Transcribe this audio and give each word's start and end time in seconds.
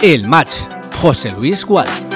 El 0.00 0.26
match, 0.26 0.68
José 0.94 1.32
Luis 1.32 1.64
Gual. 1.64 2.07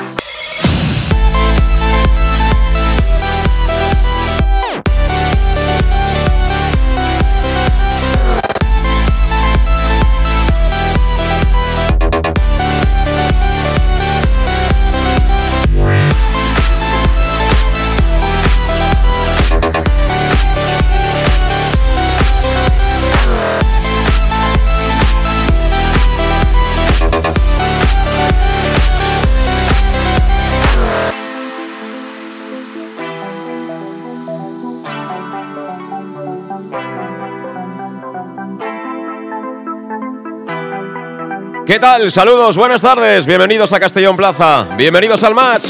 ¿Qué 41.73 41.81
tal? 41.81 42.13
Saludos, 42.13 42.55
buenas 42.59 42.83
tardes, 42.83 43.25
bienvenidos 43.25 43.73
a 43.73 43.81
Castellón 43.81 44.15
Plaza, 44.15 44.67
bienvenidos 44.77 45.25
al 45.25 45.35
match. 45.35 45.65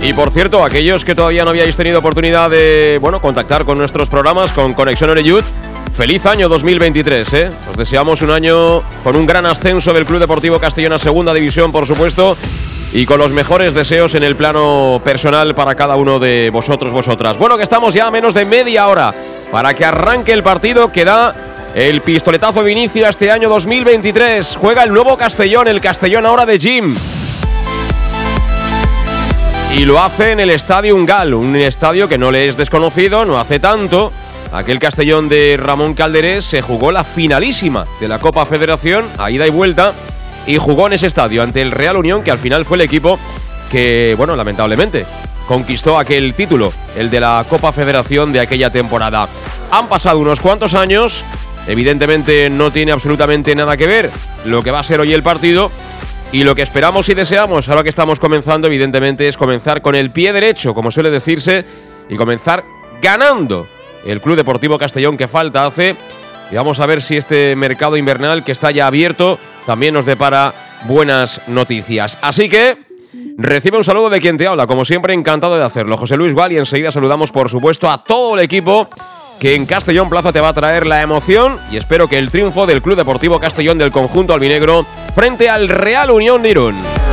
Y 0.00 0.14
por 0.14 0.30
cierto, 0.30 0.64
aquellos 0.64 1.04
que 1.04 1.14
todavía 1.14 1.44
no 1.44 1.50
habíais 1.50 1.76
tenido 1.76 1.98
oportunidad 1.98 2.48
de, 2.48 2.96
bueno, 3.02 3.20
contactar 3.20 3.66
con 3.66 3.76
nuestros 3.76 4.08
programas, 4.08 4.52
con 4.52 4.72
Conexión 4.72 5.10
Oreyud, 5.10 5.44
feliz 5.92 6.24
año 6.24 6.48
2023, 6.48 7.32
¿eh? 7.34 7.50
Os 7.70 7.76
deseamos 7.76 8.22
un 8.22 8.30
año 8.30 8.82
con 9.02 9.16
un 9.16 9.26
gran 9.26 9.44
ascenso 9.44 9.92
del 9.92 10.06
Club 10.06 10.20
Deportivo 10.20 10.58
Castellón 10.58 10.94
a 10.94 10.98
Segunda 10.98 11.34
División, 11.34 11.72
por 11.72 11.86
supuesto, 11.86 12.38
y 12.94 13.04
con 13.04 13.18
los 13.18 13.32
mejores 13.32 13.74
deseos 13.74 14.14
en 14.14 14.22
el 14.22 14.34
plano 14.34 15.02
personal 15.04 15.54
para 15.54 15.74
cada 15.74 15.96
uno 15.96 16.18
de 16.18 16.48
vosotros, 16.50 16.94
vosotras. 16.94 17.36
Bueno, 17.36 17.58
que 17.58 17.64
estamos 17.64 17.92
ya 17.92 18.06
a 18.06 18.10
menos 18.10 18.32
de 18.32 18.46
media 18.46 18.88
hora 18.88 19.12
para 19.52 19.74
que 19.74 19.84
arranque 19.84 20.32
el 20.32 20.42
partido 20.42 20.90
que 20.90 21.04
da 21.04 21.34
el 21.74 22.00
pistoletazo 22.02 22.62
de 22.62 22.70
inicio 22.70 23.08
este 23.08 23.30
año 23.30 23.48
2023. 23.48 24.56
Juega 24.56 24.84
el 24.84 24.92
nuevo 24.92 25.16
Castellón, 25.16 25.66
el 25.66 25.80
Castellón 25.80 26.24
ahora 26.24 26.46
de 26.46 26.58
Jim. 26.58 26.96
Y 29.76 29.84
lo 29.84 30.00
hace 30.00 30.32
en 30.32 30.40
el 30.40 30.50
Estadio 30.50 30.94
Ungal, 30.94 31.34
un 31.34 31.56
estadio 31.56 32.08
que 32.08 32.16
no 32.16 32.30
le 32.30 32.48
es 32.48 32.56
desconocido, 32.56 33.24
no 33.24 33.40
hace 33.40 33.58
tanto. 33.58 34.12
Aquel 34.52 34.78
Castellón 34.78 35.28
de 35.28 35.56
Ramón 35.60 35.94
Calderés 35.94 36.44
se 36.44 36.62
jugó 36.62 36.92
la 36.92 37.02
finalísima 37.02 37.84
de 37.98 38.06
la 38.06 38.20
Copa 38.20 38.46
Federación, 38.46 39.04
a 39.18 39.32
ida 39.32 39.44
y 39.44 39.50
vuelta, 39.50 39.92
y 40.46 40.58
jugó 40.58 40.86
en 40.86 40.92
ese 40.92 41.08
estadio 41.08 41.42
ante 41.42 41.60
el 41.60 41.72
Real 41.72 41.96
Unión, 41.96 42.22
que 42.22 42.30
al 42.30 42.38
final 42.38 42.64
fue 42.64 42.76
el 42.76 42.82
equipo 42.82 43.18
que, 43.72 44.14
bueno, 44.16 44.36
lamentablemente, 44.36 45.06
conquistó 45.48 45.98
aquel 45.98 46.34
título, 46.34 46.72
el 46.96 47.10
de 47.10 47.18
la 47.18 47.44
Copa 47.50 47.72
Federación 47.72 48.32
de 48.32 48.38
aquella 48.38 48.70
temporada. 48.70 49.28
Han 49.72 49.88
pasado 49.88 50.20
unos 50.20 50.38
cuantos 50.38 50.74
años, 50.74 51.24
evidentemente 51.66 52.50
no 52.50 52.70
tiene 52.70 52.92
absolutamente 52.92 53.54
nada 53.54 53.76
que 53.76 53.86
ver 53.86 54.10
lo 54.44 54.62
que 54.62 54.70
va 54.70 54.80
a 54.80 54.84
ser 54.84 55.00
hoy 55.00 55.12
el 55.12 55.22
partido. 55.22 55.70
Y 56.32 56.42
lo 56.42 56.56
que 56.56 56.62
esperamos 56.62 57.08
y 57.08 57.14
deseamos, 57.14 57.68
ahora 57.68 57.84
que 57.84 57.88
estamos 57.88 58.18
comenzando, 58.18 58.66
evidentemente, 58.66 59.28
es 59.28 59.36
comenzar 59.36 59.82
con 59.82 59.94
el 59.94 60.10
pie 60.10 60.32
derecho, 60.32 60.74
como 60.74 60.90
suele 60.90 61.10
decirse, 61.10 61.64
y 62.08 62.16
comenzar 62.16 62.64
ganando 63.00 63.68
el 64.04 64.20
Club 64.20 64.36
Deportivo 64.36 64.76
Castellón 64.76 65.16
que 65.16 65.28
falta 65.28 65.64
hace. 65.64 65.94
Y 66.50 66.56
vamos 66.56 66.80
a 66.80 66.86
ver 66.86 67.02
si 67.02 67.16
este 67.16 67.54
mercado 67.54 67.96
invernal 67.96 68.42
que 68.42 68.52
está 68.52 68.72
ya 68.72 68.88
abierto 68.88 69.38
también 69.64 69.94
nos 69.94 70.06
depara 70.06 70.52
buenas 70.86 71.46
noticias. 71.48 72.18
Así 72.20 72.48
que 72.48 72.78
recibe 73.38 73.78
un 73.78 73.84
saludo 73.84 74.10
de 74.10 74.20
quien 74.20 74.36
te 74.36 74.46
habla, 74.46 74.66
como 74.66 74.84
siempre 74.84 75.14
encantado 75.14 75.56
de 75.56 75.64
hacerlo, 75.64 75.96
José 75.96 76.16
Luis 76.16 76.34
Val, 76.34 76.52
y 76.52 76.58
enseguida 76.58 76.90
saludamos 76.90 77.30
por 77.30 77.48
supuesto 77.48 77.88
a 77.88 78.02
todo 78.02 78.34
el 78.34 78.40
equipo 78.40 78.88
que 79.38 79.54
en 79.54 79.66
Castellón 79.66 80.08
Plaza 80.08 80.32
te 80.32 80.40
va 80.40 80.48
a 80.48 80.54
traer 80.54 80.86
la 80.86 81.02
emoción 81.02 81.58
y 81.70 81.76
espero 81.76 82.08
que 82.08 82.18
el 82.18 82.30
triunfo 82.30 82.66
del 82.66 82.82
Club 82.82 82.96
Deportivo 82.96 83.38
Castellón 83.38 83.78
del 83.78 83.90
conjunto 83.90 84.34
albinegro 84.34 84.86
frente 85.14 85.48
al 85.48 85.68
Real 85.68 86.10
Unión 86.10 86.42
de 86.42 86.50
Irún. 86.50 87.03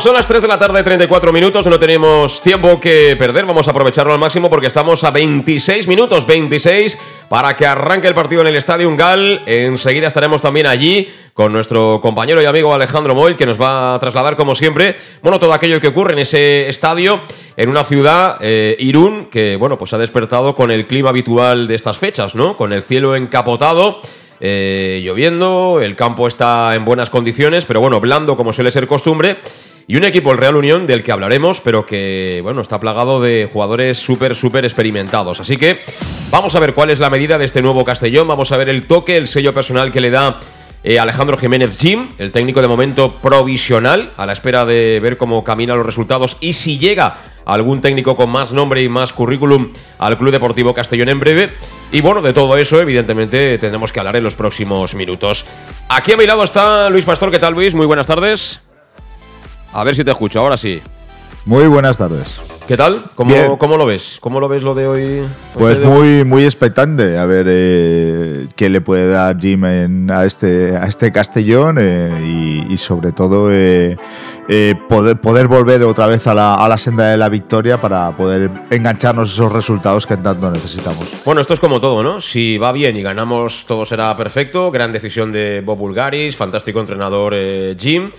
Son 0.00 0.14
las 0.14 0.28
3 0.28 0.42
de 0.42 0.48
la 0.48 0.58
tarde, 0.60 0.84
34 0.84 1.32
minutos, 1.32 1.66
no 1.66 1.76
tenemos 1.76 2.40
tiempo 2.40 2.78
que 2.78 3.16
perder, 3.18 3.44
vamos 3.46 3.66
a 3.66 3.72
aprovecharlo 3.72 4.12
al 4.12 4.18
máximo 4.20 4.48
porque 4.48 4.68
estamos 4.68 5.02
a 5.02 5.10
26 5.10 5.88
minutos, 5.88 6.24
26, 6.24 6.96
para 7.28 7.56
que 7.56 7.66
arranque 7.66 8.06
el 8.06 8.14
partido 8.14 8.42
en 8.42 8.46
el 8.46 8.54
Estadio 8.54 8.94
Gal. 8.96 9.40
Enseguida 9.44 10.06
estaremos 10.06 10.40
también 10.40 10.68
allí 10.68 11.12
con 11.34 11.52
nuestro 11.52 12.00
compañero 12.00 12.40
y 12.40 12.44
amigo 12.44 12.72
Alejandro 12.72 13.16
Moy, 13.16 13.34
que 13.34 13.44
nos 13.44 13.60
va 13.60 13.94
a 13.94 13.98
trasladar, 13.98 14.36
como 14.36 14.54
siempre, 14.54 14.94
bueno, 15.20 15.40
todo 15.40 15.52
aquello 15.52 15.80
que 15.80 15.88
ocurre 15.88 16.12
en 16.12 16.20
ese 16.20 16.68
estadio, 16.68 17.18
en 17.56 17.68
una 17.68 17.82
ciudad, 17.82 18.38
eh, 18.40 18.76
Irún, 18.78 19.26
que, 19.32 19.56
bueno, 19.56 19.78
pues 19.78 19.92
ha 19.94 19.98
despertado 19.98 20.54
con 20.54 20.70
el 20.70 20.86
clima 20.86 21.08
habitual 21.08 21.66
de 21.66 21.74
estas 21.74 21.98
fechas, 21.98 22.36
¿no? 22.36 22.56
Con 22.56 22.72
el 22.72 22.82
cielo 22.82 23.16
encapotado. 23.16 24.00
Eh, 24.40 25.00
lloviendo, 25.02 25.80
el 25.82 25.96
campo 25.96 26.28
está 26.28 26.76
en 26.76 26.84
buenas 26.84 27.10
condiciones, 27.10 27.64
pero 27.64 27.80
bueno, 27.80 28.00
blando 28.00 28.36
como 28.36 28.52
suele 28.52 28.70
ser 28.70 28.86
costumbre. 28.86 29.38
Y 29.90 29.96
un 29.96 30.04
equipo, 30.04 30.32
el 30.32 30.36
Real 30.36 30.54
Unión, 30.54 30.86
del 30.86 31.02
que 31.02 31.12
hablaremos, 31.12 31.62
pero 31.62 31.86
que, 31.86 32.40
bueno, 32.42 32.60
está 32.60 32.78
plagado 32.78 33.22
de 33.22 33.48
jugadores 33.50 33.96
súper, 33.96 34.36
súper 34.36 34.66
experimentados. 34.66 35.40
Así 35.40 35.56
que 35.56 35.78
vamos 36.30 36.54
a 36.54 36.60
ver 36.60 36.74
cuál 36.74 36.90
es 36.90 36.98
la 36.98 37.08
medida 37.08 37.38
de 37.38 37.46
este 37.46 37.62
nuevo 37.62 37.86
Castellón, 37.86 38.28
vamos 38.28 38.52
a 38.52 38.58
ver 38.58 38.68
el 38.68 38.86
toque, 38.86 39.16
el 39.16 39.28
sello 39.28 39.54
personal 39.54 39.90
que 39.90 40.02
le 40.02 40.10
da 40.10 40.40
eh, 40.84 40.98
Alejandro 40.98 41.38
Jiménez 41.38 41.78
Jim, 41.78 42.08
el 42.18 42.32
técnico 42.32 42.60
de 42.60 42.68
momento 42.68 43.14
provisional, 43.14 44.12
a 44.18 44.26
la 44.26 44.34
espera 44.34 44.66
de 44.66 45.00
ver 45.02 45.16
cómo 45.16 45.42
caminan 45.42 45.78
los 45.78 45.86
resultados 45.86 46.36
y 46.38 46.52
si 46.52 46.78
llega 46.78 47.16
algún 47.46 47.80
técnico 47.80 48.14
con 48.14 48.28
más 48.28 48.52
nombre 48.52 48.82
y 48.82 48.90
más 48.90 49.14
currículum 49.14 49.72
al 49.98 50.18
Club 50.18 50.32
Deportivo 50.32 50.74
Castellón 50.74 51.08
en 51.08 51.18
breve. 51.18 51.48
Y 51.92 52.02
bueno, 52.02 52.20
de 52.20 52.34
todo 52.34 52.58
eso, 52.58 52.78
evidentemente, 52.78 53.56
tendremos 53.56 53.90
que 53.90 54.00
hablar 54.00 54.16
en 54.16 54.24
los 54.24 54.34
próximos 54.34 54.94
minutos. 54.94 55.46
Aquí 55.88 56.12
a 56.12 56.18
mi 56.18 56.26
lado 56.26 56.44
está 56.44 56.90
Luis 56.90 57.06
Pastor. 57.06 57.30
¿Qué 57.30 57.38
tal, 57.38 57.54
Luis? 57.54 57.74
Muy 57.74 57.86
buenas 57.86 58.06
tardes. 58.06 58.60
A 59.72 59.84
ver 59.84 59.94
si 59.94 60.04
te 60.04 60.10
escucho, 60.10 60.40
ahora 60.40 60.56
sí. 60.56 60.80
Muy 61.44 61.66
buenas 61.66 61.98
tardes. 61.98 62.40
¿Qué 62.66 62.76
tal? 62.76 63.10
¿Cómo, 63.14 63.56
¿cómo 63.56 63.78
lo 63.78 63.86
ves? 63.86 64.18
¿Cómo 64.20 64.40
lo 64.40 64.48
ves 64.48 64.62
lo 64.62 64.74
de 64.74 64.86
hoy? 64.86 65.22
Pues 65.54 65.80
muy, 65.80 66.22
muy 66.24 66.44
expectante 66.44 67.16
a 67.16 67.24
ver 67.24 67.46
eh, 67.48 68.48
qué 68.56 68.68
le 68.68 68.82
puede 68.82 69.08
dar 69.08 69.38
Jim 69.40 69.64
a, 70.10 70.26
este, 70.26 70.76
a 70.76 70.84
este 70.84 71.10
Castellón 71.10 71.78
eh, 71.80 72.66
y, 72.68 72.76
sobre 72.76 73.12
todo 73.12 73.48
eh, 73.50 73.96
poder, 74.86 75.16
poder 75.18 75.48
volver 75.48 75.82
otra 75.84 76.06
vez 76.06 76.26
a 76.26 76.34
la, 76.34 76.56
a 76.56 76.68
la, 76.68 76.76
senda 76.76 77.10
de 77.10 77.16
la 77.16 77.30
victoria 77.30 77.80
para 77.80 78.14
poder 78.14 78.50
engancharnos 78.68 79.32
esos 79.32 79.50
resultados 79.50 80.04
que 80.04 80.18
tanto 80.18 80.50
necesitamos. 80.50 81.08
Bueno, 81.24 81.40
esto 81.40 81.54
es 81.54 81.60
como 81.60 81.80
todo, 81.80 82.02
¿no? 82.02 82.20
Si 82.20 82.58
va 82.58 82.72
bien 82.72 82.98
y 82.98 83.02
ganamos, 83.02 83.64
todo 83.66 83.86
será 83.86 84.14
perfecto. 84.14 84.70
Gran 84.70 84.92
decisión 84.92 85.32
de 85.32 85.62
Bob 85.64 85.78
Bulgaris, 85.78 86.36
fantástico 86.36 86.80
entrenador 86.80 87.34
Jim. 87.78 88.10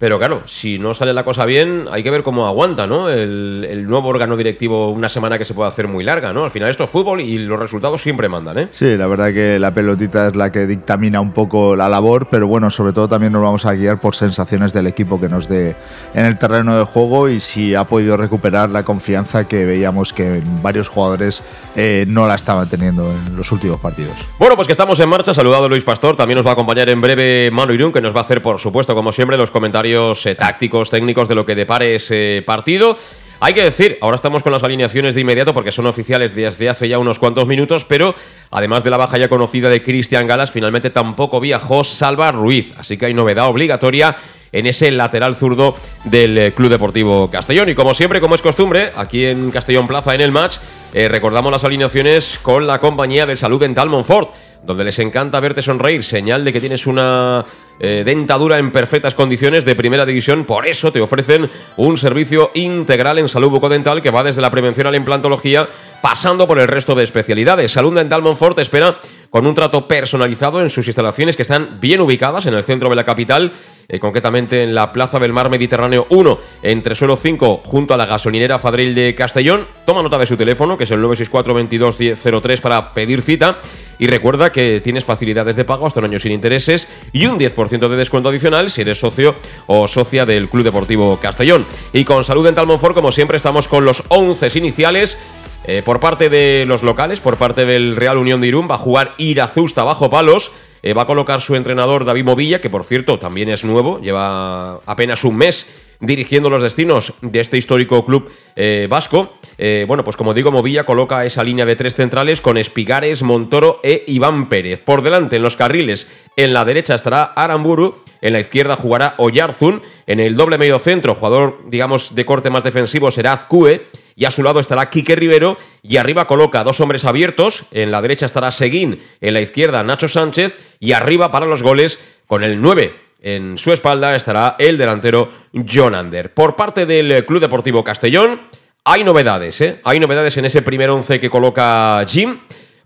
Pero 0.00 0.18
claro, 0.18 0.44
si 0.46 0.78
no 0.78 0.94
sale 0.94 1.12
la 1.12 1.24
cosa 1.24 1.44
bien, 1.44 1.84
hay 1.90 2.02
que 2.02 2.10
ver 2.10 2.22
cómo 2.22 2.46
aguanta, 2.46 2.86
¿no? 2.86 3.10
El, 3.10 3.86
nuevo 3.86 4.08
órgano 4.08 4.34
directivo 4.34 4.88
una 4.88 5.10
semana 5.10 5.36
que 5.36 5.44
se 5.44 5.52
puede 5.52 5.68
hacer 5.68 5.88
muy 5.88 6.02
larga, 6.02 6.32
¿no? 6.32 6.44
Al 6.44 6.50
final 6.50 6.70
esto 6.70 6.84
es 6.84 6.90
fútbol 6.90 7.20
y 7.20 7.36
los 7.36 7.60
resultados 7.60 8.00
siempre 8.00 8.26
mandan, 8.26 8.58
¿eh? 8.58 8.68
Sí, 8.70 8.96
la 8.96 9.06
verdad 9.08 9.34
que 9.34 9.58
la 9.58 9.74
pelotita 9.74 10.28
es 10.28 10.36
la 10.36 10.50
que 10.50 10.66
dictamina 10.66 11.20
un 11.20 11.32
poco 11.32 11.76
la 11.76 11.90
labor, 11.90 12.28
pero 12.30 12.46
bueno, 12.46 12.70
sobre 12.70 12.94
todo 12.94 13.08
también 13.08 13.34
nos 13.34 13.42
vamos 13.42 13.66
a 13.66 13.74
guiar 13.74 14.00
por 14.00 14.14
sensaciones 14.14 14.72
del 14.72 14.86
equipo 14.86 15.20
que 15.20 15.28
nos 15.28 15.48
dé 15.48 15.76
en 16.14 16.24
el 16.24 16.38
terreno 16.38 16.78
de 16.78 16.84
juego 16.84 17.28
y 17.28 17.38
si 17.38 17.74
ha 17.74 17.84
podido 17.84 18.16
recuperar 18.16 18.70
la 18.70 18.84
confianza 18.84 19.46
que 19.46 19.66
veíamos 19.66 20.14
que 20.14 20.40
varios 20.62 20.88
jugadores 20.88 21.42
eh, 21.76 22.06
no 22.08 22.26
la 22.26 22.36
estaban 22.36 22.70
teniendo 22.70 23.10
en 23.10 23.36
los 23.36 23.52
últimos 23.52 23.78
partidos. 23.78 24.14
Bueno, 24.38 24.56
pues 24.56 24.66
que 24.66 24.72
estamos 24.72 24.98
en 25.00 25.10
marcha. 25.10 25.34
Saludado 25.34 25.68
Luis 25.68 25.84
Pastor. 25.84 26.16
También 26.16 26.38
nos 26.38 26.46
va 26.46 26.50
a 26.50 26.54
acompañar 26.54 26.88
en 26.88 27.02
breve 27.02 27.50
Manu 27.52 27.74
Irún, 27.74 27.92
que 27.92 28.00
nos 28.00 28.14
va 28.14 28.20
a 28.20 28.22
hacer, 28.22 28.40
por 28.40 28.58
supuesto, 28.58 28.94
como 28.94 29.12
siempre, 29.12 29.36
los 29.36 29.50
comentarios 29.50 29.89
eh, 29.94 30.34
tácticos, 30.34 30.90
técnicos 30.90 31.28
de 31.28 31.34
lo 31.34 31.44
que 31.44 31.54
depare 31.54 31.94
ese 31.94 32.42
partido. 32.46 32.96
Hay 33.42 33.54
que 33.54 33.64
decir, 33.64 33.96
ahora 34.02 34.16
estamos 34.16 34.42
con 34.42 34.52
las 34.52 34.62
alineaciones 34.62 35.14
de 35.14 35.22
inmediato 35.22 35.54
porque 35.54 35.72
son 35.72 35.86
oficiales 35.86 36.34
desde 36.34 36.68
hace 36.68 36.88
ya 36.88 36.98
unos 36.98 37.18
cuantos 37.18 37.46
minutos, 37.46 37.84
pero 37.84 38.14
además 38.50 38.84
de 38.84 38.90
la 38.90 38.98
baja 38.98 39.16
ya 39.16 39.28
conocida 39.28 39.70
de 39.70 39.82
Cristian 39.82 40.26
Galas, 40.26 40.50
finalmente 40.50 40.90
tampoco 40.90 41.40
viajó 41.40 41.82
Salva 41.82 42.32
Ruiz, 42.32 42.74
así 42.76 42.98
que 42.98 43.06
hay 43.06 43.14
novedad 43.14 43.48
obligatoria 43.48 44.16
en 44.52 44.66
ese 44.66 44.90
lateral 44.90 45.36
zurdo 45.36 45.74
del 46.04 46.36
eh, 46.36 46.52
Club 46.52 46.70
Deportivo 46.70 47.30
Castellón. 47.30 47.70
Y 47.70 47.74
como 47.74 47.94
siempre, 47.94 48.20
como 48.20 48.34
es 48.34 48.42
costumbre, 48.42 48.92
aquí 48.96 49.24
en 49.24 49.50
Castellón 49.50 49.86
Plaza 49.86 50.14
en 50.14 50.20
el 50.20 50.32
match, 50.32 50.56
eh, 50.92 51.08
recordamos 51.08 51.52
las 51.52 51.64
alineaciones 51.64 52.38
con 52.42 52.66
la 52.66 52.78
compañía 52.78 53.24
de 53.24 53.36
salud 53.36 53.60
dental 53.60 53.88
Monfort, 53.88 54.34
donde 54.62 54.84
les 54.84 54.98
encanta 54.98 55.40
verte 55.40 55.62
sonreír, 55.62 56.04
señal 56.04 56.44
de 56.44 56.52
que 56.52 56.60
tienes 56.60 56.86
una 56.86 57.44
eh, 57.78 58.02
dentadura 58.04 58.58
en 58.58 58.72
perfectas 58.72 59.14
condiciones 59.14 59.64
de 59.64 59.74
primera 59.74 60.04
división. 60.04 60.44
Por 60.44 60.66
eso 60.66 60.92
te 60.92 61.00
ofrecen 61.00 61.50
un 61.78 61.96
servicio 61.96 62.50
integral 62.54 63.18
en 63.18 63.28
salud 63.28 63.48
bucodental 63.48 64.02
que 64.02 64.10
va 64.10 64.22
desde 64.22 64.42
la 64.42 64.50
prevención 64.50 64.86
a 64.86 64.90
la 64.90 64.98
implantología, 64.98 65.66
pasando 66.02 66.46
por 66.46 66.58
el 66.58 66.68
resto 66.68 66.94
de 66.94 67.04
especialidades. 67.04 67.72
Salud 67.72 67.94
Dental 67.94 68.20
Monfort 68.20 68.58
espera 68.58 68.98
con 69.30 69.46
un 69.46 69.54
trato 69.54 69.86
personalizado 69.86 70.60
en 70.60 70.68
sus 70.68 70.86
instalaciones 70.88 71.36
que 71.36 71.42
están 71.42 71.78
bien 71.80 72.00
ubicadas 72.00 72.46
en 72.46 72.54
el 72.54 72.64
centro 72.64 72.90
de 72.90 72.96
la 72.96 73.04
capital, 73.04 73.52
eh, 73.88 73.98
concretamente 73.98 74.62
en 74.62 74.74
la 74.74 74.92
Plaza 74.92 75.18
del 75.18 75.32
Mar 75.32 75.48
Mediterráneo 75.48 76.06
1, 76.10 76.38
entre 76.62 76.94
suelo 76.94 77.16
5, 77.16 77.62
junto 77.64 77.94
a 77.94 77.96
la 77.96 78.06
gasolinera 78.06 78.58
Fadril 78.58 78.94
de 78.94 79.14
Castellón. 79.14 79.66
Toma 79.86 80.02
nota 80.02 80.18
de 80.18 80.26
su 80.26 80.36
teléfono, 80.36 80.76
que 80.76 80.84
es 80.84 80.90
el 80.90 81.00
964 81.00 81.54
22 81.54 81.98
1003 81.98 82.60
para 82.60 82.92
pedir 82.92 83.22
cita. 83.22 83.56
Y 83.98 84.06
recuerda 84.06 84.49
que 84.52 84.80
tienes 84.80 85.04
facilidades 85.04 85.56
de 85.56 85.64
pago 85.64 85.86
hasta 85.86 86.00
un 86.00 86.06
año 86.06 86.18
sin 86.18 86.32
intereses 86.32 86.88
y 87.12 87.26
un 87.26 87.38
10% 87.38 87.88
de 87.88 87.96
descuento 87.96 88.28
adicional 88.28 88.70
si 88.70 88.82
eres 88.82 88.98
socio 88.98 89.34
o 89.66 89.88
socia 89.88 90.26
del 90.26 90.48
Club 90.48 90.64
Deportivo 90.64 91.18
Castellón. 91.20 91.66
Y 91.92 92.04
con 92.04 92.24
Salud 92.24 92.44
Dental 92.44 92.66
Monfort, 92.66 92.94
como 92.94 93.12
siempre, 93.12 93.36
estamos 93.36 93.68
con 93.68 93.84
los 93.84 94.02
11 94.08 94.58
iniciales. 94.58 95.18
Eh, 95.64 95.82
por 95.84 96.00
parte 96.00 96.30
de 96.30 96.64
los 96.66 96.82
locales, 96.82 97.20
por 97.20 97.36
parte 97.36 97.64
del 97.64 97.96
Real 97.96 98.16
Unión 98.16 98.40
de 98.40 98.48
Irún, 98.48 98.68
va 98.70 98.76
a 98.76 98.78
jugar 98.78 99.14
Irazusta 99.18 99.84
bajo 99.84 100.10
palos. 100.10 100.52
Eh, 100.82 100.94
va 100.94 101.02
a 101.02 101.06
colocar 101.06 101.40
su 101.40 101.56
entrenador 101.56 102.04
David 102.04 102.24
Movilla, 102.24 102.60
que 102.60 102.70
por 102.70 102.84
cierto 102.84 103.18
también 103.18 103.50
es 103.50 103.64
nuevo, 103.64 104.00
lleva 104.00 104.76
apenas 104.86 105.24
un 105.24 105.36
mes 105.36 105.66
dirigiendo 106.00 106.48
los 106.48 106.62
destinos 106.62 107.12
de 107.20 107.40
este 107.40 107.58
histórico 107.58 108.04
club 108.04 108.30
eh, 108.56 108.86
vasco. 108.88 109.34
Eh, 109.62 109.84
bueno, 109.86 110.04
pues 110.04 110.16
como 110.16 110.32
digo, 110.32 110.50
Movilla 110.50 110.84
coloca 110.84 111.22
esa 111.26 111.44
línea 111.44 111.66
de 111.66 111.76
tres 111.76 111.94
centrales 111.94 112.40
con 112.40 112.56
Espigares, 112.56 113.22
Montoro 113.22 113.78
e 113.82 114.04
Iván 114.06 114.48
Pérez. 114.48 114.80
Por 114.80 115.02
delante, 115.02 115.36
en 115.36 115.42
los 115.42 115.54
carriles, 115.54 116.08
en 116.36 116.54
la 116.54 116.64
derecha 116.64 116.94
estará 116.94 117.24
Aramburu, 117.24 117.98
en 118.22 118.32
la 118.32 118.40
izquierda 118.40 118.76
jugará 118.76 119.16
Oyarzun, 119.18 119.82
en 120.06 120.18
el 120.18 120.34
doble 120.34 120.56
medio 120.56 120.78
centro, 120.78 121.14
jugador, 121.14 121.58
digamos, 121.66 122.14
de 122.14 122.24
corte 122.24 122.48
más 122.48 122.64
defensivo 122.64 123.10
será 123.10 123.34
Azcue, 123.34 123.86
y 124.16 124.24
a 124.24 124.30
su 124.30 124.42
lado 124.42 124.60
estará 124.60 124.88
Quique 124.88 125.14
Rivero, 125.14 125.58
y 125.82 125.98
arriba 125.98 126.26
coloca 126.26 126.64
dos 126.64 126.80
hombres 126.80 127.04
abiertos, 127.04 127.66
en 127.70 127.90
la 127.90 128.00
derecha 128.00 128.24
estará 128.24 128.52
Seguín, 128.52 129.02
en 129.20 129.34
la 129.34 129.42
izquierda 129.42 129.82
Nacho 129.82 130.08
Sánchez, 130.08 130.56
y 130.78 130.92
arriba 130.92 131.30
para 131.30 131.44
los 131.44 131.62
goles 131.62 132.00
con 132.26 132.44
el 132.44 132.62
9 132.62 133.10
en 133.22 133.58
su 133.58 133.72
espalda 133.72 134.16
estará 134.16 134.56
el 134.58 134.78
delantero 134.78 135.28
John 135.52 135.94
Ander. 135.94 136.32
Por 136.32 136.56
parte 136.56 136.86
del 136.86 137.24
Club 137.26 137.40
Deportivo 137.40 137.84
Castellón, 137.84 138.40
hay 138.84 139.04
novedades, 139.04 139.60
¿eh? 139.60 139.80
Hay 139.84 140.00
novedades 140.00 140.36
en 140.36 140.44
ese 140.44 140.62
primer 140.62 140.90
once 140.90 141.20
que 141.20 141.30
coloca 141.30 142.04
Jim. 142.06 142.40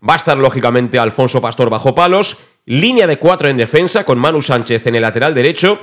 Va 0.07 0.15
a 0.15 0.17
estar 0.17 0.37
lógicamente 0.37 0.99
Alfonso 0.99 1.41
Pastor 1.41 1.71
bajo 1.71 1.95
palos. 1.95 2.39
Línea 2.67 3.07
de 3.07 3.19
cuatro 3.19 3.49
en 3.49 3.57
defensa 3.57 4.05
con 4.05 4.19
Manu 4.19 4.43
Sánchez 4.43 4.87
en 4.87 4.95
el 4.95 5.03
lateral 5.03 5.35
derecho. 5.35 5.79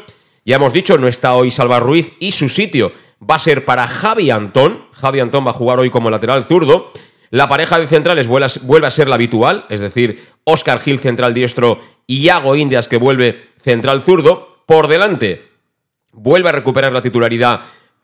Ya 0.46 0.56
hemos 0.56 0.74
dicho, 0.74 0.98
no 0.98 1.08
está 1.08 1.36
hoy 1.36 1.52
Salva 1.52 1.80
Ruiz 1.80 2.14
y 2.20 2.32
su 2.32 2.50
sitio 2.50 2.92
va 3.30 3.36
a 3.36 3.40
ser 3.40 3.66
para 3.66 3.88
Javi 3.88 4.32
Antón. 4.32 4.86
Javi 4.92 5.20
Antón 5.20 5.46
va 5.46 5.52
a 5.52 5.56
jugar 5.56 5.80
hoy 5.80 5.90
como 5.90 6.10
lateral 6.10 6.44
zurdo. 6.44 6.92
La 7.30 7.48
pareja 7.48 7.80
de 7.80 7.88
centrales 7.88 8.28
vuelve 8.28 8.88
a 8.88 8.92
ser 8.92 9.08
la 9.08 9.16
habitual, 9.16 9.66
es 9.70 9.80
decir, 9.80 10.28
Oscar 10.44 10.80
Gil 10.80 11.00
central 11.00 11.34
diestro 11.34 11.80
y 12.06 12.24
Iago 12.24 12.56
Indias 12.56 12.88
que 12.88 12.98
vuelve 12.98 13.52
central 13.62 14.02
zurdo. 14.02 14.64
Por 14.66 14.88
delante, 14.88 15.48
vuelve 16.12 16.50
a 16.50 16.54
recuperar 16.54 16.92
la 16.92 17.02
titularidad 17.02 17.62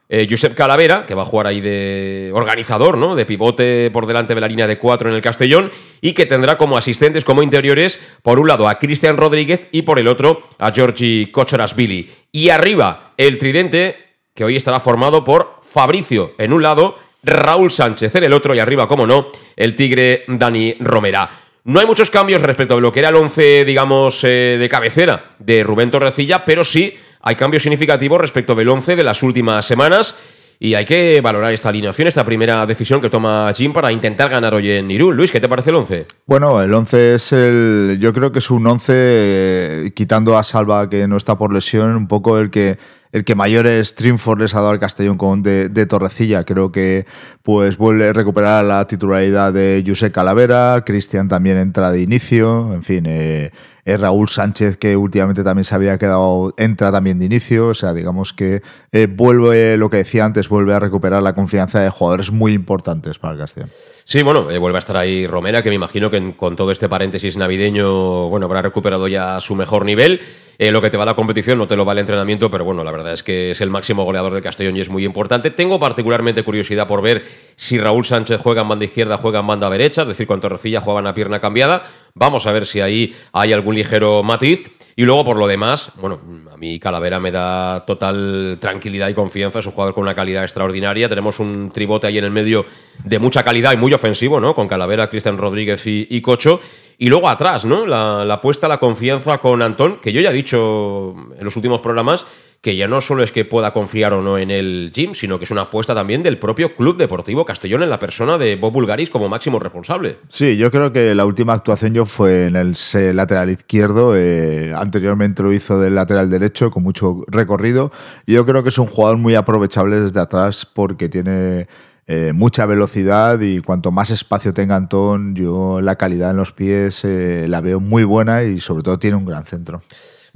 eh, 0.08 0.26
Josep 0.28 0.54
Calavera, 0.54 1.04
que 1.06 1.14
va 1.14 1.22
a 1.22 1.26
jugar 1.26 1.46
ahí 1.46 1.60
de 1.60 2.30
organizador, 2.32 2.96
¿no? 2.96 3.14
De 3.14 3.26
pivote 3.26 3.90
por 3.90 4.06
delante 4.06 4.34
de 4.34 4.40
la 4.40 4.48
línea 4.48 4.66
de 4.66 4.78
cuatro 4.78 5.08
en 5.08 5.14
el 5.14 5.22
Castellón, 5.22 5.70
y 6.00 6.12
que 6.12 6.26
tendrá 6.26 6.56
como 6.56 6.78
asistentes, 6.78 7.24
como 7.24 7.42
interiores, 7.42 8.00
por 8.22 8.38
un 8.38 8.48
lado 8.48 8.68
a 8.68 8.78
Cristian 8.78 9.16
Rodríguez 9.16 9.68
y 9.70 9.82
por 9.82 9.98
el 9.98 10.08
otro 10.08 10.42
a 10.58 10.72
Georgi 10.72 11.30
Kochorasvili. 11.30 12.10
Y 12.32 12.48
arriba, 12.50 13.12
el 13.16 13.38
tridente, 13.38 13.96
que 14.34 14.44
hoy 14.44 14.56
estará 14.56 14.80
formado 14.80 15.24
por 15.24 15.60
Fabricio 15.62 16.34
en 16.38 16.52
un 16.52 16.62
lado, 16.62 16.96
Raúl 17.22 17.70
Sánchez 17.70 18.14
en 18.14 18.24
el 18.24 18.32
otro, 18.32 18.54
y 18.54 18.60
arriba, 18.60 18.88
como 18.88 19.06
no, 19.06 19.28
el 19.56 19.76
tigre 19.76 20.24
Dani 20.28 20.76
Romera. 20.80 21.28
No 21.64 21.80
hay 21.80 21.86
muchos 21.86 22.08
cambios 22.08 22.40
respecto 22.40 22.74
a 22.74 22.80
lo 22.80 22.90
que 22.90 23.00
era 23.00 23.10
el 23.10 23.16
once, 23.16 23.64
digamos, 23.66 24.24
eh, 24.24 24.56
de 24.58 24.68
cabecera 24.70 25.34
de 25.38 25.62
Rubén 25.62 25.90
Torrecilla, 25.90 26.42
pero 26.42 26.64
sí 26.64 26.96
hay 27.20 27.36
cambios 27.36 27.62
significativos 27.62 28.20
respecto 28.20 28.54
del 28.54 28.68
11 28.68 28.96
de 28.96 29.04
las 29.04 29.22
últimas 29.22 29.66
semanas. 29.66 30.14
Y 30.60 30.74
hay 30.74 30.84
que 30.84 31.20
valorar 31.20 31.52
esta 31.52 31.68
alineación, 31.68 32.08
esta 32.08 32.24
primera 32.24 32.66
decisión 32.66 33.00
que 33.00 33.08
toma 33.08 33.52
Jim 33.54 33.72
para 33.72 33.92
intentar 33.92 34.28
ganar 34.28 34.54
hoy 34.54 34.72
en 34.72 34.90
Irún. 34.90 35.16
Luis, 35.16 35.30
¿qué 35.30 35.38
te 35.38 35.48
parece 35.48 35.70
el 35.70 35.76
11? 35.76 36.06
Bueno, 36.26 36.60
el 36.60 36.74
11 36.74 37.14
es 37.14 37.32
el. 37.32 37.98
Yo 38.00 38.12
creo 38.12 38.32
que 38.32 38.40
es 38.40 38.50
un 38.50 38.66
11, 38.66 38.92
eh, 38.92 39.92
quitando 39.94 40.36
a 40.36 40.42
Salva, 40.42 40.90
que 40.90 41.06
no 41.06 41.16
está 41.16 41.38
por 41.38 41.54
lesión, 41.54 41.94
un 41.94 42.08
poco 42.08 42.40
el 42.40 42.50
que 42.50 42.76
el 43.12 43.24
que 43.24 43.34
mayores 43.34 43.94
triunfos 43.94 44.38
les 44.38 44.54
ha 44.54 44.58
dado 44.58 44.70
al 44.70 44.78
Castellón 44.78 45.16
con 45.16 45.42
de, 45.42 45.86
Torrecilla. 45.86 46.44
Creo 46.44 46.72
que 46.72 47.06
pues 47.42 47.76
vuelve 47.76 48.08
a 48.08 48.12
recuperar 48.12 48.64
la 48.64 48.86
titularidad 48.86 49.52
de 49.52 49.82
José 49.86 50.12
Calavera, 50.12 50.82
Cristian 50.84 51.28
también 51.28 51.56
entra 51.56 51.90
de 51.90 52.02
inicio, 52.02 52.74
en 52.74 52.82
fin, 52.82 53.04
eh, 53.06 53.52
Raúl 53.96 54.28
Sánchez 54.28 54.76
que 54.76 54.96
últimamente 54.96 55.42
también 55.42 55.64
se 55.64 55.74
había 55.74 55.98
quedado, 55.98 56.52
entra 56.56 56.92
también 56.92 57.18
de 57.18 57.24
inicio, 57.26 57.68
o 57.68 57.74
sea, 57.74 57.94
digamos 57.94 58.32
que 58.32 58.62
eh, 58.92 59.06
vuelve, 59.06 59.76
lo 59.76 59.88
que 59.88 59.98
decía 59.98 60.24
antes, 60.24 60.48
vuelve 60.48 60.74
a 60.74 60.80
recuperar 60.80 61.22
la 61.22 61.34
confianza 61.34 61.80
de 61.80 61.88
jugadores 61.90 62.30
muy 62.30 62.52
importantes 62.52 63.18
para 63.18 63.34
el 63.34 63.40
Castellón. 63.40 63.70
Sí, 64.04 64.22
bueno, 64.22 64.50
eh, 64.50 64.58
vuelve 64.58 64.78
a 64.78 64.80
estar 64.80 64.96
ahí 64.96 65.26
Romera, 65.26 65.62
que 65.62 65.68
me 65.68 65.74
imagino 65.74 66.10
que 66.10 66.34
con 66.36 66.56
todo 66.56 66.70
este 66.70 66.88
paréntesis 66.88 67.36
navideño, 67.36 68.28
bueno, 68.28 68.46
habrá 68.46 68.62
recuperado 68.62 69.08
ya 69.08 69.40
su 69.40 69.54
mejor 69.54 69.84
nivel. 69.84 70.20
Eh, 70.60 70.72
lo 70.72 70.82
que 70.82 70.90
te 70.90 70.96
va 70.96 71.04
la 71.04 71.14
competición 71.14 71.56
no 71.56 71.68
te 71.68 71.76
lo 71.76 71.84
va 71.84 71.92
el 71.92 71.98
entrenamiento, 71.98 72.50
pero 72.50 72.64
bueno, 72.64 72.82
la 72.82 72.90
verdad 72.90 73.12
es 73.12 73.22
que 73.22 73.52
es 73.52 73.60
el 73.60 73.70
máximo 73.70 74.04
goleador 74.04 74.34
del 74.34 74.42
Castellón 74.42 74.76
y 74.76 74.80
es 74.80 74.88
muy 74.88 75.04
importante. 75.04 75.52
Tengo 75.52 75.78
particularmente 75.78 76.42
curiosidad 76.42 76.88
por 76.88 77.00
ver 77.00 77.22
si 77.54 77.78
Raúl 77.78 78.04
Sánchez 78.04 78.40
juega 78.42 78.62
en 78.62 78.68
banda 78.68 78.84
izquierda, 78.84 79.18
juega 79.18 79.38
en 79.38 79.46
banda 79.46 79.70
derecha, 79.70 80.02
es 80.02 80.08
decir, 80.08 80.26
con 80.26 80.40
Torrecilla 80.40 80.80
juega 80.80 80.98
en 80.98 81.04
la 81.04 81.14
pierna 81.14 81.38
cambiada. 81.38 81.86
Vamos 82.18 82.46
a 82.46 82.52
ver 82.52 82.66
si 82.66 82.80
ahí 82.80 83.14
hay 83.32 83.52
algún 83.52 83.76
ligero 83.76 84.22
matiz. 84.22 84.68
Y 84.96 85.04
luego, 85.04 85.24
por 85.24 85.36
lo 85.36 85.46
demás, 85.46 85.92
bueno, 86.00 86.18
a 86.52 86.56
mí 86.56 86.80
Calavera 86.80 87.20
me 87.20 87.30
da 87.30 87.86
total 87.86 88.58
tranquilidad 88.60 89.08
y 89.08 89.14
confianza. 89.14 89.60
Es 89.60 89.66
un 89.66 89.70
jugador 89.70 89.94
con 89.94 90.02
una 90.02 90.14
calidad 90.16 90.42
extraordinaria. 90.42 91.08
Tenemos 91.08 91.38
un 91.38 91.70
tribote 91.72 92.08
ahí 92.08 92.18
en 92.18 92.24
el 92.24 92.32
medio 92.32 92.66
de 93.04 93.20
mucha 93.20 93.44
calidad 93.44 93.72
y 93.72 93.76
muy 93.76 93.92
ofensivo, 93.92 94.40
¿no? 94.40 94.56
Con 94.56 94.66
Calavera, 94.66 95.08
Cristian 95.08 95.38
Rodríguez 95.38 95.82
y, 95.86 96.20
Cocho. 96.20 96.60
Y 96.98 97.08
luego 97.08 97.28
atrás, 97.28 97.64
¿no? 97.64 97.86
La, 97.86 98.24
la 98.24 98.34
apuesta, 98.34 98.66
la 98.66 98.78
confianza 98.78 99.38
con 99.38 99.62
Antón, 99.62 100.00
que 100.00 100.12
yo 100.12 100.20
ya 100.20 100.30
he 100.30 100.34
dicho 100.34 101.14
en 101.38 101.44
los 101.44 101.54
últimos 101.54 101.80
programas 101.80 102.26
que 102.60 102.76
ya 102.76 102.88
no 102.88 103.00
solo 103.00 103.22
es 103.22 103.30
que 103.30 103.44
pueda 103.44 103.72
confiar 103.72 104.12
o 104.12 104.20
no 104.20 104.36
en 104.36 104.50
el 104.50 104.90
gym, 104.92 105.14
sino 105.14 105.38
que 105.38 105.44
es 105.44 105.50
una 105.50 105.62
apuesta 105.62 105.94
también 105.94 106.24
del 106.24 106.38
propio 106.38 106.74
Club 106.74 106.96
Deportivo 106.96 107.44
Castellón 107.44 107.84
en 107.84 107.90
la 107.90 108.00
persona 108.00 108.36
de 108.36 108.56
Bob 108.56 108.72
Bulgaris 108.72 109.10
como 109.10 109.28
máximo 109.28 109.60
responsable. 109.60 110.18
Sí, 110.28 110.56
yo 110.56 110.70
creo 110.70 110.92
que 110.92 111.14
la 111.14 111.24
última 111.24 111.52
actuación 111.52 111.94
yo 111.94 112.04
fue 112.04 112.46
en 112.46 112.56
el 112.56 112.74
lateral 113.14 113.50
izquierdo, 113.50 114.16
eh, 114.16 114.72
anteriormente 114.74 115.42
lo 115.42 115.52
hizo 115.52 115.78
del 115.78 115.94
lateral 115.94 116.30
derecho 116.30 116.70
con 116.70 116.82
mucho 116.82 117.24
recorrido, 117.28 117.92
yo 118.26 118.44
creo 118.44 118.64
que 118.64 118.70
es 118.70 118.78
un 118.78 118.86
jugador 118.86 119.18
muy 119.18 119.36
aprovechable 119.36 120.00
desde 120.00 120.20
atrás 120.20 120.66
porque 120.66 121.08
tiene... 121.08 121.66
Eh, 122.10 122.32
mucha 122.32 122.64
velocidad 122.64 123.38
y 123.42 123.60
cuanto 123.60 123.92
más 123.92 124.08
espacio 124.08 124.54
tenga 124.54 124.76
Antón, 124.76 125.34
yo 125.34 125.82
la 125.82 125.96
calidad 125.96 126.30
en 126.30 126.38
los 126.38 126.52
pies 126.52 127.04
eh, 127.04 127.44
la 127.50 127.60
veo 127.60 127.80
muy 127.80 128.02
buena 128.02 128.44
y 128.44 128.60
sobre 128.60 128.82
todo 128.82 128.98
tiene 128.98 129.18
un 129.18 129.26
gran 129.26 129.44
centro. 129.44 129.82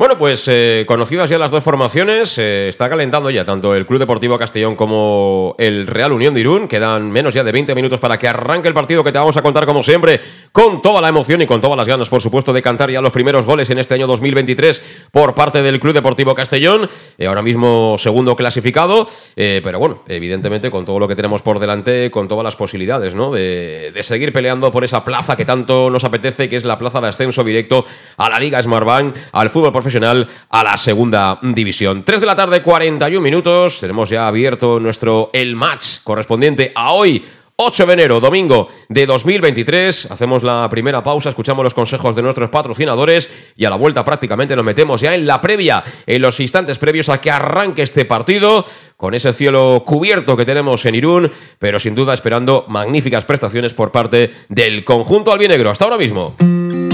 Bueno, 0.03 0.19
pues 0.19 0.49
eh, 0.49 0.85
conocidas 0.89 1.31
ya 1.31 1.39
las 1.39 1.53
dos 1.53 1.63
formaciones, 1.63 2.37
eh, 2.37 2.67
está 2.69 2.89
calentando 2.89 3.31
ya 3.31 3.45
tanto 3.45 3.73
el 3.77 3.87
Club 3.87 4.01
Deportivo 4.01 4.37
Castellón 4.37 4.75
como 4.75 5.55
el 5.59 5.87
Real 5.87 6.11
Unión 6.11 6.35
de 6.35 6.41
Irún. 6.41 6.67
Quedan 6.67 7.09
menos 7.13 7.35
ya 7.35 7.45
de 7.45 7.53
20 7.53 7.73
minutos 7.77 8.01
para 8.01 8.19
que 8.19 8.27
arranque 8.27 8.67
el 8.67 8.75
partido 8.75 9.05
que 9.05 9.13
te 9.13 9.19
vamos 9.21 9.37
a 9.37 9.43
contar 9.43 9.65
como 9.65 9.81
siempre, 9.85 10.21
con 10.51 10.83
toda 10.83 11.01
la 11.01 11.09
emoción 11.09 11.41
y 11.43 11.47
con 11.47 11.61
todas 11.61 11.77
las 11.77 11.87
ganas, 11.87 12.09
por 12.09 12.21
supuesto, 12.21 12.53
de 12.53 12.61
cantar 12.61 12.91
ya 12.91 13.01
los 13.01 13.13
primeros 13.13 13.45
goles 13.45 13.71
en 13.71 13.79
este 13.79 13.95
año 13.95 14.09
2023 14.09 14.83
por 15.13 15.37
parte 15.37 15.63
del 15.63 15.79
Club 15.79 15.95
Deportivo 15.95 16.35
Castellón. 16.35 16.89
Eh, 17.17 17.29
ahora 17.29 17.43
mismo 17.43 17.95
segundo 17.97 18.35
clasificado, 18.35 19.07
pero 19.37 19.79
bueno, 19.79 20.03
evidentemente 20.09 20.69
con 20.69 20.85
todo 20.85 20.99
lo 20.99 21.07
que 21.07 21.15
tenemos 21.15 21.43
por 21.43 21.61
delante, 21.61 22.11
con 22.11 22.27
todas 22.27 22.43
las 22.43 22.57
posibilidades, 22.57 23.15
¿no? 23.15 23.31
De, 23.31 23.93
de, 23.95 24.03
seguir 24.03 24.33
peleando 24.33 24.73
por 24.73 24.83
esa 24.83 25.05
plaza 25.05 25.37
que 25.37 25.45
tanto 25.45 25.91
nos 25.91 26.03
apetece, 26.03 26.49
que 26.49 26.57
es 26.57 26.65
la 26.65 26.77
plaza 26.77 27.01
de 27.01 27.07
ascenso 27.07 27.45
directo 27.45 27.87
a 28.17 28.29
la 28.29 28.41
Liga 28.41 28.61
Smartbank, 28.61 29.15
al 29.31 29.49
fútbol 29.49 29.71
profesional 29.71 29.92
a 29.97 30.65
la 30.65 30.77
segunda 30.77 31.39
división. 31.43 32.03
3 32.05 32.21
de 32.21 32.27
la 32.27 32.37
tarde, 32.37 32.63
41 32.63 33.21
minutos. 33.21 33.81
Tenemos 33.81 34.09
ya 34.09 34.27
abierto 34.27 34.81
nuestro 34.81 35.31
El 35.33 35.57
Match 35.57 35.99
correspondiente 36.03 36.73
a 36.75 36.93
hoy. 36.93 37.23
8 37.57 37.87
de 37.87 37.93
enero, 37.93 38.19
domingo 38.19 38.69
de 38.89 39.07
2023. 39.07 40.11
Hacemos 40.11 40.43
la 40.43 40.69
primera 40.69 41.03
pausa, 41.03 41.29
escuchamos 41.29 41.63
los 41.63 41.75
consejos 41.75 42.17
de 42.17 42.23
nuestros 42.23 42.51
patrocinadores 42.51 43.31
y 43.57 43.65
a 43.65 43.71
la 43.71 43.77
vuelta 43.77 44.05
prácticamente 44.05 44.57
nos 44.57 44.65
metemos 44.65 45.01
ya 45.01 45.15
en 45.15 45.27
la 45.27 45.41
previa, 45.41 45.85
en 46.07 46.23
los 46.23 46.41
instantes 46.41 46.79
previos 46.79 47.09
a 47.09 47.21
que 47.21 47.31
arranque 47.31 47.83
este 47.83 48.05
partido, 48.05 48.65
con 48.97 49.15
ese 49.15 49.33
cielo 49.33 49.85
cubierto 49.87 50.37
que 50.37 50.45
tenemos 50.45 50.85
en 50.87 50.95
Irún, 50.95 51.31
pero 51.59 51.79
sin 51.79 51.95
duda 51.95 52.15
esperando 52.15 52.65
magníficas 52.69 53.25
prestaciones 53.25 53.75
por 53.75 53.93
parte 53.93 54.33
del 54.49 54.85
conjunto 54.85 55.33
albinegro. 55.33 55.71
Hasta 55.71 55.85
ahora 55.85 55.99
mismo. 55.99 56.35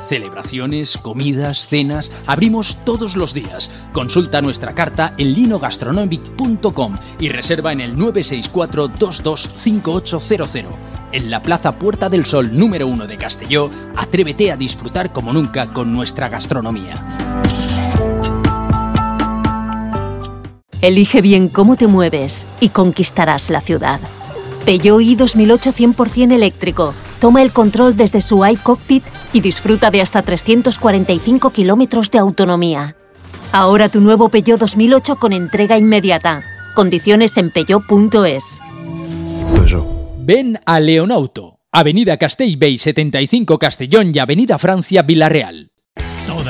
Celebraciones, 0.00 0.96
comidas, 0.96 1.68
cenas, 1.68 2.10
abrimos 2.26 2.78
todos 2.84 3.16
los 3.16 3.34
días. 3.34 3.70
Consulta 3.92 4.42
nuestra 4.42 4.72
carta 4.72 5.14
en 5.18 5.32
linogastronomic.com 5.32 6.96
y 7.18 7.28
reserva 7.28 7.72
en 7.72 7.80
el 7.80 7.98
964 7.98 8.88
225800 8.88 10.66
en 11.12 11.30
la 11.30 11.40
Plaza 11.40 11.78
Puerta 11.78 12.08
del 12.08 12.26
Sol 12.26 12.58
número 12.58 12.86
1 12.86 13.06
de 13.06 13.16
Castelló, 13.16 13.70
atrévete 13.96 14.52
a 14.52 14.56
disfrutar 14.56 15.12
como 15.12 15.32
nunca 15.32 15.72
con 15.72 15.92
nuestra 15.92 16.28
gastronomía. 16.28 16.94
Elige 20.82 21.22
bien 21.22 21.48
cómo 21.48 21.76
te 21.76 21.86
mueves 21.86 22.46
y 22.60 22.68
conquistarás 22.68 23.50
la 23.50 23.60
ciudad. 23.60 24.00
Peugeot 24.66 25.00
i 25.00 25.14
2008 25.14 25.70
100% 25.72 26.32
eléctrico. 26.32 26.92
Toma 27.20 27.40
el 27.42 27.52
control 27.52 27.94
desde 27.94 28.20
su 28.20 28.44
iCockpit 28.44 29.04
y 29.32 29.40
disfruta 29.40 29.92
de 29.92 30.00
hasta 30.00 30.22
345 30.22 31.50
kilómetros 31.50 32.10
de 32.10 32.18
autonomía. 32.18 32.96
Ahora 33.52 33.88
tu 33.88 34.00
nuevo 34.00 34.28
Peugeot 34.28 34.58
2008 34.58 35.16
con 35.16 35.32
entrega 35.32 35.78
inmediata. 35.78 36.42
Condiciones 36.74 37.36
en 37.36 37.52
peugeot.es. 37.52 38.60
Ven 40.18 40.58
a 40.66 40.80
Leonauto, 40.80 41.60
Avenida 41.70 42.16
Castellbey 42.16 42.76
75 42.76 43.60
Castellón 43.60 44.10
y 44.12 44.18
Avenida 44.18 44.58
Francia 44.58 45.02
Villarreal. 45.02 45.70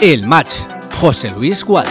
El 0.00 0.26
match. 0.26 0.56
José 1.00 1.30
Luis 1.30 1.64
Gual. 1.64 1.86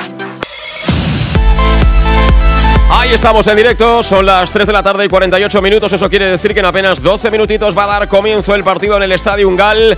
Ahí 2.91 3.11
estamos 3.11 3.47
en 3.47 3.57
directo, 3.57 4.03
son 4.03 4.27
las 4.27 4.51
3 4.51 4.67
de 4.67 4.73
la 4.73 4.83
tarde 4.83 5.05
y 5.05 5.09
48 5.09 5.61
minutos, 5.61 5.91
eso 5.91 6.07
quiere 6.07 6.25
decir 6.25 6.53
que 6.53 6.59
en 6.59 6.67
apenas 6.67 7.01
12 7.01 7.31
minutitos 7.31 7.75
va 7.75 7.85
a 7.85 7.99
dar 7.99 8.07
comienzo 8.07 8.53
el 8.53 8.63
partido 8.63 8.95
en 8.97 9.03
el 9.03 9.11
Estadio 9.11 9.49
Ungal. 9.49 9.97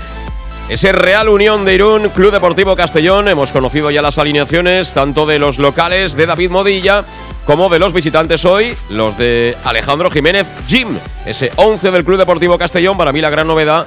Ese 0.70 0.94
Real 0.94 1.28
Unión 1.28 1.66
de 1.66 1.76
Irún, 1.76 2.10
Club 2.10 2.32
Deportivo 2.32 2.76
Castellón, 2.76 3.28
hemos 3.28 3.52
conocido 3.52 3.92
ya 3.92 4.02
las 4.02 4.18
alineaciones 4.18 4.94
tanto 4.94 5.26
de 5.26 5.40
los 5.40 5.60
locales 5.60 6.16
de 6.16 6.26
David 6.26 6.50
Modilla 6.50 7.04
como 7.46 7.70
de 7.70 7.80
los 7.80 7.94
visitantes 7.94 8.46
hoy, 8.46 8.76
los 8.90 9.18
de 9.18 9.56
Alejandro 9.66 10.10
Jiménez 10.10 10.48
Jim, 10.68 10.98
ese 11.26 11.52
11 11.58 11.92
del 11.92 12.06
Club 12.06 12.18
Deportivo 12.18 12.58
Castellón, 12.58 12.98
para 12.98 13.12
mí 13.12 13.20
la 13.20 13.30
gran 13.30 13.48
novedad 13.48 13.86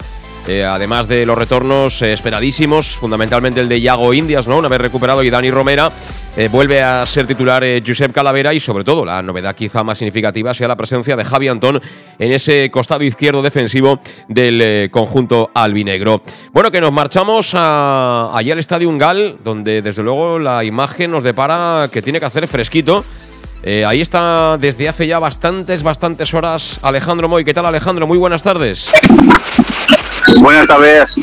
eh, 0.48 0.64
además 0.64 1.06
de 1.06 1.26
los 1.26 1.36
retornos 1.36 2.00
eh, 2.02 2.12
esperadísimos, 2.12 2.96
fundamentalmente 2.96 3.60
el 3.60 3.68
de 3.68 3.78
Iago 3.78 4.14
Indias, 4.14 4.48
¿no? 4.48 4.58
Una 4.58 4.68
vez 4.68 4.80
recuperado 4.80 5.22
y 5.22 5.30
Dani 5.30 5.50
Romera, 5.50 5.92
eh, 6.36 6.48
vuelve 6.50 6.82
a 6.82 7.06
ser 7.06 7.26
titular 7.26 7.62
Josep 7.86 8.12
Calavera 8.12 8.54
y 8.54 8.60
sobre 8.60 8.82
todo 8.82 9.04
la 9.04 9.22
novedad 9.22 9.54
quizá 9.54 9.82
más 9.82 9.98
significativa 9.98 10.54
sea 10.54 10.68
la 10.68 10.76
presencia 10.76 11.14
de 11.14 11.24
Javi 11.24 11.48
Antón 11.48 11.80
en 12.18 12.32
ese 12.32 12.70
costado 12.70 13.04
izquierdo 13.04 13.42
defensivo 13.42 14.00
del 14.28 14.90
conjunto 14.90 15.50
albinegro. 15.54 16.22
Bueno, 16.52 16.70
que 16.70 16.80
nos 16.80 16.92
marchamos 16.92 17.52
a, 17.54 18.32
al 18.34 18.58
Estadio 18.58 18.88
Ungal, 18.88 19.38
donde 19.44 19.82
desde 19.82 20.02
luego 20.02 20.38
la 20.38 20.64
imagen 20.64 21.10
nos 21.10 21.22
depara 21.22 21.88
que 21.92 22.02
tiene 22.02 22.18
que 22.18 22.26
hacer 22.26 22.46
fresquito. 22.48 23.04
ahí 23.86 24.00
está 24.00 24.56
desde 24.58 24.88
hace 24.88 25.06
ya 25.06 25.18
bastantes, 25.18 25.82
bastantes 25.82 26.32
horas 26.32 26.78
Alejandro 26.82 27.28
Moy. 27.28 27.44
¿Qué 27.44 27.52
tal 27.52 27.66
Alejandro? 27.66 28.06
Muy 28.06 28.18
buenas 28.18 28.42
tardes. 28.42 28.90
Buenas 30.38 30.66
tardes. 30.66 31.16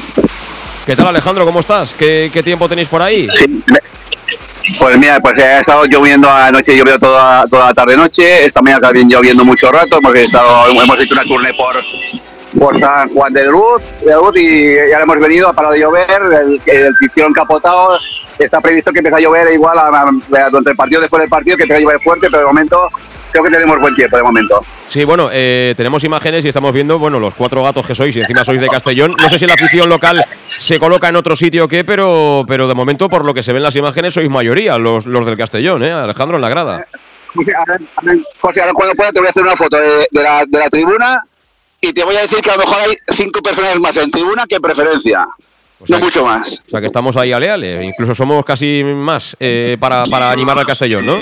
¿Qué 0.86 0.96
tal 0.96 1.08
Alejandro? 1.08 1.46
¿Cómo 1.46 1.60
estás? 1.60 1.94
¿Qué, 1.94 2.30
qué 2.32 2.44
tiempo 2.44 2.68
tenéis 2.68 2.88
por 2.88 3.02
ahí? 3.02 3.28
Sí, 3.34 3.64
pues 4.80 4.98
mira, 4.98 5.20
pues 5.20 5.42
ha 5.42 5.60
estado 5.60 5.86
lloviendo 5.86 6.30
anoche, 6.30 6.76
llovió 6.76 6.98
toda, 6.98 7.44
toda 7.46 7.68
la 7.68 7.74
tarde-noche, 7.74 8.46
esta 8.46 8.62
mañana 8.62 8.82
también 8.82 9.10
lloviendo 9.10 9.46
mucho 9.46 9.72
rato, 9.72 10.00
porque 10.02 10.22
estado, 10.22 10.70
hemos 10.70 11.00
hecho 11.00 11.14
una 11.14 11.24
tournée 11.24 11.54
por, 11.54 11.76
por 12.60 12.78
San 12.78 13.10
Juan 13.14 13.32
de 13.32 13.46
Luz, 13.46 13.82
de 14.06 14.14
Luz 14.14 14.36
y 14.36 14.76
ya 14.90 15.00
hemos 15.00 15.20
venido, 15.20 15.48
ha 15.48 15.54
parado 15.54 15.74
de 15.74 15.80
llover, 15.80 16.22
el, 16.46 16.62
el 16.66 16.94
hicieron 17.02 17.32
capotado, 17.32 17.98
está 18.38 18.60
previsto 18.60 18.92
que 18.92 19.00
empiece 19.00 19.18
a 19.18 19.22
llover 19.22 19.54
igual 19.54 19.78
a, 19.78 19.88
a, 19.88 20.50
durante 20.50 20.72
el 20.72 20.76
partido, 20.76 21.02
después 21.02 21.22
del 21.22 21.30
partido, 21.30 21.56
que 21.56 21.64
empiece 21.64 21.82
a 21.82 21.86
llover 21.86 22.02
fuerte, 22.02 22.28
pero 22.30 22.40
de 22.40 22.48
momento 22.48 22.90
creo 23.32 23.44
que 23.44 23.50
tenemos 23.52 23.80
buen 23.80 23.96
tiempo 23.96 24.18
de 24.18 24.24
momento. 24.24 24.62
Sí, 24.88 25.04
bueno, 25.04 25.30
eh, 25.32 25.74
tenemos 25.78 26.04
imágenes 26.04 26.46
y 26.46 26.48
estamos 26.48 26.74
viendo, 26.74 26.98
bueno, 27.00 27.20
los 27.20 27.34
cuatro 27.34 27.64
gatos 27.64 27.86
que 27.86 27.96
sois 27.96 28.16
y 28.16 28.22
encima 28.22 28.44
sois 28.46 28.60
de 28.62 28.68
Castellón. 28.68 29.16
No 29.20 29.30
sé 29.30 29.38
si 29.38 29.46
la 29.46 29.54
afición 29.54 29.90
local 29.90 30.24
se 30.48 30.80
coloca 30.80 31.10
en 31.10 31.16
otro 31.16 31.36
sitio 31.36 31.66
o 31.66 31.68
qué, 31.68 31.84
pero, 31.84 32.46
pero 32.48 32.68
de 32.68 32.74
momento, 32.74 33.10
por 33.10 33.26
lo 33.26 33.34
que 33.34 33.44
se 33.44 33.54
ven 33.54 33.64
las 33.64 33.76
imágenes, 33.76 34.14
sois 34.14 34.30
mayoría 34.30 34.78
los, 34.78 35.06
los 35.06 35.26
del 35.26 35.38
Castellón, 35.38 35.84
¿eh? 35.84 35.92
Alejandro, 35.92 36.38
en 36.38 36.42
la 36.42 36.50
grada. 36.50 36.88
José, 38.40 38.62
ahora 38.62 38.74
cuando 38.74 38.96
pueda 38.96 39.12
te 39.12 39.20
voy 39.20 39.28
a 39.28 39.30
hacer 39.30 39.44
una 39.44 39.56
foto 39.56 39.78
de, 39.78 40.08
de, 40.10 40.24
la, 40.24 40.44
de 40.48 40.60
la 40.60 40.70
tribuna 40.70 41.24
y 41.80 41.94
te 41.94 42.04
voy 42.04 42.16
a 42.16 42.22
decir 42.22 42.40
que 42.40 42.50
a 42.50 42.56
lo 42.58 42.64
mejor 42.64 42.78
hay 42.82 42.96
cinco 43.10 43.42
personas 43.42 43.80
más 43.80 43.96
en 43.98 44.10
tribuna 44.10 44.46
que 44.48 44.56
en 44.56 44.62
preferencia. 44.62 45.28
O 45.80 45.86
sea, 45.86 46.00
no 46.00 46.06
mucho 46.06 46.26
más. 46.26 46.60
O 46.66 46.70
sea 46.72 46.80
que 46.80 46.88
estamos 46.88 47.16
ahí 47.18 47.32
aleales, 47.32 47.84
incluso 47.84 48.16
somos 48.16 48.44
casi 48.44 48.84
más 48.84 49.38
eh, 49.40 49.78
para, 49.80 50.06
para 50.06 50.32
animar 50.32 50.58
al 50.58 50.66
Castellón, 50.66 51.06
¿no? 51.06 51.20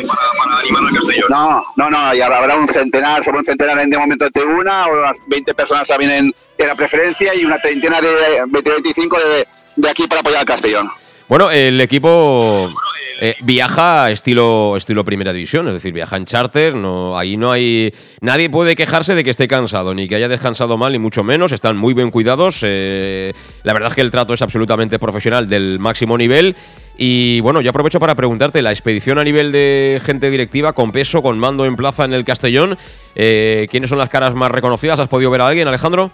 No, 1.29 1.65
no, 1.75 1.89
no, 1.89 2.15
y 2.15 2.21
habrá 2.21 2.55
un 2.55 2.67
centenar, 2.67 3.23
sobre 3.23 3.39
un 3.39 3.45
centenar 3.45 3.79
en 3.79 3.89
de 3.89 3.97
momento 3.97 4.25
de 4.25 4.31
tribuna, 4.31 4.87
o 4.87 4.99
unas 4.99 5.17
20 5.27 5.53
personas 5.53 5.87
también 5.87 6.11
en, 6.11 6.35
en 6.57 6.67
la 6.67 6.75
preferencia 6.75 7.33
y 7.35 7.45
una 7.45 7.57
treintena 7.59 8.01
de 8.01 8.43
20-25 8.43 9.17
de, 9.17 9.47
de 9.75 9.89
aquí 9.89 10.07
para 10.07 10.21
apoyar 10.21 10.41
al 10.41 10.45
Castellón. 10.45 10.89
Bueno, 11.27 11.49
el 11.49 11.81
equipo 11.81 12.71
eh, 13.19 13.35
viaja 13.41 14.11
estilo, 14.11 14.75
estilo 14.75 15.05
primera 15.05 15.31
división, 15.31 15.67
es 15.67 15.73
decir, 15.73 15.93
viaja 15.93 16.17
en 16.17 16.25
charter, 16.25 16.75
no, 16.75 17.17
ahí 17.17 17.37
no 17.37 17.51
hay. 17.51 17.93
Nadie 18.21 18.49
puede 18.49 18.75
quejarse 18.75 19.15
de 19.15 19.23
que 19.23 19.29
esté 19.29 19.47
cansado, 19.47 19.93
ni 19.93 20.07
que 20.07 20.15
haya 20.15 20.27
descansado 20.27 20.77
mal, 20.77 20.91
ni 20.91 20.99
mucho 20.99 21.23
menos. 21.23 21.51
Están 21.51 21.77
muy 21.77 21.93
bien 21.93 22.11
cuidados. 22.11 22.59
Eh, 22.63 23.33
la 23.63 23.73
verdad 23.73 23.89
es 23.89 23.95
que 23.95 24.01
el 24.01 24.11
trato 24.11 24.33
es 24.33 24.41
absolutamente 24.41 24.99
profesional 24.99 25.47
del 25.47 25.79
máximo 25.79 26.17
nivel. 26.17 26.55
Y 26.97 27.41
bueno, 27.41 27.61
yo 27.61 27.71
aprovecho 27.71 27.99
para 27.99 28.15
preguntarte, 28.15 28.61
la 28.61 28.71
expedición 28.71 29.19
a 29.19 29.23
nivel 29.23 29.51
de 29.51 30.01
gente 30.05 30.29
directiva, 30.29 30.73
con 30.73 30.91
peso, 30.91 31.21
con 31.21 31.37
mando 31.37 31.65
en 31.65 31.75
plaza 31.75 32.05
en 32.05 32.13
el 32.13 32.23
Castellón, 32.23 32.77
eh, 33.15 33.67
¿quiénes 33.69 33.89
son 33.89 33.99
las 33.99 34.09
caras 34.09 34.33
más 34.33 34.51
reconocidas? 34.51 34.99
¿Has 34.99 35.09
podido 35.09 35.29
ver 35.31 35.41
a 35.41 35.47
alguien, 35.47 35.67
Alejandro? 35.67 36.11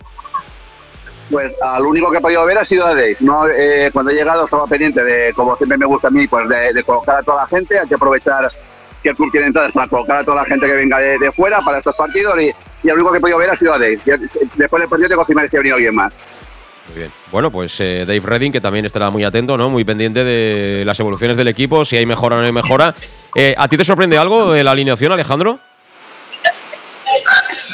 Pues 1.29 1.55
al 1.61 1.85
único 1.85 2.11
que 2.11 2.17
he 2.17 2.21
podido 2.21 2.45
ver 2.45 2.57
ha 2.57 2.65
sido 2.65 2.85
a 2.85 2.89
Dave. 2.89 3.15
No, 3.21 3.47
eh, 3.47 3.89
cuando 3.93 4.11
he 4.11 4.15
llegado 4.15 4.43
estaba 4.43 4.67
pendiente 4.67 5.03
de, 5.03 5.31
como 5.33 5.55
siempre 5.55 5.77
me 5.77 5.85
gusta 5.85 6.09
a 6.09 6.11
mí, 6.11 6.27
pues 6.27 6.49
de, 6.49 6.83
colocar 6.83 7.19
a 7.19 7.23
toda 7.23 7.43
la 7.43 7.47
gente. 7.47 7.79
Hay 7.79 7.87
que 7.87 7.95
aprovechar 7.95 8.51
que 9.01 9.09
el 9.09 9.15
club 9.15 9.31
tiene 9.31 9.47
entradas 9.47 9.71
para 9.71 9.87
colocar 9.87 10.17
a 10.17 10.23
toda 10.23 10.37
la 10.37 10.45
gente 10.45 10.65
que 10.65 10.73
venga 10.73 10.99
de, 10.99 11.31
fuera 11.31 11.61
para 11.61 11.77
estos 11.77 11.95
partidos. 11.95 12.35
Y, 12.41 12.51
y 12.83 12.89
el 12.89 12.95
único 12.95 13.11
que 13.11 13.19
he 13.19 13.21
podido 13.21 13.37
ver 13.37 13.49
ha 13.49 13.55
sido 13.55 13.73
a 13.73 13.79
Dave. 13.79 13.99
Después 14.55 14.81
del 14.81 14.89
partido 14.89 15.07
tengo 15.07 15.23
que 15.23 15.47
si 15.47 15.55
ha 15.55 15.59
venido 15.59 15.75
alguien 15.75 15.95
más. 15.95 16.11
Bien. 16.95 17.11
Bueno, 17.31 17.49
pues 17.51 17.79
eh, 17.79 17.99
Dave 18.05 18.19
Redding, 18.21 18.51
que 18.51 18.59
también 18.61 18.85
estará 18.85 19.09
muy 19.09 19.23
atento, 19.23 19.55
¿no? 19.57 19.69
Muy 19.69 19.83
pendiente 19.85 20.23
de 20.23 20.83
las 20.85 20.99
evoluciones 20.99 21.37
del 21.37 21.47
equipo, 21.47 21.85
si 21.85 21.95
hay 21.97 22.05
mejora 22.05 22.35
o 22.35 22.39
no 22.39 22.45
hay 22.45 22.51
mejora. 22.51 22.93
Eh, 23.35 23.55
¿A 23.57 23.67
ti 23.67 23.77
te 23.77 23.83
sorprende 23.85 24.17
algo 24.17 24.51
de 24.51 24.63
la 24.63 24.71
alineación, 24.71 25.11
Alejandro? 25.11 25.57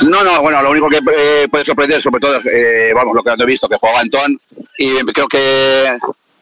No, 0.08 0.23
no, 0.23 0.41
bueno, 0.41 0.62
lo 0.62 0.69
único 0.71 0.88
que 0.89 0.97
eh, 0.97 1.47
puede 1.49 1.65
sorprender, 1.65 2.01
sobre 2.01 2.19
todo, 2.19 2.36
eh, 2.51 2.91
vamos, 2.93 3.15
lo 3.15 3.23
que 3.23 3.32
he 3.32 3.45
visto, 3.45 3.67
que 3.67 3.77
juega 3.80 3.99
Antón, 3.99 4.39
y 4.77 4.95
creo 5.06 5.27
que, 5.27 5.88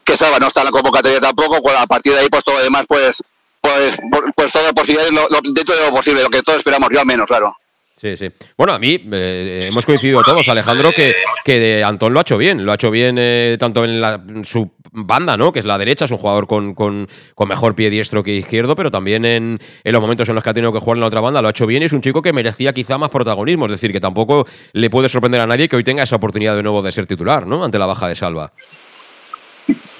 que 0.04 0.18
Salva 0.18 0.40
no 0.40 0.48
está 0.48 0.62
en 0.62 0.66
la 0.66 0.72
convocatoria 0.72 1.20
tampoco, 1.22 1.62
pues 1.62 1.76
a 1.76 1.88
partir 1.88 2.14
de 2.14 2.20
ahí, 2.20 2.30
pues 2.30 2.44
todo 2.44 2.58
lo 2.58 2.64
demás, 2.64 2.86
pues, 2.88 3.24
pues, 3.62 3.98
por- 4.12 4.32
pues 4.34 4.52
todo 4.52 4.64
lo, 5.12 5.30
lo- 5.30 5.42
dentro 5.54 5.76
de 5.76 5.84
lo 5.86 5.92
posible, 5.92 6.22
lo 6.24 6.30
que 6.30 6.44
todos 6.44 6.60
esperamos, 6.60 6.90
yo 6.92 7.00
al 7.00 7.06
menos, 7.06 7.28
claro. 7.28 7.56
Sí, 7.96 8.18
sí. 8.18 8.30
Bueno, 8.58 8.74
a 8.74 8.80
mí 8.80 9.00
eh, 9.14 9.68
hemos 9.70 9.86
coincidido 9.86 10.22
todos, 10.22 10.50
Alejandro, 10.50 10.92
que, 10.92 11.14
que 11.46 11.82
Antón 11.82 12.14
lo 12.14 12.20
ha 12.20 12.24
hecho 12.24 12.38
bien. 12.38 12.66
Lo 12.66 12.74
ha 12.74 12.76
hecho 12.76 12.92
bien 12.92 13.16
eh, 13.18 13.56
tanto 13.58 13.86
en 13.86 14.02
la- 14.02 14.22
su 14.44 14.70
banda, 14.92 15.38
¿no? 15.38 15.54
Que 15.54 15.60
es 15.60 15.66
la 15.66 15.78
derecha, 15.78 16.04
es 16.04 16.12
un 16.12 16.18
jugador 16.18 16.46
con, 16.46 17.08
mejor 17.48 17.74
pie 17.76 17.90
diestro 17.90 18.22
que 18.22 18.32
izquierdo, 18.36 18.76
pero 18.76 18.92
también 18.92 19.24
en, 19.24 19.60
en 19.84 19.94
los 19.94 20.02
momentos 20.02 20.28
en 20.28 20.36
los 20.36 20.44
que 20.44 20.50
ha 20.50 20.54
tenido 20.54 20.74
que 20.74 20.80
jugar 20.80 20.98
en 20.98 21.02
la 21.02 21.08
otra 21.08 21.22
banda 21.22 21.42
lo 21.42 21.48
ha 21.48 21.52
hecho 21.52 21.66
bien 21.66 21.84
y 21.84 21.86
es 21.86 21.94
un 21.94 22.02
chico 22.02 22.22
que 22.22 22.34
merecía 22.34 22.74
quizá 22.74 22.98
más 22.98 23.10
protagonismo. 23.10 23.66
Es 23.68 23.72
decir, 23.72 23.94
que 23.94 24.02
tampoco 24.02 24.46
le 24.74 24.90
puede 24.90 25.08
sorprender 25.08 25.40
a 25.40 25.48
nadie 25.48 25.70
que 25.70 25.78
hoy 25.78 25.84
tenga 25.86 26.04
esa 26.04 26.18
oportunidad 26.18 26.56
de 26.58 26.64
nuevo 26.64 26.82
de 26.82 26.92
ser 26.92 27.06
titular, 27.06 27.48
¿no? 27.48 27.64
Ante 27.64 27.80
la 27.80 27.86
baja 27.86 28.10
de 28.10 28.16
Salva. 28.16 28.52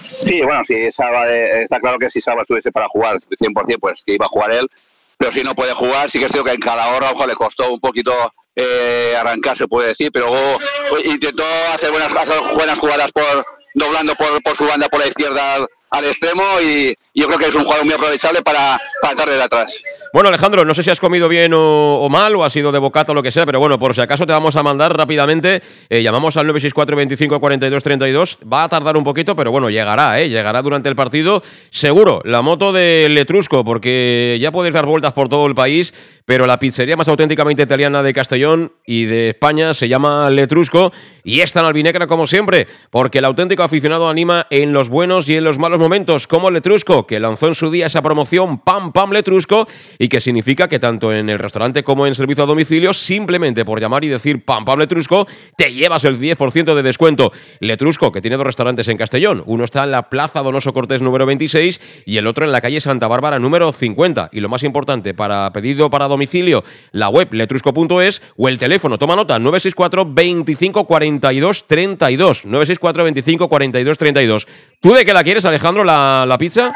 Sí, 0.02 0.42
bueno, 0.44 0.62
si 0.66 0.92
Salva, 0.92 1.28
eh, 1.32 1.64
está 1.64 1.80
claro 1.80 1.98
que 1.98 2.10
si 2.12 2.20
Salva 2.22 2.42
estuviese 2.42 2.72
para 2.72 2.88
jugar 2.90 3.16
100%, 3.20 3.78
pues 3.80 4.04
que 4.06 4.14
iba 4.16 4.26
a 4.26 4.30
jugar 4.30 4.52
él, 4.52 4.70
pero 5.18 5.32
si 5.32 5.44
no 5.44 5.56
puede 5.56 5.74
jugar, 5.74 6.10
sí 6.10 6.20
que 6.20 6.26
es 6.26 6.32
cierto 6.32 6.50
que 6.50 6.56
en 6.56 6.62
Calahorra, 6.62 7.12
ojo, 7.12 7.26
le 7.26 7.36
costó 7.36 7.72
un 7.72 7.80
poquito 7.80 8.14
eh, 8.56 9.16
arrancar, 9.18 9.58
se 9.58 9.68
puede 9.68 9.90
decir, 9.90 10.12
pero 10.12 10.28
luego 10.28 10.58
pues, 10.90 11.06
intentó 11.06 11.44
hacer 11.74 11.92
buenas, 11.92 12.12
buenas 12.54 12.80
jugadas 12.80 13.12
por 13.12 13.46
doblando 13.74 14.16
por, 14.16 14.42
por 14.42 14.56
su 14.56 14.66
banda 14.66 14.88
por 14.88 15.02
la 15.02 15.08
izquierda 15.08 15.66
al, 15.98 16.06
extremo 16.06 16.44
y, 16.62 16.96
yo 17.14 17.28
creo 17.28 17.40
que 17.40 17.46
es 17.46 17.56
un 17.56 17.64
jugador 17.64 17.86
muy 17.86 17.94
aprovechable 17.94 18.42
para, 18.42 18.78
para 19.02 19.26
de 19.26 19.42
atrás. 19.42 19.82
Bueno, 20.14 20.28
Alejandro, 20.28 20.66
no 20.66 20.74
sé 20.74 20.84
si 20.84 20.90
has 20.90 21.00
comido 21.00 21.30
bien 21.30 21.54
o, 21.56 22.08
mal, 22.10 22.36
o 22.36 22.44
has 22.44 22.52
sido 22.52 22.74
de 22.74 22.80
bocata 22.80 23.14
o 23.14 23.16
lo 23.16 23.24
que 23.24 23.32
sea, 23.32 23.46
pero 23.46 23.60
bueno, 23.60 23.80
por 23.80 23.96
si 23.96 24.02
acaso 24.02 24.26
te 24.26 24.34
vamos 24.34 24.58
a 24.58 24.64
mandar 24.64 24.96
rápidamente. 24.98 25.62
eh, 25.90 26.04
llamamos 26.04 26.36
al 26.36 26.46
964 26.48 26.96
25 26.98 27.40
42 27.40 27.84
32. 27.84 28.40
Va 28.52 28.64
a 28.64 28.70
tardar 28.70 28.98
un 28.98 29.06
poquito, 29.06 29.34
pero 29.36 29.50
bueno, 29.50 29.70
llegará, 29.70 30.20
¿eh? 30.20 30.28
Llegará 30.28 30.62
durante 30.62 30.90
el 30.90 30.96
partido. 30.98 31.42
Seguro, 31.70 32.22
la 32.26 32.42
moto 32.42 32.74
del 32.74 33.16
Letrusco, 33.16 33.64
porque 33.64 34.38
ya 34.42 34.52
puedes 34.52 34.74
dar 34.74 34.86
vueltas 34.86 35.14
por 35.14 35.30
todo 35.30 35.48
el 35.48 35.56
país, 35.56 35.94
pero 36.26 36.48
la 36.48 36.60
pizzería 36.60 36.98
más 36.98 37.08
auténticamente 37.08 37.64
italiana 37.64 38.04
de 38.04 38.14
Castellón 38.14 38.74
y 38.86 39.06
de 39.06 39.30
España 39.30 39.74
se 39.74 39.88
llama 39.88 40.30
Letrusco 40.30 40.92
y 41.24 41.42
es 41.42 41.54
tan 41.54 41.66
albinegra 41.66 42.08
como 42.08 42.28
siempre, 42.28 42.68
porque 42.90 43.20
el 43.20 43.26
auténtico 43.26 43.64
aficionado 43.64 44.10
anima 44.10 44.48
en 44.50 44.74
los 44.74 44.90
buenos 44.90 45.30
y 45.30 45.36
en 45.36 45.44
los 45.44 45.60
malos 45.60 45.80
momentos, 45.80 45.85
como 46.28 46.50
Letrusco, 46.50 47.06
que 47.06 47.20
lanzó 47.20 47.48
en 47.48 47.54
su 47.54 47.70
día 47.70 47.86
esa 47.86 48.02
promoción 48.02 48.58
Pam 48.58 48.92
Pam 48.92 49.12
Letrusco 49.12 49.68
y 50.00 50.08
que 50.08 50.20
significa 50.20 50.68
que 50.68 50.80
tanto 50.80 51.14
en 51.14 51.30
el 51.30 51.38
restaurante 51.38 51.84
como 51.84 52.08
en 52.08 52.16
servicio 52.16 52.44
a 52.44 52.48
domicilio, 52.48 52.92
simplemente 52.92 53.64
por 53.64 53.80
llamar 53.80 54.04
y 54.04 54.08
decir 54.08 54.44
Pam 54.44 54.66
Pam 54.66 54.80
Letrusco, 54.80 55.28
te 55.56 55.74
llevas 55.74 56.04
el 56.06 56.20
10% 56.20 56.74
de 56.74 56.82
descuento. 56.82 57.32
Letrusco, 57.60 58.12
que 58.12 58.20
tiene 58.20 58.36
dos 58.36 58.48
restaurantes 58.48 58.88
en 58.88 58.98
Castellón, 58.98 59.44
uno 59.46 59.64
está 59.64 59.84
en 59.84 59.92
la 59.92 60.10
Plaza 60.10 60.42
Donoso 60.42 60.74
Cortés 60.74 61.04
número 61.04 61.28
26 61.28 61.80
y 62.06 62.18
el 62.18 62.26
otro 62.26 62.46
en 62.46 62.52
la 62.52 62.62
calle 62.62 62.82
Santa 62.82 63.08
Bárbara 63.08 63.38
número 63.38 63.72
50. 63.72 64.30
Y 64.32 64.40
lo 64.40 64.50
más 64.50 64.64
importante, 64.64 65.14
para 65.14 65.52
pedido 65.54 65.92
para 65.92 66.08
domicilio, 66.08 66.64
la 66.94 67.10
web 67.10 67.32
letrusco.es 67.32 68.24
o 68.38 68.50
el 68.50 68.58
teléfono, 68.58 68.98
toma 68.98 69.16
nota, 69.16 69.38
964 69.38 70.06
25 70.14 70.86
42 70.86 71.68
32. 71.68 72.46
964 72.46 73.04
25 73.04 73.50
42 73.50 73.98
32. 73.98 74.48
¿Tú 74.86 74.94
de 74.94 75.04
qué 75.04 75.14
la 75.14 75.24
quieres, 75.24 75.44
Alejandro, 75.46 75.75
la, 75.84 76.26
la 76.28 76.38
pizza? 76.38 76.72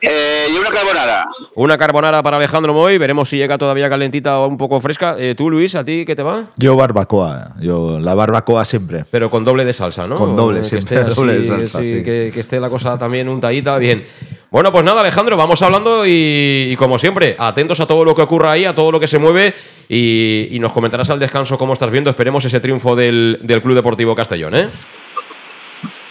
Eh, 0.00 0.46
y 0.52 0.56
una 0.56 0.70
carbonara. 0.70 1.26
Una 1.56 1.76
carbonara 1.76 2.22
para 2.22 2.36
Alejandro 2.36 2.72
Moy, 2.72 2.98
veremos 2.98 3.28
si 3.28 3.36
llega 3.36 3.58
todavía 3.58 3.88
calentita 3.88 4.38
o 4.38 4.46
un 4.46 4.56
poco 4.56 4.78
fresca. 4.78 5.16
Eh, 5.18 5.34
¿Tú, 5.34 5.50
Luis, 5.50 5.74
a 5.74 5.84
ti 5.84 6.04
qué 6.06 6.14
te 6.14 6.22
va? 6.22 6.44
Yo 6.56 6.76
barbacoa, 6.76 7.54
yo 7.60 7.98
la 7.98 8.14
barbacoa 8.14 8.64
siempre. 8.64 9.04
Pero 9.10 9.28
con 9.28 9.44
doble 9.44 9.64
de 9.64 9.72
salsa, 9.72 10.06
¿no? 10.06 10.14
Con 10.14 10.36
doble, 10.36 10.60
que 10.60 10.66
siempre 10.66 10.96
esté 11.00 11.14
doble 11.14 11.38
de 11.40 11.44
salsa, 11.44 11.80
sí, 11.80 11.98
sí. 11.98 12.04
Que, 12.04 12.30
que 12.32 12.40
esté 12.40 12.60
la 12.60 12.70
cosa 12.70 12.96
también 12.96 13.28
untadita, 13.28 13.76
bien. 13.78 14.04
Bueno, 14.52 14.70
pues 14.70 14.84
nada, 14.84 15.00
Alejandro, 15.00 15.36
vamos 15.36 15.60
hablando 15.62 16.06
y, 16.06 16.68
y 16.70 16.76
como 16.76 16.96
siempre, 16.98 17.34
atentos 17.36 17.80
a 17.80 17.86
todo 17.86 18.04
lo 18.04 18.14
que 18.14 18.22
ocurra 18.22 18.52
ahí, 18.52 18.64
a 18.66 18.74
todo 18.74 18.92
lo 18.92 19.00
que 19.00 19.08
se 19.08 19.18
mueve 19.18 19.52
y, 19.88 20.46
y 20.52 20.58
nos 20.60 20.72
comentarás 20.72 21.10
al 21.10 21.18
descanso 21.18 21.58
cómo 21.58 21.72
estás 21.72 21.90
viendo. 21.90 22.08
Esperemos 22.08 22.44
ese 22.44 22.60
triunfo 22.60 22.94
del, 22.94 23.40
del 23.42 23.60
Club 23.62 23.74
Deportivo 23.74 24.14
Castellón, 24.14 24.54
¿eh? 24.54 24.70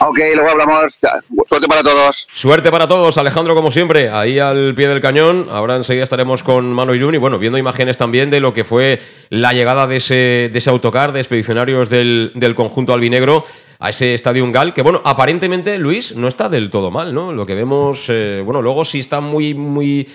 Ok, 0.09 0.19
luego 0.35 0.49
hablamos. 0.49 0.97
Suerte 1.45 1.67
para 1.67 1.83
todos. 1.83 2.27
Suerte 2.31 2.71
para 2.71 2.87
todos, 2.87 3.17
Alejandro, 3.17 3.55
como 3.55 3.71
siempre, 3.71 4.09
ahí 4.09 4.39
al 4.39 4.73
pie 4.73 4.87
del 4.87 5.01
cañón. 5.01 5.47
Ahora 5.51 5.75
enseguida 5.75 6.05
estaremos 6.05 6.43
con 6.43 6.71
Mano 6.71 6.95
y 6.95 7.17
bueno, 7.17 7.39
viendo 7.39 7.57
imágenes 7.57 7.97
también 7.97 8.29
de 8.29 8.39
lo 8.39 8.53
que 8.53 8.63
fue 8.63 9.01
la 9.29 9.51
llegada 9.51 9.85
de 9.85 9.97
ese, 9.97 10.49
de 10.51 10.57
ese 10.57 10.69
autocar 10.69 11.11
de 11.11 11.19
expedicionarios 11.19 11.89
del, 11.89 12.31
del 12.35 12.55
conjunto 12.55 12.93
albinegro 12.93 13.43
a 13.79 13.89
ese 13.89 14.13
estadio 14.13 14.45
Ungal, 14.45 14.73
que 14.73 14.81
bueno, 14.81 15.01
aparentemente, 15.03 15.77
Luis, 15.77 16.15
no 16.15 16.29
está 16.29 16.47
del 16.47 16.69
todo 16.69 16.89
mal, 16.89 17.13
¿no? 17.13 17.33
Lo 17.33 17.45
que 17.45 17.53
vemos, 17.53 18.05
eh, 18.07 18.41
bueno, 18.45 18.61
luego 18.61 18.85
sí 18.85 18.99
está 18.99 19.19
muy, 19.19 19.53
muy, 19.53 20.07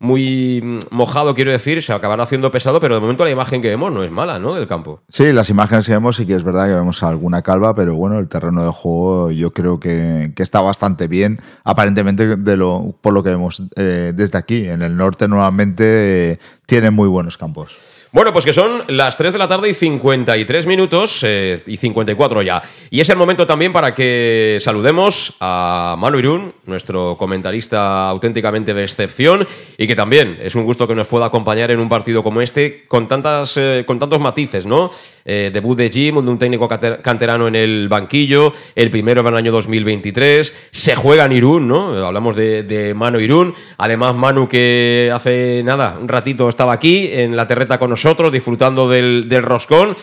muy 0.00 0.60
mm, 0.62 0.78
mojado, 0.94 1.34
quiero 1.34 1.52
decir, 1.52 1.82
se 1.82 1.92
acabará 1.92 2.24
haciendo 2.24 2.50
pesado, 2.50 2.80
pero 2.80 2.96
de 2.96 3.00
momento 3.00 3.24
la 3.24 3.30
imagen 3.30 3.62
que 3.62 3.68
vemos 3.68 3.92
no 3.92 4.02
es 4.02 4.10
mala, 4.10 4.38
¿no? 4.38 4.52
Del 4.52 4.66
campo. 4.66 5.02
Sí, 5.08 5.32
las 5.32 5.50
imágenes 5.50 5.86
que 5.86 5.92
vemos 5.92 6.16
sí 6.16 6.26
que 6.26 6.34
es 6.34 6.42
verdad 6.42 6.66
que 6.66 6.74
vemos 6.74 7.02
alguna 7.02 7.42
calva, 7.42 7.74
pero 7.74 7.94
bueno, 7.94 8.18
el 8.18 8.28
terreno 8.28 8.64
de 8.64 8.70
juego 8.70 9.30
yo 9.30 9.52
creo 9.52 9.78
que, 9.78 10.32
que 10.34 10.42
está 10.42 10.60
bastante 10.60 11.06
bien, 11.06 11.40
aparentemente 11.64 12.36
de 12.36 12.56
lo, 12.56 12.94
por 13.00 13.12
lo 13.12 13.22
que 13.22 13.30
vemos 13.30 13.62
eh, 13.76 14.12
desde 14.14 14.38
aquí. 14.38 14.66
En 14.68 14.82
el 14.82 14.96
norte 14.96 15.28
normalmente 15.28 16.32
eh, 16.32 16.38
tienen 16.66 16.94
muy 16.94 17.08
buenos 17.08 17.36
campos. 17.36 17.89
Bueno, 18.12 18.32
pues 18.32 18.44
que 18.44 18.52
son 18.52 18.82
las 18.88 19.16
3 19.16 19.32
de 19.32 19.38
la 19.38 19.46
tarde 19.46 19.68
y 19.68 19.74
53 19.74 20.66
minutos 20.66 21.22
eh, 21.22 21.62
y 21.64 21.76
54 21.76 22.42
ya. 22.42 22.60
Y 22.90 23.00
es 23.00 23.08
el 23.08 23.16
momento 23.16 23.46
también 23.46 23.72
para 23.72 23.94
que 23.94 24.58
saludemos 24.60 25.36
a 25.38 25.94
Manu 25.96 26.18
Irún, 26.18 26.52
nuestro 26.66 27.16
comentarista 27.16 28.08
auténticamente 28.08 28.74
de 28.74 28.82
excepción, 28.82 29.46
y 29.78 29.86
que 29.86 29.94
también 29.94 30.38
es 30.42 30.56
un 30.56 30.64
gusto 30.64 30.88
que 30.88 30.96
nos 30.96 31.06
pueda 31.06 31.26
acompañar 31.26 31.70
en 31.70 31.78
un 31.78 31.88
partido 31.88 32.24
como 32.24 32.40
este 32.40 32.84
con, 32.88 33.06
tantas, 33.06 33.56
eh, 33.56 33.84
con 33.86 34.00
tantos 34.00 34.18
matices, 34.18 34.66
¿no? 34.66 34.90
Eh, 35.24 35.50
debut 35.52 35.76
de 35.76 35.90
Jim, 35.90 36.16
un 36.16 36.38
técnico 36.38 36.68
canterano 36.68 37.48
en 37.48 37.56
el 37.56 37.88
banquillo, 37.88 38.52
el 38.74 38.90
primero 38.90 39.20
en 39.20 39.26
el 39.28 39.36
año 39.36 39.52
2023, 39.52 40.54
se 40.70 40.96
juega 40.96 41.26
en 41.26 41.32
Irún, 41.32 41.68
¿no? 41.68 41.94
Hablamos 42.06 42.36
de, 42.36 42.62
de 42.62 42.94
Manu 42.94 43.20
Irún, 43.20 43.54
además 43.76 44.14
Manu 44.14 44.48
que 44.48 45.10
hace 45.12 45.62
nada, 45.64 45.98
un 46.00 46.08
ratito 46.08 46.48
estaba 46.48 46.72
aquí 46.72 47.10
en 47.12 47.36
la 47.36 47.46
terreta 47.46 47.78
con 47.78 47.90
nosotros 47.90 48.32
disfrutando 48.32 48.88
del, 48.88 49.28
del 49.28 49.42
roscón. 49.42 49.94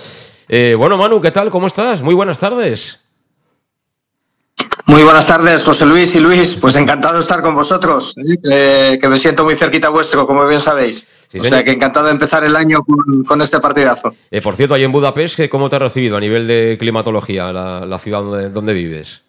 Eh, 0.49 0.75
bueno, 0.77 0.97
Manu, 0.97 1.19
¿qué 1.19 1.31
tal? 1.31 1.49
¿Cómo 1.49 1.67
estás? 1.67 2.01
Muy 2.01 2.13
buenas 2.13 2.39
tardes. 2.39 3.06
Muy 4.85 5.03
buenas 5.03 5.27
tardes, 5.27 5.63
José 5.63 5.85
Luis 5.85 6.15
y 6.15 6.19
Luis. 6.19 6.55
Pues 6.55 6.75
encantado 6.75 7.15
de 7.15 7.19
estar 7.21 7.41
con 7.41 7.53
vosotros, 7.55 8.15
¿eh? 8.17 8.97
que, 8.99 9.07
me 9.09 9.17
siento 9.17 9.43
muy 9.43 9.55
cerquita 9.55 9.89
vuestro, 9.89 10.25
como 10.25 10.47
bien 10.47 10.61
sabéis. 10.61 11.25
Sí, 11.29 11.39
o 11.39 11.43
señor. 11.43 11.57
sea 11.57 11.63
que 11.65 11.71
encantado 11.71 12.05
de 12.05 12.13
empezar 12.13 12.43
el 12.45 12.55
año 12.55 12.81
con, 12.83 13.23
con 13.25 13.41
este 13.41 13.59
partidazo. 13.59 14.13
Eh, 14.31 14.41
por 14.41 14.55
cierto, 14.55 14.75
ahí 14.75 14.85
en 14.85 14.91
Budapest, 14.93 15.35
¿qué- 15.35 15.49
¿cómo 15.49 15.69
te 15.69 15.75
ha 15.75 15.79
recibido 15.79 16.15
a 16.15 16.21
nivel 16.21 16.47
de 16.47 16.77
climatología 16.79 17.51
la, 17.51 17.85
la 17.85 17.99
ciudad 17.99 18.21
donde, 18.21 18.49
donde 18.49 18.73
vives? 18.73 19.23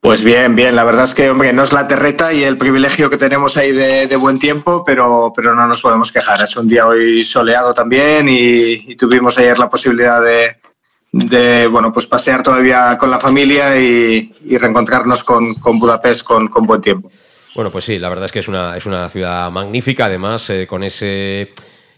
Pues 0.00 0.22
bien, 0.22 0.54
bien. 0.56 0.74
La 0.76 0.84
verdad 0.84 1.04
es 1.04 1.14
que, 1.14 1.28
hombre, 1.28 1.52
no 1.52 1.64
es 1.64 1.72
la 1.74 1.86
terreta 1.86 2.32
y 2.32 2.42
el 2.42 2.56
privilegio 2.56 3.10
que 3.10 3.18
tenemos 3.18 3.56
ahí 3.58 3.72
de, 3.72 4.06
de 4.06 4.16
buen 4.16 4.38
tiempo, 4.38 4.82
pero, 4.84 5.32
pero 5.36 5.54
no 5.54 5.66
nos 5.66 5.82
podemos 5.82 6.10
quejar. 6.10 6.40
Ha 6.40 6.44
hecho 6.46 6.60
un 6.60 6.68
día 6.68 6.86
hoy 6.86 7.22
soleado 7.24 7.74
también 7.74 8.28
y, 8.28 8.92
y 8.92 8.96
tuvimos 8.96 9.36
ayer 9.36 9.58
la 9.58 9.68
posibilidad 9.68 10.22
de, 10.22 10.56
de, 11.24 11.66
bueno, 11.66 11.92
pues 11.92 12.06
pasear 12.06 12.42
todavía 12.42 12.98
con 12.98 13.10
la 13.10 13.18
familia 13.18 13.80
y, 13.80 14.32
y 14.44 14.58
reencontrarnos 14.58 15.24
con, 15.24 15.54
con 15.54 15.78
Budapest 15.78 16.22
con, 16.22 16.48
con 16.48 16.64
buen 16.64 16.80
tiempo. 16.80 17.10
Bueno, 17.54 17.70
pues 17.70 17.86
sí, 17.86 17.98
la 17.98 18.10
verdad 18.10 18.26
es 18.26 18.32
que 18.32 18.40
es 18.40 18.48
una, 18.48 18.76
es 18.76 18.84
una 18.84 19.08
ciudad 19.08 19.50
magnífica, 19.50 20.04
además, 20.04 20.50
eh, 20.50 20.66
con 20.66 20.82
ese 20.84 21.52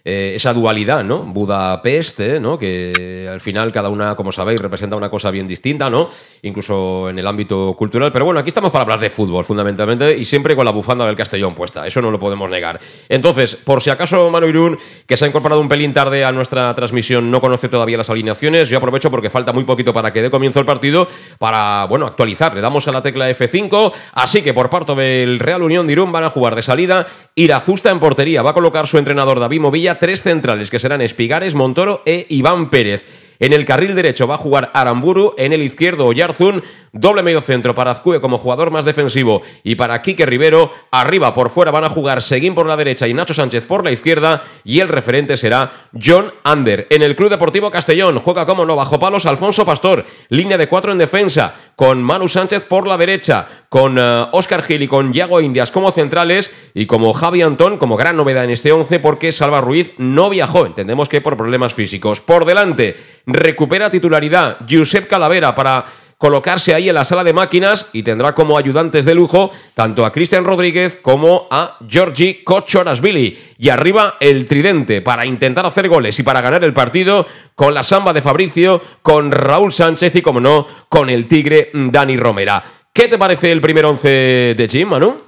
eh, 0.05 0.33
esa 0.37 0.53
dualidad, 0.53 1.05
¿no? 1.05 1.23
Budapest, 1.25 2.21
¿eh? 2.21 2.41
¿no? 2.41 2.59
Que 2.59 3.29
al 3.31 3.41
final 3.41 3.73
cada 3.73 3.89
una, 3.89 4.15
como 4.15 4.33
sabéis, 4.33 4.61
representa 4.61 4.97
una 4.97 5.11
cosa 5.11 5.31
bien 5.31 5.47
distinta, 5.47 5.91
¿no? 5.91 6.09
Incluso 6.43 7.11
en 7.11 7.19
el 7.19 7.27
ámbito 7.27 7.75
cultural. 7.77 8.13
Pero 8.13 8.25
bueno, 8.25 8.41
aquí 8.41 8.49
estamos 8.49 8.71
para 8.71 8.83
hablar 8.83 9.01
de 9.01 9.11
fútbol, 9.11 9.45
fundamentalmente, 9.45 10.17
y 10.17 10.25
siempre 10.25 10.57
con 10.57 10.65
la 10.65 10.71
bufanda 10.71 11.07
del 11.07 11.17
Castellón 11.17 11.55
puesta. 11.55 11.87
Eso 11.87 12.01
no 12.01 12.11
lo 12.11 12.19
podemos 12.19 12.49
negar. 12.49 12.81
Entonces, 13.09 13.57
por 13.57 13.83
si 13.83 13.91
acaso 13.91 14.31
Manu 14.31 14.49
Irún, 14.49 14.79
que 15.07 15.17
se 15.17 15.25
ha 15.25 15.29
incorporado 15.29 15.61
un 15.61 15.69
pelín 15.69 15.93
tarde 15.93 16.25
a 16.25 16.33
nuestra 16.33 16.75
transmisión, 16.75 17.31
no 17.31 17.41
conoce 17.41 17.69
todavía 17.69 17.99
las 17.99 18.11
alineaciones, 18.11 18.69
yo 18.69 18.79
aprovecho 18.79 19.11
porque 19.11 19.31
falta 19.31 19.53
muy 19.53 19.65
poquito 19.65 19.93
para 19.93 20.13
que 20.13 20.23
dé 20.23 20.31
comienzo 20.31 20.61
el 20.61 20.67
partido, 20.67 21.09
para, 21.39 21.87
bueno, 21.87 22.07
actualizar. 22.07 22.55
Le 22.55 22.61
damos 22.61 22.89
a 22.89 22.93
la 22.93 23.03
tecla 23.03 23.31
F5, 23.31 23.93
así 24.13 24.43
que 24.43 24.55
por 24.55 24.71
parte 24.71 24.95
del 24.95 25.39
Real 25.39 25.63
Unión 25.63 25.87
de 25.87 25.93
Irún 25.93 26.13
van 26.13 26.25
a 26.25 26.31
jugar 26.31 26.55
de 26.55 26.63
salida 26.63 27.07
Irazusta 27.35 27.91
en 27.91 28.01
portería. 28.01 28.43
Va 28.43 28.51
a 28.51 28.55
colocar 28.55 28.87
su 28.87 28.99
entrenador 28.99 29.41
David 29.41 29.61
Movilla 29.61 29.88
tres 29.97 30.23
centrales 30.23 30.71
que 30.71 30.79
serán 30.79 31.01
Espigares, 31.01 31.55
Montoro 31.55 32.03
e 32.05 32.27
Iván 32.29 32.71
Pérez. 32.71 33.28
En 33.41 33.53
el 33.53 33.65
carril 33.65 33.95
derecho 33.95 34.27
va 34.27 34.35
a 34.35 34.39
jugar 34.39 34.71
Aramburu, 34.75 35.35
en 35.39 35.53
el 35.53 35.63
izquierdo 35.63 36.07
Oyarzún, 36.07 36.63
doble 36.93 37.23
medio 37.23 37.41
centro 37.41 37.75
para 37.75 37.93
Azcue 37.93 38.21
como 38.21 38.39
jugador 38.39 38.71
más 38.71 38.85
defensivo 38.85 39.43
y 39.63 39.77
para 39.77 40.03
Quique 40.03 40.27
Rivero, 40.27 40.73
arriba 40.91 41.35
por 41.35 41.51
fuera 41.51 41.71
van 41.71 41.85
a 41.85 41.89
jugar 41.89 42.23
Seguín 42.23 42.55
por 42.55 42.67
la 42.67 42.77
derecha 42.77 43.07
y 43.07 43.15
Nacho 43.15 43.35
Sánchez 43.35 43.67
por 43.67 43.85
la 43.85 43.93
izquierda 43.93 44.43
y 44.65 44.81
el 44.81 44.89
referente 44.89 45.37
será 45.37 45.89
John 46.01 46.33
Ander. 46.45 46.87
En 46.91 47.03
el 47.03 47.15
Club 47.15 47.31
Deportivo 47.31 47.71
Castellón 47.71 48.19
juega 48.19 48.47
como 48.47 48.65
no 48.65 48.77
bajo 48.77 48.99
palos 48.99 49.27
Alfonso 49.27 49.65
Pastor, 49.65 50.05
línea 50.29 50.59
de 50.59 50.69
cuatro 50.69 50.93
en 50.93 50.99
defensa, 50.99 51.55
con 51.77 52.03
Manu 52.03 52.27
Sánchez 52.29 52.65
por 52.65 52.89
la 52.89 52.97
derecha, 52.97 53.47
con 53.69 53.99
Oscar 54.33 54.61
eh, 54.61 54.63
Gil 54.65 54.83
y 54.83 54.89
con 54.89 55.13
Yago 55.13 55.41
Indias 55.41 55.71
como 55.71 55.93
centrales 55.93 56.51
y 56.75 56.87
como 56.87 57.13
Javi 57.13 57.43
Antón 57.43 57.79
como 57.79 57.97
gran 57.97 58.17
novedad 58.17 58.45
en 58.45 58.51
este 58.51 58.73
11 58.73 58.99
porque 58.99 59.33
Salva 59.33 59.61
Ruiz 59.61 59.93
no 59.99 60.31
viajó, 60.31 60.67
entendemos 60.67 61.09
que 61.09 61.21
por 61.21 61.37
problemas 61.37 61.75
físicos. 61.75 62.21
Por 62.21 62.45
delante, 62.45 62.97
recupera 63.29 63.91
titularidad 63.91 64.59
Josep 64.69 65.07
Calavera 65.07 65.55
para 65.55 65.85
colocarse 66.17 66.75
ahí 66.75 66.89
en 66.89 66.97
la 66.97 67.05
sala 67.05 67.23
de 67.23 67.33
máquinas 67.33 67.87
y 67.93 68.03
tendrá 68.03 68.35
como 68.35 68.59
ayudantes 68.59 69.05
de 69.05 69.15
lujo 69.15 69.53
tanto 69.75 70.05
a 70.05 70.11
Cristian 70.11 70.45
Rodríguez 70.45 70.99
como 71.01 71.47
a 71.51 71.77
Georgi 71.89 72.43
Kochorasvili. 72.43 73.55
Y 73.59 73.69
arriba 73.69 74.17
el 74.19 74.47
tridente 74.47 75.01
para 75.01 75.25
intentar 75.25 75.65
hacer 75.65 75.89
goles 75.89 76.19
y 76.19 76.25
para 76.25 76.41
ganar 76.41 76.65
el 76.65 76.73
partido 76.73 77.27
con 77.55 77.73
la 77.73 77.85
samba 77.85 78.13
de 78.13 78.23
Fabricio, 78.23 78.83
con 79.03 79.31
Raúl 79.31 79.73
Sánchez 79.73 80.17
y, 80.17 80.23
como 80.23 80.41
no, 80.41 80.67
con 80.89 81.09
el 81.09 81.29
tigre 81.29 81.71
Dani 81.73 82.17
Romera. 82.17 82.65
¿Qué 82.93 83.07
te 83.07 83.19
parece 83.19 83.53
el 83.53 83.61
primer 83.61 83.85
once 83.85 84.09
de 84.57 84.69
Jim, 84.69 84.89
Manu? 84.89 85.28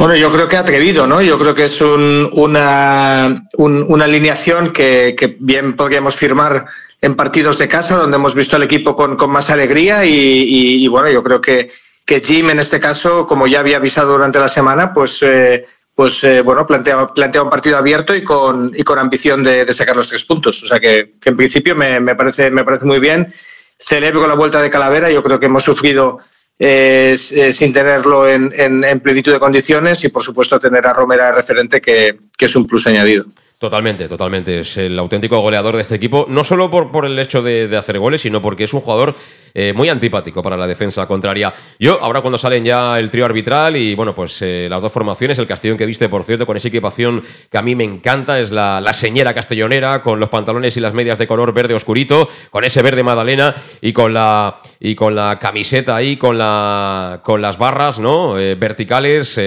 Bueno, 0.00 0.16
yo 0.16 0.32
creo 0.32 0.48
que 0.48 0.56
atrevido, 0.56 1.06
¿no? 1.06 1.20
Yo 1.20 1.38
creo 1.38 1.54
que 1.54 1.66
es 1.66 1.78
una, 1.82 3.44
una 3.58 4.04
alineación 4.06 4.72
que, 4.72 5.36
bien 5.40 5.76
podríamos 5.76 6.16
firmar 6.16 6.64
en 7.02 7.14
partidos 7.14 7.58
de 7.58 7.68
casa, 7.68 7.96
donde 7.96 8.16
hemos 8.16 8.34
visto 8.34 8.56
al 8.56 8.62
equipo 8.62 8.96
con, 8.96 9.18
más 9.30 9.50
alegría 9.50 10.06
y, 10.06 10.88
bueno, 10.88 11.10
yo 11.10 11.22
creo 11.22 11.42
que, 11.42 11.70
que 12.06 12.22
Jim 12.22 12.48
en 12.48 12.60
este 12.60 12.80
caso, 12.80 13.26
como 13.26 13.46
ya 13.46 13.60
había 13.60 13.76
avisado 13.76 14.12
durante 14.12 14.38
la 14.38 14.48
semana, 14.48 14.90
pues, 14.90 15.18
eh, 15.20 15.66
pues 15.94 16.24
eh, 16.24 16.40
bueno, 16.40 16.66
plantea, 16.66 17.08
plantea 17.08 17.42
un 17.42 17.50
partido 17.50 17.76
abierto 17.76 18.14
y 18.14 18.24
con, 18.24 18.72
y 18.74 18.82
con 18.82 18.98
ambición 18.98 19.44
de, 19.44 19.70
sacar 19.74 19.96
los 19.96 20.08
tres 20.08 20.24
puntos. 20.24 20.62
O 20.62 20.66
sea 20.66 20.80
que, 20.80 21.16
en 21.22 21.36
principio 21.36 21.76
me, 21.76 22.00
me, 22.00 22.14
parece, 22.14 22.50
me 22.50 22.64
parece 22.64 22.86
muy 22.86 23.00
bien. 23.00 23.30
Celebro 23.78 24.26
la 24.26 24.32
vuelta 24.32 24.62
de 24.62 24.70
Calavera, 24.70 25.10
yo 25.10 25.22
creo 25.22 25.38
que 25.38 25.44
hemos 25.44 25.64
sufrido 25.64 26.20
eh, 26.62 27.16
sin 27.16 27.72
tenerlo 27.72 28.28
en, 28.28 29.00
plenitud 29.00 29.32
de 29.32 29.40
condiciones 29.40 30.04
y, 30.04 30.10
por 30.10 30.22
supuesto, 30.22 30.60
tener 30.60 30.86
a 30.86 30.92
Romera 30.92 31.26
de 31.26 31.32
referente, 31.32 31.80
que, 31.80 32.18
que 32.36 32.44
es 32.44 32.54
un 32.54 32.66
plus 32.66 32.86
añadido. 32.86 33.24
Totalmente, 33.60 34.08
totalmente. 34.08 34.60
Es 34.60 34.78
el 34.78 34.98
auténtico 34.98 35.38
goleador 35.38 35.76
de 35.76 35.82
este 35.82 35.94
equipo, 35.94 36.24
no 36.30 36.44
solo 36.44 36.70
por, 36.70 36.90
por 36.90 37.04
el 37.04 37.18
hecho 37.18 37.42
de, 37.42 37.76
hacer 37.76 37.98
goles, 37.98 38.22
sino 38.22 38.40
porque 38.40 38.64
es 38.64 38.72
un 38.72 38.80
jugador 38.80 39.14
eh, 39.52 39.74
muy 39.74 39.90
antipático 39.90 40.42
para 40.42 40.56
la 40.56 40.66
defensa 40.66 41.06
contraria. 41.06 41.52
Yo, 41.78 41.98
ahora 42.00 42.22
cuando 42.22 42.38
salen 42.38 42.64
ya 42.64 42.98
el 42.98 43.10
trío 43.10 43.26
arbitral 43.26 43.76
y, 43.76 43.94
bueno, 43.94 44.14
pues 44.14 44.40
eh, 44.40 44.66
las 44.70 44.80
dos 44.80 44.90
formaciones, 44.90 45.38
el 45.38 45.46
Castellón 45.46 45.76
que 45.76 45.84
viste, 45.84 46.08
por 46.08 46.24
cierto, 46.24 46.46
con 46.46 46.56
esa 46.56 46.68
equipación 46.68 47.22
que 47.50 47.58
a 47.58 47.60
mí 47.60 47.74
me 47.74 47.84
encanta, 47.84 48.40
es 48.40 48.50
la, 48.50 48.80
la 48.80 48.94
señera 48.94 49.34
castellonera, 49.34 50.00
con 50.00 50.20
los 50.20 50.30
pantalones 50.30 50.78
y 50.78 50.80
las 50.80 50.94
medias 50.94 51.18
de 51.18 51.26
color 51.26 51.52
verde 51.52 51.74
oscurito, 51.74 52.30
con 52.48 52.64
ese 52.64 52.80
verde 52.80 53.02
magdalena 53.02 53.54
y 53.82 53.92
con 53.92 54.14
la, 54.14 54.56
y 54.78 54.94
con 54.94 55.14
la 55.14 55.38
camiseta 55.38 55.96
ahí, 55.96 56.16
con, 56.16 56.38
la, 56.38 57.20
con 57.22 57.42
las 57.42 57.58
barras, 57.58 57.98
¿no? 57.98 58.38
Eh, 58.38 58.54
verticales, 58.54 59.38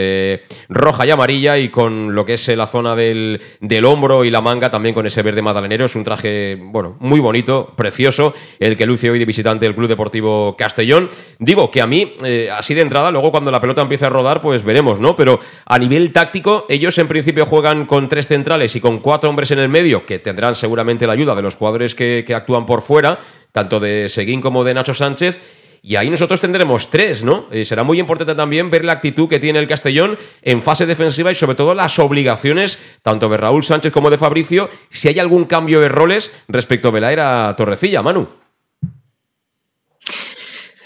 roja 0.69 1.08
y 1.08 1.10
amarilla 1.10 1.58
y 1.58 1.69
con 1.69 2.13
lo 2.13 2.26
que 2.26 2.36
es 2.36 2.47
la 2.49 2.67
zona 2.67 2.95
del, 2.95 3.41
del 3.60 3.86
hombro 3.86 4.02
y 4.23 4.29
la 4.29 4.41
manga 4.41 4.69
también 4.69 4.93
con 4.93 5.05
ese 5.05 5.21
verde 5.21 5.41
madalenero. 5.41 5.85
Es 5.85 5.95
un 5.95 6.03
traje, 6.03 6.57
bueno, 6.61 6.97
muy 6.99 7.21
bonito, 7.21 7.71
precioso, 7.75 8.33
el 8.59 8.75
que 8.75 8.85
luce 8.85 9.09
hoy 9.09 9.17
de 9.17 9.25
visitante 9.25 9.65
del 9.65 9.75
Club 9.75 9.87
Deportivo 9.87 10.55
Castellón. 10.57 11.09
Digo 11.39 11.71
que 11.71 11.81
a 11.81 11.87
mí, 11.87 12.13
eh, 12.23 12.49
así 12.51 12.73
de 12.73 12.81
entrada, 12.81 13.11
luego 13.11 13.31
cuando 13.31 13.49
la 13.49 13.61
pelota 13.61 13.81
empiece 13.81 14.05
a 14.05 14.09
rodar, 14.09 14.41
pues 14.41 14.63
veremos, 14.63 14.99
¿no? 14.99 15.15
Pero 15.15 15.39
a 15.65 15.79
nivel 15.79 16.11
táctico, 16.11 16.65
ellos 16.67 16.97
en 16.97 17.07
principio 17.07 17.45
juegan 17.45 17.85
con 17.85 18.09
tres 18.09 18.27
centrales 18.27 18.75
y 18.75 18.81
con 18.81 18.99
cuatro 18.99 19.29
hombres 19.29 19.51
en 19.51 19.59
el 19.59 19.69
medio, 19.69 20.05
que 20.05 20.19
tendrán 20.19 20.55
seguramente 20.55 21.07
la 21.07 21.13
ayuda 21.13 21.33
de 21.33 21.41
los 21.41 21.55
jugadores 21.55 21.95
que, 21.95 22.25
que 22.27 22.35
actúan 22.35 22.65
por 22.65 22.81
fuera, 22.81 23.19
tanto 23.53 23.79
de 23.79 24.09
Seguín 24.09 24.41
como 24.41 24.65
de 24.65 24.73
Nacho 24.73 24.93
Sánchez 24.93 25.62
y 25.85 25.97
ahí 25.97 26.09
nosotros 26.09 26.39
tendremos 26.39 26.89
tres, 26.89 27.25
¿no? 27.25 27.47
Eh, 27.51 27.65
será 27.65 27.83
muy 27.83 27.99
importante 27.99 28.35
también 28.35 28.71
ver 28.71 28.85
la 28.85 28.93
actitud 28.93 29.27
que 29.27 29.37
tiene 29.37 29.59
el 29.59 29.67
Castellón 29.67 30.17
en 30.41 30.61
fase 30.61 30.85
defensiva 30.85 31.29
y 31.29 31.35
sobre 31.35 31.55
todo 31.55 31.75
las 31.75 31.99
obligaciones 31.99 32.79
tanto 33.01 33.27
de 33.27 33.35
Raúl 33.35 33.65
Sánchez 33.65 33.91
como 33.91 34.09
de 34.09 34.17
Fabricio, 34.17 34.69
si 34.89 35.09
hay 35.09 35.19
algún 35.19 35.43
cambio 35.43 35.81
de 35.81 35.89
roles 35.89 36.31
respecto 36.47 36.87
a 36.87 36.99
la 37.01 37.11
era 37.11 37.53
Torrecilla, 37.57 38.01
Manu. 38.01 38.29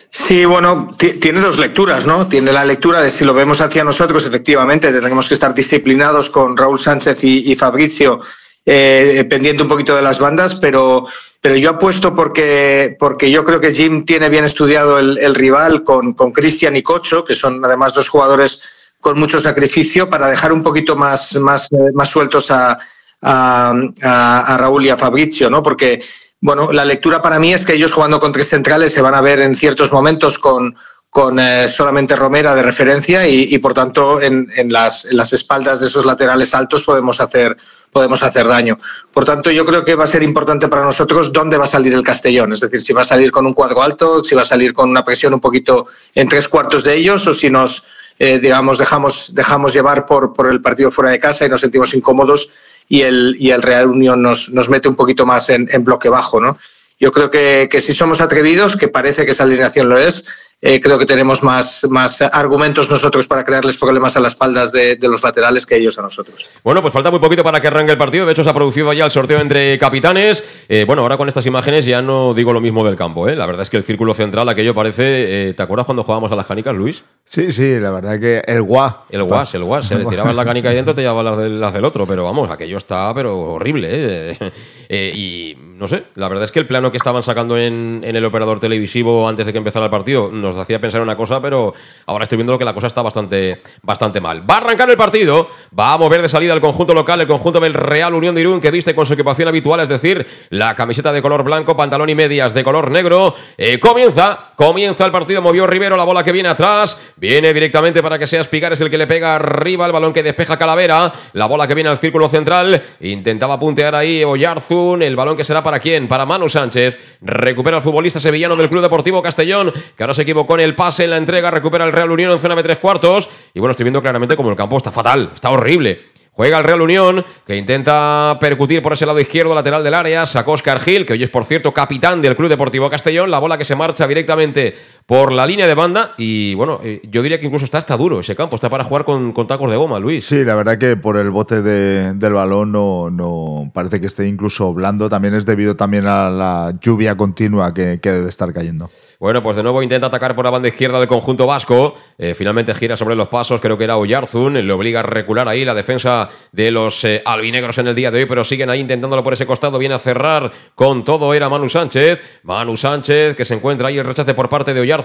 Sí, 0.10 0.46
bueno, 0.46 0.90
tiene 0.98 1.42
dos 1.42 1.60
lecturas, 1.60 2.08
¿no? 2.08 2.28
Tiene 2.28 2.52
la 2.52 2.66
lectura 2.66 3.00
de 3.00 3.12
si 3.12 3.24
lo 3.24 3.36
vemos 3.36 3.62
hacia 3.62 3.84
nosotros, 3.84 4.26
efectivamente, 4.26 4.92
tendremos 4.92 5.28
que 5.28 5.36
estar 5.36 5.54
disciplinados 5.54 6.32
con 6.32 6.58
Raúl 6.58 6.80
Sánchez 6.80 7.24
y, 7.24 7.56
Fabricio, 7.56 8.22
eh, 8.70 9.26
pendiente 9.30 9.64
un 9.64 9.70
poquito 9.70 9.96
de 9.96 10.02
las 10.02 10.20
bandas, 10.20 10.56
pero 10.56 11.08
pero 11.40 11.56
yo 11.56 11.70
apuesto 11.70 12.14
porque, 12.14 12.98
porque 13.00 13.32
yo 13.32 13.46
creo 13.46 13.62
que 13.62 13.74
Jim 13.74 14.06
tiene 14.06 14.28
bien 14.28 14.44
estudiado 14.44 15.00
el, 15.00 15.34
rival 15.34 15.86
con, 15.86 16.14
con 16.14 16.34
Cristian 16.34 16.76
y 16.76 16.84
Cocho, 16.84 17.24
que 17.24 17.36
son 17.36 17.64
además 17.64 17.94
dos 17.94 18.10
jugadores 18.10 18.62
con 19.00 19.18
mucho 19.18 19.40
sacrificio, 19.40 20.10
para 20.10 20.28
dejar 20.28 20.52
un 20.52 20.62
poquito 20.62 20.98
más, 20.98 21.36
más, 21.38 21.72
eh, 21.72 21.92
más 21.94 22.10
sueltos 22.10 22.52
a, 22.52 22.78
a, 23.22 24.58
Raúl 24.60 24.86
y 24.86 24.90
a 24.90 24.98
Fabrizio, 24.98 25.50
¿no? 25.50 25.64
Porque, 25.64 26.04
bueno, 26.42 26.74
la 26.74 26.84
lectura 26.84 27.22
para 27.22 27.40
mí 27.40 27.54
es 27.54 27.66
que 27.66 27.76
ellos 27.76 27.94
jugando 27.94 28.20
con 28.20 28.34
tres 28.34 28.50
centrales 28.50 28.94
se 28.94 29.02
van 29.02 29.16
a 29.16 29.22
ver 29.22 29.40
en 29.40 29.56
ciertos 29.56 29.94
momentos 29.94 30.40
con, 30.40 30.76
con 31.18 31.40
eh, 31.40 31.68
solamente 31.68 32.16
Romera 32.16 32.54
de 32.54 32.62
referencia 32.62 33.28
y, 33.28 33.58
por 33.58 33.74
tanto 33.74 34.22
en, 34.22 34.48
las, 34.72 35.04
espaldas 35.34 35.80
de 35.80 35.88
esos 35.88 36.06
laterales 36.06 36.54
altos 36.54 36.84
podemos 36.84 37.20
hacer, 37.20 37.58
podemos 37.92 38.22
hacer 38.22 38.48
daño. 38.48 38.78
Por 39.12 39.26
tanto, 39.26 39.50
yo 39.50 39.66
creo 39.66 39.84
que 39.84 39.96
va 39.96 40.04
a 40.04 40.08
ser 40.08 40.22
importante 40.22 40.68
para 40.68 40.86
nosotros 40.86 41.34
dónde 41.34 41.58
va 41.58 41.66
a 41.66 41.68
salir 41.68 41.96
el 41.96 42.04
Castellón, 42.04 42.54
es 42.54 42.60
decir, 42.60 42.82
si 42.82 42.94
va 42.94 43.02
a 43.02 43.04
salir 43.04 43.32
con 43.32 43.48
un 43.48 43.56
cuadro 43.56 43.82
alto, 43.82 44.24
si 44.24 44.36
va 44.36 44.44
a 44.44 44.46
salir 44.46 44.76
con 44.76 44.92
una 44.92 45.04
presión 45.04 45.34
un 45.34 45.40
poquito 45.40 45.88
en 46.14 46.28
tres 46.28 46.48
cuartos 46.48 46.84
de 46.84 46.94
ellos 46.94 47.26
o 47.26 47.34
si 47.34 47.50
nos, 47.50 47.84
eh, 48.20 48.38
digamos, 48.38 48.78
dejamos, 48.78 49.34
dejamos 49.34 49.74
llevar 49.74 50.06
por, 50.06 50.34
por 50.34 50.52
el 50.52 50.62
partido 50.62 50.92
fuera 50.92 51.10
de 51.10 51.20
casa 51.20 51.48
y 51.48 51.50
nos 51.50 51.62
sentimos 51.62 51.96
incómodos 51.96 52.48
y 52.88 53.02
el, 53.02 53.36
y 53.40 53.50
el 53.50 53.64
Real 53.64 53.88
Unión 53.88 54.22
nos, 54.22 54.50
nos 54.50 54.70
mete 54.70 54.88
un 54.88 54.96
poquito 54.96 55.26
más 55.26 55.50
en, 55.50 55.68
bloque 55.84 56.10
bajo, 56.10 56.40
¿no? 56.40 56.60
Yo 57.00 57.12
creo 57.12 57.30
que 57.30 57.80
si 57.80 57.94
somos 57.94 58.22
atrevidos, 58.22 58.76
que 58.76 58.88
parece 58.88 59.24
que 59.24 59.32
esa 59.32 59.44
alineación 59.44 59.88
lo 59.88 60.00
es, 60.00 60.26
eh, 60.60 60.82
creo 60.82 60.98
que 60.98 61.06
tenemos 61.06 61.44
más, 61.44 61.86
más 61.88 62.20
argumentos 62.20 62.90
nosotros 62.90 63.28
para 63.28 63.46
crearles 63.46 63.78
problemas 63.78 64.18
a 64.18 64.20
las 64.20 64.32
espaldas 64.32 64.72
de, 64.72 64.98
los 65.04 65.22
laterales 65.22 65.68
que 65.68 65.76
ellos 65.76 66.00
a 66.00 66.02
nosotros. 66.02 66.50
Bueno, 66.64 66.82
pues 66.82 66.92
falta 66.92 67.12
muy 67.12 67.20
poquito 67.20 67.44
para 67.44 67.62
que 67.62 67.68
arranque 67.68 67.92
el 67.92 67.98
partido. 67.98 68.26
De 68.26 68.32
hecho, 68.32 68.44
se 68.44 68.50
ha 68.50 68.56
producido 68.56 68.92
ya 68.94 69.06
el 69.06 69.12
sorteo 69.12 69.40
entre 69.40 69.78
capitanes. 69.78 70.44
Eh, 70.68 70.84
bueno, 70.86 71.04
ahora 71.04 71.16
con 71.16 71.28
estas 71.28 71.46
imágenes 71.46 71.86
ya 71.86 72.02
no 72.02 72.34
digo 72.34 72.54
lo 72.54 72.60
mismo 72.60 72.84
del 72.84 72.96
campo. 72.96 73.28
¿eh? 73.28 73.36
La 73.36 73.46
verdad 73.46 73.62
es 73.62 73.70
que 73.70 73.78
el 73.78 73.84
círculo 73.84 74.16
central, 74.16 74.50
aquello 74.50 74.74
parece. 74.74 75.54
¿Te 75.56 75.62
acuerdas 75.62 75.86
cuando 75.86 76.02
jugábamos 76.02 76.32
a 76.32 76.36
las 76.36 76.48
canicas, 76.48 76.76
Luis? 76.76 77.04
Sí, 77.24 77.54
sí, 77.54 77.80
la 77.80 77.92
verdad 77.92 78.20
que 78.20 78.42
el 78.48 78.64
guas. 78.64 78.96
El 79.12 79.24
guas, 79.24 79.54
el 79.54 79.64
guas. 79.64 79.88
Se 79.88 79.96
le 79.96 80.06
tirabas 80.06 80.36
la 80.36 80.46
canica 80.46 80.70
ahí 80.70 80.76
dentro, 80.76 80.96
te 80.96 81.02
llevabas 81.02 81.38
las, 81.38 81.74
del, 81.74 81.86
otro. 81.86 82.08
Pero 82.08 82.24
vamos, 82.24 82.50
aquello 82.50 82.78
está 82.78 83.14
pero 83.14 83.38
horrible. 83.38 84.36
y 84.90 85.56
no 85.78 85.88
sé, 85.88 86.06
la 86.16 86.28
verdad 86.28 86.46
es 86.46 86.52
que 86.52 86.60
el 86.60 86.66
plano 86.66 86.92
que 86.92 86.98
estaban 86.98 87.22
sacando 87.22 87.58
en, 87.58 88.02
en 88.04 88.16
el 88.16 88.26
operador 88.26 88.60
televisivo 88.60 89.30
antes 89.30 89.46
de 89.46 89.52
que 89.52 89.60
empezara 89.60 89.86
el 89.86 89.92
partido 89.92 90.32
nos 90.48 90.58
hacía 90.58 90.80
pensar 90.80 91.02
una 91.02 91.16
cosa, 91.16 91.42
pero 91.42 91.74
ahora 92.06 92.24
estoy 92.24 92.38
viendo 92.38 92.58
que 92.58 92.66
la 92.66 92.74
cosa 92.74 92.88
está 92.88 93.02
bastante, 93.02 93.62
bastante 93.82 94.22
mal. 94.22 94.50
Va 94.50 94.56
a 94.56 94.58
arrancar 94.58 94.90
el 94.90 94.98
partido, 94.98 95.50
va 95.78 95.94
a 95.94 95.98
mover 95.98 96.22
de 96.22 96.30
salida 96.30 96.54
el 96.54 96.62
conjunto 96.62 96.94
local, 96.94 97.22
el 97.22 97.28
conjunto 97.28 97.60
del 97.60 97.74
Real 97.74 98.14
Unión 98.14 98.36
de 98.36 98.42
Irún, 98.42 98.62
que 98.62 98.72
viste 98.72 98.96
con 98.96 99.06
su 99.06 99.14
equipación 99.14 99.48
habitual, 99.48 99.80
es 99.82 99.90
decir, 99.90 100.26
la 100.50 100.76
camiseta 100.76 101.12
de 101.12 101.22
color 101.22 101.44
blanco, 101.44 101.76
pantalón 101.76 102.10
y 102.10 102.16
medias 102.16 102.54
de 102.54 102.64
color 102.64 102.92
negro. 102.92 103.36
Eh, 103.58 103.80
comienza, 103.80 104.52
comienza 104.56 105.06
el 105.06 105.12
partido, 105.12 105.42
movió 105.42 105.68
Rivero, 105.68 105.98
la 105.98 106.04
bola 106.04 106.24
que 106.24 106.32
viene 106.32 106.50
atrás, 106.50 106.98
viene 107.16 107.54
directamente 107.54 108.02
para 108.02 108.18
que 108.18 108.28
sea 108.28 108.42
Espigares 108.42 108.80
el 108.82 108.90
que 108.90 108.98
le 108.98 109.08
pega 109.08 109.36
arriba, 109.36 109.86
el 109.86 109.92
balón 109.92 110.14
que 110.14 110.24
despeja 110.24 110.58
Calavera, 110.58 111.12
la 111.34 111.46
bola 111.46 111.68
que 111.68 111.74
viene 111.74 111.90
al 111.90 111.98
círculo 111.98 112.30
central, 112.30 112.82
intentaba 113.02 113.60
puntear 113.60 113.96
ahí 113.96 114.24
Oyarzun, 114.24 115.02
el 115.02 115.16
balón 115.16 115.36
que 115.36 115.44
será 115.44 115.64
para 115.64 115.80
quién, 115.80 116.08
para 116.08 116.26
Manu 116.26 116.50
Sánchez, 116.50 116.98
recupera 117.22 117.78
el 117.78 117.84
futbolista 117.84 118.20
sevillano 118.20 118.56
del 118.56 118.70
Club 118.70 118.82
Deportivo 118.82 119.22
Castellón, 119.22 119.74
que 119.96 120.04
ahora 120.04 120.14
se 120.14 120.26
en 120.50 120.60
el 120.60 120.76
pase, 120.76 121.06
en 121.06 121.12
la 121.12 121.18
entrega, 121.18 121.50
recupera 121.52 121.86
el 121.86 121.92
Real 121.92 122.12
Unión 122.12 122.32
en 122.32 122.40
zona 122.40 122.56
de 122.56 122.64
tres 122.64 122.78
cuartos, 122.78 123.30
y 123.54 123.60
bueno, 123.60 123.72
estoy 123.72 123.86
viendo 123.86 124.02
claramente 124.02 124.36
como 124.36 124.50
el 124.50 124.56
campo 124.56 124.78
está 124.78 124.92
fatal, 124.92 125.32
está 125.34 125.50
horrible. 125.50 126.18
Juega 126.38 126.60
el 126.60 126.66
Real 126.66 126.82
Unión, 126.82 127.26
que 127.48 127.56
intenta 127.56 128.38
percutir 128.40 128.84
por 128.84 128.94
ese 128.94 129.08
lado 129.08 129.20
izquierdo 129.20 129.56
lateral 129.56 129.84
del 129.84 129.96
área. 129.96 130.24
Sacó 130.28 130.52
Oscar 130.52 130.80
Gil, 130.80 131.04
que 131.04 131.14
hoy 131.14 131.24
es, 131.24 131.32
por 131.32 131.46
cierto, 131.46 131.74
capitán 131.74 132.22
del 132.22 132.36
Club 132.36 132.48
Deportivo 132.48 132.92
Castellón. 132.92 133.32
La 133.32 133.40
bola 133.40 133.58
que 133.58 133.66
se 133.66 133.76
marcha 133.76 134.06
directamente 134.06 134.78
por 135.08 135.32
la 135.32 135.48
línea 135.48 135.66
de 135.66 135.74
banda. 135.74 136.14
Y 136.18 136.54
bueno, 136.54 136.80
eh, 136.84 137.02
yo 137.10 137.24
diría 137.24 137.40
que 137.40 137.46
incluso 137.48 137.66
está, 137.66 137.78
está 137.80 137.98
duro 137.98 138.20
ese 138.20 138.36
campo. 138.36 138.56
Está 138.56 138.70
para 138.70 138.84
jugar 138.84 139.06
con, 139.06 139.32
con 139.32 139.48
tacos 139.48 139.72
de 139.72 139.78
goma, 139.78 139.98
Luis. 140.00 140.28
Sí, 140.28 140.44
la 140.44 140.54
verdad 140.54 140.78
que 140.78 140.98
por 140.98 141.18
el 141.18 141.32
bote 141.32 141.62
de- 141.62 142.14
del 142.14 142.34
balón 142.34 142.72
no, 142.74 143.10
no 143.10 143.72
parece 143.74 144.00
que 144.02 144.08
esté 144.08 144.28
incluso 144.28 144.74
blando. 144.74 145.10
También 145.10 145.34
es 145.34 145.46
debido 145.46 145.76
también 145.76 146.06
a 146.08 146.30
la 146.30 146.74
lluvia 146.82 147.16
continua 147.16 147.74
que, 147.74 148.00
que 148.02 148.12
debe 148.12 148.30
estar 148.30 148.52
cayendo. 148.54 148.90
Bueno, 149.20 149.42
pues 149.42 149.56
de 149.56 149.64
nuevo 149.64 149.82
intenta 149.82 150.08
atacar 150.08 150.36
por 150.36 150.46
la 150.46 150.52
banda 150.52 150.68
izquierda 150.68 151.00
del 151.00 151.08
conjunto 151.08 151.48
vasco. 151.48 151.96
Eh, 152.20 152.36
finalmente 152.36 152.76
gira 152.76 152.96
sobre 152.98 153.16
los 153.16 153.30
pasos, 153.30 153.60
creo 153.62 153.76
que 153.78 153.86
era 153.86 153.98
Oyarzun. 153.98 154.54
Le 154.54 154.74
obliga 154.74 155.00
a 155.00 155.04
recular 155.04 155.48
ahí 155.48 155.66
la 155.66 155.74
defensa 155.74 156.30
de 156.52 156.70
los 156.70 157.04
eh, 157.06 157.24
albinegros 157.26 157.78
en 157.80 157.88
el 157.88 157.96
día 157.96 158.12
de 158.12 158.20
hoy, 158.20 158.26
pero 158.28 158.44
siguen 158.44 158.70
ahí 158.70 158.82
intentándolo 158.82 159.24
por 159.24 159.34
ese 159.34 159.48
costado. 159.48 159.80
Viene 159.80 159.96
a 159.96 160.00
cerrar 160.00 160.52
con 160.76 161.04
todo, 161.04 161.34
era 161.34 161.50
Manu 161.50 161.68
Sánchez. 161.70 162.20
Manu 162.44 162.76
Sánchez 162.78 163.36
que 163.36 163.46
se 163.46 163.56
encuentra 163.56 163.88
ahí 163.88 163.98
el 163.98 164.06
rechace 164.06 164.34
por 164.36 164.50
parte 164.50 164.74
de 164.76 164.82
Oyarzun. 164.82 164.97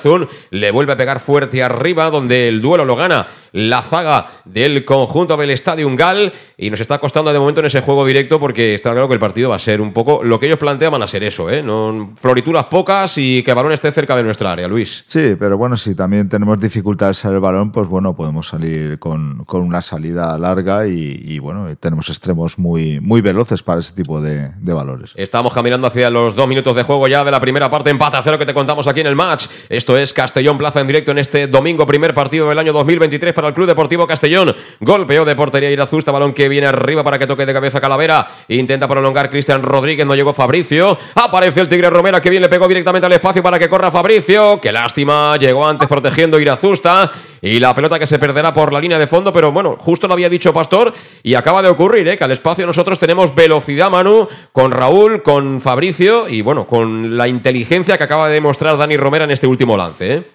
Le 0.51 0.71
vuelve 0.71 0.93
a 0.93 0.97
pegar 0.97 1.21
fuerte 1.21 1.63
arriba, 1.63 2.11
donde 2.11 2.49
el 2.49 2.61
duelo 2.61 2.85
lo 2.85 2.97
gana 2.97 3.27
la 3.53 3.83
zaga 3.83 4.27
del 4.45 4.85
conjunto 4.85 5.37
del 5.37 5.51
Estadio 5.51 5.89
Gal. 5.97 6.33
Y 6.57 6.71
nos 6.71 6.81
está 6.81 6.99
costando 6.99 7.33
de 7.33 7.39
momento 7.39 7.61
en 7.61 7.67
ese 7.67 7.81
juego 7.81 8.07
directo 8.07 8.39
porque 8.39 8.75
está 8.75 8.93
claro 8.93 9.09
que 9.09 9.15
el 9.15 9.21
partido 9.21 9.51
va 9.51 9.57
a 9.57 9.59
ser 9.59 9.81
un 9.81 9.93
poco 9.93 10.23
lo 10.23 10.39
que 10.39 10.47
ellos 10.47 10.59
planteaban 10.59 11.03
a 11.03 11.07
ser 11.07 11.25
eso, 11.25 11.51
¿eh? 11.51 11.63
No, 11.63 12.13
florituras 12.17 12.65
pocas 12.65 13.19
y 13.19 13.43
que 13.43 13.51
el 13.51 13.57
balón 13.57 13.73
esté 13.73 13.91
cerca 13.91 14.15
de 14.15 14.23
nuestra 14.23 14.53
área, 14.53 14.69
Luis. 14.69 15.05
Sí, 15.07 15.35
pero 15.39 15.59
bueno, 15.59 15.77
si 15.77 15.95
también 15.95 16.29
tenemos 16.29 16.61
dificultades 16.61 17.25
en 17.25 17.33
el 17.33 17.41
balón, 17.41 17.73
pues 17.73 17.89
bueno, 17.89 18.15
podemos 18.15 18.47
salir 18.47 18.99
con, 18.99 19.45
con 19.45 19.63
una 19.63 19.83
salida 19.83 20.39
larga 20.39 20.87
y, 20.87 21.21
y, 21.25 21.39
bueno, 21.41 21.67
tenemos 21.79 22.09
extremos 22.09 22.59
muy, 22.59 23.01
muy 23.01 23.21
veloces 23.21 23.63
para 23.63 23.81
ese 23.81 23.95
tipo 23.95 24.21
de, 24.21 24.51
de 24.57 24.73
valores. 24.73 25.11
Estamos 25.17 25.53
caminando 25.53 25.89
hacia 25.89 26.11
los 26.11 26.37
dos 26.37 26.47
minutos 26.47 26.77
de 26.77 26.85
juego 26.85 27.09
ya 27.09 27.25
de 27.25 27.31
la 27.31 27.41
primera 27.41 27.69
parte, 27.69 27.91
empate 27.91 28.17
a 28.17 28.23
cero 28.23 28.39
que 28.39 28.47
te 28.47 28.55
contamos 28.55 28.87
aquí 28.87 29.01
en 29.01 29.09
el 29.09 29.17
match. 29.17 29.47
Esto 29.83 29.99
es 29.99 30.13
Castellón 30.13 30.59
Plaza 30.59 30.79
en 30.79 30.87
directo 30.87 31.11
en 31.11 31.19
este 31.19 31.49
domingo, 31.49 31.85
primer 31.85 32.15
partido 32.15 32.49
del 32.49 32.57
año 32.57 32.73
2023 32.73 33.33
para 33.33 33.49
el 33.49 33.55
Club 33.55 33.67
Deportivo 33.67 34.07
Castellón. 34.07 34.55
Golpeo 34.79 35.25
de 35.25 35.35
portería 35.35 35.73
Irazusta, 35.73 36.13
balón 36.13 36.35
que 36.35 36.49
viene 36.49 36.69
arriba 36.69 37.03
para 37.03 37.19
que 37.19 37.27
toque 37.27 37.45
de 37.45 37.53
cabeza 37.53 37.81
Calavera. 37.81 38.29
Intenta 38.47 38.87
prolongar 38.87 39.29
Cristian 39.29 39.61
Rodríguez, 39.61 40.07
no 40.07 40.15
llegó 40.15 40.33
Fabricio. 40.33 40.97
Aparece 41.17 41.63
el 41.63 41.69
Tigre 41.69 41.91
Romera 41.91 42.21
que 42.21 42.31
bien 42.31 42.43
le 42.43 42.49
pegó 42.49 42.69
directamente 42.69 43.07
al 43.07 43.13
espacio 43.13 43.43
para 43.43 43.59
que 43.59 43.69
corra 43.69 43.91
Fabricio. 43.91 44.61
Qué 44.61 44.71
lástima, 44.71 45.37
llegó 45.37 45.67
antes 45.67 45.89
protegiendo 45.89 46.39
Irazusta. 46.39 47.11
Y 47.45 47.59
la 47.59 47.75
pelota 47.75 47.99
que 47.99 48.07
se 48.07 48.21
perderá 48.21 48.55
por 48.55 48.73
la 48.73 48.81
línea 48.81 49.01
de 49.01 49.09
fondo, 49.09 49.33
pero 49.33 49.51
bueno, 49.51 49.77
justo 49.77 50.07
lo 50.07 50.15
había 50.15 50.29
dicho 50.29 50.53
Pastor 50.53 50.95
y 51.25 51.35
acaba 51.35 51.61
de 51.61 51.69
ocurrir, 51.69 52.07
¿eh? 52.07 52.17
que 52.17 52.23
al 52.23 52.31
espacio 52.31 52.65
nosotros 52.65 53.01
tenemos 53.01 53.35
velocidad, 53.35 53.91
Manu, 53.91 54.29
con 54.53 54.71
Raúl, 54.71 55.25
con 55.25 55.61
Fabricio 55.61 56.29
y 56.29 56.41
bueno, 56.41 56.69
con 56.69 57.17
la 57.17 57.27
inteligencia 57.27 57.99
que 57.99 58.05
acaba 58.05 58.29
de 58.29 58.35
demostrar 58.35 58.79
Dani 58.79 58.97
Romera 58.97 59.25
en 59.25 59.33
este 59.33 59.49
último 59.49 59.77
lance. 59.77 60.15
¿eh? 60.15 60.31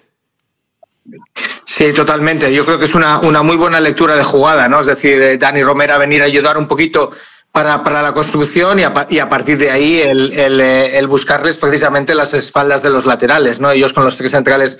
Sí, 1.64 1.94
totalmente. 1.94 2.52
Yo 2.52 2.66
creo 2.66 2.78
que 2.78 2.84
es 2.84 2.94
una, 2.94 3.20
una 3.20 3.42
muy 3.42 3.56
buena 3.56 3.80
lectura 3.80 4.14
de 4.14 4.24
jugada, 4.24 4.68
¿no? 4.68 4.80
Es 4.80 4.88
decir, 4.88 5.20
eh, 5.22 5.38
Dani 5.38 5.62
Romera 5.62 5.96
venir 5.96 6.20
a 6.20 6.26
ayudar 6.26 6.58
un 6.58 6.68
poquito 6.68 7.12
para, 7.50 7.82
para 7.82 8.02
la 8.02 8.12
construcción 8.12 8.78
y 8.80 8.82
a, 8.82 8.92
partir 8.92 9.56
de 9.56 9.70
ahí 9.70 9.98
el, 9.98 10.32
el, 10.32 11.06
buscarles 11.06 11.56
precisamente 11.56 12.14
las 12.14 12.34
espaldas 12.34 12.82
de 12.82 12.90
los 12.90 13.06
laterales, 13.06 13.60
¿no? 13.60 13.70
Ellos 13.70 13.94
con 13.94 14.04
los 14.04 14.18
tres 14.18 14.32
centrales 14.32 14.78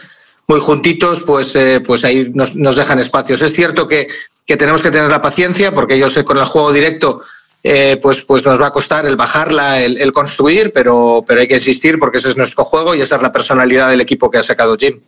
muy 0.48 0.61
juntitos, 0.61 1.20
pues, 1.20 1.54
eh, 1.54 1.80
pues 1.80 2.04
ahí 2.04 2.30
nos, 2.34 2.56
nos, 2.56 2.76
dejan 2.76 2.98
espacios. 2.98 3.42
Es 3.42 3.52
cierto 3.52 3.87
que, 3.87 4.08
que, 4.46 4.56
tenemos 4.56 4.82
que 4.82 4.90
tener 4.90 5.11
la 5.11 5.22
paciencia 5.22 5.72
porque 5.72 5.94
ellos 5.94 6.16
eh, 6.16 6.24
con 6.24 6.38
el 6.38 6.46
juego 6.46 6.72
directo 6.72 7.22
eh, 7.62 7.98
pues, 8.00 8.22
pues 8.22 8.44
nos 8.44 8.61
va 8.61 8.68
a 8.68 8.72
costar 8.72 9.04
el 9.04 9.16
bajarla, 9.16 9.82
el, 9.82 10.00
el, 10.00 10.12
construir, 10.12 10.72
pero, 10.72 11.24
pero 11.26 11.40
hay 11.40 11.48
que 11.48 11.54
insistir 11.54 11.98
porque 11.98 12.18
ese 12.18 12.30
es 12.30 12.37
nuestro 12.37 12.64
juego 12.64 12.94
y 12.94 13.00
esa 13.00 13.16
es 13.16 13.22
la 13.22 13.32
personalidad 13.32 13.90
del 13.90 14.00
equipo 14.00 14.30
que 14.30 14.38
ha 14.38 14.42
sacado 14.42 14.76
Jim. 14.76 15.00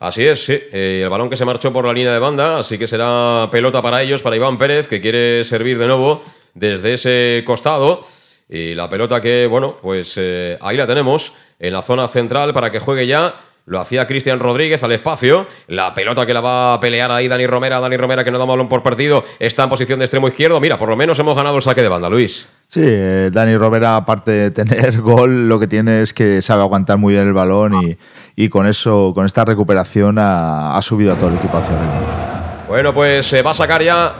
Así 0.00 0.24
es, 0.24 0.44
sí. 0.44 0.52
Eh, 0.52 1.00
el 1.04 1.08
balón 1.08 1.30
que 1.30 1.36
se 1.36 1.44
marchó 1.44 1.72
por 1.72 1.86
la 1.86 1.92
línea 1.92 2.12
de 2.12 2.18
banda, 2.18 2.58
así 2.58 2.76
que 2.76 2.86
será 2.86 3.48
pelota 3.50 3.80
para 3.80 4.02
ellos, 4.02 4.22
para 4.22 4.36
Iván 4.36 4.58
Pérez, 4.58 4.88
que 4.88 5.00
quiere 5.00 5.44
servir 5.44 5.78
de 5.78 5.86
nuevo 5.86 6.22
desde 6.52 6.94
ese 6.94 7.42
costado. 7.46 8.04
Y 8.50 8.74
la 8.74 8.90
pelota 8.90 9.20
que, 9.20 9.46
bueno, 9.46 9.76
pues 9.80 10.14
eh, 10.16 10.58
ahí 10.60 10.76
la 10.76 10.86
tenemos, 10.86 11.32
en 11.58 11.72
la 11.72 11.80
zona 11.80 12.08
central 12.08 12.52
para 12.52 12.70
que 12.70 12.80
juegue 12.80 13.06
ya. 13.06 13.34
Lo 13.66 13.80
hacía 13.80 14.06
Cristian 14.06 14.40
Rodríguez 14.40 14.82
al 14.82 14.92
espacio. 14.92 15.46
La 15.68 15.94
pelota 15.94 16.26
que 16.26 16.34
la 16.34 16.42
va 16.42 16.74
a 16.74 16.80
pelear 16.80 17.10
ahí 17.10 17.28
Dani 17.28 17.46
Romera. 17.46 17.80
Dani 17.80 17.96
Romera 17.96 18.22
que 18.22 18.30
no 18.30 18.38
da 18.38 18.44
balón 18.44 18.68
por 18.68 18.82
partido. 18.82 19.24
Está 19.38 19.64
en 19.64 19.70
posición 19.70 19.98
de 19.98 20.04
extremo 20.04 20.28
izquierdo. 20.28 20.60
Mira, 20.60 20.78
por 20.78 20.90
lo 20.90 20.96
menos 20.96 21.18
hemos 21.18 21.34
ganado 21.34 21.56
el 21.56 21.62
saque 21.62 21.80
de 21.80 21.88
banda, 21.88 22.10
Luis. 22.10 22.46
Sí, 22.68 22.82
eh, 22.84 23.30
Dani 23.32 23.56
Romera, 23.56 23.96
aparte 23.96 24.30
de 24.32 24.50
tener 24.50 25.00
gol, 25.00 25.48
lo 25.48 25.58
que 25.58 25.66
tiene 25.66 26.02
es 26.02 26.12
que 26.12 26.42
sabe 26.42 26.60
aguantar 26.60 26.98
muy 26.98 27.14
bien 27.14 27.26
el 27.26 27.32
balón 27.32 27.74
y, 27.82 27.96
y 28.36 28.50
con 28.50 28.66
eso, 28.66 29.12
con 29.14 29.24
esta 29.24 29.46
recuperación, 29.46 30.18
ha, 30.18 30.76
ha, 30.76 30.82
subido 30.82 31.14
a 31.14 31.16
todo 31.16 31.28
el 31.28 31.36
equipo 31.36 31.56
hacia 31.56 31.74
arriba. 31.74 32.64
Bueno, 32.68 32.92
pues 32.92 33.26
se 33.26 33.40
va 33.40 33.52
a 33.52 33.54
sacar 33.54 33.82
ya 33.82 34.14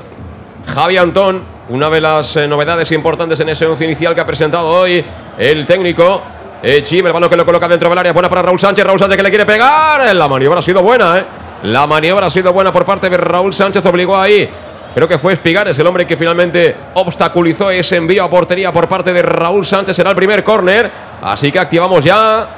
Javi 0.66 0.96
Antón, 0.96 1.42
una 1.68 1.90
de 1.90 2.00
las 2.00 2.36
eh, 2.36 2.48
novedades 2.48 2.92
importantes 2.92 3.40
en 3.40 3.50
ese 3.50 3.66
once 3.66 3.84
inicial 3.84 4.14
que 4.14 4.20
ha 4.20 4.26
presentado 4.26 4.68
hoy 4.68 5.04
el 5.38 5.66
técnico. 5.66 6.22
Eh, 6.66 6.82
Chim, 6.82 7.06
el 7.06 7.12
balón 7.12 7.28
que 7.28 7.36
lo 7.36 7.44
coloca 7.44 7.68
dentro 7.68 7.90
del 7.90 7.98
área, 7.98 8.12
buena 8.14 8.30
para 8.30 8.40
Raúl 8.40 8.58
Sánchez. 8.58 8.86
Raúl 8.86 8.98
Sánchez 8.98 9.18
que 9.18 9.22
le 9.22 9.28
quiere 9.28 9.44
pegar. 9.44 10.14
La 10.14 10.26
maniobra 10.26 10.60
ha 10.60 10.62
sido 10.62 10.80
buena, 10.80 11.18
¿eh? 11.18 11.24
La 11.64 11.86
maniobra 11.86 12.28
ha 12.28 12.30
sido 12.30 12.54
buena 12.54 12.72
por 12.72 12.86
parte 12.86 13.10
de 13.10 13.18
Raúl 13.18 13.52
Sánchez, 13.52 13.84
obligó 13.84 14.16
ahí. 14.16 14.48
Creo 14.94 15.06
que 15.06 15.18
fue 15.18 15.34
Espigares 15.34 15.78
el 15.78 15.86
hombre 15.86 16.06
que 16.06 16.16
finalmente 16.16 16.74
obstaculizó 16.94 17.70
ese 17.70 17.96
envío 17.96 18.24
a 18.24 18.30
portería 18.30 18.72
por 18.72 18.88
parte 18.88 19.12
de 19.12 19.20
Raúl 19.20 19.66
Sánchez. 19.66 19.94
Será 19.94 20.08
el 20.08 20.16
primer 20.16 20.42
córner. 20.42 20.90
Así 21.20 21.52
que 21.52 21.58
activamos 21.58 22.02
ya 22.02 22.48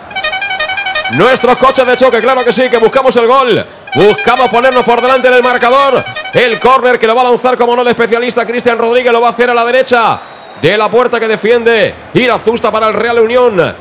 nuestros 1.14 1.58
coches 1.58 1.84
de 1.84 1.96
choque. 1.96 2.20
Claro 2.20 2.44
que 2.44 2.52
sí, 2.52 2.68
que 2.70 2.76
buscamos 2.76 3.16
el 3.16 3.26
gol. 3.26 3.66
Buscamos 3.92 4.48
ponernos 4.50 4.84
por 4.84 5.02
delante 5.02 5.28
del 5.28 5.42
marcador. 5.42 6.04
El 6.32 6.60
córner 6.60 7.00
que 7.00 7.08
lo 7.08 7.16
va 7.16 7.22
a 7.22 7.30
lanzar 7.30 7.56
como 7.56 7.74
no 7.74 7.82
el 7.82 7.88
especialista 7.88 8.46
Cristian 8.46 8.78
Rodríguez 8.78 9.12
lo 9.12 9.20
va 9.20 9.28
a 9.28 9.30
hacer 9.32 9.50
a 9.50 9.54
la 9.54 9.64
derecha 9.64 10.20
de 10.60 10.76
la 10.78 10.88
puerta 10.90 11.20
que 11.20 11.28
defiende 11.28 11.94
Irazusta 12.14 12.70
para 12.70 12.88
el 12.88 12.94
Real 12.94 13.18
Unión. 13.20 13.74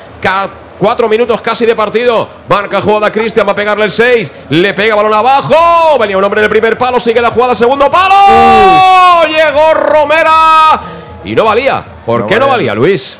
Cuatro 0.78 1.08
minutos 1.08 1.42
casi 1.42 1.66
de 1.66 1.76
partido. 1.76 2.28
Marca 2.50 2.82
jugada 2.82 3.12
Cristian, 3.12 3.48
va 3.48 3.54
a 3.54 3.56
pegarle 3.56 3.86
el 3.86 3.92
6. 3.92 4.32
Le 4.50 4.74
pega 4.74 4.96
balón 4.96 5.14
abajo. 5.14 5.98
Venía 6.00 6.18
un 6.18 6.24
hombre 6.24 6.42
en 6.42 6.46
el 6.46 6.50
primer 6.50 6.78
palo. 6.78 7.00
Sigue 7.00 7.22
la 7.22 7.32
jugada, 7.32 7.56
segundo 7.56 7.90
palo. 7.90 8.16
Uh. 8.28 9.28
Llegó 9.28 9.74
Romera. 9.74 10.82
Y 11.24 11.34
no 11.34 11.46
valía. 11.46 11.84
¿Por 12.06 12.22
no 12.22 12.28
qué 12.28 12.40
no 12.40 12.48
valía, 12.48 12.76
Luis? 12.76 13.20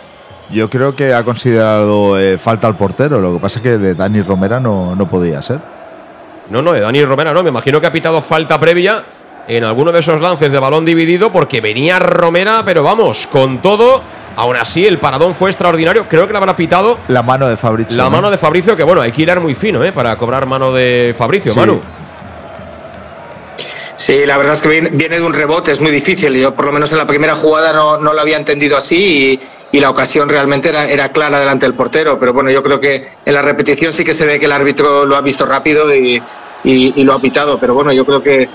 Yo 0.50 0.70
creo 0.70 0.96
que 0.96 1.14
ha 1.14 1.24
considerado 1.24 2.20
eh, 2.20 2.38
falta 2.38 2.68
al 2.68 2.76
portero. 2.76 3.22
Lo 3.22 3.34
que 3.34 3.40
pasa 3.40 3.60
es 3.60 3.64
que 3.64 3.78
de 3.78 3.96
Dani 3.96 4.22
Romera 4.22 4.60
no, 4.60 4.96
no 4.96 5.08
podía 5.08 5.42
ser. 5.42 5.60
No, 6.50 6.62
no, 6.62 6.74
de 6.74 6.82
Dani 6.82 7.04
Romera 7.06 7.34
no. 7.34 7.42
Me 7.42 7.50
imagino 7.50 7.80
que 7.80 7.88
ha 7.88 7.92
pitado 7.92 8.22
falta 8.22 8.60
previa 8.60 9.04
en 9.48 9.64
alguno 9.64 9.92
de 9.92 10.00
esos 10.00 10.22
lances 10.22 10.52
de 10.52 10.60
balón 10.60 10.86
dividido 10.86 11.32
porque 11.32 11.62
venía 11.62 12.00
Romera, 12.00 12.64
pero 12.66 12.84
vamos, 12.84 13.28
con 13.28 13.62
todo. 13.62 14.02
Aún 14.36 14.58
así, 14.58 14.86
el 14.86 14.98
paradón 14.98 15.34
fue 15.34 15.50
extraordinario. 15.50 16.08
Creo 16.10 16.28
que 16.28 16.34
le 16.34 16.38
habrá 16.38 16.56
pitado. 16.56 17.00
La 17.08 17.24
mano 17.24 17.48
de 17.48 17.56
Fabricio. 17.58 17.96
La 17.96 18.06
¿no? 18.06 18.10
mano 18.12 18.30
de 18.30 18.38
Fabricio, 18.38 18.76
que 18.76 18.84
bueno, 18.84 19.02
hay 19.02 19.12
que 19.12 19.22
ir 19.22 19.40
muy 19.40 19.56
fino 19.56 19.84
¿eh? 19.84 19.92
para 19.92 20.16
cobrar 20.18 20.46
mano 20.46 20.74
de 20.74 21.16
Fabricio, 21.18 21.54
Sí. 21.54 21.60
Manu. 21.60 21.82
Sí, 23.98 24.26
la 24.26 24.38
verdad 24.38 24.56
es 24.56 24.62
que 24.62 24.68
viene, 24.68 24.90
viene 24.90 25.20
de 25.20 25.26
un 25.26 25.34
rebote, 25.34 25.72
es 25.72 25.80
muy 25.80 25.92
difícil. 25.92 26.34
Yo, 26.36 26.54
por 26.54 26.66
lo 26.66 26.74
menos 26.74 26.92
en 26.92 26.98
la 26.98 27.08
primera 27.08 27.36
jugada, 27.36 27.72
no, 27.72 27.98
no 27.98 28.12
lo 28.14 28.20
había 28.22 28.36
entendido 28.36 28.76
así 28.78 29.40
y, 29.72 29.78
y 29.78 29.80
la 29.80 29.90
ocasión 29.90 30.28
realmente 30.28 30.68
era, 30.68 30.90
era, 30.90 31.10
clara 31.14 31.40
delante 31.40 31.66
del 31.66 31.76
portero. 31.76 32.20
Pero 32.20 32.34
bueno, 32.34 32.52
yo 32.52 32.62
creo 32.62 32.82
que 32.82 33.08
en 33.26 33.34
la 33.34 33.42
repetición 33.42 33.94
sí 33.94 34.04
que 34.04 34.14
se 34.14 34.26
ve 34.26 34.38
que 34.38 34.48
el 34.48 34.52
árbitro 34.52 35.06
lo 35.06 35.16
ha 35.16 35.22
visto 35.22 35.46
rápido 35.46 35.96
y, 35.96 36.22
y, 36.66 36.94
y 37.00 37.04
lo 37.06 37.14
ha 37.14 37.22
pitado. 37.22 37.58
Pero 37.58 37.74
bueno, 37.74 37.94
yo 37.94 38.06
creo 38.06 38.22
que, 38.22 38.50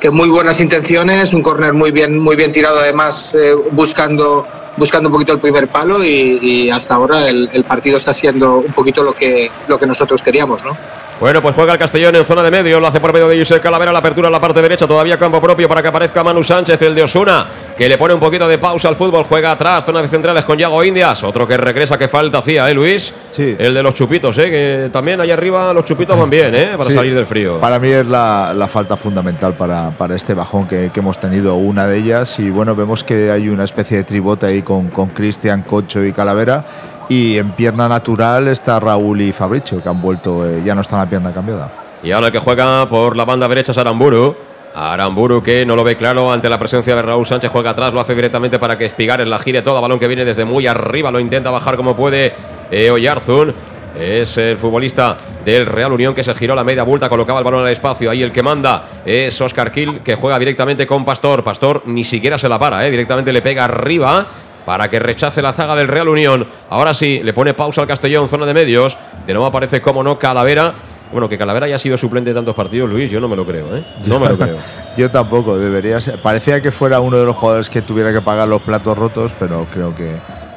que 0.00 0.10
muy 0.10 0.30
buenas 0.30 0.60
intenciones, 0.60 1.34
un 1.34 1.42
córner 1.42 1.74
muy 1.74 1.90
bien, 1.90 2.18
muy 2.18 2.34
bien 2.36 2.52
tirado, 2.52 2.78
además 2.80 3.34
eh, 3.34 3.54
buscando 3.72 4.46
buscando 4.76 5.08
un 5.08 5.12
poquito 5.14 5.32
el 5.32 5.38
primer 5.40 5.68
palo 5.68 6.04
y, 6.04 6.38
y 6.42 6.70
hasta 6.70 6.94
ahora 6.94 7.28
el, 7.28 7.48
el 7.52 7.64
partido 7.64 7.98
está 7.98 8.12
siendo 8.12 8.58
un 8.58 8.72
poquito 8.72 9.02
lo 9.02 9.12
que, 9.14 9.50
lo 9.68 9.78
que 9.78 9.86
nosotros 9.86 10.22
queríamos, 10.22 10.62
¿no? 10.64 10.76
Bueno, 11.18 11.40
pues 11.40 11.54
juega 11.54 11.72
el 11.72 11.78
Castellón 11.78 12.14
en 12.14 12.26
zona 12.26 12.42
de 12.42 12.50
medio, 12.50 12.78
lo 12.78 12.86
hace 12.88 13.00
por 13.00 13.10
medio 13.10 13.26
de 13.26 13.38
Josep 13.38 13.62
Calavera, 13.62 13.90
la 13.90 14.00
apertura 14.00 14.28
en 14.28 14.32
la 14.32 14.40
parte 14.40 14.60
derecha, 14.60 14.86
todavía 14.86 15.18
campo 15.18 15.40
propio 15.40 15.66
para 15.66 15.80
que 15.80 15.88
aparezca 15.88 16.22
Manu 16.22 16.44
Sánchez, 16.44 16.82
el 16.82 16.94
de 16.94 17.04
Osuna, 17.04 17.46
que 17.74 17.88
le 17.88 17.96
pone 17.96 18.12
un 18.12 18.20
poquito 18.20 18.46
de 18.46 18.58
pausa 18.58 18.88
al 18.88 18.96
fútbol, 18.96 19.24
juega 19.24 19.52
atrás, 19.52 19.82
zona 19.86 20.02
de 20.02 20.08
centrales 20.08 20.44
con 20.44 20.58
Yago 20.58 20.84
Indias, 20.84 21.24
otro 21.24 21.48
que 21.48 21.56
regresa, 21.56 21.96
que 21.96 22.06
falta 22.08 22.36
hacía, 22.36 22.70
¿eh, 22.70 22.74
Luis? 22.74 23.14
Sí. 23.30 23.56
El 23.58 23.72
de 23.72 23.82
los 23.82 23.94
chupitos, 23.94 24.36
¿eh? 24.36 24.50
Que 24.50 24.90
también 24.92 25.18
allá 25.18 25.32
arriba 25.32 25.72
los 25.72 25.86
chupitos 25.86 26.18
van 26.18 26.28
bien, 26.28 26.54
¿eh? 26.54 26.72
Para 26.76 26.90
Sí. 26.90 26.96
salir 26.96 27.14
del 27.14 27.24
frío. 27.26 27.60
Para 27.60 27.78
mí 27.78 27.88
es 27.88 28.04
la, 28.04 28.52
la 28.54 28.68
falta 28.68 28.98
fundamental 28.98 29.54
para, 29.54 29.92
para 29.92 30.16
este 30.16 30.34
bajón 30.34 30.68
que, 30.68 30.90
que 30.92 31.00
hemos 31.00 31.18
tenido, 31.18 31.54
una 31.54 31.86
de 31.86 31.96
ellas. 31.96 32.38
Y 32.40 32.50
bueno, 32.50 32.76
vemos 32.76 33.02
que 33.02 33.30
hay 33.30 33.48
una 33.48 33.64
especie 33.64 33.96
de 33.96 34.04
tribote 34.04 34.44
ahí 34.44 34.60
con 34.66 35.08
Cristian, 35.08 35.62
Cocho 35.62 36.04
y 36.04 36.12
Calavera. 36.12 36.64
Y 37.08 37.38
en 37.38 37.52
pierna 37.52 37.88
natural 37.88 38.48
está 38.48 38.80
Raúl 38.80 39.20
y 39.20 39.32
Fabricio, 39.32 39.82
que 39.82 39.88
han 39.88 40.02
vuelto, 40.02 40.44
eh, 40.46 40.62
ya 40.64 40.74
no 40.74 40.80
está 40.80 40.96
la 40.96 41.08
pierna 41.08 41.32
cambiada. 41.32 41.70
Y 42.02 42.10
ahora 42.10 42.26
el 42.26 42.32
que 42.32 42.40
juega 42.40 42.88
por 42.88 43.16
la 43.16 43.24
banda 43.24 43.46
derecha 43.48 43.72
es 43.72 43.78
Aramburu. 43.78 44.36
Aramburu 44.74 45.42
que 45.42 45.64
no 45.64 45.76
lo 45.76 45.84
ve 45.84 45.96
claro 45.96 46.30
ante 46.30 46.48
la 46.48 46.58
presencia 46.58 46.94
de 46.94 47.02
Raúl 47.02 47.24
Sánchez, 47.24 47.50
juega 47.50 47.70
atrás, 47.70 47.94
lo 47.94 48.00
hace 48.00 48.14
directamente 48.14 48.58
para 48.58 48.76
que 48.76 48.84
Espigares 48.84 49.26
la 49.26 49.38
gire 49.38 49.62
toda, 49.62 49.80
balón 49.80 49.98
que 49.98 50.06
viene 50.06 50.24
desde 50.24 50.44
muy 50.44 50.66
arriba, 50.66 51.10
lo 51.10 51.18
intenta 51.18 51.50
bajar 51.50 51.76
como 51.76 51.96
puede 51.96 52.34
eh, 52.70 52.90
Oyarzún. 52.90 53.54
Es 53.98 54.36
el 54.36 54.58
futbolista 54.58 55.16
del 55.42 55.64
Real 55.64 55.90
Unión 55.90 56.14
que 56.14 56.22
se 56.22 56.34
giró 56.34 56.52
a 56.52 56.56
la 56.56 56.64
media 56.64 56.82
vuelta, 56.82 57.08
colocaba 57.08 57.38
el 57.38 57.44
balón 57.46 57.62
al 57.62 57.72
espacio. 57.72 58.10
Ahí 58.10 58.22
el 58.22 58.30
que 58.30 58.42
manda 58.42 59.00
es 59.06 59.40
Oscar 59.40 59.72
Gil, 59.72 60.00
que 60.00 60.16
juega 60.16 60.38
directamente 60.38 60.86
con 60.86 61.02
Pastor. 61.02 61.42
Pastor 61.42 61.82
ni 61.86 62.04
siquiera 62.04 62.36
se 62.36 62.46
la 62.46 62.58
para, 62.58 62.86
eh, 62.86 62.90
directamente 62.90 63.32
le 63.32 63.40
pega 63.40 63.64
arriba 63.64 64.26
para 64.66 64.90
que 64.90 64.98
rechace 64.98 65.40
la 65.40 65.52
zaga 65.52 65.76
del 65.76 65.88
Real 65.88 66.08
Unión. 66.08 66.46
Ahora 66.68 66.92
sí, 66.92 67.20
le 67.22 67.32
pone 67.32 67.54
pausa 67.54 67.80
al 67.80 67.86
Castellón, 67.86 68.28
zona 68.28 68.44
de 68.44 68.52
medios. 68.52 68.98
De 69.26 69.32
nuevo 69.32 69.46
aparece, 69.46 69.80
como 69.80 70.02
no, 70.02 70.18
Calavera. 70.18 70.74
Bueno, 71.12 71.28
que 71.28 71.38
Calavera 71.38 71.66
haya 71.66 71.78
sido 71.78 71.96
suplente 71.96 72.30
de 72.30 72.34
tantos 72.34 72.56
partidos, 72.56 72.90
Luis, 72.90 73.08
yo 73.08 73.20
no 73.20 73.28
me 73.28 73.36
lo 73.36 73.46
creo, 73.46 73.76
¿eh? 73.76 73.86
No 74.06 74.18
me 74.18 74.28
lo 74.28 74.36
creo. 74.36 74.56
Yo 74.96 75.10
tampoco, 75.10 75.56
debería 75.58 76.00
ser. 76.00 76.20
Parecía 76.20 76.60
que 76.62 76.72
fuera 76.72 77.00
uno 77.00 77.18
de 77.18 77.26
los 77.26 77.36
jugadores 77.36 77.70
que 77.70 77.82
tuviera 77.82 78.12
que 78.12 78.22
pagar 78.22 78.48
los 78.48 78.62
platos 78.62 78.96
rotos, 78.98 79.32
pero 79.38 79.66
creo 79.72 79.94
que, 79.94 80.10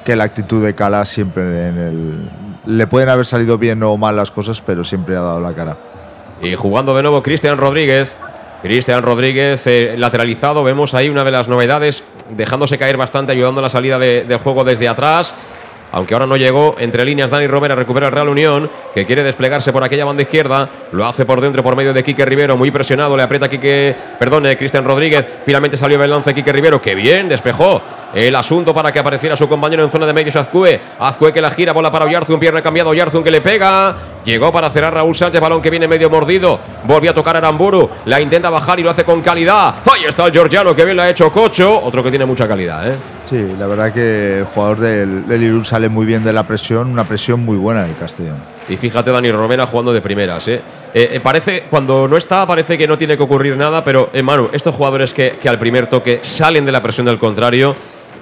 que 0.05 0.15
la 0.15 0.23
actitud 0.23 0.63
de 0.65 0.73
Cala 0.73 1.05
siempre 1.05 1.67
en 1.67 1.77
el. 1.77 2.29
Le 2.65 2.87
pueden 2.87 3.09
haber 3.09 3.25
salido 3.25 3.57
bien 3.57 3.83
o 3.83 3.95
mal 3.97 4.15
las 4.15 4.31
cosas, 4.31 4.61
pero 4.61 4.83
siempre 4.83 5.17
ha 5.17 5.21
dado 5.21 5.39
la 5.41 5.53
cara. 5.53 5.77
Y 6.41 6.55
jugando 6.55 6.95
de 6.95 7.03
nuevo 7.03 7.21
Cristian 7.21 7.57
Rodríguez. 7.57 8.15
Cristian 8.61 9.03
Rodríguez 9.03 9.65
eh, 9.67 9.95
lateralizado. 9.97 10.63
Vemos 10.63 10.93
ahí 10.93 11.09
una 11.09 11.23
de 11.23 11.31
las 11.31 11.47
novedades, 11.47 12.03
dejándose 12.29 12.77
caer 12.77 12.97
bastante, 12.97 13.31
ayudando 13.31 13.59
a 13.59 13.63
la 13.63 13.69
salida 13.69 13.97
de- 13.99 14.39
juego 14.43 14.63
desde 14.63 14.87
atrás. 14.87 15.33
Aunque 15.91 16.13
ahora 16.13 16.27
no 16.27 16.37
llegó 16.37 16.75
entre 16.77 17.03
líneas, 17.03 17.31
Dani 17.31 17.47
Romera 17.47 17.73
recupera 17.73 18.05
el 18.05 18.13
Real 18.13 18.29
Unión, 18.29 18.69
que 18.93 19.07
quiere 19.07 19.23
desplegarse 19.23 19.73
por 19.73 19.83
aquella 19.83 20.05
banda 20.05 20.21
izquierda. 20.21 20.69
Lo 20.91 21.03
hace 21.07 21.25
por 21.25 21.41
dentro, 21.41 21.63
por 21.63 21.75
medio 21.75 21.93
de 21.95 22.03
Quique 22.03 22.23
Rivero, 22.25 22.55
muy 22.55 22.69
presionado. 22.69 23.17
Le 23.17 23.23
aprieta 23.23 23.49
Quique, 23.49 23.95
perdón, 24.19 24.43
Cristian 24.55 24.85
Rodríguez. 24.85 25.25
Finalmente 25.43 25.77
salió 25.77 25.97
del 25.97 26.11
lance 26.11 26.31
Quique 26.35 26.51
Rivero, 26.53 26.79
que 26.79 26.93
bien, 26.93 27.27
despejó 27.27 27.81
el 28.13 28.35
asunto 28.35 28.71
para 28.71 28.91
que 28.91 28.99
apareciera 28.99 29.35
su 29.35 29.49
compañero 29.49 29.83
en 29.83 29.89
zona 29.89 30.05
de 30.05 30.13
medios 30.13 30.35
Azcue. 30.35 30.79
Azcue 30.99 31.33
que 31.33 31.41
la 31.41 31.49
gira, 31.49 31.73
bola 31.73 31.91
para 31.91 32.05
Oyarzún, 32.05 32.39
pierna 32.39 32.61
cambiado, 32.61 32.91
Oyarzún 32.91 33.23
que 33.23 33.31
le 33.31 33.41
pega. 33.41 33.95
Llegó 34.25 34.51
para 34.51 34.69
cerrar 34.69 34.93
Raúl 34.93 35.15
Sánchez, 35.15 35.39
balón 35.41 35.61
que 35.61 35.69
viene 35.69 35.87
medio 35.87 36.09
mordido. 36.09 36.59
Volvió 36.83 37.11
a 37.11 37.13
tocar 37.13 37.37
Aramburu, 37.37 37.89
la 38.05 38.19
intenta 38.19 38.49
bajar 38.49 38.79
y 38.79 38.83
lo 38.83 38.89
hace 38.89 39.03
con 39.03 39.21
calidad. 39.21 39.75
Ahí 39.91 40.03
está 40.07 40.25
el 40.25 40.33
georgiano, 40.33 40.75
que 40.75 40.85
bien 40.85 40.97
la 40.97 41.03
ha 41.03 41.09
hecho 41.09 41.31
Cocho. 41.31 41.79
Otro 41.81 42.03
que 42.03 42.09
tiene 42.09 42.25
mucha 42.25 42.47
calidad, 42.47 42.91
¿eh? 42.91 42.95
Sí, 43.25 43.55
la 43.57 43.67
verdad 43.67 43.93
que 43.93 44.39
el 44.39 44.43
jugador 44.45 44.79
del, 44.79 45.27
del 45.27 45.43
Irún 45.43 45.63
sale 45.65 45.87
muy 45.87 46.05
bien 46.05 46.23
de 46.23 46.33
la 46.33 46.43
presión, 46.43 46.89
una 46.89 47.05
presión 47.05 47.45
muy 47.45 47.57
buena 47.57 47.83
del 47.83 47.95
Castellón. 47.95 48.37
Y 48.67 48.77
fíjate, 48.77 49.09
Dani 49.09 49.31
Romera 49.31 49.65
jugando 49.65 49.93
de 49.93 50.01
primeras, 50.01 50.47
¿eh? 50.47 50.61
Eh, 50.93 51.09
eh, 51.13 51.19
parece, 51.21 51.65
cuando 51.69 52.07
no 52.07 52.17
está, 52.17 52.45
parece 52.45 52.77
que 52.77 52.87
no 52.87 52.97
tiene 52.97 53.15
que 53.15 53.23
ocurrir 53.23 53.55
nada, 53.55 53.83
pero, 53.83 54.09
eh, 54.13 54.21
Manu, 54.21 54.49
estos 54.51 54.75
jugadores 54.75 55.13
que, 55.13 55.37
que 55.41 55.47
al 55.47 55.57
primer 55.57 55.87
toque 55.87 56.19
salen 56.21 56.65
de 56.65 56.71
la 56.71 56.81
presión 56.81 57.05
del 57.05 57.17
contrario, 57.19 57.75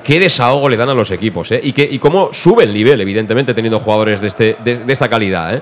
qué 0.04 0.20
desahogo 0.20 0.70
le 0.70 0.78
dan 0.78 0.90
a 0.90 0.94
los 0.94 1.12
equipos, 1.12 1.52
¿eh? 1.52 1.60
Y, 1.64 1.74
que, 1.74 1.84
y 1.90 2.00
cómo 2.00 2.30
sube 2.32 2.64
el 2.64 2.74
nivel, 2.74 3.00
evidentemente, 3.02 3.54
teniendo 3.54 3.80
jugadores 3.80 4.22
de, 4.22 4.28
este, 4.28 4.58
de, 4.64 4.78
de 4.80 4.94
esta 4.94 5.10
calidad, 5.10 5.56
¿eh? 5.56 5.62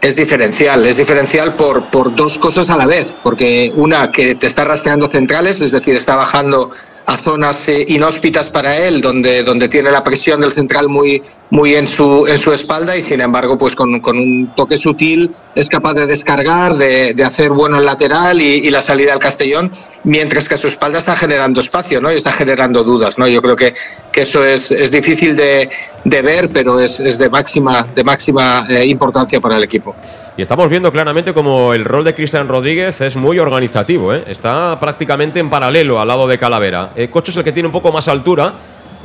Es 0.00 0.16
diferencial, 0.16 0.86
es 0.86 0.96
diferencial 0.96 1.56
por, 1.56 1.90
por 1.90 2.14
dos 2.14 2.38
cosas 2.38 2.70
a 2.70 2.76
la 2.76 2.86
vez, 2.86 3.14
porque 3.22 3.70
una 3.74 4.10
que 4.10 4.34
te 4.34 4.46
está 4.46 4.64
rastreando 4.64 5.08
centrales, 5.08 5.60
es 5.60 5.72
decir, 5.72 5.94
está 5.94 6.16
bajando 6.16 6.70
a 7.06 7.18
zonas 7.18 7.68
eh, 7.68 7.84
inhóspitas 7.88 8.50
para 8.50 8.76
él, 8.76 9.00
donde, 9.00 9.42
donde 9.42 9.68
tiene 9.68 9.90
la 9.90 10.04
presión 10.04 10.40
del 10.40 10.52
central 10.52 10.88
muy, 10.88 11.22
muy 11.50 11.74
en, 11.74 11.88
su, 11.88 12.26
en 12.28 12.38
su 12.38 12.52
espalda 12.52 12.96
y 12.96 13.02
sin 13.02 13.20
embargo, 13.20 13.58
pues 13.58 13.74
con, 13.74 14.00
con 14.00 14.16
un 14.16 14.54
toque 14.54 14.78
sutil 14.78 15.34
es 15.56 15.68
capaz 15.68 15.94
de 15.94 16.06
descargar, 16.06 16.76
de, 16.76 17.12
de 17.12 17.24
hacer 17.24 17.50
bueno 17.50 17.78
el 17.78 17.84
lateral 17.84 18.40
y, 18.40 18.70
la 18.70 18.80
salida 18.80 19.12
al 19.12 19.18
Castellón, 19.18 19.72
mientras 20.04 20.48
que 20.48 20.56
su 20.56 20.68
espalda 20.68 20.98
está 20.98 21.16
generando 21.16 21.60
espacio 21.60 22.00
¿no? 22.00 22.12
y 22.12 22.16
está 22.16 22.30
generando 22.30 22.84
dudas. 22.84 23.18
¿no? 23.18 23.26
Yo 23.26 23.42
creo 23.42 23.56
que, 23.56 23.74
que 24.12 24.22
eso 24.22 24.44
es, 24.44 24.70
es 24.70 24.92
difícil 24.92 25.34
de, 25.34 25.68
de 26.04 26.22
ver, 26.22 26.48
pero 26.50 26.80
es, 26.80 26.98
de 26.98 27.30
máxima, 27.30 27.86
de 27.94 28.04
máxima 28.04 28.66
eh, 28.68 28.86
importancia 28.86 29.40
para 29.40 29.56
el 29.56 29.64
equipo. 29.64 29.94
Y 30.36 30.42
estamos 30.42 30.68
viendo 30.68 30.90
claramente 30.90 31.34
como 31.34 31.74
el 31.74 31.84
rol 31.84 32.04
de 32.04 32.14
Cristian 32.14 32.48
Rodríguez 32.48 33.00
es 33.00 33.16
muy 33.16 33.38
organizativo, 33.38 34.14
¿eh? 34.14 34.24
Está 34.26 34.78
prácticamente 34.80 35.40
en 35.40 35.50
paralelo 35.50 36.00
al 36.00 36.08
lado 36.08 36.26
de 36.26 36.38
Calavera. 36.38 36.92
Eh, 36.96 37.08
Cocho 37.10 37.30
es 37.30 37.36
el 37.36 37.44
que 37.44 37.52
tiene 37.52 37.66
un 37.66 37.72
poco 37.72 37.92
más 37.92 38.08
altura, 38.08 38.54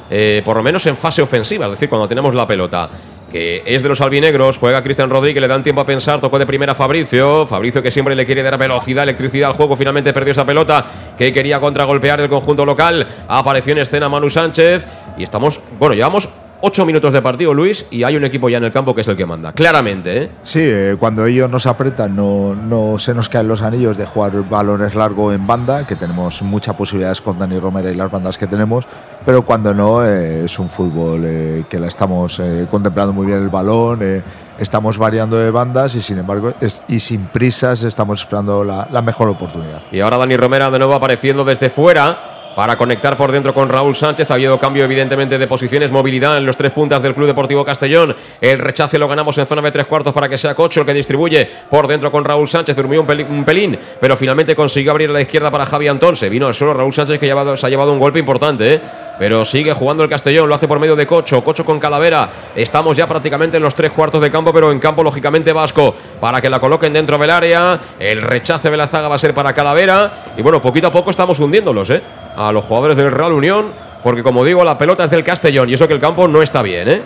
eh, 0.09 0.41
por 0.45 0.57
lo 0.57 0.63
menos 0.63 0.85
en 0.85 0.95
fase 0.95 1.21
ofensiva, 1.21 1.65
es 1.65 1.71
decir, 1.71 1.89
cuando 1.89 2.07
tenemos 2.07 2.33
la 2.33 2.47
pelota. 2.47 2.89
Que 3.29 3.63
es 3.65 3.83
de 3.83 3.89
los 3.89 3.99
albinegros, 3.99 4.57
juega 4.57 4.81
Cristian 4.81 5.09
Rodríguez, 5.09 5.41
le 5.41 5.49
dan 5.49 5.61
tiempo 5.61 5.81
a 5.81 5.85
pensar, 5.85 6.21
tocó 6.21 6.39
de 6.39 6.45
primera 6.45 6.71
a 6.71 6.75
Fabricio. 6.75 7.45
Fabricio 7.45 7.81
que 7.83 7.91
siempre 7.91 8.15
le 8.15 8.25
quiere 8.25 8.41
dar 8.43 8.57
velocidad, 8.57 9.03
electricidad 9.03 9.49
al 9.49 9.57
juego, 9.57 9.75
finalmente 9.75 10.13
perdió 10.13 10.31
esa 10.31 10.45
pelota 10.45 10.85
que 11.17 11.33
quería 11.33 11.59
contragolpear 11.59 12.21
el 12.21 12.29
conjunto 12.29 12.65
local. 12.65 13.05
Apareció 13.27 13.73
en 13.73 13.79
escena 13.79 14.07
Manu 14.07 14.29
Sánchez 14.29 14.87
y 15.17 15.23
estamos, 15.23 15.59
bueno, 15.77 15.95
llevamos 15.95 16.29
ocho 16.61 16.85
minutos 16.85 17.13
de 17.13 17.21
partido, 17.21 17.53
Luis, 17.53 17.85
y 17.91 18.03
hay 18.03 18.15
un 18.15 18.25
equipo 18.25 18.49
ya 18.49 18.57
en 18.57 18.63
el 18.63 18.71
campo 18.71 18.95
que 18.95 19.01
es 19.01 19.07
el 19.07 19.15
que 19.15 19.25
manda. 19.25 19.53
Claramente, 19.53 20.23
¿eh? 20.23 20.31
Sí, 20.43 20.59
eh, 20.61 20.95
cuando 20.99 21.25
ellos 21.25 21.49
nos 21.49 21.65
apretan 21.67 22.15
no, 22.15 22.55
no 22.55 22.97
se 22.99 23.13
nos 23.13 23.29
caen 23.29 23.47
los 23.47 23.61
anillos 23.61 23.97
de 23.97 24.05
jugar 24.05 24.31
balones 24.49 24.95
largo 24.95 25.31
en 25.31 25.45
banda, 25.45 25.85
que 25.85 25.95
tenemos 25.95 26.41
muchas 26.41 26.75
posibilidades 26.75 27.21
con 27.21 27.37
Dani 27.37 27.59
Romera 27.59 27.91
y 27.91 27.95
las 27.95 28.09
bandas 28.09 28.37
que 28.37 28.47
tenemos, 28.47 28.85
pero 29.25 29.43
cuando 29.45 29.73
no 29.73 30.03
eh, 30.05 30.45
es 30.45 30.57
un 30.59 30.69
fútbol 30.69 31.23
eh, 31.25 31.63
que 31.69 31.79
la 31.79 31.87
estamos 31.87 32.39
eh, 32.39 32.67
contemplando 32.69 33.13
muy 33.13 33.25
bien 33.27 33.39
el 33.43 33.49
balón, 33.49 33.99
eh, 34.01 34.21
estamos 34.57 34.97
variando 34.97 35.37
de 35.37 35.51
bandas 35.51 35.95
y 35.95 36.01
sin 36.01 36.17
embargo 36.17 36.53
es- 36.61 36.81
y 36.87 36.99
sin 36.99 37.25
prisas 37.25 37.83
estamos 37.83 38.21
esperando 38.21 38.63
la, 38.63 38.87
la 38.91 39.01
mejor 39.01 39.27
oportunidad. 39.29 39.81
Y 39.91 39.99
ahora 39.99 40.17
Dani 40.17 40.37
Romera 40.37 40.71
de 40.71 40.79
nuevo 40.79 40.93
apareciendo 40.93 41.43
desde 41.43 41.69
fuera 41.69 42.17
para 42.55 42.77
conectar 42.77 43.17
por 43.17 43.31
dentro 43.31 43.53
con 43.53 43.69
Raúl 43.69 43.95
Sánchez. 43.95 44.31
Ha 44.31 44.35
habido 44.35 44.57
cambio 44.57 44.85
evidentemente 44.85 45.37
de 45.37 45.47
posiciones, 45.47 45.91
movilidad 45.91 46.37
en 46.37 46.45
los 46.45 46.55
tres 46.55 46.71
puntas 46.71 47.01
del 47.01 47.13
Club 47.13 47.27
Deportivo 47.27 47.65
Castellón. 47.65 48.15
El 48.39 48.59
rechace 48.59 48.97
lo 48.97 49.07
ganamos 49.07 49.37
en 49.37 49.45
zona 49.45 49.61
de 49.61 49.71
tres 49.71 49.85
cuartos 49.85 50.13
para 50.13 50.29
que 50.29 50.37
sea 50.37 50.55
Cocho 50.55 50.81
el 50.81 50.85
que 50.85 50.93
distribuye 50.93 51.49
por 51.69 51.87
dentro 51.87 52.11
con 52.11 52.23
Raúl 52.23 52.47
Sánchez. 52.47 52.75
Durmió 52.75 53.01
un 53.01 53.45
pelín, 53.45 53.77
pero 53.99 54.15
finalmente 54.15 54.55
consiguió 54.55 54.91
abrir 54.91 55.09
a 55.09 55.13
la 55.13 55.21
izquierda 55.21 55.51
para 55.51 55.65
Javi 55.65 55.87
Antón. 55.87 56.15
Se 56.15 56.29
vino 56.29 56.47
al 56.47 56.53
suelo 56.53 56.73
Raúl 56.73 56.93
Sánchez 56.93 57.19
que 57.19 57.25
se 57.25 57.65
ha 57.65 57.69
llevado 57.69 57.91
un 57.91 57.99
golpe 57.99 58.19
importante, 58.19 58.75
¿eh? 58.75 58.81
pero 59.19 59.43
sigue 59.43 59.73
jugando 59.73 60.03
el 60.03 60.09
Castellón. 60.09 60.47
Lo 60.47 60.55
hace 60.55 60.67
por 60.67 60.79
medio 60.79 60.95
de 60.95 61.05
Cocho. 61.05 61.43
Cocho 61.43 61.65
con 61.65 61.79
Calavera. 61.79 62.29
Estamos 62.55 62.95
ya 62.95 63.07
prácticamente 63.07 63.57
en 63.57 63.63
los 63.63 63.75
tres 63.75 63.91
cuartos 63.91 64.21
de 64.21 64.31
campo, 64.31 64.53
pero 64.53 64.71
en 64.71 64.79
campo 64.79 65.03
lógicamente 65.03 65.51
vasco 65.51 65.93
para 66.21 66.41
que 66.41 66.49
la 66.49 66.59
coloquen 66.59 66.93
dentro 66.93 67.17
del 67.17 67.29
área. 67.29 67.79
El 67.99 68.21
rechace 68.21 68.69
de 68.69 68.77
la 68.77 68.87
zaga 68.87 69.09
va 69.09 69.15
a 69.15 69.19
ser 69.19 69.33
para 69.33 69.53
Calavera. 69.53 70.11
Y 70.37 70.41
bueno, 70.41 70.61
poquito 70.61 70.87
a 70.87 70.91
poco 70.91 71.09
estamos 71.09 71.39
hundiéndolos, 71.39 71.89
¿eh? 71.89 72.24
A 72.35 72.51
los 72.51 72.65
jugadores 72.65 72.97
del 72.97 73.11
Real 73.11 73.33
Unión, 73.33 73.73
porque 74.03 74.23
como 74.23 74.43
digo, 74.43 74.63
la 74.63 74.77
pelota 74.77 75.05
es 75.05 75.09
del 75.09 75.23
Castellón 75.23 75.69
y 75.69 75.73
eso 75.73 75.87
que 75.87 75.93
el 75.93 75.99
campo 75.99 76.27
no 76.27 76.41
está 76.41 76.61
bien, 76.61 76.87
¿eh? 76.87 77.01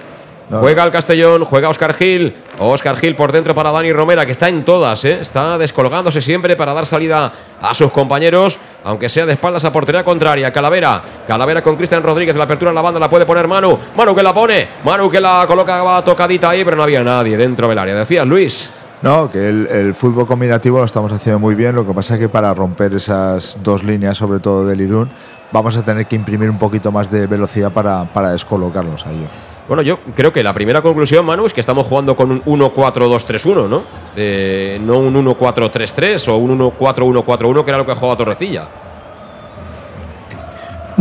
No. 0.49 0.59
Juega 0.59 0.83
el 0.83 0.91
Castellón, 0.91 1.45
juega 1.45 1.69
Oscar 1.69 1.93
Gil. 1.93 2.35
Oscar 2.57 2.97
Gil 2.97 3.15
por 3.15 3.31
dentro 3.31 3.53
para 3.53 3.71
Dani 3.71 3.93
Romera, 3.93 4.25
que 4.25 4.31
está 4.31 4.49
en 4.49 4.65
todas, 4.65 5.05
¿eh? 5.05 5.19
está 5.21 5.59
descolgándose 5.59 6.21
siempre 6.21 6.55
para 6.55 6.73
dar 6.73 6.87
salida 6.87 7.31
a 7.61 7.73
sus 7.75 7.91
compañeros, 7.91 8.57
aunque 8.83 9.09
sea 9.09 9.27
de 9.27 9.33
espaldas 9.33 9.63
a 9.65 9.71
portería 9.71 10.03
contraria. 10.03 10.51
Calavera, 10.51 11.03
Calavera 11.27 11.61
con 11.61 11.75
Cristian 11.75 12.01
Rodríguez, 12.01 12.35
la 12.35 12.45
apertura 12.45 12.71
en 12.71 12.75
la 12.75 12.81
banda 12.81 12.99
la 12.99 13.09
puede 13.09 13.27
poner 13.27 13.47
Manu. 13.47 13.77
Manu 13.95 14.15
que 14.15 14.23
la 14.23 14.33
pone, 14.33 14.67
Manu 14.83 15.07
que 15.07 15.21
la 15.21 15.45
coloca 15.47 16.01
tocadita 16.03 16.49
ahí, 16.49 16.65
pero 16.65 16.75
no 16.75 16.83
había 16.83 17.03
nadie 17.03 17.37
dentro 17.37 17.67
del 17.67 17.77
área. 17.77 17.93
Decías 17.93 18.25
Luis. 18.25 18.71
No, 19.01 19.31
que 19.31 19.47
el, 19.47 19.67
el 19.67 19.95
fútbol 19.95 20.27
combinativo 20.27 20.79
lo 20.79 20.85
estamos 20.85 21.11
haciendo 21.11 21.39
muy 21.39 21.55
bien. 21.55 21.75
Lo 21.75 21.87
que 21.87 21.93
pasa 21.93 22.15
es 22.15 22.19
que 22.19 22.29
para 22.29 22.53
romper 22.53 22.93
esas 22.93 23.57
dos 23.63 23.83
líneas, 23.83 24.17
sobre 24.17 24.39
todo 24.39 24.65
del 24.65 24.81
Irún, 24.81 25.09
vamos 25.51 25.77
a 25.77 25.83
tener 25.83 26.05
que 26.05 26.15
imprimir 26.15 26.49
un 26.49 26.57
poquito 26.57 26.91
más 26.91 27.09
de 27.09 27.27
velocidad 27.27 27.71
para, 27.71 28.05
para 28.13 28.31
descolocarlos 28.31 29.05
a 29.05 29.11
ellos. 29.11 29.29
Bueno, 29.67 29.83
yo 29.83 29.99
creo 30.15 30.33
que 30.33 30.41
la 30.43 30.53
primera 30.53 30.81
conclusión, 30.81 31.25
Manu, 31.25 31.45
es 31.45 31.53
que 31.53 31.61
estamos 31.61 31.85
jugando 31.85 32.15
con 32.15 32.31
un 32.31 32.43
1-4-2-3-1, 32.43 33.69
¿no? 33.69 33.83
Eh, 34.15 34.79
no 34.81 34.97
un 34.97 35.13
1-4-3-3 35.13 36.27
o 36.29 36.37
un 36.37 36.59
1-4-1-4-1, 36.59 37.63
que 37.63 37.69
era 37.69 37.77
lo 37.77 37.85
que 37.85 37.93
jugaba 37.93 38.17
Torrecilla. 38.17 38.67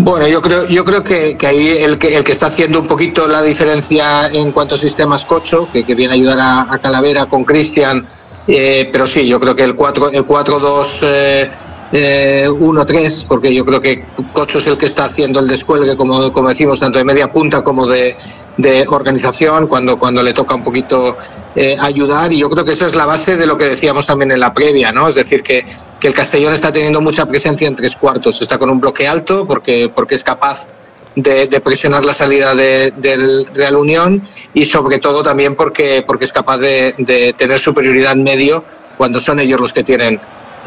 Bueno, 0.00 0.28
yo 0.28 0.40
creo, 0.40 0.64
yo 0.68 0.84
creo 0.84 1.02
que, 1.02 1.36
que 1.36 1.44
ahí 1.44 1.70
el 1.70 1.98
que, 1.98 2.16
el 2.16 2.22
que 2.22 2.30
está 2.30 2.46
haciendo 2.46 2.78
un 2.80 2.86
poquito 2.86 3.26
la 3.26 3.42
diferencia 3.42 4.28
en 4.28 4.52
cuanto 4.52 4.76
a 4.76 4.78
sistemas 4.78 5.24
Cocho, 5.24 5.68
que, 5.72 5.84
que 5.84 5.96
viene 5.96 6.12
a 6.12 6.14
ayudar 6.14 6.38
a, 6.38 6.72
a 6.72 6.78
Calavera 6.78 7.26
con 7.26 7.42
Cristian, 7.44 8.06
eh, 8.46 8.88
pero 8.92 9.08
sí, 9.08 9.26
yo 9.26 9.40
creo 9.40 9.56
que 9.56 9.64
el 9.64 9.74
4 9.74 10.10
el 10.10 10.24
4-2 10.24 11.00
eh, 11.02 11.50
eh, 11.92 12.46
1-3, 12.48 13.26
porque 13.26 13.54
yo 13.54 13.64
creo 13.64 13.80
que 13.80 14.04
Cocho 14.32 14.58
es 14.58 14.66
el 14.66 14.76
que 14.76 14.86
está 14.86 15.06
haciendo 15.06 15.40
el 15.40 15.48
descuelgue, 15.48 15.96
como, 15.96 16.32
como 16.32 16.48
decimos, 16.48 16.80
tanto 16.80 16.98
de 16.98 17.04
media 17.04 17.32
punta 17.32 17.62
como 17.62 17.86
de, 17.86 18.16
de 18.56 18.86
organización, 18.88 19.66
cuando, 19.66 19.98
cuando 19.98 20.22
le 20.22 20.32
toca 20.32 20.54
un 20.54 20.64
poquito 20.64 21.16
eh, 21.54 21.76
ayudar, 21.80 22.32
y 22.32 22.38
yo 22.38 22.50
creo 22.50 22.64
que 22.64 22.72
esa 22.72 22.86
es 22.86 22.94
la 22.94 23.06
base 23.06 23.36
de 23.36 23.46
lo 23.46 23.56
que 23.56 23.64
decíamos 23.64 24.06
también 24.06 24.32
en 24.32 24.40
la 24.40 24.52
previa, 24.52 24.92
¿no? 24.92 25.08
Es 25.08 25.14
decir, 25.14 25.42
que, 25.42 25.64
que 25.98 26.08
el 26.08 26.14
Castellón 26.14 26.52
está 26.52 26.72
teniendo 26.72 27.00
mucha 27.00 27.26
presencia 27.26 27.66
en 27.66 27.74
tres 27.74 27.96
cuartos, 27.96 28.40
está 28.42 28.58
con 28.58 28.70
un 28.70 28.80
bloque 28.80 29.06
alto 29.06 29.46
porque, 29.46 29.90
porque 29.94 30.14
es 30.14 30.24
capaz 30.24 30.68
de, 31.16 31.46
de 31.46 31.60
presionar 31.60 32.04
la 32.04 32.14
salida 32.14 32.54
de, 32.54 32.92
del 32.96 33.46
Real 33.54 33.76
Unión 33.76 34.28
y 34.54 34.66
sobre 34.66 34.98
todo 34.98 35.22
también 35.22 35.56
porque, 35.56 36.04
porque 36.06 36.24
es 36.26 36.32
capaz 36.32 36.58
de, 36.58 36.94
de 36.98 37.32
tener 37.32 37.58
superioridad 37.58 38.12
en 38.12 38.22
medio 38.22 38.64
cuando 38.96 39.18
son 39.18 39.40
ellos 39.40 39.60
los 39.60 39.72
que 39.72 39.82
tienen 39.82 40.20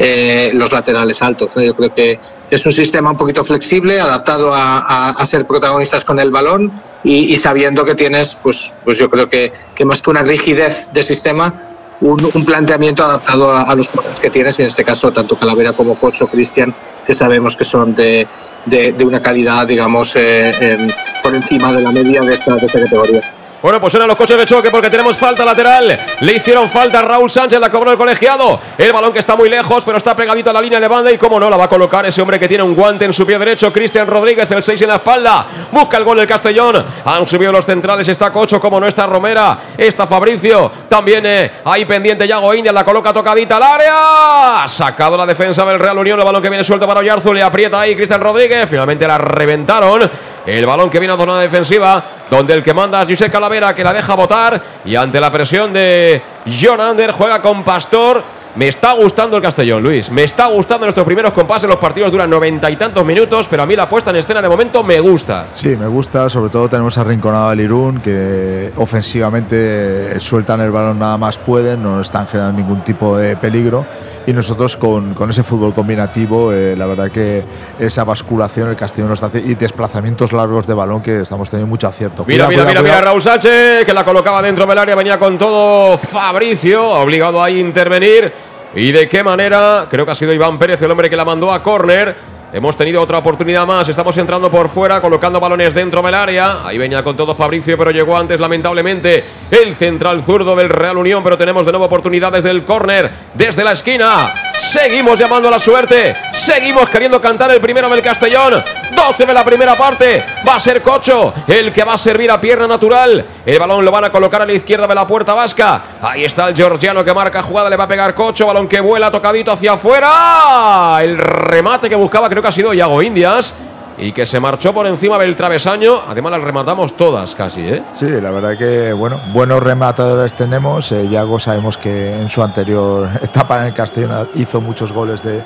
eh, 0.04 0.50
los 0.56 0.72
laterales 0.72 1.22
altos. 1.22 1.56
¿no? 1.56 1.62
Yo 1.62 1.76
creo 1.76 1.94
que 1.94 2.20
es 2.50 2.66
un 2.66 2.72
sistema 2.72 3.12
un 3.12 3.18
poquito 3.18 3.44
flexible, 3.44 4.00
adaptado 4.00 4.52
a, 4.52 4.80
a, 4.80 5.10
a 5.12 5.26
ser 5.28 5.46
protagonistas 5.46 6.04
con 6.04 6.20
el 6.20 6.32
balón 6.32 6.72
y, 7.04 7.36
sabiendo 7.36 7.86
que 7.86 7.94
tienes, 7.94 8.36
pues, 8.42 8.74
pues 8.84 8.98
yo 8.98 9.12
creo 9.12 9.30
que, 9.30 9.54
que 9.76 9.86
más 9.86 10.02
que 10.02 10.10
una 10.10 10.24
rigidez 10.24 10.88
de 10.92 11.04
sistema, 11.04 11.54
un, 12.02 12.18
un 12.34 12.46
planteamiento 12.46 13.04
adaptado 13.04 13.56
a, 13.56 13.76
los 13.76 13.88
problemas 13.90 14.20
que 14.20 14.32
tienes, 14.32 14.58
y 14.58 14.64
en 14.64 14.70
este 14.70 14.84
caso 14.84 15.12
tanto 15.12 15.38
Calavera 15.38 15.74
como 15.74 15.94
Cocho, 16.00 16.26
Cristian, 16.28 16.74
que 17.06 17.14
sabemos 17.14 17.56
que 17.56 17.64
son 17.64 17.94
de, 17.94 18.28
de, 18.66 19.06
una 19.06 19.22
calidad, 19.22 19.68
digamos, 19.68 20.14
eh, 20.16 20.88
por 21.22 21.36
encima 21.36 21.72
de 21.74 21.82
la 21.82 21.92
media 21.92 22.22
de 22.22 22.34
esta, 22.34 22.56
de 22.56 22.66
esta 22.66 22.80
categoría. 22.80 23.22
Bueno, 23.62 23.80
pues 23.80 23.92
suenan 23.92 24.08
los 24.08 24.18
coches 24.18 24.38
de 24.38 24.46
choque 24.48 24.72
porque 24.72 24.90
tenemos 24.90 25.16
falta 25.16 25.46
lateral. 25.46 25.96
Le 26.22 26.34
hicieron 26.34 26.68
falta 26.68 26.98
a 26.98 27.02
Raúl 27.04 27.30
Sánchez, 27.30 27.60
la 27.60 27.70
cobró 27.70 27.92
el 27.92 27.98
colegiado. 27.98 28.60
El 28.76 28.92
balón 28.92 29.14
que 29.14 29.20
está 29.20 29.36
muy 29.36 29.50
lejos, 29.50 29.84
pero 29.86 30.00
está 30.00 30.16
pegadito 30.16 30.50
a 30.50 30.54
la 30.54 30.62
línea 30.62 30.80
de 30.80 30.88
banda. 30.88 31.12
Y 31.12 31.18
cómo 31.20 31.40
no, 31.40 31.48
la 31.48 31.58
va 31.58 31.66
a 31.66 31.70
colocar 31.70 32.04
ese 32.08 32.24
hombre 32.24 32.40
que 32.40 32.48
tiene 32.48 32.64
un 32.64 32.74
guante 32.74 33.06
en 33.06 33.14
su 33.14 33.24
pie 33.24 33.38
derecho. 33.38 33.72
Cristian 33.72 34.08
Rodríguez, 34.08 34.50
el 34.50 34.64
6 34.64 34.82
en 34.82 34.88
la 34.88 34.96
espalda. 34.96 35.46
Busca 35.72 35.98
el 35.98 36.04
gol 36.04 36.18
del 36.18 36.26
Castellón. 36.26 36.84
Han 37.06 37.28
subido 37.28 37.52
los 37.52 37.64
centrales. 37.64 38.08
Está 38.08 38.32
Cocho, 38.32 38.60
como 38.60 38.80
no 38.80 38.88
está 38.88 39.06
Romera. 39.06 39.60
Está 39.78 40.08
Fabricio. 40.08 40.72
También 40.90 41.24
eh, 41.28 41.52
ahí 41.64 41.86
pendiente 41.86 42.28
Yago 42.28 42.56
India. 42.56 42.72
La 42.72 42.84
coloca 42.84 43.14
tocadita 43.14 43.58
al 43.58 43.64
área. 43.64 44.68
Sacado 44.68 45.16
la 45.16 45.28
defensa 45.28 45.64
del 45.66 45.80
Real 45.80 46.00
Unión. 46.00 46.18
El 46.18 46.26
balón 46.26 46.42
que 46.42 46.50
viene 46.50 46.64
suelto 46.64 46.88
para 46.88 47.02
Oyarzo. 47.02 47.32
Le 47.32 47.44
aprieta 47.44 47.80
ahí 47.80 47.96
Cristian 47.96 48.22
Rodríguez. 48.22 48.68
Finalmente 48.68 49.06
la 49.06 49.20
reventaron. 49.20 50.10
El 50.46 50.66
balón 50.66 50.90
que 50.90 51.00
viene 51.00 51.14
a 51.14 51.18
zona 51.18 51.40
defensiva, 51.40 52.04
donde 52.30 52.54
el 52.54 52.64
que 52.64 52.74
manda 52.74 53.02
es 53.04 53.10
José 53.10 53.30
Calavera, 53.30 53.76
que 53.76 53.84
la 53.84 53.94
deja 53.94 54.16
botar. 54.16 54.62
Y 54.86 54.96
ante 54.96 55.20
la 55.20 55.32
presión 55.32 55.72
de 55.72 56.22
John 56.62 56.82
Ander, 56.82 57.12
juega 57.12 57.42
con 57.42 57.64
Pastor. 57.64 58.41
Me 58.54 58.68
está 58.68 58.92
gustando 58.94 59.38
el 59.38 59.44
Castellón, 59.44 59.82
Luis. 59.82 60.12
Me 60.12 60.24
está 60.24 60.48
gustando 60.48 60.86
nuestros 60.86 61.06
primeros 61.06 61.32
compases. 61.32 61.70
Los 61.70 61.80
partidos 61.80 62.12
duran 62.12 62.30
noventa 62.30 62.70
y 62.70 62.76
tantos 62.76 63.06
minutos, 63.06 63.48
pero 63.50 63.64
a 63.64 63.66
mí 63.66 63.78
la 63.78 63.88
puesta 63.88 64.10
en 64.10 64.18
escena 64.18 64.42
de 64.42 64.50
momento 64.50 64.84
me 64.84 65.00
gusta. 65.00 65.48
Sí, 65.54 65.70
me 65.70 65.88
gusta. 65.88 66.30
Sobre 66.30 66.50
todo 66.50 66.68
tenemos 66.68 66.98
arrinconado 66.98 67.50
al 67.50 67.62
Irún, 67.62 68.02
que 68.02 68.74
ofensivamente 68.76 70.20
sueltan 70.20 70.60
el 70.60 70.72
balón 70.72 71.00
nada 71.00 71.18
más 71.18 71.38
pueden, 71.38 71.82
no 71.82 72.02
están 72.02 72.28
generando 72.28 72.62
ningún 72.62 72.82
tipo 72.84 73.18
de 73.18 73.38
peligro. 73.38 73.86
Y 74.28 74.34
nosotros 74.34 74.78
con, 74.78 75.16
con 75.16 75.32
ese 75.32 75.42
fútbol 75.42 75.74
combinativo, 75.74 76.54
eh, 76.54 76.76
la 76.78 76.86
verdad 76.86 77.10
que 77.10 77.44
esa 77.80 78.04
basculación 78.04 78.70
el 78.70 78.76
Castellón 78.76 79.10
nos 79.10 79.24
hace 79.24 79.40
y 79.40 79.56
desplazamientos 79.56 80.32
largos 80.32 80.68
de 80.68 80.76
balón 80.76 81.02
que 81.02 81.22
estamos 81.22 81.50
teniendo 81.50 81.68
mucho 81.68 81.88
acierto. 81.88 82.24
Mira, 82.28 82.48
mira, 82.48 82.66
mira, 82.66 82.84
mira, 82.84 83.02
Raúl 83.02 83.22
Sánchez, 83.22 83.84
que 83.84 83.94
la 83.94 84.06
colocaba 84.06 84.44
dentro 84.44 84.68
del 84.68 84.78
área, 84.78 84.94
venía 84.94 85.18
con 85.18 85.40
todo 85.40 85.98
Fabricio, 85.98 86.88
obligado 86.88 87.42
a 87.42 87.50
intervenir. 87.50 88.32
¿Y 88.74 88.92
de 88.94 89.10
qué 89.10 89.22
manera? 89.22 89.88
Creo 89.90 90.06
que 90.06 90.12
ha 90.14 90.16
sido 90.16 90.34
Iván 90.34 90.58
Pérez 90.58 90.82
el 90.82 90.90
hombre 90.90 91.10
que 91.10 91.18
la 91.18 91.26
mandó 91.26 91.52
a 91.52 91.62
córner. 91.62 92.31
Hemos 92.54 92.76
tenido 92.76 93.02
otra 93.02 93.20
oportunidad 93.20 93.66
más. 93.66 93.88
Estamos 93.88 94.18
entrando 94.18 94.52
por 94.52 94.68
fuera, 94.68 95.00
colocando 95.00 95.40
balones 95.40 95.74
dentro 95.74 96.02
del 96.02 96.14
área. 96.14 96.68
Ahí 96.68 96.78
venía 96.78 97.02
con 97.02 97.16
todo 97.16 97.34
Fabricio, 97.34 97.78
pero 97.78 97.92
llegó 97.92 98.18
antes, 98.18 98.42
lamentablemente, 98.42 99.24
el 99.50 99.74
central 99.74 100.22
zurdo 100.22 100.54
del 100.54 100.68
Real 100.68 100.98
Unión. 100.98 101.24
Pero 101.24 101.38
tenemos 101.38 101.66
de 101.66 101.72
nuevo 101.72 101.86
oportunidades 101.86 102.44
del 102.44 102.66
córner 102.66 103.10
desde 103.34 103.64
la 103.64 103.72
esquina. 103.72 104.34
Seguimos 104.62 105.18
llamando 105.18 105.48
a 105.48 105.52
la 105.52 105.60
suerte. 105.60 106.14
Seguimos 106.34 106.90
queriendo 106.90 107.20
cantar 107.22 107.52
el 107.52 107.62
primero 107.62 107.90
del 107.90 108.02
Castellón. 108.02 108.64
12 108.96 109.26
de 109.26 109.34
la 109.34 109.44
primera 109.44 109.76
parte. 109.76 110.24
Va 110.48 110.56
a 110.56 110.60
ser 110.60 110.82
Cocho 110.82 111.34
el 111.48 111.74
que 111.74 111.84
va 111.84 111.96
a 111.96 111.98
servir 111.98 112.30
a 112.32 112.40
pierna 112.40 112.68
natural. 112.68 113.26
El 113.46 113.60
balón 113.60 113.84
lo 113.84 113.92
van 113.92 114.06
a 114.06 114.12
colocar 114.12 114.42
a 114.42 114.46
la 114.46 114.54
izquierda 114.54 114.88
de 114.88 114.96
la 114.96 115.08
puerta 115.08 115.34
vasca. 115.34 115.84
Ahí 116.02 116.24
está 116.24 116.50
el 116.50 116.56
georgiano 116.56 117.04
que 117.04 117.14
marca 117.14 117.42
jugada. 117.44 117.70
Le 117.70 117.76
va 117.76 117.86
a 117.86 117.88
pegar 117.88 118.14
Cocho. 118.14 118.48
Balón 118.48 118.68
que 118.68 118.80
vuela 118.80 119.10
tocadito 119.10 119.52
hacia 119.52 119.74
afuera. 119.74 121.00
El 121.02 121.18
remate 121.18 121.90
que 121.90 121.96
buscaba, 121.96 122.30
creo 122.30 122.41
que 122.42 122.48
ha 122.48 122.52
sido 122.52 122.74
Yago 122.74 123.02
Indias 123.02 123.56
y 123.98 124.12
que 124.12 124.26
se 124.26 124.40
marchó 124.40 124.74
por 124.74 124.88
encima 124.88 125.18
del 125.18 125.36
travesaño. 125.36 126.00
Además, 126.08 126.32
las 126.34 126.42
rematamos 126.42 126.98
todas 126.98 127.36
casi, 127.36 127.62
¿eh? 127.62 127.84
Sí, 127.94 128.08
la 128.10 128.32
verdad 128.32 128.58
que, 128.58 128.94
bueno, 128.94 129.20
buenos 129.34 129.62
rematadores 129.62 130.34
tenemos. 130.34 130.92
Eh, 130.92 131.08
Yago 131.10 131.40
sabemos 131.40 131.78
que 131.78 132.14
en 132.14 132.30
su 132.30 132.42
anterior 132.42 133.10
etapa 133.22 133.60
en 133.60 133.68
el 133.68 133.74
Castellón 133.74 134.30
hizo 134.36 134.62
muchos 134.62 134.92
goles 134.92 135.22
de 135.24 135.44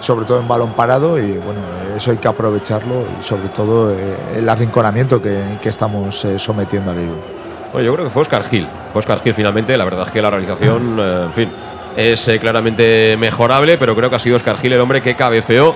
sobre 0.00 0.24
todo 0.24 0.40
en 0.40 0.48
balón 0.48 0.72
parado 0.72 1.18
y 1.18 1.32
bueno, 1.32 1.60
eso 1.94 2.10
hay 2.10 2.16
que 2.16 2.26
aprovecharlo 2.26 3.04
y 3.20 3.22
sobre 3.22 3.50
todo 3.50 3.92
eh, 3.92 4.16
el 4.36 4.48
arrinconamiento 4.48 5.20
que, 5.20 5.58
que 5.60 5.68
estamos 5.68 6.24
eh, 6.24 6.38
sometiendo 6.38 6.90
al 6.90 6.98
Irún. 7.02 7.40
Bueno, 7.72 7.86
yo 7.86 7.92
creo 7.94 8.06
que 8.06 8.10
fue 8.10 8.22
Oscar 8.22 8.44
Gil. 8.44 8.68
Fue 8.92 8.98
Oscar 8.98 9.20
Gil 9.20 9.34
finalmente. 9.34 9.76
La 9.76 9.84
verdad 9.84 10.06
es 10.06 10.12
que 10.12 10.20
la 10.20 10.30
realización, 10.30 10.98
eh, 10.98 11.22
en 11.26 11.32
fin, 11.32 11.50
es 11.96 12.26
eh, 12.28 12.38
claramente 12.38 13.16
mejorable, 13.18 13.78
pero 13.78 13.94
creo 13.94 14.10
que 14.10 14.16
ha 14.16 14.20
sido 14.20 14.36
Oscar 14.36 14.58
Gil 14.58 14.72
el 14.72 14.80
hombre 14.80 15.02
que 15.02 15.14
cabeceó 15.14 15.74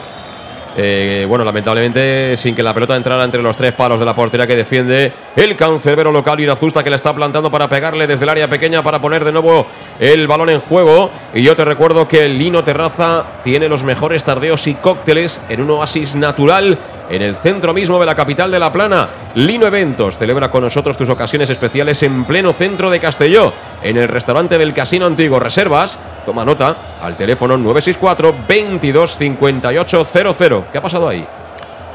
eh, 0.77 1.25
bueno, 1.29 1.45
lamentablemente, 1.45 2.37
sin 2.37 2.55
que 2.55 2.63
la 2.63 2.75
pelota 2.75 2.97
entrara 2.97 3.23
entre 3.25 3.43
los 3.43 3.57
tres 3.57 3.73
palos 3.73 3.99
de 3.99 4.05
la 4.05 4.15
portería 4.15 4.47
que 4.47 4.57
defiende 4.57 5.13
el 5.37 5.57
cancerbero 5.57 6.11
local 6.11 6.41
Irazusta, 6.41 6.83
que 6.83 6.91
le 6.91 6.97
está 6.97 7.15
plantando 7.15 7.51
para 7.51 7.69
pegarle 7.69 8.07
desde 8.07 8.25
el 8.25 8.31
área 8.31 8.49
pequeña 8.49 8.83
para 8.83 9.01
poner 9.01 9.25
de 9.25 9.33
nuevo 9.33 9.67
el 10.01 10.27
balón 10.27 10.51
en 10.51 10.61
juego. 10.61 11.11
Y 11.33 11.43
yo 11.43 11.55
te 11.55 11.65
recuerdo 11.65 12.09
que 12.09 12.25
el 12.25 12.39
Lino 12.39 12.65
Terraza 12.65 13.25
tiene 13.45 13.69
los 13.69 13.85
mejores 13.85 14.25
tardeos 14.25 14.67
y 14.67 14.75
cócteles 14.75 15.41
en 15.49 15.61
un 15.61 15.71
oasis 15.71 16.17
natural 16.17 16.79
en 17.09 17.23
el 17.23 17.37
centro 17.37 17.75
mismo 17.75 17.99
de 18.01 18.07
la 18.07 18.15
capital 18.15 18.51
de 18.51 18.59
La 18.59 18.73
Plana. 18.73 19.09
Lino 19.35 19.67
Eventos 19.67 20.17
celebra 20.17 20.51
con 20.51 20.63
nosotros 20.63 20.97
tus 20.97 21.09
ocasiones 21.09 21.51
especiales 21.51 22.03
en 22.03 22.25
pleno 22.25 22.53
centro 22.53 22.91
de 22.91 23.01
Castelló, 23.01 23.53
en 23.83 23.97
el 23.97 24.09
restaurante 24.09 24.59
del 24.59 24.75
Casino 24.75 25.07
Antiguo. 25.07 25.41
Reservas, 25.41 25.99
toma 26.25 26.45
nota, 26.45 26.97
al 27.01 27.17
teléfono 27.17 27.57
964 27.57 28.35
22 28.49 29.17
58 29.17 30.05
00. 30.05 30.65
¿Qué 30.73 30.79
ha 30.79 30.83
pasado 30.83 31.09
ahí? 31.09 31.27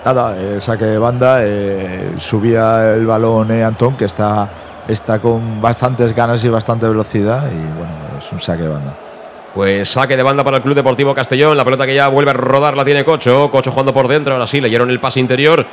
Nada, 0.06 0.36
eh, 0.38 0.62
saque 0.62 0.86
de 0.86 0.98
banda, 0.98 1.40
eh, 1.44 2.14
subía 2.18 2.94
el 2.94 3.06
balón 3.06 3.52
eh, 3.52 3.64
Antón, 3.64 3.98
que 3.98 4.06
está, 4.06 4.50
está 4.88 5.20
con 5.20 5.62
bastantes 5.62 6.16
ganas 6.16 6.44
y 6.46 6.50
bastante 6.50 6.88
velocidad, 6.88 7.52
y 7.52 7.78
bueno, 7.78 7.92
es 8.18 8.32
un 8.32 8.40
saque 8.40 8.64
de 8.64 8.70
banda. 8.70 9.09
Pues 9.54 9.90
saque 9.90 10.16
de 10.16 10.24
banda 10.24 10.44
para 10.44 10.58
el 10.58 10.64
Club 10.64 10.76
Deportivo 10.76 11.14
Castellón. 11.14 11.58
La 11.58 11.66
pelota 11.66 11.86
que 11.86 11.96
ya 11.96 12.08
vuelve 12.08 12.32
a 12.32 12.34
rodar 12.34 12.78
la 12.78 12.86
tiene 12.86 13.04
Cocho. 13.04 13.50
Cocho 13.52 13.72
jugando 13.72 13.94
por 13.94 14.08
dentro. 14.08 14.34
Ahora 14.34 14.48
sí, 14.48 14.62
leyeron 14.62 14.90
el 14.90 15.00
pase 15.00 15.20
interior. 15.20 15.66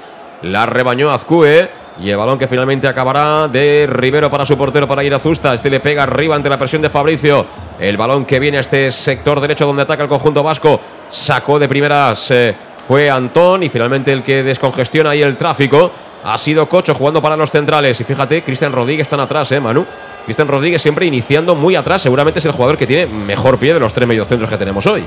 La 0.43 0.67
rebañó 0.67 1.11
Azcue. 1.11 1.69
Y 1.99 2.11
el 2.11 2.17
balón 2.17 2.39
que 2.39 2.47
finalmente 2.47 2.87
acabará 2.87 3.49
de 3.49 3.87
Rivero 3.89 4.29
para 4.29 4.45
su 4.45 4.57
portero 4.57 4.87
para 4.87 5.03
ir 5.03 5.15
a 5.15 5.19
Zusta. 5.19 5.55
Este 5.55 5.71
le 5.71 5.81
pega 5.81 6.03
arriba 6.03 6.37
ante 6.37 6.49
la 6.49 6.59
presión 6.59 6.83
de 6.83 6.91
Fabricio. 6.91 7.47
El 7.79 7.97
balón 7.97 8.25
que 8.25 8.39
viene 8.39 8.59
a 8.59 8.61
este 8.61 8.91
sector 8.91 9.41
derecho 9.41 9.67
donde 9.67 9.83
ataca 9.83 10.03
el 10.03 10.09
conjunto 10.09 10.43
vasco. 10.43 10.81
Sacó 11.09 11.59
de 11.59 11.69
primeras. 11.69 12.31
Eh, 12.31 12.55
fue 12.87 13.11
Antón 13.11 13.63
y 13.63 13.69
finalmente 13.69 14.13
el 14.13 14.23
que 14.23 14.43
descongestiona 14.43 15.11
ahí 15.11 15.23
el 15.23 15.37
tráfico 15.37 15.91
ha 16.23 16.39
sido 16.39 16.69
Cocho 16.69 16.95
jugando 16.95 17.23
para 17.23 17.37
los 17.37 17.51
centrales. 17.51 18.01
Y 18.01 18.05
fíjate, 18.05 18.43
Cristian 18.43 18.73
Rodríguez 18.73 19.07
están 19.07 19.21
atrás, 19.21 19.51
¿eh, 19.53 19.61
Manu? 19.61 19.87
Cristian 20.27 20.49
Rodríguez 20.49 20.83
siempre 20.83 21.07
iniciando 21.07 21.55
muy 21.55 21.77
atrás. 21.77 22.03
Seguramente 22.03 22.41
es 22.41 22.45
el 22.45 22.53
jugador 22.53 22.77
que 22.77 22.87
tiene 22.87 23.07
mejor 23.07 23.59
pie 23.59 23.73
de 23.73 23.81
los 23.81 23.93
tres 23.93 24.07
mediocentros 24.07 24.51
que 24.51 24.59
tenemos 24.59 24.85
hoy. 24.87 25.07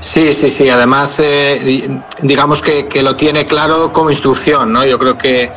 Sí, 0.00 0.32
sí, 0.32 0.50
sí. 0.50 0.68
Además, 0.68 1.20
eh, 1.20 1.88
digamos 2.22 2.60
que, 2.60 2.86
que, 2.86 3.02
lo 3.02 3.16
tiene 3.16 3.46
claro 3.46 3.92
como 3.92 4.10
instrucción, 4.10 4.72
¿no? 4.72 4.84
Yo 4.84 4.98
creo 4.98 5.16
que, 5.16 5.50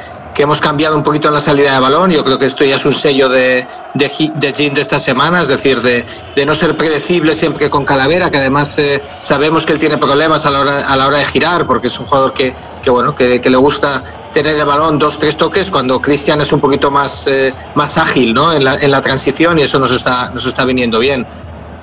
hemos 0.43 0.59
cambiado 0.59 0.95
un 0.95 1.03
poquito 1.03 1.27
en 1.27 1.33
la 1.33 1.39
salida 1.39 1.73
de 1.73 1.79
balón. 1.79 2.11
Yo 2.11 2.23
creo 2.23 2.37
que 2.37 2.45
esto 2.45 2.63
ya 2.63 2.75
es 2.75 2.85
un 2.85 2.93
sello 2.93 3.29
de, 3.29 3.67
de, 3.93 4.31
de 4.35 4.53
Jim 4.53 4.73
de 4.73 4.81
esta 4.81 4.99
semana, 4.99 5.41
es 5.41 5.47
decir, 5.47 5.81
de, 5.81 6.05
de, 6.35 6.45
no 6.45 6.55
ser 6.55 6.75
predecible 6.77 7.33
siempre 7.33 7.69
con 7.69 7.85
Calavera, 7.85 8.29
que 8.29 8.37
además 8.37 8.75
eh, 8.77 9.01
sabemos 9.19 9.65
que 9.65 9.73
él 9.73 9.79
tiene 9.79 9.97
problemas 9.97 10.45
a 10.45 10.51
la 10.51 10.61
hora, 10.61 10.87
a 10.87 10.95
la 10.95 11.07
hora 11.07 11.19
de 11.19 11.25
girar, 11.25 11.67
porque 11.67 11.87
es 11.87 11.99
un 11.99 12.07
jugador 12.07 12.33
que, 12.33 12.55
que 12.81 12.89
bueno, 12.89 13.13
que, 13.15 13.41
que, 13.41 13.49
le 13.49 13.57
gusta 13.57 14.03
tener 14.33 14.55
el 14.55 14.65
balón 14.65 14.99
dos, 14.99 15.19
tres 15.19 15.37
toques, 15.37 15.69
cuando 15.69 15.99
Cristian 15.99 16.41
es 16.41 16.51
un 16.51 16.59
poquito 16.59 16.89
más, 16.89 17.27
eh, 17.27 17.53
más 17.75 17.97
ágil, 17.97 18.33
¿no? 18.33 18.53
En 18.53 18.63
la, 18.63 18.75
en 18.75 18.91
la 18.91 19.01
transición 19.01 19.59
y 19.59 19.63
eso 19.63 19.79
nos 19.79 19.91
está, 19.91 20.29
nos 20.29 20.45
está 20.45 20.65
viniendo 20.65 20.99
bien 20.99 21.25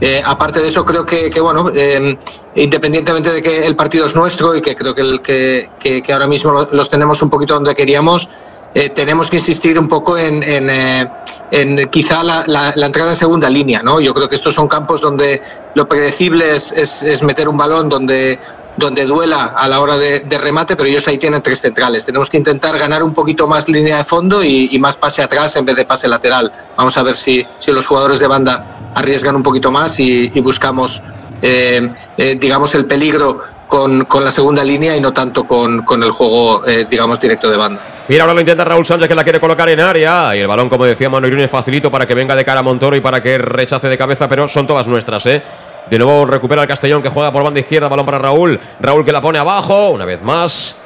Eh, 0.01 0.23
aparte 0.25 0.61
de 0.61 0.69
eso, 0.69 0.85
creo 0.85 1.05
que, 1.05 1.29
que 1.29 1.41
bueno, 1.41 1.71
eh, 1.75 2.17
independientemente 2.55 3.33
de 3.33 3.43
que 3.43 3.67
el 3.67 3.75
partido 3.75 4.07
es 4.07 4.15
nuestro 4.15 4.55
y 4.55 4.63
que 4.63 4.77
creo 4.77 4.95
que, 4.95 5.01
el, 5.01 5.21
que, 5.23 5.71
que, 5.81 6.13
ahora 6.13 6.27
mismo 6.27 6.53
lo- 6.53 6.69
los 6.73 6.89
tenemos 6.89 7.21
un 7.23 7.31
poquito 7.31 7.55
donde 7.55 7.75
queríamos, 7.75 8.29
eh, 8.75 8.91
tenemos 8.91 9.31
que 9.31 9.37
insistir 9.37 9.79
un 9.79 9.89
poco 9.89 10.19
en, 10.19 10.43
en, 10.43 10.69
eh, 10.71 11.89
quizá 11.91 12.23
la, 12.23 12.45
la- 12.47 12.87
entrada 12.87 13.11
en 13.11 13.17
segunda 13.17 13.49
línea, 13.49 13.83
¿no? 13.83 14.01
Yo 14.01 14.13
creo 14.15 14.29
que 14.29 14.35
estos 14.35 14.55
son 14.55 14.69
campos 14.69 15.01
donde 15.01 15.43
lo 15.75 15.89
predecible 15.89 16.55
es, 16.55 16.73
es- 16.73 17.23
meter 17.23 17.49
un 17.49 17.57
balón 17.57 17.89
donde, 17.89 18.39
donde 18.77 19.07
duela 19.07 19.55
a 19.57 19.67
la 19.69 19.81
hora 19.81 19.97
de, 19.97 20.23
remate, 20.39 20.77
pero 20.77 20.89
ellos 20.89 21.09
ahí 21.09 21.19
tienen 21.19 21.41
tres 21.43 21.61
centrales. 21.61 22.05
Tenemos 22.05 22.29
que 22.31 22.37
intentar 22.37 22.79
ganar 22.79 23.03
un 23.03 23.15
poquito 23.15 23.49
más 23.49 23.69
línea 23.69 23.97
de 23.99 24.05
fondo 24.05 24.45
y, 24.45 24.79
más 24.79 24.97
pase 24.97 25.23
atrás 25.23 25.57
en 25.57 25.65
vez 25.65 25.75
de 25.75 25.85
pase 25.85 26.07
lateral. 26.07 26.53
Vamos 26.77 26.97
a 26.97 27.03
ver 27.03 27.17
si, 27.17 27.45
si 27.59 27.73
los 27.73 27.87
jugadores 27.87 28.21
de 28.21 28.27
banda 28.27 28.93
arriesgan 28.95 29.35
un 29.35 29.43
poquito 29.43 29.71
más 29.71 29.99
y, 29.99 30.29
buscamos, 30.41 31.03
eh, 31.43 31.91
digamos, 32.39 32.75
el 32.75 32.85
peligro 32.85 33.41
con, 33.69 34.07
con 34.07 34.25
la 34.25 34.31
segunda 34.31 34.65
línea 34.65 34.97
y 34.97 35.01
no 35.01 35.13
tanto 35.13 35.45
con, 35.45 35.83
con 35.83 36.03
el 36.03 36.11
juego, 36.11 36.67
eh, 36.67 36.87
digamos, 36.91 37.21
directo 37.21 37.49
de 37.49 37.57
banda. 37.57 37.81
Mira, 38.09 38.25
ahora 38.25 38.35
lo 38.35 38.41
intenta 38.41 38.65
Raúl 38.65 38.85
Sánchez 38.85 39.07
que 39.07 39.15
la 39.15 39.23
quiere 39.23 39.39
colocar 39.39 39.69
en 39.69 39.79
área. 39.81 40.35
Y 40.35 40.41
el 40.41 40.49
balón, 40.49 40.69
como 40.69 40.85
decía 40.85 41.09
Manu 41.09 41.29
Irune, 41.29 41.47
facilito 41.47 41.91
para 41.91 42.07
que 42.07 42.15
venga 42.15 42.35
de 42.35 42.45
cara 42.45 42.61
a 42.61 42.63
Montoro 42.63 42.97
y 42.97 43.01
para 43.01 43.23
que 43.23 43.39
rechace 43.39 43.87
de 43.89 43.99
cabeza, 43.99 44.29
pero 44.29 44.49
son 44.49 44.67
todas 44.67 44.87
nuestras, 44.87 45.25
¿eh? 45.27 45.43
De 45.89 45.99
nuevo 45.99 46.27
recupera 46.27 46.63
el 46.63 46.69
Castellón 46.69 47.03
que 47.03 47.09
juega 47.09 47.31
por 47.33 47.43
banda 47.45 47.61
izquierda, 47.61 47.89
balón 47.89 48.07
para 48.07 48.19
Raúl. 48.19 48.59
Raúl 48.81 49.05
que 49.05 49.13
la 49.13 49.21
pone 49.21 49.39
abajo, 49.39 49.91
una 49.91 50.05
vez 50.05 50.23
más. 50.23 50.77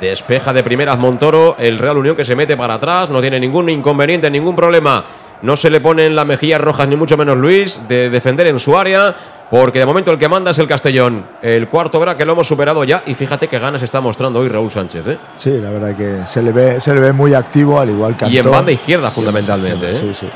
Despeja 0.00 0.52
de 0.52 0.62
primeras 0.62 0.98
Montoro. 0.98 1.56
El 1.58 1.78
Real 1.78 1.96
Unión 1.98 2.16
que 2.16 2.24
se 2.24 2.34
mete 2.34 2.56
para 2.56 2.74
atrás, 2.74 3.08
no 3.08 3.20
tiene 3.20 3.38
ningún 3.38 3.68
inconveniente, 3.68 4.30
ningún 4.30 4.56
problema. 4.56 5.04
No 5.42 5.56
se 5.56 5.70
le 5.70 5.80
ponen 5.80 6.14
las 6.14 6.26
mejillas 6.26 6.60
rojas, 6.60 6.86
ni 6.88 6.96
mucho 6.96 7.16
menos 7.16 7.36
Luis, 7.36 7.78
de 7.88 8.10
defender 8.10 8.46
en 8.46 8.58
su 8.58 8.76
área. 8.76 9.14
Porque 9.52 9.80
de 9.80 9.84
momento 9.84 10.10
el 10.10 10.16
que 10.16 10.28
manda 10.30 10.52
es 10.52 10.58
el 10.58 10.66
Castellón. 10.66 11.26
El 11.42 11.68
cuarto 11.68 12.00
verá 12.00 12.16
que 12.16 12.24
lo 12.24 12.32
hemos 12.32 12.48
superado 12.48 12.84
ya. 12.84 13.02
Y 13.04 13.14
fíjate 13.14 13.48
qué 13.48 13.58
ganas 13.58 13.82
está 13.82 14.00
mostrando 14.00 14.38
hoy 14.38 14.48
Raúl 14.48 14.70
Sánchez, 14.70 15.06
¿eh? 15.06 15.18
Sí, 15.36 15.50
la 15.58 15.68
verdad 15.68 15.94
que 15.94 16.24
se 16.24 16.42
le 16.42 16.52
ve, 16.52 16.80
se 16.80 16.94
le 16.94 17.00
ve 17.00 17.12
muy 17.12 17.34
activo, 17.34 17.78
al 17.78 17.90
igual 17.90 18.16
que 18.16 18.28
Y 18.28 18.38
en 18.38 18.50
banda 18.50 18.72
izquierda, 18.72 19.10
fundamentalmente. 19.10 19.90
¿eh? 19.92 20.00
Sí, 20.00 20.14
sí. 20.14 20.26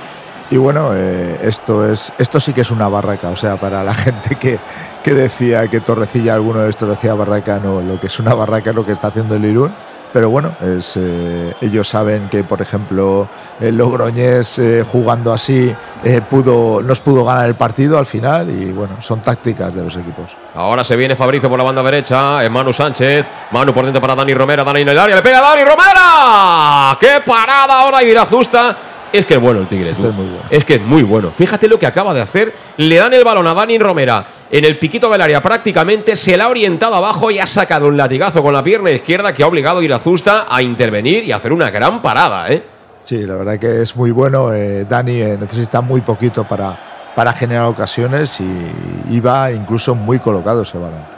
Y 0.51 0.59
bueno, 0.59 0.91
eh, 0.93 1.39
esto 1.41 1.91
es 1.91 2.13
esto 2.19 2.39
sí 2.39 2.53
que 2.53 2.61
es 2.61 2.71
una 2.71 2.89
barraca. 2.89 3.31
O 3.31 3.37
sea, 3.37 3.59
para 3.59 3.83
la 3.83 3.95
gente 4.05 4.35
que, 4.35 4.59
que 5.03 5.15
decía 5.15 5.67
que 5.69 5.81
Torrecilla 5.81 6.35
alguno 6.35 6.61
de 6.61 6.69
estos 6.69 6.87
decía 6.87 7.15
barraca, 7.15 7.59
no, 7.59 7.81
lo 7.81 7.99
que 7.99 8.09
es 8.09 8.21
una 8.21 8.35
barraca 8.35 8.69
es 8.69 8.77
lo 8.77 8.85
que 8.85 8.93
está 8.93 9.09
haciendo 9.09 9.37
el 9.37 9.47
Irún. 9.47 9.73
Pero 10.17 10.31
bueno, 10.31 10.57
es, 10.63 10.95
eh, 10.97 11.53
ellos 11.61 11.87
saben 11.87 12.31
que, 12.31 12.43
por 12.43 12.63
ejemplo, 12.63 13.29
el 13.61 13.77
Logroñés 13.77 14.59
eh, 14.59 14.83
jugando 14.91 15.31
así 15.31 15.71
eh, 16.03 16.23
pudo, 16.23 16.81
nos 16.81 17.03
pudo 17.03 17.23
ganar 17.23 17.47
el 17.47 17.55
partido 17.55 17.99
al 17.99 18.07
final 18.07 18.49
y 18.49 18.73
bueno, 18.73 18.97
son 19.03 19.21
tácticas 19.21 19.75
de 19.75 19.85
los 19.85 19.95
equipos. 19.95 20.31
Ahora 20.55 20.85
se 20.85 20.97
viene 20.97 21.17
Fabricio 21.17 21.51
por 21.51 21.59
la 21.59 21.65
banda 21.67 21.83
derecha. 21.83 22.43
Es 22.43 22.51
Manu 22.51 22.73
Sánchez. 22.73 23.27
Manu 23.51 23.75
por 23.75 23.85
dentro 23.85 24.01
para 24.01 24.15
Dani 24.15 24.33
Romera. 24.33 24.65
Dani 24.65 24.81
en 24.81 24.89
el 24.89 24.99
área. 24.99 25.17
Le 25.17 25.21
pega 25.21 25.41
a 25.41 25.51
Dani 25.51 25.65
Romera. 25.65 26.97
¡Qué 26.99 27.21
parada 27.23 27.83
ahora! 27.83 28.03
Y 28.03 28.09
Irazusta. 28.09 28.75
Es 29.13 29.27
que 29.27 29.35
es 29.35 29.41
bueno 29.41 29.61
el 29.61 29.69
Tigre. 29.69 29.91
Este 29.91 30.09
es 30.09 30.15
muy 30.15 30.29
bueno. 30.29 30.45
Es 30.49 30.65
que 30.65 30.75
es 30.77 30.81
muy 30.81 31.03
bueno. 31.03 31.31
Fíjate 31.31 31.69
lo 31.69 31.79
que 31.79 31.85
acaba 31.85 32.15
de 32.15 32.23
hacer. 32.23 32.55
Le 32.79 32.97
dan 32.97 33.13
el 33.13 33.23
balón 33.23 33.47
a 33.49 33.53
Dani 33.53 33.79
Romera 33.79 34.27
en 34.51 34.65
el 34.65 34.79
piquito 34.79 35.11
del 35.11 35.21
área 35.21 35.43
prácticamente. 35.43 36.17
Se 36.17 36.37
la 36.37 36.45
ha 36.45 36.49
orientado 36.49 36.95
abajo 36.95 37.31
y 37.31 37.39
ha 37.39 37.47
sacado 37.47 37.89
un 37.89 37.97
latigazo 37.97 38.43
con 38.43 38.53
la 38.53 38.63
pierna 38.63 38.91
izquierda 38.91 39.33
que 39.33 39.43
ha 39.43 39.47
obligado 39.47 39.81
a 39.81 39.85
Irazusta 39.85 40.47
a 40.49 40.63
intervenir 40.63 41.25
y 41.25 41.33
a 41.33 41.37
hacer 41.37 41.53
una 41.53 41.71
gran 41.71 42.03
parada. 42.03 42.51
¿eh? 42.51 42.63
Sí, 43.03 43.25
la 43.25 43.37
verdad 43.37 43.59
que 43.59 43.83
es 43.83 43.95
muy 43.97 44.11
bueno. 44.11 44.53
eh, 44.53 44.85
Dani 44.85 45.21
eh, 45.21 45.37
necesita 45.39 45.81
muy 45.81 46.01
poquito 46.01 46.45
para, 46.45 46.79
para 47.15 47.33
generar 47.33 47.67
ocasiones 47.67 48.41
y 48.41 49.15
iba 49.15 49.51
incluso 49.53 49.95
muy 49.95 50.19
colocado 50.19 50.63
ese 50.63 50.79
balón. 50.79 51.17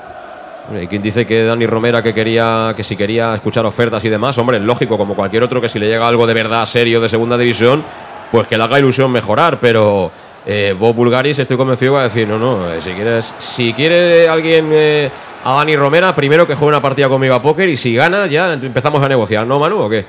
Hay 0.71 0.87
quien 0.87 1.01
dice 1.01 1.27
que 1.27 1.45
Dani 1.45 1.67
Romera 1.67 2.03
que 2.03 2.13
quería 2.13 2.75
que 2.77 2.85
si 2.85 2.95
quería 2.95 3.35
escuchar 3.35 3.65
ofertas 3.65 4.05
y 4.05 4.11
demás, 4.11 4.37
hombre, 4.37 4.59
es 4.59 4.63
lógico, 4.63 4.99
como 4.99 5.17
cualquier 5.17 5.43
otro, 5.43 5.63
que 5.63 5.69
si 5.71 5.79
le 5.79 5.89
llega 5.89 6.07
algo 6.07 6.27
de 6.27 6.35
verdad 6.35 6.67
serio 6.67 7.01
de 7.01 7.09
segunda 7.09 7.39
división, 7.39 7.83
pues 8.31 8.47
que 8.47 8.59
le 8.59 8.65
haga 8.65 8.79
ilusión 8.79 9.11
mejorar, 9.11 9.59
pero 9.61 10.11
eh, 10.47 10.75
Bob 10.79 10.95
Bulgaris 10.95 11.39
estoy 11.39 11.57
convencido 11.57 11.95
va 11.95 12.01
a 12.01 12.05
decir, 12.05 12.27
no, 12.27 12.39
no, 12.39 12.73
eh, 12.73 12.81
si 12.81 12.93
quieres, 12.93 13.35
si 13.39 13.73
quiere 13.73 14.29
alguien 14.29 14.71
eh, 14.73 15.11
a 15.45 15.55
Dani 15.55 15.77
Romera, 15.77 16.15
primero 16.15 16.47
que 16.47 16.55
juegue 16.55 16.69
una 16.69 16.83
partida 16.83 17.09
conmigo 17.09 17.35
a 17.35 17.43
póker 17.43 17.69
y 17.69 17.77
si 17.77 17.95
gana 17.95 18.27
ya 18.27 18.55
empezamos 18.55 19.03
a 19.03 19.09
negociar, 19.09 19.47
¿no, 19.47 19.59
Manu, 19.59 19.81
o 19.81 19.89
qué? 19.89 20.07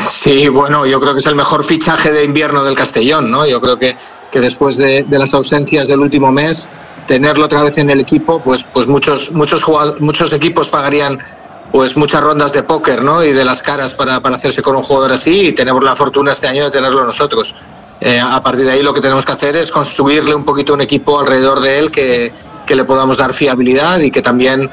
Sí, 0.00 0.48
bueno, 0.48 0.86
yo 0.86 1.00
creo 1.00 1.14
que 1.14 1.20
es 1.20 1.26
el 1.26 1.34
mejor 1.34 1.64
fichaje 1.64 2.12
de 2.12 2.24
invierno 2.24 2.62
del 2.62 2.74
Castellón, 2.74 3.30
¿no? 3.30 3.46
Yo 3.46 3.60
creo 3.60 3.78
que, 3.78 3.96
que 4.30 4.40
después 4.40 4.76
de, 4.76 5.04
las 5.08 5.32
ausencias 5.32 5.88
del 5.88 6.00
último 6.00 6.30
mes, 6.30 6.68
tenerlo 7.06 7.46
otra 7.46 7.62
vez 7.62 7.78
en 7.78 7.90
el 7.90 8.00
equipo, 8.00 8.40
pues, 8.40 8.64
pues 8.74 8.86
muchos, 8.86 9.32
muchos, 9.32 9.64
muchos 10.00 10.32
equipos 10.32 10.68
pagarían 10.68 11.18
pues 11.72 11.96
muchas 11.96 12.20
rondas 12.22 12.52
de 12.52 12.62
póker, 12.64 13.02
¿no? 13.02 13.24
Y 13.24 13.32
de 13.32 13.44
las 13.44 13.62
caras 13.62 13.94
para, 13.94 14.20
para 14.20 14.36
hacerse 14.36 14.60
con 14.60 14.76
un 14.76 14.82
jugador 14.82 15.12
así 15.12 15.48
y 15.48 15.52
tenemos 15.52 15.82
la 15.82 15.96
fortuna 15.96 16.32
este 16.32 16.48
año 16.48 16.64
de 16.64 16.70
tenerlo 16.70 17.04
nosotros. 17.04 17.54
Eh, 18.00 18.18
a 18.18 18.42
partir 18.42 18.64
de 18.64 18.72
ahí 18.72 18.82
lo 18.82 18.94
que 18.94 19.00
tenemos 19.00 19.26
que 19.26 19.32
hacer 19.32 19.56
es 19.56 19.70
construirle 19.70 20.34
un 20.34 20.44
poquito 20.44 20.72
un 20.72 20.80
equipo 20.80 21.20
alrededor 21.20 21.60
de 21.60 21.78
él 21.78 21.90
que, 21.90 22.32
que 22.66 22.74
le 22.74 22.84
podamos 22.84 23.18
dar 23.18 23.34
fiabilidad 23.34 24.00
y 24.00 24.10
que 24.10 24.22
también 24.22 24.70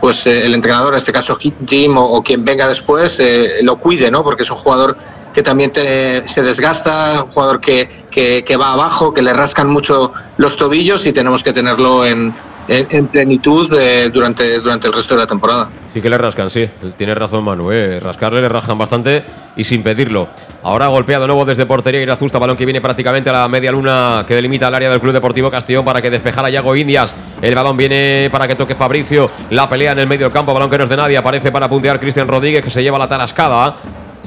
pues 0.00 0.26
eh, 0.26 0.46
el 0.46 0.54
entrenador, 0.54 0.94
en 0.94 0.98
este 0.98 1.12
caso 1.12 1.38
Jim 1.66 1.96
o, 1.96 2.22
quien 2.22 2.44
venga 2.44 2.66
después, 2.66 3.20
eh, 3.20 3.62
lo 3.62 3.76
cuide, 3.76 4.10
¿no? 4.10 4.24
Porque 4.24 4.42
es 4.42 4.50
un 4.50 4.56
jugador 4.56 4.96
que 5.32 5.42
también 5.42 5.72
se 5.74 6.42
desgasta, 6.42 7.24
un 7.24 7.30
jugador 7.30 7.60
que, 7.60 7.88
que 8.10 8.56
va 8.56 8.72
abajo, 8.72 9.14
que 9.14 9.22
le 9.22 9.32
rascan 9.32 9.68
mucho 9.68 10.12
los 10.36 10.56
tobillos 10.56 11.06
y 11.06 11.12
tenemos 11.12 11.42
que 11.42 11.54
tenerlo 11.54 12.04
en, 12.04 12.34
en, 12.68 12.86
en 12.90 13.06
plenitud 13.08 13.68
durante, 14.12 14.60
durante 14.60 14.86
el 14.86 14.92
resto 14.92 15.14
de 15.14 15.20
la 15.20 15.26
temporada. 15.26 15.70
Sí 15.92 16.00
que 16.00 16.08
le 16.08 16.16
rascan, 16.18 16.50
sí. 16.50 16.68
Tiene 16.96 17.14
razón 17.14 17.44
Manu, 17.44 17.70
¿eh? 17.70 18.00
Rascarle 18.00 18.40
le 18.40 18.48
rascan 18.48 18.78
bastante 18.78 19.24
y 19.56 19.64
sin 19.64 19.82
pedirlo. 19.82 20.28
Ahora 20.62 20.86
golpea 20.86 21.20
de 21.20 21.26
nuevo 21.26 21.44
desde 21.44 21.66
portería 21.66 22.00
Irazusta, 22.00 22.38
balón 22.38 22.56
que 22.56 22.64
viene 22.64 22.80
prácticamente 22.80 23.28
a 23.30 23.32
la 23.32 23.48
media 23.48 23.72
luna 23.72 24.24
que 24.26 24.34
delimita 24.34 24.68
el 24.68 24.74
área 24.74 24.90
del 24.90 25.00
Club 25.00 25.12
Deportivo 25.12 25.50
Castellón 25.50 25.84
para 25.84 26.00
que 26.00 26.10
despejara 26.10 26.48
Yago 26.50 26.74
Indias. 26.74 27.14
El 27.40 27.54
balón 27.54 27.76
viene 27.76 28.28
para 28.32 28.48
que 28.48 28.54
toque 28.54 28.74
Fabricio. 28.74 29.30
La 29.50 29.68
pelea 29.68 29.92
en 29.92 29.98
el 29.98 30.06
medio 30.06 30.26
del 30.26 30.32
campo, 30.32 30.54
balón 30.54 30.70
que 30.70 30.78
no 30.78 30.84
es 30.84 30.90
de 30.90 30.96
nadie. 30.96 31.16
Aparece 31.16 31.52
para 31.52 31.68
puntear 31.68 32.00
Cristian 32.00 32.28
Rodríguez 32.28 32.64
que 32.64 32.70
se 32.70 32.82
lleva 32.82 32.98
la 32.98 33.08
tarascada. 33.08 33.76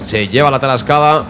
Se 0.06 0.28
lleva 0.28 0.52
la 0.52 0.60
tarascada. 0.60 1.26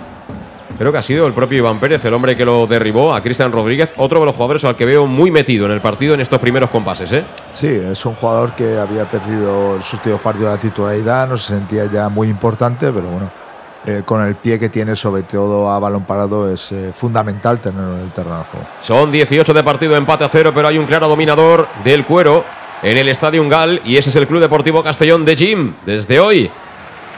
Creo 0.77 0.91
que 0.91 0.97
ha 0.97 1.01
sido 1.01 1.25
el 1.25 1.33
propio 1.33 1.59
Iván 1.59 1.79
Pérez, 1.79 2.03
el 2.03 2.13
hombre 2.13 2.35
que 2.35 2.43
lo 2.43 2.67
derribó 2.67 3.13
a 3.13 3.21
Cristian 3.21 3.51
Rodríguez, 3.51 3.93
otro 3.95 4.19
de 4.19 4.25
los 4.25 4.35
jugadores 4.35 4.65
al 4.65 4.75
que 4.75 4.85
veo 4.85 5.07
muy 5.07 5.31
metido 5.31 5.65
en 5.65 5.71
el 5.71 5.79
partido 5.79 6.13
en 6.13 6.19
estos 6.19 6.39
primeros 6.39 6.69
compases, 6.69 7.13
¿eh? 7.13 7.23
Sí, 7.53 7.67
es 7.67 8.05
un 8.05 8.15
jugador 8.15 8.55
que 8.55 8.77
había 8.77 9.09
perdido 9.09 9.81
sus 9.81 9.93
últimos 9.93 10.19
partidos 10.19 10.49
de 10.49 10.55
la 10.55 10.61
titularidad, 10.61 11.29
no 11.29 11.37
se 11.37 11.53
sentía 11.53 11.89
ya 11.91 12.09
muy 12.09 12.27
importante, 12.27 12.91
pero 12.91 13.07
bueno, 13.07 13.31
eh, 13.85 14.01
con 14.05 14.21
el 14.21 14.35
pie 14.35 14.59
que 14.59 14.67
tiene, 14.67 14.97
sobre 14.97 15.23
todo 15.23 15.69
a 15.69 15.79
balón 15.79 16.03
parado, 16.03 16.51
es 16.51 16.71
eh, 16.73 16.91
fundamental 16.93 17.61
tenerlo 17.61 17.95
en 17.95 18.01
el 18.01 18.11
terreno 18.11 18.39
de 18.39 18.43
juego. 18.43 18.67
Son 18.81 19.11
18 19.11 19.53
de 19.53 19.63
partido, 19.63 19.95
empate 19.95 20.25
a 20.25 20.29
cero, 20.29 20.51
pero 20.53 20.67
hay 20.67 20.77
un 20.77 20.85
claro 20.85 21.07
dominador 21.07 21.69
del 21.85 22.03
cuero 22.03 22.43
en 22.83 22.97
el 22.97 23.07
Estadio 23.07 23.41
Ungal 23.41 23.81
y 23.85 23.95
ese 23.95 24.09
es 24.09 24.15
el 24.17 24.27
Club 24.27 24.41
Deportivo 24.41 24.83
Castellón 24.83 25.23
de 25.23 25.37
Jim. 25.37 25.75
Desde 25.85 26.19
hoy, 26.19 26.51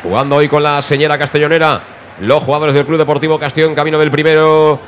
jugando 0.03 0.35
hoy 0.35 0.47
con 0.47 0.61
la 0.61 0.81
señora 0.81 1.17
castellonera, 1.17 1.81
los 2.21 2.43
jugadores 2.43 2.73
del 2.73 2.85
Club 2.85 2.97
Deportivo 2.97 3.39
Castellón 3.39 3.75
camino 3.75 3.99
del 3.99 4.11
primero, 4.11 4.79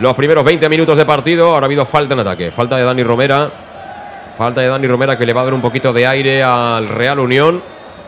los 0.00 0.14
primeros 0.14 0.44
20 0.44 0.68
minutos 0.68 0.96
de 0.96 1.04
partido. 1.04 1.52
Ahora 1.52 1.64
ha 1.64 1.66
habido 1.66 1.84
falta 1.84 2.14
en 2.14 2.20
ataque, 2.20 2.50
falta 2.50 2.76
de 2.76 2.84
Dani 2.84 3.02
Romera, 3.02 3.50
falta 4.36 4.60
de 4.60 4.68
Dani 4.68 4.86
Romera 4.86 5.18
que 5.18 5.26
le 5.26 5.32
va 5.32 5.42
a 5.42 5.44
dar 5.44 5.54
un 5.54 5.60
poquito 5.60 5.92
de 5.92 6.06
aire 6.06 6.42
al 6.42 6.88
Real 6.88 7.18
Unión. 7.18 7.62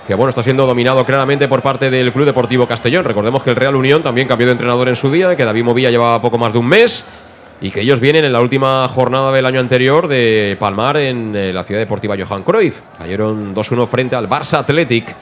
Que 0.07 0.15
bueno, 0.15 0.31
está 0.31 0.43
siendo 0.43 0.67
dominado 0.67 1.05
claramente 1.05 1.49
por 1.49 1.63
parte 1.63 1.91
del 1.91 2.13
Club 2.13 2.27
Deportivo 2.27 2.67
Castellón. 2.67 3.05
Recordemos 3.05 3.43
que 3.43 3.51
el 3.51 3.57
Real 3.57 3.75
Unión 3.75 4.05
también 4.05 4.29
cambió 4.29 4.47
de 4.47 4.53
entrenador 4.53 4.89
en 4.89 4.95
su 4.95 5.11
día, 5.11 5.35
que 5.37 5.45
David 5.45 5.65
Movilla 5.65 5.91
llevaba 5.91 6.21
poco 6.21 6.39
más 6.39 6.53
de 6.53 6.61
un 6.61 6.67
mes 6.69 7.05
y 7.61 7.71
que 7.71 7.81
ellos 7.81 8.01
vienen 8.01 8.25
en 8.25 8.33
la 8.33 8.41
última 8.41 8.87
jornada 8.89 9.33
del 9.33 9.47
año 9.47 9.61
anterior 9.61 10.09
de 10.09 10.57
palmar 10.61 10.97
en 10.99 11.35
eh, 11.35 11.53
la 11.53 11.65
ciudad 11.65 11.81
deportiva 11.81 12.15
Johan 12.17 12.43
Cruyff. 12.43 12.81
Cayeron 12.99 13.55
2-1 13.55 13.87
frente 13.87 14.15
al 14.15 14.29
Barça 14.29 14.59
Athletic. 14.59 15.15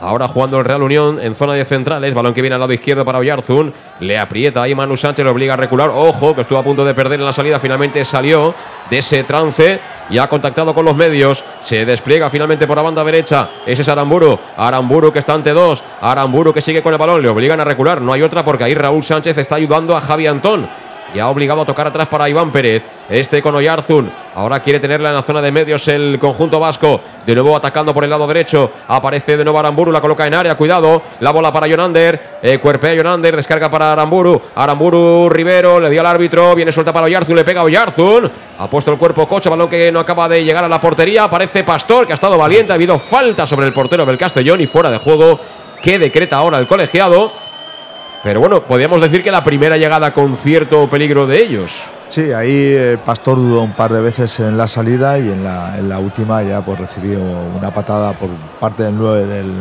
Ahora 0.00 0.28
jugando 0.28 0.58
el 0.58 0.64
Real 0.64 0.82
Unión 0.82 1.20
en 1.20 1.34
zona 1.34 1.52
de 1.52 1.64
centrales, 1.66 2.14
balón 2.14 2.32
que 2.32 2.40
viene 2.40 2.54
al 2.54 2.60
lado 2.60 2.72
izquierdo 2.72 3.04
para 3.04 3.18
Oyarzún, 3.18 3.74
le 4.00 4.18
aprieta 4.18 4.62
ahí 4.62 4.74
Manu 4.74 4.96
Sánchez, 4.96 5.22
le 5.22 5.30
obliga 5.30 5.52
a 5.52 5.56
recular, 5.58 5.90
ojo, 5.90 6.34
que 6.34 6.40
estuvo 6.40 6.58
a 6.58 6.62
punto 6.62 6.86
de 6.86 6.94
perder 6.94 7.20
en 7.20 7.26
la 7.26 7.34
salida, 7.34 7.60
finalmente 7.60 8.02
salió 8.02 8.54
de 8.88 8.96
ese 8.98 9.24
trance 9.24 9.78
y 10.08 10.16
ha 10.16 10.26
contactado 10.26 10.74
con 10.74 10.86
los 10.86 10.96
medios, 10.96 11.44
se 11.62 11.84
despliega 11.84 12.30
finalmente 12.30 12.66
por 12.66 12.76
la 12.76 12.82
banda 12.82 13.04
derecha, 13.04 13.50
ese 13.66 13.82
es 13.82 13.88
Aramburu, 13.88 14.38
Aramburu 14.56 15.12
que 15.12 15.18
está 15.18 15.34
ante 15.34 15.50
dos, 15.50 15.84
Aramburu 16.00 16.54
que 16.54 16.62
sigue 16.62 16.82
con 16.82 16.94
el 16.94 16.98
balón, 16.98 17.20
le 17.20 17.28
obligan 17.28 17.60
a 17.60 17.64
recular, 17.64 18.00
no 18.00 18.14
hay 18.14 18.22
otra 18.22 18.42
porque 18.42 18.64
ahí 18.64 18.74
Raúl 18.74 19.04
Sánchez 19.04 19.36
está 19.36 19.56
ayudando 19.56 19.94
a 19.94 20.00
Javi 20.00 20.26
Antón. 20.26 20.66
Y 21.14 21.18
ha 21.18 21.28
obligado 21.28 21.62
a 21.62 21.64
tocar 21.64 21.86
atrás 21.86 22.08
para 22.08 22.28
Iván 22.28 22.50
Pérez. 22.50 22.82
Este 23.08 23.42
con 23.42 23.54
Oyarzun. 23.56 24.10
Ahora 24.36 24.60
quiere 24.60 24.78
tenerla 24.78 25.08
en 25.08 25.16
la 25.16 25.22
zona 25.22 25.42
de 25.42 25.50
medios 25.50 25.88
el 25.88 26.18
conjunto 26.20 26.60
vasco. 26.60 27.00
De 27.26 27.34
nuevo 27.34 27.56
atacando 27.56 27.92
por 27.92 28.04
el 28.04 28.10
lado 28.10 28.26
derecho. 28.26 28.70
Aparece 28.86 29.36
de 29.36 29.42
nuevo 29.42 29.58
Aramburu. 29.58 29.90
La 29.90 30.00
coloca 30.00 30.26
en 30.26 30.34
área. 30.34 30.54
Cuidado. 30.54 31.02
La 31.18 31.32
bola 31.32 31.52
para 31.52 31.66
Jonander. 31.66 32.38
Eh, 32.40 32.58
cuerpea 32.58 32.94
Jonander. 32.94 33.34
Descarga 33.34 33.68
para 33.68 33.92
Aramburu. 33.92 34.40
Aramburu 34.54 35.28
Rivero. 35.28 35.80
Le 35.80 35.90
dio 35.90 36.00
al 36.00 36.06
árbitro. 36.06 36.54
Viene 36.54 36.70
suelta 36.70 36.92
para 36.92 37.06
Oyarzun. 37.06 37.34
Le 37.34 37.44
pega 37.44 37.64
Oyarzun. 37.64 38.30
Ha 38.58 38.70
puesto 38.70 38.92
el 38.92 38.98
cuerpo 38.98 39.26
coche. 39.26 39.50
Balón 39.50 39.68
que 39.68 39.90
no 39.90 39.98
acaba 39.98 40.28
de 40.28 40.44
llegar 40.44 40.62
a 40.62 40.68
la 40.68 40.80
portería. 40.80 41.24
Aparece 41.24 41.64
Pastor 41.64 42.06
que 42.06 42.12
ha 42.12 42.14
estado 42.14 42.38
valiente. 42.38 42.72
Ha 42.72 42.76
habido 42.76 42.98
falta 42.98 43.44
sobre 43.46 43.66
el 43.66 43.72
portero 43.72 44.06
del 44.06 44.16
Castellón 44.18 44.60
y 44.60 44.68
fuera 44.68 44.90
de 44.90 44.98
juego. 44.98 45.40
Que 45.82 45.98
decreta 45.98 46.36
ahora 46.36 46.58
el 46.58 46.68
colegiado. 46.68 47.32
Pero 48.22 48.40
bueno, 48.40 48.62
podríamos 48.62 49.00
decir 49.00 49.24
que 49.24 49.30
la 49.30 49.42
primera 49.42 49.78
llegada 49.78 50.12
con 50.12 50.36
cierto 50.36 50.88
peligro 50.88 51.26
de 51.26 51.42
ellos. 51.42 51.90
Sí, 52.08 52.32
ahí 52.32 52.50
eh, 52.52 52.98
Pastor 53.02 53.36
dudó 53.36 53.62
un 53.62 53.72
par 53.72 53.92
de 53.92 54.00
veces 54.00 54.40
en 54.40 54.58
la 54.58 54.66
salida 54.66 55.18
y 55.18 55.22
en 55.22 55.42
la, 55.42 55.78
en 55.78 55.88
la 55.88 55.98
última 55.98 56.42
ya 56.42 56.60
pues 56.62 56.78
recibió 56.78 57.18
una 57.18 57.72
patada 57.72 58.12
por 58.12 58.28
parte 58.60 58.82
del 58.82 58.98
9 58.98 59.26
del, 59.26 59.54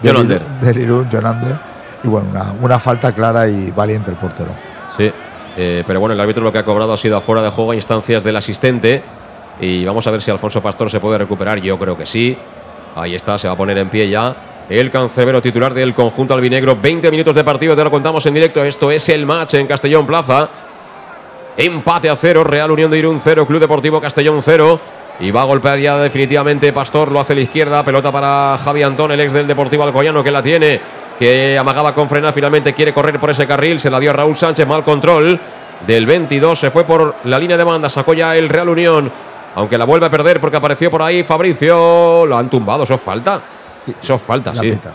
del, 0.00 0.40
del 0.60 0.78
Irún. 0.78 1.08
Y 2.04 2.08
bueno, 2.08 2.28
una, 2.30 2.54
una 2.60 2.78
falta 2.78 3.12
clara 3.12 3.48
y 3.48 3.72
valiente 3.72 4.12
el 4.12 4.16
portero. 4.16 4.50
Sí, 4.96 5.10
eh, 5.56 5.82
pero 5.84 5.98
bueno, 5.98 6.12
el 6.12 6.20
árbitro 6.20 6.44
lo 6.44 6.52
que 6.52 6.58
ha 6.58 6.64
cobrado 6.64 6.92
ha 6.92 6.98
sido 6.98 7.16
afuera 7.16 7.42
de 7.42 7.48
juego 7.50 7.72
a 7.72 7.74
instancias 7.74 8.22
del 8.22 8.36
asistente. 8.36 9.02
Y 9.60 9.84
vamos 9.84 10.06
a 10.06 10.12
ver 10.12 10.20
si 10.20 10.30
Alfonso 10.30 10.62
Pastor 10.62 10.88
se 10.88 11.00
puede 11.00 11.18
recuperar. 11.18 11.60
Yo 11.60 11.78
creo 11.78 11.96
que 11.96 12.06
sí. 12.06 12.36
Ahí 12.94 13.14
está, 13.16 13.38
se 13.38 13.48
va 13.48 13.54
a 13.54 13.56
poner 13.56 13.78
en 13.78 13.88
pie 13.88 14.08
ya. 14.08 14.53
El 14.68 14.90
cancerbero 14.90 15.42
titular 15.42 15.74
del 15.74 15.94
conjunto 15.94 16.32
albinegro. 16.32 16.76
20 16.80 17.10
minutos 17.10 17.34
de 17.34 17.44
partido, 17.44 17.76
te 17.76 17.84
lo 17.84 17.90
contamos 17.90 18.24
en 18.24 18.34
directo. 18.34 18.64
Esto 18.64 18.90
es 18.90 19.08
el 19.10 19.26
match 19.26 19.54
en 19.54 19.66
Castellón 19.66 20.06
Plaza. 20.06 20.48
Empate 21.56 22.08
a 22.08 22.16
cero, 22.16 22.42
Real 22.44 22.70
Unión 22.70 22.90
de 22.90 22.98
Irún 22.98 23.20
0, 23.20 23.46
Club 23.46 23.60
Deportivo 23.60 24.00
Castellón 24.00 24.40
0. 24.42 24.80
Y 25.20 25.30
va 25.30 25.42
a 25.42 25.44
golpear 25.44 25.78
ya 25.78 25.98
definitivamente 25.98 26.72
Pastor, 26.72 27.12
lo 27.12 27.20
hace 27.20 27.34
a 27.34 27.36
la 27.36 27.42
izquierda, 27.42 27.84
pelota 27.84 28.10
para 28.10 28.58
Javi 28.64 28.82
Antón, 28.82 29.12
el 29.12 29.20
ex 29.20 29.32
del 29.32 29.46
Deportivo 29.46 29.84
Alcoyano 29.84 30.24
que 30.24 30.30
la 30.32 30.42
tiene, 30.42 30.80
que 31.18 31.56
amagaba 31.56 31.94
con 31.94 32.08
frenar, 32.08 32.34
finalmente 32.34 32.72
quiere 32.72 32.92
correr 32.92 33.20
por 33.20 33.30
ese 33.30 33.46
carril, 33.46 33.78
se 33.78 33.90
la 33.90 34.00
dio 34.00 34.10
a 34.10 34.14
Raúl 34.14 34.36
Sánchez, 34.36 34.66
mal 34.66 34.82
control 34.82 35.38
del 35.86 36.04
22, 36.06 36.58
se 36.58 36.70
fue 36.72 36.82
por 36.82 37.14
la 37.22 37.38
línea 37.38 37.56
de 37.56 37.62
banda, 37.62 37.88
sacó 37.88 38.12
ya 38.12 38.36
el 38.36 38.48
Real 38.48 38.68
Unión, 38.68 39.12
aunque 39.54 39.78
la 39.78 39.84
vuelve 39.84 40.06
a 40.06 40.10
perder 40.10 40.40
porque 40.40 40.56
apareció 40.56 40.90
por 40.90 41.02
ahí 41.02 41.22
Fabricio, 41.22 42.26
lo 42.26 42.36
han 42.36 42.50
tumbado, 42.50 42.82
eso 42.82 42.94
es 42.94 43.00
falta, 43.00 43.40
eso 44.02 44.14
es 44.14 44.22
falta, 44.22 44.52
La 44.54 44.60
sí. 44.60 44.70
pita. 44.70 44.92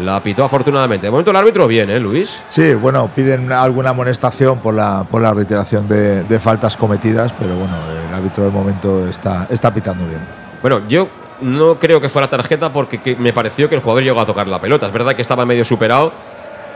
La 0.00 0.22
pitó 0.22 0.44
afortunadamente. 0.44 1.06
De 1.06 1.10
momento 1.10 1.30
el 1.30 1.36
árbitro 1.38 1.66
bien, 1.66 1.88
¿eh, 1.88 1.98
Luis? 1.98 2.42
Sí, 2.48 2.74
bueno, 2.74 3.08
piden 3.14 3.50
alguna 3.50 3.90
amonestación 3.90 4.58
por 4.58 4.74
la, 4.74 5.04
por 5.10 5.22
la 5.22 5.32
reiteración 5.32 5.88
de, 5.88 6.22
de 6.24 6.38
faltas 6.38 6.76
cometidas, 6.76 7.32
pero 7.38 7.54
bueno, 7.56 7.74
el 8.08 8.14
árbitro 8.14 8.44
de 8.44 8.50
momento 8.50 9.08
está, 9.08 9.46
está 9.48 9.72
pitando 9.72 10.06
bien. 10.06 10.20
Bueno, 10.60 10.82
yo 10.86 11.08
no 11.40 11.78
creo 11.78 11.98
que 12.00 12.10
fuera 12.10 12.28
tarjeta 12.28 12.70
porque 12.72 13.00
que- 13.00 13.16
me 13.16 13.32
pareció 13.32 13.68
que 13.70 13.74
el 13.74 13.80
jugador 13.80 14.02
llegó 14.02 14.20
a 14.20 14.26
tocar 14.26 14.46
la 14.48 14.60
pelota. 14.60 14.86
Es 14.86 14.92
verdad 14.92 15.14
que 15.14 15.22
estaba 15.22 15.46
medio 15.46 15.64
superado, 15.64 16.12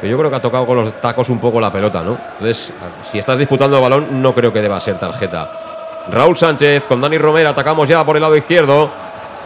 pero 0.01 0.11
yo 0.11 0.17
creo 0.19 0.31
que 0.31 0.37
ha 0.37 0.41
tocado 0.41 0.67
con 0.67 0.77
los 0.79 0.99
tacos 1.03 1.29
un 1.29 1.41
poco 1.41 1.61
la 1.61 1.71
pelota, 1.71 2.03
¿no? 2.03 2.17
Entonces, 2.39 2.73
si 3.13 3.19
estás 3.19 3.37
disputando 3.39 3.77
el 3.77 3.83
balón, 3.83 4.23
no 4.23 4.35
creo 4.35 4.51
que 4.51 4.63
deba 4.63 4.81
ser 4.81 4.99
tarjeta. 4.99 5.51
Raúl 6.11 6.39
Sánchez 6.39 6.85
con 6.87 7.03
Dani 7.03 7.19
Romero, 7.19 7.51
atacamos 7.51 7.87
ya 7.87 8.03
por 8.03 8.17
el 8.17 8.23
lado 8.23 8.35
izquierdo. 8.35 8.91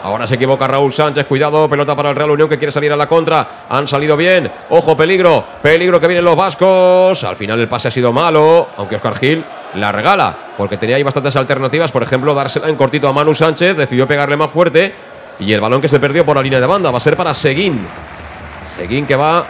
Ahora 0.05 0.27
se 0.27 0.35
equivoca 0.35 0.67
Raúl 0.67 0.93
Sánchez, 0.93 1.25
cuidado, 1.27 1.67
pelota 1.67 1.97
para 1.97 2.11
el 2.11 2.17
Real 2.17 2.31
Unión 2.31 2.47
que 2.47 2.59
quiere 2.59 2.71
salir 2.71 2.93
a 2.93 2.97
la 2.97 3.07
contra. 3.07 3.65
Han 3.71 3.89
salido 3.89 4.19
bien, 4.19 4.53
ojo, 4.69 4.95
peligro, 4.95 5.43
peligro 5.63 5.99
que 5.99 6.07
vienen 6.07 6.27
los 6.27 6.37
vascos. 6.37 7.25
Al 7.25 7.37
final 7.37 7.59
el 7.59 7.69
pase 7.69 7.89
ha 7.89 7.91
sido 7.91 8.13
malo, 8.13 8.69
aunque 8.77 8.97
Oscar 8.97 9.17
Gil 9.17 9.43
la 9.77 9.93
regala, 9.93 10.37
porque 10.59 10.77
tenía 10.77 10.97
ahí 10.97 11.03
bastantes 11.03 11.35
alternativas. 11.37 11.91
Por 11.91 12.03
ejemplo, 12.03 12.35
dársela 12.35 12.69
en 12.69 12.77
cortito 12.77 13.09
a 13.09 13.15
Manu 13.15 13.33
Sánchez, 13.33 13.79
decidió 13.79 14.07
pegarle 14.07 14.37
más 14.37 14.51
fuerte. 14.51 14.95
Y 15.39 15.51
el 15.55 15.63
balón 15.63 15.81
que 15.81 15.89
se 15.89 15.99
perdió 15.99 16.23
por 16.23 16.37
la 16.37 16.43
línea 16.43 16.61
de 16.61 16.67
banda 16.67 16.91
va 16.91 16.99
a 16.99 17.01
ser 17.01 17.17
para 17.17 17.33
Seguín. 17.33 17.87
Seguín 18.77 19.07
que 19.07 19.17
va 19.17 19.47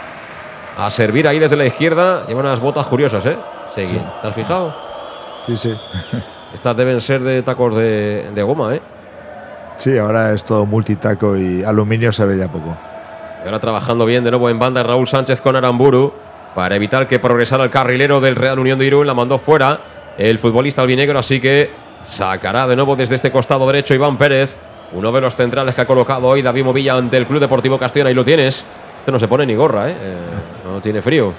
a 0.77 0.89
servir 0.89 1.27
ahí 1.27 1.37
desde 1.37 1.57
la 1.57 1.65
izquierda. 1.65 2.25
Lleva 2.27 2.39
unas 2.39 2.61
botas 2.61 2.85
curiosas, 2.87 3.25
¿eh? 3.25 3.37
Seguín. 3.75 3.97
Sí. 3.97 4.05
¿Te 4.21 4.27
has 4.29 4.33
fijado? 4.33 4.73
Sí, 5.47 5.57
sí. 5.57 5.77
Estas 6.53 6.77
deben 6.77 7.01
ser 7.01 7.21
de 7.21 7.43
tacos 7.43 7.75
de, 7.75 8.31
de 8.33 8.41
goma, 8.41 8.73
¿eh? 8.73 8.81
Sí, 9.77 9.97
ahora 9.97 10.33
es 10.33 10.45
todo 10.45 10.65
multitaco 10.65 11.35
y 11.37 11.63
aluminio 11.63 12.11
se 12.11 12.25
ve 12.25 12.37
ya 12.37 12.47
poco. 12.47 12.75
Y 13.43 13.45
ahora 13.45 13.59
trabajando 13.59 14.05
bien 14.05 14.23
de 14.23 14.31
nuevo 14.31 14.49
en 14.49 14.57
banda 14.57 14.83
Raúl 14.83 15.07
Sánchez 15.07 15.41
con 15.41 15.55
Aramburu 15.55 16.13
para 16.55 16.75
evitar 16.75 17.07
que 17.07 17.19
progresara 17.19 17.63
el 17.63 17.69
carrilero 17.69 18.21
del 18.21 18.35
Real 18.35 18.57
Unión 18.57 18.79
de 18.79 18.85
Irún. 18.85 19.05
La 19.05 19.13
mandó 19.13 19.37
fuera 19.37 19.79
el 20.17 20.39
futbolista 20.39 20.81
albinegro, 20.81 21.19
así 21.19 21.41
que 21.41 21.71
sacará 22.03 22.67
de 22.67 22.75
nuevo 22.75 22.95
desde 22.95 23.15
este 23.15 23.31
costado 23.31 23.67
derecho 23.67 23.93
Iván 23.93 24.17
Pérez, 24.17 24.55
uno 24.93 25.11
de 25.11 25.21
los 25.21 25.35
centrales 25.35 25.75
que 25.75 25.81
ha 25.81 25.85
colocado 25.85 26.27
hoy 26.27 26.41
David 26.41 26.63
Movilla 26.63 26.95
ante 26.95 27.17
el 27.17 27.27
Club 27.27 27.41
Deportivo 27.41 27.77
Castellón. 27.77 28.07
Ahí 28.07 28.13
lo 28.13 28.23
tienes. 28.23 28.63
Este 28.99 29.11
no 29.11 29.19
se 29.19 29.27
pone 29.27 29.45
ni 29.45 29.53
gorra, 29.55 29.89
¿eh? 29.89 29.95
Eh, 29.99 30.15
no 30.65 30.79
tiene 30.81 31.01
frío. 31.01 31.33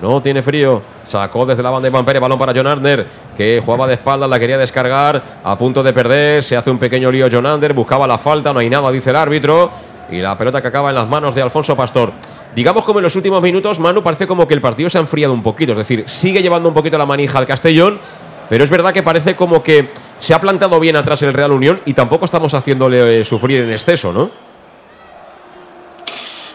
No 0.00 0.22
tiene 0.22 0.42
frío. 0.42 0.82
Sacó 1.04 1.44
desde 1.44 1.62
la 1.62 1.70
banda 1.70 1.88
Iván 1.88 2.04
Pérez, 2.04 2.20
balón 2.20 2.38
para 2.38 2.52
John 2.54 2.66
Arner, 2.66 3.06
que 3.36 3.60
jugaba 3.64 3.86
de 3.86 3.94
espaldas, 3.94 4.28
la 4.28 4.38
quería 4.38 4.56
descargar, 4.56 5.40
a 5.44 5.58
punto 5.58 5.82
de 5.82 5.92
perder. 5.92 6.42
Se 6.42 6.56
hace 6.56 6.70
un 6.70 6.78
pequeño 6.78 7.10
lío 7.10 7.28
John 7.30 7.46
Arner, 7.46 7.74
buscaba 7.74 8.06
la 8.06 8.18
falta, 8.18 8.52
no 8.52 8.60
hay 8.60 8.70
nada, 8.70 8.90
dice 8.90 9.10
el 9.10 9.16
árbitro. 9.16 9.70
Y 10.10 10.20
la 10.20 10.36
pelota 10.36 10.60
que 10.60 10.68
acaba 10.68 10.88
en 10.88 10.96
las 10.96 11.08
manos 11.08 11.34
de 11.34 11.42
Alfonso 11.42 11.76
Pastor. 11.76 12.12
Digamos 12.54 12.84
como 12.84 12.98
en 12.98 13.04
los 13.04 13.14
últimos 13.14 13.40
minutos, 13.40 13.78
Manu, 13.78 14.02
parece 14.02 14.26
como 14.26 14.48
que 14.48 14.54
el 14.54 14.60
partido 14.60 14.90
se 14.90 14.98
ha 14.98 15.00
enfriado 15.00 15.32
un 15.32 15.42
poquito. 15.42 15.72
Es 15.72 15.78
decir, 15.78 16.04
sigue 16.08 16.42
llevando 16.42 16.68
un 16.68 16.74
poquito 16.74 16.98
la 16.98 17.06
manija 17.06 17.38
al 17.38 17.46
Castellón, 17.46 18.00
pero 18.48 18.64
es 18.64 18.70
verdad 18.70 18.92
que 18.92 19.04
parece 19.04 19.36
como 19.36 19.62
que 19.62 19.90
se 20.18 20.34
ha 20.34 20.40
plantado 20.40 20.80
bien 20.80 20.96
atrás 20.96 21.22
el 21.22 21.32
Real 21.32 21.52
Unión 21.52 21.80
y 21.84 21.94
tampoco 21.94 22.24
estamos 22.24 22.52
haciéndole 22.54 23.20
eh, 23.20 23.24
sufrir 23.24 23.62
en 23.62 23.70
exceso, 23.70 24.12
¿no? 24.12 24.49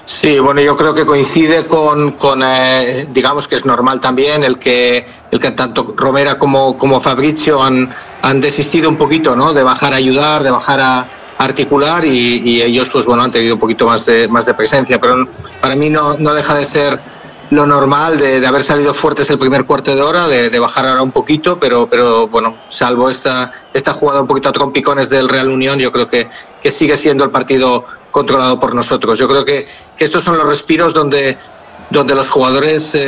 Sí, 0.06 0.38
bueno, 0.38 0.62
yo 0.62 0.78
creo 0.78 0.94
que 0.94 1.04
coincide 1.04 1.66
con, 1.66 2.12
con, 2.12 2.44
eh, 2.44 3.08
digamos 3.10 3.48
que 3.48 3.56
es 3.56 3.66
normal 3.66 4.00
también 4.00 4.44
el 4.44 4.60
que, 4.60 5.04
el 5.32 5.40
que 5.40 5.52
tanto 5.52 5.96
Romera 5.98 6.38
como, 6.38 6.78
como 6.78 7.02
Fabricio 7.02 7.64
han, 7.64 7.94
han 8.22 8.40
desistido 8.40 8.88
un 8.88 8.98
poquito, 8.98 9.36
¿no? 9.36 9.52
De 9.52 9.64
bajar 9.64 9.94
a 9.94 9.96
ayudar, 9.96 10.44
de 10.44 10.52
bajar 10.52 10.80
a 10.80 11.08
articular 11.40 12.06
y, 12.06 12.38
y 12.38 12.62
ellos, 12.62 12.88
pues 12.90 13.06
bueno, 13.08 13.24
han 13.24 13.32
tenido 13.32 13.56
un 13.56 13.60
poquito 13.60 13.88
más 13.88 14.06
de, 14.06 14.28
más 14.28 14.46
de 14.46 14.54
presencia, 14.54 15.02
pero 15.02 15.28
para 15.60 15.76
mí 15.76 15.90
no, 15.90 16.16
no 16.18 16.36
deja 16.36 16.54
de 16.54 16.66
ser 16.66 17.00
lo 17.52 17.66
normal 17.66 18.18
de, 18.18 18.40
de 18.40 18.48
haber 18.48 18.64
salido 18.64 18.94
fuertes 18.94 19.30
el 19.30 19.38
primer 19.38 19.66
cuarto 19.66 19.96
de 19.96 20.02
hora, 20.02 20.28
de, 20.28 20.50
de 20.50 20.60
bajar 20.60 20.88
ahora 20.88 21.02
un 21.02 21.12
poquito, 21.12 21.60
pero, 21.60 21.88
pero 21.90 22.28
bueno, 22.28 22.58
salvo 22.70 23.10
esta, 23.10 23.52
esta 23.74 23.94
jugada 23.94 24.22
un 24.22 24.28
poquito 24.28 24.50
a 24.50 24.52
trompicones 24.52 25.10
del 25.10 25.30
Real 25.30 25.50
Unión, 25.50 25.80
yo 25.80 25.92
creo 25.92 26.08
que, 26.08 26.30
que 26.62 26.72
sigue 26.72 26.98
siendo 26.98 27.24
el 27.24 27.32
partido 27.32 27.86
controlado 28.12 28.60
por 28.60 28.74
nosotros. 28.74 29.20
Yo 29.20 29.28
creo 29.28 29.46
que, 29.46 29.68
estos 29.98 30.24
son 30.24 30.38
los 30.38 30.48
respiros 30.48 30.94
donde, 30.94 31.38
donde 31.90 32.16
los 32.16 32.30
jugadores, 32.30 32.96
eh, 32.96 33.02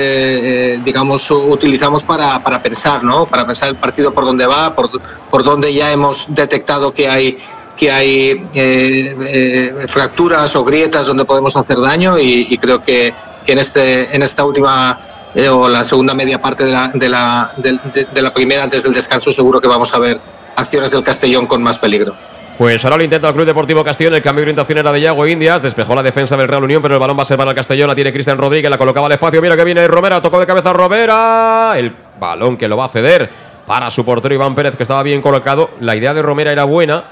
eh, 0.75 0.81
digamos, 0.83 1.31
utilizamos 1.31 2.03
para, 2.03 2.43
para 2.43 2.61
pensar, 2.61 3.03
¿no? 3.03 3.25
Para 3.25 3.45
pensar 3.45 3.69
el 3.69 3.77
partido 3.77 4.13
por 4.13 4.25
dónde 4.25 4.45
va, 4.45 4.75
por, 4.75 4.89
por 5.31 5.43
dónde 5.43 5.73
ya 5.73 5.91
hemos 5.91 6.27
detectado 6.29 6.93
que 6.93 7.07
hay 7.09 7.37
que 7.77 7.89
hay 7.91 8.45
eh, 8.53 9.15
eh, 9.27 9.73
fracturas 9.87 10.53
o 10.55 10.65
grietas 10.65 11.07
donde 11.07 11.23
podemos 11.23 11.55
hacer 11.55 11.79
daño 11.79 12.17
y, 12.17 12.47
y 12.49 12.57
creo 12.57 12.81
que, 12.81 13.13
que 13.45 13.53
en 13.53 13.59
este 13.59 14.13
en 14.15 14.23
esta 14.23 14.43
última 14.43 14.99
eh, 15.35 15.47
o 15.47 15.69
la 15.69 15.83
segunda 15.83 16.13
media 16.13 16.41
parte 16.41 16.65
de 16.65 16.71
la, 16.71 16.87
de, 16.93 17.07
la, 17.09 17.53
de, 17.57 17.79
de- 18.13 18.21
la 18.21 18.33
primera 18.33 18.63
antes 18.63 18.83
del 18.83 18.93
descanso 18.93 19.31
seguro 19.31 19.61
que 19.61 19.67
vamos 19.67 19.93
a 19.93 19.99
ver 19.99 20.19
acciones 20.55 20.91
del 20.91 21.03
Castellón 21.03 21.45
con 21.45 21.61
más 21.61 21.77
peligro. 21.77 22.13
Pues 22.57 22.83
ahora 22.83 22.97
lo 22.97 23.03
intenta 23.03 23.27
el 23.27 23.35
Club 23.35 23.45
Deportivo 23.45 23.83
Castellón. 23.83 24.15
El 24.15 24.23
cambio 24.23 24.39
de 24.41 24.45
orientación 24.45 24.79
era 24.79 24.91
de 24.91 24.99
Yago 24.99 25.27
Indias. 25.27 25.61
Despejó 25.61 25.93
la 25.93 26.01
defensa 26.01 26.35
del 26.35 26.47
Real 26.47 26.63
Unión, 26.63 26.81
pero 26.81 26.95
el 26.95 26.99
balón 26.99 27.15
va 27.15 27.21
a 27.21 27.25
ser 27.25 27.37
para 27.37 27.51
el 27.51 27.55
Castellón. 27.55 27.87
La 27.87 27.93
tiene 27.93 28.11
Cristian 28.11 28.39
Rodríguez, 28.39 28.71
la 28.71 28.79
colocaba 28.79 29.05
al 29.05 29.11
espacio. 29.13 29.39
Mira 29.43 29.55
que 29.55 29.63
viene 29.63 29.87
Romera, 29.87 30.19
tocó 30.23 30.39
de 30.39 30.47
cabeza 30.47 30.73
Romera. 30.73 31.73
El 31.77 31.93
balón 32.19 32.57
que 32.57 32.67
lo 32.67 32.75
va 32.75 32.85
a 32.85 32.89
ceder 32.89 33.29
para 33.67 33.91
su 33.91 34.03
portero 34.03 34.33
Iván 34.33 34.55
Pérez, 34.55 34.75
que 34.75 34.81
estaba 34.81 35.03
bien 35.03 35.21
colocado. 35.21 35.69
La 35.81 35.95
idea 35.95 36.15
de 36.15 36.23
Romera 36.23 36.51
era 36.51 36.63
buena. 36.63 37.03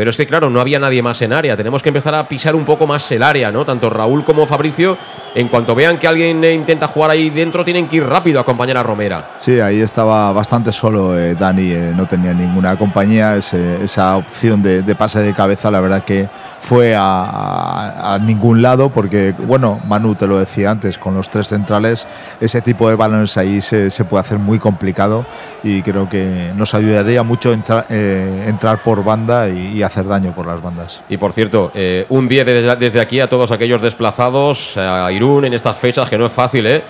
Pero 0.00 0.08
es 0.08 0.16
que, 0.16 0.26
claro, 0.26 0.48
no 0.48 0.62
había 0.62 0.78
nadie 0.78 1.02
más 1.02 1.20
en 1.20 1.34
área. 1.34 1.58
Tenemos 1.58 1.82
que 1.82 1.90
empezar 1.90 2.14
a 2.14 2.26
pisar 2.26 2.54
un 2.54 2.64
poco 2.64 2.86
más 2.86 3.12
el 3.12 3.22
área, 3.22 3.52
¿no? 3.52 3.66
Tanto 3.66 3.90
Raúl 3.90 4.24
como 4.24 4.46
Fabricio, 4.46 4.96
en 5.34 5.48
cuanto 5.48 5.74
vean 5.74 5.98
que 5.98 6.08
alguien 6.08 6.42
intenta 6.42 6.86
jugar 6.88 7.10
ahí 7.10 7.28
dentro, 7.28 7.66
tienen 7.66 7.86
que 7.86 7.96
ir 7.96 8.06
rápido 8.06 8.38
a 8.38 8.42
acompañar 8.42 8.78
a 8.78 8.82
Romera. 8.82 9.32
Sí, 9.40 9.60
ahí 9.60 9.82
estaba 9.82 10.32
bastante 10.32 10.72
solo 10.72 11.18
eh, 11.18 11.34
Dani, 11.34 11.70
eh, 11.72 11.92
no 11.94 12.06
tenía 12.06 12.32
ninguna 12.32 12.76
compañía. 12.78 13.36
ese- 13.36 13.84
esa 13.84 14.16
opción 14.16 14.62
de, 14.62 14.80
de 14.80 14.94
pase 14.94 15.18
de 15.20 15.34
cabeza, 15.34 15.70
la 15.70 15.80
verdad 15.80 16.02
que 16.02 16.30
fue 16.60 16.94
a, 16.96 17.02
a- 17.24 18.14
a 18.14 18.18
ningún 18.18 18.62
lado, 18.62 18.88
porque, 18.88 19.34
bueno, 19.46 19.80
Manu 19.86 20.14
te 20.14 20.26
lo 20.26 20.38
decía 20.38 20.70
antes, 20.70 20.96
con 20.96 21.14
los 21.14 21.28
tres 21.28 21.48
centrales, 21.48 22.06
ese 22.40 22.62
tipo 22.62 22.88
de 22.88 22.94
balones 22.96 23.36
ahí 23.36 23.60
se, 23.60 23.90
se 23.90 24.04
puede 24.06 24.22
hacer 24.22 24.38
muy 24.38 24.58
complicado 24.58 25.26
y 25.62 25.82
creo 25.82 26.08
que 26.08 26.52
nos 26.56 26.72
ayudaría 26.72 27.22
mucho 27.22 27.52
entrar, 27.52 27.84
eh, 27.90 28.44
entrar 28.46 28.82
por 28.82 29.04
banda 29.04 29.48
y, 29.50 29.78
y 29.78 29.82
hacer 29.82 29.89
daño 29.94 30.34
por 30.34 30.46
las 30.46 30.62
bandas. 30.62 31.02
Y 31.08 31.16
por 31.16 31.32
cierto, 31.32 31.70
eh, 31.74 32.06
un 32.08 32.28
10 32.28 32.46
desde, 32.46 32.76
desde 32.76 33.00
aquí 33.00 33.20
a 33.20 33.28
todos 33.28 33.50
aquellos 33.50 33.82
desplazados 33.82 34.76
a 34.76 35.10
Irún 35.12 35.44
en 35.44 35.54
estas 35.54 35.76
fechas, 35.78 36.08
que 36.08 36.18
no 36.18 36.26
es 36.26 36.32
fácil, 36.32 36.66
¿eh? 36.66 36.82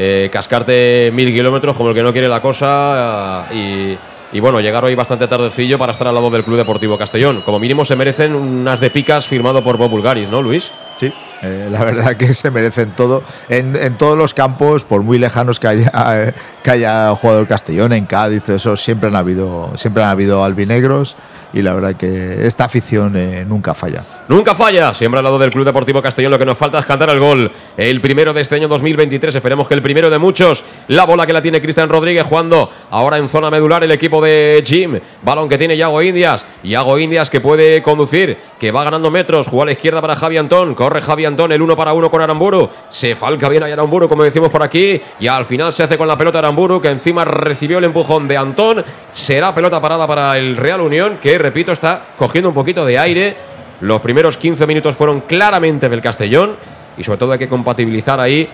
eh, 0.00 0.30
cascarte 0.32 1.10
mil 1.12 1.32
kilómetros 1.32 1.76
como 1.76 1.88
el 1.88 1.94
que 1.94 2.04
no 2.04 2.12
quiere 2.12 2.28
la 2.28 2.40
cosa 2.40 3.48
eh, 3.50 3.98
y, 4.32 4.36
y, 4.36 4.40
bueno, 4.40 4.60
llegar 4.60 4.84
hoy 4.84 4.94
bastante 4.94 5.26
tardecillo 5.26 5.76
para 5.76 5.90
estar 5.90 6.06
al 6.06 6.14
lado 6.14 6.30
del 6.30 6.44
Club 6.44 6.56
Deportivo 6.56 6.96
Castellón. 6.96 7.42
Como 7.42 7.58
mínimo 7.58 7.84
se 7.84 7.96
merecen 7.96 8.36
unas 8.36 8.78
de 8.78 8.90
picas 8.90 9.26
firmado 9.26 9.62
por 9.64 9.76
Bob 9.76 9.90
Bulgaris, 9.90 10.28
¿no, 10.28 10.40
Luis? 10.40 10.70
Sí, 11.00 11.12
eh, 11.42 11.68
la 11.70 11.84
verdad 11.84 12.16
que 12.16 12.34
se 12.34 12.50
merecen 12.50 12.92
todo. 12.96 13.22
En, 13.48 13.76
en, 13.76 13.96
todos 13.96 14.18
los 14.18 14.34
campos, 14.34 14.84
por 14.84 15.02
muy 15.02 15.18
lejanos 15.18 15.60
que 15.60 15.68
haya, 15.68 15.92
eh, 15.94 16.32
que 16.62 16.70
haya 16.70 17.14
jugado 17.14 17.40
el 17.40 17.46
Castellón, 17.46 17.92
en 17.92 18.06
Cádiz, 18.06 18.48
eso 18.48 18.76
siempre 18.76 19.08
han 19.08 19.16
habido, 19.16 19.72
siempre 19.76 20.02
han 20.02 20.10
habido 20.10 20.44
albinegros 20.44 21.16
y 21.52 21.62
la 21.62 21.74
verdad 21.74 21.94
que 21.94 22.46
esta 22.46 22.64
afición 22.64 23.16
eh, 23.16 23.44
nunca 23.46 23.74
falla. 23.74 24.02
Nunca 24.28 24.54
falla, 24.54 24.92
siempre 24.92 25.18
al 25.18 25.24
lado 25.24 25.38
del 25.38 25.50
Club 25.50 25.64
Deportivo 25.64 26.02
Castellón 26.02 26.32
lo 26.32 26.38
que 26.38 26.44
nos 26.44 26.58
falta 26.58 26.78
es 26.78 26.86
cantar 26.86 27.10
el 27.10 27.20
gol. 27.20 27.50
El 27.76 28.00
primero 28.00 28.34
de 28.34 28.42
este 28.42 28.56
año 28.56 28.68
2023, 28.68 29.34
esperemos 29.34 29.66
que 29.66 29.74
el 29.74 29.82
primero 29.82 30.10
de 30.10 30.18
muchos. 30.18 30.64
La 30.88 31.04
bola 31.04 31.26
que 31.26 31.32
la 31.32 31.40
tiene 31.40 31.60
Cristian 31.60 31.88
Rodríguez 31.88 32.26
jugando 32.26 32.70
ahora 32.90 33.16
en 33.16 33.28
zona 33.28 33.50
medular 33.50 33.82
el 33.82 33.90
equipo 33.90 34.22
de 34.22 34.62
Jim. 34.66 34.98
Balón 35.22 35.48
que 35.48 35.56
tiene 35.56 35.76
Yago 35.76 36.02
Indias. 36.02 36.44
Yago 36.62 36.98
Indias 36.98 37.30
que 37.30 37.40
puede 37.40 37.82
conducir, 37.82 38.36
que 38.58 38.70
va 38.70 38.84
ganando 38.84 39.10
metros. 39.10 39.46
Juega 39.46 39.62
a 39.62 39.66
la 39.66 39.72
izquierda 39.72 40.00
para 40.00 40.16
Javi 40.16 40.36
Antón. 40.36 40.74
Corre 40.74 41.00
Javi 41.00 41.24
Antón, 41.24 41.52
el 41.52 41.62
uno 41.62 41.76
para 41.76 41.92
uno 41.92 42.10
con 42.10 42.20
Aramburu. 42.20 42.68
Se 42.88 43.14
falca 43.14 43.48
bien 43.48 43.62
a 43.62 43.66
Aramburu, 43.66 44.08
como 44.08 44.24
decimos 44.24 44.50
por 44.50 44.62
aquí. 44.62 45.00
Y 45.20 45.26
al 45.26 45.44
final 45.44 45.72
se 45.72 45.82
hace 45.82 45.96
con 45.96 46.08
la 46.08 46.16
pelota 46.16 46.38
Aramburu, 46.38 46.80
que 46.80 46.90
encima 46.90 47.24
recibió 47.24 47.78
el 47.78 47.84
empujón 47.84 48.28
de 48.28 48.36
Antón. 48.36 48.84
Será 49.12 49.54
pelota 49.54 49.80
parada 49.80 50.06
para 50.06 50.36
el 50.36 50.56
Real 50.56 50.80
Unión, 50.80 51.18
que 51.22 51.38
repito, 51.38 51.72
está 51.72 52.06
cogiendo 52.16 52.48
un 52.48 52.54
poquito 52.54 52.84
de 52.84 52.98
aire. 52.98 53.36
Los 53.80 54.00
primeros 54.00 54.36
15 54.36 54.66
minutos 54.66 54.96
fueron 54.96 55.20
claramente 55.20 55.88
del 55.88 56.02
Castellón 56.02 56.56
y 56.96 57.04
sobre 57.04 57.18
todo 57.18 57.32
hay 57.32 57.38
que 57.38 57.48
compatibilizar 57.48 58.20
ahí 58.20 58.48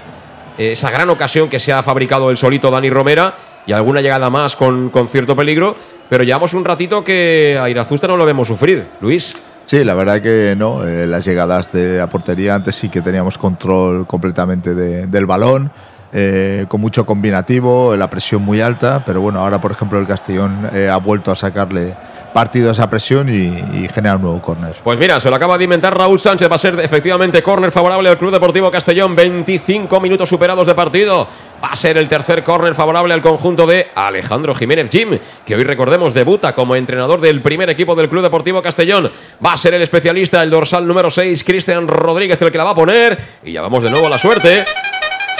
eh, 0.58 0.72
esa 0.72 0.90
gran 0.90 1.08
ocasión 1.08 1.48
que 1.48 1.58
se 1.58 1.72
ha 1.72 1.82
fabricado 1.82 2.30
el 2.30 2.36
solito 2.36 2.70
Dani 2.70 2.90
Romera 2.90 3.34
y 3.66 3.72
alguna 3.72 4.02
llegada 4.02 4.28
más 4.28 4.54
con, 4.54 4.90
con 4.90 5.08
cierto 5.08 5.34
peligro, 5.34 5.74
pero 6.10 6.22
llevamos 6.22 6.52
un 6.52 6.66
ratito 6.66 7.02
que 7.02 7.58
a 7.60 7.70
Irazusta 7.70 8.06
no 8.06 8.18
lo 8.18 8.26
vemos 8.26 8.46
sufrir, 8.46 8.86
Luis. 9.00 9.34
Sí, 9.64 9.82
la 9.82 9.94
verdad 9.94 10.20
que 10.20 10.54
no. 10.56 10.86
Eh, 10.86 11.06
las 11.06 11.24
llegadas 11.24 11.72
de 11.72 12.00
a 12.00 12.08
portería 12.08 12.54
antes 12.54 12.74
sí 12.74 12.88
que 12.88 13.00
teníamos 13.00 13.38
control 13.38 14.06
completamente 14.06 14.74
de, 14.74 15.06
del 15.06 15.26
balón. 15.26 15.70
Eh, 16.16 16.66
con 16.68 16.80
mucho 16.80 17.04
combinativo, 17.04 17.96
la 17.96 18.08
presión 18.08 18.40
muy 18.42 18.60
alta, 18.60 19.02
pero 19.04 19.20
bueno, 19.20 19.40
ahora 19.40 19.60
por 19.60 19.72
ejemplo 19.72 19.98
el 19.98 20.06
Castellón 20.06 20.70
eh, 20.72 20.88
ha 20.88 20.96
vuelto 20.98 21.32
a 21.32 21.34
sacarle 21.34 21.96
partido 22.34 22.72
esa 22.72 22.90
presión 22.90 23.28
y, 23.30 23.46
y, 23.84 23.88
genera 23.94 24.16
un 24.16 24.22
nuevo 24.22 24.42
córner. 24.42 24.74
Pues 24.82 24.98
mira, 24.98 25.20
se 25.20 25.30
lo 25.30 25.36
acaba 25.36 25.56
de 25.56 25.64
inventar 25.64 25.96
Raúl 25.96 26.18
Sánchez, 26.18 26.50
va 26.50 26.56
a 26.56 26.58
ser 26.58 26.78
efectivamente 26.80 27.42
córner 27.42 27.70
favorable 27.70 28.08
al 28.10 28.18
Club 28.18 28.32
Deportivo 28.32 28.70
Castellón, 28.72 29.14
25 29.14 30.00
minutos 30.00 30.28
superados 30.28 30.66
de 30.66 30.74
partido. 30.74 31.28
Va 31.64 31.68
a 31.68 31.76
ser 31.76 31.96
el 31.96 32.08
tercer 32.08 32.42
córner 32.44 32.74
favorable 32.74 33.14
al 33.14 33.22
conjunto 33.22 33.66
de 33.66 33.88
Alejandro 33.94 34.54
Jiménez 34.54 34.90
Jim, 34.90 35.18
que 35.46 35.54
hoy 35.54 35.64
recordemos 35.64 36.12
debuta 36.12 36.52
como 36.52 36.76
entrenador 36.76 37.20
del 37.20 37.40
primer 37.40 37.70
equipo 37.70 37.94
del 37.94 38.10
Club 38.10 38.22
Deportivo 38.22 38.60
Castellón. 38.60 39.10
Va 39.42 39.54
a 39.54 39.56
ser 39.56 39.72
el 39.72 39.80
especialista, 39.80 40.42
el 40.42 40.50
dorsal 40.50 40.86
número 40.86 41.08
6, 41.08 41.42
Cristian 41.44 41.88
Rodríguez, 41.88 42.42
el 42.42 42.52
que 42.52 42.58
la 42.58 42.64
va 42.64 42.70
a 42.70 42.74
poner. 42.74 43.18
Y 43.44 43.52
ya 43.52 43.62
vamos 43.62 43.82
de 43.82 43.90
nuevo 43.90 44.08
a 44.08 44.10
la 44.10 44.18
suerte. 44.18 44.64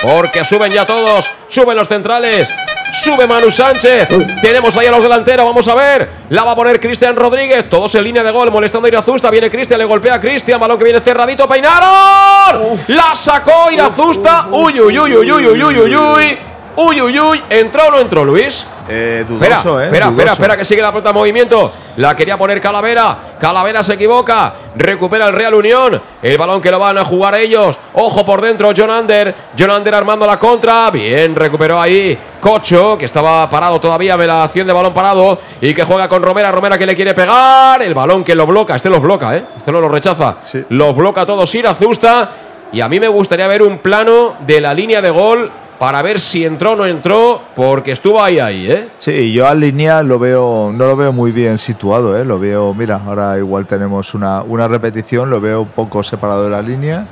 Porque 0.00 0.44
suben 0.44 0.70
ya 0.70 0.86
todos, 0.86 1.30
suben 1.48 1.76
los 1.76 1.88
centrales, 1.88 2.48
sube 2.94 3.26
Manu 3.26 3.50
Sánchez. 3.50 4.08
Tenemos 4.40 4.76
ahí 4.76 4.86
a 4.86 4.90
los 4.90 5.02
delanteros, 5.02 5.44
vamos 5.44 5.66
a 5.68 5.74
ver. 5.74 6.10
La 6.30 6.44
va 6.44 6.52
a 6.52 6.56
poner 6.56 6.80
Cristian 6.80 7.16
Rodríguez, 7.16 7.68
todos 7.68 7.94
en 7.94 8.04
línea 8.04 8.22
de 8.22 8.30
gol, 8.30 8.50
molestando 8.50 8.86
a 8.86 8.88
Irazusta. 8.88 9.30
Viene 9.30 9.50
Cristian, 9.50 9.78
le 9.78 9.84
golpea 9.84 10.14
a 10.14 10.20
Cristian, 10.20 10.60
balón 10.60 10.78
que 10.78 10.84
viene 10.84 11.00
cerradito, 11.00 11.48
peinaron. 11.48 12.78
La 12.88 13.14
sacó 13.14 13.70
Irazusta. 13.70 14.48
Uy, 14.50 14.80
uy, 14.80 14.98
uy, 14.98 15.16
uy, 15.16 15.32
uy, 15.32 15.46
uy, 15.46 15.62
uy, 15.62 15.78
uy, 15.78 15.96
uy. 15.96 16.38
Uy, 16.76 17.00
uy, 17.00 17.18
uy, 17.20 17.42
¿entró 17.50 17.86
o 17.86 17.90
no 17.92 18.00
entró, 18.00 18.24
Luis? 18.24 18.66
Eh, 18.88 19.24
dudoso, 19.26 19.46
espera, 19.46 19.56
eh, 19.80 19.84
espera, 19.86 20.06
dudoso. 20.06 20.10
espera, 20.10 20.32
espera, 20.32 20.56
que 20.56 20.64
sigue 20.64 20.82
la 20.82 20.90
pelota 20.90 21.10
en 21.10 21.14
movimiento. 21.14 21.72
La 21.96 22.16
quería 22.16 22.36
poner 22.36 22.60
Calavera. 22.60 23.36
Calavera 23.38 23.82
se 23.82 23.94
equivoca. 23.94 24.52
Recupera 24.74 25.28
el 25.28 25.32
Real 25.32 25.54
Unión. 25.54 26.02
El 26.20 26.36
balón 26.36 26.60
que 26.60 26.70
lo 26.70 26.78
van 26.78 26.98
a 26.98 27.04
jugar 27.04 27.36
ellos. 27.36 27.78
Ojo 27.94 28.24
por 28.24 28.40
dentro, 28.40 28.72
John 28.76 28.90
Ander. 28.90 29.34
John 29.56 29.70
Ander 29.70 29.94
armando 29.94 30.26
la 30.26 30.38
contra. 30.38 30.90
Bien, 30.90 31.34
recuperó 31.34 31.80
ahí 31.80 32.18
Cocho, 32.40 32.98
que 32.98 33.04
estaba 33.04 33.48
parado 33.48 33.80
todavía. 33.80 34.16
Velación 34.16 34.66
de 34.66 34.72
balón 34.72 34.92
parado. 34.92 35.38
Y 35.60 35.72
que 35.72 35.84
juega 35.84 36.08
con 36.08 36.22
Romera. 36.22 36.50
Romera 36.50 36.76
que 36.76 36.86
le 36.86 36.96
quiere 36.96 37.14
pegar. 37.14 37.80
El 37.82 37.94
balón 37.94 38.24
que 38.24 38.34
lo 38.34 38.46
bloca. 38.46 38.74
Este 38.74 38.90
los 38.90 39.00
bloca, 39.00 39.36
¿eh? 39.36 39.44
Este 39.56 39.70
no 39.70 39.80
lo 39.80 39.88
rechaza. 39.88 40.38
Los 40.70 40.94
bloca 40.96 41.24
todos 41.24 41.54
Irazusta. 41.54 42.30
Y 42.72 42.80
a 42.80 42.88
mí 42.88 42.98
me 42.98 43.06
gustaría 43.06 43.46
ver 43.46 43.62
un 43.62 43.78
plano 43.78 44.34
de 44.40 44.60
la 44.60 44.74
línea 44.74 45.00
de 45.00 45.10
gol 45.10 45.50
para 45.84 46.00
ver 46.00 46.18
si 46.18 46.46
entró 46.46 46.72
o 46.72 46.76
no 46.76 46.86
entró, 46.86 47.42
porque 47.54 47.90
estuvo 47.92 48.22
ahí, 48.22 48.38
ahí, 48.38 48.70
¿eh? 48.70 48.88
Sí, 48.96 49.34
yo 49.34 49.46
al 49.46 49.60
línea 49.60 50.02
lo 50.02 50.18
veo, 50.18 50.72
no 50.74 50.86
lo 50.86 50.96
veo 50.96 51.12
muy 51.12 51.30
bien 51.30 51.58
situado, 51.58 52.16
¿eh? 52.18 52.24
Lo 52.24 52.38
veo, 52.38 52.72
mira, 52.72 53.02
ahora 53.06 53.36
igual 53.36 53.66
tenemos 53.66 54.14
una, 54.14 54.40
una 54.44 54.66
repetición, 54.66 55.28
lo 55.28 55.42
veo 55.42 55.60
un 55.60 55.68
poco 55.68 56.02
separado 56.02 56.44
de 56.44 56.50
la 56.50 56.62
línea. 56.62 57.06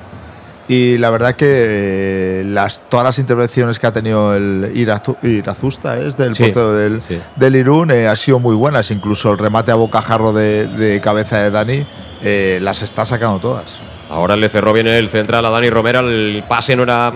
Y 0.68 0.96
la 0.96 1.10
verdad 1.10 1.34
que 1.36 1.44
eh, 1.46 2.44
las, 2.46 2.88
todas 2.88 3.04
las 3.04 3.18
intervenciones 3.18 3.78
que 3.78 3.86
ha 3.88 3.92
tenido 3.92 4.34
el 4.34 4.72
Irazu- 4.74 5.18
Irazusta, 5.22 5.98
¿eh? 5.98 6.06
es 6.08 6.16
del 6.16 6.34
Sí, 6.34 6.44
portero 6.44 6.72
del, 6.72 7.02
sí. 7.06 7.20
del 7.36 7.56
Irún, 7.56 7.90
eh, 7.90 8.08
han 8.08 8.16
sido 8.16 8.38
muy 8.38 8.56
buenas. 8.56 8.90
Incluso 8.90 9.30
el 9.32 9.36
remate 9.36 9.70
a 9.70 9.74
bocajarro 9.74 10.32
de, 10.32 10.66
de 10.66 10.98
cabeza 11.02 11.36
de 11.42 11.50
Dani 11.50 11.86
eh, 12.22 12.58
las 12.62 12.80
está 12.82 13.04
sacando 13.04 13.38
todas. 13.38 13.66
Ahora 14.08 14.34
le 14.34 14.48
cerró 14.48 14.72
bien 14.72 14.86
el 14.88 15.10
central 15.10 15.44
a 15.44 15.50
Dani 15.50 15.68
Romera. 15.68 16.00
El 16.00 16.42
pase 16.48 16.74
no 16.74 16.84
era. 16.84 17.12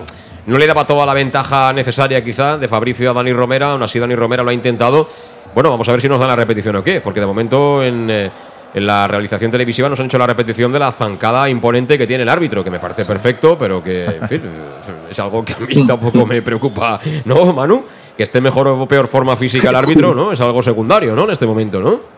No 0.47 0.59
le 0.59 0.67
daba 0.67 0.87
toda 0.87 1.05
la 1.05 1.13
ventaja 1.13 1.73
necesaria, 1.73 2.23
quizá, 2.23 2.57
de 2.57 2.69
Fabricio 2.69 3.11
a 3.11 3.15
Dani 3.15 3.33
Romera. 3.33 3.73
Aún 3.73 3.83
así, 3.83 3.99
Dani 3.99 4.15
Romera 4.15 4.45
lo 4.45 4.51
ha 4.51 4.55
intentado. 4.55 5.09
Bueno, 5.55 5.71
vamos 5.71 5.89
a 5.89 5.93
ver 5.93 6.01
si 6.01 6.09
nos 6.09 6.21
dan 6.21 6.29
la 6.29 6.37
repetición 6.37 6.77
o 6.77 6.85
qué, 6.85 7.01
porque 7.01 7.19
de 7.19 7.27
momento 7.27 7.83
en, 7.83 8.09
eh, 8.09 8.31
en 8.75 8.87
la 8.87 9.09
realización 9.09 9.51
televisiva 9.51 9.89
nos 9.89 9.99
han 9.99 10.07
hecho 10.07 10.19
la 10.19 10.27
repetición 10.27 10.71
de 10.71 10.79
la 10.79 10.93
zancada 10.93 11.49
imponente 11.49 11.99
que 11.99 12.07
tiene 12.07 12.23
el 12.23 12.29
árbitro, 12.29 12.63
que 12.63 12.71
me 12.71 12.79
parece 12.79 13.05
perfecto, 13.05 13.57
pero 13.59 13.83
que, 13.83 14.05
en 14.05 14.29
fin, 14.29 14.43
es 15.11 15.19
algo 15.19 15.45
que 15.45 15.55
a 15.55 15.59
mí 15.59 15.87
tampoco 15.87 16.25
me 16.27 16.43
preocupa, 16.43 17.01
¿no, 17.25 17.53
Manu? 17.53 17.85
Que 18.17 18.23
esté 18.23 18.41
mejor 18.41 18.69
o 18.69 18.87
peor 18.87 19.09
forma 19.09 19.37
física 19.37 19.71
el 19.71 19.77
árbitro, 19.77 20.15
¿no? 20.15 20.31
Es 20.31 20.41
algo 20.41 20.63
secundario, 20.63 21.17
¿no? 21.17 21.25
En 21.25 21.31
este 21.31 21.47
momento, 21.47 21.81
¿no? 21.81 22.16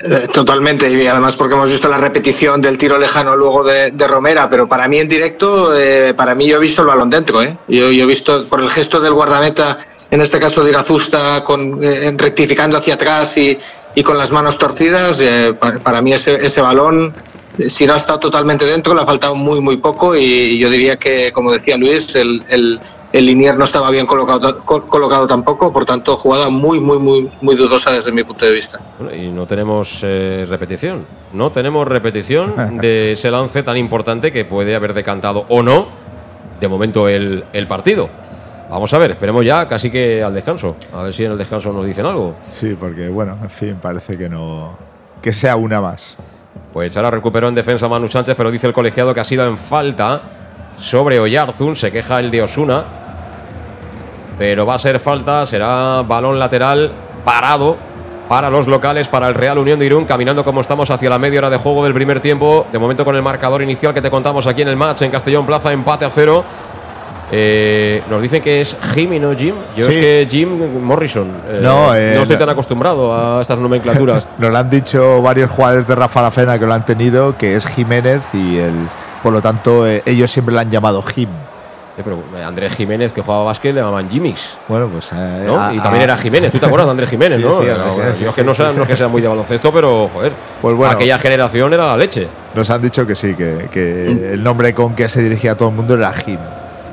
Eh, 0.00 0.28
Totalmente, 0.32 0.88
y 0.90 1.06
además 1.06 1.36
porque 1.36 1.54
hemos 1.54 1.70
visto 1.70 1.88
la 1.88 1.98
repetición 1.98 2.60
del 2.60 2.78
tiro 2.78 2.98
lejano 2.98 3.34
luego 3.34 3.64
de, 3.64 3.90
Romera, 4.06 4.48
pero 4.48 4.68
para 4.68 4.86
mí 4.88 4.98
en 4.98 5.08
directo, 5.08 5.76
eh, 5.76 6.14
para 6.14 6.34
mí 6.34 6.46
yo 6.46 6.56
he 6.56 6.60
visto 6.60 6.82
el 6.82 6.88
balón 6.88 7.10
dentro, 7.10 7.42
¿eh? 7.42 7.56
Yo, 7.68 7.88
he 7.90 8.06
visto 8.06 8.44
por 8.46 8.60
el 8.62 8.70
gesto 8.70 9.00
del 9.00 9.12
guardameta, 9.12 9.78
en 10.10 10.20
este 10.20 10.38
caso 10.38 10.62
de 10.62 10.70
Irazusta, 10.70 11.42
con, 11.44 11.78
eh, 11.82 12.12
rectificando 12.16 12.78
hacia 12.78 12.94
atrás 12.94 13.36
y, 13.38 13.58
y 13.94 14.02
con 14.04 14.16
las 14.16 14.30
manos 14.30 14.56
torcidas, 14.56 15.20
eh, 15.20 15.52
pa- 15.58 15.78
para, 15.80 16.00
mí 16.00 16.12
ese, 16.12 16.34
ese 16.36 16.60
balón, 16.60 17.12
eh, 17.58 17.68
si 17.68 17.84
no 17.86 17.94
ha 17.94 17.96
estado 17.96 18.20
totalmente 18.20 18.64
dentro, 18.66 18.94
le 18.94 19.02
ha 19.02 19.06
faltado 19.06 19.34
muy, 19.34 19.60
muy 19.60 19.78
poco 19.78 20.14
y, 20.16 20.58
yo 20.58 20.70
diría 20.70 20.96
que, 20.96 21.32
como 21.32 21.50
decía 21.52 21.76
Luis, 21.76 22.14
el, 22.14 22.44
el, 22.48 22.80
el 23.12 23.26
linier 23.26 23.56
no 23.56 23.64
estaba 23.64 23.90
bien 23.90 24.06
colocado, 24.06 24.64
co- 24.64 24.86
colocado 24.86 25.26
tampoco, 25.26 25.72
por 25.72 25.84
tanto, 25.86 26.16
jugada 26.16 26.50
muy, 26.50 26.80
muy, 26.80 26.98
muy, 26.98 27.30
muy 27.40 27.56
dudosa 27.56 27.90
desde 27.92 28.12
mi 28.12 28.22
punto 28.24 28.44
de 28.44 28.52
vista. 28.52 28.80
Bueno, 28.98 29.14
y 29.16 29.30
no 29.30 29.46
tenemos 29.46 30.00
eh, 30.02 30.46
repetición. 30.48 31.06
No 31.32 31.50
tenemos 31.52 31.86
repetición 31.88 32.54
de 32.80 33.12
ese 33.12 33.30
lance 33.30 33.62
tan 33.62 33.76
importante 33.76 34.30
que 34.32 34.44
puede 34.44 34.74
haber 34.74 34.92
decantado 34.94 35.46
o 35.48 35.62
no, 35.62 35.88
de 36.60 36.68
momento, 36.68 37.08
el, 37.08 37.44
el 37.52 37.66
partido. 37.66 38.08
Vamos 38.70 38.92
a 38.92 38.98
ver, 38.98 39.12
esperemos 39.12 39.44
ya 39.46 39.66
casi 39.66 39.90
que 39.90 40.22
al 40.22 40.34
descanso. 40.34 40.76
A 40.92 41.04
ver 41.04 41.14
si 41.14 41.24
en 41.24 41.32
el 41.32 41.38
descanso 41.38 41.72
nos 41.72 41.86
dicen 41.86 42.04
algo. 42.04 42.34
Sí, 42.50 42.76
porque 42.78 43.08
bueno, 43.08 43.38
en 43.42 43.48
fin, 43.48 43.78
parece 43.80 44.18
que 44.18 44.28
no. 44.28 44.76
que 45.22 45.32
sea 45.32 45.56
una 45.56 45.80
más. 45.80 46.14
Pues 46.74 46.94
ahora 46.98 47.10
recuperó 47.10 47.48
en 47.48 47.54
defensa 47.54 47.88
Manu 47.88 48.08
Sánchez, 48.08 48.34
pero 48.36 48.50
dice 48.50 48.66
el 48.66 48.74
colegiado 48.74 49.14
que 49.14 49.20
ha 49.20 49.24
sido 49.24 49.46
en 49.46 49.56
falta 49.56 50.20
sobre 50.78 51.18
Oyarzun. 51.20 51.76
Se 51.76 51.90
queja 51.92 52.18
el 52.18 52.30
de 52.30 52.42
Osuna. 52.42 52.84
Pero 54.38 54.64
va 54.66 54.74
a 54.74 54.78
ser 54.78 55.00
falta, 55.00 55.44
será 55.46 56.02
balón 56.02 56.38
lateral 56.38 56.92
parado 57.24 57.76
para 58.28 58.50
los 58.50 58.68
locales, 58.68 59.08
para 59.08 59.26
el 59.28 59.34
Real 59.34 59.58
Unión 59.58 59.78
de 59.78 59.86
Irún, 59.86 60.04
caminando 60.04 60.44
como 60.44 60.60
estamos 60.60 60.90
hacia 60.90 61.08
la 61.10 61.18
media 61.18 61.38
hora 61.40 61.50
de 61.50 61.56
juego 61.56 61.82
del 61.82 61.94
primer 61.94 62.20
tiempo. 62.20 62.66
De 62.70 62.78
momento 62.78 63.04
con 63.04 63.16
el 63.16 63.22
marcador 63.22 63.62
inicial 63.62 63.92
que 63.94 64.02
te 64.02 64.10
contamos 64.10 64.46
aquí 64.46 64.62
en 64.62 64.68
el 64.68 64.76
match 64.76 65.02
en 65.02 65.10
Castellón 65.10 65.44
Plaza, 65.46 65.72
empate 65.72 66.04
a 66.04 66.10
cero. 66.10 66.44
Eh, 67.30 68.02
nos 68.08 68.22
dicen 68.22 68.40
que 68.42 68.60
es 68.62 68.76
Jim 68.94 69.12
y 69.14 69.18
no 69.18 69.34
Jim. 69.36 69.54
Yo 69.76 69.88
es 69.88 69.96
que 69.96 70.28
Jim 70.30 70.82
Morrison. 70.82 71.28
eh, 71.48 71.60
No, 71.62 71.94
eh, 71.94 72.12
no 72.14 72.22
estoy 72.22 72.38
tan 72.38 72.48
acostumbrado 72.48 73.12
a 73.12 73.42
estas 73.42 73.58
nomenclaturas. 73.58 74.26
Nos 74.38 74.50
lo 74.50 74.56
han 74.56 74.70
dicho 74.70 75.20
varios 75.20 75.50
jugadores 75.50 75.86
de 75.86 75.94
Rafa 75.94 76.22
La 76.22 76.30
Fena 76.30 76.58
que 76.58 76.66
lo 76.66 76.72
han 76.72 76.86
tenido, 76.86 77.36
que 77.36 77.54
es 77.56 77.66
Jiménez 77.66 78.26
y 78.32 78.56
el, 78.58 78.88
por 79.28 79.34
lo 79.34 79.42
tanto 79.42 79.86
eh, 79.86 80.02
ellos 80.06 80.30
siempre 80.30 80.54
le 80.54 80.62
han 80.62 80.70
llamado 80.70 81.02
Jim. 81.02 81.28
Eh, 81.28 82.00
pero 82.02 82.22
eh, 82.34 82.42
Andrés 82.42 82.74
Jiménez, 82.74 83.12
que 83.12 83.20
jugaba 83.20 83.44
básquet, 83.44 83.74
le 83.74 83.80
llamaban 83.82 84.08
Jimmix. 84.08 84.56
Bueno, 84.68 84.88
pues. 84.88 85.10
eh, 85.12 85.42
¿no? 85.46 85.60
a- 85.60 85.74
y 85.74 85.78
también 85.80 86.00
a- 86.00 86.04
era 86.04 86.16
Jiménez. 86.16 86.50
¿Tú 86.50 86.58
te 86.58 86.64
acuerdas 86.64 86.86
de 86.86 86.90
Andrés 86.92 87.10
Jiménez, 87.10 87.36
Sí, 87.38 87.44
no? 87.44 87.52
sí, 87.58 87.64
Era- 87.66 87.90
Andrés, 87.90 88.16
sí, 88.16 88.22
yo 88.24 88.30
es 88.30 88.34
sí, 88.34 88.40
que 88.40 88.46
no, 88.46 88.54
sea, 88.54 88.70
sí. 88.70 88.76
no 88.78 88.82
es 88.84 88.88
que 88.88 88.96
sea 88.96 89.08
muy 89.08 89.20
de 89.20 89.28
baloncesto, 89.28 89.70
pero 89.70 90.08
joder. 90.14 90.32
Pues 90.62 90.74
bueno. 90.74 90.94
aquella 90.94 91.18
generación 91.18 91.74
era 91.74 91.86
la 91.88 91.96
leche. 91.98 92.26
Nos 92.54 92.70
han 92.70 92.80
dicho 92.80 93.06
que 93.06 93.14
sí, 93.14 93.34
que, 93.34 93.68
que 93.70 94.32
el 94.32 94.42
nombre 94.42 94.72
con 94.72 94.94
que 94.94 95.10
se 95.10 95.20
dirigía 95.20 95.52
a 95.52 95.54
todo 95.56 95.68
el 95.68 95.74
mundo 95.74 95.92
era 95.94 96.10
Jim. 96.14 96.38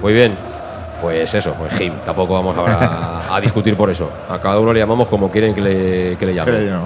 Muy 0.02 0.12
bien. 0.12 0.36
Pues 1.02 1.34
eso, 1.34 1.54
pues 1.54 1.72
Jim. 1.76 1.94
Tampoco 2.06 2.34
vamos 2.34 2.58
ahora 2.58 2.80
a, 3.30 3.36
a 3.38 3.40
discutir 3.40 3.78
por 3.78 3.90
eso. 3.90 4.10
A 4.28 4.38
cada 4.40 4.60
uno 4.60 4.74
le 4.74 4.80
llamamos 4.82 5.08
como 5.08 5.32
quieren 5.32 5.54
que 5.56 5.62
le, 5.62 6.18
que 6.18 6.26
le 6.26 6.34
llamen. 6.34 6.80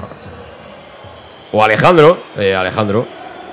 O 1.51 1.63
Alejandro, 1.63 2.17
eh, 2.37 2.53
Alejandro. 2.55 3.07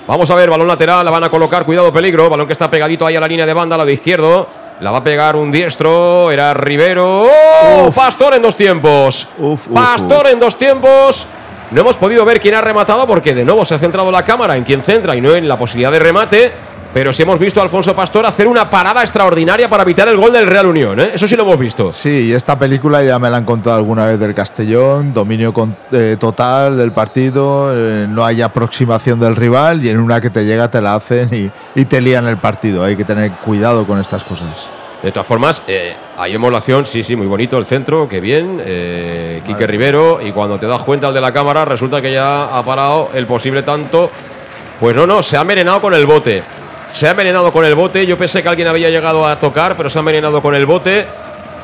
Vamos 0.06 0.30
a 0.30 0.36
ver, 0.36 0.48
balón 0.48 0.68
lateral, 0.68 1.04
la 1.04 1.10
van 1.10 1.24
a 1.24 1.28
colocar, 1.28 1.64
cuidado, 1.64 1.92
peligro. 1.92 2.30
Balón 2.30 2.46
que 2.46 2.52
está 2.52 2.70
pegadito 2.70 3.04
ahí 3.06 3.16
a 3.16 3.20
la 3.20 3.26
línea 3.26 3.44
de 3.44 3.52
banda, 3.52 3.74
a 3.74 3.78
la 3.78 3.84
de 3.84 3.94
izquierdo. 3.94 4.46
La 4.80 4.90
va 4.90 4.98
a 4.98 5.04
pegar 5.04 5.34
un 5.36 5.50
diestro, 5.50 6.30
era 6.30 6.54
Rivero. 6.54 7.24
¡Oh! 7.24 7.90
Pastor 7.94 8.34
en 8.34 8.42
dos 8.42 8.56
tiempos. 8.56 9.26
Pastor 9.72 10.28
en 10.28 10.38
dos 10.38 10.56
tiempos. 10.56 11.26
No 11.70 11.80
hemos 11.80 11.96
podido 11.96 12.24
ver 12.24 12.40
quién 12.40 12.54
ha 12.54 12.60
rematado 12.60 13.06
porque 13.06 13.34
de 13.34 13.44
nuevo 13.44 13.64
se 13.64 13.74
ha 13.74 13.78
centrado 13.78 14.12
la 14.12 14.24
cámara 14.24 14.56
en 14.56 14.62
quién 14.62 14.82
centra 14.82 15.16
y 15.16 15.20
no 15.20 15.34
en 15.34 15.48
la 15.48 15.58
posibilidad 15.58 15.90
de 15.90 15.98
remate. 15.98 16.52
Pero 16.94 17.12
sí 17.12 17.22
hemos 17.24 17.38
visto 17.38 17.60
a 17.60 17.62
Alfonso 17.62 17.94
Pastor 17.94 18.24
hacer 18.24 18.48
una 18.48 18.70
parada 18.70 19.02
extraordinaria 19.02 19.68
para 19.68 19.82
evitar 19.82 20.08
el 20.08 20.16
gol 20.16 20.32
del 20.32 20.46
Real 20.46 20.66
Unión. 20.66 20.98
¿eh? 20.98 21.10
Eso 21.12 21.26
sí 21.26 21.36
lo 21.36 21.42
hemos 21.42 21.58
visto. 21.58 21.92
Sí, 21.92 22.28
y 22.28 22.32
esta 22.32 22.58
película 22.58 23.02
ya 23.04 23.18
me 23.18 23.28
la 23.28 23.36
han 23.36 23.44
contado 23.44 23.76
alguna 23.76 24.06
vez 24.06 24.18
del 24.18 24.32
Castellón, 24.34 25.12
dominio 25.12 25.52
con- 25.52 25.76
eh, 25.92 26.16
total 26.18 26.76
del 26.78 26.92
partido, 26.92 27.70
eh, 27.74 28.06
no 28.08 28.24
hay 28.24 28.40
aproximación 28.40 29.20
del 29.20 29.36
rival 29.36 29.84
y 29.84 29.90
en 29.90 30.00
una 30.00 30.20
que 30.22 30.30
te 30.30 30.44
llega 30.46 30.70
te 30.70 30.80
la 30.80 30.94
hacen 30.94 31.28
y, 31.34 31.50
y 31.78 31.84
te 31.84 32.00
lían 32.00 32.26
el 32.28 32.38
partido. 32.38 32.82
Hay 32.82 32.96
que 32.96 33.04
tener 33.04 33.30
cuidado 33.44 33.86
con 33.86 34.00
estas 34.00 34.24
cosas. 34.24 34.68
De 35.02 35.12
todas 35.12 35.26
formas, 35.26 35.60
eh, 35.68 35.94
ahí 36.16 36.32
vemos 36.32 36.50
la 36.50 36.58
acción, 36.58 36.86
sí, 36.86 37.02
sí, 37.02 37.14
muy 37.14 37.26
bonito 37.26 37.58
el 37.58 37.66
centro, 37.66 38.08
qué 38.08 38.20
bien. 38.20 38.60
Eh, 38.64 39.42
Quique 39.44 39.66
Rivero, 39.66 40.20
y 40.26 40.32
cuando 40.32 40.58
te 40.58 40.66
das 40.66 40.82
cuenta 40.82 41.08
el 41.08 41.14
de 41.14 41.20
la 41.20 41.32
cámara, 41.32 41.66
resulta 41.66 42.00
que 42.00 42.10
ya 42.10 42.44
ha 42.56 42.62
parado 42.64 43.10
el 43.12 43.26
posible 43.26 43.62
tanto. 43.62 44.10
Pues 44.80 44.96
no, 44.96 45.06
no, 45.06 45.22
se 45.22 45.36
ha 45.36 45.42
envenenado 45.42 45.80
con 45.80 45.94
el 45.94 46.04
bote. 46.06 46.42
Se 46.90 47.06
ha 47.06 47.10
envenenado 47.10 47.52
con 47.52 47.64
el 47.64 47.74
bote. 47.74 48.06
Yo 48.06 48.16
pensé 48.16 48.42
que 48.42 48.48
alguien 48.48 48.68
había 48.68 48.90
llegado 48.90 49.26
a 49.26 49.38
tocar, 49.38 49.76
pero 49.76 49.90
se 49.90 49.98
ha 49.98 50.00
envenenado 50.00 50.40
con 50.40 50.54
el 50.54 50.66
bote. 50.66 51.06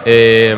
Eh, 0.04 0.56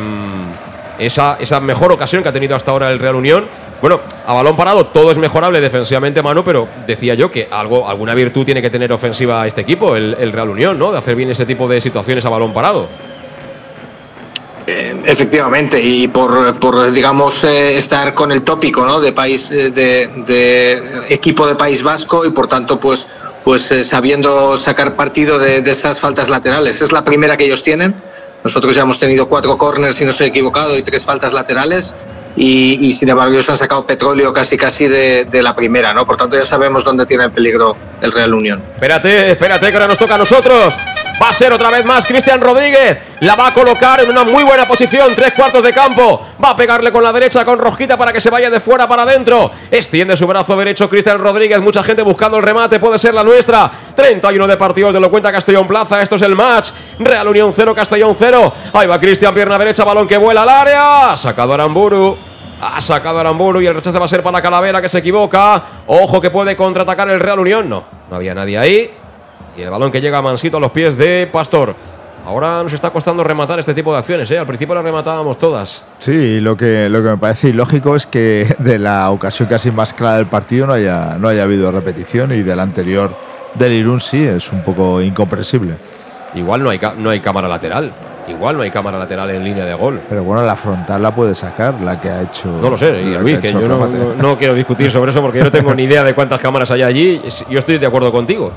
esa, 0.99 1.37
esa 1.39 1.59
mejor 1.59 1.91
ocasión 1.91 2.23
que 2.23 2.29
ha 2.29 2.33
tenido 2.33 2.55
hasta 2.55 2.71
ahora 2.71 2.91
el 2.91 2.99
Real 2.99 3.15
Unión. 3.15 3.45
Bueno, 3.81 3.99
a 4.25 4.33
balón 4.33 4.55
parado 4.55 4.87
todo 4.87 5.11
es 5.11 5.17
mejorable 5.17 5.59
defensivamente, 5.59 6.21
Manu, 6.21 6.43
pero 6.43 6.67
decía 6.87 7.13
yo 7.13 7.29
que 7.29 7.47
algo, 7.51 7.87
alguna 7.87 8.15
virtud 8.15 8.45
tiene 8.45 8.61
que 8.61 8.69
tener 8.69 8.91
ofensiva 8.91 9.45
este 9.45 9.61
equipo, 9.61 9.95
el, 9.95 10.31
Real 10.31 10.49
Unión, 10.49 10.79
¿no? 10.79 10.91
De 10.91 10.97
hacer 10.97 11.15
bien 11.15 11.29
ese 11.29 11.45
tipo 11.45 11.67
de 11.67 11.81
situaciones 11.81 12.25
a 12.25 12.29
balón 12.29 12.53
parado. 12.53 12.87
Eh, 14.67 14.99
Efectivamente, 15.05 15.79
y 15.79 16.07
por, 16.07 16.55
por, 16.57 16.91
digamos, 16.91 17.43
eh, 17.43 17.77
estar 17.77 18.15
con 18.15 18.31
el 18.31 18.41
tópico 18.41 18.83
¿no? 18.83 18.99
de 18.99 19.11
país 19.11 19.49
de 19.49 21.05
equipo 21.09 21.45
de 21.45 21.53
País 21.53 21.83
Vasco 21.83 22.25
y 22.25 22.31
por 22.31 22.47
tanto, 22.47 22.79
pues, 22.79 23.07
pues 23.45 23.71
eh, 23.71 23.83
sabiendo 23.83 24.57
sacar 24.57 24.95
partido 24.95 25.37
de, 25.37 25.61
de 25.61 25.71
esas 25.71 25.99
faltas 25.99 26.27
laterales. 26.27 26.81
Es 26.81 26.91
la 26.91 27.03
primera 27.03 27.37
que 27.37 27.45
ellos 27.45 27.63
tienen. 27.63 27.95
Nosotros 28.43 28.75
ya 28.75 28.81
hemos 28.81 28.99
tenido 28.99 29.29
cuatro 29.29 29.57
corners, 29.57 29.95
si 29.95 30.03
no 30.03 30.11
estoy 30.11 30.27
equivocado, 30.27 30.77
y 30.77 30.81
tres 30.81 31.05
faltas 31.05 31.31
laterales. 31.31 31.95
Y, 32.37 32.91
sin 32.93 33.07
embargo, 33.07 33.33
ellos 33.33 33.49
han 33.49 33.57
sacado 33.57 33.87
petróleo 33.87 34.33
casi 34.33 34.57
casi 34.57 34.87
de, 34.87 35.25
de 35.25 35.41
la 35.41 35.55
primera, 35.55 35.93
¿no? 35.93 36.05
Por 36.05 36.17
tanto, 36.17 36.35
ya 36.35 36.43
sabemos 36.43 36.83
dónde 36.83 37.05
tiene 37.05 37.25
el 37.25 37.31
peligro 37.31 37.77
el 38.01 38.11
Real 38.11 38.33
Unión. 38.33 38.61
Espérate, 38.73 39.31
espérate, 39.31 39.69
que 39.69 39.73
ahora 39.73 39.87
nos 39.87 39.97
toca 39.97 40.15
a 40.15 40.17
nosotros. 40.17 40.75
Va 41.21 41.29
a 41.29 41.33
ser 41.33 41.53
otra 41.53 41.69
vez 41.69 41.85
más 41.85 42.05
Cristian 42.05 42.41
Rodríguez. 42.41 42.99
La 43.21 43.35
va 43.35 43.47
a 43.47 43.53
colocar 43.53 44.01
en 44.01 44.09
una 44.09 44.25
muy 44.25 44.43
buena 44.43 44.67
posición, 44.67 45.13
tres 45.15 45.33
cuartos 45.33 45.63
de 45.63 45.71
campo. 45.71 46.21
Va 46.43 46.49
a 46.49 46.55
pegarle 46.57 46.91
con 46.91 47.01
la 47.01 47.13
derecha 47.13 47.45
con 47.45 47.57
Rosquita 47.57 47.95
para 47.97 48.11
que 48.11 48.19
se 48.19 48.29
vaya 48.29 48.49
de 48.49 48.59
fuera 48.59 48.85
para 48.85 49.03
adentro. 49.03 49.49
Extiende 49.71 50.17
su 50.17 50.27
brazo 50.27 50.57
derecho 50.57 50.89
Cristian 50.89 51.17
Rodríguez. 51.19 51.61
Mucha 51.61 51.83
gente 51.83 52.01
buscando 52.01 52.35
el 52.35 52.43
remate, 52.43 52.79
puede 52.81 52.99
ser 52.99 53.13
la 53.13 53.23
nuestra. 53.23 53.71
31 53.95 54.45
de 54.45 54.57
partidos, 54.57 54.93
te 54.93 54.99
lo 54.99 55.09
cuenta 55.09 55.31
Castellón 55.31 55.67
Plaza. 55.67 56.01
Esto 56.01 56.17
es 56.17 56.21
el 56.21 56.35
match. 56.35 56.71
Real 56.99 57.29
Unión 57.29 57.53
0, 57.53 57.73
Castellón 57.73 58.13
0. 58.19 58.53
Ahí 58.73 58.85
va 58.85 58.99
Cristian, 58.99 59.33
pierna 59.33 59.57
derecha, 59.57 59.85
balón 59.85 60.09
que 60.09 60.17
vuela 60.17 60.43
al 60.43 60.49
área. 60.49 61.11
Ha 61.13 61.17
sacado 61.17 61.53
Aramburu. 61.53 62.17
Ha 62.61 62.81
sacado 62.81 63.19
Aramburu 63.19 63.61
y 63.61 63.67
el 63.67 63.75
rechace 63.75 63.97
va 63.97 64.05
a 64.05 64.09
ser 64.09 64.21
para 64.21 64.41
Calavera 64.41 64.81
que 64.81 64.89
se 64.89 64.97
equivoca. 64.97 65.63
Ojo 65.87 66.19
que 66.19 66.29
puede 66.29 66.57
contraatacar 66.57 67.07
el 67.09 67.21
Real 67.21 67.39
Unión. 67.39 67.69
No, 67.69 67.85
no 68.09 68.15
había 68.17 68.33
nadie 68.33 68.57
ahí. 68.57 69.04
Y 69.57 69.61
el 69.61 69.69
balón 69.69 69.91
que 69.91 70.01
llega 70.01 70.21
mansito 70.21 70.57
a 70.57 70.59
los 70.59 70.71
pies 70.71 70.97
de 70.97 71.27
Pastor. 71.31 71.75
Ahora 72.25 72.63
nos 72.63 72.73
está 72.73 72.89
costando 72.89 73.23
rematar 73.23 73.59
este 73.59 73.73
tipo 73.75 73.93
de 73.93 73.99
acciones, 73.99 74.29
¿eh? 74.31 74.39
Al 74.39 74.47
principio 74.47 74.73
las 74.73 74.83
rematábamos 74.83 75.37
todas. 75.37 75.83
Sí, 75.99 76.39
lo 76.41 76.57
que, 76.57 76.89
lo 76.89 77.03
que 77.03 77.09
me 77.09 77.17
parece 77.17 77.49
ilógico 77.49 77.95
es 77.95 78.07
que 78.07 78.55
de 78.57 78.79
la 78.79 79.11
ocasión 79.11 79.47
casi 79.47 79.69
más 79.69 79.93
clara 79.93 80.17
del 80.17 80.25
partido 80.25 80.65
no 80.65 80.73
haya, 80.73 81.17
no 81.19 81.27
haya 81.27 81.43
habido 81.43 81.71
repetición 81.71 82.31
y 82.33 82.41
del 82.41 82.59
anterior 82.59 83.15
del 83.53 83.73
Irún 83.73 84.01
sí, 84.01 84.23
es 84.25 84.51
un 84.51 84.63
poco 84.63 85.01
incomprensible. 85.01 85.77
Igual 86.33 86.63
no 86.63 86.71
hay, 86.71 86.79
no 86.97 87.11
hay 87.11 87.19
cámara 87.19 87.47
lateral. 87.47 87.93
Igual 88.27 88.57
no 88.57 88.63
hay 88.63 88.71
cámara 88.71 88.97
lateral 88.97 89.29
en 89.29 89.43
línea 89.43 89.63
de 89.65 89.75
gol. 89.75 90.01
Pero 90.09 90.23
bueno, 90.23 90.43
la 90.43 90.55
frontal 90.55 91.03
la 91.03 91.13
puede 91.13 91.35
sacar, 91.35 91.79
la 91.79 92.01
que 92.01 92.09
ha 92.09 92.23
hecho. 92.23 92.47
No 92.59 92.71
lo 92.71 92.75
sé, 92.75 93.03
y 93.03 93.13
la 93.13 93.19
Luis, 93.21 93.37
ha 93.37 93.41
que 93.41 93.53
yo 93.53 93.61
no, 93.67 93.85
no- 93.87 94.15
no 94.15 94.35
quiero 94.35 94.55
discutir 94.55 94.89
sobre 94.89 95.11
eso 95.11 95.21
porque 95.21 95.37
yo 95.37 95.43
no 95.43 95.51
tengo 95.51 95.75
ni 95.75 95.83
idea 95.83 96.03
de 96.03 96.15
cuántas 96.15 96.41
cámaras 96.41 96.71
hay 96.71 96.81
allí. 96.81 97.21
Yo 97.51 97.59
estoy 97.59 97.77
de 97.77 97.85
acuerdo 97.85 98.11
contigo. 98.11 98.51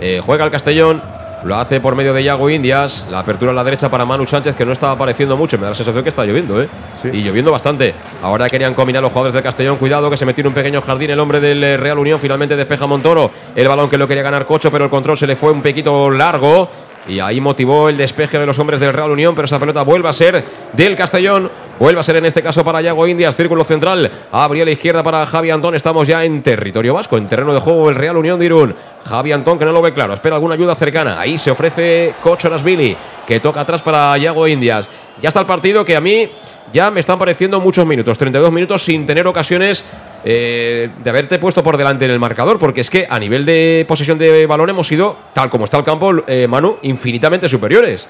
Eh, 0.00 0.20
juega 0.24 0.44
el 0.44 0.50
Castellón, 0.50 1.02
lo 1.44 1.56
hace 1.56 1.78
por 1.78 1.94
medio 1.94 2.14
de 2.14 2.24
Yago 2.24 2.48
Indias. 2.48 3.06
La 3.10 3.20
apertura 3.20 3.52
a 3.52 3.54
la 3.54 3.62
derecha 3.62 3.90
para 3.90 4.06
Manu 4.06 4.26
Sánchez, 4.26 4.56
que 4.56 4.64
no 4.64 4.72
estaba 4.72 4.92
apareciendo 4.92 5.36
mucho. 5.36 5.58
Me 5.58 5.64
da 5.64 5.70
la 5.70 5.74
sensación 5.74 6.02
que 6.02 6.08
está 6.08 6.24
lloviendo, 6.24 6.60
¿eh? 6.60 6.68
Y 7.12 7.22
lloviendo 7.22 7.52
bastante. 7.52 7.94
Ahora 8.22 8.48
querían 8.48 8.72
combinar 8.72 9.02
los 9.02 9.12
jugadores 9.12 9.34
del 9.34 9.42
Castellón. 9.42 9.76
Cuidado, 9.76 10.08
que 10.08 10.16
se 10.16 10.24
metió 10.24 10.40
en 10.40 10.48
un 10.48 10.54
pequeño 10.54 10.80
jardín 10.80 11.10
el 11.10 11.20
hombre 11.20 11.40
del 11.40 11.62
eh, 11.62 11.76
Real 11.76 11.98
Unión. 11.98 12.18
Finalmente 12.18 12.56
despeja 12.56 12.86
Montoro. 12.86 13.30
El 13.54 13.68
balón 13.68 13.90
que 13.90 13.98
lo 13.98 14.08
quería 14.08 14.22
ganar 14.22 14.46
Cocho, 14.46 14.70
pero 14.70 14.84
el 14.84 14.90
control 14.90 15.18
se 15.18 15.26
le 15.26 15.36
fue 15.36 15.52
un 15.52 15.60
poquito 15.60 16.10
largo. 16.10 16.68
Y 17.06 17.20
ahí 17.20 17.40
motivó 17.40 17.88
el 17.88 17.96
despeje 17.96 18.38
de 18.38 18.46
los 18.46 18.58
hombres 18.58 18.80
del 18.80 18.92
Real 18.92 19.10
Unión, 19.10 19.34
pero 19.34 19.44
esa 19.44 19.58
pelota 19.58 19.82
vuelve 19.82 20.08
a 20.08 20.12
ser 20.12 20.44
del 20.72 20.96
Castellón. 20.96 21.50
Vuelve 21.78 22.00
a 22.00 22.02
ser 22.02 22.16
en 22.16 22.24
este 22.24 22.42
caso 22.42 22.64
para 22.64 22.80
Yago 22.80 23.06
Indias, 23.06 23.36
círculo 23.36 23.64
central. 23.64 24.10
Abrió 24.32 24.64
la 24.64 24.70
izquierda 24.70 25.02
para 25.02 25.26
Javi 25.26 25.50
Antón. 25.50 25.74
Estamos 25.74 26.06
ya 26.08 26.24
en 26.24 26.42
territorio 26.42 26.94
vasco, 26.94 27.18
en 27.18 27.26
terreno 27.26 27.52
de 27.52 27.60
juego 27.60 27.90
el 27.90 27.96
Real 27.96 28.16
Unión 28.16 28.38
de 28.38 28.46
Irún. 28.46 28.74
Javi 29.04 29.32
Antón 29.32 29.58
que 29.58 29.64
no 29.64 29.72
lo 29.72 29.82
ve 29.82 29.92
claro, 29.92 30.14
espera 30.14 30.36
alguna 30.36 30.54
ayuda 30.54 30.74
cercana. 30.74 31.20
Ahí 31.20 31.36
se 31.36 31.50
ofrece 31.50 32.14
Cocho 32.22 32.48
Rasvili, 32.48 32.96
que 33.26 33.40
toca 33.40 33.60
atrás 33.60 33.82
para 33.82 34.16
Yago 34.16 34.46
Indias. 34.46 34.88
Ya 35.20 35.28
está 35.28 35.40
el 35.40 35.46
partido 35.46 35.84
que 35.84 35.96
a 35.96 36.00
mí 36.00 36.30
ya 36.74 36.90
me 36.90 36.98
están 36.98 37.18
pareciendo 37.20 37.60
muchos 37.60 37.86
minutos, 37.86 38.18
32 38.18 38.50
minutos 38.50 38.82
sin 38.82 39.06
tener 39.06 39.28
ocasiones 39.28 39.84
eh, 40.24 40.90
de 41.02 41.10
haberte 41.10 41.38
puesto 41.38 41.62
por 41.62 41.76
delante 41.76 42.04
en 42.04 42.10
el 42.10 42.18
marcador, 42.18 42.58
porque 42.58 42.80
es 42.80 42.90
que 42.90 43.06
a 43.08 43.18
nivel 43.20 43.46
de 43.46 43.84
posesión 43.86 44.18
de 44.18 44.44
balón 44.46 44.70
hemos 44.70 44.88
sido, 44.88 45.16
tal 45.32 45.48
como 45.48 45.64
está 45.64 45.78
el 45.78 45.84
campo, 45.84 46.12
eh, 46.26 46.48
Manu, 46.48 46.78
infinitamente 46.82 47.48
superiores. 47.48 48.08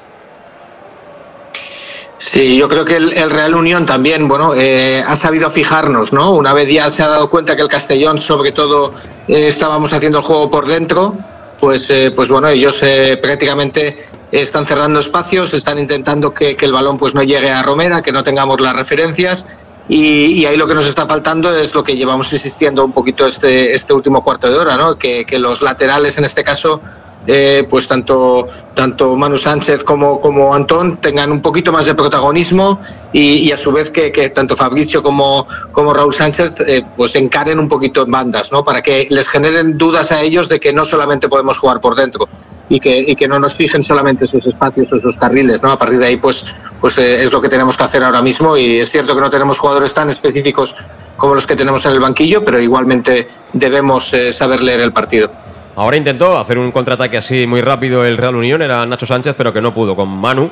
Sí, 2.16 2.56
yo 2.56 2.66
creo 2.66 2.86
que 2.86 2.96
el, 2.96 3.30
Real 3.30 3.54
Unión 3.54 3.84
también, 3.84 4.26
bueno, 4.28 4.54
eh, 4.54 5.04
ha 5.06 5.14
sabido 5.14 5.50
fijarnos, 5.50 6.14
¿no? 6.14 6.32
Una 6.32 6.54
vez 6.54 6.72
ya 6.72 6.88
se 6.88 7.02
ha 7.02 7.08
dado 7.08 7.28
cuenta 7.28 7.54
que 7.56 7.60
el 7.60 7.68
Castellón, 7.68 8.18
sobre 8.18 8.52
todo, 8.52 8.94
estábamos 9.28 9.92
haciendo 9.92 10.20
el 10.20 10.24
juego 10.24 10.50
por 10.50 10.66
dentro, 10.66 11.18
pues, 11.60 11.86
pues 12.16 12.28
bueno, 12.30 12.48
ellos 12.48 12.82
prácticamente 13.20 13.98
están 14.42 14.66
cerrando 14.66 15.00
espacios, 15.00 15.54
están 15.54 15.78
intentando 15.78 16.32
que, 16.34 16.56
que 16.56 16.66
el 16.66 16.72
balón 16.72 16.98
pues 16.98 17.14
no 17.14 17.22
llegue 17.22 17.50
a 17.50 17.62
Romera, 17.62 18.02
que 18.02 18.12
no 18.12 18.22
tengamos 18.22 18.60
las 18.60 18.74
referencias. 18.74 19.46
Y, 19.88 20.44
ahí 20.46 20.56
lo 20.56 20.66
que 20.66 20.74
nos 20.74 20.86
está 20.86 21.06
faltando 21.06 21.54
es 21.54 21.74
lo 21.74 21.84
que 21.84 21.94
llevamos 21.94 22.32
insistiendo 22.32 22.84
un 22.84 22.92
poquito 22.92 23.26
este, 23.26 23.74
este 23.74 23.92
último 23.92 24.24
cuarto 24.24 24.50
de 24.50 24.56
hora, 24.56 24.76
¿no? 24.76 24.96
Que, 24.98 25.26
que 25.26 25.38
los 25.38 25.60
laterales 25.60 26.16
en 26.16 26.24
este 26.24 26.42
caso 26.42 26.80
eh, 27.26 27.66
pues 27.68 27.88
tanto, 27.88 28.48
tanto 28.74 29.16
Manu 29.16 29.38
Sánchez 29.38 29.82
como, 29.84 30.20
como 30.20 30.54
Antón 30.54 30.98
tengan 30.98 31.32
un 31.32 31.40
poquito 31.40 31.72
más 31.72 31.86
de 31.86 31.94
protagonismo 31.94 32.80
y, 33.12 33.50
a 33.50 33.56
su 33.56 33.72
vez 33.72 33.90
que, 33.90 34.12
que 34.12 34.30
tanto 34.30 34.56
Fabricio 34.56 35.02
como, 35.02 35.46
como 35.72 35.94
Raúl 35.94 36.12
Sánchez 36.12 36.52
eh, 36.66 36.82
pues 36.96 37.16
encaren 37.16 37.58
un 37.58 37.68
poquito 37.68 38.02
en 38.02 38.10
bandas, 38.10 38.52
¿no? 38.52 38.64
Para 38.64 38.82
que 38.82 39.06
les 39.10 39.28
generen 39.28 39.78
dudas 39.78 40.12
a 40.12 40.22
ellos 40.22 40.48
de 40.48 40.60
que 40.60 40.72
no 40.72 40.84
solamente 40.84 41.28
podemos 41.28 41.58
jugar 41.58 41.80
por 41.80 41.94
dentro 41.94 42.28
y 42.68 42.80
que, 42.80 42.98
y 43.06 43.16
que 43.16 43.28
no 43.28 43.38
nos 43.38 43.54
fijen 43.54 43.84
solamente 43.84 44.24
esos 44.24 44.46
espacios 44.46 44.86
o 44.92 44.96
esos 44.96 45.16
carriles, 45.16 45.62
¿no? 45.62 45.72
A 45.72 45.78
partir 45.78 45.98
de 45.98 46.06
ahí, 46.06 46.16
pues, 46.16 46.44
pues 46.80 46.98
eh, 46.98 47.22
es 47.22 47.32
lo 47.32 47.40
que 47.40 47.48
tenemos 47.48 47.76
que 47.76 47.84
hacer 47.84 48.02
ahora 48.02 48.22
mismo 48.22 48.56
y 48.56 48.78
es 48.78 48.90
cierto 48.90 49.14
que 49.14 49.20
no 49.20 49.30
tenemos 49.30 49.58
jugadores 49.58 49.92
tan 49.94 50.10
específicos 50.10 50.74
como 51.16 51.34
los 51.34 51.46
que 51.46 51.56
tenemos 51.56 51.84
en 51.86 51.92
el 51.92 52.00
banquillo, 52.00 52.44
pero 52.44 52.60
igualmente 52.60 53.28
debemos 53.52 54.12
eh, 54.12 54.32
saber 54.32 54.62
leer 54.62 54.80
el 54.80 54.92
partido. 54.92 55.30
Ahora 55.76 55.96
intentó 55.96 56.38
hacer 56.38 56.58
un 56.58 56.70
contraataque 56.70 57.16
así 57.16 57.46
muy 57.46 57.60
rápido 57.60 58.04
el 58.04 58.16
Real 58.16 58.36
Unión, 58.36 58.62
era 58.62 58.86
Nacho 58.86 59.06
Sánchez, 59.06 59.34
pero 59.36 59.52
que 59.52 59.60
no 59.60 59.74
pudo 59.74 59.96
con 59.96 60.08
Manu. 60.08 60.50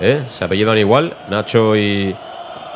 ¿eh? 0.00 0.24
Se 0.30 0.44
apellidan 0.44 0.78
igual, 0.78 1.14
Nacho 1.28 1.76
y, 1.76 2.14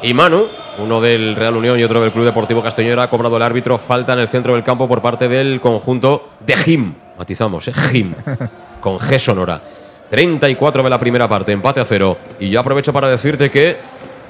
y 0.02 0.14
Manu. 0.14 0.46
Uno 0.78 1.00
del 1.00 1.34
Real 1.34 1.56
Unión 1.56 1.80
y 1.80 1.82
otro 1.82 2.00
del 2.00 2.12
Club 2.12 2.26
Deportivo 2.26 2.62
Castellón. 2.62 2.98
Ha 3.00 3.08
cobrado 3.08 3.36
el 3.36 3.42
árbitro 3.42 3.78
falta 3.78 4.12
en 4.12 4.20
el 4.20 4.28
centro 4.28 4.54
del 4.54 4.62
campo 4.62 4.86
por 4.86 5.02
parte 5.02 5.28
del 5.28 5.60
conjunto 5.60 6.28
de 6.40 6.56
Jim. 6.56 6.94
Matizamos, 7.18 7.66
¿eh? 7.68 7.72
Jim. 7.90 8.14
Con 8.80 8.98
G 8.98 9.18
sonora. 9.18 9.60
34 10.08 10.82
de 10.82 10.90
la 10.90 10.98
primera 10.98 11.26
parte, 11.26 11.52
empate 11.52 11.80
a 11.80 11.84
cero. 11.84 12.18
Y 12.38 12.50
yo 12.50 12.60
aprovecho 12.60 12.92
para 12.92 13.08
decirte 13.08 13.50
que 13.50 13.76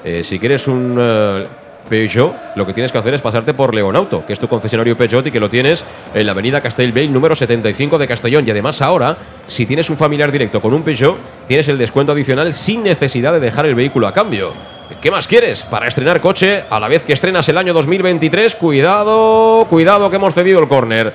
eh, 0.03 0.23
si 0.23 0.39
quieres 0.39 0.67
un, 0.67 0.97
eh, 0.99 1.47
Peugeot, 1.89 2.33
lo 2.55 2.65
que 2.65 2.73
tienes 2.73 2.91
que 2.91 2.97
hacer 2.99 3.13
es 3.13 3.21
pasarte 3.21 3.53
por 3.53 3.73
Leonauto, 3.73 4.25
que 4.25 4.33
es 4.33 4.39
tu 4.39 4.47
concesionario 4.47 4.95
Peugeot 4.95 5.25
y 5.27 5.31
que 5.31 5.39
lo 5.39 5.49
tienes 5.49 5.83
en 6.13 6.25
la 6.25 6.31
avenida 6.31 6.61
Castellbell 6.61 7.11
número 7.11 7.35
75 7.35 7.97
de 7.97 8.07
Castellón. 8.07 8.47
Y 8.47 8.51
además 8.51 8.81
ahora, 8.81 9.17
si 9.47 9.65
tienes 9.65 9.89
un 9.89 9.97
familiar 9.97 10.31
directo 10.31 10.61
con 10.61 10.73
un 10.73 10.83
Peugeot, 10.83 11.17
tienes 11.47 11.67
el 11.67 11.77
descuento 11.77 12.13
adicional 12.13 12.53
sin 12.53 12.83
necesidad 12.83 13.33
de 13.33 13.39
dejar 13.39 13.65
el 13.65 13.75
vehículo 13.75 14.07
a 14.07 14.13
cambio. 14.13 14.53
¿Qué 15.01 15.11
más 15.11 15.27
quieres 15.27 15.63
para 15.63 15.87
estrenar 15.87 16.21
coche 16.21 16.63
a 16.69 16.79
la 16.79 16.87
vez 16.87 17.03
que 17.03 17.13
estrenas 17.13 17.47
el 17.49 17.57
año 17.57 17.73
2023? 17.73 18.55
Cuidado, 18.55 19.65
cuidado 19.69 20.09
que 20.09 20.15
hemos 20.15 20.33
cedido 20.33 20.59
el 20.59 20.67
córner. 20.67 21.13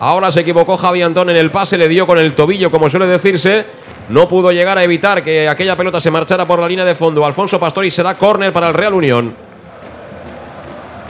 Ahora 0.00 0.30
se 0.30 0.40
equivocó 0.40 0.76
Javi 0.76 1.02
Antón 1.02 1.30
en 1.30 1.36
el 1.36 1.50
pase, 1.50 1.76
le 1.76 1.88
dio 1.88 2.06
con 2.06 2.18
el 2.18 2.34
tobillo, 2.34 2.70
como 2.70 2.88
suele 2.88 3.06
decirse. 3.06 3.66
No 4.08 4.28
pudo 4.28 4.52
llegar 4.52 4.78
a 4.78 4.84
evitar 4.84 5.22
que 5.22 5.48
aquella 5.48 5.76
pelota 5.76 6.00
se 6.00 6.10
marchara 6.10 6.46
por 6.46 6.60
la 6.60 6.68
línea 6.68 6.84
de 6.84 6.94
fondo. 6.94 7.26
Alfonso 7.26 7.58
Pastor 7.60 7.84
y 7.84 7.90
será 7.90 8.16
córner 8.16 8.52
para 8.52 8.68
el 8.68 8.74
Real 8.74 8.94
Unión. 8.94 9.47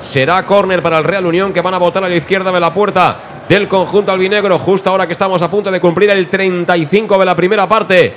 Será 0.01 0.47
córner 0.47 0.81
para 0.81 0.99
el 0.99 1.05
Real 1.05 1.27
Unión 1.27 1.53
que 1.53 1.61
van 1.61 1.75
a 1.75 1.79
votar 1.79 2.05
a 2.05 2.09
la 2.09 2.15
izquierda 2.15 2.53
de 2.53 2.61
la 2.61 2.73
puerta 2.73 3.45
del 3.49 3.67
conjunto 3.67 4.13
albinegro. 4.13 4.59
Justo 4.59 4.91
ahora 4.91 5.07
que 5.07 5.13
estamos 5.13 5.43
a 5.43 5.51
punto 5.51 5.71
de 5.71 5.81
cumplir 5.81 6.11
el 6.11 6.29
35 6.29 7.19
de 7.19 7.25
la 7.25 7.35
primera 7.35 7.67
parte. 7.69 8.15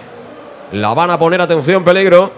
La 0.74 0.94
van 0.94 1.10
a 1.10 1.18
poner 1.18 1.42
atención, 1.42 1.84
peligro. 1.84 2.32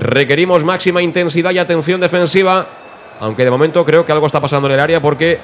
Requerimos 0.00 0.64
máxima 0.64 1.00
intensidad 1.00 1.52
y 1.52 1.58
atención 1.58 2.00
defensiva. 2.00 2.66
Aunque 3.20 3.44
de 3.44 3.50
momento 3.50 3.84
creo 3.84 4.04
que 4.04 4.12
algo 4.12 4.26
está 4.26 4.40
pasando 4.40 4.68
en 4.68 4.74
el 4.74 4.80
área 4.80 5.00
porque 5.00 5.40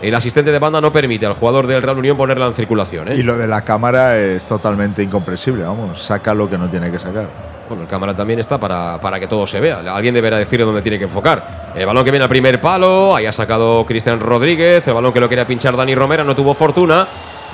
el 0.00 0.14
asistente 0.14 0.52
de 0.52 0.58
banda 0.58 0.80
no 0.80 0.92
permite 0.92 1.26
al 1.26 1.34
jugador 1.34 1.66
del 1.66 1.82
Real 1.82 1.98
Unión 1.98 2.16
ponerla 2.16 2.46
en 2.46 2.54
circulación. 2.54 3.08
¿eh? 3.08 3.16
Y 3.16 3.22
lo 3.22 3.36
de 3.36 3.48
la 3.48 3.62
cámara 3.64 4.16
es 4.16 4.46
totalmente 4.46 5.02
incomprensible, 5.02 5.64
vamos, 5.64 6.00
saca 6.00 6.34
lo 6.34 6.48
que 6.48 6.56
no 6.56 6.70
tiene 6.70 6.90
que 6.90 6.98
sacar. 6.98 7.28
Bueno, 7.68 7.82
el 7.82 7.88
cámara 7.88 8.16
también 8.16 8.38
está 8.38 8.58
para, 8.58 8.98
para 9.00 9.20
que 9.20 9.26
todo 9.26 9.46
se 9.46 9.60
vea. 9.60 9.80
Alguien 9.94 10.14
deberá 10.14 10.38
decir 10.38 10.64
dónde 10.64 10.80
tiene 10.80 10.98
que 10.98 11.04
enfocar. 11.04 11.72
El 11.74 11.84
balón 11.84 12.04
que 12.04 12.10
viene 12.10 12.24
al 12.24 12.28
primer 12.30 12.60
palo, 12.60 13.14
ahí 13.14 13.26
ha 13.26 13.32
sacado 13.32 13.84
Cristian 13.84 14.20
Rodríguez, 14.20 14.86
el 14.88 14.94
balón 14.94 15.12
que 15.12 15.20
lo 15.20 15.28
quería 15.28 15.46
pinchar 15.46 15.76
Dani 15.76 15.94
Romera, 15.94 16.24
no 16.24 16.34
tuvo 16.34 16.54
fortuna. 16.54 17.08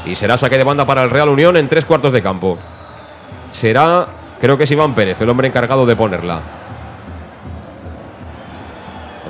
Y 0.04 0.14
será 0.14 0.36
saque 0.36 0.58
de 0.58 0.64
banda 0.64 0.86
para 0.86 1.02
el 1.02 1.10
Real 1.10 1.30
Unión 1.30 1.56
en 1.56 1.68
tres 1.68 1.84
cuartos 1.84 2.12
de 2.12 2.22
campo. 2.22 2.58
Será, 3.48 4.06
creo 4.40 4.56
que 4.56 4.64
es 4.64 4.70
Iván 4.70 4.94
Pérez, 4.94 5.20
el 5.20 5.28
hombre 5.30 5.48
encargado 5.48 5.84
de 5.86 5.96
ponerla. 5.96 6.63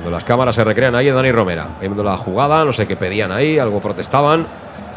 Cuando 0.05 0.19
las 0.19 0.25
cámaras 0.25 0.55
se 0.55 0.63
recrean 0.63 0.95
ahí, 0.95 1.09
Dani 1.09 1.33
Romera. 1.33 1.67
Viendo 1.81 2.05
la 2.05 2.19
jugada, 2.19 2.63
no 2.63 2.75
sé 2.75 2.87
qué 2.87 2.95
pedían 2.95 3.33
ahí, 3.33 3.59
algo 3.59 3.81
protestaban. 3.81 4.47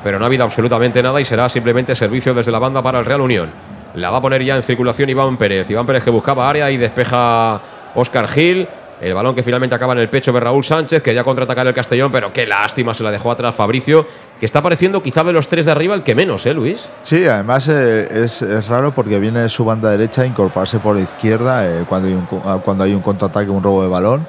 Pero 0.04 0.20
no 0.20 0.26
ha 0.26 0.28
habido 0.28 0.44
absolutamente 0.44 1.02
nada 1.02 1.22
y 1.22 1.24
será 1.24 1.48
simplemente 1.48 1.96
servicio 1.96 2.34
desde 2.34 2.52
la 2.52 2.60
banda 2.60 2.82
para 2.82 3.00
el 3.00 3.06
Real 3.06 3.22
Unión. 3.22 3.50
La 3.96 4.12
va 4.12 4.18
a 4.18 4.22
poner 4.22 4.44
ya 4.44 4.58
en 4.58 4.64
circulación 4.64 5.10
Iván 5.10 5.38
Pérez. 5.38 5.70
Iván 5.70 5.86
Pérez 5.86 6.04
que 6.04 6.10
buscaba 6.10 6.50
área 6.50 6.70
y 6.72 6.76
despeja 6.76 7.62
Oscar 7.96 8.28
Gil. 8.28 8.68
El 9.00 9.14
balón 9.14 9.34
que 9.34 9.44
finalmente 9.44 9.76
acaba 9.76 9.94
en 9.94 10.00
el 10.00 10.10
pecho 10.10 10.34
de 10.34 10.42
Raúl 10.42 10.66
Sánchez, 10.66 11.02
que 11.02 11.14
ya 11.14 11.24
contraatacar 11.24 11.66
el 11.66 11.74
Castellón, 11.74 12.12
pero 12.12 12.34
qué 12.34 12.46
lástima 12.46 12.94
se 12.94 13.04
la 13.04 13.12
dejó 13.12 13.32
atrás 13.32 13.56
Fabricio, 13.56 14.06
que 14.42 14.46
está 14.46 14.62
pareciendo 14.62 15.02
quizá 15.02 15.24
de 15.24 15.32
los 15.32 15.48
tres 15.48 15.64
de 15.64 15.72
arriba 15.72 15.96
el 15.96 16.04
que 16.04 16.16
menos, 16.16 16.46
¿eh, 16.46 16.54
Luis? 16.54 16.86
Sí, 17.04 17.26
además 17.28 17.70
eh, 17.70 18.24
es, 18.26 18.42
es, 18.42 18.68
raro 18.68 18.94
porque 18.94 19.20
viene 19.20 19.48
su 19.48 19.64
banda 19.64 19.90
derecha 19.90 20.24
a 20.24 20.26
incorporarse 20.26 20.80
por 20.80 20.96
la 20.96 21.04
izquierda 21.04 21.66
eh, 21.66 21.86
cuando, 21.88 22.10
hay 22.10 22.16
un, 22.16 22.26
cuando 22.26 22.84
hay 22.84 22.94
un 22.94 23.02
contraataque, 23.02 23.50
un 23.50 23.64
robo 23.64 23.84
de 23.84 23.88
balón. 23.88 24.28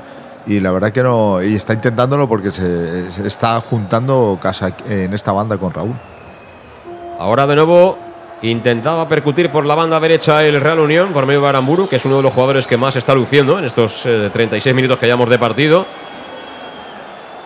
Y 0.49 0.59
la 0.59 0.73
verdad 0.73 0.91
que 0.91 1.05
no. 1.05 1.41
Y 1.43 1.55
está 1.55 1.75
intentándolo 1.75 2.29
porque 2.29 2.51
se, 2.51 3.13
se 3.13 3.27
está 3.27 3.61
juntando 3.61 4.37
casa 4.43 4.75
en 4.89 5.15
esta 5.15 5.31
banda 5.31 5.57
con 5.59 5.73
Raúl. 5.73 5.95
Ahora 7.21 7.47
de 7.47 7.55
nuevo 7.55 7.99
Intentaba 8.43 9.09
percutir 9.09 9.51
por 9.51 9.67
la 9.67 9.75
banda 9.75 9.99
derecha 9.99 10.45
el 10.45 10.61
Real 10.61 10.79
Unión 10.79 11.13
por 11.13 11.27
medio 11.27 11.41
de 11.41 11.49
Aramburu, 11.49 11.89
que 11.89 11.97
es 11.97 12.05
uno 12.05 12.19
de 12.19 12.23
los 12.23 12.33
jugadores 12.33 12.69
que 12.69 12.77
más 12.77 12.95
está 12.95 13.13
luciendo 13.13 13.59
en 13.59 13.65
estos 13.65 14.07
eh, 14.07 14.31
36 14.33 14.77
minutos 14.77 14.97
que 14.99 15.07
llevamos 15.07 15.29
de 15.29 15.41
partido. 15.41 15.87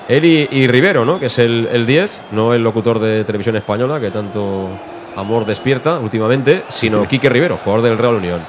Él 0.06 0.24
y, 0.26 0.48
y 0.50 0.66
Rivero, 0.66 1.06
¿no? 1.06 1.18
que 1.18 1.26
es 1.26 1.38
el, 1.38 1.66
el 1.72 1.86
10, 1.86 2.22
no 2.32 2.52
el 2.52 2.62
locutor 2.62 2.98
de 2.98 3.24
televisión 3.24 3.56
española 3.56 4.00
que 4.00 4.10
tanto 4.10 4.68
amor 5.16 5.46
despierta 5.46 5.98
últimamente, 5.98 6.64
sino 6.68 7.08
Quique 7.08 7.30
Rivero, 7.30 7.56
jugador 7.56 7.82
del 7.88 7.96
Real 7.96 8.16
Unión. 8.16 8.42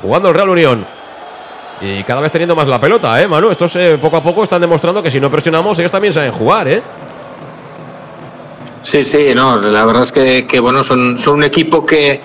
Jugando 0.00 0.28
el 0.28 0.34
Real 0.34 0.50
Unión. 0.50 0.99
Y 1.80 2.02
cada 2.04 2.20
vez 2.20 2.30
teniendo 2.30 2.54
más 2.54 2.68
la 2.68 2.80
pelota, 2.80 3.20
¿eh, 3.20 3.26
Manu? 3.26 3.50
Estos 3.50 3.74
eh, 3.76 3.98
poco 4.00 4.16
a 4.16 4.22
poco 4.22 4.44
están 4.44 4.60
demostrando 4.60 5.02
que 5.02 5.10
si 5.10 5.18
no 5.20 5.30
presionamos, 5.30 5.78
ellos 5.78 5.92
también 5.92 6.12
saben 6.12 6.32
jugar, 6.32 6.68
¿eh? 6.68 6.82
Sí, 8.82 9.02
sí, 9.02 9.34
no, 9.34 9.56
la 9.56 9.84
verdad 9.84 10.02
es 10.02 10.12
que, 10.12 10.46
que 10.46 10.60
bueno, 10.60 10.82
son, 10.82 11.18
son 11.18 11.34
un 11.34 11.44
equipo 11.44 11.84
que, 11.84 12.20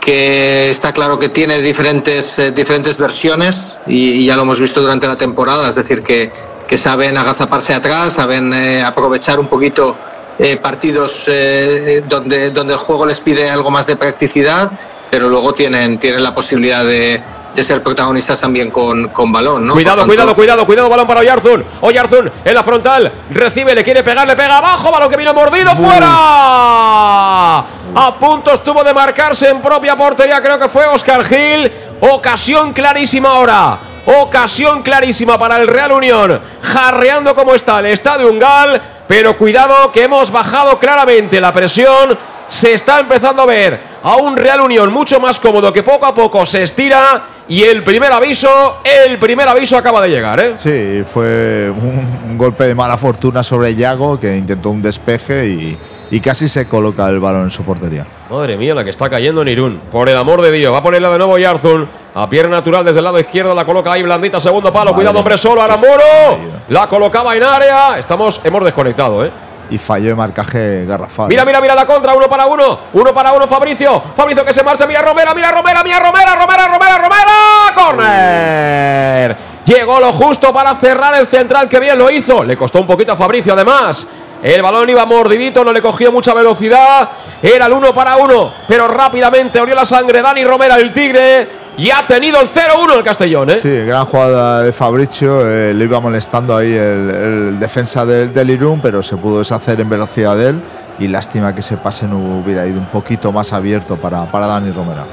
que 0.00 0.70
está 0.70 0.92
claro 0.92 1.18
que 1.18 1.30
tiene 1.30 1.62
diferentes, 1.62 2.38
eh, 2.38 2.52
diferentes 2.52 2.98
versiones 2.98 3.80
y, 3.86 4.10
y, 4.10 4.26
ya 4.26 4.36
lo 4.36 4.42
hemos 4.42 4.60
visto 4.60 4.82
durante 4.82 5.06
la 5.06 5.16
temporada, 5.16 5.68
es 5.68 5.74
decir, 5.76 6.02
que, 6.02 6.30
que 6.66 6.76
saben 6.76 7.16
agazaparse 7.16 7.74
atrás, 7.74 8.14
saben 8.14 8.52
eh, 8.52 8.82
aprovechar 8.82 9.38
un 9.38 9.48
poquito 9.48 9.96
eh, 10.38 10.56
partidos 10.56 11.24
eh, 11.28 12.02
donde, 12.08 12.50
donde 12.50 12.72
el 12.74 12.78
juego 12.78 13.06
les 13.06 13.20
pide 13.20 13.48
algo 13.48 13.70
más 13.70 13.86
de 13.86 13.96
practicidad, 13.96 14.72
pero 15.10 15.28
luego 15.28 15.54
tienen, 15.54 15.98
tienen 15.98 16.22
la 16.22 16.34
posibilidad 16.34 16.84
de, 16.84 17.22
de 17.54 17.62
ser 17.62 17.82
protagonistas 17.82 18.40
también 18.40 18.70
con, 18.70 19.08
con 19.08 19.32
balón, 19.32 19.66
¿no? 19.66 19.74
Cuidado, 19.74 19.98
tanto... 19.98 20.08
cuidado, 20.08 20.34
cuidado, 20.34 20.66
cuidado, 20.66 20.88
balón 20.88 21.06
para 21.06 21.20
Oyarzun. 21.20 21.64
Oyarzun 21.80 22.32
en 22.44 22.54
la 22.54 22.62
frontal, 22.62 23.12
recibe, 23.30 23.74
le 23.74 23.84
quiere 23.84 24.02
pegar, 24.02 24.26
le 24.26 24.34
pega 24.36 24.58
abajo, 24.58 24.90
balón 24.90 25.08
que 25.08 25.16
viene 25.16 25.32
mordido, 25.32 25.72
uh. 25.72 25.76
fuera. 25.76 27.58
A 27.96 28.14
punto 28.18 28.52
estuvo 28.54 28.82
de 28.82 28.92
marcarse 28.92 29.48
en 29.48 29.62
propia 29.62 29.96
portería, 29.96 30.42
creo 30.42 30.58
que 30.58 30.68
fue 30.68 30.86
Oscar 30.86 31.24
Gil. 31.24 31.70
Ocasión 32.00 32.72
clarísima 32.72 33.30
ahora. 33.30 33.78
Ocasión 34.06 34.82
clarísima 34.82 35.38
para 35.38 35.56
el 35.56 35.68
Real 35.68 35.92
Unión. 35.92 36.40
Jarreando 36.60 37.34
como 37.34 37.54
está 37.54 37.78
el 37.78 37.86
estadio 37.86 38.28
Ungal. 38.30 39.04
Pero 39.06 39.36
cuidado 39.36 39.92
que 39.92 40.02
hemos 40.02 40.30
bajado 40.30 40.78
claramente 40.78 41.40
la 41.40 41.52
presión. 41.52 42.18
Se 42.54 42.72
está 42.72 43.00
empezando 43.00 43.42
a 43.42 43.46
ver 43.46 43.80
a 44.00 44.14
un 44.14 44.36
Real 44.36 44.60
Unión 44.60 44.92
mucho 44.92 45.18
más 45.18 45.40
cómodo 45.40 45.72
que 45.72 45.82
poco 45.82 46.06
a 46.06 46.14
poco 46.14 46.46
se 46.46 46.62
estira 46.62 47.24
y 47.48 47.64
el 47.64 47.82
primer 47.82 48.12
aviso, 48.12 48.76
el 48.84 49.18
primer 49.18 49.48
aviso 49.48 49.76
acaba 49.76 50.00
de 50.00 50.08
llegar, 50.08 50.38
¿eh? 50.38 50.56
Sí, 50.56 51.02
fue 51.12 51.68
un, 51.68 52.20
un 52.30 52.38
golpe 52.38 52.62
de 52.62 52.76
mala 52.76 52.96
fortuna 52.96 53.42
sobre 53.42 53.74
Yago 53.74 54.20
que 54.20 54.36
intentó 54.36 54.70
un 54.70 54.80
despeje 54.80 55.48
y, 55.48 55.78
y, 56.12 56.20
casi 56.20 56.48
se 56.48 56.68
coloca 56.68 57.08
el 57.08 57.18
balón 57.18 57.42
en 57.42 57.50
su 57.50 57.64
portería. 57.64 58.06
Madre 58.30 58.56
mía, 58.56 58.72
la 58.72 58.84
que 58.84 58.90
está 58.90 59.10
cayendo 59.10 59.42
en 59.42 59.48
Irún. 59.48 59.80
Por 59.90 60.08
el 60.08 60.16
amor 60.16 60.40
de 60.40 60.52
Dios, 60.52 60.72
va 60.72 60.78
a 60.78 60.82
ponerla 60.82 61.10
de 61.10 61.18
nuevo 61.18 61.36
Yarzun. 61.36 61.88
A 62.14 62.30
pierna 62.30 62.58
natural 62.58 62.84
desde 62.84 62.98
el 62.98 63.04
lado 63.04 63.18
izquierdo, 63.18 63.52
la 63.52 63.64
coloca 63.64 63.90
ahí 63.90 64.04
blandita, 64.04 64.40
segundo 64.40 64.72
palo. 64.72 64.94
Cuidado, 64.94 65.18
hombre 65.18 65.36
solo, 65.36 65.60
Aramboro. 65.60 66.38
La 66.68 66.86
colocaba 66.86 67.34
en 67.34 67.42
área. 67.42 67.98
Estamos, 67.98 68.40
hemos 68.44 68.62
desconectado, 68.62 69.24
¿eh? 69.24 69.32
Y 69.70 69.78
falló 69.78 70.08
de 70.08 70.14
marcaje 70.14 70.84
garrafal. 70.86 71.28
Mira, 71.28 71.44
mira, 71.44 71.60
mira 71.60 71.74
la 71.74 71.86
contra, 71.86 72.14
uno 72.14 72.28
para 72.28 72.46
uno, 72.46 72.80
uno 72.92 73.14
para 73.14 73.32
uno, 73.32 73.46
Fabricio, 73.46 74.02
Fabricio 74.14 74.44
que 74.44 74.52
se 74.52 74.62
marcha, 74.62 74.86
mira 74.86 75.02
Romera, 75.02 75.34
mira 75.34 75.50
Romera, 75.50 75.82
mira 75.82 76.00
Romera, 76.00 76.34
Romera, 76.34 76.68
Romera, 76.68 76.98
Romera, 76.98 77.32
corner. 77.74 79.36
Llegó 79.64 79.98
lo 79.98 80.12
justo 80.12 80.52
para 80.52 80.74
cerrar 80.74 81.14
el 81.14 81.26
central, 81.26 81.68
que 81.68 81.80
bien 81.80 81.98
lo 81.98 82.10
hizo. 82.10 82.44
Le 82.44 82.56
costó 82.56 82.80
un 82.80 82.86
poquito 82.86 83.12
a 83.12 83.16
Fabricio, 83.16 83.54
además. 83.54 84.06
El 84.42 84.60
balón 84.60 84.90
iba 84.90 85.06
mordidito, 85.06 85.64
no 85.64 85.72
le 85.72 85.80
cogió 85.80 86.12
mucha 86.12 86.34
velocidad. 86.34 87.08
Era 87.40 87.66
el 87.66 87.72
uno 87.72 87.94
para 87.94 88.16
uno, 88.16 88.52
pero 88.68 88.86
rápidamente 88.88 89.58
abrió 89.58 89.74
la 89.74 89.86
sangre 89.86 90.20
Dani 90.20 90.44
Romera, 90.44 90.76
el 90.76 90.92
Tigre. 90.92 91.63
Y 91.76 91.90
ha 91.90 92.06
tenido 92.06 92.40
el 92.40 92.48
0-1 92.48 92.96
el 92.96 93.02
Castellón, 93.02 93.50
¿eh? 93.50 93.58
Sí, 93.58 93.84
gran 93.84 94.04
jugada 94.04 94.62
de 94.62 94.72
Fabricio. 94.72 95.48
Eh, 95.48 95.74
le 95.74 95.84
iba 95.84 96.00
molestando 96.00 96.56
ahí 96.56 96.72
el, 96.72 97.10
el 97.10 97.58
defensa 97.58 98.06
del, 98.06 98.32
del, 98.32 98.50
Irún, 98.50 98.80
pero 98.80 99.02
se 99.02 99.16
pudo 99.16 99.40
deshacer 99.40 99.80
en 99.80 99.88
velocidad 99.88 100.36
de 100.36 100.50
él. 100.50 100.62
Y 101.00 101.08
lástima 101.08 101.52
que 101.52 101.60
ese 101.60 101.76
pase 101.76 102.06
no 102.06 102.18
hubiera 102.18 102.64
ido 102.66 102.78
un 102.78 102.86
poquito 102.86 103.32
más 103.32 103.52
abierto 103.52 103.96
para, 103.96 104.30
para 104.30 104.46
Dani 104.46 104.70
Romera. 104.70 105.04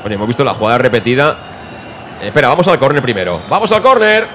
Bueno, 0.00 0.14
hemos 0.14 0.26
visto 0.26 0.42
la 0.42 0.54
jugada 0.54 0.78
repetida. 0.78 1.36
Eh, 2.22 2.28
espera, 2.28 2.48
vamos 2.48 2.66
al 2.68 2.78
córner 2.78 3.02
primero. 3.02 3.40
¡Vamos 3.50 3.70
al 3.70 3.82
córner! 3.82 4.26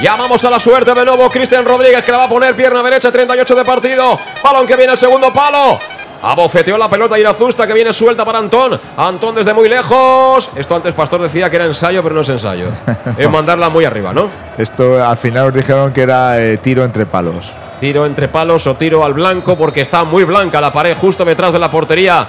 Llamamos 0.00 0.44
a 0.44 0.50
la 0.50 0.58
suerte 0.58 0.94
de 0.94 1.04
nuevo 1.04 1.28
Cristian 1.30 1.64
Rodríguez 1.64 2.02
que 2.02 2.10
la 2.10 2.18
va 2.18 2.24
a 2.24 2.28
poner 2.28 2.56
pierna 2.56 2.82
derecha, 2.82 3.10
38 3.12 3.54
de 3.54 3.64
partido. 3.64 4.18
Balón 4.42 4.66
que 4.66 4.76
viene 4.76 4.92
el 4.92 4.98
segundo 4.98 5.32
palo. 5.32 5.78
Abofeteó 6.22 6.78
la 6.78 6.88
pelota 6.88 7.18
Irazusta 7.18 7.66
que 7.66 7.74
viene 7.74 7.92
suelta 7.92 8.24
para 8.24 8.38
Antón. 8.38 8.80
Antón 8.96 9.34
desde 9.34 9.52
muy 9.52 9.68
lejos. 9.68 10.50
Esto 10.54 10.76
antes 10.76 10.94
Pastor 10.94 11.20
decía 11.20 11.50
que 11.50 11.56
era 11.56 11.64
ensayo, 11.64 12.00
pero 12.00 12.14
no 12.14 12.20
es 12.20 12.28
ensayo. 12.28 12.68
es 13.18 13.28
mandarla 13.28 13.68
muy 13.68 13.84
arriba, 13.84 14.12
¿no? 14.12 14.28
Esto 14.56 15.04
al 15.04 15.16
final 15.16 15.48
os 15.48 15.54
dijeron 15.54 15.92
que 15.92 16.02
era 16.02 16.40
eh, 16.40 16.58
tiro 16.58 16.84
entre 16.84 17.06
palos. 17.06 17.50
Tiro 17.80 18.06
entre 18.06 18.28
palos 18.28 18.68
o 18.68 18.76
tiro 18.76 19.04
al 19.04 19.14
blanco 19.14 19.58
porque 19.58 19.80
está 19.80 20.04
muy 20.04 20.22
blanca 20.22 20.60
la 20.60 20.72
pared 20.72 20.96
justo 20.96 21.24
detrás 21.24 21.52
de 21.52 21.58
la 21.58 21.68
portería 21.68 22.26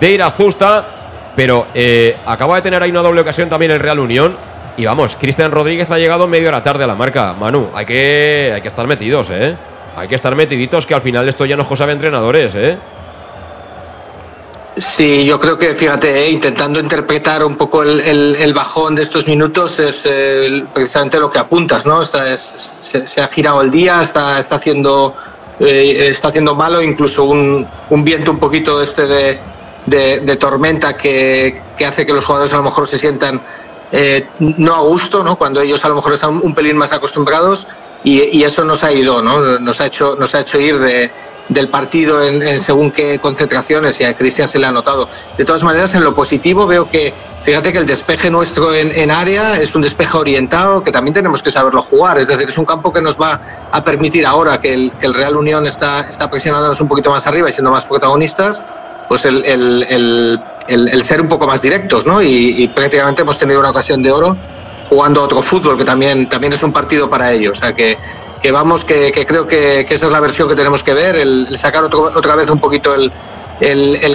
de 0.00 0.10
Irazusta. 0.10 0.86
Pero 1.36 1.66
eh, 1.74 2.16
acaba 2.24 2.56
de 2.56 2.62
tener 2.62 2.82
ahí 2.82 2.90
una 2.90 3.02
doble 3.02 3.20
ocasión 3.20 3.50
también 3.50 3.72
el 3.72 3.80
Real 3.80 3.98
Unión. 3.98 4.38
Y 4.78 4.86
vamos, 4.86 5.16
Cristian 5.20 5.52
Rodríguez 5.52 5.90
ha 5.90 5.98
llegado 5.98 6.26
medio 6.26 6.48
hora 6.48 6.62
tarde 6.62 6.84
a 6.84 6.86
la 6.86 6.94
marca. 6.94 7.34
Manu, 7.34 7.68
hay 7.74 7.84
que, 7.84 8.52
hay 8.54 8.62
que 8.62 8.68
estar 8.68 8.86
metidos, 8.86 9.28
¿eh? 9.30 9.54
Hay 9.96 10.08
que 10.08 10.14
estar 10.14 10.34
metiditos 10.34 10.86
que 10.86 10.94
al 10.94 11.02
final 11.02 11.28
esto 11.28 11.44
ya 11.44 11.56
no 11.56 11.62
es 11.62 11.68
cosa 11.68 11.86
de 11.86 11.92
entrenadores, 11.92 12.54
¿eh? 12.54 12.78
Sí, 14.76 15.24
yo 15.24 15.38
creo 15.38 15.56
que, 15.56 15.72
fíjate, 15.76 16.24
eh, 16.26 16.30
intentando 16.30 16.80
interpretar 16.80 17.44
un 17.44 17.56
poco 17.56 17.84
el, 17.84 18.00
el- 18.00 18.52
bajón 18.54 18.96
de 18.96 19.02
estos 19.04 19.24
minutos 19.28 19.78
es 19.78 20.04
eh, 20.04 20.64
precisamente 20.74 21.20
lo 21.20 21.30
que 21.30 21.38
apuntas, 21.38 21.86
¿no? 21.86 22.02
Está- 22.02 22.32
es- 22.32 22.80
se, 22.80 23.06
se 23.06 23.20
ha 23.22 23.28
girado 23.28 23.60
el 23.62 23.70
día, 23.70 24.02
está, 24.02 24.36
está 24.40 24.56
haciendo 24.56 25.14
eh, 25.60 26.08
está 26.10 26.28
haciendo 26.28 26.56
malo, 26.56 26.82
incluso 26.82 27.22
un, 27.22 27.64
un 27.90 28.02
viento 28.04 28.32
un 28.32 28.40
poquito 28.40 28.82
este 28.82 29.06
de, 29.06 29.38
de- 29.86 30.18
de 30.20 30.36
tormenta 30.36 30.96
que, 30.96 31.62
que 31.76 31.86
hace 31.86 32.04
que 32.04 32.12
los 32.12 32.24
jugadores 32.24 32.52
a 32.52 32.56
lo 32.56 32.64
mejor 32.64 32.88
se 32.88 32.98
sientan 32.98 33.40
eh, 33.96 34.26
no 34.40 34.74
a 34.74 34.80
gusto, 34.80 35.22
¿no? 35.22 35.36
Cuando 35.36 35.60
ellos 35.60 35.84
a 35.84 35.88
lo 35.88 35.94
mejor 35.94 36.14
están 36.14 36.40
un 36.42 36.52
pelín 36.52 36.76
más 36.76 36.92
acostumbrados 36.92 37.68
y, 38.02 38.42
eso 38.42 38.64
nos 38.64 38.82
ha 38.82 38.90
ido, 38.90 39.22
¿no? 39.22 39.60
Nos 39.60 39.80
ha 39.80 39.86
hecho, 39.86 40.16
nos 40.18 40.34
ha 40.34 40.40
hecho 40.40 40.58
ir 40.58 40.80
de, 40.80 41.12
del 41.48 41.68
partido 41.68 42.20
en, 42.20 42.58
según 42.58 42.90
qué 42.90 43.20
concentraciones 43.20 44.00
y 44.00 44.04
a 44.04 44.16
Cristian 44.16 44.48
se 44.48 44.58
le 44.58 44.66
ha 44.66 44.72
notado. 44.72 45.08
De 45.38 45.44
todas 45.44 45.62
maneras, 45.62 45.94
en 45.94 46.02
lo 46.02 46.12
positivo 46.12 46.66
veo 46.66 46.90
que, 46.90 47.14
fíjate 47.44 47.72
que 47.72 47.78
el 47.78 47.86
despeje 47.86 48.32
nuestro 48.32 48.74
en, 48.74 49.12
área 49.12 49.60
es 49.60 49.76
un 49.76 49.82
despeje 49.82 50.18
orientado 50.18 50.82
que 50.82 50.90
también 50.90 51.14
tenemos 51.14 51.40
que 51.40 51.52
saberlo 51.52 51.80
jugar, 51.80 52.18
es 52.18 52.26
decir, 52.26 52.48
es 52.48 52.58
un 52.58 52.64
campo 52.64 52.92
que 52.92 53.00
nos 53.00 53.16
va 53.16 53.40
a 53.70 53.84
permitir 53.84 54.26
ahora 54.26 54.58
que 54.58 54.74
el, 54.74 54.92
que 54.98 55.06
el 55.06 55.14
Real 55.14 55.36
Unión 55.36 55.68
está, 55.68 56.00
está 56.00 56.28
presionándonos 56.28 56.80
un 56.80 56.88
poquito 56.88 57.10
más 57.10 57.28
arriba 57.28 57.48
y 57.48 57.52
siendo 57.52 57.70
más 57.70 57.86
protagonistas, 57.86 58.64
pues 59.08 59.24
el, 59.24 59.44
el- 59.44 59.86
el- 59.88 60.40
el- 60.88 61.02
ser 61.02 61.20
un 61.20 61.28
poco 61.28 61.46
más 61.46 61.60
directos, 61.62 62.06
¿no? 62.06 62.22
Y, 62.22 62.68
prácticamente 62.68 63.22
hemos 63.22 63.38
tenido 63.38 63.60
una 63.60 63.70
ocasión 63.70 64.02
de 64.02 64.10
oro 64.10 64.36
jugando 64.88 65.22
otro 65.22 65.42
fútbol, 65.42 65.76
que 65.78 65.84
también, 65.84 66.28
también 66.28 66.52
es 66.52 66.62
un 66.62 66.72
partido 66.72 67.08
para 67.08 67.32
ellos. 67.32 67.58
O 67.58 67.60
sea, 67.60 67.74
que, 67.74 67.98
que 68.42 68.52
vamos, 68.52 68.84
que, 68.84 69.10
que 69.12 69.24
creo 69.26 69.46
que, 69.46 69.84
que 69.88 69.94
esa 69.94 70.06
es 70.06 70.12
la 70.12 70.20
versión 70.20 70.48
que 70.48 70.54
tenemos 70.54 70.82
que 70.82 70.94
ver, 70.94 71.16
el, 71.16 71.56
sacar 71.56 71.84
otro- 71.84 72.12
otra 72.14 72.34
vez 72.36 72.48
un 72.50 72.60
poquito 72.60 72.94
el, 72.94 73.10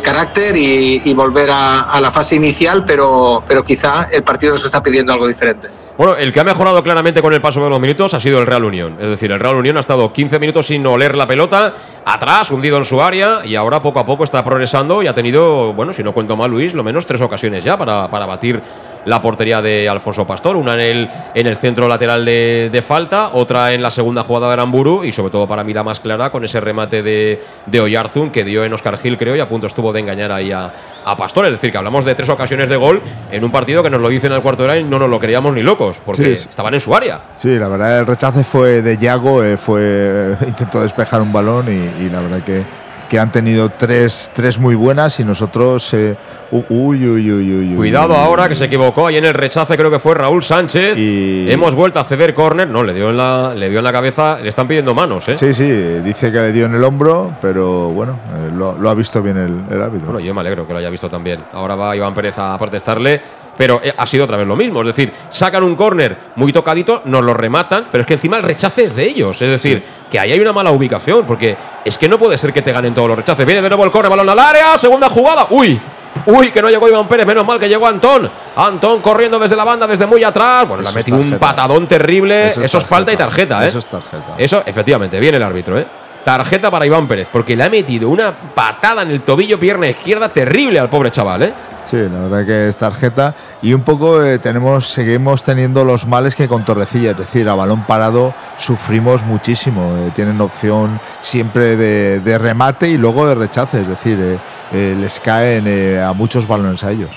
carácter 0.02 0.56
y, 0.56 1.02
y 1.06 1.14
volver 1.14 1.50
a, 1.52 1.82
a 1.82 2.00
la 2.00 2.12
fase 2.12 2.36
inicial, 2.36 2.86
pero, 2.86 3.44
pero 3.48 3.64
quizá 3.64 4.08
el 4.12 4.24
partido 4.24 4.54
nos 4.54 4.64
está 4.66 4.82
pidiendo 4.82 5.12
algo 5.14 5.28
diferente. 5.28 5.68
Bueno, 6.00 6.16
el 6.16 6.32
que 6.32 6.40
ha 6.40 6.46
mejorado 6.46 6.82
claramente 6.82 7.22
con 7.22 7.34
el 7.34 7.42
paso 7.42 7.62
de 7.62 7.70
los 7.70 7.78
minutos 7.78 8.14
ha 8.14 8.22
sido 8.22 8.40
el 8.40 8.48
Real 8.48 8.64
Unión. 8.64 8.96
Es 9.02 9.10
decir, 9.10 9.34
el 9.34 9.38
Real 9.42 9.58
Unión 9.58 9.76
ha 9.76 9.82
estado 9.82 10.14
15 10.14 10.40
minutos 10.40 10.68
sin 10.68 10.88
oler 10.88 11.14
la 11.18 11.28
pelota, 11.28 11.74
atrás, 12.06 12.52
hundido 12.52 12.78
en 12.78 12.86
su 12.86 13.02
área, 13.02 13.40
y 13.44 13.56
ahora 13.56 13.82
poco 13.82 14.00
a 14.00 14.06
poco 14.06 14.24
está 14.24 14.42
progresando 14.42 15.04
y 15.04 15.08
ha 15.08 15.14
tenido, 15.14 15.74
bueno, 15.74 15.92
si 15.92 16.02
no 16.02 16.14
cuento 16.14 16.38
mal, 16.38 16.50
Luis, 16.50 16.74
lo 16.74 16.86
menos 16.86 17.06
tres 17.06 17.20
ocasiones 17.20 17.66
ya 17.66 17.78
para, 17.78 18.10
para 18.10 18.26
batir 18.26 18.62
la 19.06 19.22
portería 19.22 19.62
de 19.62 19.90
Alfonso 19.90 20.26
Pastor. 20.26 20.56
Una 20.56 20.74
en 20.76 20.80
el, 20.80 21.10
en 21.34 21.48
el 21.48 21.58
centro 21.58 21.88
lateral 21.88 22.24
de, 22.24 22.84
falta, 22.86 23.32
otra 23.34 23.74
en 23.74 23.82
la 23.82 23.92
segunda 23.92 24.24
jugada 24.24 24.48
de 24.48 24.54
Aramburu, 24.54 25.04
y 25.04 25.12
sobre 25.12 25.32
todo 25.32 25.48
para 25.48 25.64
mí 25.64 25.74
la 25.74 25.84
más 25.84 26.00
clara 26.00 26.30
con 26.30 26.46
ese 26.46 26.60
remate 26.60 27.04
de, 27.04 27.44
de 27.66 27.82
Oyarzún 27.82 28.30
que 28.30 28.44
dio 28.44 28.64
en 28.64 28.74
Oscar 28.74 28.98
Gil, 28.98 29.18
creo, 29.18 29.36
y 29.36 29.40
a 29.40 29.50
punto 29.50 29.68
estuvo 29.68 29.92
de 29.92 30.00
engañar 30.00 30.32
ahí 30.32 30.52
a, 30.52 30.72
a 31.12 31.18
Pastor. 31.18 31.46
Es 31.46 31.52
decir, 31.52 31.72
que 31.72 31.78
hablamos 31.78 32.06
de 32.06 32.16
tres 32.16 32.30
ocasiones 32.30 32.70
de 32.70 32.76
gol 32.76 33.02
en 33.32 33.44
un 33.44 33.52
partido 33.52 33.84
que 33.84 33.90
nos 33.90 34.02
lo 34.02 34.10
dicen 34.10 34.32
al 34.32 34.42
cuarto 34.42 34.64
de 34.64 34.70
hora 34.70 34.78
y 34.80 34.84
no 34.84 35.00
nos 35.00 35.10
lo 35.10 35.20
creíamos 35.20 35.54
ni 35.54 35.64
locos, 35.64 36.00
porque 36.06 36.36
Sí, 36.36 36.48
estaban 36.50 36.74
en 36.74 36.80
su 36.80 36.96
área. 36.96 37.22
Sí, 37.38 37.58
la 37.58 37.68
verdad 37.68 38.00
el 38.00 38.06
rechace 38.08 38.44
fue 38.44 38.82
de 38.82 38.98
Yago, 38.98 39.44
eh, 39.44 39.58
fue 39.58 40.36
intentó 40.48 40.82
despejar 40.82 41.22
un 41.22 41.32
balón 41.34 41.68
y, 41.68 42.04
y 42.06 42.10
la 42.10 42.22
verdad 42.22 42.44
que, 42.44 42.64
que 43.10 43.20
han 43.20 43.32
tenido 43.32 43.70
tres, 43.70 44.32
tres 44.34 44.60
muy 44.60 44.76
buenas 44.76 45.20
y 45.20 45.24
nosotros 45.26 45.94
eh, 45.94 46.16
uy, 46.52 46.64
uy, 46.70 47.08
uy, 47.08 47.32
uy, 47.32 47.70
uy, 47.72 47.76
Cuidado 47.76 48.16
ahora 48.16 48.48
que 48.48 48.56
se 48.56 48.66
equivocó 48.66 49.08
ahí 49.08 49.18
en 49.18 49.26
el 49.26 49.34
rechace, 49.34 49.76
creo 49.76 49.90
que 49.92 50.00
fue 50.00 50.14
Raúl 50.16 50.44
Sánchez. 50.44 50.96
Hemos 50.98 51.76
vuelto 51.76 52.00
a 52.00 52.04
ceder 52.04 52.34
córner, 52.34 52.70
no, 52.70 52.84
le 52.84 52.94
dio 52.94 53.10
en 53.10 53.18
la, 53.18 53.54
le 53.56 53.70
dio 53.70 53.80
en 53.80 53.84
la 53.84 53.92
cabeza, 53.92 54.40
le 54.40 54.50
están 54.50 54.68
pidiendo 54.68 54.94
manos, 54.94 55.28
¿eh? 55.28 55.38
Sí, 55.38 55.54
sí, 55.54 55.70
dice 56.04 56.32
que 56.32 56.40
le 56.40 56.52
dio 56.52 56.66
en 56.68 56.76
el 56.76 56.84
hombro, 56.84 57.36
pero 57.42 57.90
bueno, 57.90 58.20
eh, 58.36 58.52
lo, 58.56 58.78
lo 58.78 58.90
ha 58.90 58.94
visto 58.94 59.22
bien 59.22 59.38
el, 59.38 59.76
el 59.76 59.82
árbitro. 59.82 60.06
Bueno, 60.12 60.20
yo 60.20 60.34
me 60.34 60.42
alegro 60.42 60.68
que 60.68 60.74
lo 60.74 60.80
haya 60.80 60.90
visto 60.90 61.10
también. 61.10 61.44
Ahora 61.54 61.76
va 61.76 61.96
Iván 61.96 62.14
Pérez 62.14 62.38
a 62.38 62.58
protestarle, 62.58 63.22
pero 63.60 63.82
eh, 63.84 63.94
ha 63.98 64.06
sido 64.06 64.24
otra 64.24 64.38
vez 64.38 64.48
lo 64.48 64.56
mismo. 64.56 64.80
Es 64.80 64.88
decir, 64.88 65.14
sacan 65.28 65.64
un 65.64 65.76
córner 65.76 66.18
muy 66.38 66.54
tocadito, 66.54 67.02
nos 67.04 67.22
lo 67.26 67.34
rematan, 67.34 67.88
pero 67.92 68.04
es 68.04 68.08
que 68.08 68.14
encima 68.14 68.38
el 68.38 68.44
rechace 68.44 68.86
es 68.86 68.96
de 68.96 69.04
ellos. 69.04 69.42
Es 69.42 69.50
decir, 69.50 69.84
que 70.10 70.18
ahí 70.18 70.32
hay 70.32 70.40
una 70.40 70.54
mala 70.54 70.72
ubicación, 70.72 71.26
porque 71.26 71.58
es 71.84 71.98
que 71.98 72.08
no 72.08 72.18
puede 72.18 72.38
ser 72.38 72.54
que 72.54 72.62
te 72.62 72.72
ganen 72.72 72.94
todos 72.94 73.10
los 73.10 73.18
rechaces. 73.18 73.46
Viene 73.46 73.62
de 73.62 73.68
nuevo 73.68 73.84
el 73.84 73.92
córner, 73.92 74.10
balón 74.10 74.30
al 74.30 74.40
área, 74.40 74.78
segunda 74.78 75.10
jugada. 75.10 75.48
¡Uy! 75.50 75.78
Uy, 76.26 76.52
que 76.52 76.62
no 76.62 76.70
llegó 76.70 76.88
Iván 76.88 77.10
Pérez, 77.10 77.28
menos 77.28 77.46
mal 77.46 77.60
que 77.60 77.68
llegó 77.68 77.86
Antón. 77.86 78.32
Antón 78.56 79.02
corriendo 79.02 79.38
desde 79.38 79.58
la 79.58 79.66
banda, 79.66 79.86
desde 79.86 80.06
muy 80.06 80.24
atrás. 80.24 80.66
Bueno, 80.66 80.82
le 80.82 80.88
ha 80.88 80.92
Eso 80.92 81.00
metido 81.00 81.18
un 81.18 81.38
patadón 81.38 81.86
terrible. 81.86 82.52
Eso, 82.52 82.62
Eso 82.64 82.78
es 82.78 82.84
es 82.86 82.90
falta 82.90 83.12
y 83.12 83.18
tarjeta, 83.18 83.66
¿eh? 83.66 83.68
Eso 83.68 83.80
es 83.80 83.88
tarjeta. 83.88 84.36
Eso, 84.38 84.64
efectivamente, 84.66 85.20
viene 85.20 85.36
el 85.36 85.44
árbitro, 85.44 85.78
¿eh? 85.78 85.86
Tarjeta 86.24 86.72
para 86.72 86.86
Iván 86.86 87.08
Pérez, 87.10 87.28
porque 87.32 87.56
le 87.56 87.64
ha 87.64 87.70
metido 87.70 88.08
una 88.08 88.34
patada 88.54 89.02
en 89.02 89.12
el 89.12 89.22
tobillo, 89.22 89.60
pierna 89.60 89.88
izquierda, 89.88 90.30
terrible 90.30 90.80
al 90.80 90.90
pobre 90.90 91.12
chaval, 91.12 91.44
¿eh? 91.44 91.54
Sí, 91.86 91.98
la 91.98 92.28
verdad 92.28 92.46
que 92.46 92.68
es 92.68 92.78
tarjeta 92.78 93.34
y 93.62 93.74
un 93.74 93.82
poco 93.82 94.24
eh, 94.24 94.38
tenemos 94.38 94.90
seguimos 94.90 95.44
teniendo 95.44 95.84
los 95.84 96.06
males 96.06 96.36
que 96.36 96.48
con 96.48 96.64
Torrecilla, 96.64 97.12
es 97.12 97.18
decir, 97.18 97.50
a 97.50 97.56
balón 97.56 97.86
parado 97.88 98.34
sufrimos 98.58 99.24
muchísimo. 99.24 99.96
eh, 99.98 100.12
tienen 100.14 100.40
opción 100.42 101.00
siempre 101.20 101.76
de, 101.76 102.38
remate 102.38 102.90
y 102.90 102.98
luego 102.98 103.28
de 103.28 103.36
rechace, 103.36 103.82
es 103.82 103.88
decir, 103.88 104.40
eh, 104.72 104.96
les 105.00 105.20
caen 105.20 105.68
a 105.98 106.14
muchos 106.14 106.48
balones 106.48 106.84
a 106.84 106.92
ellos. 106.92 107.10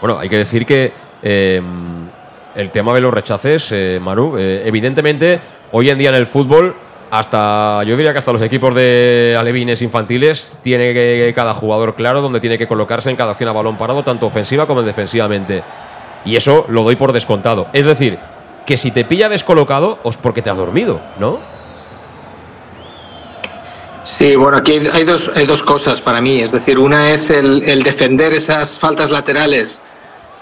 Bueno, 0.00 0.18
hay 0.18 0.28
que 0.28 0.38
decir 0.38 0.66
que 0.66 0.92
eh, 1.22 1.62
el 2.54 2.70
tema 2.70 2.92
de 2.94 3.00
los 3.00 3.14
rechaces, 3.14 3.72
Manu, 4.00 4.36
evidentemente 4.36 5.40
hoy 5.70 5.90
en 5.90 5.98
día 5.98 6.08
en 6.08 6.16
el 6.16 6.26
fútbol, 6.26 6.74
hasta 7.10 7.82
yo 7.84 7.96
diría 7.96 8.12
que 8.12 8.18
hasta 8.18 8.32
los 8.32 8.42
equipos 8.42 8.74
de 8.74 9.36
alevines 9.38 9.82
infantiles 9.82 10.56
tiene 10.62 10.92
que 10.94 11.32
cada 11.34 11.54
jugador 11.54 11.94
claro 11.94 12.20
donde 12.20 12.40
tiene 12.40 12.58
que 12.58 12.66
colocarse 12.66 13.10
en 13.10 13.16
cada 13.16 13.32
acción 13.32 13.48
a 13.48 13.52
balón 13.52 13.76
parado, 13.76 14.02
tanto 14.04 14.26
ofensiva 14.26 14.66
como 14.66 14.82
defensivamente. 14.82 15.62
Y 16.24 16.36
eso 16.36 16.66
lo 16.68 16.82
doy 16.82 16.96
por 16.96 17.12
descontado. 17.12 17.68
Es 17.72 17.86
decir, 17.86 18.18
que 18.66 18.76
si 18.76 18.90
te 18.90 19.04
pilla 19.04 19.28
descolocado, 19.28 19.98
es 20.04 20.16
porque 20.16 20.42
te 20.42 20.50
has 20.50 20.56
dormido, 20.56 21.00
¿no? 21.18 21.38
Sí, 24.02 24.36
bueno, 24.36 24.56
aquí 24.56 24.80
hay 24.92 25.04
dos, 25.04 25.30
hay 25.34 25.46
dos 25.46 25.62
cosas 25.62 26.00
para 26.00 26.20
mí. 26.20 26.40
Es 26.40 26.52
decir, 26.52 26.78
una 26.78 27.10
es 27.10 27.30
el, 27.30 27.82
defender 27.82 28.32
esas 28.32 28.78
faltas 28.78 29.10
laterales 29.10 29.82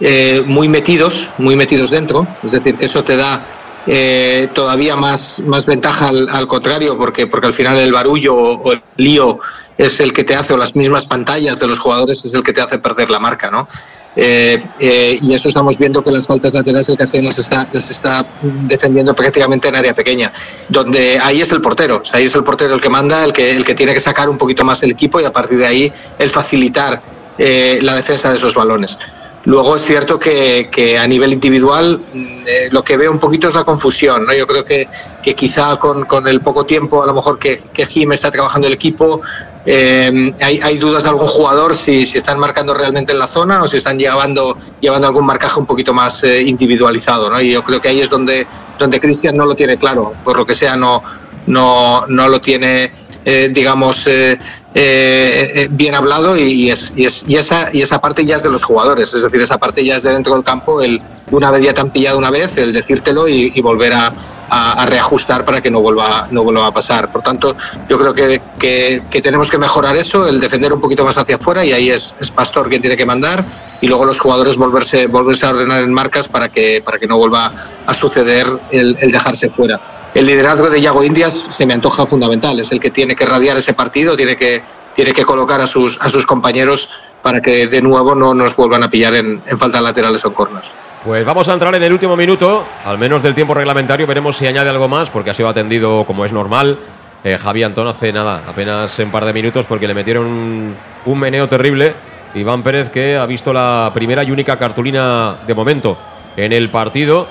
eh, 0.00 0.42
muy 0.46 0.68
metidos, 0.68 1.32
muy 1.38 1.56
metidos 1.56 1.90
dentro. 1.90 2.26
Es 2.42 2.52
decir, 2.52 2.76
eso 2.80 3.02
te 3.02 3.16
da 3.16 3.44
eh, 3.86 4.48
todavía 4.52 4.96
más, 4.96 5.38
más 5.38 5.64
ventaja 5.64 6.08
al, 6.08 6.46
contrario, 6.46 6.98
porque, 6.98 7.26
porque 7.26 7.46
al 7.46 7.54
final 7.54 7.76
el 7.76 7.92
barullo 7.92 8.34
o, 8.34 8.72
el 8.72 8.82
lío 8.96 9.38
es 9.78 10.00
el 10.00 10.12
que 10.12 10.24
te 10.24 10.34
hace, 10.34 10.54
o 10.54 10.56
las 10.56 10.74
mismas 10.74 11.06
pantallas 11.06 11.60
de 11.60 11.66
los 11.66 11.78
jugadores 11.78 12.24
es 12.24 12.34
el 12.34 12.42
que 12.42 12.52
te 12.52 12.60
hace 12.60 12.78
perder 12.78 13.10
la 13.10 13.20
marca, 13.20 13.50
¿no? 13.50 13.68
Eh, 14.16 14.64
eh, 14.80 15.18
y 15.20 15.34
eso 15.34 15.48
estamos 15.48 15.76
viendo 15.76 16.02
que 16.02 16.10
las 16.10 16.26
faltas 16.26 16.54
laterales 16.54 16.88
el 16.88 16.96
Castellón 16.96 17.26
las 17.26 17.90
está, 17.90 18.26
defendiendo 18.42 19.14
prácticamente 19.14 19.68
en 19.68 19.76
área 19.76 19.94
pequeña, 19.94 20.32
donde 20.68 21.18
ahí 21.18 21.42
es 21.42 21.52
el 21.52 21.60
portero, 21.60 22.02
ahí 22.12 22.24
es 22.24 22.34
el 22.34 22.42
portero 22.42 22.74
el 22.74 22.80
que 22.80 22.88
manda, 22.88 23.22
el 23.22 23.32
que, 23.32 23.54
el 23.54 23.64
que 23.64 23.74
tiene 23.74 23.92
que 23.92 24.00
sacar 24.00 24.28
un 24.28 24.38
poquito 24.38 24.64
más 24.64 24.82
el 24.82 24.92
equipo 24.92 25.20
y 25.20 25.24
a 25.24 25.32
partir 25.32 25.58
de 25.58 25.66
ahí 25.66 25.92
el 26.18 26.30
facilitar 26.30 27.02
eh, 27.38 27.78
la 27.82 27.94
defensa 27.94 28.30
de 28.30 28.36
esos 28.36 28.54
balones. 28.54 28.98
Luego 29.46 29.76
es 29.76 29.82
cierto 29.82 30.18
que, 30.18 30.98
a 31.00 31.06
nivel 31.06 31.32
individual 31.32 32.00
mm, 32.12 32.36
eh, 32.44 32.68
lo 32.72 32.82
que 32.82 32.96
veo 32.96 33.12
un 33.12 33.20
poquito 33.20 33.46
es 33.48 33.54
la 33.54 33.62
confusión. 33.62 34.26
¿no? 34.26 34.34
Yo 34.34 34.44
creo 34.44 34.64
que, 34.64 34.88
que 35.22 35.34
quizá 35.36 35.76
con, 35.76 36.04
con 36.04 36.26
el 36.26 36.40
poco 36.40 36.66
tiempo 36.66 37.00
a 37.02 37.06
lo 37.06 37.14
mejor 37.14 37.38
que, 37.38 37.62
Jim 37.86 38.10
está 38.10 38.32
trabajando 38.32 38.66
el 38.66 38.74
equipo, 38.74 39.20
eh, 39.64 40.34
hay, 40.40 40.60
hay 40.60 40.78
dudas 40.78 41.04
de 41.04 41.10
algún 41.10 41.28
jugador 41.28 41.76
si, 41.76 42.06
si 42.06 42.18
están 42.18 42.40
marcando 42.40 42.74
realmente 42.74 43.12
en 43.12 43.20
la 43.20 43.28
zona 43.28 43.62
o 43.62 43.68
si 43.68 43.76
están 43.76 43.96
llevando, 43.98 44.58
llevando 44.80 45.06
algún 45.06 45.24
marcaje 45.24 45.60
un 45.60 45.66
poquito 45.66 45.94
más 45.94 46.24
eh, 46.24 46.42
individualizado. 46.42 47.30
¿no? 47.30 47.40
Y 47.40 47.52
yo 47.52 47.62
creo 47.62 47.80
que 47.80 47.88
ahí 47.88 48.00
es 48.00 48.10
donde, 48.10 48.48
donde 48.80 49.00
Cristian 49.00 49.36
no 49.36 49.46
lo 49.46 49.54
tiene 49.54 49.78
claro, 49.78 50.12
por 50.24 50.36
lo 50.36 50.44
que 50.44 50.54
sea 50.54 50.74
no, 50.74 51.04
no, 51.46 52.04
no 52.06 52.28
lo 52.28 52.40
tiene, 52.40 52.92
eh, 53.24 53.48
digamos, 53.52 54.06
eh, 54.06 54.38
eh, 54.78 55.52
eh, 55.62 55.68
bien 55.70 55.94
hablado 55.94 56.36
y, 56.36 56.70
es, 56.70 56.92
y, 56.94 57.06
es- 57.06 57.24
y 57.26 57.36
esa, 57.36 57.70
y 57.74 57.80
esa 57.80 57.98
parte 57.98 58.26
ya 58.26 58.36
es 58.36 58.42
de 58.42 58.50
los 58.50 58.62
jugadores, 58.62 59.14
es 59.14 59.22
decir, 59.22 59.40
esa 59.40 59.56
parte 59.56 59.82
ya 59.82 59.96
es 59.96 60.02
de 60.02 60.12
dentro 60.12 60.34
del 60.34 60.44
campo, 60.44 60.82
el 60.82 61.00
una 61.30 61.50
vez 61.50 61.62
ya 61.64 61.72
te 61.74 61.80
han 61.80 61.90
pillado 61.90 62.18
una 62.18 62.30
vez, 62.30 62.56
el 62.58 62.72
decírtelo 62.74 63.26
y, 63.26 63.50
y 63.54 63.60
volver 63.62 63.94
a, 63.94 64.12
a- 64.50 64.82
a 64.82 64.86
reajustar 64.86 65.44
para 65.46 65.62
que 65.62 65.70
no 65.70 65.80
vuelva, 65.80 66.28
no 66.30 66.44
vuelva 66.44 66.66
a 66.68 66.72
pasar. 66.74 67.10
Por 67.10 67.22
tanto, 67.22 67.56
yo 67.88 67.98
creo 67.98 68.12
que, 68.14 68.40
que- 68.58 69.02
que 69.10 69.22
tenemos 69.22 69.50
que 69.50 69.56
mejorar 69.58 69.96
eso, 69.96 70.28
el 70.28 70.38
defender 70.40 70.72
un 70.74 70.80
poquito 70.80 71.04
más 71.04 71.16
hacia 71.16 71.36
afuera 71.36 71.64
y 71.64 71.72
ahí 71.72 71.90
es, 71.90 72.14
es 72.20 72.30
Pastor 72.30 72.68
quien 72.68 72.82
tiene 72.82 72.96
que 72.98 73.06
mandar 73.06 73.44
y 73.80 73.88
luego 73.88 74.04
los 74.04 74.20
jugadores 74.20 74.56
volverse, 74.58 75.06
volverse 75.06 75.46
a 75.46 75.50
ordenar 75.50 75.82
en 75.82 75.92
marcas 75.92 76.28
para 76.28 76.50
que, 76.50 76.82
para 76.84 76.98
que 76.98 77.06
no 77.06 77.16
vuelva 77.16 77.52
a 77.86 77.94
suceder 77.94 78.46
el, 78.70 78.96
el 79.00 79.10
dejarse 79.10 79.48
fuera 79.48 79.80
el 80.14 80.24
liderazgo 80.24 80.70
de 80.70 80.80
Yago 80.80 81.04
Indias 81.04 81.44
se 81.50 81.66
me 81.66 81.74
antoja 81.74 82.06
fundamental. 82.06 82.58
Es 82.58 82.72
el 82.72 82.80
que 82.80 82.90
tiene 82.90 83.14
que 83.14 83.26
radiar 83.26 83.58
ese 83.58 83.74
partido, 83.74 84.16
tiene 84.16 84.34
que, 84.34 84.62
tiene 84.94 85.12
que 85.12 85.24
colocar 85.24 85.60
a 85.60 85.66
sus, 85.66 86.00
a 86.00 86.08
sus 86.08 86.26
compañeros 86.26 86.90
para 87.22 87.40
que 87.40 87.66
de 87.66 87.82
nuevo 87.82 88.14
no 88.14 88.34
nos 88.34 88.56
vuelvan 88.56 88.82
a 88.82 88.90
pillar 88.90 89.14
en, 89.14 89.42
en 89.46 89.58
faltas 89.58 89.82
laterales 89.82 90.24
o 90.24 90.32
corners. 90.32 90.70
Pues 91.04 91.24
vamos 91.24 91.48
a 91.48 91.52
entrar 91.52 91.74
en 91.74 91.82
el 91.82 91.92
último 91.92 92.16
minuto, 92.16 92.64
al 92.84 92.98
menos 92.98 93.22
del 93.22 93.34
tiempo 93.34 93.54
reglamentario. 93.54 94.06
Veremos 94.06 94.36
si 94.36 94.46
añade 94.46 94.70
algo 94.70 94.88
más, 94.88 95.10
porque 95.10 95.30
ha 95.30 95.34
sido 95.34 95.48
atendido 95.48 96.04
como 96.04 96.24
es 96.24 96.32
normal. 96.32 96.78
Eh, 97.22 97.38
Javi 97.38 97.62
Antón 97.62 97.88
hace 97.88 98.12
nada, 98.12 98.42
apenas 98.46 98.98
un 98.98 99.10
par 99.10 99.24
de 99.24 99.32
minutos, 99.32 99.66
porque 99.66 99.86
le 99.86 99.94
metieron 99.94 100.26
un, 100.26 100.76
un 101.04 101.18
meneo 101.18 101.48
terrible 101.48 101.94
Iván 102.36 102.62
Pérez 102.62 102.90
que 102.90 103.16
ha 103.16 103.24
visto 103.26 103.52
la 103.52 103.90
primera 103.94 104.22
y 104.22 104.30
única 104.30 104.58
cartulina 104.58 105.38
de 105.46 105.54
momento 105.54 105.96
en 106.36 106.52
el 106.52 106.70
partido. 106.70 107.26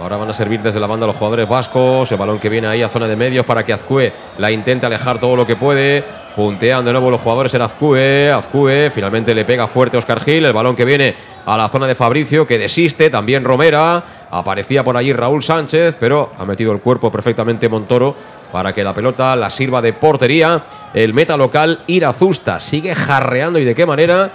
Ahora 0.00 0.16
van 0.16 0.28
a 0.28 0.32
servir 0.32 0.60
desde 0.60 0.80
la 0.80 0.86
banda 0.86 1.06
los 1.06 1.16
jugadores 1.16 1.48
vascos. 1.48 2.10
El 2.12 2.18
balón 2.18 2.38
que 2.38 2.48
viene 2.48 2.66
ahí 2.66 2.82
a 2.82 2.88
zona 2.88 3.06
de 3.06 3.16
medios 3.16 3.46
para 3.46 3.64
que 3.64 3.72
Azcue 3.72 4.12
la 4.38 4.50
intente 4.50 4.84
alejar 4.84 5.18
todo 5.18 5.36
lo 5.36 5.46
que 5.46 5.56
puede. 5.56 6.04
Puntean 6.34 6.84
de 6.84 6.92
nuevo 6.92 7.10
los 7.10 7.20
jugadores 7.20 7.52
en 7.54 7.62
Azcue. 7.62 8.30
Azcue 8.30 8.90
finalmente 8.90 9.34
le 9.34 9.44
pega 9.44 9.68
fuerte 9.68 9.98
Oscar 9.98 10.20
Gil. 10.20 10.44
El 10.44 10.52
balón 10.52 10.74
que 10.74 10.84
viene 10.84 11.14
a 11.44 11.56
la 11.56 11.68
zona 11.68 11.86
de 11.86 11.94
Fabricio 11.94 12.46
que 12.46 12.58
desiste. 12.58 13.10
También 13.10 13.44
Romera. 13.44 14.02
Aparecía 14.30 14.82
por 14.82 14.96
allí 14.96 15.12
Raúl 15.12 15.42
Sánchez, 15.42 15.96
pero 16.00 16.32
ha 16.38 16.46
metido 16.46 16.72
el 16.72 16.80
cuerpo 16.80 17.10
perfectamente 17.10 17.68
Montoro 17.68 18.16
para 18.50 18.72
que 18.72 18.82
la 18.82 18.94
pelota 18.94 19.36
la 19.36 19.50
sirva 19.50 19.82
de 19.82 19.92
portería. 19.92 20.64
El 20.94 21.12
meta 21.12 21.36
local 21.36 21.80
Irazusta 21.86 22.58
sigue 22.58 22.94
jarreando 22.94 23.58
y 23.58 23.64
de 23.64 23.74
qué 23.74 23.84
manera. 23.84 24.30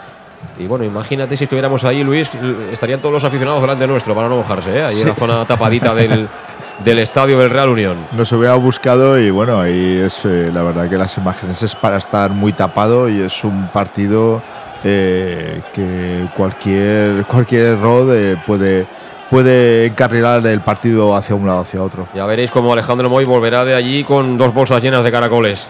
Y 0.60 0.68
bueno, 0.68 0.86
imagínate 0.86 1.36
si 1.36 1.46
estuviéramos 1.46 1.84
ahí, 1.84 2.04
Luis, 2.04 2.30
estarían 2.72 3.00
todos 3.00 3.14
los 3.14 3.24
aficionados 3.24 3.60
delante 3.60 3.88
nuestro 3.88 4.14
para 4.14 4.30
no 4.30 4.38
mojarse, 4.38 4.78
¿eh? 4.78 4.84
ahí 4.84 5.02
en 5.02 5.08
la 5.08 5.16
zona 5.16 5.46
tapadita 5.46 5.96
del, 5.96 6.28
del 6.84 7.00
estadio 7.00 7.40
del 7.40 7.50
Real 7.50 7.70
Unión. 7.70 8.08
Nos 8.12 8.32
hubiera 8.32 8.56
buscado 8.56 9.20
y 9.20 9.30
bueno, 9.30 9.60
ahí 9.60 10.00
es 10.04 10.20
eh, 10.26 10.52
la 10.54 10.62
verdad 10.62 10.90
que 10.90 10.98
las 10.98 11.18
imágenes 11.18 11.62
es 11.64 11.76
para 11.76 11.98
estar 11.98 12.32
muy 12.32 12.54
tapado 12.54 13.10
y 13.10 13.22
es 13.22 13.44
un 13.44 13.68
partido 13.70 14.42
eh, 14.84 15.62
que 15.74 16.28
cualquier, 16.36 17.26
cualquier 17.26 17.66
error 17.66 18.16
eh, 18.16 18.38
puede, 18.46 18.86
puede 19.30 19.88
encarrilar 19.88 20.46
el 20.46 20.62
partido 20.62 21.16
hacia 21.16 21.36
un 21.36 21.48
lado 21.48 21.60
hacia 21.60 21.82
otro. 21.82 22.08
Ya 22.14 22.26
veréis 22.26 22.52
cómo 22.52 22.74
Alejandro 22.74 23.10
Moy 23.10 23.26
volverá 23.26 23.66
de 23.66 23.76
allí 23.76 24.04
con 24.04 24.38
dos 24.38 24.54
bolsas 24.54 24.82
llenas 24.82 25.04
de 25.04 25.12
caracoles. 25.12 25.68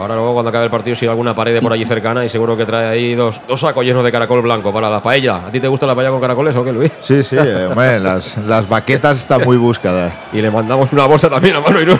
Ahora 0.00 0.14
luego 0.14 0.32
cuando 0.32 0.48
acabe 0.48 0.64
el 0.64 0.70
partido 0.70 0.96
sigue 0.96 1.10
alguna 1.10 1.34
pared 1.34 1.60
por 1.60 1.72
allí 1.72 1.84
cercana 1.84 2.24
y 2.24 2.28
seguro 2.28 2.56
que 2.56 2.64
trae 2.64 2.88
ahí 2.88 3.14
dos, 3.14 3.40
dos 3.46 3.60
sacos 3.60 3.84
llenos 3.84 4.02
de 4.02 4.10
caracol 4.10 4.40
blanco 4.42 4.72
para 4.72 4.88
la 4.88 5.02
paella. 5.02 5.46
¿A 5.46 5.50
ti 5.50 5.60
te 5.60 5.68
gusta 5.68 5.86
la 5.86 5.94
paella 5.94 6.10
con 6.10 6.20
caracoles 6.20 6.56
o 6.56 6.64
qué, 6.64 6.72
Luis? 6.72 6.90
Sí, 7.00 7.22
sí, 7.22 7.36
eh, 7.38 7.66
hombre, 7.70 8.00
las, 8.00 8.36
las 8.38 8.68
baquetas 8.68 9.18
están 9.18 9.42
muy 9.44 9.56
buscadas. 9.58 10.12
Y 10.32 10.40
le 10.40 10.50
mandamos 10.50 10.92
una 10.92 11.06
bolsa 11.06 11.28
también 11.28 11.56
a 11.56 11.60
mano 11.60 11.80
y 11.82 11.86
no. 11.86 11.98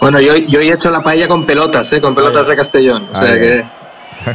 Bueno, 0.00 0.20
yo, 0.20 0.36
yo 0.36 0.60
he 0.60 0.72
hecho 0.72 0.90
la 0.90 1.00
paella 1.00 1.28
con 1.28 1.46
pelotas, 1.46 1.90
¿eh? 1.92 2.00
con 2.00 2.14
pelotas 2.14 2.48
de 2.48 2.56
Castellón. 2.56 3.06
O 3.12 3.16
sea 3.22 3.34
que 3.34 3.64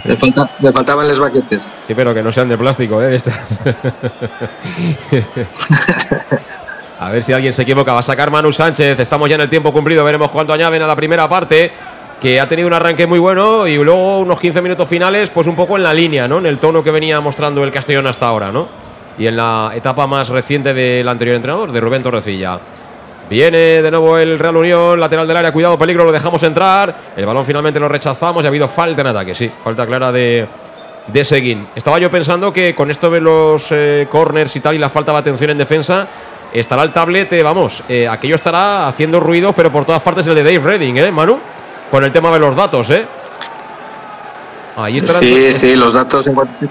me, 0.05 0.15
falta- 0.17 0.49
me 0.59 0.71
faltaban 0.71 1.07
los 1.07 1.19
baquetes. 1.19 1.69
Sí, 1.87 1.93
pero 1.93 2.13
que 2.13 2.23
no 2.23 2.31
sean 2.31 2.49
de 2.49 2.57
plástico, 2.57 3.01
¿eh? 3.01 3.15
Estas. 3.15 3.37
a 6.99 7.11
ver 7.11 7.23
si 7.23 7.33
alguien 7.33 7.53
se 7.53 7.61
equivoca. 7.61 7.93
Va 7.93 7.99
a 7.99 8.03
sacar 8.03 8.31
Manu 8.31 8.51
Sánchez. 8.51 8.99
Estamos 8.99 9.29
ya 9.29 9.35
en 9.35 9.41
el 9.41 9.49
tiempo 9.49 9.71
cumplido. 9.71 10.03
Veremos 10.03 10.31
cuánto 10.31 10.53
añaden 10.53 10.81
a 10.81 10.87
la 10.87 10.95
primera 10.95 11.27
parte. 11.29 11.71
Que 12.19 12.39
ha 12.39 12.47
tenido 12.47 12.67
un 12.67 12.73
arranque 12.73 13.05
muy 13.05 13.19
bueno 13.19 13.67
y 13.67 13.75
luego 13.75 14.19
unos 14.19 14.39
15 14.39 14.61
minutos 14.63 14.89
finales, 14.89 15.29
pues 15.29 15.45
un 15.45 15.55
poco 15.55 15.77
en 15.77 15.83
la 15.83 15.93
línea, 15.93 16.27
¿no? 16.27 16.39
En 16.39 16.47
el 16.47 16.57
tono 16.57 16.83
que 16.83 16.89
venía 16.89 17.21
mostrando 17.21 17.63
el 17.63 17.71
Castellón 17.71 18.07
hasta 18.07 18.27
ahora, 18.27 18.51
¿no? 18.51 18.67
Y 19.19 19.27
en 19.27 19.37
la 19.37 19.71
etapa 19.75 20.07
más 20.07 20.29
reciente 20.29 20.73
del 20.73 21.07
anterior 21.07 21.35
entrenador, 21.35 21.71
de 21.71 21.79
Rubén 21.79 22.01
Torrecilla. 22.01 22.59
Viene 23.29 23.83
de 23.83 23.91
nuevo 23.91 24.17
el 24.17 24.39
Real 24.39 24.55
Unión, 24.55 24.99
lateral 24.99 25.27
del 25.27 25.37
área, 25.37 25.51
cuidado, 25.51 25.77
peligro, 25.77 26.05
lo 26.05 26.11
dejamos 26.11 26.41
entrar. 26.41 27.11
El 27.15 27.25
balón 27.25 27.45
finalmente 27.45 27.79
lo 27.79 27.87
rechazamos 27.87 28.41
y 28.43 28.47
ha 28.47 28.49
habido 28.49 28.67
falta 28.67 29.01
en 29.01 29.07
ataque, 29.07 29.35
sí, 29.35 29.51
falta 29.63 29.85
clara 29.85 30.11
de, 30.11 30.47
de 31.07 31.23
Seguín. 31.23 31.67
Estaba 31.75 31.99
yo 31.99 32.09
pensando 32.09 32.51
que 32.51 32.73
con 32.73 32.89
esto 32.89 33.09
de 33.09 33.21
los 33.21 33.71
eh, 33.71 34.07
corners 34.09 34.55
y 34.55 34.59
tal 34.59 34.75
y 34.75 34.79
la 34.79 34.89
falta 34.89 35.11
de 35.11 35.17
atención 35.19 35.49
en 35.51 35.57
defensa, 35.57 36.07
estará 36.53 36.83
el 36.83 36.91
tablet, 36.91 37.31
eh, 37.33 37.43
vamos, 37.43 37.83
eh, 37.87 38.07
aquello 38.07 38.35
estará 38.35 38.87
haciendo 38.87 39.19
ruido, 39.19 39.53
pero 39.53 39.71
por 39.71 39.85
todas 39.85 40.01
partes 40.01 40.25
el 40.27 40.35
de 40.35 40.43
Dave 40.43 40.59
Redding, 40.59 40.97
¿eh, 40.97 41.11
Manu? 41.11 41.39
Con 41.91 42.03
el 42.03 42.11
tema 42.11 42.31
de 42.31 42.39
los 42.39 42.55
datos, 42.55 42.89
¿eh? 42.89 43.05
Ahí 44.75 44.97
estará. 44.97 45.19
Sí, 45.19 45.51
sí, 45.53 45.75
los 45.75 45.93
datos 45.93 46.27
en 46.27 46.35
cuanto, 46.35 46.67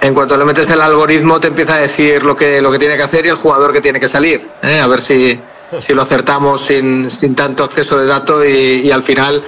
en 0.00 0.14
cuanto 0.14 0.36
le 0.36 0.44
metes 0.44 0.70
el 0.70 0.80
algoritmo 0.80 1.40
te 1.40 1.48
empieza 1.48 1.74
a 1.74 1.78
decir 1.78 2.22
lo 2.22 2.36
que, 2.36 2.60
lo 2.62 2.70
que 2.70 2.78
tiene 2.78 2.96
que 2.96 3.02
hacer 3.02 3.26
y 3.26 3.30
el 3.30 3.36
jugador 3.36 3.72
que 3.72 3.80
tiene 3.80 3.98
que 3.98 4.08
salir. 4.08 4.48
¿eh? 4.62 4.80
A 4.80 4.86
ver 4.86 5.00
si, 5.00 5.40
si 5.78 5.94
lo 5.94 6.02
acertamos 6.02 6.60
sin, 6.64 7.10
sin 7.10 7.34
tanto 7.34 7.64
acceso 7.64 7.98
de 7.98 8.06
datos 8.06 8.44
y, 8.46 8.82
y 8.82 8.90
al 8.90 9.02
final 9.02 9.42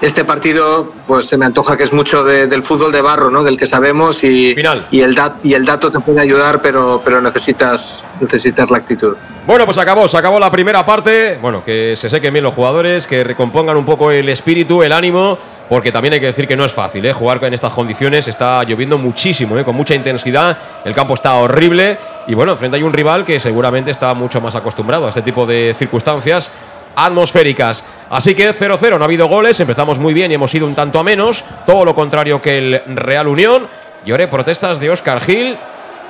este 0.00 0.24
partido 0.24 0.92
pues 1.06 1.26
se 1.26 1.36
me 1.36 1.44
antoja 1.46 1.76
que 1.76 1.82
es 1.84 1.92
mucho 1.92 2.24
de- 2.24 2.46
del 2.46 2.62
fútbol 2.62 2.90
de 2.92 3.02
barro, 3.02 3.30
¿no? 3.30 3.42
Del 3.42 3.56
que 3.56 3.66
sabemos 3.66 4.24
y, 4.24 4.54
y, 4.90 5.00
el, 5.02 5.14
dat, 5.14 5.34
y 5.42 5.54
el 5.54 5.64
dato 5.64 5.90
te 5.90 6.00
puede 6.00 6.20
ayudar, 6.20 6.60
pero, 6.62 7.02
pero 7.04 7.20
necesitas, 7.20 8.00
necesitas 8.20 8.70
la 8.70 8.78
actitud. 8.78 9.16
Bueno, 9.46 9.64
pues 9.64 9.78
acabó, 9.78 10.06
se 10.08 10.16
acabó 10.16 10.38
la 10.38 10.50
primera 10.50 10.84
parte. 10.86 11.38
Bueno, 11.42 11.62
que 11.64 11.94
se 11.96 12.08
sequen 12.08 12.32
bien 12.32 12.44
los 12.44 12.54
jugadores, 12.54 13.06
que 13.06 13.24
recompongan 13.24 13.76
un 13.76 13.84
poco 13.84 14.10
el 14.10 14.28
espíritu, 14.28 14.82
el 14.82 14.92
ánimo, 14.92 15.36
porque 15.68 15.90
también 15.90 16.14
hay 16.14 16.20
que 16.20 16.26
decir 16.26 16.46
que 16.46 16.56
no 16.56 16.64
es 16.64 16.72
fácil, 16.72 17.04
¿eh? 17.06 17.12
Jugar 17.12 17.42
en 17.44 17.54
estas 17.54 17.72
condiciones. 17.72 18.28
Está 18.28 18.62
lloviendo 18.64 18.96
muchísimo, 18.98 19.58
¿eh? 19.58 19.64
Con 19.64 19.74
mucha 19.74 19.94
intensidad. 19.94 20.56
El 20.84 20.94
campo 20.94 21.14
está 21.14 21.34
horrible. 21.34 21.98
Y 22.26 22.34
bueno, 22.34 22.56
frente 22.56 22.76
hay 22.76 22.82
un 22.82 22.92
rival 22.92 23.24
que 23.24 23.40
seguramente 23.40 23.90
está 23.90 24.14
mucho 24.14 24.40
más 24.40 24.54
acostumbrado 24.54 25.06
a 25.06 25.08
este 25.08 25.22
tipo 25.22 25.46
de 25.46 25.74
circunstancias 25.76 26.50
atmosféricas. 26.94 27.84
Así 28.10 28.34
que 28.34 28.52
0-0, 28.52 28.98
no 28.98 29.02
ha 29.02 29.04
habido 29.04 29.28
goles, 29.28 29.58
empezamos 29.60 29.98
muy 29.98 30.12
bien 30.12 30.30
y 30.30 30.34
hemos 30.34 30.54
ido 30.54 30.66
un 30.66 30.74
tanto 30.74 30.98
a 30.98 31.04
menos, 31.04 31.44
todo 31.66 31.84
lo 31.84 31.94
contrario 31.94 32.42
que 32.42 32.58
el 32.58 32.82
Real 32.96 33.28
Unión. 33.28 33.68
Y 34.04 34.10
ahora 34.10 34.30
protestas 34.30 34.80
de 34.80 34.90
Oscar 34.90 35.20
Gil 35.20 35.56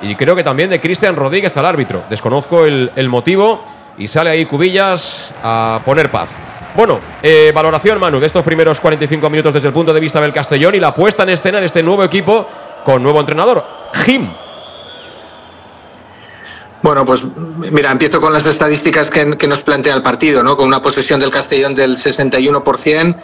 y 0.01 0.15
creo 0.15 0.35
que 0.35 0.43
también 0.43 0.69
de 0.69 0.79
Cristian 0.79 1.15
Rodríguez 1.15 1.55
al 1.57 1.65
árbitro. 1.65 2.03
Desconozco 2.09 2.65
el, 2.65 2.91
el 2.95 3.09
motivo 3.09 3.63
y 3.97 4.07
sale 4.07 4.29
ahí 4.29 4.45
Cubillas 4.45 5.33
a 5.43 5.81
poner 5.85 6.09
paz. 6.09 6.31
Bueno, 6.75 6.99
eh, 7.21 7.51
valoración, 7.53 7.99
Manu, 7.99 8.19
de 8.19 8.27
estos 8.27 8.45
primeros 8.45 8.79
45 8.79 9.29
minutos 9.29 9.53
desde 9.53 9.67
el 9.67 9.73
punto 9.73 9.93
de 9.93 9.99
vista 9.99 10.21
del 10.21 10.31
Castellón 10.31 10.75
y 10.75 10.79
la 10.79 10.93
puesta 10.93 11.23
en 11.23 11.29
escena 11.29 11.59
de 11.59 11.65
este 11.65 11.83
nuevo 11.83 12.03
equipo 12.03 12.47
con 12.85 13.03
nuevo 13.03 13.19
entrenador, 13.19 13.63
Jim. 14.05 14.29
Bueno, 16.81 17.05
pues 17.05 17.23
mira, 17.71 17.91
empiezo 17.91 18.19
con 18.19 18.33
las 18.33 18.45
estadísticas 18.45 19.09
que, 19.11 19.37
que 19.37 19.47
nos 19.47 19.61
plantea 19.61 19.93
el 19.93 20.01
partido, 20.01 20.43
¿no? 20.43 20.57
Con 20.57 20.67
una 20.67 20.81
posesión 20.81 21.19
del 21.19 21.29
Castellón 21.29 21.75
del 21.75 21.97
61%. 21.97 23.15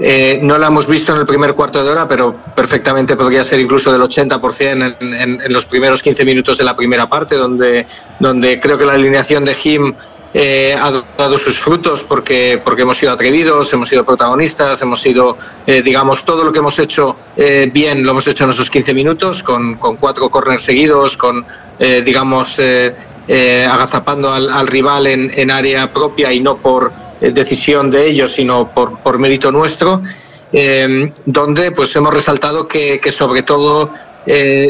Eh, 0.00 0.40
no 0.42 0.56
la 0.58 0.68
hemos 0.68 0.86
visto 0.86 1.12
en 1.12 1.20
el 1.20 1.26
primer 1.26 1.54
cuarto 1.54 1.84
de 1.84 1.90
hora, 1.90 2.08
pero 2.08 2.34
perfectamente 2.56 3.14
podría 3.14 3.44
ser 3.44 3.60
incluso 3.60 3.92
del 3.92 4.00
80% 4.00 4.96
en, 5.00 5.12
en, 5.12 5.40
en 5.42 5.52
los 5.52 5.66
primeros 5.66 6.02
15 6.02 6.24
minutos 6.24 6.56
de 6.58 6.64
la 6.64 6.74
primera 6.74 7.08
parte, 7.08 7.36
donde, 7.36 7.86
donde 8.18 8.58
creo 8.58 8.78
que 8.78 8.86
la 8.86 8.94
alineación 8.94 9.44
de 9.44 9.54
Jim 9.54 9.94
eh, 10.34 10.74
ha 10.78 10.90
dado 11.18 11.36
sus 11.36 11.58
frutos 11.58 12.04
porque, 12.04 12.60
porque 12.64 12.82
hemos 12.82 12.96
sido 12.96 13.12
atrevidos, 13.12 13.72
hemos 13.72 13.88
sido 13.88 14.04
protagonistas, 14.04 14.80
hemos 14.80 15.00
sido, 15.00 15.36
eh, 15.66 15.82
digamos, 15.82 16.24
todo 16.24 16.42
lo 16.42 16.52
que 16.52 16.60
hemos 16.60 16.78
hecho 16.78 17.16
eh, 17.36 17.70
bien 17.72 18.02
lo 18.04 18.12
hemos 18.12 18.26
hecho 18.26 18.44
en 18.44 18.50
esos 18.50 18.70
15 18.70 18.94
minutos, 18.94 19.42
con, 19.42 19.74
con 19.76 19.96
cuatro 19.96 20.30
corners 20.30 20.62
seguidos, 20.62 21.16
con, 21.16 21.44
eh, 21.78 22.02
digamos, 22.04 22.58
agazapando 23.28 24.32
al, 24.32 24.50
al 24.50 24.66
rival 24.66 25.06
en, 25.06 25.30
en 25.34 25.50
área 25.50 25.92
propia 25.92 26.32
y 26.32 26.40
no 26.40 26.56
por 26.56 26.92
decisión 27.20 27.90
de 27.90 28.08
ellos, 28.08 28.32
sino 28.32 28.74
por, 28.74 28.98
por 29.00 29.18
mérito 29.18 29.52
nuestro, 29.52 30.02
eh, 30.52 31.12
donde 31.24 31.70
pues 31.70 31.94
hemos 31.94 32.12
resaltado 32.12 32.66
que, 32.66 33.00
que 33.00 33.12
sobre 33.12 33.42
todo 33.42 33.90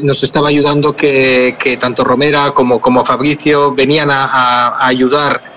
nos 0.03 0.23
estaba 0.23 0.49
ayudando 0.49 0.97
que, 0.97 1.57
que 1.59 1.77
tanto 1.77 2.05
Romera 2.05 2.53
como, 2.53 2.81
como 2.81 3.05
Fabricio 3.05 3.75
venían 3.75 4.09
a 4.11 4.87
ayudar 4.87 5.52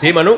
Sí, 0.00 0.12
Manu. 0.12 0.36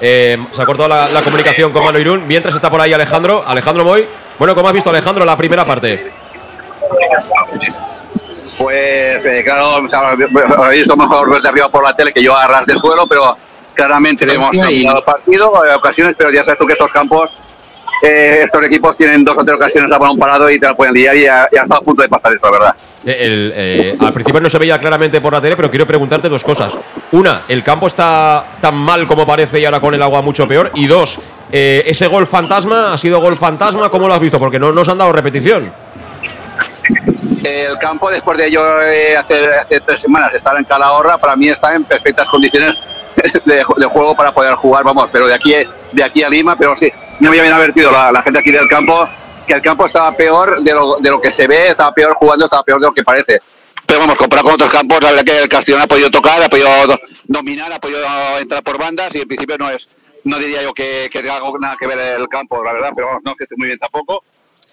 Eh, 0.00 0.38
se 0.52 0.62
ha 0.62 0.66
cortado 0.66 0.88
la, 0.88 1.08
la 1.08 1.22
comunicación 1.22 1.72
con 1.72 1.84
Manu 1.84 1.98
Irún. 1.98 2.26
Mientras 2.26 2.54
está 2.54 2.70
por 2.70 2.80
ahí 2.80 2.92
Alejandro. 2.92 3.42
Alejandro 3.46 3.84
Moy. 3.84 4.06
Bueno, 4.38 4.54
¿cómo 4.54 4.68
has 4.68 4.74
visto, 4.74 4.90
Alejandro, 4.90 5.24
la 5.24 5.36
primera 5.36 5.64
parte? 5.64 6.12
Pues 8.56 9.24
eh, 9.24 9.42
claro, 9.44 9.86
habéis 10.56 10.82
visto 10.82 10.96
mejor 10.96 11.32
desde 11.34 11.48
arriba 11.48 11.68
por 11.68 11.84
la 11.84 11.94
tele 11.94 12.12
que 12.12 12.22
yo 12.22 12.36
a 12.36 12.46
ras 12.46 12.66
del 12.66 12.78
suelo, 12.78 13.06
pero 13.06 13.36
claramente 13.74 14.26
le 14.26 14.34
hemos 14.34 14.56
dominado 14.56 14.98
el 14.98 15.04
partido 15.04 15.64
en 15.64 15.74
ocasiones, 15.74 16.14
pero 16.18 16.30
ya 16.30 16.44
sabes 16.44 16.58
tú 16.58 16.66
que 16.66 16.72
estos 16.72 16.90
campos, 16.92 17.36
eh, 18.02 18.40
estos 18.42 18.62
equipos 18.64 18.96
tienen 18.96 19.24
dos 19.24 19.38
o 19.38 19.44
tres 19.44 19.56
ocasiones 19.56 19.92
a 19.92 19.98
balón 19.98 20.18
parado 20.18 20.50
y 20.50 20.58
te 20.58 20.66
la 20.66 20.74
pueden 20.74 20.94
liar 20.94 21.16
y 21.16 21.22
ya 21.24 21.48
está 21.52 21.76
a 21.76 21.80
punto 21.80 22.02
de 22.02 22.08
pasar 22.08 22.32
eso, 22.32 22.46
la 22.46 22.52
verdad. 22.52 22.74
Eh, 23.04 23.16
el, 23.20 23.52
eh, 23.54 23.96
al 24.00 24.12
principio 24.12 24.40
no 24.40 24.48
se 24.48 24.58
veía 24.58 24.78
claramente 24.78 25.20
por 25.20 25.32
la 25.32 25.40
tele, 25.40 25.56
pero 25.56 25.70
quiero 25.70 25.86
preguntarte 25.86 26.28
dos 26.28 26.42
cosas. 26.42 26.76
Una, 27.12 27.42
¿el 27.48 27.62
campo 27.62 27.86
está 27.86 28.44
tan 28.60 28.74
mal 28.74 29.06
como 29.06 29.26
parece 29.26 29.60
y 29.60 29.64
ahora 29.64 29.80
con 29.80 29.94
el 29.94 30.02
agua 30.02 30.20
mucho 30.22 30.48
peor? 30.48 30.72
Y 30.74 30.86
dos, 30.86 31.20
eh, 31.52 31.82
¿ese 31.86 32.06
gol 32.08 32.26
fantasma 32.26 32.92
ha 32.92 32.98
sido 32.98 33.20
gol 33.20 33.36
fantasma? 33.36 33.88
¿Cómo 33.88 34.08
lo 34.08 34.14
has 34.14 34.20
visto? 34.20 34.38
Porque 34.38 34.58
no 34.58 34.72
nos 34.72 34.88
han 34.88 34.98
dado 34.98 35.12
repetición. 35.12 35.72
El 37.44 37.78
campo, 37.78 38.10
después 38.10 38.36
de 38.36 38.50
yo 38.50 38.60
eh, 38.82 39.16
hace, 39.16 39.46
hace 39.54 39.80
tres 39.80 40.00
semanas 40.00 40.34
estar 40.34 40.56
en 40.56 40.64
Calahorra, 40.64 41.18
para 41.18 41.36
mí 41.36 41.48
está 41.48 41.74
en 41.74 41.84
perfectas 41.84 42.28
condiciones 42.28 42.82
de, 43.44 43.64
de 43.76 43.84
juego 43.84 44.16
para 44.16 44.32
poder 44.32 44.54
jugar, 44.54 44.82
vamos, 44.82 45.08
pero 45.12 45.26
de 45.26 45.34
aquí, 45.34 45.54
de 45.92 46.02
aquí 46.02 46.22
a 46.22 46.28
Lima, 46.28 46.56
pero 46.56 46.74
sí, 46.74 46.90
no 47.20 47.30
me 47.30 47.38
habían 47.38 47.54
advertido 47.54 47.92
la, 47.92 48.10
la 48.10 48.22
gente 48.22 48.40
aquí 48.40 48.50
del 48.50 48.66
campo 48.68 49.08
que 49.48 49.54
el 49.54 49.62
campo 49.62 49.84
estaba 49.86 50.12
peor 50.16 50.62
de 50.62 50.72
lo, 50.72 50.96
de 51.00 51.10
lo 51.10 51.20
que 51.20 51.32
se 51.32 51.46
ve, 51.48 51.68
estaba 51.68 51.92
peor 51.92 52.14
jugando, 52.14 52.44
estaba 52.44 52.62
peor 52.62 52.80
de 52.80 52.86
lo 52.86 52.92
que 52.92 53.02
parece. 53.02 53.40
Pero 53.86 54.00
vamos, 54.00 54.18
comparado 54.18 54.44
con 54.46 54.54
otros 54.54 54.70
campos, 54.70 55.02
la 55.02 55.10
verdad 55.12 55.24
que 55.24 55.42
el 55.42 55.48
Castellón 55.48 55.80
ha 55.80 55.86
podido 55.86 56.10
tocar, 56.10 56.42
ha 56.42 56.48
podido 56.48 56.68
do- 56.86 56.98
dominar, 57.24 57.72
ha 57.72 57.80
podido 57.80 58.04
entrar 58.38 58.62
por 58.62 58.78
bandas 58.78 59.14
y 59.14 59.22
en 59.22 59.26
principio 59.28 59.56
no 59.58 59.70
es, 59.70 59.88
no 60.24 60.38
diría 60.38 60.62
yo 60.62 60.74
que, 60.74 61.08
que 61.10 61.20
tenga 61.20 61.36
algo- 61.36 61.58
nada 61.58 61.76
que 61.80 61.86
ver 61.86 61.98
el 61.98 62.28
campo, 62.28 62.62
la 62.62 62.74
verdad, 62.74 62.92
pero 62.94 63.06
vamos, 63.08 63.22
no 63.24 63.34
que 63.34 63.44
esté 63.44 63.56
muy 63.56 63.68
bien 63.68 63.78
tampoco. 63.78 64.22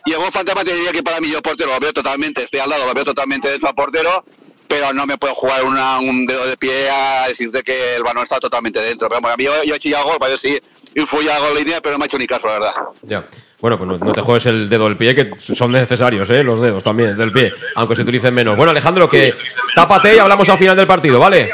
Y 0.05 0.11
el 0.11 0.17
gol 0.19 0.31
fantasma 0.31 0.63
te 0.63 0.73
diría 0.75 0.91
que 0.91 1.01
para 1.01 1.19
mí 1.21 1.29
yo 1.31 1.41
portero 1.41 1.71
lo 1.71 1.79
veo 1.79 1.93
totalmente, 1.93 2.43
estoy 2.43 2.59
al 2.59 2.69
lado, 2.69 2.85
lo 2.85 2.93
veo 2.93 3.05
totalmente 3.05 3.49
dentro 3.49 3.67
del 3.69 3.75
portero, 3.75 4.23
pero 4.67 4.91
no 4.91 5.05
me 5.05 5.17
puedo 5.17 5.33
jugar 5.33 5.63
una- 5.63 5.97
un 5.99 6.25
dedo 6.25 6.45
de 6.45 6.57
pie 6.57 6.89
a 6.89 7.27
decirte 7.29 7.63
que 7.63 7.95
el 7.95 8.03
balón 8.03 8.23
está 8.23 8.39
totalmente 8.39 8.81
dentro. 8.81 9.07
Pero 9.07 9.21
bueno, 9.21 9.33
a 9.33 9.37
mí 9.37 9.45
yo, 9.45 9.63
yo 9.63 9.75
he 9.75 9.79
chillado 9.79 10.05
gol, 10.05 10.17
para 10.19 10.31
yo 10.31 10.37
sí, 10.37 10.59
influye 10.93 11.31
algo 11.31 11.47
en 11.47 11.53
la 11.53 11.59
línea, 11.61 11.81
pero 11.81 11.93
no 11.93 11.99
me 11.99 12.03
ha 12.05 12.07
hecho 12.07 12.17
ni 12.17 12.27
caso, 12.27 12.47
la 12.47 12.53
verdad. 12.53 12.73
Ya. 13.03 13.25
Bueno, 13.61 13.77
pues 13.77 13.89
no, 13.89 13.97
no 13.97 14.13
te 14.13 14.21
juegues 14.21 14.45
el 14.47 14.69
dedo 14.69 14.85
del 14.85 14.97
pie, 14.97 15.15
que 15.15 15.33
son 15.37 15.71
necesarios, 15.71 16.29
¿eh? 16.29 16.43
Los 16.43 16.61
dedos 16.61 16.83
también, 16.83 17.15
del 17.17 17.31
pie, 17.31 17.53
aunque 17.75 17.95
se 17.95 18.01
utilicen 18.01 18.33
menos. 18.33 18.55
Bueno, 18.57 18.71
Alejandro, 18.71 19.09
que 19.09 19.33
tápate 19.75 20.15
y 20.15 20.19
hablamos 20.19 20.47
al 20.49 20.57
final 20.57 20.75
del 20.75 20.87
partido, 20.87 21.19
¿vale? 21.19 21.51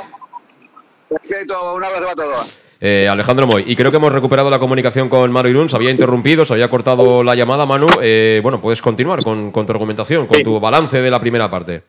Perfecto, 1.10 1.76
un 1.76 1.84
abrazo 1.84 2.04
para 2.04 2.16
todos. 2.16 2.58
Eh, 2.84 3.08
Alejandro 3.08 3.46
Moy. 3.46 3.64
Y 3.68 3.76
creo 3.76 3.92
que 3.92 3.98
hemos 3.98 4.12
recuperado 4.12 4.50
la 4.50 4.58
comunicación 4.58 5.08
con 5.08 5.32
Manu 5.32 5.50
Irún. 5.50 5.70
Se 5.70 5.76
había 5.76 5.92
interrumpido, 5.92 6.46
se 6.46 6.54
había 6.54 6.68
cortado 6.68 7.24
la 7.24 7.36
llamada, 7.36 7.68
Manu. 7.68 7.86
Eh, 8.02 8.40
bueno, 8.42 8.60
puedes 8.60 8.82
continuar 8.82 9.24
con, 9.24 9.52
con 9.52 9.68
tu 9.68 9.72
argumentación, 9.72 10.26
con 10.26 10.42
tu 10.42 10.60
balance 10.60 11.00
de 11.00 11.12
la 11.12 11.20
primera 11.20 11.52
parte. 11.52 11.84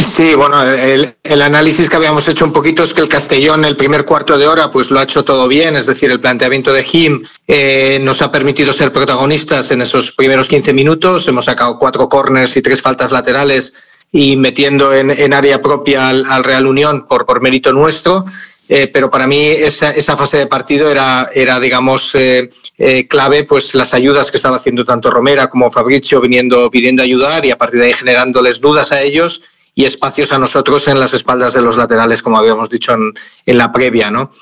Sí, 0.00 0.34
bueno, 0.34 0.62
el, 0.62 1.42
análisis 1.42 1.90
que 1.90 1.96
habíamos 1.96 2.26
hecho 2.26 2.46
un 2.46 2.54
poquito 2.54 2.82
es 2.82 2.94
que 2.94 3.02
el 3.02 3.08
Castellón 3.08 3.66
el 3.66 3.76
primer 3.76 4.06
cuarto 4.06 4.38
de 4.38 4.46
hora 4.46 4.70
pues 4.70 4.90
lo 4.90 4.98
ha 4.98 5.02
hecho 5.02 5.24
todo 5.24 5.46
bien, 5.46 5.76
es 5.76 5.86
decir, 5.86 6.10
el 6.10 6.20
planteamiento 6.20 6.72
de 6.72 6.82
Jim 6.82 7.22
eh, 7.46 7.98
nos 8.00 8.22
ha 8.22 8.32
permitido 8.32 8.72
ser 8.72 8.92
protagonistas 8.92 9.70
en 9.70 9.82
esos 9.82 10.12
primeros 10.12 10.48
15 10.48 10.72
minutos, 10.72 11.28
hemos 11.28 11.44
sacado 11.44 11.78
cuatro 11.78 12.08
corners 12.08 12.56
y 12.56 12.62
tres 12.62 12.80
faltas 12.80 13.12
laterales 13.12 13.74
y 14.10 14.36
metiendo 14.36 14.94
en, 14.94 15.34
área 15.34 15.60
propia 15.60 16.08
al, 16.08 16.24
al 16.26 16.44
Real 16.44 16.66
Unión 16.66 17.06
por, 17.06 17.26
por 17.26 17.42
mérito 17.42 17.72
nuestro. 17.72 18.24
Eh, 18.72 18.86
pero 18.86 19.10
para 19.10 19.26
mí 19.26 19.46
esa, 19.46 19.90
esa 19.90 20.16
fase 20.16 20.38
de 20.38 20.46
partido 20.46 20.88
era, 20.88 21.28
era 21.34 21.58
digamos, 21.58 22.14
eh, 22.14 22.50
eh, 22.78 23.04
clave, 23.08 23.42
pues 23.42 23.74
las 23.74 23.92
ayudas 23.94 24.30
que 24.30 24.36
estaba 24.36 24.58
haciendo 24.58 24.84
tanto 24.84 25.10
Romera 25.10 25.48
como 25.48 25.72
Fabricio 25.72 26.20
viniendo, 26.20 26.70
viniendo 26.70 27.02
a 27.02 27.04
ayudar 27.04 27.44
y 27.44 27.50
a 27.50 27.58
partir 27.58 27.80
de 27.80 27.86
ahí 27.86 27.92
generándoles 27.94 28.60
dudas 28.60 28.92
a 28.92 29.02
ellos 29.02 29.42
y 29.74 29.84
espacios 29.84 30.32
a 30.32 30.38
nosotros 30.38 30.88
en 30.88 30.98
las 30.98 31.14
espaldas 31.14 31.54
de 31.54 31.62
los 31.62 31.76
laterales, 31.76 32.22
como 32.22 32.38
habíamos 32.38 32.68
dicho 32.70 32.92
en, 32.92 33.12
en 33.46 33.58
la 33.58 33.72
previa, 33.72 34.10
¿no? 34.10 34.32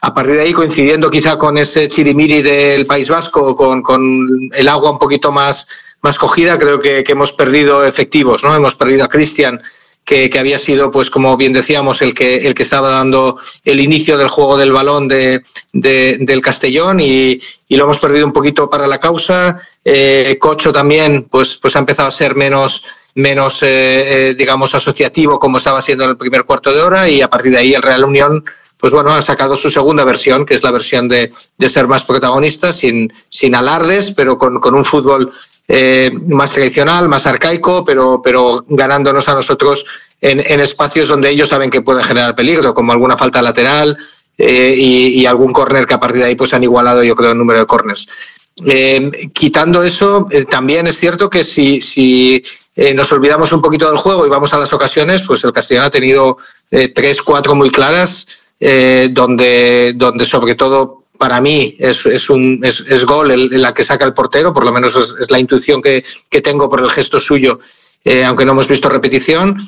A 0.00 0.14
partir 0.14 0.36
de 0.36 0.42
ahí, 0.42 0.52
coincidiendo 0.52 1.10
quizá 1.10 1.36
con 1.36 1.58
ese 1.58 1.88
chirimiri 1.88 2.40
del 2.40 2.86
País 2.86 3.08
Vasco, 3.10 3.56
con, 3.56 3.82
con 3.82 4.48
el 4.52 4.68
agua 4.68 4.92
un 4.92 4.98
poquito 4.98 5.32
más, 5.32 5.66
más 6.02 6.18
cogida, 6.18 6.56
creo 6.56 6.78
que, 6.78 7.04
hemos 7.06 7.32
perdido 7.32 7.84
efectivos, 7.84 8.44
¿no? 8.44 8.54
Hemos 8.54 8.76
perdido 8.76 9.04
a 9.04 9.08
Cristian, 9.08 9.60
que, 10.04 10.30
que, 10.30 10.38
había 10.38 10.58
sido, 10.58 10.92
pues 10.92 11.10
como 11.10 11.36
bien 11.36 11.52
decíamos, 11.52 12.00
el 12.00 12.14
que, 12.14 12.46
el 12.46 12.54
que 12.54 12.62
estaba 12.62 12.90
dando 12.90 13.38
el 13.64 13.80
inicio 13.80 14.16
del 14.16 14.28
juego 14.28 14.56
del 14.56 14.72
balón 14.72 15.08
de, 15.08 15.42
de, 15.72 16.18
del 16.20 16.40
Castellón 16.40 17.00
y, 17.00 17.40
y, 17.66 17.76
lo 17.76 17.84
hemos 17.84 17.98
perdido 17.98 18.24
un 18.24 18.32
poquito 18.32 18.70
para 18.70 18.86
la 18.86 19.00
causa. 19.00 19.60
Eh, 19.84 20.38
Cocho 20.40 20.72
también, 20.72 21.24
pues, 21.24 21.56
pues 21.56 21.74
ha 21.74 21.80
empezado 21.80 22.08
a 22.08 22.12
ser 22.12 22.36
menos, 22.36 22.84
menos 23.18 23.62
eh, 23.64 24.30
eh, 24.30 24.34
digamos, 24.34 24.74
asociativo 24.74 25.40
como 25.40 25.58
estaba 25.58 25.80
siendo 25.80 26.04
en 26.04 26.10
el 26.10 26.16
primer 26.16 26.44
cuarto 26.44 26.72
de 26.72 26.80
hora 26.80 27.08
y 27.08 27.20
a 27.20 27.28
partir 27.28 27.50
de 27.50 27.58
ahí 27.58 27.74
el 27.74 27.82
Real 27.82 28.04
Unión 28.04 28.44
pues 28.76 28.92
bueno, 28.92 29.10
ha 29.10 29.20
sacado 29.20 29.56
su 29.56 29.70
segunda 29.70 30.04
versión, 30.04 30.46
que 30.46 30.54
es 30.54 30.62
la 30.62 30.70
versión 30.70 31.08
de, 31.08 31.32
de 31.56 31.68
ser 31.68 31.88
más 31.88 32.04
protagonista, 32.04 32.72
sin, 32.72 33.12
sin 33.28 33.56
alardes, 33.56 34.12
pero 34.12 34.38
con, 34.38 34.60
con 34.60 34.76
un 34.76 34.84
fútbol 34.84 35.32
eh, 35.66 36.12
más 36.28 36.52
tradicional, 36.52 37.08
más 37.08 37.26
arcaico, 37.26 37.84
pero, 37.84 38.22
pero 38.22 38.64
ganándonos 38.68 39.28
a 39.28 39.34
nosotros 39.34 39.84
en, 40.20 40.38
en, 40.38 40.60
espacios 40.60 41.08
donde 41.08 41.30
ellos 41.30 41.48
saben 41.48 41.70
que 41.70 41.82
pueden 41.82 42.04
generar 42.04 42.36
peligro, 42.36 42.72
como 42.72 42.92
alguna 42.92 43.16
falta 43.16 43.42
lateral 43.42 43.98
eh, 44.38 44.74
y, 44.76 45.26
algún 45.26 45.52
córner 45.52 45.84
que 45.84 45.94
a 45.94 46.00
partir 46.00 46.22
de 46.22 46.28
ahí 46.28 46.36
pues 46.36 46.54
han 46.54 46.62
igualado, 46.62 47.02
yo 47.02 47.16
creo, 47.16 47.32
el 47.32 47.38
número 47.38 47.60
de 47.60 47.66
córners. 47.66 48.08
Eh, 48.64 49.10
quitando 49.32 49.82
eso, 49.82 50.26
también 50.48 50.86
es 50.86 50.96
cierto 50.96 51.28
que 51.28 51.44
si, 51.44 51.80
si 51.80 52.42
nos 52.94 53.12
olvidamos 53.12 53.52
un 53.52 53.60
poquito 53.60 53.88
del 53.88 53.98
juego 53.98 54.24
y 54.24 54.30
vamos 54.30 54.54
a 54.54 54.58
las 54.58 54.72
ocasiones, 54.72 55.24
pues 55.26 55.42
el 55.44 55.52
Castellón 55.52 55.84
ha 55.84 55.90
tenido 55.90 56.38
tres, 56.94 57.22
cuatro 57.22 57.54
muy 57.54 57.70
claras, 57.70 58.28
donde, 59.10 59.92
donde 59.96 60.24
sobre 60.24 60.54
todo 60.54 60.98
para 61.18 61.40
mí 61.40 61.74
es, 61.78 62.06
es, 62.06 62.30
un, 62.30 62.60
es, 62.62 62.80
es 62.80 63.04
gol 63.04 63.30
el, 63.32 63.60
la 63.60 63.74
que 63.74 63.82
saca 63.82 64.04
el 64.04 64.14
portero, 64.14 64.54
por 64.54 64.64
lo 64.64 64.72
menos 64.72 64.96
es, 64.96 65.16
es 65.20 65.30
la 65.30 65.40
intuición 65.40 65.82
que, 65.82 66.04
que, 66.30 66.40
tengo 66.40 66.70
por 66.70 66.80
el 66.80 66.90
gesto 66.90 67.18
suyo, 67.18 67.58
eh, 68.04 68.24
aunque 68.24 68.44
no 68.44 68.52
hemos 68.52 68.68
visto 68.68 68.88
repetición. 68.88 69.58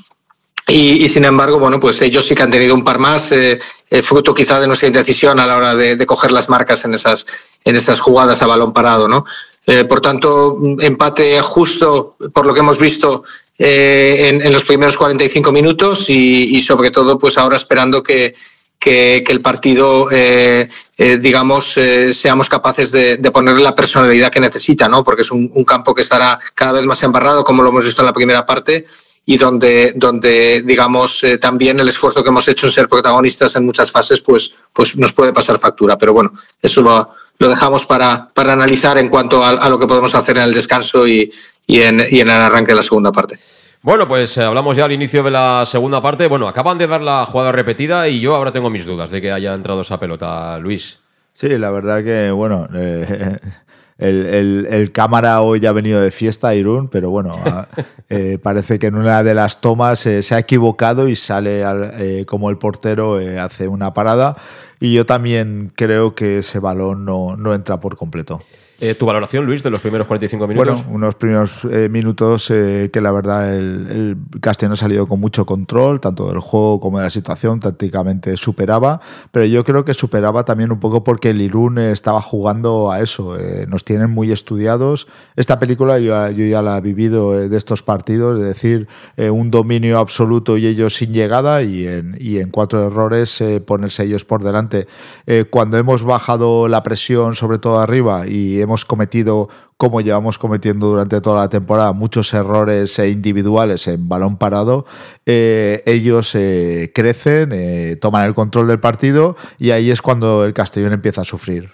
Y, 0.71 1.05
y, 1.05 1.09
sin 1.09 1.25
embargo, 1.25 1.59
bueno, 1.59 1.81
pues 1.81 2.01
ellos 2.01 2.25
sí 2.25 2.35
que 2.35 2.43
han 2.43 2.51
tenido 2.51 2.77
un 2.77 2.85
par 2.85 3.01
más, 3.01 3.33
eh, 3.33 3.59
eh, 3.91 4.03
fruto 4.03 4.33
quizá 4.33 4.61
de 4.61 4.69
nuestra 4.69 4.87
indecisión 4.87 5.41
a 5.41 5.47
la 5.47 5.57
hora 5.57 5.75
de, 5.75 6.07
coger 6.07 6.31
las 6.31 6.49
marcas 6.49 6.85
en 6.85 6.95
esas, 6.95 7.27
en 7.65 7.75
esas 7.75 8.01
jugadas 8.01 8.41
a 8.41 8.47
balón 8.47 8.73
parado, 8.73 9.09
¿no? 9.09 9.25
Eh, 9.67 9.85
por 9.85 10.01
tanto, 10.01 10.59
empate 10.79 11.41
justo 11.43 12.17
por 12.33 12.47
lo 12.47 12.55
que 12.55 12.61
hemos 12.61 12.79
visto 12.79 13.25
en, 13.59 14.41
en, 14.41 14.53
los 14.53 14.65
primeros 14.65 14.97
45 14.97 15.53
minutos 15.53 16.09
y, 16.09 16.57
y 16.57 16.61
sobre 16.61 16.91
todo, 16.91 17.19
pues 17.19 17.37
ahora 17.37 17.57
esperando 17.57 18.03
que, 18.03 18.35
que, 18.81 19.23
que, 19.25 19.33
el 19.33 19.43
partido, 19.43 20.09
eh, 20.11 20.69
eh, 20.97 21.19
digamos, 21.19 21.77
eh, 21.77 22.15
seamos 22.15 22.49
capaces 22.49 22.91
de, 22.91 23.19
de, 23.19 23.31
ponerle 23.31 23.63
la 23.63 23.75
personalidad 23.75 24.33
que 24.33 24.41
necesita, 24.41 24.89
¿no? 24.89 25.05
Porque 25.05 25.21
es 25.23 25.31
un, 25.31 25.51
un, 25.55 25.65
campo 25.65 25.95
que 25.95 26.01
estará 26.01 26.41
cada 26.55 26.73
vez 26.73 26.85
más 26.85 27.03
embarrado, 27.03 27.45
como 27.45 27.63
lo 27.63 27.69
hemos 27.69 27.85
visto 27.85 28.01
en 28.01 28.07
la 28.07 28.13
primera 28.15 28.47
parte, 28.47 28.87
y 29.27 29.37
donde, 29.37 29.93
donde 29.97 30.63
digamos, 30.63 31.23
eh, 31.25 31.37
también 31.37 31.79
el 31.79 31.89
esfuerzo 31.89 32.23
que 32.23 32.31
hemos 32.31 32.49
hecho 32.49 32.67
en 32.67 32.73
ser 32.73 32.89
protagonistas 32.89 33.55
en 33.55 33.67
muchas 33.67 33.93
fases, 33.93 34.23
pues, 34.23 34.55
pues 34.73 34.97
nos 34.97 35.13
puede 35.13 35.33
pasar 35.33 35.59
factura. 35.59 35.99
Pero 35.99 36.15
bueno, 36.15 36.33
eso 36.61 36.81
lo, 36.81 37.15
lo 37.39 37.49
dejamos 37.49 37.85
para, 37.85 38.31
para 38.33 38.55
analizar 38.55 38.97
en 38.97 39.11
cuanto 39.11 39.45
a, 39.45 39.51
a, 39.51 39.69
lo 39.69 39.79
que 39.79 39.87
podemos 39.87 40.15
hacer 40.15 40.39
en 40.39 40.45
el 40.45 40.55
descanso 40.55 41.07
y, 41.07 41.31
y, 41.67 41.83
en, 41.83 42.03
y 42.11 42.21
en 42.21 42.29
el 42.29 42.37
arranque 42.37 42.73
de 42.73 42.77
la 42.77 42.83
segunda 42.83 43.13
parte. 43.13 43.39
Bueno, 43.83 44.07
pues 44.07 44.37
eh, 44.37 44.43
hablamos 44.43 44.77
ya 44.77 44.85
al 44.85 44.93
inicio 44.93 45.23
de 45.23 45.31
la 45.31 45.65
segunda 45.65 46.03
parte. 46.03 46.27
Bueno, 46.27 46.47
acaban 46.47 46.77
de 46.77 46.87
dar 46.87 47.01
la 47.01 47.25
jugada 47.25 47.51
repetida 47.51 48.09
y 48.09 48.21
yo 48.21 48.37
ahora 48.37 48.53
tengo 48.53 48.69
mis 48.69 48.85
dudas 48.85 49.11
de 49.11 49.23
que 49.23 49.33
haya 49.33 49.55
entrado 49.55 49.81
esa 49.81 49.99
pelota, 49.99 50.59
Luis. 50.59 50.99
Sí, 51.33 51.49
la 51.57 51.71
verdad 51.71 52.05
que, 52.05 52.31
bueno, 52.31 52.69
eh, 52.75 53.39
el, 53.99 54.27
el, 54.27 54.67
el, 54.69 54.93
cámara 54.93 55.41
hoy 55.41 55.65
ha 55.65 55.73
venido 55.73 55.99
de 56.03 56.11
fiesta 56.11 56.55
Irún, 56.55 56.89
pero 56.89 57.09
bueno, 57.09 57.41
eh, 58.11 58.39
parece 58.43 58.79
que 58.79 58.89
en 58.89 58.97
una 58.97 59.23
de 59.23 59.33
las 59.33 59.63
tomas 59.63 60.05
eh, 60.05 60.23
se 60.23 60.35
ha 60.35 60.39
equivocado 60.41 61.09
y 61.09 61.17
sale 61.17 61.65
al, 61.65 62.27
como 62.27 62.51
el 62.51 62.59
portero 62.59 63.19
hace 63.41 63.67
una 63.67 63.95
parada. 63.95 64.37
Y 64.79 64.93
yo 64.93 65.07
también 65.07 65.73
creo 65.75 66.15
que 66.15 66.39
ese 66.39 66.59
balón 66.59 67.07
no, 67.07 67.35
no 67.39 67.55
entra 67.55 67.81
por 67.81 67.97
completo. 67.97 68.43
Eh, 68.81 68.95
¿Tu 68.95 69.05
valoración, 69.05 69.45
Luis, 69.45 69.63
de 69.63 69.71
los 69.71 69.81
primeros 69.81 70.07
45 70.07 70.47
minutos? 70.49 70.85
Bueno, 70.85 70.95
unos 70.95 71.15
primeros 71.15 71.53
eh, 71.71 71.89
minutos 71.91 72.51
eh, 72.51 72.91
que 72.93 73.01
la 73.01 73.13
verdad 73.13 73.55
el, 73.55 73.87
el, 73.91 74.41
Castellón 74.41 74.73
ha 74.73 74.77
salido 74.77 75.07
con 75.07 75.21
mucho 75.21 75.45
control, 75.45 76.01
tanto 76.01 76.29
del 76.29 76.41
juego 76.41 76.81
como 76.81 76.99
de 76.99 77.05
la 77.05 77.11
situación, 77.11 77.61
tácticamente 77.61 78.37
superaba, 78.37 79.01
pero 79.33 79.45
yo 79.45 79.65
creo 79.65 79.85
que 79.85 79.93
superaba 79.93 80.45
también 80.45 80.73
un 80.73 80.81
poco 80.81 81.05
porque 81.05 81.31
el 81.31 81.41
Irún 81.43 81.79
estaba 81.79 82.23
jugando 82.23 82.91
a 82.91 83.01
eso, 83.01 83.39
eh, 83.39 83.67
nos 83.69 83.85
tienen 83.85 84.11
muy 84.11 84.33
estudiados. 84.33 85.07
Esta 85.37 85.59
película 85.59 85.99
yo, 85.99 86.31
yo 86.31 86.47
ya 86.47 86.63
la 86.63 86.79
he 86.79 86.81
vivido 86.81 87.33
de 87.33 87.57
estos 87.57 87.83
partidos, 87.83 88.39
es 88.39 88.47
decir, 88.47 88.89
eh, 89.17 89.31
un 89.31 89.51
dominio 89.51 89.99
absoluto 89.99 90.57
y 90.57 90.67
ellos 90.67 90.95
sin 90.95 91.13
llegada 91.13 91.63
y 91.63 91.87
en, 91.87 92.17
y 92.19 92.39
en 92.39 92.51
cuatro 92.51 92.87
errores 92.87 93.41
eh, 93.41 93.61
ponerse 93.61 94.05
ellos 94.05 94.25
por 94.25 94.43
delante. 94.43 94.87
Eh, 95.27 95.45
cuando 95.49 95.77
hemos 95.77 96.03
bajado 96.03 96.69
la 96.69 96.83
presión, 96.83 97.35
sobre 97.35 97.59
todo 97.59 97.81
arriba, 97.81 98.27
y 98.27 98.61
hemos 98.61 98.70
cometido, 98.85 99.49
como 99.77 100.01
llevamos 100.01 100.39
cometiendo 100.39 100.89
durante 100.89 101.21
toda 101.21 101.43
la 101.43 101.49
temporada, 101.49 101.93
muchos 101.93 102.33
errores 102.35 102.99
individuales 102.99 103.87
en 103.89 104.09
balón 104.09 104.37
parado, 104.37 104.87
eh, 105.27 105.83
ellos 105.87 106.35
eh, 106.35 106.93
crecen, 106.95 107.51
eh, 107.53 107.97
toman 108.01 108.27
el 108.27 108.35
control 108.35 108.69
del 108.69 108.81
partido 108.81 109.37
y 109.59 109.71
ahí 109.71 109.91
es 109.91 110.03
cuando 110.03 110.45
el 110.45 110.53
Castellón 110.53 110.93
empieza 110.93 111.23
a 111.23 111.25
sufrir. 111.25 111.71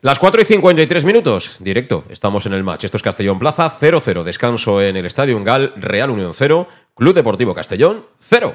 Las 0.00 0.18
4 0.18 0.42
y 0.42 0.44
53 0.44 1.04
minutos, 1.06 1.56
directo, 1.60 2.04
estamos 2.10 2.44
en 2.44 2.52
el 2.52 2.62
match. 2.62 2.84
Esto 2.84 2.98
es 2.98 3.02
Castellón 3.02 3.38
Plaza, 3.38 3.72
0-0, 3.80 4.22
descanso 4.22 4.82
en 4.82 4.96
el 4.96 5.06
Estadio 5.06 5.34
Ungal, 5.34 5.72
Real 5.76 6.10
Unión 6.10 6.32
0, 6.34 6.68
Club 6.94 7.14
Deportivo 7.14 7.54
Castellón 7.54 8.04
0. 8.20 8.54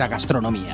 gastronomía. 0.07 0.73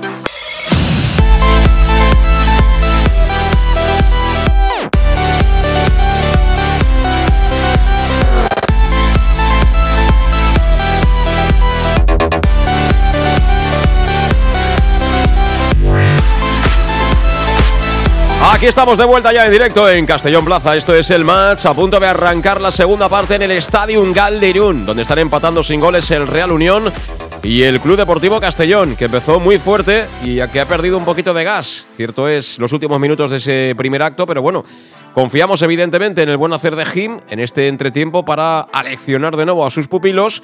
Aquí 18.61 18.67
estamos 18.67 18.95
de 18.95 19.05
vuelta 19.05 19.33
ya 19.33 19.47
en 19.47 19.51
directo 19.51 19.89
en 19.89 20.05
Castellón 20.05 20.45
Plaza. 20.45 20.75
Esto 20.75 20.93
es 20.93 21.09
el 21.09 21.25
match. 21.25 21.65
A 21.65 21.73
punto 21.73 21.99
de 21.99 22.05
arrancar 22.05 22.61
la 22.61 22.69
segunda 22.69 23.09
parte 23.09 23.33
en 23.33 23.41
el 23.41 23.49
Estadio 23.49 24.03
Gal 24.13 24.39
donde 24.85 25.01
están 25.01 25.17
empatando 25.17 25.63
sin 25.63 25.79
goles 25.79 26.11
el 26.11 26.27
Real 26.27 26.51
Unión 26.51 26.93
y 27.41 27.63
el 27.63 27.79
Club 27.79 27.97
Deportivo 27.97 28.39
Castellón, 28.39 28.95
que 28.95 29.05
empezó 29.05 29.39
muy 29.39 29.57
fuerte 29.57 30.05
y 30.23 30.35
que 30.49 30.59
ha 30.59 30.67
perdido 30.67 30.99
un 30.99 31.05
poquito 31.05 31.33
de 31.33 31.43
gas. 31.43 31.87
Cierto 31.97 32.29
es 32.29 32.59
los 32.59 32.71
últimos 32.71 32.99
minutos 32.99 33.31
de 33.31 33.37
ese 33.37 33.73
primer 33.75 34.03
acto, 34.03 34.27
pero 34.27 34.43
bueno, 34.43 34.63
confiamos 35.15 35.63
evidentemente 35.63 36.21
en 36.21 36.29
el 36.29 36.37
buen 36.37 36.53
hacer 36.53 36.75
de 36.75 36.85
Jim 36.85 37.19
en 37.31 37.39
este 37.39 37.67
entretiempo 37.67 38.23
para 38.23 38.59
aleccionar 38.59 39.37
de 39.37 39.45
nuevo 39.45 39.65
a 39.65 39.71
sus 39.71 39.87
pupilos 39.87 40.43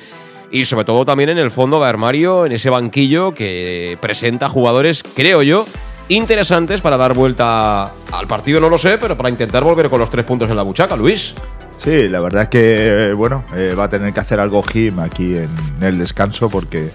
y 0.49 0.65
sobre 0.65 0.85
todo 0.85 1.05
también 1.05 1.29
en 1.29 1.37
el 1.37 1.51
fondo 1.51 1.79
de 1.79 1.87
armario, 1.87 2.47
en 2.47 2.53
ese 2.53 2.71
banquillo 2.71 3.35
que 3.35 3.95
presenta 4.01 4.49
jugadores, 4.49 5.03
creo 5.03 5.43
yo, 5.43 5.67
interesantes 6.09 6.81
para 6.81 6.97
dar 6.97 7.13
vuelta 7.13 7.91
al 8.11 8.27
partido, 8.27 8.59
no 8.59 8.69
lo 8.69 8.77
sé, 8.77 8.97
pero 8.97 9.17
para 9.17 9.29
intentar 9.29 9.63
volver 9.63 9.89
con 9.89 9.99
los 9.99 10.09
tres 10.09 10.25
puntos 10.25 10.49
en 10.49 10.55
la 10.55 10.63
buchaca, 10.63 10.95
Luis. 10.95 11.33
Sí, 11.77 12.07
la 12.07 12.19
verdad 12.19 12.43
es 12.43 12.49
que, 12.49 13.13
bueno, 13.13 13.43
eh, 13.55 13.75
va 13.77 13.83
a 13.85 13.89
tener 13.89 14.11
que 14.13 14.19
hacer 14.19 14.39
algo 14.39 14.63
Jim 14.63 14.99
aquí 14.99 15.35
en, 15.37 15.49
el 15.81 15.99
descanso 15.99 16.49
porque 16.49 16.89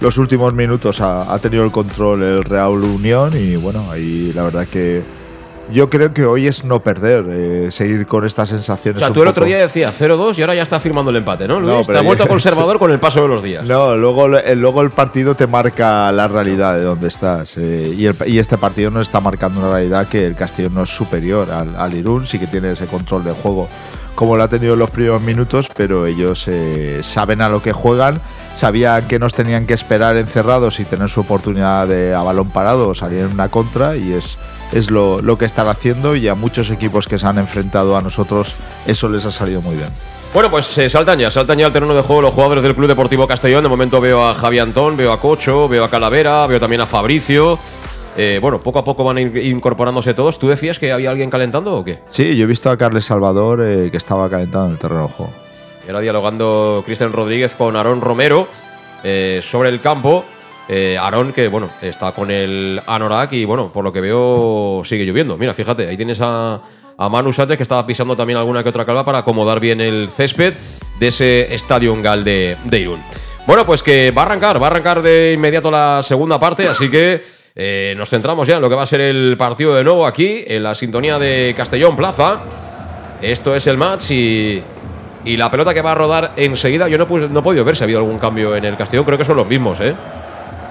los 0.00 0.18
últimos 0.18 0.52
minutos 0.54 1.00
ha, 1.00 1.38
tenido 1.38 1.64
el 1.64 1.70
control 1.70 2.22
el 2.22 2.44
Real 2.44 2.72
Unión 2.72 3.32
y, 3.36 3.54
bueno, 3.56 3.90
ahí 3.90 4.32
la 4.34 4.42
verdad 4.42 4.66
que 4.66 5.02
yo 5.70 5.90
creo 5.90 6.12
que 6.12 6.24
hoy 6.24 6.46
es 6.46 6.64
no 6.64 6.80
perder, 6.80 7.24
eh, 7.28 7.68
seguir 7.70 8.06
con 8.06 8.24
estas 8.24 8.48
sensaciones. 8.48 9.02
O 9.02 9.06
sea, 9.06 9.12
tú 9.12 9.22
el 9.22 9.28
otro 9.28 9.44
día 9.44 9.58
decías 9.58 9.94
0-2 9.98 10.38
y 10.38 10.42
ahora 10.42 10.54
ya 10.54 10.62
está 10.62 10.80
firmando 10.80 11.10
el 11.10 11.16
empate, 11.16 11.48
¿no, 11.48 11.60
Luis? 11.60 11.86
te 11.86 11.96
ha 11.96 12.02
vuelto 12.02 12.26
conservador 12.26 12.78
con 12.80 12.90
el 12.90 12.98
paso 12.98 13.22
de 13.22 13.28
los 13.28 13.42
días. 13.42 13.64
No, 13.64 13.96
luego, 13.96 14.26
el, 14.26 14.60
luego 14.60 14.82
el 14.82 14.90
partido 14.90 15.34
te 15.34 15.46
marca 15.46 16.10
la 16.12 16.28
realidad 16.28 16.76
de 16.76 16.82
dónde 16.82 17.08
estás. 17.08 17.56
Eh, 17.56 17.94
y, 17.96 18.38
este 18.38 18.58
partido 18.58 18.90
no 18.90 19.00
está 19.00 19.20
marcando 19.20 19.60
una 19.60 19.72
realidad 19.72 20.06
que 20.08 20.26
el 20.26 20.34
Castillo 20.34 20.68
no 20.70 20.82
es 20.82 20.90
superior 20.90 21.50
al, 21.50 21.74
al 21.76 21.94
Irún, 21.94 22.26
sí 22.26 22.38
que 22.38 22.46
tiene 22.46 22.72
ese 22.72 22.86
control 22.86 23.24
de 23.24 23.32
juego 23.32 23.68
como 24.14 24.36
lo 24.36 24.44
ha 24.44 24.48
tenido 24.48 24.74
en 24.74 24.78
los 24.78 24.90
primeros 24.90 25.20
minutos, 25.22 25.68
pero 25.74 26.06
ellos 26.06 26.44
eh, 26.46 27.00
saben 27.02 27.40
a 27.40 27.48
lo 27.48 27.60
que 27.60 27.72
juegan, 27.72 28.20
sabían 28.54 29.06
que 29.08 29.18
nos 29.18 29.34
tenían 29.34 29.66
que 29.66 29.74
esperar 29.74 30.16
encerrados 30.16 30.78
y 30.80 30.84
tener 30.84 31.08
su 31.08 31.20
oportunidad 31.20 31.88
de 31.88 32.14
a 32.14 32.22
balón 32.22 32.50
parado 32.50 32.94
salir 32.94 33.20
en 33.20 33.32
una 33.32 33.48
contra 33.48 33.96
y 33.96 34.12
es, 34.12 34.38
es 34.72 34.90
lo, 34.90 35.22
lo 35.22 35.38
que 35.38 35.44
están 35.44 35.68
haciendo 35.68 36.16
y 36.16 36.28
a 36.28 36.34
muchos 36.34 36.70
equipos 36.70 37.06
que 37.06 37.18
se 37.18 37.26
han 37.26 37.38
enfrentado 37.38 37.96
a 37.96 38.02
nosotros 38.02 38.54
eso 38.86 39.08
les 39.08 39.24
ha 39.24 39.30
salido 39.30 39.60
muy 39.60 39.76
bien. 39.76 39.90
Bueno, 40.34 40.50
pues 40.50 40.66
se 40.66 40.90
saltan 40.90 41.20
ya, 41.20 41.30
saltan 41.30 41.58
ya 41.58 41.66
al 41.66 41.72
terreno 41.72 41.94
de 41.94 42.02
juego 42.02 42.22
los 42.22 42.34
jugadores 42.34 42.64
del 42.64 42.74
Club 42.74 42.88
Deportivo 42.88 43.28
Castellón. 43.28 43.62
De 43.62 43.68
momento 43.68 44.00
veo 44.00 44.26
a 44.26 44.34
Javi 44.34 44.58
Antón, 44.58 44.96
veo 44.96 45.12
a 45.12 45.20
Cocho, 45.20 45.68
veo 45.68 45.84
a 45.84 45.88
Calavera, 45.88 46.44
veo 46.48 46.58
también 46.58 46.80
a 46.80 46.86
Fabricio. 46.86 47.56
Eh, 48.16 48.40
bueno, 48.42 48.60
poco 48.60 48.80
a 48.80 48.84
poco 48.84 49.04
van 49.04 49.16
a 49.16 49.20
ir 49.20 49.36
incorporándose 49.36 50.12
todos. 50.12 50.40
¿Tú 50.40 50.48
decías 50.48 50.80
que 50.80 50.90
había 50.90 51.10
alguien 51.10 51.30
calentando 51.30 51.74
o 51.74 51.84
qué? 51.84 52.00
Sí, 52.08 52.36
yo 52.36 52.44
he 52.44 52.46
visto 52.46 52.68
a 52.68 52.76
Carles 52.76 53.04
Salvador 53.04 53.60
eh, 53.62 53.90
que 53.92 53.96
estaba 53.96 54.28
calentando 54.28 54.66
en 54.66 54.72
el 54.72 54.78
terreno 54.78 55.02
de 55.02 55.08
juego. 55.12 55.32
Y 55.86 55.90
ahora 55.90 56.00
dialogando 56.00 56.82
Cristian 56.84 57.12
Rodríguez 57.12 57.54
con 57.54 57.76
Aarón 57.76 58.00
Romero 58.00 58.48
eh, 59.04 59.40
sobre 59.48 59.68
el 59.68 59.80
campo. 59.80 60.24
Aarón, 60.98 61.32
que 61.32 61.48
bueno, 61.48 61.68
está 61.82 62.12
con 62.12 62.30
el 62.30 62.80
Anorak 62.86 63.32
y 63.34 63.44
bueno, 63.44 63.70
por 63.70 63.84
lo 63.84 63.92
que 63.92 64.00
veo 64.00 64.82
sigue 64.84 65.04
lloviendo. 65.04 65.36
Mira, 65.36 65.52
fíjate, 65.52 65.88
ahí 65.88 65.96
tienes 65.96 66.20
a, 66.22 66.60
a 66.96 67.08
Manu 67.08 67.32
Sánchez 67.32 67.56
que 67.58 67.62
estaba 67.62 67.86
pisando 67.86 68.16
también 68.16 68.38
alguna 68.38 68.62
que 68.62 68.70
otra 68.70 68.84
calva 68.86 69.04
para 69.04 69.18
acomodar 69.18 69.60
bien 69.60 69.80
el 69.80 70.08
césped 70.08 70.54
de 70.98 71.08
ese 71.08 71.54
estadio 71.54 71.94
Gal 72.00 72.24
de, 72.24 72.56
de 72.64 72.78
Irún. 72.78 73.00
Bueno, 73.46 73.66
pues 73.66 73.82
que 73.82 74.10
va 74.10 74.22
a 74.22 74.24
arrancar, 74.24 74.62
va 74.62 74.68
a 74.68 74.70
arrancar 74.70 75.02
de 75.02 75.34
inmediato 75.34 75.70
la 75.70 76.00
segunda 76.02 76.40
parte, 76.40 76.66
así 76.66 76.88
que 76.88 77.22
eh, 77.54 77.94
nos 77.94 78.08
centramos 78.08 78.48
ya 78.48 78.56
en 78.56 78.62
lo 78.62 78.70
que 78.70 78.74
va 78.74 78.84
a 78.84 78.86
ser 78.86 79.02
el 79.02 79.36
partido 79.36 79.74
de 79.74 79.84
nuevo 79.84 80.06
aquí, 80.06 80.44
en 80.46 80.62
la 80.62 80.74
sintonía 80.74 81.18
de 81.18 81.52
Castellón 81.54 81.94
Plaza. 81.94 82.40
Esto 83.20 83.54
es 83.54 83.66
el 83.66 83.76
match 83.76 84.10
y, 84.12 84.62
y 85.26 85.36
la 85.36 85.50
pelota 85.50 85.74
que 85.74 85.82
va 85.82 85.92
a 85.92 85.94
rodar 85.94 86.32
enseguida. 86.36 86.88
Yo 86.88 86.96
no, 86.96 87.06
no 87.06 87.40
he 87.40 87.42
podido 87.42 87.64
ver 87.66 87.76
si 87.76 87.82
ha 87.82 87.84
habido 87.84 87.98
algún 87.98 88.18
cambio 88.18 88.56
en 88.56 88.64
el 88.64 88.78
Castellón, 88.78 89.04
creo 89.04 89.18
que 89.18 89.26
son 89.26 89.36
los 89.36 89.46
mismos, 89.46 89.78
¿eh? 89.80 89.94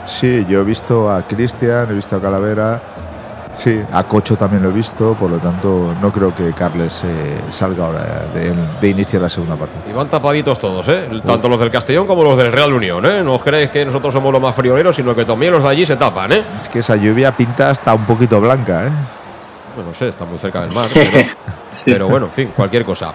Sí, 0.06 0.46
yo 0.50 0.62
he 0.62 0.64
visto 0.64 1.10
a 1.12 1.24
Cristian, 1.24 1.90
he 1.90 1.94
visto 1.94 2.16
a 2.16 2.22
Calavera, 2.22 2.82
Sí, 3.58 3.82
a 3.92 4.04
Cocho 4.04 4.36
también 4.36 4.64
lo 4.64 4.70
he 4.70 4.72
visto, 4.74 5.14
por 5.14 5.30
lo 5.30 5.38
tanto 5.38 5.94
no 6.02 6.12
creo 6.12 6.34
que 6.34 6.54
Carles 6.54 7.04
eh, 7.06 7.40
salga 7.52 7.86
ahora 7.86 8.26
de, 8.34 8.54
de 8.82 8.88
iniciar 8.88 9.22
la 9.22 9.30
segunda 9.30 9.56
parte. 9.56 9.76
Y 9.90 9.94
van 9.94 10.10
tapaditos 10.10 10.60
todos, 10.60 10.88
¿eh? 10.90 11.08
tanto 11.24 11.48
los 11.48 11.60
del 11.60 11.70
Castellón 11.70 12.08
como 12.08 12.24
los 12.24 12.38
del 12.38 12.52
Real 12.52 12.74
Unión. 12.74 13.06
¿eh? 13.06 13.24
No 13.24 13.36
os 13.36 13.44
creéis 13.44 13.70
que 13.70 13.86
nosotros 13.86 14.14
somos 14.14 14.34
los 14.34 14.42
más 14.42 14.56
frioleros, 14.56 14.96
sino 14.96 15.14
que 15.16 15.24
también 15.24 15.54
los 15.54 15.64
de 15.64 15.70
allí 15.70 15.86
se 15.86 15.96
tapan. 15.96 16.32
¿eh? 16.32 16.44
Es 16.58 16.68
que 16.68 16.80
esa 16.80 16.96
lluvia 16.96 17.32
pinta 17.32 17.70
hasta 17.70 17.94
un 17.94 18.06
poquito 18.06 18.42
blanca. 18.42 18.88
¿eh? 18.88 18.92
Bueno, 19.76 19.92
no 19.92 19.94
sé, 19.94 20.10
está 20.10 20.26
muy 20.26 20.40
cerca 20.40 20.62
del 20.62 20.72
mar. 20.72 20.88
pero, 21.86 22.08
bueno, 22.08 22.28
en 22.28 22.32
fin, 22.32 22.52
cualquier 22.56 22.84
cosa. 22.84 23.14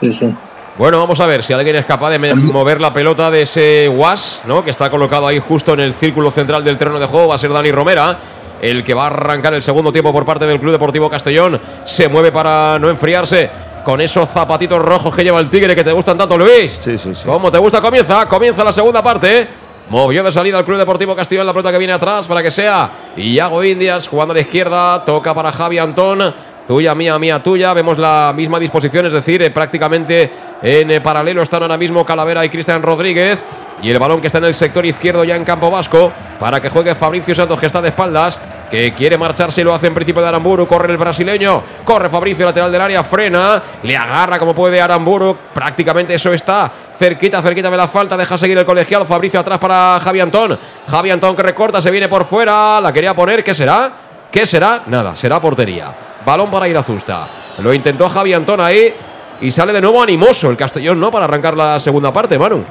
Bueno, 0.78 0.98
vamos 0.98 1.18
a 1.18 1.26
ver 1.26 1.42
si 1.42 1.52
alguien 1.52 1.74
es 1.74 1.84
capaz 1.84 2.10
de 2.10 2.34
mover 2.36 2.80
la 2.80 2.92
pelota 2.92 3.32
de 3.32 3.42
ese 3.42 3.88
Was, 3.88 4.42
¿no? 4.46 4.62
Que 4.62 4.70
está 4.70 4.88
colocado 4.88 5.26
ahí 5.26 5.40
justo 5.40 5.72
en 5.72 5.80
el 5.80 5.92
círculo 5.92 6.30
central 6.30 6.62
del 6.62 6.78
terreno 6.78 7.00
de 7.00 7.06
juego. 7.06 7.26
Va 7.26 7.34
a 7.34 7.38
ser 7.38 7.52
Dani 7.52 7.72
Romera 7.72 8.16
el 8.62 8.84
que 8.84 8.94
va 8.94 9.02
a 9.02 9.06
arrancar 9.08 9.54
el 9.54 9.62
segundo 9.62 9.90
tiempo 9.90 10.12
por 10.12 10.24
parte 10.24 10.46
del 10.46 10.60
Club 10.60 10.70
Deportivo 10.70 11.10
Castellón. 11.10 11.60
Se 11.84 12.06
mueve 12.06 12.30
para 12.30 12.78
no 12.78 12.88
enfriarse 12.90 13.50
con 13.84 14.00
esos 14.00 14.28
zapatitos 14.28 14.80
rojos 14.80 15.12
que 15.16 15.24
lleva 15.24 15.40
el 15.40 15.50
Tigre 15.50 15.74
que 15.74 15.82
te 15.82 15.90
gustan 15.90 16.16
tanto, 16.16 16.38
Luis. 16.38 16.76
Sí, 16.78 16.96
sí, 16.96 17.12
sí. 17.12 17.24
¿Cómo 17.26 17.50
te 17.50 17.58
gusta? 17.58 17.80
Comienza, 17.80 18.28
comienza 18.28 18.62
la 18.62 18.72
segunda 18.72 19.02
parte. 19.02 19.48
Movió 19.88 20.22
de 20.22 20.30
salida 20.30 20.60
el 20.60 20.64
Club 20.64 20.78
Deportivo 20.78 21.16
Castellón 21.16 21.44
la 21.44 21.52
pelota 21.52 21.72
que 21.72 21.78
viene 21.78 21.94
atrás 21.94 22.28
para 22.28 22.40
que 22.40 22.52
sea 22.52 22.90
Iago 23.16 23.64
Indias 23.64 24.06
jugando 24.06 24.30
a 24.30 24.36
la 24.36 24.42
izquierda. 24.42 25.04
Toca 25.04 25.34
para 25.34 25.50
Javi 25.50 25.78
Antón. 25.78 26.34
Tuya, 26.68 26.94
mía, 26.94 27.18
mía, 27.18 27.42
tuya. 27.42 27.72
Vemos 27.72 27.96
la 27.96 28.30
misma 28.36 28.58
disposición, 28.60 29.06
es 29.06 29.14
decir, 29.14 29.40
eh, 29.40 29.50
prácticamente 29.50 30.30
en 30.60 30.90
eh, 30.90 31.00
paralelo 31.00 31.40
están 31.40 31.62
ahora 31.62 31.78
mismo 31.78 32.04
Calavera 32.04 32.44
y 32.44 32.50
Cristian 32.50 32.82
Rodríguez. 32.82 33.42
Y 33.80 33.90
el 33.90 33.98
balón 33.98 34.20
que 34.20 34.26
está 34.26 34.36
en 34.36 34.44
el 34.44 34.54
sector 34.54 34.84
izquierdo 34.84 35.24
ya 35.24 35.34
en 35.34 35.46
campo 35.46 35.70
vasco 35.70 36.12
para 36.38 36.60
que 36.60 36.68
juegue 36.68 36.94
Fabricio 36.94 37.34
Santos 37.34 37.58
que 37.58 37.64
está 37.64 37.80
de 37.80 37.88
espaldas 37.88 38.38
que 38.70 38.92
quiere 38.92 39.16
marcharse 39.16 39.64
lo 39.64 39.72
hace 39.72 39.86
en 39.86 39.94
principio 39.94 40.20
de 40.20 40.28
Aramburu. 40.28 40.66
Corre 40.66 40.92
el 40.92 40.98
brasileño, 40.98 41.62
corre 41.84 42.10
Fabricio, 42.10 42.44
lateral 42.44 42.70
del 42.70 42.82
área, 42.82 43.02
frena, 43.02 43.62
le 43.82 43.96
agarra 43.96 44.38
como 44.38 44.54
puede 44.54 44.78
Aramburu. 44.78 45.38
Prácticamente 45.54 46.12
eso 46.12 46.34
está 46.34 46.70
cerquita, 46.98 47.40
cerquita 47.40 47.70
de 47.70 47.78
la 47.78 47.88
falta. 47.88 48.14
Deja 48.14 48.36
seguir 48.36 48.58
el 48.58 48.66
colegiado. 48.66 49.06
Fabricio 49.06 49.40
atrás 49.40 49.58
para 49.58 49.98
Javi 50.04 50.20
Antón. 50.20 50.58
Javi 50.86 51.10
Antón 51.12 51.34
que 51.34 51.42
recorta, 51.42 51.80
se 51.80 51.90
viene 51.90 52.08
por 52.08 52.26
fuera. 52.26 52.78
La 52.78 52.92
quería 52.92 53.14
poner, 53.14 53.42
¿qué 53.42 53.54
será? 53.54 53.90
¿Qué 54.30 54.44
será? 54.44 54.82
Nada, 54.84 55.16
será 55.16 55.40
portería. 55.40 55.94
Balón 56.28 56.50
para 56.50 56.68
Irazusta. 56.68 57.26
Lo 57.56 57.72
intentó 57.72 58.06
Javi 58.06 58.34
Antón 58.34 58.60
ahí 58.60 58.92
y 59.40 59.50
sale 59.50 59.72
de 59.72 59.80
nuevo 59.80 60.02
animoso 60.02 60.50
el 60.50 60.58
Castellón, 60.58 61.00
¿no? 61.00 61.10
Para 61.10 61.24
arrancar 61.24 61.56
la 61.56 61.80
segunda 61.80 62.12
parte, 62.12 62.38
Manu. 62.38 62.66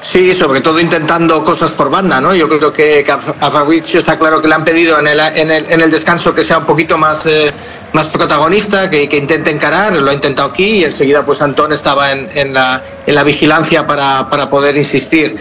Sí, 0.00 0.32
sobre 0.32 0.62
todo 0.62 0.80
intentando 0.80 1.44
cosas 1.44 1.74
por 1.74 1.90
banda, 1.90 2.18
¿no? 2.18 2.34
Yo 2.34 2.48
creo 2.48 2.72
que 2.72 3.04
a 3.10 3.50
Fabrizio 3.50 3.98
está 3.98 4.18
claro 4.18 4.40
que 4.40 4.48
le 4.48 4.54
han 4.54 4.64
pedido 4.64 4.98
en 4.98 5.06
el, 5.06 5.20
en 5.20 5.50
el, 5.50 5.70
en 5.70 5.80
el 5.82 5.90
descanso 5.90 6.34
que 6.34 6.42
sea 6.42 6.58
un 6.58 6.64
poquito 6.64 6.96
más, 6.96 7.26
eh, 7.26 7.52
más 7.92 8.08
protagonista, 8.08 8.88
que, 8.88 9.06
que, 9.06 9.18
intente 9.18 9.50
encarar, 9.50 9.92
lo 9.92 10.10
ha 10.10 10.14
intentado 10.14 10.48
aquí 10.48 10.78
y 10.78 10.84
enseguida 10.84 11.26
pues 11.26 11.42
Antón 11.42 11.72
estaba 11.72 12.10
en, 12.12 12.30
en, 12.34 12.54
la, 12.54 12.82
la, 13.06 13.22
vigilancia 13.22 13.86
para, 13.86 14.30
para, 14.30 14.48
poder 14.48 14.78
insistir. 14.78 15.36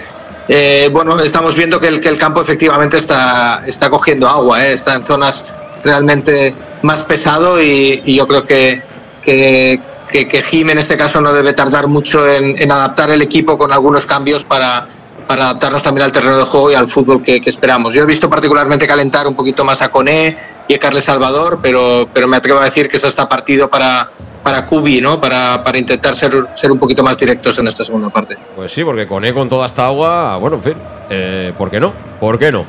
Eh, 0.49 0.89
bueno, 0.91 1.17
estamos 1.21 1.55
viendo 1.55 1.79
que 1.79 1.87
el, 1.87 2.01
que 2.01 2.09
el, 2.09 2.17
campo 2.17 2.41
efectivamente 2.41 2.97
está, 2.97 3.63
está 3.65 3.89
cogiendo 3.89 4.27
agua, 4.27 4.65
¿eh? 4.65 4.73
está 4.73 4.95
en 4.95 5.05
zonas 5.05 5.45
realmente 5.83 6.55
más 6.81 7.03
pesado 7.03 7.61
y, 7.61 8.01
y 8.05 8.17
yo 8.17 8.27
creo 8.27 8.45
que, 8.45 8.81
que, 9.21 9.79
que, 10.11 10.41
Jim 10.41 10.69
en 10.69 10.77
este 10.77 10.97
caso 10.97 11.21
no 11.21 11.33
debe 11.33 11.53
tardar 11.53 11.87
mucho 11.87 12.27
en, 12.29 12.71
adaptar 12.71 13.11
el 13.11 13.21
equipo 13.21 13.57
con 13.57 13.71
algunos 13.71 14.05
cambios 14.05 14.45
para, 14.45 14.87
para 15.27 15.45
adaptarnos 15.45 15.81
también 15.83 16.05
al 16.05 16.11
terreno 16.11 16.37
de 16.37 16.43
juego 16.43 16.71
y 16.71 16.75
al 16.75 16.87
fútbol 16.87 17.21
que, 17.21 17.41
esperamos. 17.45 17.93
Yo 17.93 18.03
he 18.03 18.05
visto 18.05 18.29
particularmente 18.29 18.87
calentar 18.87 19.27
un 19.27 19.35
poquito 19.35 19.63
más 19.65 19.81
a 19.81 19.89
Coné 19.89 20.37
y 20.67 20.73
a 20.73 20.79
Carles 20.79 21.05
Salvador, 21.05 21.59
pero, 21.61 22.07
pero 22.13 22.27
me 22.27 22.37
atrevo 22.37 22.59
a 22.59 22.65
decir 22.65 22.87
que 22.87 22.97
eso 22.97 23.07
está 23.07 23.27
partido 23.27 23.69
para, 23.69 24.11
para 24.43 24.65
Cubi, 24.65 25.01
¿no? 25.01 25.19
Para, 25.19 25.63
para 25.63 25.77
intentar 25.77 26.15
ser, 26.15 26.31
ser 26.53 26.71
un 26.71 26.79
poquito 26.79 27.03
más 27.03 27.17
directos 27.17 27.57
en 27.59 27.67
esta 27.67 27.83
segunda 27.83 28.09
parte. 28.09 28.37
Pues 28.55 28.71
sí, 28.71 28.83
porque 28.83 29.07
Coné 29.07 29.33
con 29.33 29.49
toda 29.49 29.65
esta 29.65 29.87
agua, 29.87 30.37
bueno, 30.37 30.57
en 30.57 30.63
fin, 30.63 30.75
eh, 31.09 31.53
¿por 31.57 31.71
qué 31.71 31.79
no? 31.79 31.93
¿Por 32.19 32.37
qué 32.37 32.51
no? 32.51 32.65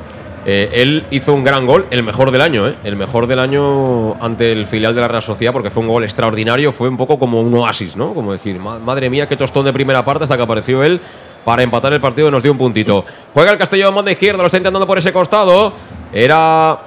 Eh, 0.47 0.71
él 0.75 1.07
hizo 1.11 1.33
un 1.33 1.43
gran 1.43 1.67
gol, 1.67 1.87
el 1.91 2.03
mejor 2.03 2.31
del 2.31 2.43
año, 2.43 2.69
¿eh? 2.69 2.75
el 2.85 2.97
mejor 2.97 3.27
del 3.27 3.39
año 3.39 4.15
ante 4.23 4.53
el 4.53 4.67
filial 4.67 4.95
de 4.95 5.01
la 5.01 5.09
Real 5.09 5.23
Sociedad, 5.23 5.53
porque 5.53 5.71
fue 5.71 5.83
un 5.83 5.89
gol 5.89 6.05
extraordinario, 6.05 6.71
fue 6.71 6.89
un 6.89 6.97
poco 6.97 7.19
como 7.19 7.41
un 7.41 7.55
oasis, 7.55 7.97
¿no? 7.97 8.13
Como 8.13 8.33
decir, 8.33 8.59
madre 8.59 9.09
mía, 9.09 9.27
qué 9.27 9.37
tostón 9.37 9.65
de 9.65 9.73
primera 9.73 10.05
parte 10.05 10.25
hasta 10.25 10.37
que 10.37 10.43
apareció 10.43 10.83
él 10.85 11.01
para 11.45 11.63
empatar 11.63 11.93
el 11.93 12.01
partido 12.01 12.29
y 12.29 12.31
nos 12.31 12.43
dio 12.43 12.53
un 12.53 12.59
puntito. 12.59 13.05
Juega 13.33 13.53
el 13.53 13.59
Castellón, 13.59 13.95
manda 13.95 14.11
izquierda, 14.11 14.43
lo 14.43 14.47
está 14.47 14.59
intentando 14.59 14.87
por 14.87 14.99
ese 14.99 15.13
costado. 15.13 15.73
Era 16.13 16.79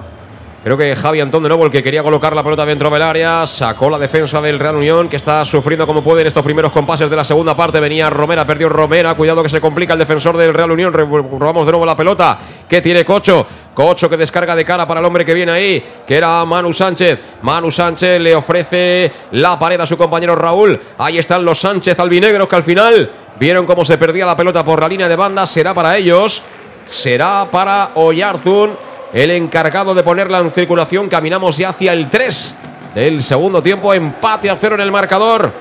Creo 0.64 0.76
que 0.76 0.96
Javi 0.96 1.20
Antón 1.20 1.44
de 1.44 1.48
nuevo 1.48 1.64
el 1.64 1.70
que 1.70 1.84
quería 1.84 2.02
colocar 2.02 2.34
la 2.34 2.42
pelota 2.42 2.66
dentro 2.66 2.90
del 2.90 3.00
área. 3.00 3.46
Sacó 3.46 3.88
la 3.88 3.98
defensa 3.98 4.40
del 4.40 4.58
Real 4.58 4.74
Unión 4.74 5.08
que 5.08 5.14
está 5.14 5.44
sufriendo 5.44 5.86
como 5.86 6.02
puede 6.02 6.22
en 6.22 6.26
estos 6.26 6.42
primeros 6.42 6.72
compases 6.72 7.08
de 7.08 7.14
la 7.14 7.24
segunda 7.24 7.54
parte. 7.54 7.78
Venía 7.78 8.10
Romera, 8.10 8.44
perdió 8.44 8.68
Romera. 8.68 9.14
Cuidado 9.14 9.40
que 9.42 9.48
se 9.48 9.60
complica 9.60 9.92
el 9.92 10.00
defensor 10.00 10.36
del 10.36 10.52
Real 10.52 10.72
Unión. 10.72 10.92
Robamos 10.92 11.64
de 11.64 11.72
nuevo 11.72 11.86
la 11.86 11.96
pelota. 11.96 12.38
Que 12.68 12.82
tiene 12.82 13.04
Cocho. 13.04 13.46
Cocho 13.72 14.10
que 14.10 14.16
descarga 14.16 14.56
de 14.56 14.64
cara 14.64 14.84
para 14.86 14.98
el 14.98 15.06
hombre 15.06 15.24
que 15.24 15.32
viene 15.32 15.52
ahí. 15.52 15.84
Que 16.04 16.16
era 16.16 16.44
Manu 16.44 16.72
Sánchez. 16.72 17.20
Manu 17.42 17.70
Sánchez 17.70 18.20
le 18.20 18.34
ofrece 18.34 19.12
la 19.30 19.56
pared 19.56 19.80
a 19.80 19.86
su 19.86 19.96
compañero 19.96 20.34
Raúl. 20.34 20.78
Ahí 20.98 21.18
están 21.18 21.44
los 21.44 21.60
Sánchez 21.60 22.00
albinegros 22.00 22.48
que 22.48 22.56
al 22.56 22.64
final 22.64 23.10
vieron 23.38 23.64
cómo 23.64 23.84
se 23.84 23.96
perdía 23.96 24.26
la 24.26 24.36
pelota 24.36 24.64
por 24.64 24.80
la 24.80 24.88
línea 24.88 25.08
de 25.08 25.14
banda. 25.14 25.46
Será 25.46 25.72
para 25.72 25.96
ellos. 25.96 26.42
Será 26.86 27.46
para 27.48 27.90
Oyarzún 27.94 28.87
el 29.12 29.30
encargado 29.30 29.94
de 29.94 30.02
ponerla 30.02 30.38
en 30.38 30.50
circulación. 30.50 31.08
Caminamos 31.08 31.56
ya 31.56 31.70
hacia 31.70 31.92
el 31.92 32.10
3 32.10 32.56
del 32.94 33.22
segundo 33.22 33.62
tiempo. 33.62 33.94
Empate 33.94 34.50
a 34.50 34.56
cero 34.56 34.74
en 34.74 34.82
el 34.82 34.92
marcador. 34.92 35.52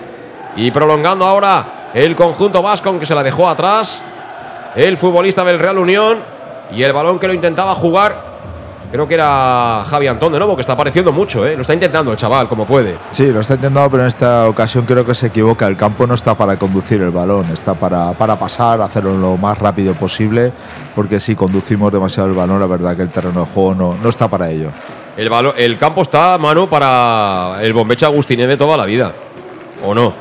Y 0.56 0.72
prolongando 0.72 1.26
ahora 1.26 1.90
el 1.94 2.16
conjunto 2.16 2.62
vasco, 2.62 2.90
aunque 2.90 3.06
se 3.06 3.16
la 3.16 3.24
dejó 3.24 3.48
atrás. 3.48 4.04
El 4.76 4.98
futbolista 4.98 5.44
del 5.44 5.60
Real 5.60 5.78
Unión. 5.78 6.20
Y 6.72 6.84
el 6.84 6.94
balón 6.94 7.20
que 7.20 7.28
lo 7.28 7.34
intentaba 7.34 7.76
jugar. 7.76 8.27
Creo 8.90 9.06
que 9.06 9.16
era 9.16 9.84
Javi 9.86 10.08
Antón 10.08 10.32
de 10.32 10.40
nuevo, 10.40 10.56
que 10.56 10.62
está 10.62 10.74
apareciendo 10.74 11.12
mucho, 11.12 11.46
¿eh? 11.46 11.56
Lo 11.56 11.62
está 11.62 11.74
intentando 11.74 12.12
el 12.12 12.18
chaval, 12.18 12.48
como 12.48 12.66
puede. 12.66 12.98
Sí, 13.12 13.28
lo 13.28 13.42
está 13.42 13.56
intentando, 13.56 13.90
pero 13.90 14.04
en 14.04 14.08
esta 14.08 14.48
ocasión 14.48 14.86
creo 14.86 15.06
que 15.06 15.14
se 15.14 15.28
equivoca. 15.28 15.68
El 15.68 15.76
campo 15.76 16.08
no 16.08 16.16
está 16.16 16.36
para 16.36 16.58
conducir 16.58 17.02
el 17.02 17.12
balón, 17.12 17.52
está 17.52 17.74
para, 17.74 18.14
para 18.14 18.40
pasar, 18.40 18.80
hacerlo 18.80 19.18
lo 19.18 19.36
más 19.36 19.58
rápido 19.58 19.94
posible, 19.94 20.54
porque 20.96 21.20
si 21.20 21.36
conducimos 21.36 21.92
demasiado 21.92 22.30
el 22.30 22.36
balón, 22.36 22.62
la 22.62 22.68
verdad 22.68 22.96
que 22.96 23.02
el 23.02 23.10
terreno 23.10 23.42
de 23.42 23.48
juego 23.48 23.76
no, 23.76 23.98
no 24.02 24.10
está 24.10 24.30
para 24.30 24.50
ello. 24.50 24.70
El, 25.18 25.30
el 25.58 25.78
campo 25.78 26.04
está, 26.04 26.38
mano, 26.38 26.70
para 26.70 27.58
el 27.62 27.74
bombecho 27.74 28.06
Agustín 28.06 28.40
de 28.40 28.56
toda 28.56 28.78
la 28.78 28.86
vida, 28.86 29.12
¿o 29.84 29.94
no? 29.94 30.14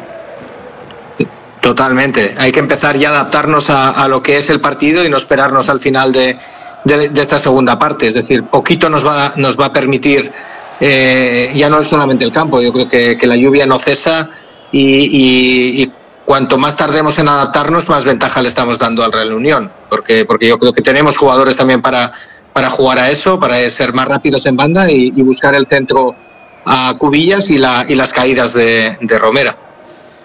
Totalmente. 1.61 2.35
Hay 2.39 2.51
que 2.51 2.61
empezar 2.61 2.97
ya 2.97 3.11
a 3.11 3.13
adaptarnos 3.13 3.71
a, 3.71 3.91
a 3.91 4.09
lo 4.09 4.23
que 4.23 4.39
es 4.39 4.51
el 4.51 4.61
partido 4.61 5.05
y 5.05 5.09
no 5.09 5.17
esperarnos 5.17 5.69
al 5.69 5.81
final 5.81 6.13
de, 6.13 6.39
de, 6.87 7.21
esta 7.21 7.39
segunda 7.39 7.79
parte. 7.79 8.09
Es 8.09 8.15
decir, 8.15 8.45
poquito 8.45 8.89
nos 8.89 9.07
va, 9.07 9.33
nos 9.37 9.59
va 9.59 9.67
a 9.67 9.73
permitir, 9.73 10.33
eh, 10.81 11.53
ya 11.55 11.69
no 11.69 11.81
es 11.81 11.89
solamente 11.89 12.25
el 12.25 12.33
campo, 12.33 12.61
yo 12.61 12.73
creo 12.73 12.89
que, 12.89 13.19
que 13.19 13.27
la 13.27 13.37
lluvia 13.37 13.67
no 13.67 13.79
cesa 13.79 14.31
y, 14.73 15.91
cuanto 16.25 16.59
más 16.59 16.77
tardemos 16.77 17.21
en 17.21 17.29
adaptarnos, 17.29 17.89
más 17.89 18.05
ventaja 18.05 18.43
le 18.43 18.49
estamos 18.49 18.81
dando 18.81 19.05
al 19.05 19.13
Real 19.13 19.33
Unión, 19.33 19.71
porque, 19.89 20.25
porque 20.25 20.49
yo 20.49 20.59
creo 20.59 20.73
que 20.73 20.83
tenemos 20.83 21.17
jugadores 21.17 21.57
también 21.57 21.81
para, 21.81 22.11
para 22.53 22.69
jugar 22.69 22.99
a 22.99 23.11
eso, 23.11 23.39
para 23.39 23.59
ser 23.71 23.93
más 23.93 24.09
rápidos 24.09 24.45
en 24.47 24.57
banda 24.57 24.91
y, 24.91 25.11
buscar 25.23 25.55
el 25.55 25.69
centro 25.69 26.17
a 26.65 26.95
Cubillas 26.99 27.49
y, 27.49 27.59
la, 27.59 27.87
y 27.89 27.95
las 27.95 28.13
caídas 28.13 28.55
de, 28.55 28.99
de 29.01 29.19
Romera. 29.21 29.57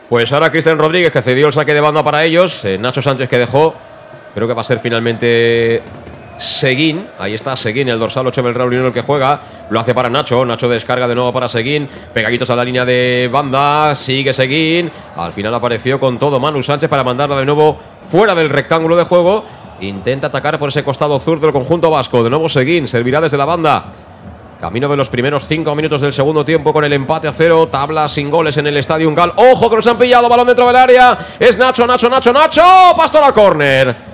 Pues 0.09 0.33
ahora 0.33 0.49
Cristian 0.51 0.79
Rodríguez 0.79 1.11
que 1.11 1.21
cedió 1.21 1.47
el 1.47 1.53
saque 1.53 1.73
de 1.73 1.81
banda 1.81 2.03
para 2.03 2.25
ellos, 2.25 2.65
eh, 2.65 2.79
Nacho 2.79 3.03
Sánchez 3.03 3.29
que 3.29 3.37
dejó, 3.37 3.75
creo 4.33 4.47
que 4.47 4.53
va 4.55 4.61
a 4.61 4.65
ser 4.65 4.79
finalmente 4.79 5.83
Seguín. 6.41 7.07
Ahí 7.19 7.35
está 7.35 7.55
Seguín, 7.55 7.87
el 7.87 7.99
dorsal 7.99 8.25
8 8.25 8.41
del 8.41 8.55
Real 8.55 8.67
Unión 8.67 8.85
el 8.87 8.93
que 8.93 9.01
juega. 9.01 9.39
Lo 9.69 9.79
hace 9.79 9.93
para 9.93 10.09
Nacho. 10.09 10.43
Nacho 10.43 10.67
descarga 10.67 11.07
de 11.07 11.13
nuevo 11.13 11.31
para 11.31 11.47
Seguín. 11.47 11.87
Pegaditos 12.13 12.49
a 12.49 12.55
la 12.55 12.63
línea 12.63 12.83
de 12.83 13.29
banda. 13.31 13.93
Sigue 13.93 14.33
Seguín. 14.33 14.91
Al 15.15 15.33
final 15.33 15.53
apareció 15.53 15.99
con 15.99 16.17
todo 16.17 16.39
Manu 16.39 16.63
Sánchez 16.63 16.89
para 16.89 17.03
mandarla 17.03 17.37
de 17.37 17.45
nuevo 17.45 17.79
fuera 18.09 18.33
del 18.33 18.49
rectángulo 18.49 18.95
de 18.95 19.03
juego. 19.03 19.45
Intenta 19.81 20.27
atacar 20.27 20.57
por 20.57 20.69
ese 20.69 20.83
costado 20.83 21.19
zurdo 21.19 21.45
del 21.45 21.53
conjunto 21.53 21.91
vasco. 21.91 22.23
De 22.23 22.29
nuevo 22.31 22.49
Seguín. 22.49 22.87
Servirá 22.87 23.21
desde 23.21 23.37
la 23.37 23.45
banda. 23.45 23.91
Camino 24.59 24.89
de 24.89 24.97
los 24.97 25.09
primeros 25.09 25.45
cinco 25.45 25.75
minutos 25.75 26.01
del 26.01 26.11
segundo 26.11 26.43
tiempo 26.43 26.73
con 26.73 26.83
el 26.83 26.93
empate 26.93 27.27
a 27.27 27.33
cero. 27.33 27.67
Tabla 27.67 28.07
sin 28.07 28.31
goles 28.31 28.57
en 28.57 28.65
el 28.65 28.77
estadio 28.77 29.13
Gal. 29.13 29.33
Ojo 29.35 29.69
que 29.69 29.75
nos 29.75 29.85
han 29.85 29.97
pillado. 29.99 30.27
Balón 30.27 30.47
dentro 30.47 30.65
del 30.65 30.75
área. 30.75 31.17
Es 31.39 31.55
Nacho, 31.55 31.85
Nacho, 31.85 32.09
Nacho, 32.09 32.33
Nacho. 32.33 32.63
Pastora 32.97 33.31
Corner. 33.31 34.10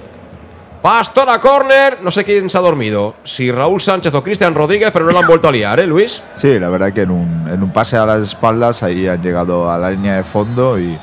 Pastora 0.81 1.39
Corner, 1.39 1.97
no 2.01 2.11
sé 2.11 2.23
quién 2.23 2.49
se 2.49 2.57
ha 2.57 2.61
dormido, 2.61 3.15
si 3.23 3.51
Raúl 3.51 3.81
Sánchez 3.81 4.13
o 4.13 4.23
Cristian 4.23 4.53
Rodríguez, 4.55 4.91
pero 4.91 5.05
no 5.05 5.11
lo 5.11 5.19
han 5.19 5.27
vuelto 5.27 5.47
a 5.47 5.51
liar, 5.51 5.79
¿eh, 5.79 5.87
Luis? 5.87 6.21
Sí, 6.35 6.59
la 6.59 6.69
verdad 6.69 6.93
que 6.93 7.01
en 7.01 7.11
un, 7.11 7.49
en 7.51 7.63
un 7.63 7.71
pase 7.71 7.97
a 7.97 8.05
las 8.05 8.21
espaldas 8.21 8.83
ahí 8.83 9.07
han 9.07 9.21
llegado 9.21 9.69
a 9.71 9.77
la 9.77 9.89
línea 9.91 10.15
de 10.17 10.23
fondo 10.23 10.79
y, 10.79 10.97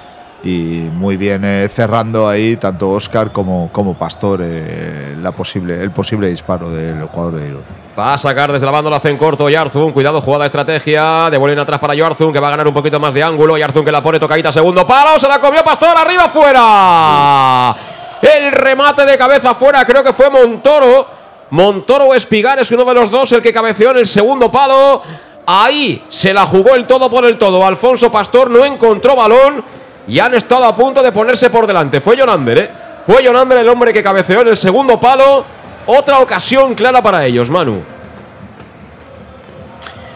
y 0.45 0.89
muy 0.93 1.17
bien 1.17 1.45
eh, 1.45 1.69
cerrando 1.69 2.29
ahí 2.29 2.57
tanto 2.57 2.91
Oscar 2.91 3.33
como, 3.33 3.71
como 3.73 3.95
Pastor 3.95 4.41
eh, 4.43 5.17
la 5.21 5.33
posible, 5.33 5.83
el 5.83 5.91
posible 5.91 6.29
disparo 6.29 6.71
del 6.71 7.03
jugador 7.05 7.41
de 7.41 7.49
Irún. 7.49 7.63
Va 7.99 8.15
a 8.15 8.19
sacar 8.19 8.53
desde 8.53 8.67
la 8.67 8.73
banda, 8.73 8.91
lo 8.91 8.97
hace 8.97 9.09
en 9.11 9.17
corto 9.17 9.49
Yarzun. 9.49 9.93
Cuidado, 9.93 10.21
jugada 10.21 10.47
estrategia. 10.47 11.31
Devuelven 11.31 11.61
atrás 11.61 11.79
para 11.79 11.95
Yarzun, 11.95 12.33
que 12.33 12.41
va 12.41 12.49
a 12.49 12.51
ganar 12.51 12.67
un 12.67 12.75
poquito 12.75 12.99
más 12.99 13.15
de 13.15 13.23
ángulo. 13.23 13.57
Yarzun 13.57 13.85
que 13.85 13.93
la 13.93 14.03
pone 14.03 14.19
tocadita, 14.19 14.51
segundo 14.51 14.85
palo. 14.85 15.17
Se 15.19 15.29
la 15.29 15.39
comió 15.39 15.63
Pastor, 15.63 15.97
arriba, 15.97 16.29
fuera. 16.29 17.77
El 18.25 18.53
remate 18.53 19.05
de 19.05 19.19
cabeza 19.19 19.55
fuera, 19.55 19.85
creo 19.85 20.03
que 20.03 20.15
fue 20.15 20.31
Montoro. 20.31 21.07
Montoro 21.51 22.07
o 22.07 22.15
Espigar 22.15 22.59
es 22.59 22.71
uno 22.71 22.85
de 22.85 22.95
los 22.95 23.11
dos 23.11 23.31
el 23.33 23.43
que 23.43 23.53
cabeceó 23.53 23.91
en 23.91 23.99
el 23.99 24.07
segundo 24.07 24.51
palo. 24.51 25.03
Ahí 25.47 26.05
se 26.09 26.33
la 26.33 26.47
jugó 26.47 26.75
el 26.75 26.87
todo 26.87 27.11
por 27.11 27.27
el 27.27 27.37
todo. 27.37 27.65
Alfonso 27.67 28.11
Pastor 28.11 28.51
no 28.51 28.65
encontró 28.65 29.15
balón 29.15 29.63
y 30.09 30.19
han 30.19 30.33
estado 30.33 30.65
a 30.65 30.75
punto 30.75 31.03
de 31.03 31.13
ponerse 31.13 31.51
por 31.51 31.67
delante. 31.67 32.01
Fue 32.01 32.17
Jonander, 32.17 32.59
¿eh? 32.59 32.71
Fue 33.05 33.23
Jonander 33.23 33.59
el 33.59 33.69
hombre 33.69 33.93
que 33.93 34.03
cabeceó 34.03 34.41
en 34.41 34.49
el 34.49 34.57
segundo 34.57 34.99
palo. 34.99 35.45
Otra 35.87 36.21
ocasión 36.21 36.75
clara 36.75 37.03
para 37.03 37.27
ellos, 37.27 37.51
Manu. 37.51 37.83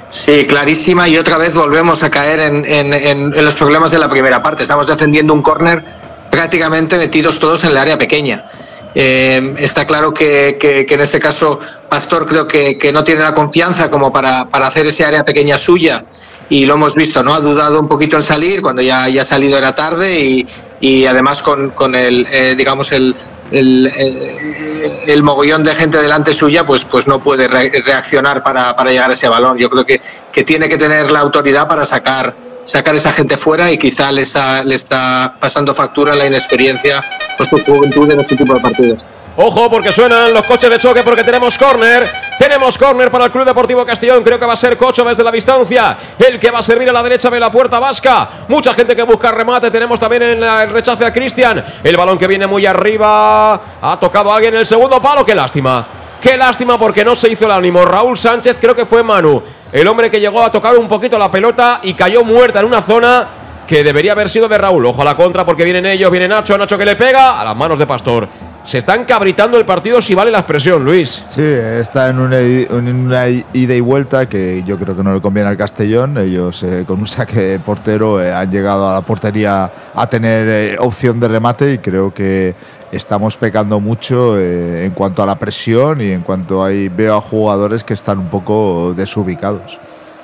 Sí, 0.08 0.46
clarísima 0.46 1.06
y 1.06 1.18
otra 1.18 1.36
vez 1.36 1.54
volvemos 1.54 2.02
a 2.02 2.10
caer 2.10 2.40
en, 2.40 2.64
en, 2.64 3.44
los 3.44 3.54
problemas 3.54 3.90
de 3.90 3.98
la 3.98 4.08
primera 4.08 4.42
parte. 4.42 4.62
Estamos 4.62 4.86
defendiendo 4.86 5.34
un 5.34 5.42
córner 5.42 5.97
prácticamente 6.30 6.96
metidos 6.98 7.38
todos 7.38 7.64
en 7.64 7.70
el 7.70 7.76
área 7.76 7.98
pequeña. 7.98 8.46
Eh, 8.94 9.54
está 9.58 9.86
claro 9.86 10.12
que, 10.12 10.56
que, 10.58 10.86
en 10.88 11.00
este 11.00 11.18
caso 11.18 11.60
Pastor 11.88 12.26
creo 12.26 12.46
que, 12.46 12.78
que 12.78 12.90
no 12.90 13.04
tiene 13.04 13.20
la 13.20 13.34
confianza 13.34 13.90
como 13.90 14.12
para, 14.12 14.48
para, 14.48 14.66
hacer 14.66 14.86
ese 14.86 15.04
área 15.04 15.24
pequeña 15.24 15.58
suya 15.58 16.04
y 16.48 16.64
lo 16.64 16.74
hemos 16.74 16.94
visto, 16.94 17.22
¿no? 17.22 17.34
Ha 17.34 17.40
dudado 17.40 17.78
un 17.78 17.88
poquito 17.88 18.16
en 18.16 18.22
salir 18.22 18.62
cuando 18.62 18.80
ya, 18.80 19.04
ha 19.04 19.24
salido 19.24 19.58
era 19.58 19.74
tarde 19.74 20.18
y, 20.20 20.48
y 20.80 21.04
además 21.04 21.42
con, 21.42 21.70
con 21.70 21.94
el, 21.94 22.26
eh, 22.30 22.54
digamos, 22.56 22.90
el, 22.92 23.14
el, 23.50 23.86
el, 23.94 24.94
el, 25.06 25.22
mogollón 25.22 25.62
de 25.62 25.74
gente 25.74 25.98
delante 25.98 26.32
suya, 26.32 26.64
pues, 26.64 26.84
pues 26.86 27.06
no 27.06 27.22
puede 27.22 27.48
re 27.48 27.70
reaccionar 27.84 28.42
para, 28.42 28.74
para 28.74 28.90
llegar 28.90 29.10
a 29.10 29.12
ese 29.12 29.28
balón. 29.28 29.58
Yo 29.58 29.68
creo 29.68 29.84
que, 29.84 30.00
que 30.32 30.44
tiene 30.44 30.68
que 30.68 30.78
tener 30.78 31.10
la 31.10 31.20
autoridad 31.20 31.68
para 31.68 31.84
sacar 31.84 32.34
sacar 32.72 32.94
esa 32.94 33.12
gente 33.12 33.36
fuera 33.36 33.70
y 33.70 33.78
quizá 33.78 34.12
le 34.12 34.22
está, 34.22 35.36
pasando 35.40 35.74
factura 35.74 36.14
la 36.14 36.26
inexperiencia 36.26 37.02
por 37.36 37.46
su 37.46 37.58
juventud 37.58 38.10
en 38.10 38.20
este 38.20 38.36
tipo 38.36 38.54
de 38.54 38.60
partidos. 38.60 39.04
Ojo 39.40 39.70
porque 39.70 39.92
suenan 39.92 40.32
los 40.32 40.44
coches 40.44 40.68
de 40.68 40.78
choque 40.78 41.04
porque 41.04 41.22
tenemos 41.22 41.56
córner. 41.56 42.10
Tenemos 42.40 42.76
córner 42.76 43.08
para 43.08 43.26
el 43.26 43.30
Club 43.30 43.44
Deportivo 43.44 43.86
Castellón. 43.86 44.24
Creo 44.24 44.36
que 44.36 44.44
va 44.44 44.54
a 44.54 44.56
ser 44.56 44.76
Cocho 44.76 45.04
desde 45.04 45.22
la 45.22 45.30
distancia. 45.30 45.96
El 46.18 46.40
que 46.40 46.50
va 46.50 46.58
a 46.58 46.62
servir 46.64 46.88
a 46.88 46.92
la 46.92 47.04
derecha 47.04 47.30
de 47.30 47.38
la 47.38 47.48
puerta 47.48 47.78
vasca. 47.78 48.28
Mucha 48.48 48.74
gente 48.74 48.96
que 48.96 49.02
busca 49.04 49.30
remate. 49.30 49.70
Tenemos 49.70 50.00
también 50.00 50.24
en 50.24 50.42
el 50.42 50.70
rechace 50.70 51.04
a 51.04 51.12
Cristian. 51.12 51.64
El 51.84 51.96
balón 51.96 52.18
que 52.18 52.26
viene 52.26 52.48
muy 52.48 52.66
arriba. 52.66 53.78
Ha 53.80 53.96
tocado 54.00 54.32
a 54.32 54.34
alguien 54.34 54.54
en 54.54 54.60
el 54.60 54.66
segundo 54.66 55.00
palo. 55.00 55.24
Qué 55.24 55.36
lástima. 55.36 55.86
Qué 56.20 56.36
lástima 56.36 56.76
porque 56.76 57.04
no 57.04 57.14
se 57.14 57.28
hizo 57.28 57.44
el 57.44 57.52
ánimo. 57.52 57.84
Raúl 57.84 58.18
Sánchez 58.18 58.58
creo 58.60 58.74
que 58.74 58.86
fue 58.86 59.04
Manu. 59.04 59.40
El 59.72 59.86
hombre 59.86 60.10
que 60.10 60.20
llegó 60.20 60.42
a 60.42 60.50
tocar 60.50 60.76
un 60.76 60.88
poquito 60.88 61.18
la 61.18 61.30
pelota 61.30 61.80
y 61.82 61.94
cayó 61.94 62.24
muerta 62.24 62.60
en 62.60 62.66
una 62.66 62.82
zona 62.82 63.28
que 63.66 63.84
debería 63.84 64.12
haber 64.12 64.30
sido 64.30 64.48
de 64.48 64.56
Raúl. 64.56 64.86
Ojo 64.86 65.02
a 65.02 65.04
la 65.04 65.14
contra 65.14 65.44
porque 65.44 65.62
vienen 65.62 65.84
ellos, 65.84 66.10
viene 66.10 66.26
Nacho, 66.26 66.56
Nacho 66.56 66.78
que 66.78 66.86
le 66.86 66.96
pega 66.96 67.38
a 67.38 67.44
las 67.44 67.54
manos 67.54 67.78
de 67.78 67.86
Pastor. 67.86 68.28
Se 68.64 68.78
están 68.78 69.04
cabritando 69.04 69.56
el 69.56 69.64
partido 69.64 70.02
si 70.02 70.14
vale 70.14 70.30
la 70.30 70.40
expresión, 70.40 70.84
Luis. 70.84 71.24
Sí, 71.28 71.42
está 71.42 72.08
en 72.08 72.18
una, 72.18 72.40
en 72.40 73.10
ida 73.52 73.74
y 73.74 73.80
vuelta 73.80 74.28
que 74.28 74.62
yo 74.62 74.78
creo 74.78 74.96
que 74.96 75.02
no 75.02 75.14
le 75.14 75.20
conviene 75.20 75.48
al 75.48 75.56
Castellón. 75.56 76.18
Ellos 76.18 76.62
eh, 76.62 76.84
con 76.86 77.00
un 77.00 77.06
saque 77.06 77.40
de 77.40 77.60
portero 77.60 78.22
eh, 78.22 78.32
han 78.32 78.50
llegado 78.50 78.90
a 78.90 78.94
la 78.94 79.00
portería 79.02 79.70
a 79.94 80.06
tener 80.08 80.48
eh, 80.48 80.76
opción 80.80 81.20
de 81.20 81.28
remate 81.28 81.72
y 81.72 81.78
creo 81.78 82.12
que 82.12 82.54
estamos 82.92 83.36
pecando 83.36 83.80
mucho 83.80 84.38
en 84.38 84.90
cuanto 84.92 85.22
a 85.22 85.26
la 85.26 85.38
presión 85.38 86.00
y 86.00 86.12
en 86.12 86.22
cuanto 86.22 86.62
ahí 86.62 86.88
veo 86.88 87.16
a 87.16 87.20
jugadores 87.20 87.84
que 87.84 87.94
están 87.94 88.18
un 88.18 88.28
poco 88.28 88.94
desubicados. 88.96 89.78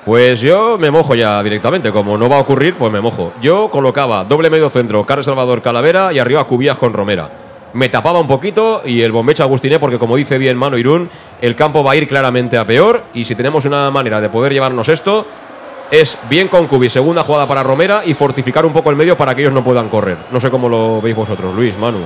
Pues 0.05 0.39
yo 0.39 0.77
me 0.77 0.91
mojo 0.91 1.15
ya 1.15 1.41
directamente, 1.41 1.91
como 1.91 2.15
no 2.15 2.29
va 2.29 2.37
a 2.37 2.41
ocurrir, 2.41 2.75
pues 2.75 2.91
me 2.91 3.01
mojo. 3.01 3.33
Yo 3.41 3.71
colocaba 3.71 4.23
doble 4.23 4.51
medio 4.51 4.69
centro, 4.69 5.03
Carlos 5.03 5.25
Salvador 5.25 5.63
Calavera 5.63 6.13
y 6.13 6.19
arriba 6.19 6.45
Cubías 6.45 6.77
con 6.77 6.93
Romera. 6.93 7.31
Me 7.73 7.89
tapaba 7.89 8.19
un 8.19 8.27
poquito 8.27 8.83
y 8.85 9.01
el 9.01 9.11
bombecho 9.11 9.43
Agustiné, 9.43 9.79
porque 9.79 9.97
como 9.97 10.15
dice 10.15 10.37
bien 10.37 10.57
Mano 10.57 10.77
Irún, 10.77 11.09
el 11.41 11.55
campo 11.55 11.83
va 11.83 11.93
a 11.93 11.95
ir 11.95 12.07
claramente 12.07 12.57
a 12.57 12.65
peor 12.65 13.05
y 13.15 13.25
si 13.25 13.33
tenemos 13.35 13.65
una 13.65 13.89
manera 13.89 14.21
de 14.21 14.29
poder 14.29 14.53
llevarnos 14.53 14.89
esto, 14.89 15.25
es 15.89 16.17
bien 16.29 16.47
con 16.47 16.67
Cubi, 16.67 16.89
segunda 16.89 17.23
jugada 17.23 17.47
para 17.47 17.63
Romera 17.63 18.03
y 18.05 18.13
fortificar 18.13 18.65
un 18.65 18.73
poco 18.73 18.91
el 18.91 18.95
medio 18.95 19.17
para 19.17 19.33
que 19.33 19.41
ellos 19.41 19.53
no 19.53 19.63
puedan 19.63 19.89
correr. 19.89 20.17
No 20.31 20.39
sé 20.39 20.51
cómo 20.51 20.69
lo 20.69 21.01
veis 21.01 21.15
vosotros, 21.15 21.53
Luis, 21.55 21.77
Manu. 21.77 21.99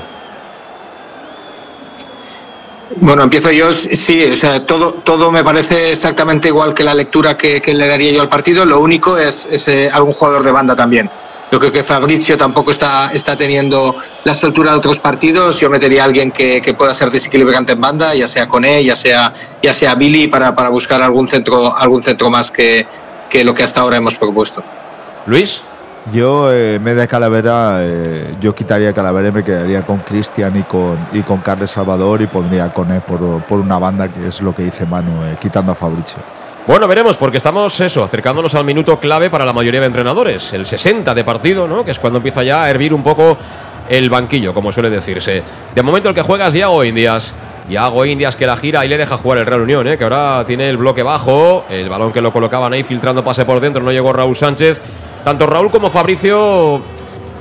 Bueno, 2.95 3.23
empiezo 3.23 3.51
yo. 3.51 3.71
Sí, 3.73 4.23
o 4.23 4.35
sea, 4.35 4.65
todo, 4.65 4.93
todo 4.93 5.31
me 5.31 5.43
parece 5.43 5.91
exactamente 5.91 6.47
igual 6.47 6.73
que 6.73 6.83
la 6.83 6.93
lectura 6.93 7.37
que, 7.37 7.61
le 7.65 7.87
daría 7.87 8.11
yo 8.11 8.21
al 8.21 8.29
partido. 8.29 8.65
Lo 8.65 8.79
único 8.79 9.17
es, 9.17 9.47
eh, 9.67 9.89
algún 9.91 10.13
jugador 10.13 10.43
de 10.43 10.51
banda 10.51 10.75
también. 10.75 11.09
Yo 11.51 11.59
creo 11.59 11.71
que 11.71 11.83
Fabrizio 11.83 12.37
tampoco 12.37 12.69
está, 12.71 13.11
está 13.11 13.35
teniendo 13.35 13.95
la 14.23 14.33
estructura 14.33 14.71
de 14.71 14.77
otros 14.77 14.99
partidos. 14.99 15.59
Yo 15.59 15.69
metería 15.69 16.03
a 16.03 16.05
alguien 16.05 16.31
que, 16.31 16.61
pueda 16.77 16.93
ser 16.93 17.09
desequilibrante 17.09 17.73
en 17.73 17.81
banda, 17.81 18.13
ya 18.13 18.27
sea 18.27 18.47
con 18.47 18.65
él, 18.65 18.85
ya 18.85 18.95
sea, 18.95 19.33
ya 19.61 19.73
sea 19.73 19.95
Billy, 19.95 20.27
para, 20.27 20.55
para 20.55 20.69
buscar 20.69 21.01
algún 21.01 21.27
centro, 21.27 21.75
algún 21.75 22.03
centro 22.03 22.29
más 22.29 22.51
que, 22.51 22.85
que 23.29 23.43
lo 23.43 23.53
que 23.53 23.63
hasta 23.63 23.81
ahora 23.81 23.97
hemos 23.97 24.15
propuesto. 24.15 24.63
Luis. 25.25 25.61
Yo, 26.13 26.51
eh, 26.51 26.75
en 26.75 26.83
vez 26.83 26.95
de 26.95 27.07
Calavera, 27.07 27.79
eh, 27.81 28.35
yo 28.39 28.55
quitaría 28.55 28.93
Calavera 28.93 29.27
y 29.27 29.31
me 29.31 29.43
quedaría 29.43 29.83
con 29.83 29.99
Cristian 29.99 30.57
y 30.57 30.63
con, 30.63 30.97
y 31.13 31.21
con 31.21 31.39
Carles 31.39 31.71
Salvador 31.71 32.21
y 32.21 32.27
pondría 32.27 32.73
con 32.73 32.91
él 32.91 33.01
por, 33.01 33.43
por 33.43 33.59
una 33.59 33.77
banda, 33.77 34.07
que 34.07 34.27
es 34.27 34.41
lo 34.41 34.55
que 34.55 34.63
dice 34.63 34.85
Manu, 34.85 35.23
eh, 35.25 35.37
quitando 35.39 35.73
a 35.73 35.75
Fabricio. 35.75 36.17
Bueno, 36.65 36.87
veremos, 36.87 37.17
porque 37.17 37.37
estamos 37.37 37.79
eso, 37.79 38.03
acercándonos 38.03 38.55
al 38.55 38.63
minuto 38.63 38.99
clave 38.99 39.29
para 39.29 39.45
la 39.45 39.53
mayoría 39.53 39.81
de 39.81 39.87
entrenadores, 39.87 40.53
el 40.53 40.65
60 40.65 41.13
de 41.13 41.23
partido, 41.23 41.67
¿no? 41.67 41.83
Que 41.83 41.91
es 41.91 41.99
cuando 41.99 42.17
empieza 42.17 42.43
ya 42.43 42.63
a 42.63 42.69
hervir 42.69 42.93
un 42.93 43.03
poco 43.03 43.37
el 43.87 44.09
banquillo, 44.09 44.53
como 44.53 44.71
suele 44.71 44.89
decirse. 44.89 45.43
De 45.75 45.83
momento 45.83 46.09
el 46.09 46.15
que 46.15 46.21
juega 46.21 46.47
es 46.47 46.53
Yago 46.53 46.83
Indias. 46.83 47.33
Yago 47.69 48.05
Indias 48.05 48.35
que 48.35 48.47
la 48.47 48.57
gira 48.57 48.85
y 48.85 48.87
le 48.87 48.97
deja 48.97 49.17
jugar 49.17 49.39
el 49.39 49.45
Real 49.45 49.61
Unión, 49.61 49.87
¿eh? 49.87 49.97
que 49.97 50.03
ahora 50.03 50.43
tiene 50.45 50.69
el 50.69 50.77
bloque 50.77 51.03
bajo, 51.03 51.65
el 51.69 51.87
balón 51.87 52.11
que 52.11 52.21
lo 52.21 52.33
colocaban 52.33 52.73
ahí 52.73 52.83
filtrando 52.83 53.23
pase 53.23 53.45
por 53.45 53.59
dentro, 53.59 53.83
no 53.83 53.91
llegó 53.91 54.11
Raúl 54.11 54.35
Sánchez 54.35 54.81
tanto 55.23 55.45
Raúl 55.45 55.69
como 55.71 55.89
Fabricio. 55.89 56.81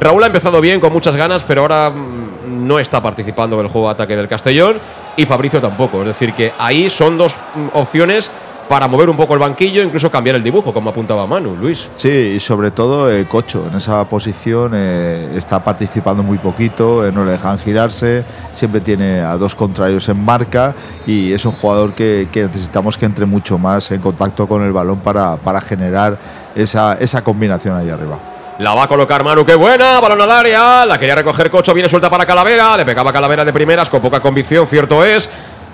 Raúl 0.00 0.22
ha 0.22 0.26
empezado 0.26 0.60
bien, 0.60 0.80
con 0.80 0.92
muchas 0.92 1.16
ganas, 1.16 1.42
pero 1.42 1.62
ahora 1.62 1.90
mm, 1.90 2.66
no 2.66 2.78
está 2.78 3.02
participando 3.02 3.58
en 3.58 3.66
el 3.66 3.72
juego 3.72 3.88
de 3.88 3.94
ataque 3.94 4.16
del 4.16 4.28
Castellón 4.28 4.78
y 5.16 5.26
Fabricio 5.26 5.60
tampoco. 5.60 6.00
Es 6.02 6.08
decir, 6.08 6.34
que 6.34 6.52
ahí 6.58 6.88
son 6.90 7.18
dos 7.18 7.36
mm, 7.54 7.76
opciones 7.76 8.30
para 8.68 8.86
mover 8.86 9.08
un 9.08 9.16
poco 9.16 9.34
el 9.34 9.40
banquillo, 9.40 9.82
incluso 9.82 10.10
cambiar 10.10 10.36
el 10.36 10.42
dibujo, 10.42 10.72
como 10.72 10.90
apuntaba 10.90 11.26
Manu, 11.26 11.56
Luis. 11.56 11.88
Sí, 11.96 12.34
y 12.36 12.40
sobre 12.40 12.70
todo 12.70 13.10
eh, 13.10 13.26
Cocho, 13.26 13.66
en 13.68 13.76
esa 13.76 14.04
posición 14.08 14.72
eh, 14.74 15.30
está 15.34 15.64
participando 15.64 16.22
muy 16.22 16.38
poquito, 16.38 17.06
eh, 17.06 17.10
no 17.10 17.24
le 17.24 17.32
dejan 17.32 17.58
girarse, 17.58 18.24
siempre 18.54 18.80
tiene 18.80 19.20
a 19.20 19.36
dos 19.36 19.54
contrarios 19.54 20.08
en 20.08 20.22
marca 20.22 20.74
y 21.06 21.32
es 21.32 21.44
un 21.44 21.52
jugador 21.52 21.94
que, 21.94 22.28
necesitamos 22.34 22.98
que 22.98 23.06
entre 23.06 23.26
mucho 23.26 23.58
más 23.58 23.90
en 23.90 24.00
contacto 24.00 24.46
con 24.46 24.62
el 24.62 24.72
balón 24.72 25.00
para, 25.00 25.36
para 25.36 25.60
generar 25.60 26.18
esa, 26.54 26.94
esa 26.94 27.22
combinación 27.22 27.76
ahí 27.76 27.88
arriba. 27.88 28.18
La 28.58 28.74
va 28.74 28.84
a 28.84 28.88
colocar 28.88 29.22
Manu, 29.22 29.44
qué 29.44 29.54
buena, 29.54 30.00
balón 30.00 30.20
al 30.20 30.32
área, 30.32 30.84
la 30.84 30.98
quería 30.98 31.14
recoger 31.14 31.48
Cocho, 31.48 31.72
viene 31.72 31.88
suelta 31.88 32.10
para 32.10 32.26
Calavera, 32.26 32.76
le 32.76 32.84
pegaba 32.84 33.12
Calavera 33.12 33.44
de 33.44 33.52
primeras 33.52 33.88
con 33.88 34.00
poca 34.00 34.20
convicción, 34.20 34.66
cierto 34.66 35.04
es, 35.04 35.30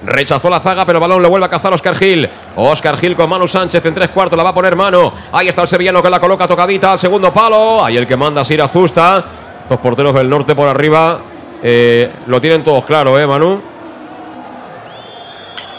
Rechazó 0.07 0.51
la 0.51 0.61
zaga, 0.61 0.85
pero 0.85 0.99
el 0.99 1.01
balón 1.01 1.23
le 1.23 1.29
vuelve 1.29 1.47
a 1.47 1.49
cazar 1.49 1.73
Oscar 1.73 1.95
Gil. 1.97 2.29
Oscar 2.57 2.97
Gil 2.99 3.17
con 3.17 3.29
Manu 3.29 3.49
Sánchez 3.49 3.85
en 3.87 3.95
tres 3.95 4.11
cuartos, 4.11 4.37
la 4.37 4.43
va 4.43 4.51
a 4.51 4.55
poner 4.55 4.77
mano. 4.77 5.13
Ahí 5.33 5.49
está 5.49 5.63
el 5.63 5.69
sevillano 5.69 6.03
que 6.03 6.11
la 6.11 6.21
coloca 6.21 6.47
tocadita 6.47 6.93
al 6.93 6.99
segundo 6.99 7.33
palo. 7.33 7.85
Ahí 7.85 7.97
el 7.97 8.07
que 8.07 8.17
manda 8.17 8.43
es 8.43 8.51
ir 8.51 8.61
a 8.61 8.69
Zusta. 8.69 9.25
Dos 9.69 9.79
porteros 9.79 10.15
del 10.15 10.29
norte 10.29 10.55
por 10.55 10.69
arriba. 10.69 11.21
Eh, 11.63 12.13
lo 12.27 12.41
tienen 12.41 12.63
todos 12.63 12.85
claro, 12.85 13.19
¿eh, 13.19 13.27
Manu? 13.27 13.75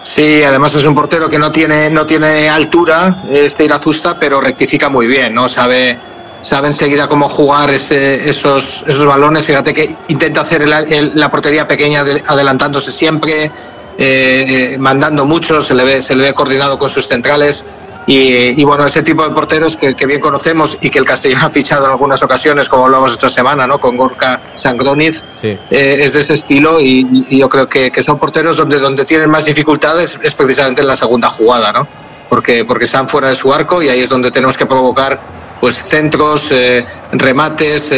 Sí, 0.02 0.44
además 0.44 0.76
es 0.76 0.84
un 0.84 0.94
portero 0.94 1.30
que 1.30 1.40
no 1.40 1.52
tiene, 1.52 1.90
no 1.90 2.06
tiene 2.06 2.48
altura, 2.48 3.24
este 3.32 3.66
Irazusta, 3.66 4.20
pero 4.20 4.40
rectifica 4.40 4.88
muy 4.88 5.08
bien, 5.08 5.34
¿no? 5.34 5.50
Sabe, 5.50 6.00
sabe 6.42 6.68
enseguida 6.68 7.08
cómo 7.08 7.28
jugar 7.28 7.72
esos, 7.72 8.84
esos 8.86 9.06
balones. 9.06 9.48
Fíjate 9.48 9.74
que 9.74 9.96
intenta 10.08 10.42
hacer 10.42 10.68
la 10.68 11.32
portería 11.32 11.68
pequeña 11.68 12.02
adelantándose 12.02 12.92
siempre, 12.92 13.52
eh, 13.98 14.76
mandando 14.80 15.26
mucho, 15.26 15.62
se 15.62 15.74
le, 15.74 15.84
ve, 15.84 16.02
se 16.02 16.16
le 16.16 16.26
ve 16.26 16.34
coordinado 16.34 16.78
con 16.78 16.90
sus 16.90 17.08
centrales. 17.08 17.64
Y, 18.08 18.64
bueno, 18.64 18.86
ese 18.86 19.02
tipo 19.02 19.24
de 19.24 19.32
porteros 19.32 19.76
que, 19.78 20.06
bien 20.06 20.22
conocemos 20.22 20.78
y 20.80 20.92
que 20.92 21.00
el 21.00 21.06
Castellón 21.06 21.42
ha 21.42 21.50
fichado 21.50 21.86
en 21.86 21.92
algunas 21.92 22.22
ocasiones, 22.22 22.70
como 22.70 22.86
hablamos 22.86 23.12
esta 23.12 23.30
semana, 23.30 23.66
¿no? 23.66 23.80
con 23.80 23.98
Gorka 23.98 24.44
Sangroniz, 24.54 25.20
eh, 25.42 25.58
es 25.72 26.14
de 26.14 26.20
ese 26.20 26.34
estilo 26.34 26.80
y, 26.80 27.26
yo 27.36 27.50
creo 27.50 27.68
que, 27.68 27.92
son 28.04 28.20
porteros 28.20 28.58
donde, 28.58 28.78
donde 28.78 29.06
tienen 29.06 29.32
más 29.32 29.46
dificultades 29.46 30.20
es 30.22 30.36
precisamente 30.36 30.82
en 30.82 30.88
la 30.88 30.96
segunda 30.96 31.30
jugada, 31.30 31.72
¿no? 31.72 31.88
porque, 32.30 32.64
porque 32.64 32.86
están 32.86 33.10
fuera 33.10 33.30
de 33.30 33.36
su 33.36 33.52
arco 33.52 33.82
y 33.82 33.90
ahí 33.90 34.02
es 34.02 34.10
donde 34.10 34.30
tenemos 34.30 34.56
que 34.56 34.68
provocar 34.68 35.56
pues 35.60 35.84
centros, 35.84 36.52
eh, 36.52 36.86
remates, 37.12 37.92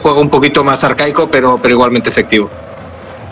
juego 0.00 0.20
un 0.20 0.30
poquito 0.30 0.62
más 0.62 0.84
arcaico 0.84 1.28
pero, 1.28 1.58
pero 1.60 1.74
igualmente 1.74 2.08
efectivo. 2.08 2.48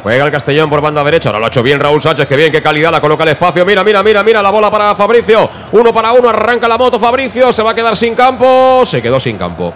Juega 0.03 0.25
el 0.25 0.31
Castellón 0.31 0.71
por 0.71 0.81
banda 0.81 1.03
derecha. 1.03 1.29
Ahora 1.29 1.41
lo 1.41 1.45
ha 1.47 1.49
hecho 1.49 1.63
bien 1.63 1.81
Raúl 1.81 2.01
Sánchez. 2.01 2.27
Que 2.27 2.37
bien, 2.37 2.53
qué 2.53 2.63
calidad. 2.63 2.91
La 2.91 3.01
coloca 3.01 3.25
el 3.25 3.31
espacio. 3.31 3.65
Mira, 3.65 3.83
mira, 3.83 4.03
mira, 4.03 4.23
mira. 4.23 4.43
La 4.43 4.51
bola 4.51 4.71
para 4.71 4.95
Fabricio. 4.95 5.49
Uno 5.73 5.93
para 5.93 6.13
uno. 6.13 6.29
Arranca 6.29 6.69
la 6.69 6.79
moto 6.79 6.99
Fabricio. 6.99 7.53
Se 7.53 7.63
va 7.63 7.73
a 7.73 7.75
quedar 7.75 7.97
sin 7.97 8.15
campo. 8.15 8.83
Se 8.85 9.03
quedó 9.03 9.19
sin 9.19 9.37
campo. 9.37 9.73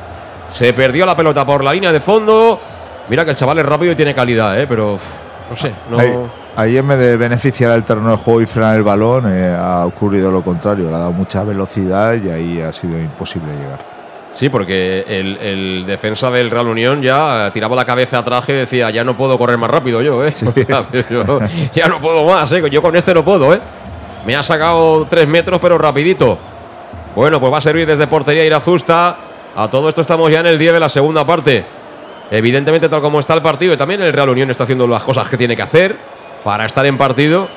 Se 0.49 0.73
perdió 0.73 1.07
la 1.07 1.17
pelota 1.17 1.45
por 1.45 1.65
la 1.65 1.73
línea 1.73 1.93
de 1.93 2.01
fondo. 2.01 2.61
Mira 3.09 3.25
que 3.25 3.31
el 3.31 3.37
chaval 3.37 3.59
es 3.59 3.67
rápido 3.67 3.93
y 3.93 3.97
tiene 3.97 4.15
calidad, 4.15 4.59
¿eh? 4.61 4.67
pero 4.67 4.97
no 5.51 5.57
sé. 5.57 5.73
Ahí, 6.55 6.77
en 6.77 6.87
vez 6.87 6.99
de 6.99 7.17
beneficiar 7.17 7.73
el 7.73 7.83
terreno 7.83 8.11
de 8.11 8.17
juego 8.17 8.43
y 8.43 8.47
frenar 8.47 8.77
el 8.77 8.83
balón, 8.83 9.25
eh, 9.27 9.57
ha 9.59 9.87
ocurrido 9.87 10.31
lo 10.31 10.43
contrario. 10.43 10.91
Le 10.91 10.97
ha 10.97 10.99
dado 10.99 11.13
mucha 11.13 11.43
velocidad 11.45 12.15
y 12.15 12.29
ahí 12.29 12.61
ha 12.61 12.73
sido 12.73 12.99
imposible 12.99 13.53
llegar. 13.53 13.92
Sí, 14.35 14.49
porque 14.49 15.05
el, 15.07 15.85
defensa 15.87 16.31
del 16.31 16.51
Real 16.51 16.67
Unión 16.67 17.03
ya 17.03 17.51
tiraba 17.53 17.77
la 17.77 17.85
cabeza 17.85 18.19
atrás 18.19 18.45
y 18.49 18.53
decía, 18.53 18.91
ya 18.91 19.05
no 19.05 19.17
puedo 19.17 19.37
correr 19.37 19.59
más 19.59 19.71
rápido 19.71 20.01
yo, 20.01 20.25
¿eh? 20.27 20.33
ya 21.75 21.89
no 21.89 22.01
puedo 22.01 22.25
más, 22.25 22.51
¿eh? 22.53 22.63
Yo 22.71 22.81
con 22.81 22.97
este 22.97 23.13
no 23.13 23.25
puedo, 23.25 23.53
¿eh? 23.53 23.61
Me 24.25 24.35
ha 24.35 24.43
sacado 24.43 25.07
tres 25.09 25.29
metros, 25.29 25.61
pero 25.61 25.77
rapidito. 25.77 26.39
Bueno, 27.15 27.41
pues 27.41 27.53
va 27.53 27.59
a 27.59 27.61
servir 27.61 27.87
desde 27.87 28.07
portería 28.07 28.45
Irazusta. 28.45 29.17
A 29.55 29.69
todo 29.69 29.89
esto 29.89 30.01
estamos 30.01 30.31
ya 30.31 30.41
en 30.41 30.47
el 30.47 30.59
10 30.59 30.73
de 30.73 30.81
la 30.81 30.89
segunda 30.89 31.27
parte. 31.27 31.65
Evidentemente, 32.31 32.89
tal 32.89 33.03
como 33.03 33.21
está 33.21 33.35
el 33.35 33.43
partido, 33.43 33.75
y 33.75 33.77
también 33.77 34.01
el 34.01 34.13
Real 34.13 34.31
Unión 34.31 34.51
está 34.51 34.65
haciendo 34.65 34.87
las 34.87 35.03
cosas 35.03 35.29
que 35.29 35.37
tiene 35.37 35.55
que 35.55 35.63
hacer 35.63 35.97
para 36.43 36.65
estar 36.65 36.87
en 36.87 36.97
partido. 36.97 37.49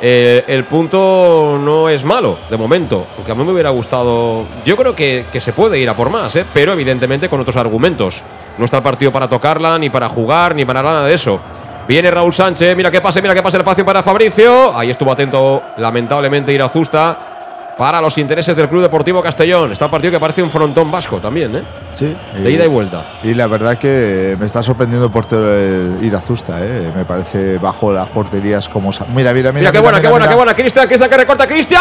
Eh, 0.00 0.44
el 0.46 0.64
punto 0.64 1.58
no 1.60 1.88
es 1.88 2.04
malo, 2.04 2.38
de 2.48 2.56
momento. 2.56 3.06
Aunque 3.16 3.32
a 3.32 3.34
mí 3.34 3.44
me 3.44 3.52
hubiera 3.52 3.70
gustado. 3.70 4.46
Yo 4.64 4.76
creo 4.76 4.94
que, 4.94 5.26
se 5.38 5.52
puede 5.52 5.78
ir 5.78 5.88
a 5.88 5.96
por 5.96 6.10
más, 6.10 6.36
¿eh? 6.36 6.46
pero 6.52 6.72
evidentemente 6.72 7.28
con 7.28 7.40
otros 7.40 7.56
argumentos. 7.56 8.22
No 8.58 8.64
está 8.64 8.78
el 8.78 8.82
partido 8.82 9.10
para 9.12 9.28
tocarla, 9.28 9.78
ni 9.78 9.90
para 9.90 10.08
jugar, 10.08 10.54
ni 10.54 10.64
para 10.64 10.82
nada 10.82 11.04
de 11.04 11.14
eso. 11.14 11.40
Viene 11.86 12.10
Raúl 12.10 12.32
Sánchez, 12.32 12.76
mira 12.76 12.90
qué 12.90 13.00
pase, 13.00 13.22
mira 13.22 13.34
qué 13.34 13.42
pase 13.42 13.56
el 13.56 13.62
espacio 13.62 13.84
para 13.84 14.02
Fabricio. 14.02 14.76
Ahí 14.76 14.90
estuvo 14.90 15.10
atento, 15.10 15.62
lamentablemente, 15.78 16.52
Irazusta 16.52 17.37
para 17.78 18.00
los 18.00 18.18
intereses 18.18 18.56
del 18.56 18.68
Club 18.68 18.82
Deportivo 18.82 19.22
Castellón. 19.22 19.70
Está 19.70 19.84
el 19.84 19.90
partido 19.92 20.10
que 20.10 20.18
parece 20.18 20.42
un 20.42 20.50
frontón 20.50 20.90
vasco 20.90 21.18
también, 21.18 21.54
¿eh? 21.54 21.62
Sí. 21.94 22.14
De 22.42 22.50
ida 22.50 22.64
y 22.64 22.68
vuelta. 22.68 23.20
Y 23.22 23.34
la 23.34 23.46
verdad 23.46 23.78
que 23.78 24.36
me 24.38 24.46
está 24.46 24.64
sorprendiendo 24.64 25.06
el 25.06 25.12
portero 25.12 25.54
el 25.54 25.98
Irazusta, 26.02 26.58
¿eh? 26.60 26.92
Me 26.94 27.04
parece 27.04 27.56
bajo 27.58 27.92
las 27.92 28.08
porterías 28.08 28.68
como... 28.68 28.90
Mira, 29.14 29.32
mira, 29.32 29.52
mira. 29.52 29.52
Mira, 29.52 29.72
qué 29.72 29.78
buena, 29.78 30.00
qué 30.00 30.08
buena, 30.08 30.28
qué 30.28 30.34
buena. 30.34 30.54
Cristian, 30.56 30.88
que 30.88 30.94
es 30.94 31.00
la 31.00 31.08
que 31.08 31.16
recorta. 31.18 31.46
Cristian, 31.46 31.80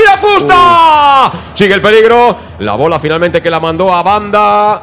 Irazusta. 0.00 1.32
Sigue 1.54 1.74
el 1.74 1.82
peligro. 1.82 2.36
La 2.60 2.76
bola 2.76 3.00
finalmente 3.00 3.42
que 3.42 3.50
la 3.50 3.58
mandó 3.58 3.92
a 3.92 4.00
banda 4.04 4.82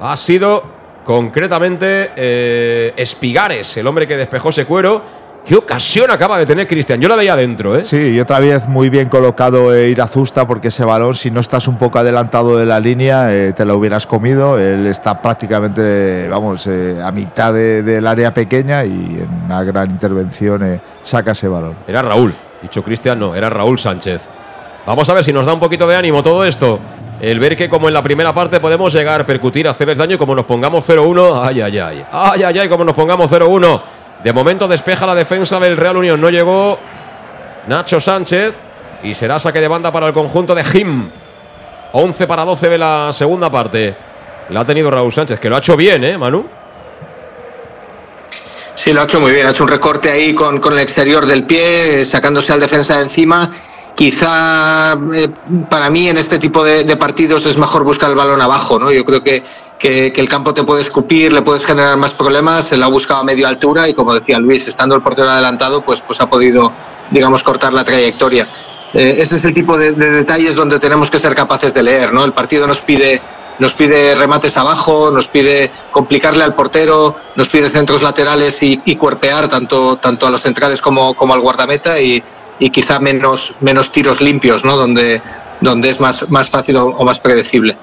ha 0.00 0.16
sido 0.16 0.80
concretamente 1.04 2.10
eh, 2.16 2.92
Espigares, 2.96 3.76
el 3.76 3.86
hombre 3.86 4.08
que 4.08 4.16
despejó 4.16 4.48
ese 4.48 4.64
cuero 4.64 5.19
qué 5.50 5.56
ocasión 5.56 6.08
acaba 6.12 6.38
de 6.38 6.46
tener 6.46 6.68
Cristian. 6.68 7.00
Yo 7.00 7.08
la 7.08 7.16
veía 7.16 7.32
adentro, 7.32 7.74
¿eh? 7.76 7.80
Sí, 7.82 7.96
y 8.12 8.20
otra 8.20 8.38
vez 8.38 8.68
muy 8.68 8.88
bien 8.88 9.08
colocado 9.08 9.74
eh, 9.74 9.88
Irazusta 9.88 10.46
porque 10.46 10.68
ese 10.68 10.84
balón, 10.84 11.14
si 11.14 11.28
no 11.32 11.40
estás 11.40 11.66
un 11.66 11.76
poco 11.76 11.98
adelantado 11.98 12.56
de 12.56 12.66
la 12.66 12.78
línea, 12.78 13.34
eh, 13.34 13.52
te 13.52 13.64
lo 13.64 13.76
hubieras 13.76 14.06
comido. 14.06 14.60
Él 14.60 14.86
está 14.86 15.20
prácticamente, 15.20 16.28
vamos, 16.28 16.68
eh, 16.68 17.00
a 17.04 17.10
mitad 17.10 17.52
de- 17.52 17.82
del 17.82 18.06
área 18.06 18.32
pequeña 18.32 18.84
y 18.84 18.92
en 19.22 19.28
una 19.46 19.64
gran 19.64 19.90
intervención 19.90 20.62
eh, 20.64 20.80
saca 21.02 21.32
ese 21.32 21.48
balón. 21.48 21.74
Era 21.88 22.00
Raúl. 22.02 22.32
Dicho 22.62 22.84
Cristian, 22.84 23.18
no, 23.18 23.34
era 23.34 23.50
Raúl 23.50 23.76
Sánchez. 23.76 24.20
Vamos 24.86 25.08
a 25.10 25.14
ver 25.14 25.24
si 25.24 25.32
nos 25.32 25.46
da 25.46 25.52
un 25.52 25.58
poquito 25.58 25.88
de 25.88 25.96
ánimo 25.96 26.22
todo 26.22 26.44
esto. 26.44 26.78
El 27.20 27.40
ver 27.40 27.56
que 27.56 27.68
como 27.68 27.88
en 27.88 27.94
la 27.94 28.02
primera 28.04 28.32
parte 28.32 28.60
podemos 28.60 28.92
llegar, 28.94 29.26
percutir, 29.26 29.66
hacerles 29.66 29.98
daño 29.98 30.14
y 30.14 30.18
como 30.18 30.34
nos 30.36 30.46
pongamos 30.46 30.88
0-1, 30.88 31.42
ay, 31.44 31.60
ay, 31.60 31.78
ay. 31.78 32.04
Ay, 32.12 32.42
ay, 32.44 32.58
ay, 32.60 32.68
como 32.68 32.84
nos 32.84 32.94
pongamos 32.94 33.28
0-1. 33.30 33.82
De 34.22 34.32
momento 34.32 34.68
despeja 34.68 35.06
la 35.06 35.14
defensa 35.14 35.58
del 35.58 35.76
Real 35.76 35.96
Unión. 35.96 36.20
No 36.20 36.28
llegó 36.30 36.78
Nacho 37.66 38.00
Sánchez 38.00 38.54
y 39.02 39.14
será 39.14 39.38
saque 39.38 39.60
de 39.60 39.68
banda 39.68 39.90
para 39.90 40.06
el 40.06 40.12
conjunto 40.12 40.54
de 40.54 40.64
Jim. 40.64 41.10
11 41.92 42.26
para 42.26 42.44
12 42.44 42.68
de 42.68 42.78
la 42.78 43.10
segunda 43.12 43.50
parte. 43.50 43.96
La 44.50 44.60
ha 44.60 44.64
tenido 44.64 44.90
Raúl 44.90 45.12
Sánchez, 45.12 45.40
que 45.40 45.48
lo 45.48 45.56
ha 45.56 45.58
hecho 45.58 45.76
bien, 45.76 46.04
¿eh, 46.04 46.18
Manu? 46.18 46.46
Sí, 48.74 48.92
lo 48.92 49.00
ha 49.00 49.04
hecho 49.04 49.20
muy 49.20 49.32
bien. 49.32 49.46
Ha 49.46 49.50
hecho 49.50 49.64
un 49.64 49.70
recorte 49.70 50.10
ahí 50.10 50.34
con, 50.34 50.58
con 50.58 50.72
el 50.74 50.80
exterior 50.80 51.26
del 51.26 51.44
pie, 51.44 52.00
eh, 52.00 52.04
sacándose 52.04 52.52
al 52.52 52.60
defensa 52.60 52.98
de 52.98 53.04
encima. 53.04 53.50
Quizá 53.94 54.98
eh, 55.14 55.28
para 55.68 55.90
mí 55.90 56.08
en 56.08 56.16
este 56.16 56.38
tipo 56.38 56.64
de, 56.64 56.96
partidos 56.96 57.46
es 57.46 57.58
mejor 57.58 57.84
buscar 57.84 58.10
el 58.10 58.16
balón 58.16 58.40
abajo, 58.40 58.78
¿no? 58.78 58.90
Yo 58.90 59.04
creo 59.04 59.22
que, 59.22 59.42
que, 59.78 60.12
que 60.12 60.20
el 60.20 60.28
campo 60.28 60.54
te 60.54 60.64
puede 60.64 60.80
escupir, 60.80 61.32
le 61.32 61.42
puedes 61.42 61.66
generar 61.66 61.96
más 61.96 62.14
problemas. 62.14 62.68
Se 62.68 62.76
lo 62.76 62.86
ha 62.86 62.88
buscado 62.88 63.20
a 63.20 63.24
media 63.24 63.48
altura 63.48 63.88
y 63.88 63.94
como 63.94 64.14
decía 64.14 64.38
Luis, 64.38 64.66
estando 64.66 64.94
el 64.94 65.02
portero 65.02 65.30
adelantado, 65.30 65.82
pues, 65.82 66.00
pues 66.00 66.20
ha 66.20 66.30
podido, 66.30 66.72
digamos, 67.10 67.42
cortar 67.42 67.72
la 67.72 67.84
trayectoria. 67.84 68.48
Eh, 68.94 69.16
ese 69.18 69.36
es 69.36 69.44
el 69.44 69.54
tipo 69.54 69.76
de, 69.76 69.92
de 69.92 70.10
detalles 70.10 70.54
donde 70.54 70.78
tenemos 70.78 71.10
que 71.10 71.18
ser 71.18 71.34
capaces 71.34 71.74
de 71.74 71.82
leer, 71.82 72.12
¿no? 72.12 72.24
El 72.24 72.32
partido 72.32 72.66
nos 72.66 72.80
pide 72.80 73.20
nos 73.60 73.74
pide 73.74 74.14
remates 74.14 74.56
abajo, 74.56 75.10
nos 75.10 75.28
pide 75.28 75.70
complicarle 75.92 76.42
al 76.42 76.54
portero, 76.54 77.16
nos 77.36 77.50
pide 77.50 77.68
centros 77.68 78.02
laterales 78.02 78.62
y, 78.62 78.80
y 78.86 78.96
cuerpear 78.96 79.48
tanto, 79.48 79.96
tanto 79.96 80.26
a 80.26 80.30
los 80.30 80.40
centrales 80.40 80.80
como, 80.80 81.12
como 81.12 81.34
al 81.34 81.40
guardameta 81.40 82.00
y, 82.00 82.22
y 82.60 82.70
quizá 82.70 83.00
menos, 83.00 83.52
menos 83.60 83.90
tiros 83.90 84.20
limpios, 84.20 84.64
¿no? 84.64 84.76
Donde, 84.76 85.20
donde 85.60 85.88
es 85.88 85.98
más, 85.98 86.30
más 86.30 86.48
fácil 86.48 86.76
o, 86.76 87.04
más 87.04 87.18
predecible. 87.18 87.76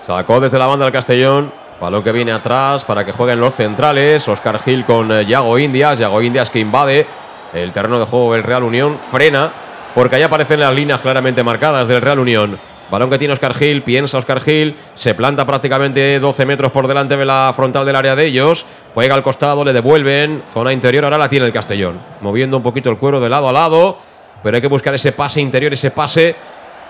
Sacó 0.00 0.40
desde 0.40 0.58
la 0.58 0.66
banda 0.66 0.86
del 0.86 0.94
Castellón. 0.94 1.52
Balón 1.80 2.02
que 2.02 2.12
viene 2.12 2.32
atrás 2.32 2.84
para 2.84 3.04
que 3.04 3.12
jueguen 3.12 3.40
los 3.40 3.54
centrales. 3.54 4.26
Oscar 4.28 4.60
Gil 4.60 4.84
con 4.84 5.10
eh, 5.10 5.26
Yago 5.26 5.58
Indias. 5.58 5.98
Yago 5.98 6.22
Indias 6.22 6.48
que 6.48 6.60
invade 6.60 7.06
el 7.52 7.72
terreno 7.72 7.98
de 7.98 8.06
juego 8.06 8.32
del 8.32 8.44
Real 8.44 8.62
Unión. 8.62 8.98
Frena 8.98 9.50
porque 9.94 10.16
ahí 10.16 10.22
aparecen 10.22 10.60
las 10.60 10.72
líneas 10.72 11.00
claramente 11.00 11.42
marcadas 11.42 11.88
del 11.88 12.00
Real 12.00 12.20
Unión. 12.20 12.58
Balón 12.90 13.10
que 13.10 13.18
tiene 13.18 13.32
Oscar 13.32 13.54
Gil, 13.54 13.82
piensa 13.82 14.18
Oscar 14.18 14.40
Gil, 14.40 14.76
se 14.94 15.14
planta 15.14 15.46
prácticamente 15.46 16.20
12 16.20 16.46
metros 16.46 16.70
por 16.70 16.86
delante 16.86 17.16
de 17.16 17.24
la 17.24 17.52
frontal 17.54 17.86
del 17.86 17.96
área 17.96 18.14
de 18.14 18.26
ellos, 18.26 18.66
juega 18.94 19.14
al 19.14 19.22
costado, 19.22 19.64
le 19.64 19.72
devuelven, 19.72 20.42
zona 20.52 20.72
interior, 20.72 21.04
ahora 21.04 21.18
la 21.18 21.28
tiene 21.28 21.46
el 21.46 21.52
Castellón, 21.52 21.98
moviendo 22.20 22.56
un 22.56 22.62
poquito 22.62 22.90
el 22.90 22.98
cuero 22.98 23.20
de 23.20 23.28
lado 23.28 23.48
a 23.48 23.52
lado, 23.52 23.98
pero 24.42 24.56
hay 24.56 24.60
que 24.60 24.68
buscar 24.68 24.94
ese 24.94 25.12
pase 25.12 25.40
interior, 25.40 25.72
ese 25.72 25.90
pase 25.90 26.36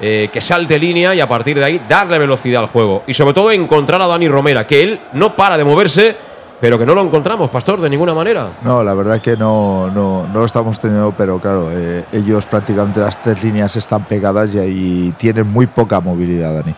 eh, 0.00 0.28
que 0.32 0.40
salte 0.40 0.78
línea 0.78 1.14
y 1.14 1.20
a 1.20 1.28
partir 1.28 1.56
de 1.56 1.64
ahí 1.64 1.80
darle 1.88 2.18
velocidad 2.18 2.62
al 2.62 2.68
juego. 2.68 3.04
Y 3.06 3.14
sobre 3.14 3.32
todo 3.32 3.52
encontrar 3.52 4.02
a 4.02 4.08
Dani 4.08 4.28
Romera, 4.28 4.66
que 4.66 4.82
él 4.82 5.00
no 5.12 5.36
para 5.36 5.56
de 5.56 5.62
moverse, 5.62 6.16
pero 6.60 6.78
que 6.78 6.86
no 6.86 6.94
lo 6.94 7.02
encontramos, 7.02 7.50
Pastor, 7.50 7.80
de 7.80 7.90
ninguna 7.90 8.14
manera. 8.14 8.52
No, 8.62 8.82
la 8.82 8.94
verdad 8.94 9.20
que 9.20 9.36
no, 9.36 9.90
no, 9.90 10.26
no 10.26 10.38
lo 10.40 10.44
estamos 10.46 10.78
teniendo, 10.80 11.12
pero 11.16 11.38
claro, 11.38 11.68
eh, 11.72 12.04
ellos 12.12 12.46
prácticamente 12.46 13.00
las 13.00 13.20
tres 13.22 13.42
líneas 13.44 13.76
están 13.76 14.04
pegadas 14.04 14.54
y 14.54 14.58
ahí 14.58 15.14
tienen 15.18 15.46
muy 15.46 15.66
poca 15.66 16.00
movilidad, 16.00 16.54
Dani. 16.54 16.74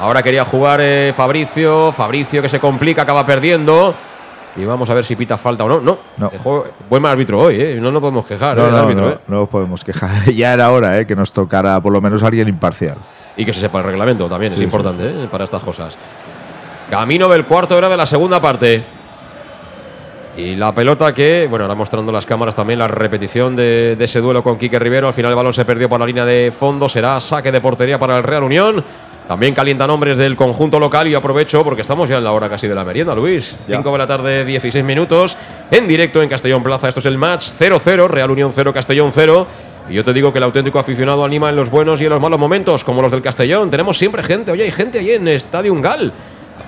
Ahora 0.00 0.22
quería 0.22 0.44
jugar 0.44 0.80
eh, 0.82 1.12
Fabricio, 1.14 1.92
Fabricio 1.92 2.42
que 2.42 2.48
se 2.48 2.60
complica, 2.60 3.02
acaba 3.02 3.24
perdiendo. 3.26 3.94
Y 4.58 4.64
vamos 4.64 4.88
a 4.88 4.94
ver 4.94 5.04
si 5.04 5.16
pita 5.16 5.36
falta 5.36 5.64
o 5.64 5.68
no. 5.68 5.80
No, 5.80 5.98
No. 6.16 6.30
Juego- 6.30 6.64
buen 6.88 7.04
árbitro 7.04 7.38
hoy, 7.40 7.60
¿eh? 7.60 7.78
no 7.78 7.90
nos 7.92 8.00
podemos 8.00 8.24
quejar. 8.26 8.56
No, 8.56 8.66
eh, 8.66 8.70
no, 8.70 8.76
árbitro, 8.78 9.02
no, 9.04 9.10
¿eh? 9.12 9.18
no 9.28 9.36
nos 9.40 9.48
podemos 9.50 9.84
quejar. 9.84 10.30
ya 10.34 10.54
era 10.54 10.70
hora 10.70 10.98
eh, 10.98 11.06
que 11.06 11.14
nos 11.14 11.30
tocara 11.30 11.78
por 11.80 11.92
lo 11.92 12.00
menos 12.00 12.22
alguien 12.22 12.48
imparcial. 12.48 12.96
Y 13.36 13.44
que 13.44 13.52
se 13.52 13.60
sepa 13.60 13.78
el 13.80 13.84
reglamento 13.84 14.28
también, 14.30 14.52
es 14.54 14.58
Sí, 14.58 14.64
importante 14.64 15.04
¿eh? 15.24 15.28
para 15.30 15.44
estas 15.44 15.62
cosas. 15.62 15.98
Camino 16.90 17.28
del 17.28 17.44
cuarto 17.44 17.76
hora 17.76 17.88
de 17.88 17.96
la 17.96 18.06
segunda 18.06 18.40
parte. 18.40 18.84
Y 20.36 20.54
la 20.54 20.72
pelota 20.72 21.14
que, 21.14 21.46
bueno, 21.48 21.64
ahora 21.64 21.74
mostrando 21.74 22.12
las 22.12 22.26
cámaras 22.26 22.54
también 22.54 22.78
la 22.78 22.88
repetición 22.88 23.56
de, 23.56 23.96
de 23.96 24.04
ese 24.04 24.20
duelo 24.20 24.42
con 24.42 24.58
Quique 24.58 24.78
Rivero. 24.78 25.08
Al 25.08 25.14
final 25.14 25.32
el 25.32 25.36
balón 25.36 25.54
se 25.54 25.64
perdió 25.64 25.88
por 25.88 25.98
la 25.98 26.06
línea 26.06 26.24
de 26.24 26.52
fondo. 26.56 26.88
Será 26.88 27.18
saque 27.18 27.50
de 27.50 27.60
portería 27.60 27.98
para 27.98 28.18
el 28.18 28.22
Real 28.22 28.42
Unión. 28.44 28.84
También 29.26 29.54
calientan 29.54 29.90
hombres 29.90 30.16
del 30.18 30.36
conjunto 30.36 30.78
local 30.78 31.08
y 31.08 31.14
aprovecho 31.14 31.64
porque 31.64 31.80
estamos 31.80 32.08
ya 32.08 32.18
en 32.18 32.24
la 32.24 32.30
hora 32.30 32.48
casi 32.48 32.68
de 32.68 32.74
la 32.76 32.84
merienda, 32.84 33.14
Luis. 33.14 33.56
Ya. 33.66 33.78
5 33.78 33.90
de 33.92 33.98
la 33.98 34.06
tarde, 34.06 34.44
16 34.44 34.84
minutos. 34.84 35.36
En 35.70 35.88
directo 35.88 36.22
en 36.22 36.28
Castellón 36.28 36.62
Plaza. 36.62 36.88
Esto 36.88 37.00
es 37.00 37.06
el 37.06 37.18
match 37.18 37.46
0-0, 37.58 38.06
Real 38.08 38.30
Unión 38.30 38.52
0, 38.54 38.72
Castellón 38.72 39.10
0. 39.12 39.46
Y 39.88 39.94
yo 39.94 40.04
te 40.04 40.12
digo 40.12 40.30
que 40.30 40.38
el 40.38 40.44
auténtico 40.44 40.78
aficionado 40.78 41.24
anima 41.24 41.48
en 41.48 41.56
los 41.56 41.70
buenos 41.70 42.00
y 42.00 42.04
en 42.04 42.10
los 42.10 42.20
malos 42.20 42.38
momentos, 42.38 42.84
como 42.84 43.02
los 43.02 43.10
del 43.10 43.22
Castellón. 43.22 43.70
Tenemos 43.70 43.98
siempre 43.98 44.22
gente, 44.22 44.52
oye, 44.52 44.64
hay 44.64 44.70
gente 44.70 45.00
ahí 45.00 45.12
en 45.12 45.26
Estadio 45.26 45.74
Gal 45.80 46.12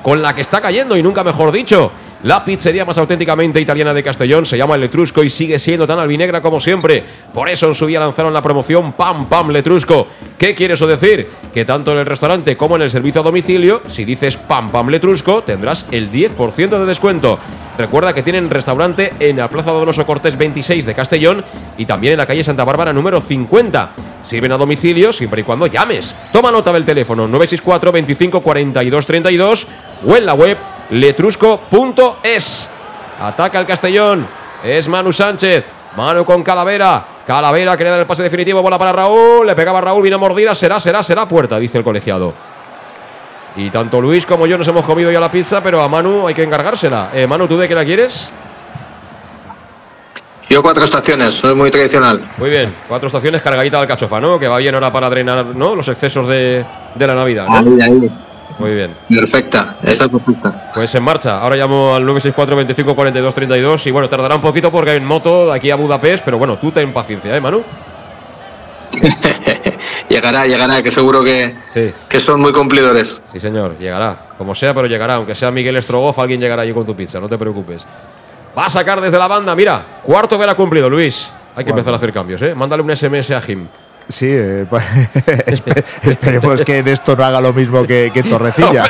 con 0.03 0.23
la 0.23 0.35
que 0.35 0.41
está 0.41 0.61
cayendo 0.61 0.97
y 0.97 1.03
nunca 1.03 1.25
mejor 1.25 1.53
dicho. 1.53 1.91
La 2.25 2.45
pizzería 2.45 2.85
más 2.85 2.99
auténticamente 2.99 3.61
italiana 3.61 3.95
de 3.95 4.03
Castellón 4.03 4.45
se 4.45 4.59
llama 4.59 4.75
El 4.75 4.81
Letrusco 4.81 5.23
y 5.23 5.31
sigue 5.31 5.61
siendo 5.61 5.87
tan 5.87 6.01
albinegra 6.01 6.41
como 6.41 6.59
siempre. 6.59 7.05
Por 7.33 7.49
eso 7.49 7.69
en 7.69 7.77
su 7.77 7.87
día 7.87 8.01
lanzaron 8.01 8.35
la 8.35 8.43
promoción 8.43 8.93
Pam 8.95 9.29
Pam 9.29 9.51
Letrusco. 9.51 10.09
¿Qué 10.37 10.53
quiere 10.53 10.75
eso 10.75 10.89
decir? 10.89 11.29
Que 11.55 11.65
tanto 11.65 11.93
en 11.93 11.99
el 11.99 12.07
restaurante 12.07 12.57
como 12.57 12.75
en 12.75 12.83
el 12.83 12.91
servicio 12.91 13.21
a 13.21 13.25
domicilio, 13.25 13.83
si 13.87 14.05
dices 14.05 14.37
Pam 14.37 14.73
Pam 14.73 14.89
Letrusco, 14.89 15.45
tendrás 15.45 15.87
el 15.93 16.11
10% 16.11 16.71
de 16.71 16.87
descuento. 16.87 17.39
Recuerda 17.79 18.13
que 18.13 18.25
tienen 18.25 18.51
restaurante 18.51 19.13
en 19.21 19.37
la 19.37 19.49
Plaza 19.49 19.71
Donoso 19.71 20.05
Cortés 20.05 20.37
26 20.37 20.85
de 20.87 20.95
Castellón 20.95 21.45
y 21.77 21.87
también 21.87 22.15
en 22.15 22.19
la 22.19 22.27
calle 22.27 22.43
Santa 22.43 22.65
Bárbara 22.65 22.93
número 22.93 23.21
50. 23.21 23.93
Sirven 24.25 24.53
a 24.53 24.59
domicilio 24.59 25.13
siempre 25.13 25.43
y 25.43 25.45
cuando 25.45 25.69
llames. 25.69 26.15
Toma 26.33 26.51
nota 26.51 26.73
del 26.73 26.85
teléfono 26.85 27.29
964 27.29 27.93
25 27.93 28.41
42 28.43 29.07
32 29.07 29.69
o 30.07 30.17
en 30.17 30.27
la 30.27 30.35
web 30.35 30.57
letrusco.es. 30.91 32.71
Ataca 33.21 33.61
el 33.61 33.67
Castellón. 33.67 34.27
Es 34.63 34.89
Manu 34.89 35.13
Sánchez. 35.13 35.65
Manu 35.97 36.25
con 36.25 36.43
Calavera. 36.43 37.05
Calavera 37.27 37.77
que 37.77 37.85
le 37.85 37.91
da 37.91 37.97
el 37.99 38.07
pase 38.07 38.23
definitivo. 38.23 38.63
Bola 38.63 38.79
para 38.79 38.93
Raúl. 38.93 39.47
Le 39.47 39.55
pegaba 39.55 39.81
Raúl. 39.81 40.03
Vino 40.03 40.19
mordida. 40.19 40.55
Será, 40.55 40.81
será, 40.81 41.03
será 41.03 41.27
puerta, 41.27 41.59
dice 41.59 41.79
el 41.79 41.85
colegiado. 41.85 42.33
Y 43.57 43.71
tanto 43.71 44.01
Luis 44.01 44.25
como 44.25 44.47
yo 44.47 44.57
nos 44.57 44.69
hemos 44.69 44.85
comido 44.85 45.11
ya 45.11 45.19
la 45.19 45.31
pizza, 45.31 45.61
pero 45.61 45.83
a 45.83 45.89
Manu 45.89 46.29
hay 46.29 46.35
que 46.35 46.45
encargársela. 46.45 47.11
Eh, 47.13 47.27
Manu, 47.27 47.49
¿tú 47.49 47.59
de 47.59 47.67
qué 47.67 47.75
la 47.75 47.85
quieres? 47.85 48.31
Yo 50.49 50.63
cuatro 50.63 50.85
estaciones, 50.85 51.35
soy 51.35 51.55
muy 51.55 51.71
tradicional. 51.71 52.27
Muy 52.39 52.51
bien, 52.51 52.75
cuatro 52.89 53.09
estaciones 53.09 53.43
cargadita 53.43 53.77
de 53.79 53.83
alcachofa, 53.83 54.19
¿no? 54.21 54.39
Que 54.39 54.49
va 54.49 54.59
bien 54.59 54.75
ahora 54.75 54.93
para 54.93 55.11
drenar 55.11 55.45
¿no? 55.45 55.75
los 55.75 55.89
excesos 55.89 56.27
de, 56.27 56.65
de 56.95 57.07
la 57.07 57.15
Navidad. 57.15 57.47
¿no? 57.49 57.57
Ahí, 57.57 57.81
ahí. 57.81 58.28
Muy 58.59 58.75
bien. 58.75 58.95
Perfecta, 59.09 59.77
esa 59.83 60.05
es 60.05 60.11
perfecta. 60.11 60.71
Pues 60.75 60.95
en 60.95 61.03
marcha. 61.05 61.39
Ahora 61.41 61.57
llamo 61.57 61.95
al 61.95 62.05
964 62.05 62.57
25 62.57 62.95
42 62.95 63.35
32 63.35 63.87
y 63.87 63.91
bueno, 63.93 64.09
tardará 64.09 64.35
un 64.35 64.41
poquito 64.41 64.71
porque 64.73 64.91
hay 64.91 64.97
en 64.97 65.05
moto 65.05 65.47
de 65.47 65.55
aquí 65.57 65.71
a 65.71 65.77
Budapest, 65.77 66.25
pero 66.25 66.39
bueno, 66.39 66.59
tú 66.59 66.73
ten 66.73 66.93
paciencia, 66.93 67.37
¿eh, 67.37 67.41
Manu? 67.41 67.63
Llegará, 70.09 70.47
llegará, 70.47 70.83
que 70.83 70.91
seguro 70.91 71.23
que, 71.23 71.55
Sí. 71.75 71.93
que 72.09 72.19
son 72.19 72.41
muy 72.41 72.53
cumplidores. 72.53 73.23
Sí, 73.33 73.39
señor, 73.41 73.77
llegará. 73.79 74.31
Como 74.39 74.55
sea, 74.55 74.73
pero 74.73 74.87
llegará. 74.87 75.15
Aunque 75.15 75.35
sea 75.35 75.51
Miguel 75.51 75.81
Strogoff, 75.83 76.19
alguien 76.19 76.41
llegará 76.41 76.63
allí 76.63 76.73
con 76.73 76.87
tu 76.87 76.97
pizza, 76.97 77.21
no 77.21 77.29
te 77.29 77.37
preocupes. 77.37 77.87
Va 78.57 78.65
a 78.67 78.71
sacar 78.71 79.01
desde 79.01 79.19
la 79.19 79.29
banda, 79.29 79.55
mira, 79.55 79.85
cuarto 80.03 80.39
que 80.39 80.45
ha 80.45 80.55
cumplido, 80.55 80.89
Luis. 80.89 81.31
Hay 81.55 81.65
que 81.65 81.71
empezar 81.71 81.93
a 81.93 81.97
hacer 81.97 82.13
cambios, 82.13 82.41
¿eh? 82.43 82.55
Mándale 82.55 82.83
un 82.83 82.91
SMS 82.97 83.31
a 83.33 83.41
Jim. 83.43 83.67
Sí, 84.09 84.27
eh, 84.31 84.65
pues, 84.71 84.83
espe- 85.47 85.85
esperemos 86.03 86.63
que 86.63 86.79
en 86.79 86.89
esto 86.89 87.15
no 87.15 87.25
haga 87.25 87.43
lo 87.43 87.53
mismo 87.53 87.87
que, 87.87 88.11
que 88.13 88.23
Torrecilla. 88.23 88.89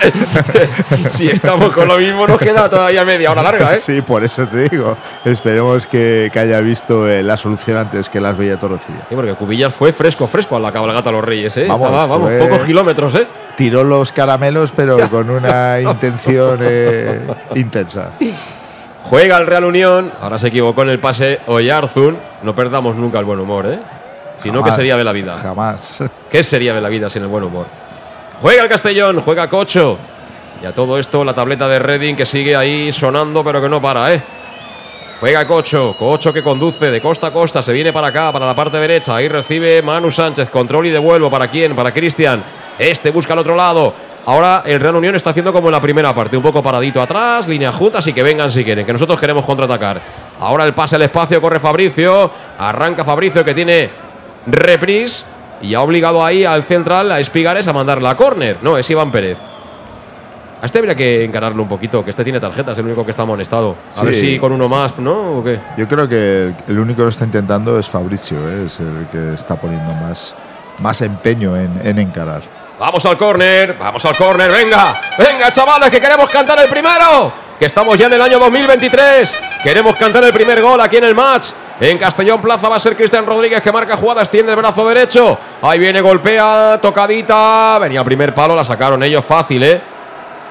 si 1.11 1.29
estamos 1.29 1.73
con 1.73 1.89
lo 1.89 1.99
mismo, 1.99 2.27
nos 2.27 2.39
queda 2.39 2.71
todavía 2.71 3.05
media 3.05 3.33
hora 3.33 3.43
larga, 3.43 3.75
¿eh? 3.75 3.79
Sí, 3.81 4.01
por 4.01 4.23
eso 4.23 4.47
te 4.47 4.69
digo. 4.69 4.97
Esperemos 5.25 5.87
que, 5.89 6.31
que 6.33 6.39
haya 6.39 6.61
visto 6.61 7.09
eh, 7.09 7.23
la 7.25 7.37
solución 7.37 7.79
antes 7.79 8.09
que 8.09 8.21
las 8.21 8.37
veía 8.39 8.59
Torrecilla. 8.61 9.01
Sí, 9.09 9.15
porque 9.17 9.35
Cubillas 9.35 9.75
fue 9.75 9.93
fresco, 9.93 10.29
fresco 10.29 10.55
a 10.57 10.61
la 10.61 10.71
cabalgata 10.71 11.11
a 11.11 11.13
los 11.13 11.25
Reyes, 11.25 11.57
¿eh? 11.57 11.67
Vamos, 11.69 11.87
Estaba, 11.89 12.07
vamos, 12.07 12.29
fue- 12.31 12.39
pocos 12.39 12.65
kilómetros, 12.65 13.15
¿eh? 13.17 13.27
Tiró 13.57 13.83
los 13.83 14.13
caramelos, 14.13 14.73
pero 14.75 14.99
con 15.11 15.31
una 15.31 15.81
intención 15.81 16.61
eh, 16.63 17.21
intensa. 17.57 18.11
Juega 19.03 19.37
el 19.39 19.47
Real 19.47 19.65
Unión. 19.65 20.13
Ahora 20.21 20.39
se 20.39 20.47
equivocó 20.49 20.83
en 20.83 20.91
el 20.91 21.01
pase 21.01 21.41
Oyarzun. 21.47 22.17
No 22.45 22.55
perdamos 22.55 22.95
nunca 22.95 23.19
el 23.19 23.25
buen 23.25 23.41
humor, 23.41 23.67
¿eh? 23.67 23.79
Si 24.43 24.51
no, 24.51 24.63
¿qué 24.63 24.73
sería 24.73 24.97
de 24.97 25.05
la 25.05 25.13
vida? 25.13 25.37
Jamás. 25.37 26.03
¿Qué 26.31 26.43
sería 26.43 26.75
de 26.75 26.81
la 26.81 26.89
vida 26.89 27.11
sin 27.11 27.23
el 27.23 27.29
buen 27.29 27.45
humor? 27.45 27.67
Juega 28.41 28.63
el 28.63 28.69
Castellón, 28.69 29.21
juega 29.21 29.49
Cocho. 29.49 29.99
Y 30.63 30.67
a 30.67 30.75
todo 30.75 30.99
esto, 30.99 31.25
la 31.25 31.35
tableta 31.35 31.69
de 31.69 31.79
Reading 31.79 32.15
que 32.15 32.27
sigue 32.27 32.57
ahí 32.57 32.93
sonando, 32.93 33.45
pero 33.45 33.61
que 33.61 33.69
no 33.69 33.81
para, 33.81 34.13
¿eh? 34.13 34.23
Juega 35.21 35.47
Cocho, 35.47 35.97
Cocho 35.99 36.33
que 36.33 36.43
conduce 36.43 36.91
de 36.91 37.01
costa 37.01 37.29
a 37.29 37.31
costa, 37.33 37.61
se 37.61 37.73
viene 37.73 37.93
para 37.93 38.09
acá, 38.09 38.31
para 38.33 38.47
la 38.47 38.55
parte 38.55 38.79
derecha. 38.79 39.17
Ahí 39.17 39.27
recibe 39.27 39.83
Manu 39.83 40.11
Sánchez, 40.11 40.49
control 40.51 40.87
y 40.87 40.91
devuelvo. 40.91 41.29
¿Para 41.29 41.49
quién? 41.49 41.75
Para 41.75 41.93
Cristian. 41.93 42.45
Este 42.79 43.11
busca 43.11 43.33
al 43.33 43.41
otro 43.41 43.57
lado. 43.57 43.93
Ahora 44.27 44.63
el 44.67 44.79
Real 44.79 44.95
Unión 44.95 45.17
está 45.17 45.31
haciendo 45.31 45.53
como 45.53 45.69
en 45.69 45.73
la 45.73 45.81
primera 45.81 46.15
parte, 46.15 46.37
un 46.37 46.43
poco 46.43 46.63
paradito 46.63 47.01
atrás, 47.01 47.49
línea 47.49 47.73
juntas 47.73 48.07
y 48.07 48.13
que 48.13 48.23
vengan 48.23 48.51
si 48.51 48.63
quieren, 48.63 48.85
que 48.85 48.93
nosotros 48.93 49.19
queremos 49.19 49.45
contraatacar. 49.45 50.01
Ahora 50.39 50.65
el 50.65 50.75
pase 50.75 50.97
al 50.97 51.03
espacio, 51.03 51.41
corre 51.41 51.59
Fabricio, 51.59 52.31
arranca 52.59 53.05
Fabricio 53.05 53.45
que 53.45 53.55
tiene 53.55 53.91
reprise 54.53 55.27
y 55.61 55.75
ha 55.75 55.81
obligado 55.81 56.25
ahí 56.25 56.45
al 56.45 56.63
central, 56.63 57.11
a 57.13 57.21
Espigares, 57.21 57.67
a 57.69 57.73
mandar 57.73 58.01
la 58.01 58.17
córner. 58.17 58.59
No, 58.63 58.79
es 58.79 58.89
Iván 58.91 59.11
Pérez. 59.11 59.39
A 60.61 60.67
este 60.67 60.79
habría 60.79 60.97
que 60.97 61.25
encararlo 61.25 61.63
un 61.63 61.69
poquito, 61.69 62.05
que 62.05 62.11
este 62.11 62.25
tiene 62.25 62.41
tarjetas, 62.41 62.77
el 62.79 62.85
único 62.85 63.05
que 63.05 63.13
está 63.13 63.23
amonestado. 63.23 63.77
A 63.97 64.03
ver 64.03 64.15
si 64.15 64.39
con 64.41 64.51
uno 64.51 64.69
más, 64.69 64.99
¿no? 64.99 65.39
¿O 65.39 65.45
qué? 65.45 65.61
Yo 65.77 65.87
creo 65.87 66.09
que 66.09 66.47
el, 66.47 66.55
el 66.67 66.79
único 66.81 66.97
que 66.99 67.03
lo 67.05 67.09
está 67.11 67.25
intentando 67.25 67.79
es 67.79 67.89
Fabricio, 67.89 68.37
¿eh? 68.49 68.67
es 68.67 68.81
el 68.81 69.07
que 69.13 69.35
está 69.35 69.55
poniendo 69.55 69.93
más, 69.95 70.35
más 70.81 71.01
empeño 71.01 71.57
en, 71.57 71.81
en 71.85 71.99
encarar. 72.01 72.43
Vamos 72.79 73.05
al 73.07 73.17
córner, 73.17 73.77
vamos 73.79 74.05
al 74.05 74.17
córner, 74.17 74.51
venga, 74.51 74.95
venga 75.17 75.53
chavales, 75.53 75.91
que 75.91 76.01
queremos 76.01 76.29
cantar 76.29 76.59
el 76.61 76.69
primero, 76.69 77.33
que 77.59 77.67
estamos 77.67 77.99
ya 77.99 78.07
en 78.07 78.13
el 78.13 78.23
año 78.23 78.39
2023, 78.39 79.35
queremos 79.63 79.97
cantar 79.97 80.23
el 80.25 80.33
primer 80.33 80.63
gol 80.63 80.81
aquí 80.81 80.97
en 80.99 81.05
el 81.05 81.15
match. 81.15 81.49
En 81.81 81.99
Castellón 81.99 82.41
Plaza 82.41 82.69
va 82.69 82.77
a 82.77 82.81
ser 82.81 82.97
Cristian 82.97 83.25
Rodríguez 83.25 83.63
que 83.63 83.71
marca 83.71 83.97
jugada, 83.97 84.23
extiende 84.23 84.53
el 84.53 84.57
brazo 84.57 84.87
derecho. 84.89 85.39
Ahí 85.63 85.79
viene, 85.79 86.01
golpea, 86.01 86.79
tocadita. 86.83 87.79
Venía 87.81 88.03
primer 88.03 88.35
palo, 88.35 88.55
la 88.57 88.65
sacaron 88.65 89.03
ellos 89.03 89.25
fácil, 89.25 89.63
¿eh? 89.63 89.81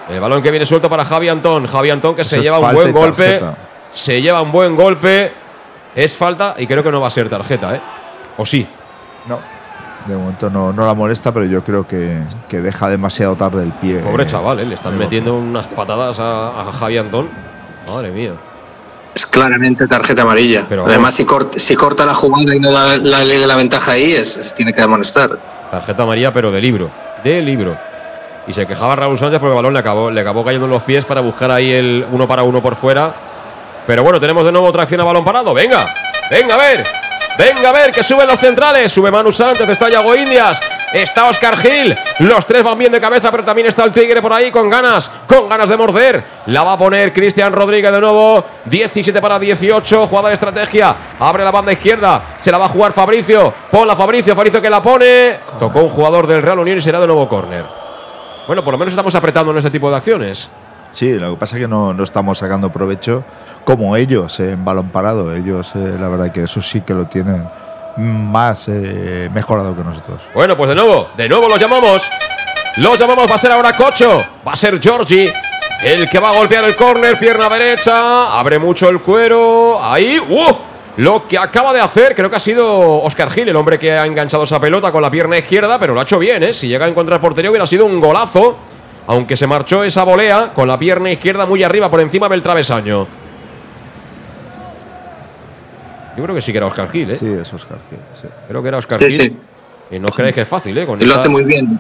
El 0.09 0.21
balón 0.21 0.41
que 0.41 0.51
viene 0.51 0.65
suelto 0.65 0.89
para 0.89 1.03
Javi 1.03 1.27
Antón. 1.27 1.67
Javi 1.67 1.89
Antón 1.89 2.15
que 2.15 2.21
Eso 2.21 2.35
se 2.35 2.41
lleva 2.41 2.59
un 2.59 2.73
buen 2.73 2.93
golpe. 2.93 3.41
Se 3.91 4.21
lleva 4.21 4.41
un 4.41 4.51
buen 4.51 4.75
golpe. 4.75 5.33
Es 5.95 6.15
falta 6.15 6.55
y 6.57 6.65
creo 6.65 6.81
que 6.81 6.91
no 6.91 7.01
va 7.01 7.07
a 7.07 7.11
ser 7.11 7.27
tarjeta, 7.27 7.75
¿eh? 7.75 7.81
O 8.37 8.45
sí. 8.45 8.65
No, 9.25 9.39
de 10.05 10.15
momento 10.15 10.49
no, 10.49 10.71
no 10.71 10.85
la 10.85 10.93
molesta, 10.93 11.33
pero 11.33 11.45
yo 11.45 11.63
creo 11.63 11.87
que, 11.87 12.19
que 12.47 12.61
deja 12.61 12.89
demasiado 12.89 13.35
tarde 13.35 13.63
el 13.63 13.71
pie. 13.73 13.99
Pobre 13.99 14.23
eh, 14.23 14.27
chaval, 14.27 14.59
¿eh? 14.59 14.65
Le 14.65 14.75
están 14.75 14.97
metiendo 14.97 15.35
unas 15.35 15.67
patadas 15.67 16.19
a, 16.19 16.61
a 16.61 16.71
Javi 16.71 16.97
Antón. 16.97 17.29
Madre 17.87 18.11
mía. 18.11 18.33
Es 19.15 19.25
claramente 19.25 19.87
tarjeta 19.87 20.21
amarilla. 20.21 20.65
Pero 20.69 20.85
Además, 20.85 21.15
si, 21.15 21.25
corta, 21.25 21.57
si 21.57 21.75
corta 21.75 22.05
la 22.05 22.13
jugada 22.13 22.55
y 22.55 22.59
no 22.59 22.71
la, 22.71 22.97
la 22.97 23.23
ley 23.25 23.39
de 23.39 23.47
la 23.47 23.55
ventaja 23.55 23.93
ahí, 23.93 24.11
es, 24.13 24.37
es- 24.37 24.53
tiene 24.53 24.73
que 24.73 24.81
amonestar. 24.81 25.37
Tarjeta 25.71 26.03
amarilla, 26.03 26.31
pero 26.31 26.51
de 26.51 26.61
libro. 26.61 26.89
De 27.23 27.41
libro. 27.41 27.75
Y 28.47 28.53
se 28.53 28.65
quejaba 28.65 28.95
Raúl 28.95 29.17
Sánchez 29.17 29.39
porque 29.39 29.51
el 29.51 29.55
balón 29.57 29.73
le 29.73 29.79
acabó, 29.79 30.09
le 30.11 30.21
acabó 30.21 30.45
cayendo 30.45 30.67
en 30.67 30.71
los 30.71 30.83
pies 30.83 31.03
para 31.03 31.19
buscar 31.21 31.51
ahí 31.51 31.71
el 31.71 32.05
uno 32.11 32.27
para 32.27 32.43
uno 32.43 32.61
por 32.61 32.75
fuera. 32.75 33.13
Pero 33.87 34.03
bueno, 34.03 34.19
tenemos 34.19 34.45
de 34.45 34.51
nuevo 34.51 34.67
otra 34.67 34.83
acción 34.83 35.01
a 35.01 35.03
balón 35.03 35.25
parado. 35.25 35.53
Venga, 35.53 35.85
venga 36.29 36.55
a 36.55 36.57
ver. 36.57 36.83
Venga 37.37 37.69
a 37.69 37.71
ver 37.71 37.91
que 37.91 38.03
suben 38.03 38.27
los 38.27 38.39
centrales. 38.39 38.91
Sube 38.91 39.11
Manu 39.11 39.31
Sánchez, 39.31 39.69
está 39.69 39.89
Yago 39.89 40.15
Indias. 40.15 40.59
Está 40.91 41.29
Oscar 41.29 41.57
Gil. 41.57 41.95
Los 42.19 42.45
tres 42.45 42.63
van 42.63 42.77
bien 42.77 42.91
de 42.91 42.99
cabeza, 42.99 43.29
pero 43.29 43.43
también 43.43 43.67
está 43.67 43.83
el 43.83 43.91
Tigre 43.91 44.21
por 44.21 44.33
ahí 44.33 44.49
con 44.49 44.69
ganas, 44.69 45.11
con 45.27 45.47
ganas 45.47 45.69
de 45.69 45.77
morder. 45.77 46.23
La 46.47 46.63
va 46.63 46.73
a 46.73 46.77
poner 46.77 47.13
Cristian 47.13 47.53
Rodríguez 47.53 47.91
de 47.91 47.99
nuevo. 48.01 48.43
17 48.65 49.21
para 49.21 49.37
18. 49.37 50.07
Jugada 50.07 50.29
de 50.29 50.33
estrategia. 50.33 50.95
Abre 51.19 51.43
la 51.43 51.51
banda 51.51 51.71
izquierda. 51.71 52.37
Se 52.41 52.51
la 52.51 52.57
va 52.57 52.65
a 52.65 52.69
jugar 52.69 52.93
Fabricio. 52.93 53.53
Ponla 53.69 53.95
Fabricio. 53.95 54.35
Fabricio 54.35 54.61
que 54.61 54.69
la 54.69 54.81
pone. 54.81 55.39
Tocó 55.59 55.81
un 55.81 55.89
jugador 55.89 56.25
del 56.25 56.41
Real 56.41 56.59
Unión 56.59 56.77
y 56.77 56.81
será 56.81 56.99
de 56.99 57.07
nuevo 57.07 57.27
córner. 57.27 57.65
Bueno, 58.47 58.63
por 58.63 58.71
lo 58.71 58.77
menos 58.77 58.93
estamos 58.93 59.13
apretando 59.13 59.51
en 59.51 59.57
este 59.57 59.69
tipo 59.69 59.91
de 59.91 59.97
acciones. 59.97 60.49
Sí, 60.97 61.13
lo 61.13 61.33
que 61.33 61.37
pasa 61.37 61.57
es 61.57 61.61
que 61.61 61.67
no, 61.67 61.93
no 61.93 62.03
estamos 62.03 62.39
sacando 62.39 62.71
provecho 62.71 63.23
como 63.65 63.95
ellos 63.95 64.39
en 64.39 64.65
balón 64.65 64.89
parado. 64.89 65.31
Ellos, 65.31 65.71
eh, 65.75 65.95
la 65.99 66.07
verdad, 66.07 66.31
que 66.31 66.41
eso 66.41 66.59
sí 66.59 66.81
que 66.81 66.95
lo 66.95 67.05
tienen 67.05 67.47
más 67.97 68.67
eh, 68.67 69.29
mejorado 69.31 69.75
que 69.75 69.83
nosotros. 69.83 70.19
Bueno, 70.33 70.57
pues 70.57 70.69
de 70.69 70.73
nuevo, 70.75 71.09
de 71.15 71.29
nuevo 71.29 71.47
los 71.47 71.59
llamamos. 71.59 72.09
Los 72.77 72.97
llamamos, 72.97 73.29
va 73.29 73.35
a 73.35 73.37
ser 73.37 73.51
ahora 73.51 73.73
Cocho. 73.73 74.23
Va 74.47 74.53
a 74.53 74.55
ser 74.55 74.79
Giorgi. 74.79 75.29
El 75.83 76.09
que 76.09 76.17
va 76.17 76.31
a 76.31 76.33
golpear 76.35 76.63
el 76.63 76.75
córner, 76.75 77.19
pierna 77.19 77.47
derecha. 77.47 78.35
Abre 78.39 78.57
mucho 78.57 78.89
el 78.89 78.99
cuero. 78.99 79.77
Ahí. 79.79 80.17
¡Uh! 80.17 80.55
Lo 80.95 81.27
que 81.27 81.37
acaba 81.37 81.73
de 81.73 81.79
hacer, 81.79 82.15
creo 82.15 82.27
que 82.27 82.37
ha 82.37 82.39
sido 82.39 83.03
Oscar 83.03 83.29
Gil, 83.29 83.47
el 83.47 83.55
hombre 83.55 83.77
que 83.77 83.91
ha 83.91 84.07
enganchado 84.07 84.45
esa 84.45 84.59
pelota 84.59 84.91
con 84.91 85.03
la 85.03 85.11
pierna 85.11 85.37
izquierda, 85.37 85.77
pero 85.77 85.93
lo 85.93 85.99
ha 85.99 86.03
hecho 86.03 86.17
bien, 86.17 86.41
¿eh? 86.41 86.55
Si 86.55 86.67
llega 86.67 86.87
a 86.87 86.89
encontrar 86.89 87.21
portería 87.21 87.51
hubiera 87.51 87.67
sido 87.67 87.85
un 87.85 87.99
golazo. 87.99 88.57
Aunque 89.07 89.37
se 89.37 89.47
marchó 89.47 89.83
esa 89.83 90.03
volea 90.03 90.51
con 90.53 90.67
la 90.67 90.77
pierna 90.77 91.09
izquierda 91.11 91.45
muy 91.45 91.63
arriba, 91.63 91.89
por 91.89 92.01
encima 92.01 92.27
del 92.27 92.41
travesaño. 92.43 93.07
Yo 96.17 96.23
creo 96.23 96.35
que 96.35 96.41
sí 96.41 96.51
que 96.51 96.57
era 96.57 96.67
Oscar 96.67 96.89
Gil, 96.91 97.11
¿eh? 97.11 97.15
Sí, 97.15 97.27
es 97.27 97.53
Oscar 97.53 97.77
Gil. 97.89 97.99
sí. 98.21 98.27
Creo 98.47 98.61
que 98.61 98.67
era 98.67 98.77
Oscar 98.77 98.99
Sí, 99.01 99.07
Gil. 99.09 99.21
sí. 99.21 99.37
Y 99.95 99.99
no 99.99 100.05
os 100.09 100.15
creáis 100.15 100.33
que 100.35 100.41
es 100.41 100.47
fácil, 100.47 100.77
¿eh? 100.77 100.85
Con 100.85 100.99
Y 101.01 101.05
lo 101.05 101.11
esta- 101.11 101.21
hace 101.21 101.29
muy 101.29 101.43
bien. 101.43 101.79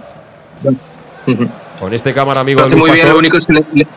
con 1.79 1.93
este 1.93 2.13
cámara 2.13 2.41
amigo 2.41 2.61
Lo 2.61 2.67
hace 2.67 2.75
muy 2.75 2.91
bien, 2.91 3.09
lo 3.09 3.17
único 3.17 3.37
es 3.37 3.45
que 3.45 3.53
le, 3.53 3.65
le- 3.73 3.87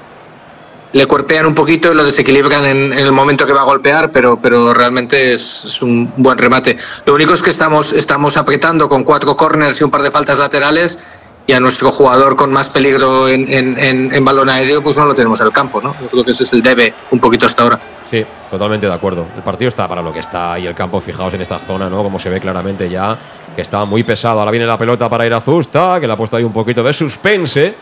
le 0.92 1.06
cuerpean 1.06 1.46
un 1.46 1.54
poquito 1.54 1.92
y 1.92 1.94
lo 1.94 2.02
desequilibran 2.04 2.64
en, 2.66 2.92
en 2.92 2.98
el 2.98 3.12
momento 3.12 3.46
que 3.46 3.52
va 3.52 3.60
a 3.60 3.64
golpear, 3.64 4.10
pero, 4.10 4.40
pero 4.42 4.74
realmente 4.74 5.32
es, 5.34 5.64
es 5.66 5.82
un 5.82 6.12
buen 6.16 6.36
remate. 6.36 6.76
Lo 7.06 7.14
único 7.14 7.32
es 7.34 7.42
que 7.42 7.50
estamos, 7.50 7.92
estamos 7.92 8.36
apretando 8.36 8.88
con 8.88 9.04
cuatro 9.04 9.36
corners 9.36 9.80
y 9.80 9.84
un 9.84 9.90
par 9.90 10.02
de 10.02 10.10
faltas 10.10 10.38
laterales 10.38 10.98
y 11.46 11.52
a 11.52 11.60
nuestro 11.60 11.90
jugador 11.90 12.36
con 12.36 12.52
más 12.52 12.70
peligro 12.70 13.28
en, 13.28 13.52
en- 13.52 13.78
en- 13.78 14.14
en 14.14 14.24
balón 14.24 14.48
aéreo 14.50 14.82
pues 14.82 14.96
no 14.96 15.04
lo 15.04 15.14
tenemos 15.14 15.40
en 15.40 15.46
el 15.46 15.52
campo, 15.52 15.80
¿no? 15.80 15.94
Yo 16.00 16.08
creo 16.08 16.24
que 16.24 16.30
ese 16.30 16.44
es 16.44 16.52
el 16.52 16.62
debe 16.62 16.94
un 17.10 17.18
poquito 17.18 17.46
hasta 17.46 17.62
ahora. 17.64 17.80
Sí, 18.10 18.24
totalmente 18.50 18.86
de 18.86 18.92
acuerdo. 18.92 19.26
El 19.36 19.42
partido 19.42 19.68
está 19.68 19.86
para 19.88 20.02
lo 20.02 20.12
que 20.12 20.18
está 20.20 20.58
y 20.58 20.66
el 20.66 20.74
campo, 20.74 21.00
fijaos 21.00 21.32
en 21.34 21.40
esta 21.40 21.58
zona, 21.58 21.88
¿no? 21.88 22.02
Como 22.02 22.18
se 22.18 22.28
ve 22.28 22.40
claramente 22.40 22.88
ya, 22.88 23.16
que 23.54 23.62
está 23.62 23.84
muy 23.84 24.02
pesado. 24.02 24.38
Ahora 24.40 24.50
viene 24.50 24.66
la 24.66 24.76
pelota 24.78 25.08
para 25.08 25.24
ir 25.26 25.32
a 25.34 25.40
Zusta, 25.40 25.98
que 26.00 26.06
le 26.06 26.12
ha 26.12 26.16
puesto 26.16 26.36
ahí 26.36 26.44
un 26.44 26.52
poquito 26.52 26.82
de 26.82 26.92
suspense, 26.92 27.74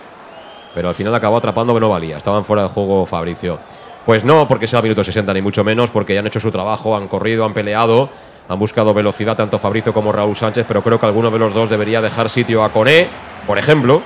pero 0.75 0.89
al 0.91 0.95
final 0.95 1.15
acabó 1.15 1.39
atrapando 1.39 1.73
que 1.75 1.81
no 1.81 1.89
valía. 1.89 2.19
Estaban 2.19 2.45
fuera 2.45 2.63
de 2.65 2.69
juego 2.69 3.07
Fabricio. 3.07 3.59
Pues 4.05 4.25
no, 4.25 4.47
porque 4.49 4.67
sea 4.67 4.79
el 4.79 4.85
minuto 4.85 5.03
60, 5.05 5.33
ni 5.35 5.43
mucho 5.43 5.65
menos, 5.65 5.91
porque 5.91 6.15
ya 6.15 6.21
han 6.21 6.27
hecho 6.27 6.41
su 6.41 6.51
trabajo, 6.51 6.97
han 6.97 7.09
corrido, 7.09 7.45
han 7.45 7.53
peleado, 7.55 8.09
han 8.49 8.59
buscado 8.59 8.95
velocidad 8.95 9.37
tanto 9.37 9.59
Fabricio 9.59 9.93
como 9.93 10.11
Raúl 10.13 10.37
Sánchez, 10.37 10.65
pero 10.67 10.83
creo 10.83 10.99
que 10.99 11.07
alguno 11.07 11.31
de 11.31 11.39
los 11.39 11.53
dos 11.53 11.69
debería 11.69 12.01
dejar 12.01 12.29
sitio 12.31 12.65
a 12.65 12.71
Coné, 12.71 13.09
por 13.47 13.59
ejemplo, 13.59 14.01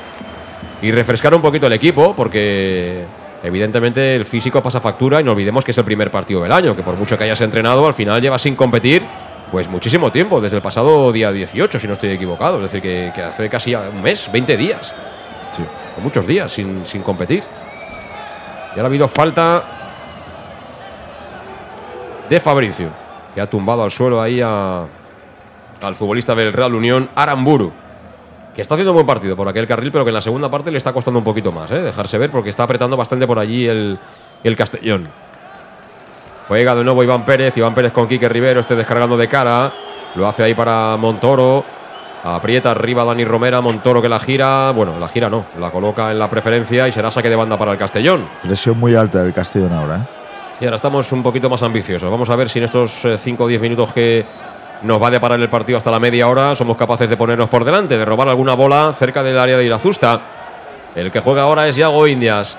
y 0.80 0.90
refrescar 0.90 1.32
un 1.34 1.42
poquito 1.42 1.68
el 1.68 1.72
equipo, 1.74 2.14
porque 2.16 3.04
evidentemente 3.42 4.16
el 4.16 4.24
físico 4.26 4.60
pasa 4.62 4.80
factura 4.80 5.20
y 5.20 5.24
no 5.24 5.32
olvidemos 5.32 5.64
que 5.64 5.70
es 5.70 5.78
el 5.78 5.84
primer 5.84 6.10
partido 6.10 6.42
del 6.42 6.50
año, 6.52 6.74
que 6.74 6.82
por 6.82 6.96
mucho 6.96 7.16
que 7.16 7.24
hayas 7.24 7.40
entrenado, 7.40 7.86
al 7.86 7.94
final 7.94 8.20
lleva 8.20 8.38
sin 8.38 8.56
competir 8.56 9.02
pues 9.52 9.68
muchísimo 9.68 10.10
tiempo, 10.10 10.40
desde 10.40 10.56
el 10.56 10.62
pasado 10.62 11.12
día 11.12 11.30
18, 11.30 11.78
si 11.78 11.86
no 11.86 11.92
estoy 11.92 12.10
equivocado, 12.10 12.56
es 12.56 12.62
decir, 12.62 12.80
que, 12.80 13.12
que 13.14 13.22
hace 13.22 13.48
casi 13.50 13.74
un 13.74 14.00
mes, 14.02 14.30
20 14.32 14.56
días, 14.56 14.94
Sí. 15.50 15.62
o 15.98 16.00
muchos 16.00 16.26
días 16.26 16.50
sin, 16.50 16.86
sin 16.86 17.02
competir. 17.02 17.44
Y 17.44 18.70
ahora 18.70 18.84
ha 18.84 18.86
habido 18.86 19.06
falta 19.06 19.62
de 22.30 22.40
Fabricio, 22.40 22.88
que 23.34 23.40
ha 23.40 23.48
tumbado 23.48 23.82
al 23.82 23.90
suelo 23.90 24.20
ahí 24.20 24.40
al 24.40 24.88
futbolista 25.94 26.34
del 26.34 26.52
Real 26.52 26.74
Unión, 26.74 27.10
Aramburu 27.14 27.72
que 28.54 28.62
está 28.62 28.74
haciendo 28.74 28.92
un 28.92 28.96
buen 28.96 29.06
partido 29.06 29.36
por 29.36 29.48
aquel 29.48 29.66
carril, 29.66 29.90
pero 29.90 30.04
que 30.04 30.10
en 30.10 30.14
la 30.14 30.20
segunda 30.20 30.50
parte 30.50 30.70
le 30.70 30.78
está 30.78 30.92
costando 30.92 31.18
un 31.18 31.24
poquito 31.24 31.52
más, 31.52 31.70
¿eh? 31.70 31.80
dejarse 31.80 32.18
ver, 32.18 32.30
porque 32.30 32.50
está 32.50 32.64
apretando 32.64 32.96
bastante 32.96 33.26
por 33.26 33.38
allí 33.38 33.66
el, 33.66 33.98
el 34.44 34.56
Castellón. 34.56 35.08
Juega 36.48 36.74
de 36.74 36.84
nuevo 36.84 37.02
Iván 37.02 37.24
Pérez, 37.24 37.56
Iván 37.56 37.74
Pérez 37.74 37.92
con 37.92 38.06
Quique 38.08 38.28
Rivero, 38.28 38.60
este 38.60 38.76
descargando 38.76 39.16
de 39.16 39.28
cara, 39.28 39.72
lo 40.16 40.28
hace 40.28 40.42
ahí 40.42 40.54
para 40.54 40.96
Montoro, 40.98 41.64
aprieta 42.24 42.72
arriba 42.72 43.04
Dani 43.04 43.24
Romera, 43.24 43.60
Montoro 43.62 44.02
que 44.02 44.08
la 44.08 44.20
gira, 44.20 44.70
bueno, 44.72 44.98
la 44.98 45.08
gira 45.08 45.30
no, 45.30 45.46
la 45.58 45.70
coloca 45.70 46.10
en 46.10 46.18
la 46.18 46.28
preferencia 46.28 46.86
y 46.86 46.92
será 46.92 47.10
saque 47.10 47.30
de 47.30 47.36
banda 47.36 47.56
para 47.56 47.72
el 47.72 47.78
Castellón. 47.78 48.28
Presión 48.42 48.78
muy 48.78 48.94
alta 48.94 49.22
del 49.22 49.32
Castellón 49.32 49.72
ahora. 49.72 49.96
¿eh? 49.96 50.21
Y 50.62 50.64
ahora 50.64 50.76
estamos 50.76 51.10
un 51.10 51.24
poquito 51.24 51.50
más 51.50 51.60
ambiciosos. 51.64 52.08
Vamos 52.08 52.30
a 52.30 52.36
ver 52.36 52.48
si 52.48 52.60
en 52.60 52.66
estos 52.66 53.04
5 53.18 53.42
o 53.42 53.48
10 53.48 53.60
minutos 53.60 53.92
que 53.92 54.24
nos 54.82 55.02
va 55.02 55.08
a 55.08 55.10
deparar 55.10 55.40
el 55.40 55.48
partido 55.48 55.76
hasta 55.76 55.90
la 55.90 55.98
media 55.98 56.28
hora 56.28 56.54
somos 56.54 56.76
capaces 56.76 57.10
de 57.10 57.16
ponernos 57.16 57.48
por 57.48 57.64
delante, 57.64 57.98
de 57.98 58.04
robar 58.04 58.28
alguna 58.28 58.54
bola 58.54 58.92
cerca 58.96 59.24
del 59.24 59.40
área 59.40 59.58
de 59.58 59.64
Irazusta. 59.64 60.20
El 60.94 61.10
que 61.10 61.18
juega 61.18 61.42
ahora 61.42 61.66
es 61.66 61.74
Yago 61.74 62.06
Indias. 62.06 62.56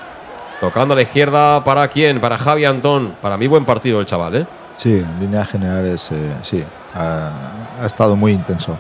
Tocando 0.59 0.95
a 0.95 0.97
la 0.97 1.03
izquierda 1.03 1.63
para 1.63 1.87
quién? 1.87 2.19
Para 2.19 2.37
Javi 2.37 2.65
Antón. 2.65 3.15
Para 3.21 3.37
mí 3.37 3.47
buen 3.47 3.63
partido 3.63 4.01
el 4.01 4.05
chaval, 4.05 4.35
¿eh? 4.35 4.47
Sí, 4.75 4.95
en 4.95 5.21
líneas 5.21 5.47
generales, 5.47 6.09
eh, 6.11 6.35
sí. 6.41 6.61
Ha, 6.93 7.31
ha 7.79 7.85
estado 7.85 8.17
muy 8.17 8.33
intenso. 8.33 8.77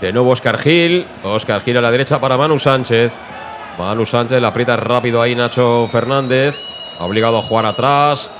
De 0.00 0.12
nuevo 0.12 0.30
Oscar 0.30 0.56
Gil. 0.58 1.04
Oscar 1.24 1.62
Gil 1.62 1.78
a 1.78 1.80
la 1.80 1.90
derecha 1.90 2.20
para 2.20 2.36
Manu 2.36 2.60
Sánchez. 2.60 3.12
Manu 3.76 4.06
Sánchez 4.06 4.40
la 4.40 4.46
aprieta 4.46 4.76
rápido 4.76 5.20
ahí 5.20 5.34
Nacho 5.34 5.88
Fernández. 5.88 6.56
Ha 7.00 7.04
obligado 7.04 7.38
a 7.38 7.42
jugar 7.42 7.66
atrás. 7.66 8.30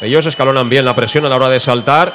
Ellos 0.00 0.26
escalonan 0.26 0.68
bien 0.68 0.84
la 0.84 0.94
presión 0.94 1.24
a 1.24 1.28
la 1.28 1.36
hora 1.36 1.48
de 1.48 1.60
saltar. 1.60 2.14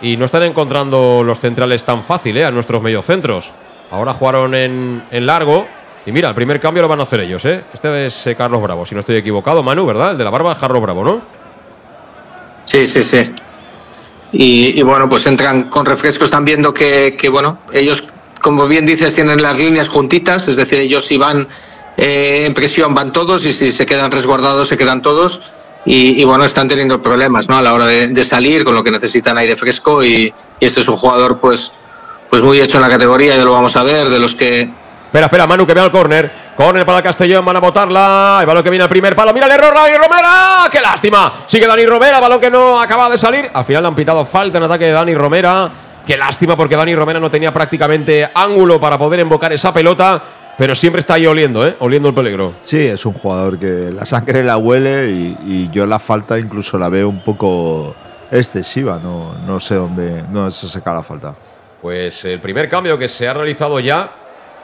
Y 0.00 0.16
no 0.16 0.24
están 0.24 0.42
encontrando 0.42 1.22
los 1.24 1.38
centrales 1.38 1.84
tan 1.84 2.02
fácil 2.02 2.36
¿eh? 2.36 2.44
a 2.44 2.50
nuestros 2.50 2.82
mediocentros. 2.82 3.52
Ahora 3.90 4.12
jugaron 4.12 4.54
en, 4.54 5.04
en 5.10 5.26
largo. 5.26 5.66
Y 6.06 6.12
mira, 6.12 6.28
el 6.28 6.34
primer 6.34 6.60
cambio 6.60 6.82
lo 6.82 6.88
van 6.88 7.00
a 7.00 7.04
hacer 7.04 7.20
ellos. 7.20 7.44
¿eh? 7.44 7.64
Este 7.72 8.06
es 8.06 8.26
eh, 8.26 8.34
Carlos 8.34 8.60
Bravo, 8.62 8.84
si 8.84 8.94
no 8.94 9.00
estoy 9.00 9.16
equivocado. 9.16 9.62
Manu, 9.62 9.86
¿verdad? 9.86 10.12
El 10.12 10.18
de 10.18 10.24
la 10.24 10.30
barba 10.30 10.58
Carlos 10.58 10.82
Bravo, 10.82 11.04
¿no? 11.04 11.22
Sí, 12.66 12.86
sí, 12.86 13.02
sí. 13.02 13.32
Y, 14.36 14.82
bueno, 14.82 15.08
pues 15.08 15.26
entran 15.26 15.70
con 15.70 15.86
refrescos, 15.86 16.24
están 16.24 16.44
viendo 16.44 16.74
que, 16.74 17.16
que, 17.16 17.28
bueno, 17.28 17.60
ellos, 17.72 18.04
como 18.42 18.66
bien 18.66 18.84
dices, 18.84 19.14
tienen 19.14 19.40
las 19.40 19.56
líneas 19.56 19.88
juntitas, 19.88 20.48
es 20.48 20.56
decir, 20.56 20.80
ellos 20.80 21.06
si 21.06 21.16
van 21.16 21.46
eh, 21.96 22.46
en 22.46 22.54
presión 22.54 22.94
van 22.94 23.12
todos 23.12 23.44
y 23.44 23.52
si 23.52 23.72
se 23.72 23.86
quedan 23.86 24.10
resguardados 24.10 24.68
se 24.68 24.76
quedan 24.76 25.02
todos. 25.02 25.40
Y, 25.86 26.20
y 26.20 26.24
bueno, 26.24 26.44
están 26.44 26.68
teniendo 26.68 27.02
problemas 27.02 27.48
¿no? 27.48 27.56
a 27.56 27.62
la 27.62 27.74
hora 27.74 27.86
de, 27.86 28.24
salir, 28.24 28.64
con 28.64 28.74
lo 28.74 28.82
que 28.82 28.90
necesitan 28.90 29.36
aire 29.38 29.56
fresco. 29.56 30.02
Y, 30.04 30.32
este 30.60 30.80
es 30.80 30.88
un 30.88 30.96
jugador, 30.96 31.38
pues, 31.38 31.72
pues 32.30 32.42
muy 32.42 32.60
hecho 32.60 32.78
en 32.78 32.82
la 32.82 32.88
categoría, 32.88 33.36
ya 33.36 33.44
lo 33.44 33.52
vamos 33.52 33.76
a 33.76 33.82
ver, 33.82 34.08
de 34.08 34.18
los 34.18 34.34
que 34.34 34.70
Espera, 35.14 35.26
espera, 35.26 35.46
Manu 35.46 35.64
que 35.64 35.74
ve 35.74 35.80
al 35.80 35.92
córner. 35.92 36.28
Córner 36.56 36.84
para 36.84 36.98
el 36.98 37.04
Castellón, 37.04 37.44
van 37.44 37.54
a 37.54 37.60
botarla. 37.60 38.38
El 38.40 38.46
balón 38.46 38.64
que 38.64 38.70
viene 38.70 38.82
al 38.82 38.88
primer 38.88 39.14
palo. 39.14 39.32
Mira 39.32 39.46
el 39.46 39.52
error, 39.52 39.72
Dani 39.72 39.96
Romera. 39.96 40.68
¡Qué 40.72 40.80
lástima! 40.80 41.44
Sigue 41.46 41.68
Dani 41.68 41.86
Romera, 41.86 42.18
balón 42.18 42.40
que 42.40 42.50
no 42.50 42.80
acaba 42.80 43.08
de 43.08 43.16
salir. 43.16 43.48
Al 43.54 43.64
final 43.64 43.84
le 43.84 43.88
han 43.90 43.94
pitado 43.94 44.24
falta 44.24 44.58
en 44.58 44.64
ataque 44.64 44.86
de 44.86 44.90
Dani 44.90 45.14
Romera. 45.14 45.70
Qué 46.04 46.16
lástima 46.16 46.56
porque 46.56 46.74
Dani 46.74 46.96
Romera 46.96 47.20
no 47.20 47.30
tenía 47.30 47.52
prácticamente 47.52 48.28
ángulo 48.34 48.80
para 48.80 48.98
poder 48.98 49.20
embocar 49.20 49.52
esa 49.52 49.72
pelota. 49.72 50.20
Pero 50.56 50.74
siempre 50.74 51.00
está 51.00 51.14
ahí 51.14 51.26
oliendo, 51.26 51.66
¿eh? 51.66 51.76
Oliendo 51.80 52.08
el 52.08 52.14
peligro. 52.14 52.54
Sí, 52.62 52.78
es 52.78 53.04
un 53.04 53.12
jugador 53.12 53.58
que 53.58 53.90
la 53.90 54.06
sangre 54.06 54.44
la 54.44 54.56
huele 54.56 55.10
y, 55.10 55.36
y 55.46 55.70
yo 55.72 55.84
la 55.86 55.98
falta 55.98 56.38
incluso 56.38 56.78
la 56.78 56.88
veo 56.88 57.08
un 57.08 57.24
poco 57.24 57.94
excesiva. 58.30 59.00
No, 59.02 59.34
no 59.38 59.58
sé 59.58 59.74
dónde, 59.74 60.22
dónde 60.30 60.50
se 60.50 60.68
saca 60.68 60.92
la 60.92 61.02
falta. 61.02 61.34
Pues 61.82 62.24
el 62.24 62.40
primer 62.40 62.68
cambio 62.68 62.96
que 62.96 63.08
se 63.08 63.26
ha 63.28 63.34
realizado 63.34 63.80
ya. 63.80 64.12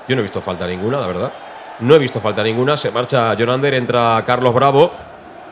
Yo 0.08 0.16
no 0.16 0.20
he 0.20 0.22
visto 0.22 0.40
falta 0.40 0.66
ninguna, 0.66 1.00
la 1.00 1.06
verdad. 1.06 1.32
No 1.80 1.94
he 1.94 1.98
visto 1.98 2.20
falta 2.20 2.42
ninguna. 2.42 2.76
Se 2.76 2.90
marcha 2.90 3.34
Jonander, 3.36 3.74
entra 3.74 4.22
Carlos 4.26 4.54
Bravo. 4.54 4.92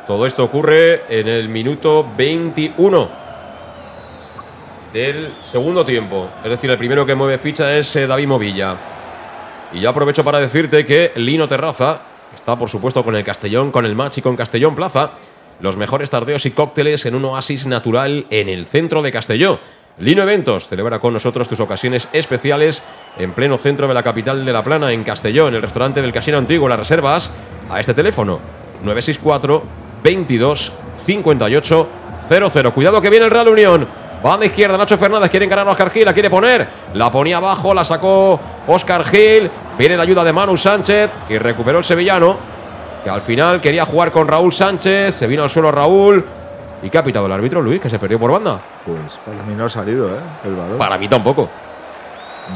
Todo 0.07 0.25
esto 0.25 0.45
ocurre 0.45 1.03
en 1.09 1.29
el 1.29 1.49
minuto 1.49 2.09
21 2.17 3.09
del 4.93 5.35
segundo 5.43 5.85
tiempo. 5.85 6.29
Es 6.43 6.51
decir, 6.51 6.71
el 6.71 6.79
primero 6.79 7.05
que 7.05 7.15
mueve 7.15 7.39
ficha 7.39 7.77
es 7.77 7.95
eh, 7.97 8.07
David 8.07 8.27
Movilla. 8.27 8.77
Y 9.73 9.81
yo 9.81 9.91
aprovecho 9.91 10.25
para 10.25 10.41
decirte 10.41 10.87
que 10.87 11.13
Lino 11.17 11.47
Terraza 11.47 12.03
está, 12.35 12.57
por 12.57 12.71
supuesto, 12.71 13.05
con 13.05 13.17
el 13.17 13.25
Castellón, 13.25 13.71
con 13.71 13.85
el 13.85 13.95
Match 13.95 14.19
y 14.19 14.23
con 14.23 14.37
Castellón 14.37 14.75
Plaza. 14.75 15.13
Los 15.61 15.77
mejores 15.77 16.11
tardeos 16.11 16.47
y 16.47 16.53
cócteles 16.53 17.05
en 17.07 17.15
un 17.15 17.25
oasis 17.25 17.67
natural 17.67 18.27
en 18.31 18.49
el 18.49 18.67
centro 18.67 19.03
de 19.03 19.13
Castelló. 19.13 19.59
Lino 19.99 20.23
Eventos 20.23 20.69
celebra 20.69 21.01
con 21.01 21.13
nosotros 21.13 21.49
tus 21.49 21.59
ocasiones 21.59 22.09
especiales 22.13 22.83
en 23.19 23.33
pleno 23.33 23.59
centro 23.59 23.89
de 23.89 23.95
la 23.95 24.05
capital 24.05 24.45
de 24.45 24.53
La 24.53 24.63
Plana, 24.63 24.93
en 24.93 25.03
Castelló, 25.03 25.49
en 25.49 25.57
el 25.57 25.63
restaurante 25.63 26.01
del 26.01 26.13
Casino 26.13 26.39
Antiguo. 26.39 26.69
Las 26.69 26.79
reservas 26.79 27.33
a 27.69 27.81
este 27.81 27.95
teléfono 27.95 28.39
964 28.85 29.63
22 30.05 30.73
58 31.05 31.89
00. 32.29 32.75
Cuidado 32.75 33.01
que 33.03 33.11
viene 33.11 33.25
el 33.25 33.33
Real 33.33 33.49
Unión. 33.49 33.89
Banda 34.23 34.47
izquierda, 34.47 34.77
Nacho 34.77 34.99
Fernández 34.99 35.31
quiere 35.31 35.47
encarar 35.47 35.67
a 35.69 35.71
Oscar 35.71 35.91
Gil, 35.91 36.05
la 36.05 36.13
quiere 36.13 36.29
poner. 36.29 36.67
La 36.95 37.11
ponía 37.11 37.37
abajo, 37.37 37.73
la 37.73 37.85
sacó 37.85 38.39
Oscar 38.67 39.05
Gil. 39.05 39.51
Viene 39.79 39.97
la 39.97 40.03
ayuda 40.03 40.25
de 40.25 40.33
Manu 40.33 40.57
Sánchez 40.57 41.11
y 41.29 41.39
recuperó 41.39 41.79
el 41.79 41.85
sevillano. 41.85 42.37
Que 43.05 43.11
al 43.11 43.23
final 43.23 43.61
quería 43.61 43.85
jugar 43.85 44.11
con 44.11 44.27
Raúl 44.27 44.53
Sánchez. 44.53 45.15
Se 45.15 45.27
vino 45.29 45.45
al 45.45 45.51
suelo 45.51 45.71
Raúl. 45.71 46.25
¿Y 46.83 46.91
qué 46.91 46.99
ha 46.99 47.03
pitado 47.03 47.27
el 47.27 47.33
árbitro, 47.33 47.63
Luis? 47.63 47.81
Que 47.81 47.89
se 47.89 47.99
perdió 47.99 48.19
por 48.19 48.33
banda. 48.33 48.59
Pues 48.85 49.19
para 49.25 49.43
mí 49.45 49.55
no 49.57 49.67
ha 49.67 49.69
salido, 49.69 50.09
¿eh? 50.09 50.21
El 50.45 50.55
balón. 50.57 50.79
Para 50.79 50.99
mí 50.99 51.09
tampoco. 51.09 51.49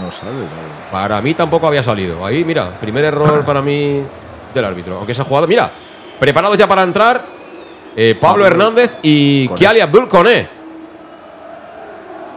No 0.00 0.10
sale 0.10 0.30
el 0.32 0.36
balón. 0.36 0.90
Para 0.90 1.20
mí 1.20 1.34
tampoco 1.34 1.68
había 1.68 1.82
salido. 1.82 2.24
Ahí, 2.26 2.44
mira, 2.44 2.70
primer 2.80 3.04
error 3.04 3.44
para 3.44 3.62
mí 3.62 4.02
del 4.52 4.64
árbitro. 4.64 4.96
Aunque 4.96 5.14
se 5.14 5.22
ha 5.22 5.24
jugado. 5.24 5.46
Mira, 5.46 5.70
preparados 6.18 6.58
ya 6.58 6.66
para 6.66 6.82
entrar 6.82 7.22
eh, 7.94 8.16
Pablo 8.20 8.44
Hernández 8.44 8.96
y. 9.02 9.48
Kiali 9.48 9.80
Abdul 9.80 10.08
Koné. 10.08 10.61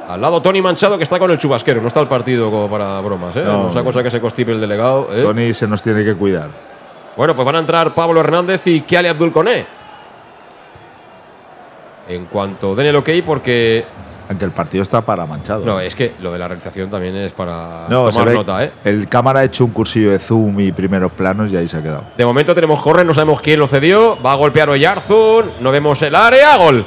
Al 0.08 0.22
lado 0.22 0.42
Tony 0.42 0.62
Manchado 0.62 0.98
que 0.98 1.04
está 1.04 1.20
con 1.20 1.32
el 1.32 1.38
chubasquero. 1.38 1.82
No 1.82 1.88
está 1.88 2.00
el 2.02 2.08
partido 2.08 2.50
como 2.52 2.70
para 2.70 3.00
bromas, 3.02 3.36
¿eh? 3.36 3.44
No. 3.44 3.70
Esa 3.70 3.84
cosa 3.84 4.04
que 4.04 4.12
se 4.12 4.22
constipe 4.22 4.52
el 4.52 4.62
delegado. 4.62 5.10
¿eh? 5.12 5.22
Tony 5.22 5.54
se 5.54 5.68
nos 5.68 5.82
tiene 5.82 6.04
que 6.04 6.16
cuidar. 6.16 6.50
Bueno, 7.18 7.34
pues 7.36 7.46
van 7.46 7.56
a 7.56 7.60
entrar 7.60 7.94
Pablo 7.96 8.20
Hernández 8.20 8.66
y 8.68 8.82
Kiali 8.82 9.08
Abdul 9.08 9.32
Koné. 9.32 9.66
En 12.08 12.26
cuanto 12.26 12.76
den 12.76 12.88
el 12.88 12.96
ok, 12.98 13.10
porque. 13.26 13.86
Aunque 14.28 14.46
el 14.46 14.52
partido 14.52 14.82
está 14.82 15.02
para 15.02 15.26
manchado. 15.26 15.64
No, 15.66 15.80
es 15.80 15.94
que 15.96 16.16
lo 16.20 16.32
de 16.32 16.40
la 16.40 16.48
realización 16.48 16.90
también 16.90 17.16
es 17.16 17.34
para 17.34 17.86
No, 17.90 18.10
tomar 18.10 18.34
nota, 18.34 18.64
¿eh? 18.64 18.72
El 18.84 19.08
cámara 19.08 19.42
ha 19.42 19.44
hecho 19.44 19.64
un 19.66 19.72
cursillo 19.72 20.12
de 20.12 20.20
zoom 20.20 20.60
y 20.60 20.72
primeros 20.72 21.12
planos 21.12 21.52
y 21.52 21.58
ahí 21.58 21.68
se 21.68 21.78
ha 21.78 21.82
quedado. 21.84 22.06
De 22.18 22.26
momento 22.26 22.54
tenemos 22.56 22.82
correr, 22.82 23.06
no 23.06 23.14
sabemos 23.14 23.40
quién 23.42 23.60
lo 23.60 23.68
cedió. 23.68 24.22
Va 24.24 24.32
a 24.32 24.36
golpear 24.36 24.70
Oyarzun. 24.70 25.52
No 25.62 25.72
vemos 25.72 26.02
el 26.02 26.16
área. 26.16 26.58
Gol. 26.58 26.86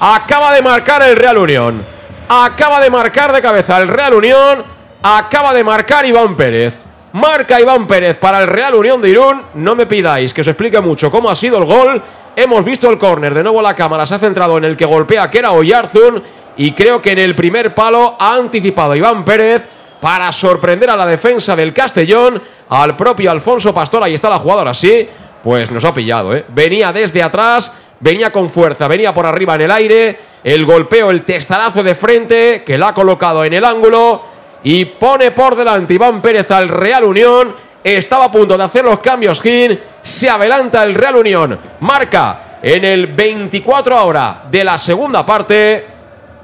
Acaba 0.00 0.52
de 0.54 0.62
marcar 0.62 1.02
el 1.02 1.16
Real 1.16 1.36
Unión. 1.38 1.97
Acaba 2.28 2.80
de 2.80 2.90
marcar 2.90 3.32
de 3.32 3.40
cabeza 3.40 3.78
el 3.78 3.88
Real 3.88 4.12
Unión. 4.12 4.62
Acaba 5.02 5.54
de 5.54 5.64
marcar 5.64 6.04
Iván 6.04 6.36
Pérez. 6.36 6.82
Marca 7.12 7.58
Iván 7.58 7.86
Pérez 7.86 8.18
para 8.18 8.42
el 8.42 8.46
Real 8.46 8.74
Unión 8.74 9.00
de 9.00 9.08
Irún. 9.08 9.42
No 9.54 9.74
me 9.74 9.86
pidáis 9.86 10.34
que 10.34 10.42
os 10.42 10.46
explique 10.46 10.78
mucho 10.80 11.10
cómo 11.10 11.30
ha 11.30 11.36
sido 11.36 11.56
el 11.56 11.64
gol. 11.64 12.02
Hemos 12.36 12.64
visto 12.66 12.90
el 12.90 12.98
córner. 12.98 13.32
De 13.32 13.42
nuevo 13.42 13.62
la 13.62 13.74
cámara 13.74 14.04
se 14.04 14.14
ha 14.14 14.18
centrado 14.18 14.58
en 14.58 14.64
el 14.64 14.76
que 14.76 14.84
golpea, 14.84 15.30
que 15.30 15.38
era 15.38 15.52
Oyarzun. 15.52 16.22
Y 16.58 16.72
creo 16.72 17.00
que 17.00 17.12
en 17.12 17.18
el 17.18 17.34
primer 17.34 17.74
palo 17.74 18.16
ha 18.18 18.34
anticipado 18.34 18.94
Iván 18.94 19.24
Pérez 19.24 19.66
para 19.98 20.30
sorprender 20.30 20.90
a 20.90 20.96
la 20.96 21.06
defensa 21.06 21.56
del 21.56 21.72
Castellón, 21.72 22.42
al 22.68 22.94
propio 22.94 23.30
Alfonso 23.30 23.72
Pastor. 23.72 24.02
Ahí 24.02 24.12
está 24.12 24.28
la 24.28 24.38
jugadora, 24.38 24.74
sí. 24.74 25.08
Pues 25.42 25.70
nos 25.70 25.84
ha 25.84 25.94
pillado, 25.94 26.36
¿eh? 26.36 26.44
Venía 26.48 26.92
desde 26.92 27.22
atrás, 27.22 27.72
venía 28.00 28.30
con 28.30 28.48
fuerza, 28.50 28.88
venía 28.88 29.12
por 29.14 29.26
arriba 29.26 29.54
en 29.54 29.60
el 29.62 29.70
aire. 29.70 30.18
El 30.44 30.64
golpeo, 30.64 31.10
el 31.10 31.22
testarazo 31.22 31.82
de 31.82 31.94
frente, 31.94 32.62
que 32.64 32.78
la 32.78 32.88
ha 32.88 32.94
colocado 32.94 33.44
en 33.44 33.52
el 33.52 33.64
ángulo. 33.64 34.22
Y 34.62 34.84
pone 34.84 35.30
por 35.30 35.56
delante 35.56 35.94
Iván 35.94 36.22
Pérez 36.22 36.50
al 36.50 36.68
Real 36.68 37.04
Unión. 37.04 37.54
Estaba 37.82 38.26
a 38.26 38.32
punto 38.32 38.56
de 38.56 38.64
hacer 38.64 38.84
los 38.84 39.00
cambios 39.00 39.40
Gin. 39.40 39.78
Se 40.00 40.28
adelanta 40.28 40.82
el 40.82 40.94
Real 40.94 41.16
Unión. 41.16 41.58
Marca 41.80 42.58
en 42.62 42.84
el 42.84 43.08
24 43.08 43.96
ahora 43.96 44.44
de 44.50 44.64
la 44.64 44.78
segunda 44.78 45.24
parte. 45.24 45.86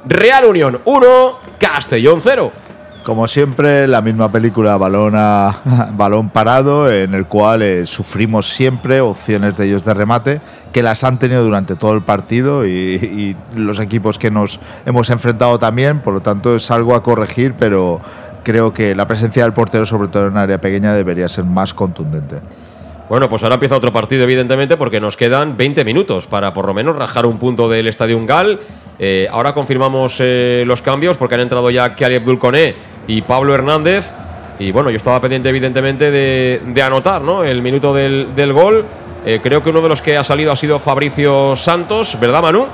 Real 0.07 0.45
Unión 0.45 0.81
1, 0.85 1.39
Castellón 1.59 2.21
0. 2.23 2.53
Como 3.05 3.29
siempre, 3.29 3.87
la 3.87 4.01
misma 4.01 4.33
película, 4.33 4.79
balón, 4.79 5.13
a- 5.15 5.91
balón 5.95 6.31
parado, 6.31 6.91
en 6.91 7.13
el 7.13 7.27
cual 7.27 7.61
eh, 7.61 7.85
sufrimos 7.85 8.49
siempre 8.49 9.03
opciones 9.03 9.59
de 9.59 9.67
ellos 9.67 9.85
de 9.85 9.93
remate, 9.93 10.41
que 10.73 10.83
las 10.83 11.05
han 11.05 11.19
tenido 11.19 11.45
durante 11.45 11.77
todo 11.77 11.93
el 11.93 12.01
partido 12.01 12.67
y, 12.67 13.37
los 13.55 13.79
equipos 13.79 14.19
que 14.19 14.31
nos 14.31 14.59
hemos 14.87 15.11
enfrentado 15.11 15.59
también, 15.59 16.01
por 16.01 16.15
lo 16.15 16.21
tanto 16.21 16.57
es 16.57 16.71
algo 16.71 16.95
a 16.95 17.03
corregir, 17.03 17.55
pero 17.59 18.01
creo 18.43 18.73
que 18.73 18.95
la 18.95 19.07
presencia 19.07 19.43
del 19.43 19.53
portero, 19.53 19.85
sobre 19.85 20.09
todo 20.09 20.29
en 20.29 20.39
área 20.39 20.59
pequeña, 20.59 20.95
debería 20.95 21.29
ser 21.29 21.45
más 21.45 21.75
contundente. 21.75 22.37
Bueno, 23.11 23.29
pues 23.29 23.43
ahora 23.43 23.57
empieza 23.57 23.77
otro 23.77 23.93
partido, 23.93 24.25
evidentemente, 24.25 24.79
porque 24.79 24.99
nos 24.99 25.19
quedan 25.19 25.59
20 25.59 25.85
minutos 25.85 26.27
para 26.27 26.55
por 26.55 26.67
lo 26.67 26.73
menos 26.73 26.97
rajar 26.97 27.27
un 27.27 27.39
punto 27.39 27.69
del 27.69 27.87
Estadio 27.87 28.19
Gal. 28.25 28.61
Eh, 28.99 29.29
ahora 29.31 29.53
confirmamos 29.53 30.17
eh, 30.21 30.65
los 30.67 30.81
cambios 30.81 31.19
porque 31.19 31.35
han 31.35 31.43
entrado 31.43 31.69
ya 31.71 31.95
Kiali 31.95 32.17
Abdul 32.17 32.39
Koné 32.39 32.94
y 33.07 33.23
Pablo 33.23 33.55
Hernández. 33.55 34.13
Y 34.59 34.71
bueno, 34.71 34.91
yo 34.91 34.97
estaba 34.97 35.21
pendiente, 35.21 35.49
evidentemente, 35.49 36.11
de, 36.11 36.83
anotar 36.83 37.23
¿no? 37.23 37.43
el 37.45 37.61
minuto 37.63 37.93
del, 37.93 38.35
del 38.35 38.53
gol. 38.53 38.85
Eh, 39.25 39.41
creo 39.43 39.63
que 39.63 39.71
uno 39.71 39.81
de 39.81 39.89
los 39.89 40.03
que 40.03 40.17
ha 40.17 40.25
salido 40.25 40.53
ha 40.53 40.57
sido 40.57 40.79
Fabricio 40.79 41.57
Santos, 41.57 42.19
¿verdad, 42.21 42.43
Manu? 42.43 42.67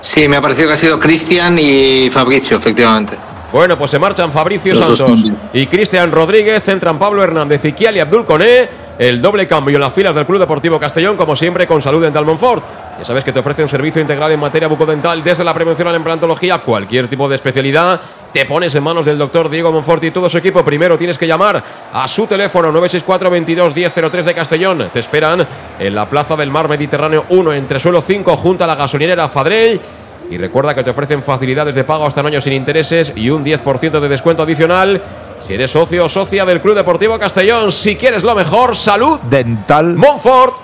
Sí, 0.00 0.28
me 0.28 0.36
ha 0.36 0.40
parecido 0.42 0.68
que 0.68 0.74
ha 0.74 0.76
sido 0.76 0.98
Cristian 0.98 1.58
y 1.58 2.10
Fabricio, 2.10 2.58
efectivamente. 2.58 3.16
Bueno, 3.54 3.78
pues 3.78 3.92
se 3.92 4.00
marchan 4.00 4.32
Fabricio 4.32 4.74
Los 4.74 4.98
Santos 4.98 5.24
y 5.52 5.68
Cristian 5.68 6.10
Rodríguez, 6.10 6.66
entran 6.66 6.98
Pablo 6.98 7.22
Hernández 7.22 7.64
y 7.64 7.72
Kiali 7.72 8.00
Abdul 8.00 8.24
Koné. 8.24 8.68
El 8.98 9.22
doble 9.22 9.46
cambio 9.46 9.76
en 9.76 9.80
las 9.80 9.92
filas 9.92 10.12
del 10.12 10.26
Club 10.26 10.40
Deportivo 10.40 10.80
Castellón, 10.80 11.16
como 11.16 11.36
siempre, 11.36 11.64
con 11.64 11.80
Salud 11.80 12.02
Dental 12.02 12.24
Monfort. 12.24 12.64
Ya 12.98 13.04
sabes 13.04 13.22
que 13.22 13.32
te 13.32 13.38
ofrece 13.38 13.62
un 13.62 13.68
servicio 13.68 14.02
integral 14.02 14.32
en 14.32 14.40
materia 14.40 14.66
bucodental, 14.66 15.22
desde 15.22 15.44
la 15.44 15.54
prevención 15.54 15.86
a 15.86 15.92
la 15.92 15.98
implantología, 15.98 16.58
cualquier 16.58 17.06
tipo 17.06 17.28
de 17.28 17.36
especialidad. 17.36 18.00
Te 18.32 18.44
pones 18.44 18.74
en 18.74 18.82
manos 18.82 19.06
del 19.06 19.18
doctor 19.18 19.48
Diego 19.48 19.70
Monfort 19.70 20.02
y 20.02 20.10
todo 20.10 20.28
su 20.28 20.38
equipo. 20.38 20.64
Primero 20.64 20.98
tienes 20.98 21.16
que 21.16 21.26
llamar 21.28 21.62
a 21.92 22.08
su 22.08 22.26
teléfono 22.26 22.72
964 22.72 23.30
22 23.30 23.76
1003 23.76 24.24
de 24.24 24.34
Castellón. 24.34 24.90
Te 24.92 24.98
esperan 24.98 25.46
en 25.78 25.94
la 25.94 26.08
Plaza 26.08 26.34
del 26.34 26.50
Mar 26.50 26.68
Mediterráneo 26.68 27.26
1, 27.28 27.52
entre 27.52 27.78
suelo 27.78 28.02
5, 28.02 28.36
junto 28.36 28.64
a 28.64 28.66
la 28.66 28.74
gasolinera 28.74 29.28
Fadrell. 29.28 29.80
Y 30.30 30.38
recuerda 30.38 30.74
que 30.74 30.82
te 30.82 30.90
ofrecen 30.90 31.22
facilidades 31.22 31.74
de 31.74 31.84
pago 31.84 32.06
hasta 32.06 32.20
un 32.20 32.28
año 32.28 32.40
sin 32.40 32.54
intereses 32.54 33.12
y 33.14 33.30
un 33.30 33.44
10% 33.44 34.00
de 34.00 34.08
descuento 34.08 34.42
adicional 34.42 35.02
si 35.46 35.52
eres 35.52 35.70
socio 35.70 36.06
o 36.06 36.08
socia 36.08 36.46
del 36.46 36.60
Club 36.62 36.74
Deportivo 36.74 37.18
Castellón. 37.18 37.70
Si 37.70 37.96
quieres 37.96 38.24
lo 38.24 38.34
mejor, 38.34 38.74
salud. 38.74 39.20
Dental. 39.20 39.94
Monfort. 39.94 40.56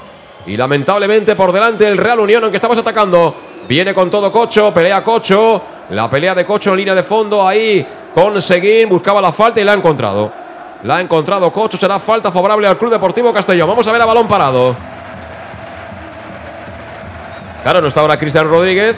Y 0.47 0.57
lamentablemente 0.57 1.37
por 1.37 1.53
delante 1.53 1.87
el 1.87 1.99
Real 1.99 2.20
Unión, 2.20 2.43
aunque 2.43 2.57
estabas 2.57 2.78
atacando. 2.78 3.35
Viene 3.69 3.93
con 3.93 4.09
todo 4.09 4.32
Cocho, 4.32 4.73
pelea 4.73 5.05
Cocho. 5.05 5.62
La 5.91 6.09
pelea 6.09 6.35
de 6.35 6.47
Cocho 6.47 6.70
en 6.70 6.78
línea 6.78 6.95
de 6.95 7.03
fondo 7.03 7.47
ahí 7.47 7.87
con 8.15 8.41
Seguín. 8.41 8.89
Buscaba 8.89 9.20
la 9.20 9.32
falta 9.32 9.61
y 9.61 9.65
la 9.65 9.73
ha 9.73 9.77
encontrado. 9.77 10.32
La 10.85 10.97
ha 10.97 11.01
encontrado 11.03 11.53
Cocho. 11.53 11.77
Será 11.77 11.99
falta 11.99 12.32
favorable 12.32 12.66
al 12.66 12.78
Club 12.78 12.91
Deportivo 12.91 13.35
Castellón. 13.35 13.69
Vamos 13.69 13.87
a 13.87 13.93
ver 13.93 14.01
a 14.01 14.07
balón 14.07 14.27
parado. 14.27 14.74
Claro, 17.62 17.82
no 17.82 17.89
está 17.89 18.01
ahora 18.01 18.19
Cristian 18.19 18.49
Rodríguez. 18.49 18.97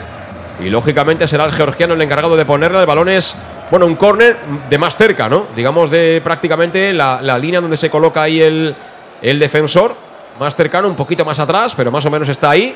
Y 0.59 0.69
lógicamente 0.69 1.27
será 1.27 1.45
el 1.45 1.51
georgiano 1.51 1.93
el 1.93 2.01
encargado 2.01 2.35
de 2.37 2.45
ponerle 2.45 2.79
el 2.79 2.85
balón 2.85 3.09
es, 3.09 3.35
bueno, 3.71 3.85
un 3.85 3.95
córner 3.95 4.37
de 4.69 4.77
más 4.77 4.95
cerca, 4.95 5.27
¿no? 5.27 5.47
Digamos 5.55 5.89
de 5.89 6.21
prácticamente 6.23 6.93
la, 6.93 7.19
la 7.21 7.37
línea 7.37 7.59
donde 7.59 7.77
se 7.77 7.89
coloca 7.89 8.21
ahí 8.21 8.41
el, 8.41 8.75
el 9.21 9.39
defensor. 9.39 9.95
Más 10.39 10.55
cercano, 10.55 10.87
un 10.87 10.95
poquito 10.95 11.23
más 11.25 11.39
atrás, 11.39 11.73
pero 11.75 11.91
más 11.91 12.05
o 12.05 12.09
menos 12.09 12.29
está 12.29 12.49
ahí. 12.51 12.75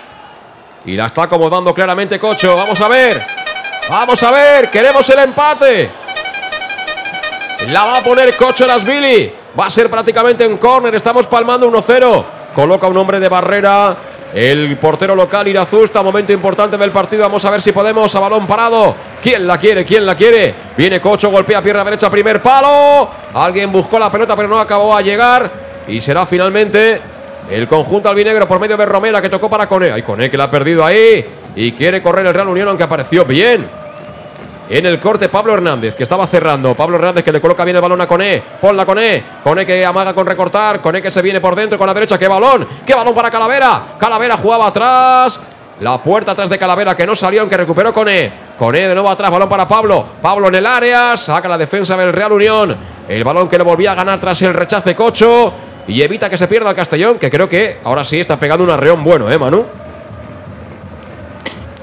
Y 0.86 0.95
la 0.95 1.08
está 1.08 1.24
acomodando 1.24 1.74
claramente 1.74 2.20
Cocho. 2.20 2.56
Vamos 2.56 2.80
a 2.82 2.88
ver. 2.88 3.22
Vamos 3.90 4.22
a 4.24 4.32
ver. 4.32 4.70
Queremos 4.70 5.10
el 5.10 5.20
empate. 5.20 5.91
La 7.70 7.84
va 7.84 7.98
a 7.98 8.02
poner 8.02 8.36
Cocho 8.38 8.66
Billy. 8.86 9.34
Va 9.60 9.66
a 9.66 9.72
ser 9.72 9.90
prácticamente 9.90 10.45
un 10.48 10.58
córner. 10.58 10.95
Estamos 10.95 11.28
palmando 11.28 11.70
1-0. 11.70 12.26
Coloca 12.54 12.88
un 12.88 12.98
hombre 12.98 13.20
de 13.20 13.28
barrera. 13.28 13.98
El 14.34 14.78
portero 14.78 15.16
local 15.16 15.48
Irazusta, 15.48 16.04
momento 16.04 16.34
importante 16.34 16.78
del 16.78 16.91
partido. 16.91 17.24
Vamos 17.24 17.44
a 17.45 17.49
ver 17.49 17.62
si 17.62 17.72
podemos 17.72 18.14
a 18.14 18.20
balón 18.20 18.45
parado. 18.45 18.95
¿Quién 19.22 19.48
la 19.48 19.58
quiere? 19.58 19.86
¿Quién 19.86 20.06
la 20.06 20.16
quiere? 20.16 20.54
Viene 20.76 20.99
Cocho, 20.99 21.30
golpea 21.30 21.62
pierna 21.62 21.84
derecha, 21.84 22.10
primer 22.10 22.41
palo. 22.41 23.10
Alguien 23.34 23.72
buscó 23.72 23.98
la 23.98 24.12
pelota, 24.12 24.36
pero 24.36 24.48
no 24.48 24.60
acabó 24.60 24.95
a 24.95 25.02
llegar. 25.02 25.49
Y 25.88 26.02
será 26.02 26.26
finalmente 26.26 26.99
el 27.49 27.68
conjunto 27.68 28.10
albinegro 28.10 28.48
por 28.48 28.60
medio 28.60 28.76
de 28.76 28.86
Romera 28.86 29.22
que 29.22 29.30
tocó 29.30 29.49
para 29.49 29.68
Cone. 29.68 29.91
Ay, 29.91 30.02
Cone 30.02 30.30
que 30.30 30.38
la 30.38 30.45
ha 30.45 30.52
perdido 30.52 30.84
ahí. 30.84 31.26
Y 31.56 31.72
quiere 31.72 32.02
correr 32.02 32.28
el 32.28 32.34
Real 32.34 32.49
Unión, 32.49 32.68
aunque 32.68 32.84
apareció 32.84 33.24
bien. 33.26 33.86
En 34.69 34.85
el 34.85 34.99
corte 34.99 35.30
Pablo 35.30 35.53
Hernández, 35.53 35.95
que 35.95 36.03
estaba 36.03 36.27
cerrando. 36.27 36.76
Pablo 36.76 36.98
Hernández 36.98 37.23
que 37.23 37.31
le 37.31 37.39
coloca 37.39 37.64
bien 37.64 37.77
el 37.77 37.81
balón 37.81 38.02
a 38.02 38.07
Coné. 38.07 38.44
Ponla 38.60 38.85
Coné. 38.85 39.23
Coné 39.44 39.65
que 39.65 39.85
amaga 39.85 40.14
con 40.14 40.27
recortar. 40.27 40.81
Coné 40.81 41.02
que 41.02 41.10
se 41.10 41.22
viene 41.22 41.39
por 41.39 41.56
dentro 41.56 41.77
con 41.77 41.88
la 41.88 41.94
derecha. 41.94 42.18
¡Qué 42.18 42.27
balón! 42.27 42.68
¡Qué 42.85 42.94
balón 42.94 43.15
para 43.15 43.30
Calavera! 43.30 43.95
Calavera 43.98 44.35
jugaba 44.35 44.68
atrás. 44.68 45.39
La 45.80 46.02
puerta 46.03 46.34
atrás 46.34 46.49
de 46.49 46.57
Calavera 46.57 46.95
que 46.95 47.06
no 47.06 47.15
salió, 47.15 47.41
aunque 47.41 47.56
recuperó 47.56 47.94
Coné. 47.94 48.31
Coné 48.57 48.88
de 48.88 48.94
nuevo 48.94 49.10
atrás, 49.10 49.31
balón 49.31 49.48
para 49.48 49.68
Pablo. 49.68 50.06
Pablo 50.22 50.49
en 50.49 50.56
el 50.56 50.65
área, 50.65 51.15
saca 51.15 51.48
la 51.48 51.57
defensa 51.57 51.95
del 51.95 52.11
Real 52.11 52.34
Unión. 52.34 52.76
El 53.07 53.23
balón 53.23 53.48
que 53.48 53.57
le 53.57 53.64
volvía 53.64 53.94
a 53.94 53.95
ganar 53.95 54.19
tras 54.19 54.41
el 54.41 54.53
rechace 54.53 54.95
Cocho. 54.95 55.53
Y 55.88 56.02
evita 56.02 56.30
que 56.30 56.38
se 56.38 56.48
pierda 56.48 56.69
el 56.72 56.76
Castellón, 56.76 57.18
que 57.18 57.30
creo 57.30 57.48
que 57.48 57.80
ahora 57.85 58.03
sí 58.03 58.19
está 58.19 58.38
pegando 58.38 58.65
un 58.65 58.72
arreón 58.72 59.03
bueno, 59.03 59.31
¿eh, 59.31 59.38
Manu? 59.38 59.65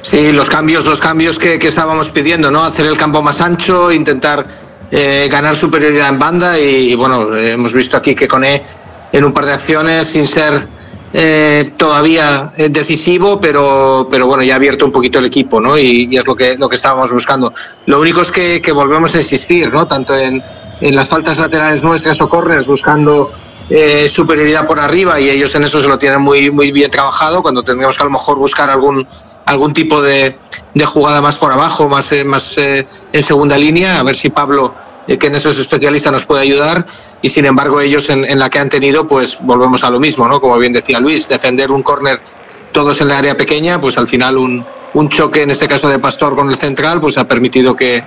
Sí, 0.04 0.32
los 0.32 0.50
cambios, 0.50 0.84
los 0.84 1.00
cambios 1.00 1.38
que, 1.38 1.54
estábamos 1.54 2.10
pidiendo, 2.10 2.50
¿no? 2.50 2.62
Hacer 2.62 2.84
el 2.84 2.98
campo 2.98 3.22
más 3.22 3.40
ancho, 3.40 3.90
intentar 3.90 4.46
eh, 4.90 5.28
ganar 5.32 5.56
superioridad 5.56 6.10
en 6.10 6.18
banda 6.18 6.60
y, 6.60 6.94
bueno, 6.94 7.34
hemos 7.34 7.72
visto 7.72 7.96
aquí 7.96 8.14
que 8.14 8.28
Cone 8.28 8.62
en 9.10 9.24
un 9.24 9.32
par 9.32 9.46
de 9.46 9.54
acciones 9.54 10.06
sin 10.08 10.28
ser 10.28 10.68
eh, 11.10 11.72
todavía 11.78 12.52
eh, 12.54 12.68
decisivo, 12.68 13.40
pero, 13.40 14.06
pero 14.10 14.26
bueno, 14.26 14.42
ya 14.42 14.52
ha 14.52 14.56
abierto 14.56 14.84
un 14.84 14.92
poquito 14.92 15.20
el 15.20 15.24
equipo, 15.24 15.58
¿no? 15.58 15.78
Y, 15.78 16.14
es 16.14 16.26
lo 16.26 16.36
que, 16.36 16.54
lo 16.58 16.68
que 16.68 16.76
estábamos 16.76 17.10
buscando. 17.10 17.54
Lo 17.86 17.98
único 17.98 18.20
es 18.20 18.30
que, 18.30 18.60
que 18.60 18.72
volvemos 18.72 19.14
a 19.14 19.18
insistir, 19.18 19.72
¿no? 19.72 19.88
Tanto 19.88 20.14
en, 20.14 20.42
en 20.82 20.94
las 20.94 21.08
faltas 21.08 21.38
laterales 21.38 21.82
nuestras 21.82 22.20
o 22.20 22.28
corners, 22.28 22.66
buscando 22.66 23.32
eh, 23.70 24.10
superioridad 24.12 24.66
por 24.66 24.78
arriba 24.78 25.20
y 25.20 25.30
ellos 25.30 25.54
en 25.54 25.64
eso 25.64 25.80
se 25.80 25.88
lo 25.88 25.98
tienen 25.98 26.20
muy, 26.20 26.50
muy 26.50 26.72
bien 26.72 26.90
trabajado. 26.90 27.42
Cuando 27.42 27.62
tendríamos 27.62 27.96
que 27.96 28.02
a 28.02 28.06
lo 28.06 28.12
mejor 28.12 28.38
buscar 28.38 28.70
algún, 28.70 29.06
algún 29.46 29.72
tipo 29.72 30.02
de, 30.02 30.38
de 30.74 30.84
jugada 30.84 31.20
más 31.20 31.38
por 31.38 31.52
abajo, 31.52 31.88
más, 31.88 32.12
eh, 32.12 32.24
más 32.24 32.56
eh, 32.58 32.86
en 33.12 33.22
segunda 33.22 33.56
línea, 33.56 34.00
a 34.00 34.02
ver 34.02 34.16
si 34.16 34.30
Pablo, 34.30 34.74
eh, 35.06 35.16
que 35.16 35.28
en 35.28 35.34
eso 35.34 35.50
es 35.50 35.58
especialista, 35.58 36.10
nos 36.10 36.26
puede 36.26 36.42
ayudar. 36.42 36.84
Y 37.22 37.28
sin 37.28 37.46
embargo, 37.46 37.80
ellos 37.80 38.10
en, 38.10 38.24
en, 38.24 38.38
la 38.38 38.50
que 38.50 38.58
han 38.58 38.68
tenido, 38.68 39.06
pues 39.06 39.38
volvemos 39.40 39.84
a 39.84 39.90
lo 39.90 40.00
mismo, 40.00 40.28
¿no? 40.28 40.40
Como 40.40 40.58
bien 40.58 40.72
decía 40.72 41.00
Luis, 41.00 41.28
defender 41.28 41.70
un 41.70 41.82
córner 41.82 42.20
todos 42.72 43.00
en 43.00 43.08
la 43.08 43.18
área 43.18 43.36
pequeña, 43.36 43.80
pues 43.80 43.96
al 43.96 44.08
final 44.08 44.36
un, 44.36 44.64
un 44.94 45.08
choque, 45.08 45.42
en 45.42 45.50
este 45.50 45.68
caso 45.68 45.88
de 45.88 45.98
Pastor 45.98 46.34
con 46.34 46.50
el 46.50 46.56
central, 46.56 47.00
pues 47.00 47.16
ha 47.18 47.26
permitido 47.26 47.74
que, 47.76 48.02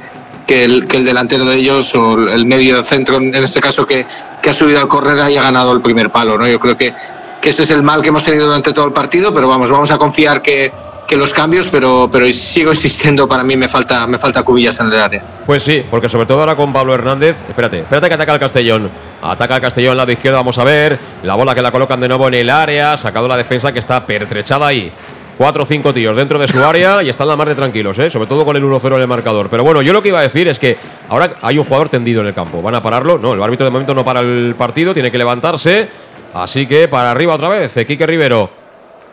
que 0.48 0.64
el, 0.64 0.88
que 0.88 0.98
el 0.98 1.06
delantero 1.06 1.46
de 1.46 1.58
ellos 1.58 1.94
o 1.94 2.14
el 2.14 2.46
medio 2.46 2.84
centro, 2.84 3.18
en 3.18 3.36
este 3.36 3.60
caso, 3.60 3.86
que, 3.86 4.08
que 4.42 4.50
ha 4.50 4.54
subido 4.54 4.80
al 4.80 4.88
correr 4.88 5.20
haya 5.20 5.44
ganado 5.44 5.74
el 5.74 5.82
primer 5.82 6.10
palo. 6.10 6.38
¿no? 6.38 6.48
Yo 6.48 6.60
creo 6.60 6.78
que, 6.78 6.94
que 7.42 7.50
ese 7.50 7.64
es 7.64 7.72
el 7.72 7.84
mal 7.84 8.02
que 8.02 8.10
hemos 8.10 8.24
tenido 8.24 8.48
durante 8.48 8.74
todo 8.74 8.86
el 8.86 8.94
partido, 8.94 9.34
pero 9.34 9.48
vamos, 9.48 9.70
vamos 9.70 9.92
a 9.92 9.98
confiar 9.98 10.42
que, 10.42 10.72
que 11.08 11.16
los 11.16 11.34
cambios, 11.34 11.70
pero, 11.70 12.10
pero 12.12 12.30
sigo 12.32 12.72
insistiendo, 12.72 13.28
para 13.28 13.44
mí 13.44 13.56
me 13.56 13.70
falta, 13.70 14.06
me 14.08 14.18
falta 14.18 14.44
cubillas 14.44 14.80
en 14.80 14.88
el 14.88 15.00
área. 15.00 15.24
Pues 15.46 15.64
sí, 15.64 15.84
porque 15.90 16.10
sobre 16.10 16.26
todo 16.26 16.42
ahora 16.42 16.56
con 16.56 16.74
Pablo 16.74 16.94
Hernández, 16.94 17.38
espérate, 17.48 17.80
espérate 17.80 18.10
que 18.10 18.14
ataca 18.14 18.34
el 18.34 18.40
Castellón. 18.40 18.90
Ataca 19.22 19.56
el 19.56 19.62
Castellón 19.62 19.98
lado 19.98 20.12
izquierdo, 20.12 20.38
vamos 20.38 20.58
a 20.60 20.64
ver. 20.64 21.00
La 21.24 21.36
bola 21.36 21.56
que 21.56 21.62
la 21.62 21.72
colocan 21.72 22.00
de 22.00 22.08
nuevo 22.08 22.28
en 22.28 22.36
el 22.36 22.50
área, 22.50 22.98
sacado 22.98 23.28
la 23.28 23.38
defensa 23.38 23.72
que 23.72 23.80
está 23.80 24.06
pertrechada 24.06 24.68
ahí. 24.68 24.92
Cuatro 25.38 25.64
o 25.64 25.66
cinco 25.68 25.94
tíos 25.94 26.16
dentro 26.16 26.40
de 26.40 26.48
su 26.48 26.64
área 26.64 27.04
y 27.04 27.10
están 27.10 27.28
la 27.28 27.36
mar 27.36 27.48
de 27.48 27.54
tranquilos, 27.54 28.00
¿eh? 28.00 28.10
sobre 28.10 28.28
todo 28.28 28.44
con 28.44 28.56
el 28.56 28.64
1-0 28.64 28.96
en 28.96 29.02
el 29.02 29.08
marcador. 29.08 29.50
Pero 29.52 29.64
bueno, 29.64 29.84
yo 29.84 29.94
lo 29.94 30.02
que 30.02 30.08
iba 30.08 30.18
a 30.18 30.24
decir 30.24 30.48
es 30.48 30.58
que 30.58 30.76
ahora 31.10 31.36
hay 31.44 31.60
un 31.60 31.66
jugador 31.66 31.90
tendido 31.90 32.22
en 32.22 32.28
el 32.28 32.34
campo. 32.34 32.60
¿Van 32.60 32.74
a 32.74 32.82
pararlo? 32.82 33.20
No, 33.20 33.34
el 33.34 33.44
árbitro 33.44 33.66
de 33.66 33.70
momento 33.70 33.94
no 33.94 34.04
para 34.04 34.22
el 34.22 34.56
partido, 34.58 34.96
tiene 34.96 35.12
que 35.12 35.18
levantarse. 35.20 35.90
Así 36.34 36.66
que 36.66 36.88
para 36.88 37.12
arriba 37.12 37.36
otra 37.36 37.50
vez, 37.50 37.72
Quique 37.86 38.08
Rivero, 38.08 38.50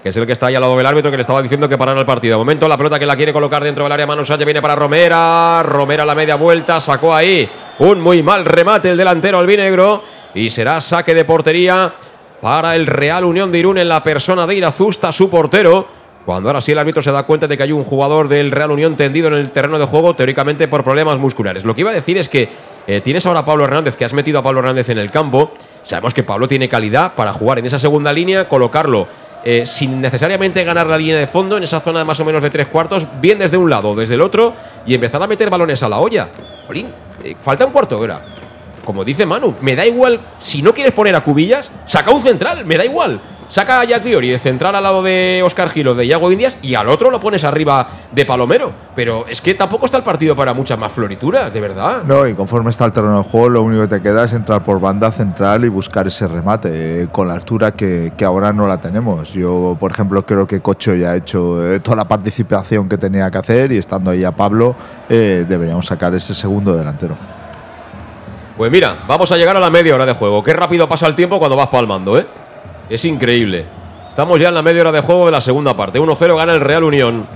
que 0.02 0.08
es 0.08 0.16
el 0.16 0.24
que 0.26 0.32
está 0.32 0.46
ahí 0.46 0.54
al 0.54 0.62
lado 0.62 0.76
del 0.78 0.86
árbitro 0.86 1.10
que 1.10 1.18
le 1.18 1.20
estaba 1.20 1.42
diciendo 1.42 1.68
que 1.68 1.76
parara 1.76 2.00
el 2.00 2.06
partido. 2.06 2.32
De 2.32 2.38
momento 2.38 2.68
la 2.68 2.78
pelota 2.78 2.98
que 2.98 3.06
la 3.06 3.16
quiere 3.16 3.32
colocar 3.32 3.62
dentro 3.62 3.84
del 3.84 3.92
área, 3.92 4.06
Manu 4.06 4.22
viene 4.44 4.62
para 4.62 4.74
Romera. 4.74 5.62
Romera 5.62 6.06
la 6.06 6.14
media 6.14 6.36
vuelta, 6.36 6.80
sacó 6.80 7.14
ahí 7.14 7.46
un 7.80 8.00
muy 8.00 8.22
mal 8.22 8.46
remate 8.46 8.90
el 8.90 8.96
delantero 8.96 9.38
albinegro. 9.38 10.02
Y 10.34 10.48
será 10.48 10.80
saque 10.80 11.14
de 11.14 11.26
portería 11.26 11.92
para 12.40 12.76
el 12.76 12.86
Real 12.86 13.24
Unión 13.24 13.52
de 13.52 13.58
Irún 13.58 13.76
en 13.78 13.88
la 13.88 14.02
persona 14.02 14.46
de 14.46 14.54
Irazusta, 14.54 15.12
su 15.12 15.28
portero. 15.28 16.03
Cuando 16.24 16.48
ahora 16.48 16.60
sí 16.62 16.72
el 16.72 16.78
árbitro 16.78 17.02
se 17.02 17.12
da 17.12 17.24
cuenta 17.24 17.46
de 17.46 17.56
que 17.56 17.64
hay 17.64 17.72
un 17.72 17.84
jugador 17.84 18.28
del 18.28 18.50
Real 18.50 18.70
Unión 18.70 18.96
tendido 18.96 19.28
en 19.28 19.34
el 19.34 19.50
terreno 19.50 19.78
de 19.78 19.84
juego, 19.84 20.14
teóricamente 20.14 20.68
por 20.68 20.82
problemas 20.82 21.18
musculares. 21.18 21.64
Lo 21.64 21.74
que 21.74 21.82
iba 21.82 21.90
a 21.90 21.94
decir 21.94 22.16
es 22.16 22.30
que 22.30 22.48
eh, 22.86 23.02
tienes 23.02 23.26
ahora 23.26 23.40
a 23.40 23.44
Pablo 23.44 23.64
Hernández, 23.64 23.96
que 23.96 24.06
has 24.06 24.14
metido 24.14 24.38
a 24.38 24.42
Pablo 24.42 24.60
Hernández 24.60 24.88
en 24.88 24.98
el 24.98 25.10
campo. 25.10 25.52
Sabemos 25.82 26.14
que 26.14 26.22
Pablo 26.22 26.48
tiene 26.48 26.68
calidad 26.68 27.14
para 27.14 27.32
jugar 27.34 27.58
en 27.58 27.66
esa 27.66 27.78
segunda 27.78 28.10
línea, 28.10 28.48
colocarlo 28.48 29.06
eh, 29.46 29.66
sin 29.66 30.00
necesariamente 30.00 30.64
ganar 30.64 30.86
la 30.86 30.96
línea 30.96 31.18
de 31.18 31.26
fondo, 31.26 31.58
en 31.58 31.64
esa 31.64 31.80
zona 31.80 32.02
más 32.06 32.18
o 32.20 32.24
menos 32.24 32.42
de 32.42 32.48
tres 32.48 32.68
cuartos, 32.68 33.06
bien 33.20 33.38
desde 33.38 33.58
un 33.58 33.68
lado 33.68 33.90
o 33.90 33.94
desde 33.94 34.14
el 34.14 34.22
otro, 34.22 34.54
y 34.86 34.94
empezar 34.94 35.22
a 35.22 35.26
meter 35.26 35.50
balones 35.50 35.82
a 35.82 35.88
la 35.90 35.98
olla. 35.98 36.30
Jolín, 36.66 36.90
eh, 37.22 37.36
falta 37.38 37.66
un 37.66 37.72
cuarto 37.72 37.96
de 37.96 38.02
hora. 38.02 38.24
Como 38.82 39.04
dice 39.04 39.26
Manu, 39.26 39.54
me 39.60 39.76
da 39.76 39.84
igual, 39.84 40.20
si 40.40 40.62
no 40.62 40.72
quieres 40.72 40.94
poner 40.94 41.14
a 41.14 41.22
cubillas, 41.22 41.70
saca 41.84 42.10
un 42.10 42.22
central, 42.22 42.64
me 42.64 42.78
da 42.78 42.86
igual. 42.86 43.20
Saca 43.48 43.80
a 43.80 43.84
Jack 43.84 44.02
Diori 44.02 44.30
de 44.30 44.38
central 44.38 44.74
al 44.74 44.82
lado 44.82 45.02
de 45.02 45.42
Oscar 45.44 45.68
Giro 45.68 45.94
de 45.94 46.06
Iago 46.06 46.32
Indias 46.32 46.56
y 46.62 46.74
al 46.74 46.88
otro 46.88 47.10
lo 47.10 47.20
pones 47.20 47.44
arriba 47.44 47.86
de 48.10 48.24
Palomero. 48.24 48.72
Pero 48.94 49.26
es 49.28 49.40
que 49.40 49.54
tampoco 49.54 49.86
está 49.86 49.98
el 49.98 50.02
partido 50.02 50.34
para 50.34 50.54
mucha 50.54 50.76
más 50.76 50.92
floritura, 50.92 51.50
de 51.50 51.60
verdad. 51.60 52.02
No, 52.04 52.26
y 52.26 52.34
conforme 52.34 52.70
está 52.70 52.84
el 52.84 52.92
terreno 52.92 53.18
de 53.18 53.24
juego, 53.24 53.48
lo 53.48 53.62
único 53.62 53.82
que 53.82 53.98
te 53.98 54.02
queda 54.02 54.24
es 54.24 54.32
entrar 54.32 54.64
por 54.64 54.80
banda 54.80 55.12
central 55.12 55.64
y 55.64 55.68
buscar 55.68 56.06
ese 56.06 56.26
remate 56.26 57.02
eh, 57.02 57.08
con 57.12 57.28
la 57.28 57.34
altura 57.34 57.72
que, 57.72 58.12
que, 58.16 58.24
ahora 58.24 58.52
no 58.52 58.66
la 58.66 58.80
tenemos. 58.80 59.32
Yo, 59.32 59.76
por 59.78 59.90
ejemplo, 59.92 60.24
creo 60.24 60.46
que 60.46 60.60
Cocho 60.60 60.94
ya 60.94 61.10
ha 61.10 61.16
hecho 61.16 61.72
eh, 61.72 61.80
toda 61.80 61.96
la 61.96 62.08
participación 62.08 62.88
que 62.88 62.98
tenía 62.98 63.30
que 63.30 63.38
hacer 63.38 63.72
y 63.72 63.78
estando 63.78 64.10
ahí 64.10 64.24
a 64.24 64.32
Pablo, 64.32 64.74
eh, 65.08 65.44
deberíamos 65.48 65.86
sacar 65.86 66.14
ese 66.14 66.34
segundo 66.34 66.74
delantero. 66.74 67.16
Pues 68.56 68.70
mira, 68.70 68.98
vamos 69.08 69.30
a 69.32 69.36
llegar 69.36 69.56
a 69.56 69.60
la 69.60 69.70
media 69.70 69.94
hora 69.94 70.06
de 70.06 70.14
juego. 70.14 70.42
Qué 70.42 70.52
rápido 70.52 70.88
pasa 70.88 71.06
el 71.06 71.16
tiempo 71.16 71.38
cuando 71.38 71.56
vas 71.56 71.68
palmando, 71.68 72.18
¿eh? 72.18 72.26
Es 72.88 73.04
increíble. 73.04 73.66
Estamos 74.08 74.38
ya 74.38 74.48
en 74.48 74.54
la 74.54 74.62
media 74.62 74.82
hora 74.82 74.92
de 74.92 75.00
juego 75.00 75.26
de 75.26 75.32
la 75.32 75.40
segunda 75.40 75.74
parte. 75.74 75.98
1-0 75.98 76.36
gana 76.36 76.52
el 76.52 76.60
Real 76.60 76.84
Unión. 76.84 77.26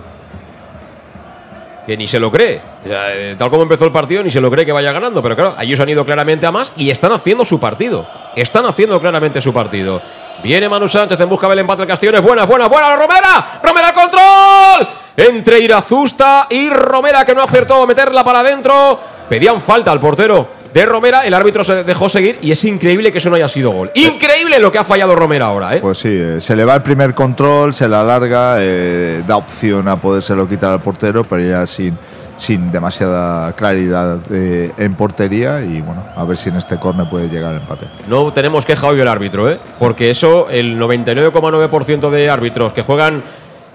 Que 1.86 1.96
ni 1.96 2.06
se 2.06 2.20
lo 2.20 2.30
cree. 2.30 2.60
Eh, 2.84 3.34
tal 3.38 3.50
como 3.50 3.62
empezó 3.62 3.86
el 3.86 3.92
partido, 3.92 4.22
ni 4.22 4.30
se 4.30 4.40
lo 4.40 4.50
cree 4.50 4.66
que 4.66 4.72
vaya 4.72 4.92
ganando. 4.92 5.22
Pero 5.22 5.34
claro, 5.34 5.54
ellos 5.58 5.80
han 5.80 5.88
ido 5.88 6.04
claramente 6.04 6.46
a 6.46 6.52
más 6.52 6.72
y 6.76 6.90
están 6.90 7.12
haciendo 7.12 7.44
su 7.44 7.58
partido. 7.58 8.06
Están 8.36 8.66
haciendo 8.66 9.00
claramente 9.00 9.40
su 9.40 9.52
partido. 9.52 10.02
Viene 10.42 10.68
Manu 10.68 10.86
Sánchez 10.86 11.18
en 11.18 11.28
busca 11.28 11.48
del 11.48 11.60
empate 11.60 11.80
del 11.80 11.88
Castillo. 11.88 12.12
Es 12.14 12.22
buena, 12.22 12.44
buena, 12.44 12.68
buena. 12.68 12.94
Romera. 12.94 13.60
Romera 13.62 13.94
control. 13.94 14.88
Entre 15.16 15.60
Irazusta 15.60 16.46
y 16.50 16.68
Romera 16.70 17.24
que 17.24 17.34
no 17.34 17.42
acertó 17.42 17.82
a 17.82 17.86
meterla 17.86 18.22
para 18.22 18.40
adentro. 18.40 19.00
Pedían 19.28 19.60
falta 19.60 19.90
al 19.90 19.98
portero 19.98 20.57
de 20.72 20.86
Romera, 20.86 21.24
el 21.24 21.34
árbitro 21.34 21.64
se 21.64 21.84
dejó 21.84 22.08
seguir 22.08 22.38
y 22.42 22.50
es 22.50 22.64
increíble 22.64 23.10
que 23.10 23.18
eso 23.18 23.30
no 23.30 23.36
haya 23.36 23.48
sido 23.48 23.70
gol. 23.70 23.90
Increíble 23.94 24.58
lo 24.58 24.70
que 24.70 24.78
ha 24.78 24.84
fallado 24.84 25.14
Romera 25.14 25.46
ahora, 25.46 25.76
¿eh? 25.76 25.80
Pues 25.80 25.98
sí, 25.98 26.10
eh, 26.10 26.40
se 26.40 26.54
le 26.54 26.64
va 26.64 26.74
el 26.74 26.82
primer 26.82 27.14
control, 27.14 27.72
se 27.72 27.88
la 27.88 28.02
alarga, 28.02 28.56
eh, 28.58 29.22
da 29.26 29.36
opción 29.36 29.88
a 29.88 30.00
podérselo 30.00 30.48
quitar 30.48 30.72
al 30.72 30.82
portero, 30.82 31.24
pero 31.24 31.42
ya 31.42 31.66
sin, 31.66 31.96
sin 32.36 32.70
demasiada 32.70 33.52
claridad 33.52 34.20
eh, 34.30 34.72
en 34.76 34.94
portería 34.94 35.62
y 35.62 35.80
bueno, 35.80 36.04
a 36.14 36.24
ver 36.24 36.36
si 36.36 36.50
en 36.50 36.56
este 36.56 36.78
córner 36.78 37.08
puede 37.08 37.28
llegar 37.28 37.52
el 37.54 37.60
empate. 37.60 37.86
No 38.06 38.32
tenemos 38.32 38.66
queja 38.66 38.88
hoy 38.88 39.00
el 39.00 39.08
árbitro, 39.08 39.50
¿eh? 39.50 39.58
Porque 39.78 40.10
eso, 40.10 40.48
el 40.50 40.78
99,9% 40.78 42.10
de 42.10 42.30
árbitros 42.30 42.72
que 42.72 42.82
juegan 42.82 43.22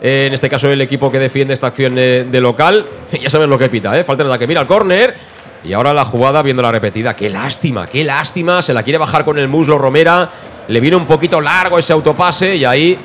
en 0.05 0.33
este 0.33 0.49
caso 0.49 0.69
el 0.69 0.81
equipo 0.81 1.09
que 1.09 1.17
defiende 1.17 1.53
esta 1.53 1.67
acción 1.67 1.95
de, 1.95 2.39
local, 2.41 2.85
ya 3.21 3.29
saben 3.29 3.49
lo 3.49 3.57
que 3.57 3.69
pita, 3.69 3.97
¿eh? 3.97 4.03
Falta 4.03 4.23
nada 4.23 4.37
que 4.37 4.47
mira 4.47 4.59
el 4.59 4.67
córner 4.67 5.15
y 5.63 5.73
ahora 5.73 5.93
la 5.93 6.05
jugada 6.05 6.41
viendo 6.41 6.61
la 6.61 6.71
repetida. 6.71 7.15
Qué 7.15 7.29
lástima, 7.29 7.87
qué 7.87 8.03
lástima. 8.03 8.61
Se 8.61 8.73
la 8.73 8.83
quiere 8.83 8.97
bajar 8.97 9.23
con 9.25 9.37
el 9.37 9.47
muslo 9.47 9.77
Romera. 9.77 10.29
Le 10.67 10.79
viene 10.79 10.95
un 10.97 11.05
poquito 11.05 11.39
largo 11.41 11.77
ese 11.79 11.93
autopase 11.93 12.55
y 12.55 12.65
ahí 12.65 12.97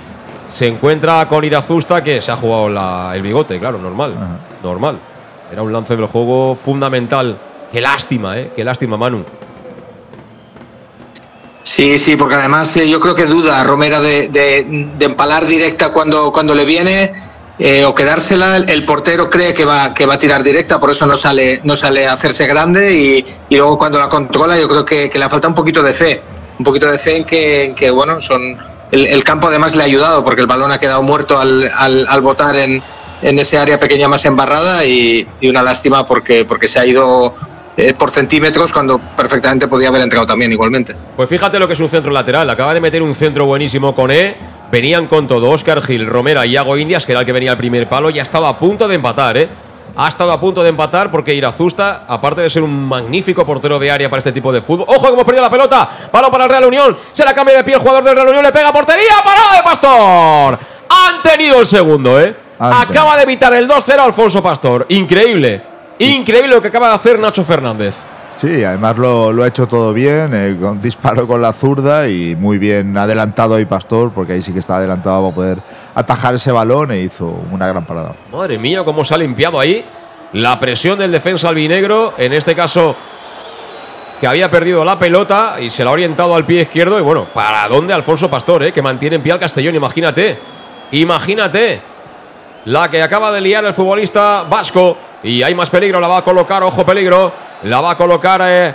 se 0.52 0.66
encuentra 0.66 1.26
con 1.28 1.44
Irazusta 1.44 2.02
que 2.02 2.20
se 2.20 2.32
ha 2.32 2.36
jugado 2.36 2.68
la- 2.68 3.12
el 3.14 3.22
bigote, 3.22 3.58
claro, 3.58 3.78
normal. 3.78 4.14
Normal. 4.62 4.98
Era 5.52 5.62
un 5.62 5.72
lance 5.72 5.96
del 5.96 6.06
juego 6.06 6.54
fundamental. 6.54 7.38
Qué 7.72 7.80
lástima, 7.80 8.38
¿eh? 8.38 8.52
Qué 8.56 8.64
lástima, 8.64 8.96
Manu. 8.96 9.24
Sí, 11.62 11.98
sí, 11.98 12.16
porque 12.16 12.34
además 12.36 12.74
eh, 12.78 12.88
yo 12.88 12.98
creo 12.98 13.14
que 13.14 13.26
duda 13.26 13.62
Romera 13.62 14.00
de, 14.00 14.28
de- 14.28 14.64
de 14.96 15.04
empalar 15.04 15.46
directa 15.46 15.90
cuando, 15.92 16.32
cuando 16.32 16.54
le 16.54 16.64
viene 16.64 17.12
eh, 17.58 17.84
o 17.84 17.94
quedársela. 17.94 18.58
El, 18.58 18.84
portero 18.84 19.28
cree 19.28 19.52
que 19.52 19.64
va, 19.64 19.92
que 19.94 20.06
va 20.06 20.14
a 20.14 20.18
tirar 20.18 20.42
directa, 20.42 20.78
por 20.78 20.90
eso 20.90 21.06
no 21.06 21.16
sale, 21.16 21.60
no 21.64 21.76
sale 21.76 22.06
a 22.06 22.12
hacerse 22.12 22.46
grande 22.46 22.94
y, 22.94 23.26
y 23.48 23.56
luego 23.56 23.78
cuando 23.78 23.98
la 23.98 24.08
controla 24.08 24.58
yo 24.58 24.68
creo 24.68 24.84
que, 24.84 25.10
que 25.10 25.18
le 25.18 25.28
falta 25.28 25.48
un 25.48 25.54
poquito 25.54 25.82
de 25.82 25.92
fe. 25.92 26.22
Un 26.58 26.64
poquito 26.64 26.90
de 26.90 26.98
fe 26.98 27.18
en 27.18 27.24
que, 27.24 27.64
en 27.64 27.74
que 27.74 27.90
bueno, 27.90 28.20
son 28.20 28.58
el, 28.90 29.06
el 29.06 29.24
campo 29.24 29.48
además 29.48 29.74
le 29.76 29.82
ha 29.82 29.86
ayudado 29.86 30.24
porque 30.24 30.40
el 30.40 30.46
balón 30.46 30.72
ha 30.72 30.78
quedado 30.78 31.02
muerto 31.02 31.38
al, 31.38 31.70
al, 31.76 32.06
al 32.08 32.20
botar 32.20 32.56
en, 32.56 32.82
en 33.22 33.38
ese 33.38 33.58
área 33.58 33.78
pequeña 33.78 34.08
más 34.08 34.24
embarrada 34.24 34.84
y, 34.84 35.26
y 35.40 35.48
una 35.48 35.62
lástima 35.62 36.06
porque, 36.06 36.44
porque 36.44 36.68
se 36.68 36.78
ha 36.78 36.86
ido 36.86 37.34
eh, 37.76 37.94
por 37.94 38.10
centímetros 38.10 38.72
cuando 38.72 38.98
perfectamente 38.98 39.68
podía 39.68 39.88
haber 39.88 40.02
entrado 40.02 40.26
también 40.26 40.50
igualmente. 40.52 40.96
Pues 41.16 41.28
fíjate 41.28 41.58
lo 41.58 41.68
que 41.68 41.74
es 41.74 41.80
un 41.80 41.88
centro 41.88 42.10
lateral. 42.10 42.48
Acaba 42.50 42.74
de 42.74 42.80
meter 42.80 43.02
un 43.02 43.14
centro 43.14 43.46
buenísimo 43.46 43.94
con 43.94 44.10
E. 44.10 44.36
Venían 44.70 45.06
con 45.06 45.26
todo 45.26 45.50
Oscar 45.50 45.82
Gil, 45.82 46.06
Romera 46.06 46.44
y 46.44 46.52
Iago 46.52 46.76
Indias, 46.76 47.06
que 47.06 47.12
era 47.12 47.20
el 47.20 47.26
que 47.26 47.32
venía 47.32 47.52
al 47.52 47.58
primer 47.58 47.88
palo, 47.88 48.10
y 48.10 48.18
ha 48.18 48.22
estado 48.22 48.46
a 48.46 48.58
punto 48.58 48.86
de 48.86 48.96
empatar, 48.96 49.36
¿eh? 49.38 49.48
Ha 49.96 50.08
estado 50.08 50.30
a 50.30 50.38
punto 50.38 50.62
de 50.62 50.68
empatar 50.68 51.10
porque 51.10 51.34
Irazusta, 51.34 52.04
aparte 52.06 52.40
de 52.40 52.50
ser 52.50 52.62
un 52.62 52.86
magnífico 52.86 53.44
portero 53.44 53.80
de 53.80 53.90
área 53.90 54.08
para 54.08 54.18
este 54.18 54.30
tipo 54.30 54.52
de 54.52 54.60
fútbol. 54.60 54.86
¡Ojo 54.88 55.06
que 55.06 55.12
hemos 55.12 55.24
perdido 55.24 55.42
la 55.42 55.50
pelota! 55.50 55.88
Balón 56.12 56.30
para 56.30 56.44
el 56.44 56.50
Real 56.50 56.64
Unión. 56.66 56.96
Se 57.12 57.24
la 57.24 57.34
cambia 57.34 57.56
de 57.56 57.64
pie 57.64 57.74
el 57.74 57.80
jugador 57.80 58.04
del 58.04 58.14
Real 58.14 58.28
Unión. 58.28 58.44
Le 58.44 58.52
pega 58.52 58.72
portería. 58.72 59.14
¡Parada 59.24 59.56
de 59.56 59.62
Pastor! 59.64 60.58
Han 60.88 61.22
tenido 61.22 61.58
el 61.58 61.66
segundo, 61.66 62.20
¿eh? 62.20 62.36
Acaba 62.60 63.16
de 63.16 63.24
evitar 63.24 63.52
el 63.54 63.68
2-0 63.68 63.98
Alfonso 63.98 64.40
Pastor. 64.40 64.86
Increíble. 64.90 65.62
Increíble 65.98 66.54
lo 66.54 66.62
que 66.62 66.68
acaba 66.68 66.90
de 66.90 66.94
hacer 66.94 67.18
Nacho 67.18 67.42
Fernández. 67.42 67.96
Sí, 68.38 68.62
además 68.62 68.96
lo, 68.96 69.32
lo 69.32 69.42
ha 69.42 69.48
hecho 69.48 69.66
todo 69.66 69.92
bien, 69.92 70.30
eh, 70.32 70.56
con 71.26 71.42
la 71.42 71.52
zurda 71.52 72.08
y 72.08 72.36
muy 72.36 72.56
bien 72.56 72.96
adelantado 72.96 73.56
ahí 73.56 73.64
Pastor, 73.64 74.12
porque 74.12 74.34
ahí 74.34 74.42
sí 74.42 74.52
que 74.52 74.60
estaba 74.60 74.78
adelantado 74.78 75.24
para 75.24 75.34
poder 75.34 75.58
atajar 75.92 76.36
ese 76.36 76.52
balón 76.52 76.92
e 76.92 77.00
hizo 77.00 77.26
una 77.50 77.66
gran 77.66 77.84
parada. 77.84 78.14
Madre 78.30 78.56
mía, 78.56 78.84
cómo 78.84 79.04
se 79.04 79.14
ha 79.14 79.18
limpiado 79.18 79.58
ahí 79.58 79.84
la 80.34 80.60
presión 80.60 80.96
del 81.00 81.10
defensa 81.10 81.48
albinegro. 81.48 82.14
En 82.16 82.32
este 82.32 82.54
caso, 82.54 82.94
que 84.20 84.26
había 84.28 84.48
perdido 84.48 84.84
la 84.84 85.00
pelota 85.00 85.56
y 85.60 85.68
se 85.68 85.82
la 85.82 85.90
ha 85.90 85.92
orientado 85.94 86.34
al 86.36 86.44
pie 86.44 86.62
izquierdo. 86.62 86.98
Y 87.00 87.02
bueno, 87.02 87.26
¿para 87.34 87.66
dónde 87.66 87.92
Alfonso 87.92 88.30
Pastor, 88.30 88.62
eh? 88.62 88.72
que 88.72 88.82
mantiene 88.82 89.16
en 89.16 89.22
pie 89.22 89.32
al 89.32 89.40
Castellón? 89.40 89.74
Imagínate, 89.74 90.38
imagínate 90.92 91.80
la 92.66 92.88
que 92.88 93.02
acaba 93.02 93.32
de 93.32 93.40
liar 93.40 93.64
el 93.64 93.74
futbolista 93.74 94.44
vasco. 94.48 94.96
Y 95.22 95.42
hay 95.42 95.54
más 95.54 95.70
peligro, 95.70 96.00
la 96.00 96.08
va 96.08 96.18
a 96.18 96.24
colocar, 96.24 96.62
ojo 96.62 96.84
peligro. 96.84 97.32
La 97.64 97.80
va 97.80 97.92
a 97.92 97.96
colocar 97.96 98.40
eh, 98.44 98.74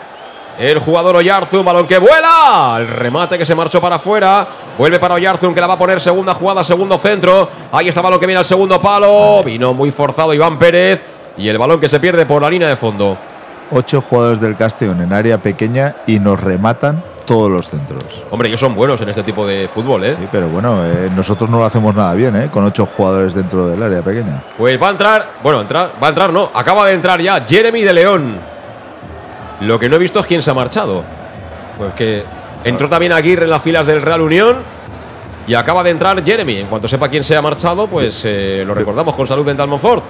el 0.60 0.80
jugador 0.80 1.16
Oyarzun, 1.16 1.64
balón 1.64 1.88
que 1.88 1.98
vuela. 1.98 2.76
El 2.78 2.88
remate 2.88 3.38
que 3.38 3.46
se 3.46 3.56
marchó 3.56 3.80
para 3.80 3.96
afuera. 3.96 4.48
Vuelve 4.78 5.00
para 5.00 5.16
Oyarzun 5.16 5.54
que 5.54 5.62
la 5.62 5.68
va 5.68 5.76
a 5.76 5.80
poner 5.80 6.02
segunda 6.02 6.34
jugada, 6.34 6.64
segundo 6.64 6.98
centro. 6.98 7.50
Ahí 7.72 7.88
está 7.88 8.02
el 8.02 8.04
balón 8.04 8.20
que 8.20 8.26
viene 8.26 8.40
al 8.40 8.46
segundo 8.46 8.82
palo. 8.82 9.44
Vino 9.44 9.74
muy 9.74 9.92
forzado 9.92 10.34
Iván 10.34 10.58
Pérez. 10.60 11.02
Y 11.38 11.48
el 11.48 11.58
balón 11.58 11.80
que 11.80 11.90
se 11.90 12.00
pierde 12.00 12.26
por 12.26 12.42
la 12.42 12.50
línea 12.50 12.68
de 12.68 12.76
fondo. 12.76 13.18
Ocho 13.72 14.02
jugadores 14.02 14.42
del 14.42 14.56
Castellón 14.58 15.02
en 15.02 15.14
área 15.14 15.42
pequeña 15.42 15.96
y 16.06 16.20
nos 16.20 16.40
rematan 16.40 17.04
todos 17.26 17.50
los 17.50 17.68
centros. 17.68 18.04
Hombre, 18.32 18.50
ellos 18.50 18.60
son 18.60 18.76
buenos 18.76 19.00
en 19.02 19.10
este 19.10 19.24
tipo 19.24 19.46
de 19.46 19.68
fútbol, 19.68 20.04
¿eh? 20.04 20.16
Sí, 20.20 20.28
pero 20.32 20.50
bueno, 20.50 20.86
eh, 20.86 21.10
nosotros 21.16 21.50
no 21.50 21.60
lo 21.60 21.66
hacemos 21.66 21.94
nada 21.96 22.14
bien, 22.14 22.36
¿eh? 22.36 22.50
Con 22.52 22.64
ocho 22.64 22.86
jugadores 22.86 23.34
dentro 23.34 23.68
del 23.68 23.82
área 23.82 24.02
pequeña. 24.02 24.44
Pues 24.58 24.82
va 24.82 24.88
a 24.88 24.92
entrar, 24.92 25.30
bueno, 25.42 25.62
entrar, 25.62 25.94
va 26.02 26.08
a 26.08 26.10
entrar, 26.10 26.32
no, 26.32 26.52
acaba 26.54 26.88
de 26.88 26.94
entrar 26.94 27.22
ya 27.22 27.46
Jeremy 27.48 27.82
de 27.84 27.94
León. 27.94 28.38
Lo 29.62 29.80
que 29.80 29.88
no 29.88 29.96
he 29.96 30.00
visto 30.00 30.20
es 30.20 30.26
quién 30.26 30.42
se 30.42 30.52
ha 30.52 30.54
marchado. 30.54 31.04
Pues 31.78 31.94
que 31.94 32.24
entró 32.64 32.90
también 32.90 33.14
Aguirre 33.14 33.46
en 33.46 33.50
las 33.50 33.62
filas 33.62 33.86
del 33.86 34.02
Real 34.02 34.22
Unión 34.22 34.58
y 35.48 35.54
acaba 35.54 35.84
de 35.84 35.90
entrar 35.90 36.24
Jeremy. 36.24 36.58
En 36.60 36.68
cuanto 36.68 36.88
sepa 36.88 37.10
quién 37.10 37.24
se 37.24 37.36
ha 37.36 37.42
marchado, 37.42 37.88
pues 37.88 38.24
eh, 38.26 38.64
lo 38.66 38.74
recordamos 38.74 39.14
con 39.16 39.28
salud 39.28 39.46
Dental 39.46 39.68
Monfort. 39.68 40.04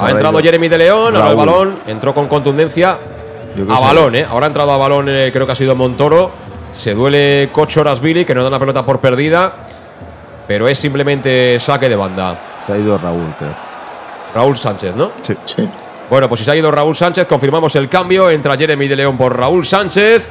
Ha 0.00 0.10
entrado 0.10 0.38
Jeremy 0.38 0.68
de 0.68 0.78
León, 0.78 1.16
ahora 1.16 1.30
el 1.30 1.36
balón 1.36 1.78
entró 1.86 2.14
con 2.14 2.26
contundencia 2.26 2.96
a 3.68 3.80
balón, 3.80 4.14
¿eh? 4.14 4.26
Ahora 4.28 4.46
ha 4.46 4.48
entrado 4.48 4.72
a 4.72 4.76
balón, 4.78 5.06
eh, 5.08 5.30
creo 5.32 5.44
que 5.44 5.52
ha 5.52 5.56
sido 5.56 5.74
Montoro. 5.74 6.30
Se 6.72 6.94
duele 6.94 7.50
Cocho 7.52 7.84
Rasvili, 7.84 8.24
que 8.24 8.34
no 8.34 8.42
da 8.42 8.50
la 8.50 8.58
pelota 8.58 8.84
por 8.84 9.00
perdida, 9.00 9.66
pero 10.46 10.68
es 10.68 10.78
simplemente 10.78 11.58
saque 11.60 11.88
de 11.88 11.96
banda. 11.96 12.62
Se 12.66 12.72
ha 12.72 12.78
ido 12.78 12.98
Raúl, 12.98 13.34
creo. 13.38 13.54
Raúl 14.34 14.56
Sánchez, 14.56 14.96
¿no? 14.96 15.12
Sí. 15.22 15.36
Bueno, 16.08 16.28
pues 16.28 16.40
si 16.40 16.44
se 16.44 16.50
ha 16.50 16.56
ido 16.56 16.70
Raúl 16.70 16.94
Sánchez, 16.94 17.26
confirmamos 17.26 17.74
el 17.76 17.88
cambio. 17.88 18.30
Entra 18.30 18.56
Jeremy 18.56 18.88
de 18.88 18.96
León 18.96 19.16
por 19.16 19.36
Raúl 19.36 19.64
Sánchez. 19.64 20.28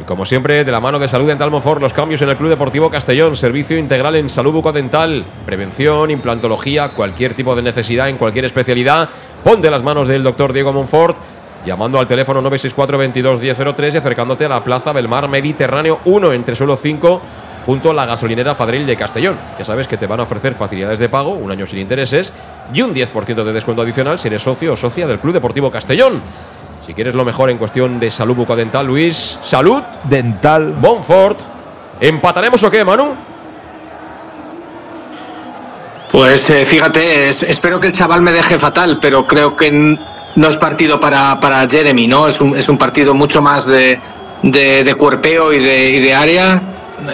Y 0.00 0.02
como 0.02 0.26
siempre, 0.26 0.64
de 0.64 0.72
la 0.72 0.80
mano 0.80 0.98
de 0.98 1.06
Salud 1.06 1.28
Dental 1.28 1.50
Monfort, 1.50 1.80
los 1.80 1.92
cambios 1.92 2.20
en 2.22 2.28
el 2.28 2.36
Club 2.36 2.50
Deportivo 2.50 2.90
Castellón. 2.90 3.36
Servicio 3.36 3.78
integral 3.78 4.16
en 4.16 4.28
salud 4.28 4.52
bucodental, 4.52 5.24
prevención, 5.46 6.10
implantología, 6.10 6.88
cualquier 6.88 7.34
tipo 7.34 7.54
de 7.54 7.62
necesidad 7.62 8.08
en 8.08 8.16
cualquier 8.16 8.44
especialidad. 8.44 9.08
Ponte 9.44 9.70
las 9.70 9.84
manos 9.84 10.08
del 10.08 10.22
doctor 10.22 10.52
Diego 10.52 10.72
Monfort. 10.72 11.16
Llamando 11.66 11.98
al 11.98 12.06
teléfono 12.06 12.40
964 12.42 12.98
22 12.98 13.40
1003 13.40 13.94
y 13.94 13.96
acercándote 13.98 14.44
a 14.44 14.48
la 14.48 14.62
Plaza 14.64 14.92
Belmar 14.92 15.28
Mediterráneo 15.28 16.00
1 16.04 16.32
entre 16.32 16.54
suelo 16.56 16.76
5 16.76 17.20
junto 17.64 17.90
a 17.90 17.94
la 17.94 18.04
gasolinera 18.04 18.54
Fadril 18.54 18.84
de 18.86 18.94
Castellón. 18.96 19.38
Ya 19.58 19.64
sabes 19.64 19.88
que 19.88 19.96
te 19.96 20.06
van 20.06 20.20
a 20.20 20.24
ofrecer 20.24 20.54
facilidades 20.54 20.98
de 20.98 21.08
pago, 21.08 21.30
un 21.32 21.50
año 21.50 21.64
sin 21.66 21.78
intereses 21.78 22.30
y 22.74 22.82
un 22.82 22.94
10% 22.94 23.42
de 23.44 23.52
descuento 23.54 23.80
adicional 23.82 24.18
si 24.18 24.28
eres 24.28 24.42
socio 24.42 24.74
o 24.74 24.76
socia 24.76 25.06
del 25.06 25.18
Club 25.18 25.32
Deportivo 25.32 25.70
Castellón. 25.70 26.20
Si 26.86 26.92
quieres 26.92 27.14
lo 27.14 27.24
mejor 27.24 27.48
en 27.48 27.56
cuestión 27.56 27.98
de 27.98 28.10
salud 28.10 28.34
bucodental, 28.34 28.86
Luis, 28.86 29.38
salud 29.42 29.82
Dental. 30.04 30.74
Bonfort. 30.78 31.40
¿Empataremos 31.98 32.62
o 32.62 32.70
qué, 32.70 32.84
Manu? 32.84 33.14
Pues 36.12 36.48
eh, 36.50 36.64
fíjate, 36.66 37.28
es- 37.30 37.42
espero 37.42 37.80
que 37.80 37.86
el 37.88 37.92
chaval 37.94 38.20
me 38.22 38.30
deje 38.32 38.58
fatal, 38.60 38.98
pero 39.00 39.26
creo 39.26 39.56
que 39.56 39.96
no 40.36 40.48
es 40.48 40.56
partido 40.56 40.98
para, 40.98 41.38
para 41.40 41.68
Jeremy, 41.68 42.06
¿no? 42.06 42.28
Es 42.28 42.40
un, 42.40 42.56
es 42.56 42.68
un 42.68 42.78
partido 42.78 43.14
mucho 43.14 43.40
más 43.40 43.66
de, 43.66 44.00
de, 44.42 44.84
de 44.84 44.94
cuerpeo 44.94 45.52
y 45.52 45.58
de, 45.60 45.90
y 45.90 46.00
de 46.00 46.14
área. 46.14 46.62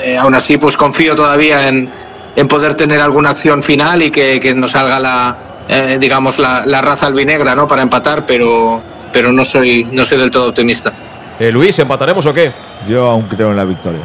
Eh, 0.02 0.16
aún 0.16 0.34
así, 0.34 0.56
pues 0.56 0.76
confío 0.76 1.14
todavía 1.16 1.68
en, 1.68 1.90
en 2.36 2.48
poder 2.48 2.74
tener 2.74 3.00
alguna 3.00 3.30
acción 3.30 3.62
final 3.62 4.02
y 4.02 4.10
que, 4.10 4.38
que 4.40 4.54
nos 4.54 4.72
salga 4.72 4.98
la, 4.98 5.36
eh, 5.68 5.98
digamos, 6.00 6.38
la, 6.38 6.64
la 6.66 6.80
raza 6.80 7.06
albinegra, 7.06 7.54
¿no? 7.54 7.66
Para 7.66 7.82
empatar, 7.82 8.24
pero, 8.26 8.82
pero 9.12 9.32
no 9.32 9.44
soy, 9.44 9.84
no 9.84 10.04
soy 10.04 10.18
del 10.18 10.30
todo 10.30 10.48
optimista. 10.48 10.92
Eh, 11.38 11.50
Luis, 11.50 11.78
¿empataremos 11.78 12.24
o 12.26 12.32
qué? 12.34 12.52
Yo 12.88 13.08
aún 13.08 13.22
creo 13.22 13.50
en 13.50 13.56
la 13.56 13.64
victoria. 13.64 14.02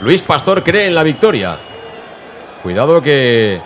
Luis 0.00 0.22
Pastor 0.22 0.62
cree 0.62 0.86
en 0.86 0.94
la 0.94 1.02
victoria. 1.02 1.56
Cuidado 2.62 3.00
que 3.00 3.60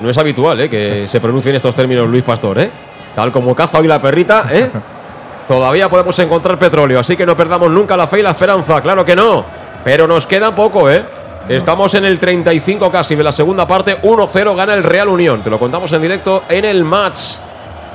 no 0.00 0.10
es 0.10 0.18
habitual 0.18 0.60
¿eh? 0.60 0.70
que 0.70 1.06
se 1.08 1.20
pronuncien 1.20 1.54
estos 1.56 1.74
términos 1.74 2.08
Luis 2.08 2.22
Pastor, 2.22 2.58
¿eh? 2.58 2.70
Tal 3.18 3.32
como 3.32 3.52
caza 3.52 3.80
hoy 3.80 3.88
la 3.88 4.00
perrita, 4.00 4.44
¿eh? 4.48 4.70
Todavía 5.48 5.88
podemos 5.88 6.16
encontrar 6.20 6.56
petróleo, 6.56 7.00
así 7.00 7.16
que 7.16 7.26
no 7.26 7.36
perdamos 7.36 7.68
nunca 7.68 7.96
la 7.96 8.06
fe 8.06 8.20
y 8.20 8.22
la 8.22 8.30
esperanza, 8.30 8.80
claro 8.80 9.04
que 9.04 9.16
no. 9.16 9.44
Pero 9.82 10.06
nos 10.06 10.24
queda 10.24 10.54
poco, 10.54 10.88
¿eh? 10.88 11.04
Estamos 11.48 11.94
en 11.94 12.04
el 12.04 12.20
35 12.20 12.88
casi 12.92 13.16
de 13.16 13.24
la 13.24 13.32
segunda 13.32 13.66
parte, 13.66 14.00
1-0 14.02 14.54
gana 14.54 14.72
el 14.74 14.84
Real 14.84 15.08
Unión. 15.08 15.42
Te 15.42 15.50
lo 15.50 15.58
contamos 15.58 15.92
en 15.94 16.00
directo 16.00 16.44
en 16.48 16.64
el 16.64 16.84
match 16.84 17.38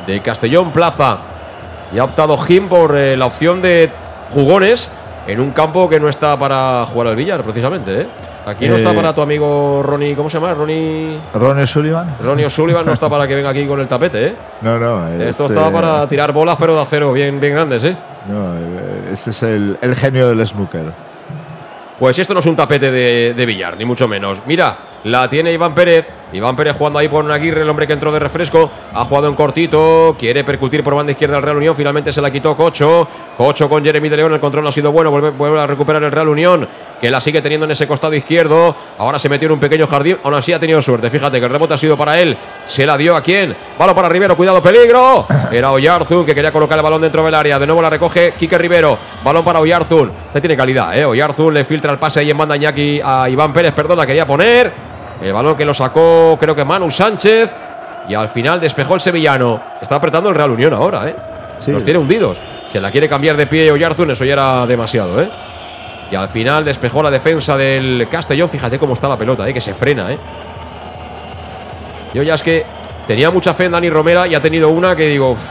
de 0.06 0.22
Castellón 0.22 0.74
Plaza. 0.74 1.20
Y 1.94 2.00
ha 2.00 2.04
optado 2.04 2.38
Jim 2.40 2.68
por 2.68 2.94
eh, 2.98 3.16
la 3.16 3.28
opción 3.28 3.62
de 3.62 3.90
jugones 4.30 4.90
en 5.26 5.40
un 5.40 5.52
campo 5.52 5.88
que 5.88 6.02
no 6.02 6.10
está 6.10 6.38
para 6.38 6.86
jugar 6.88 7.08
al 7.08 7.16
billar, 7.16 7.44
precisamente. 7.44 8.02
¿eh? 8.02 8.08
Aquí 8.46 8.68
no 8.68 8.76
Eh, 8.76 8.78
está 8.78 8.94
para 8.94 9.14
tu 9.16 9.22
amigo 9.22 9.82
Ronnie, 9.84 10.16
¿cómo 10.16 10.30
se 10.30 10.38
llama? 10.40 10.54
Ronnie. 10.54 11.20
Ronnie 11.34 11.66
Sullivan. 11.66 12.16
Ronnie 12.22 12.46
O'Sullivan 12.46 12.86
no 12.86 12.92
está 12.94 13.10
para 13.10 13.28
que 13.28 13.36
venga 13.36 13.50
aquí 13.50 13.66
con 13.66 13.80
el 13.80 13.88
tapete, 13.88 14.28
¿eh? 14.28 14.36
No, 14.62 14.78
no. 14.78 15.08
Esto 15.08 15.46
este- 15.46 15.58
está 15.58 15.72
para 15.72 16.08
tirar 16.08 16.32
bolas, 16.34 16.58
pero 16.60 16.76
de 16.76 16.82
acero 16.82 17.14
bien, 17.14 17.40
bien 17.40 17.54
grandes, 17.54 17.84
¿eh? 17.86 17.96
No, 18.28 18.54
eh, 18.56 19.10
este 19.14 19.32
es 19.32 19.44
el, 19.44 19.78
el 19.82 19.96
genio 19.96 20.28
del 20.30 20.46
snooker. 20.46 20.92
Pues 22.00 22.20
esto 22.20 22.34
no 22.34 22.40
es 22.42 22.46
un 22.46 22.56
tapete 22.56 22.92
de, 22.92 23.34
de 23.34 23.46
billar, 23.46 23.78
ni 23.78 23.86
mucho 23.86 24.08
menos. 24.08 24.40
Mira, 24.46 24.76
la 25.04 25.30
tiene 25.30 25.52
Iván 25.52 25.76
Pérez. 25.76 26.08
Iván 26.32 26.56
Pérez 26.56 26.76
jugando 26.76 26.98
ahí 26.98 27.08
por 27.08 27.30
Aguirre, 27.32 27.62
el 27.62 27.70
hombre 27.70 27.86
que 27.86 27.94
entró 27.94 28.12
de 28.12 28.20
refresco. 28.20 28.72
Ha 28.94 29.06
jugado 29.06 29.28
en 29.28 29.36
cortito. 29.36 30.16
Quiere 30.18 30.44
percutir 30.44 30.84
por 30.84 30.96
banda 30.96 31.12
izquierda 31.12 31.38
al 31.38 31.44
Real 31.44 31.58
Unión. 31.58 31.76
Finalmente 31.76 32.12
se 32.12 32.22
la 32.22 32.32
quitó 32.32 32.56
Cocho. 32.56 33.08
Cocho 33.38 33.70
con 33.70 33.84
Jeremy 33.84 34.10
de 34.10 34.18
León. 34.18 34.34
El 34.34 34.40
control 34.40 34.64
no 34.64 34.70
ha 34.70 34.72
sido 34.72 34.92
bueno. 34.92 35.12
Vuelve, 35.12 35.30
vuelve 35.32 35.60
a 35.60 35.68
recuperar 35.68 36.02
el 36.04 36.12
Real 36.12 36.30
Unión. 36.30 36.68
Que 37.00 37.12
la 37.12 37.20
sigue 37.20 37.42
teniendo 37.42 37.66
en 37.66 37.72
ese 37.72 37.88
costado 37.88 38.16
izquierdo. 38.16 38.76
Ahora 38.98 39.20
se 39.20 39.30
metió 39.30 39.46
en 39.48 39.52
un 39.52 39.60
pequeño 39.60 39.86
jardín. 39.86 40.18
Aún 40.24 40.34
así 40.34 40.54
ha 40.54 40.60
tenido 40.60 40.82
suerte. 40.82 41.10
Fíjate 41.10 41.40
que 41.40 41.46
el 41.46 41.52
rebote 41.52 41.76
ha 41.76 41.78
sido 41.78 41.96
para 41.98 42.20
él. 42.20 42.36
Se 42.66 42.86
la 42.86 42.98
dio 42.98 43.16
a 43.16 43.22
quién. 43.22 43.56
Balón 43.78 43.94
para 43.94 44.10
Rivero. 44.10 44.36
Cuidado, 44.36 44.62
peligro. 44.62 45.28
Era 45.52 45.72
Oyarzun 45.72 46.26
que 46.26 46.34
quería 46.34 46.52
colocar 46.52 46.80
el 46.80 46.84
balón 46.84 47.02
dentro 47.02 47.24
del 47.24 47.36
área. 47.36 47.60
De 47.60 47.68
nuevo 47.68 47.82
la 47.82 47.92
recoge 47.92 48.34
Quique 48.40 48.58
Rivero. 48.58 48.98
Balón 49.24 49.44
para 49.44 49.60
Oyarzun. 49.60 50.12
Este 50.28 50.42
tiene 50.42 50.58
calidad, 50.58 50.98
¿eh? 50.98 51.06
Oyarzun 51.06 51.54
le 51.54 51.64
filtra 51.64 51.92
el 51.92 52.00
pase 52.00 52.22
ahí 52.22 52.32
en 52.32 52.38
banda 52.38 52.56
Iñaki 52.56 53.02
a 53.04 53.30
Iván 53.30 53.54
Pérez. 53.54 53.74
Perdón, 53.74 53.98
la 53.98 54.08
quería 54.08 54.26
poner. 54.26 54.93
El 55.22 55.32
balón 55.34 55.56
que 55.56 55.66
lo 55.66 55.74
sacó, 55.74 56.38
creo 56.40 56.56
que 56.56 56.64
Manu 56.66 56.90
Sánchez. 56.92 57.52
Y 58.10 58.14
al 58.16 58.28
final 58.28 58.60
despejó 58.60 58.96
el 58.96 59.00
sevillano. 59.02 59.62
Está 59.82 59.96
apretando 59.96 60.30
el 60.30 60.36
Real 60.36 60.52
Unión 60.52 60.74
ahora, 60.74 61.08
¿eh? 61.08 61.16
Los 61.68 61.84
tiene 61.84 62.00
hundidos. 62.00 62.42
Se 62.72 62.82
la 62.82 62.92
quiere 62.92 63.08
cambiar 63.08 63.38
de 63.38 63.48
pie 63.48 63.72
Oyarzun, 63.72 64.12
eso 64.12 64.26
ya 64.26 64.34
era 64.34 64.66
demasiado, 64.66 65.22
¿eh? 65.22 65.30
Y 66.12 66.16
al 66.16 66.28
final 66.28 66.66
despejó 66.66 67.02
la 67.02 67.10
defensa 67.10 67.56
del 67.56 68.08
Castellón. 68.12 68.50
Fíjate 68.50 68.78
cómo 68.78 68.94
está 68.94 69.08
la 69.08 69.18
pelota, 69.18 69.48
¿eh? 69.48 69.54
Que 69.54 69.62
se 69.62 69.74
frena, 69.74 70.12
¿eh? 70.12 70.18
Yo 72.14 72.24
ya 72.24 72.36
es 72.36 72.44
que 72.44 72.66
tenía 73.08 73.32
mucha 73.32 73.54
fe 73.54 73.66
en 73.66 73.72
Dani 73.72 73.90
Romera 73.90 74.28
y 74.28 74.36
ha 74.36 74.42
tenido 74.42 74.70
una 74.70 74.96
que 74.96 75.08
digo. 75.08 75.32
"Uf, 75.32 75.42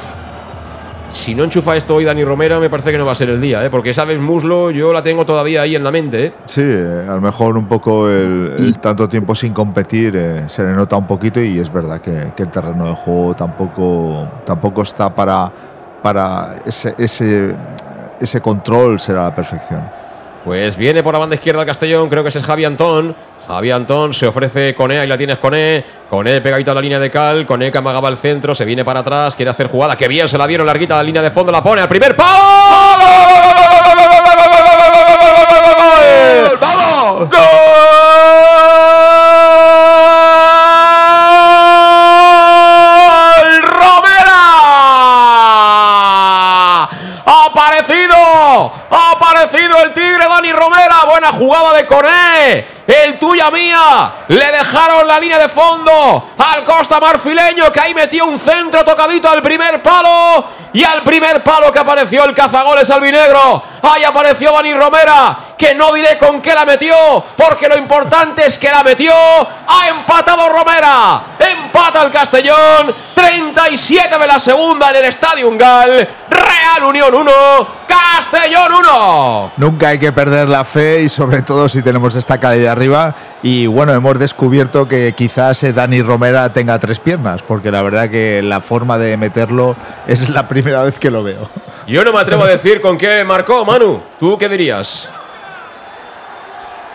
si 1.13 1.35
no 1.35 1.45
enchufa 1.45 1.77
esto 1.77 1.95
hoy 1.95 2.05
Dani 2.05 2.25
Romera, 2.25 2.59
me 2.59 2.69
parece 2.69 2.91
que 2.91 2.99
no 2.99 3.07
va 3.07 3.13
a 3.13 3.15
ser 3.15 3.31
el 3.31 3.41
día, 3.41 3.65
¿eh? 3.65 3.71
Porque 3.71 3.95
sabes, 3.95 4.19
muslo, 4.19 4.71
yo 4.71 4.93
la 4.93 5.03
tengo 5.03 5.25
todavía 5.25 5.63
ahí 5.63 5.77
en 5.77 5.85
la 5.85 5.91
mente, 5.91 6.27
¿eh? 6.27 6.33
Sí, 6.47 6.63
eh, 6.65 7.07
a 7.09 7.15
lo 7.15 7.21
mejor 7.21 7.57
un 7.57 7.67
poco 7.67 8.09
el, 8.09 8.55
el 8.59 8.79
tanto 8.79 9.09
tiempo 9.09 9.35
sin 9.35 9.53
competir 9.53 10.17
eh, 10.17 10.45
se 10.49 10.63
le 10.63 10.73
nota 10.73 10.97
un 10.97 11.07
poquito 11.07 11.41
y 11.41 11.59
es 11.59 11.73
verdad 11.73 12.01
que, 12.01 12.33
que 12.37 12.43
el 12.43 12.51
terreno 12.51 12.87
de 12.87 12.95
juego 12.95 13.35
tampoco, 13.35 14.29
tampoco 14.45 14.83
está 14.83 15.15
para, 15.15 15.53
para 16.03 16.57
ese, 16.67 16.95
ese, 16.99 17.55
ese 18.21 18.41
control 18.41 18.99
ser 18.99 19.17
a 19.17 19.25
la 19.25 19.35
perfección. 19.35 19.83
Pues 20.45 20.77
viene 20.77 21.05
por 21.05 21.13
la 21.13 21.21
banda 21.21 21.37
izquierda 21.37 21.61
el 21.61 21.67
Castellón, 21.67 22.09
creo 22.09 22.25
que 22.25 22.31
ese 22.31 22.41
es 22.41 22.45
Javi 22.45 22.65
Antón. 22.65 23.15
Javi 23.53 23.71
Antón 23.71 24.15
se 24.15 24.27
ofrece 24.27 24.75
con 24.75 24.91
E, 24.93 24.99
ahí 24.99 25.07
la 25.07 25.19
tienes 25.19 25.39
con 25.39 25.53
E. 25.55 25.85
Con 26.09 26.27
E 26.27 26.41
pegadito 26.41 26.71
a 26.71 26.75
la 26.75 26.81
línea 26.81 26.99
de 26.99 27.11
cal, 27.11 27.45
con 27.45 27.61
E 27.63 27.71
que 27.71 27.77
amagaba 27.77 28.09
el 28.09 28.17
centro, 28.17 28.55
se 28.55 28.65
viene 28.65 28.83
para 28.83 29.01
atrás, 29.01 29.37
quiere 29.37 29.51
hacer 29.51 29.67
jugada. 29.67 29.95
Que 29.95 30.09
bien 30.09 30.27
se 30.27 30.39
la 30.39 30.47
dieron 30.47 30.67
larguita 30.67 30.95
a 30.95 30.99
la 30.99 31.03
línea 31.03 31.21
de 31.21 31.31
fondo, 31.31 31.53
la 31.53 31.63
pone 31.63 31.83
al 31.83 31.89
primer 31.89 32.17
palo. 32.17 32.41
¡Vamos! 36.59 37.29
¡Gol! 37.29 39.12
Dani 50.43 50.53
Romera! 50.55 51.05
¡Buena 51.09 51.29
jugada 51.31 51.73
de 51.73 51.87
Coné! 51.87 52.67
¡El 52.85 53.17
tuya 53.17 53.49
mía! 53.53 54.25
Le 54.27 54.51
dejaron 54.51 55.07
la 55.07 55.21
línea 55.21 55.39
de 55.39 55.49
fondo 55.49 56.31
al 56.37 56.65
Costa 56.65 56.99
Marfileño 56.99 57.71
que 57.71 57.79
ahí 57.79 57.95
metió 57.95 58.27
un 58.27 58.41
centro 58.41 58.85
tocadito 58.85 59.29
al 59.29 59.41
primer 59.41 59.81
palo 59.81 60.45
y 60.73 60.83
al 60.83 61.03
primer 61.03 61.45
palo 61.45 61.71
que 61.71 61.79
apareció 61.79 62.25
el 62.25 62.35
cazagoles 62.35 62.91
albinegro. 62.91 63.63
Ahí 63.83 64.03
apareció 64.03 64.53
Dani 64.53 64.75
Romera 64.75 65.37
que 65.57 65.77
no 65.77 65.93
diré 65.93 66.19
con 66.19 66.43
qué 66.43 66.55
la 66.55 66.65
metió 66.65 67.25
porque 67.37 67.69
lo 67.69 67.77
importante 67.77 68.45
es 68.45 68.59
que 68.59 68.69
la 68.69 68.83
metió. 68.83 69.15
Ha 69.15 69.89
empatado 69.91 70.49
Romera. 70.49 71.23
Empata 71.39 72.03
el 72.03 72.11
Castellón. 72.11 72.93
37 73.15 74.19
de 74.19 74.27
la 74.27 74.41
segunda 74.41 74.91
en 74.91 74.97
el 74.97 75.05
Estadio 75.05 75.57
Gal. 75.57 76.09
Real 76.73 76.85
Unión 76.85 77.15
1. 77.15 77.31
Castellón 77.87 78.73
1. 78.81 79.53
Nunca 79.59 79.89
hay 79.89 79.99
que 79.99 80.11
perder 80.11 80.49
la 80.49 80.65
fe 80.65 81.03
y 81.03 81.09
sobre 81.11 81.43
todo 81.43 81.69
si 81.69 81.83
tenemos 81.83 82.15
esta 82.15 82.41
calidad 82.41 82.73
arriba. 82.73 83.15
Y 83.43 83.67
bueno, 83.67 83.93
hemos 83.93 84.19
descubierto 84.19 84.89
que 84.89 85.13
quizás 85.13 85.63
eh, 85.65 85.75
Dani 85.75 86.01
Romera 86.01 86.51
tenga 86.53 86.79
tres 86.79 86.99
piernas, 86.99 87.43
porque 87.43 87.71
la 87.71 87.83
verdad 87.83 88.09
que 88.09 88.41
la 88.43 88.61
forma 88.63 88.97
de 88.97 89.19
meterlo 89.19 89.77
es 90.07 90.29
la 90.31 90.49
primera 90.49 90.83
vez 90.83 90.99
que 90.99 91.11
lo 91.11 91.23
veo. 91.23 91.49
Yo 91.87 92.05
no 92.05 92.13
me 92.13 92.21
atrevo 92.21 92.45
a 92.45 92.49
decir 92.49 92.81
con 92.81 92.97
qué 92.97 93.23
marcó, 93.25 93.65
Manu. 93.67 94.03
¿Tú 94.19 94.39
qué 94.39 94.49
dirías? 94.49 95.11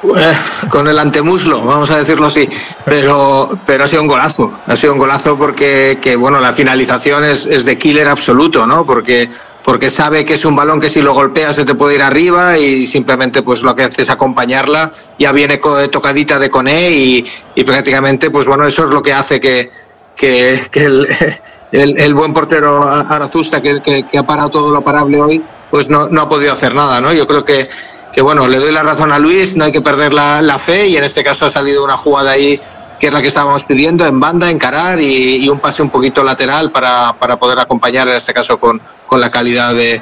Eh, 0.03 0.33
con 0.69 0.87
el 0.87 0.97
antemuslo, 0.97 1.63
vamos 1.63 1.91
a 1.91 1.97
decirlo 1.97 2.27
así. 2.27 2.47
Pero, 2.85 3.49
pero 3.65 3.83
ha 3.83 3.87
sido 3.87 4.01
un 4.01 4.07
golazo. 4.07 4.53
Ha 4.65 4.75
sido 4.75 4.93
un 4.93 4.99
golazo 4.99 5.37
porque 5.37 5.99
que, 6.01 6.15
bueno, 6.15 6.39
la 6.39 6.53
finalización 6.53 7.25
es, 7.25 7.45
es 7.45 7.65
de 7.65 7.77
killer 7.77 8.07
absoluto, 8.07 8.65
¿no? 8.65 8.85
Porque, 8.85 9.29
porque 9.67 9.89
sabe 9.89 10.23
que 10.23 10.35
es 10.35 10.45
un 10.45 10.55
balón 10.55 10.79
que 10.79 10.87
si 10.87 11.01
lo 11.01 11.13
golpeas 11.13 11.57
se 11.57 11.65
te 11.65 11.75
puede 11.75 11.95
ir 11.95 12.01
arriba 12.01 12.57
y 12.57 12.87
simplemente 12.87 13.41
pues 13.41 13.61
lo 13.61 13.75
que 13.75 13.83
hace 13.83 14.03
es 14.03 14.09
acompañarla. 14.09 14.93
Ya 15.19 15.33
viene 15.33 15.59
co- 15.59 15.89
tocadita 15.89 16.39
de 16.39 16.49
Coné 16.49 16.89
y, 16.91 17.25
y 17.53 17.63
prácticamente, 17.65 18.31
pues 18.31 18.47
bueno, 18.47 18.65
eso 18.65 18.85
es 18.85 18.91
lo 18.91 19.03
que 19.03 19.11
hace 19.11 19.41
que, 19.41 19.69
que, 20.15 20.57
el, 21.73 21.99
el 21.99 22.13
buen 22.13 22.31
portero 22.31 22.81
Arazusta, 22.81 23.61
que, 23.61 23.81
que, 23.81 24.07
que 24.07 24.17
ha 24.17 24.25
parado 24.25 24.47
todo 24.51 24.71
lo 24.71 24.79
parable 24.81 25.19
hoy, 25.19 25.43
pues 25.69 25.89
no, 25.89 26.07
no 26.07 26.21
ha 26.21 26.29
podido 26.29 26.53
hacer 26.53 26.73
nada, 26.73 27.01
¿no? 27.01 27.11
Yo 27.11 27.27
creo 27.27 27.43
que, 27.43 27.67
que 28.13 28.21
bueno, 28.21 28.47
le 28.47 28.59
doy 28.59 28.71
la 28.71 28.83
razón 28.83 29.11
a 29.11 29.19
Luis, 29.19 29.57
no 29.57 29.65
hay 29.65 29.73
que 29.73 29.81
perder 29.81 30.13
la, 30.13 30.41
la 30.41 30.59
fe 30.59 30.87
y 30.87 30.95
en 30.95 31.03
este 31.03 31.25
caso 31.25 31.45
ha 31.45 31.49
salido 31.49 31.83
una 31.83 31.97
jugada 31.97 32.31
ahí 32.31 32.57
que 32.99 33.07
es 33.07 33.13
la 33.13 33.21
que 33.21 33.27
estábamos 33.27 33.63
pidiendo, 33.63 34.05
en 34.05 34.19
banda, 34.19 34.49
encarar 34.49 34.99
y, 34.99 35.37
y 35.37 35.49
un 35.49 35.59
pase 35.59 35.81
un 35.81 35.89
poquito 35.89 36.23
lateral 36.23 36.71
para, 36.71 37.13
para 37.13 37.37
poder 37.37 37.59
acompañar 37.59 38.07
en 38.07 38.15
este 38.15 38.33
caso 38.33 38.59
con, 38.59 38.81
con 39.05 39.19
la 39.21 39.29
calidad 39.29 39.73
de, 39.73 40.01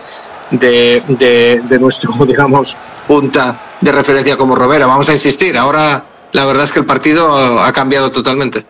de, 0.51 1.03
de, 1.07 1.61
de 1.61 1.80
nuestro, 1.80 2.13
digamos, 2.26 2.73
punta 3.07 3.59
de 3.81 3.91
referencia 3.91 4.38
como 4.38 4.55
Robera. 4.55 4.88
Vamos 4.88 5.09
a 5.09 5.13
insistir, 5.13 5.57
ahora 5.57 6.05
la 6.31 6.45
verdad 6.45 6.65
es 6.65 6.72
que 6.73 6.80
el 6.80 6.85
partido 6.85 7.59
ha 7.59 7.72
cambiado 7.72 8.11
totalmente. 8.11 8.65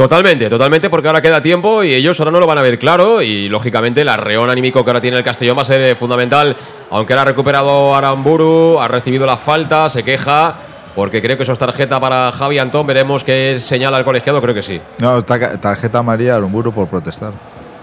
Totalmente, 0.00 0.48
totalmente, 0.48 0.88
porque 0.88 1.08
ahora 1.08 1.20
queda 1.20 1.42
tiempo 1.42 1.84
y 1.84 1.92
ellos 1.92 2.18
ahora 2.18 2.32
no 2.32 2.40
lo 2.40 2.46
van 2.46 2.56
a 2.56 2.62
ver 2.62 2.78
claro. 2.78 3.20
Y 3.20 3.50
lógicamente, 3.50 4.00
el 4.00 4.08
arreón 4.08 4.48
anímico 4.48 4.82
que 4.82 4.90
ahora 4.90 5.00
tiene 5.02 5.18
el 5.18 5.24
Castellón 5.24 5.58
va 5.58 5.62
a 5.62 5.66
ser 5.66 5.82
eh, 5.82 5.94
fundamental. 5.94 6.56
Aunque 6.90 7.12
ahora 7.12 7.22
ha 7.22 7.24
recuperado 7.26 7.94
Aramburu, 7.94 8.80
ha 8.80 8.88
recibido 8.88 9.26
la 9.26 9.36
falta, 9.36 9.90
se 9.90 10.02
queja. 10.02 10.56
Porque 11.00 11.22
creo 11.22 11.38
que 11.38 11.44
eso 11.44 11.52
es 11.54 11.58
tarjeta 11.58 11.98
para 11.98 12.30
Javi 12.30 12.58
Antón. 12.58 12.86
Veremos 12.86 13.24
qué 13.24 13.56
señala 13.58 13.96
el 13.96 14.04
colegiado, 14.04 14.38
creo 14.42 14.54
que 14.54 14.60
sí. 14.62 14.78
No, 14.98 15.22
ta- 15.22 15.58
tarjeta 15.58 16.02
María 16.02 16.36
Arumburu 16.36 16.72
por 16.74 16.88
protestar. 16.88 17.32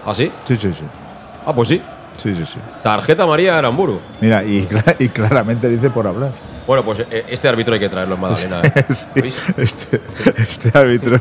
¿Ah, 0.06 0.14
sí? 0.14 0.30
Sí, 0.46 0.54
sí, 0.56 0.72
sí. 0.72 0.84
Ah, 1.44 1.52
pues 1.52 1.66
sí. 1.66 1.82
Sí, 2.16 2.32
sí, 2.32 2.46
sí. 2.46 2.60
Tarjeta 2.80 3.26
María 3.26 3.58
Aramburu. 3.58 4.00
Mira, 4.20 4.44
y, 4.44 4.62
cla- 4.68 4.94
y 5.00 5.08
claramente 5.08 5.68
dice 5.68 5.90
por 5.90 6.06
hablar. 6.06 6.30
Bueno, 6.64 6.84
pues 6.84 7.00
eh, 7.10 7.24
este 7.28 7.48
árbitro 7.48 7.74
hay 7.74 7.80
que 7.80 7.88
traerlo 7.88 8.14
en 8.14 8.20
Magdalena. 8.20 8.62
¿eh? 8.76 8.84
Sí, 8.88 9.06
este, 9.56 10.00
este 10.36 10.78
árbitro, 10.78 11.18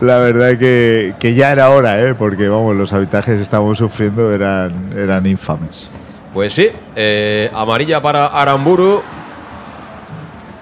la 0.00 0.18
verdad 0.18 0.56
que, 0.56 1.16
que 1.18 1.34
ya 1.34 1.50
era 1.50 1.70
hora, 1.70 2.00
¿eh? 2.00 2.14
porque 2.14 2.48
vamos, 2.48 2.76
los 2.76 2.92
arbitrajes 2.92 3.34
que 3.34 3.42
estábamos 3.42 3.76
sufriendo 3.76 4.32
eran, 4.32 4.92
eran 4.96 5.26
infames. 5.26 5.88
Pues 6.32 6.52
sí, 6.52 6.68
eh, 6.94 7.50
amarilla 7.52 8.00
para 8.00 8.26
Aramburu. 8.26 9.02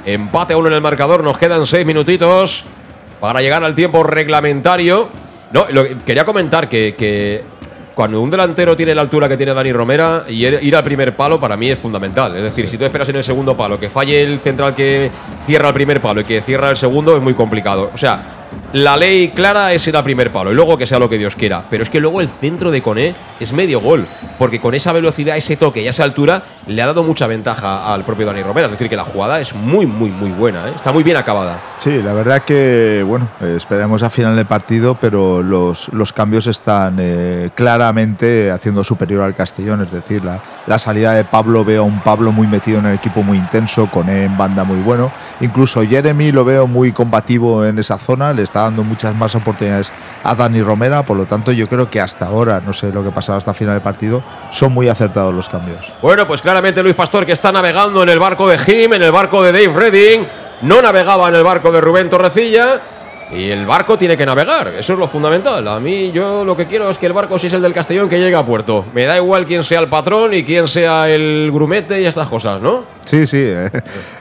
Empate 0.08 0.54
a 0.54 0.56
uno 0.56 0.68
en 0.68 0.74
el 0.74 0.80
marcador, 0.80 1.22
nos 1.22 1.36
quedan 1.36 1.66
seis 1.66 1.84
minutitos 1.84 2.64
para 3.20 3.42
llegar 3.42 3.62
al 3.62 3.74
tiempo 3.74 4.02
reglamentario. 4.02 5.10
No, 5.52 5.66
quería 6.06 6.24
comentar 6.24 6.66
que, 6.66 6.94
que 6.96 7.44
cuando 7.94 8.22
un 8.22 8.30
delantero 8.30 8.74
tiene 8.74 8.94
la 8.94 9.02
altura 9.02 9.28
que 9.28 9.36
tiene 9.36 9.52
Dani 9.52 9.70
Romera 9.70 10.24
y 10.26 10.46
ir 10.46 10.74
al 10.74 10.82
primer 10.82 11.14
palo 11.14 11.38
para 11.38 11.58
mí 11.58 11.68
es 11.70 11.78
fundamental. 11.78 12.34
Es 12.36 12.42
decir, 12.42 12.66
si 12.70 12.78
tú 12.78 12.86
esperas 12.86 13.06
en 13.10 13.16
el 13.16 13.24
segundo 13.24 13.54
palo 13.54 13.78
que 13.78 13.90
falle 13.90 14.22
el 14.22 14.40
central 14.40 14.74
que 14.74 15.10
cierra 15.44 15.68
el 15.68 15.74
primer 15.74 16.00
palo 16.00 16.22
y 16.22 16.24
que 16.24 16.40
cierra 16.40 16.70
el 16.70 16.76
segundo 16.78 17.14
es 17.14 17.22
muy 17.22 17.34
complicado. 17.34 17.90
O 17.92 17.98
sea, 17.98 18.48
la 18.72 18.98
ley 18.98 19.30
clara 19.30 19.72
es 19.72 19.86
ir 19.88 19.96
al 19.96 20.04
primer 20.04 20.30
palo 20.30 20.52
y 20.52 20.54
luego 20.54 20.76
que 20.76 20.86
sea 20.86 20.98
lo 20.98 21.08
que 21.08 21.16
Dios 21.16 21.36
quiera. 21.36 21.64
Pero 21.70 21.82
es 21.82 21.88
que 21.88 22.00
luego 22.00 22.20
el 22.20 22.28
centro 22.28 22.70
de 22.70 22.82
Coné 22.82 23.14
es 23.40 23.52
medio 23.52 23.80
gol. 23.80 24.06
Porque 24.38 24.60
con 24.60 24.74
esa 24.74 24.92
velocidad, 24.92 25.36
ese 25.36 25.56
toque 25.56 25.82
y 25.82 25.88
esa 25.88 26.04
altura 26.04 26.42
le 26.66 26.82
ha 26.82 26.86
dado 26.86 27.02
mucha 27.02 27.26
ventaja 27.26 27.92
al 27.92 28.04
propio 28.04 28.26
Dani 28.26 28.42
Romera. 28.42 28.66
Es 28.66 28.72
decir, 28.72 28.88
que 28.88 28.96
la 28.96 29.04
jugada 29.04 29.40
es 29.40 29.54
muy, 29.54 29.86
muy, 29.86 30.10
muy 30.10 30.30
buena. 30.30 30.68
¿eh? 30.68 30.72
Está 30.76 30.92
muy 30.92 31.02
bien 31.02 31.16
acabada. 31.16 31.60
Sí, 31.78 32.02
la 32.02 32.12
verdad 32.12 32.42
que, 32.42 33.02
bueno, 33.06 33.28
esperemos 33.40 34.02
a 34.02 34.10
final 34.10 34.36
de 34.36 34.44
partido, 34.44 34.98
pero 35.00 35.42
los, 35.42 35.88
los 35.94 36.12
cambios 36.12 36.46
están 36.46 36.98
eh, 37.00 37.50
claramente 37.54 38.50
haciendo 38.50 38.84
superior 38.84 39.22
al 39.22 39.34
Castellón. 39.34 39.80
Es 39.80 39.90
decir, 39.90 40.24
la, 40.24 40.42
la 40.66 40.78
salida 40.78 41.14
de 41.14 41.24
Pablo, 41.24 41.64
veo 41.64 41.82
a 41.82 41.86
un 41.86 42.00
Pablo 42.00 42.32
muy 42.32 42.46
metido 42.46 42.80
en 42.80 42.86
el 42.86 42.96
equipo, 42.96 43.22
muy 43.22 43.38
intenso, 43.38 43.88
con 43.90 44.10
él 44.10 44.24
en 44.24 44.36
banda 44.36 44.64
muy 44.64 44.80
bueno. 44.82 45.10
Incluso 45.40 45.80
Jeremy 45.82 46.32
lo 46.32 46.44
veo 46.44 46.66
muy 46.66 46.92
combativo 46.92 47.64
en 47.64 47.78
esa 47.78 47.98
zona, 47.98 48.32
le 48.32 48.42
está 48.42 48.57
dando 48.62 48.84
muchas 48.84 49.14
más 49.14 49.34
oportunidades 49.34 49.90
a 50.24 50.34
Dani 50.34 50.62
Romera. 50.62 51.02
Por 51.02 51.16
lo 51.16 51.26
tanto, 51.26 51.52
yo 51.52 51.66
creo 51.66 51.90
que 51.90 52.00
hasta 52.00 52.26
ahora, 52.26 52.60
no 52.64 52.72
sé 52.72 52.92
lo 52.92 53.02
que 53.04 53.10
pasará 53.10 53.38
hasta 53.38 53.54
final 53.54 53.74
de 53.74 53.80
partido, 53.80 54.22
son 54.50 54.72
muy 54.72 54.88
acertados 54.88 55.34
los 55.34 55.48
cambios. 55.48 55.80
Bueno, 56.02 56.26
pues 56.26 56.40
claramente 56.40 56.82
Luis 56.82 56.94
Pastor 56.94 57.26
que 57.26 57.32
está 57.32 57.52
navegando 57.52 58.02
en 58.02 58.08
el 58.08 58.18
barco 58.18 58.48
de 58.48 58.58
Jim, 58.58 58.92
en 58.92 59.02
el 59.02 59.12
barco 59.12 59.42
de 59.42 59.52
Dave 59.52 59.90
Redding. 59.90 60.26
No 60.62 60.82
navegaba 60.82 61.28
en 61.28 61.36
el 61.36 61.44
barco 61.44 61.70
de 61.70 61.80
Rubén 61.80 62.10
Torrecilla. 62.10 62.80
Y 63.30 63.50
el 63.50 63.66
barco 63.66 63.98
tiene 63.98 64.16
que 64.16 64.24
navegar, 64.24 64.68
eso 64.78 64.94
es 64.94 64.98
lo 64.98 65.06
fundamental. 65.06 65.66
A 65.68 65.78
mí 65.78 66.10
yo 66.12 66.44
lo 66.44 66.56
que 66.56 66.66
quiero 66.66 66.88
es 66.88 66.96
que 66.98 67.06
el 67.06 67.12
barco, 67.12 67.38
si 67.38 67.46
es 67.48 67.52
el 67.52 67.60
del 67.62 67.72
Castellón, 67.74 68.08
que 68.08 68.18
llegue 68.18 68.34
a 68.36 68.44
puerto. 68.44 68.86
Me 68.94 69.04
da 69.04 69.16
igual 69.16 69.44
quién 69.44 69.64
sea 69.64 69.80
el 69.80 69.88
patrón 69.88 70.32
y 70.34 70.44
quién 70.44 70.66
sea 70.66 71.08
el 71.08 71.50
grumete 71.52 72.00
y 72.00 72.06
estas 72.06 72.28
cosas, 72.28 72.60
¿no? 72.62 72.84
Sí, 73.04 73.26
sí. 73.26 73.40
eh. 73.40 73.70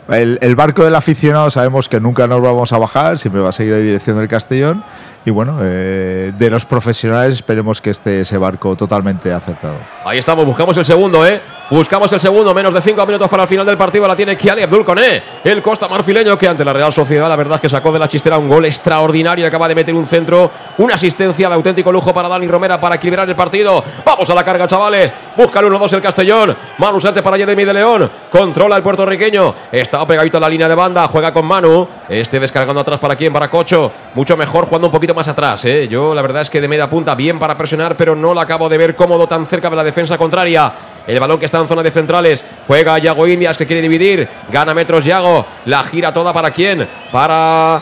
El, 0.10 0.38
el 0.42 0.56
barco 0.56 0.84
del 0.84 0.96
aficionado 0.96 1.50
sabemos 1.50 1.88
que 1.90 2.00
nunca 2.00 2.28
nos 2.28 2.42
vamos 2.42 2.72
a 2.74 2.78
bajar, 2.78 3.18
siempre 3.18 3.42
va 3.42 3.50
a 3.50 3.54
seguir 3.54 3.74
en 3.74 3.86
dirección 3.86 4.18
del 4.18 4.28
Castellón. 4.28 4.84
Y 5.28 5.30
bueno, 5.30 5.58
eh, 5.62 6.32
de 6.38 6.50
los 6.50 6.64
profesionales 6.64 7.34
esperemos 7.34 7.82
que 7.82 7.90
esté 7.90 8.22
ese 8.22 8.38
barco 8.38 8.78
totalmente 8.78 9.34
acertado. 9.34 9.76
Ahí 10.06 10.20
estamos, 10.20 10.46
buscamos 10.46 10.78
el 10.78 10.86
segundo, 10.86 11.28
¿eh? 11.28 11.42
Buscamos 11.70 12.10
el 12.14 12.22
segundo, 12.22 12.54
menos 12.54 12.74
de 12.74 12.80
cinco 12.80 13.06
minutos 13.06 13.28
para 13.28 13.44
el 13.44 13.50
final 13.50 13.66
del 13.66 13.76
partido. 13.76 14.08
La 14.08 14.16
tiene 14.16 14.38
Kiali 14.38 14.64
Abdul 14.64 14.86
Koné, 14.86 15.22
el 15.44 15.62
costa 15.62 15.90
marfileño 15.90 16.38
que 16.38 16.48
ante 16.48 16.64
la 16.64 16.72
Real 16.72 16.94
Sociedad, 16.94 17.28
la 17.28 17.36
verdad 17.36 17.56
es 17.56 17.62
que 17.64 17.68
sacó 17.68 17.92
de 17.92 18.00
la 18.00 18.08
chistera 18.08 18.38
un 18.38 18.48
gol 18.48 18.64
extraordinario. 18.64 19.46
Acaba 19.46 19.68
de 19.68 19.76
meter 19.76 19.94
un 19.94 20.06
centro, 20.06 20.50
una 20.78 20.96
asistencia 20.96 21.50
de 21.50 21.56
auténtico 21.56 21.92
lujo 21.92 22.14
para 22.14 22.30
Dani 22.30 22.48
Romera 22.48 22.80
para 22.80 22.96
equilibrar 22.96 23.28
el 23.28 23.36
partido. 23.36 23.84
Vamos 24.06 24.30
a 24.30 24.34
la 24.34 24.46
carga, 24.46 24.66
chavales. 24.66 25.12
Busca 25.36 25.60
el 25.60 25.66
1-2 25.66 25.92
el 25.92 26.02
Castellón. 26.02 26.56
Manu 26.78 27.02
Sánchez 27.02 27.22
para 27.22 27.36
Jeremy 27.36 27.66
de 27.66 27.74
León. 27.74 28.10
Controla 28.32 28.78
el 28.78 28.82
puertorriqueño. 28.82 29.54
Está 29.70 30.08
pegadito 30.08 30.38
a 30.38 30.40
la 30.40 30.48
línea 30.48 30.70
de 30.70 30.76
banda. 30.76 31.06
Juega 31.10 31.34
con 31.34 31.46
Manu. 31.46 31.86
Este 32.08 32.40
descargando 32.40 32.80
atrás 32.80 32.98
para 32.98 33.18
quién? 33.18 33.34
Para 33.34 33.50
Cocho. 33.50 33.92
Mucho 34.16 34.38
mejor 34.38 34.68
jugando 34.68 34.88
un 34.88 34.94
poquito 34.94 35.14
más 35.18 35.28
atrás, 35.28 35.66
¿eh? 35.66 35.88
Yo 35.90 36.14
la 36.14 36.22
verdad 36.22 36.44
es 36.44 36.50
que 36.50 36.62
de 36.62 36.68
media 36.68 36.90
punta 36.90 37.16
bien 37.16 37.40
para 37.40 37.58
presionar, 37.58 37.98
pero 37.98 38.16
no 38.16 38.34
la 38.34 38.44
acabo 38.44 38.70
de 38.70 38.78
ver 38.78 38.96
cómodo 38.96 39.28
tan 39.28 39.46
cerca 39.46 39.70
de 39.70 39.76
la 39.76 39.84
defensa 39.84 40.18
contraria. 40.18 40.72
El 41.06 41.20
balón 41.20 41.40
que 41.40 41.46
está 41.46 41.60
en 41.60 41.68
zona 41.68 41.84
de 41.84 41.92
centrales. 41.92 42.46
Juega 42.68 42.98
Yago 43.00 43.28
Indias 43.28 43.58
que 43.58 43.66
quiere 43.66 43.82
dividir. 43.82 44.28
Gana 44.50 44.74
metros 44.74 45.04
Yago. 45.04 45.46
La 45.66 45.84
gira 45.84 46.14
toda 46.14 46.32
para 46.32 46.52
quién? 46.52 46.88
Para 47.12 47.82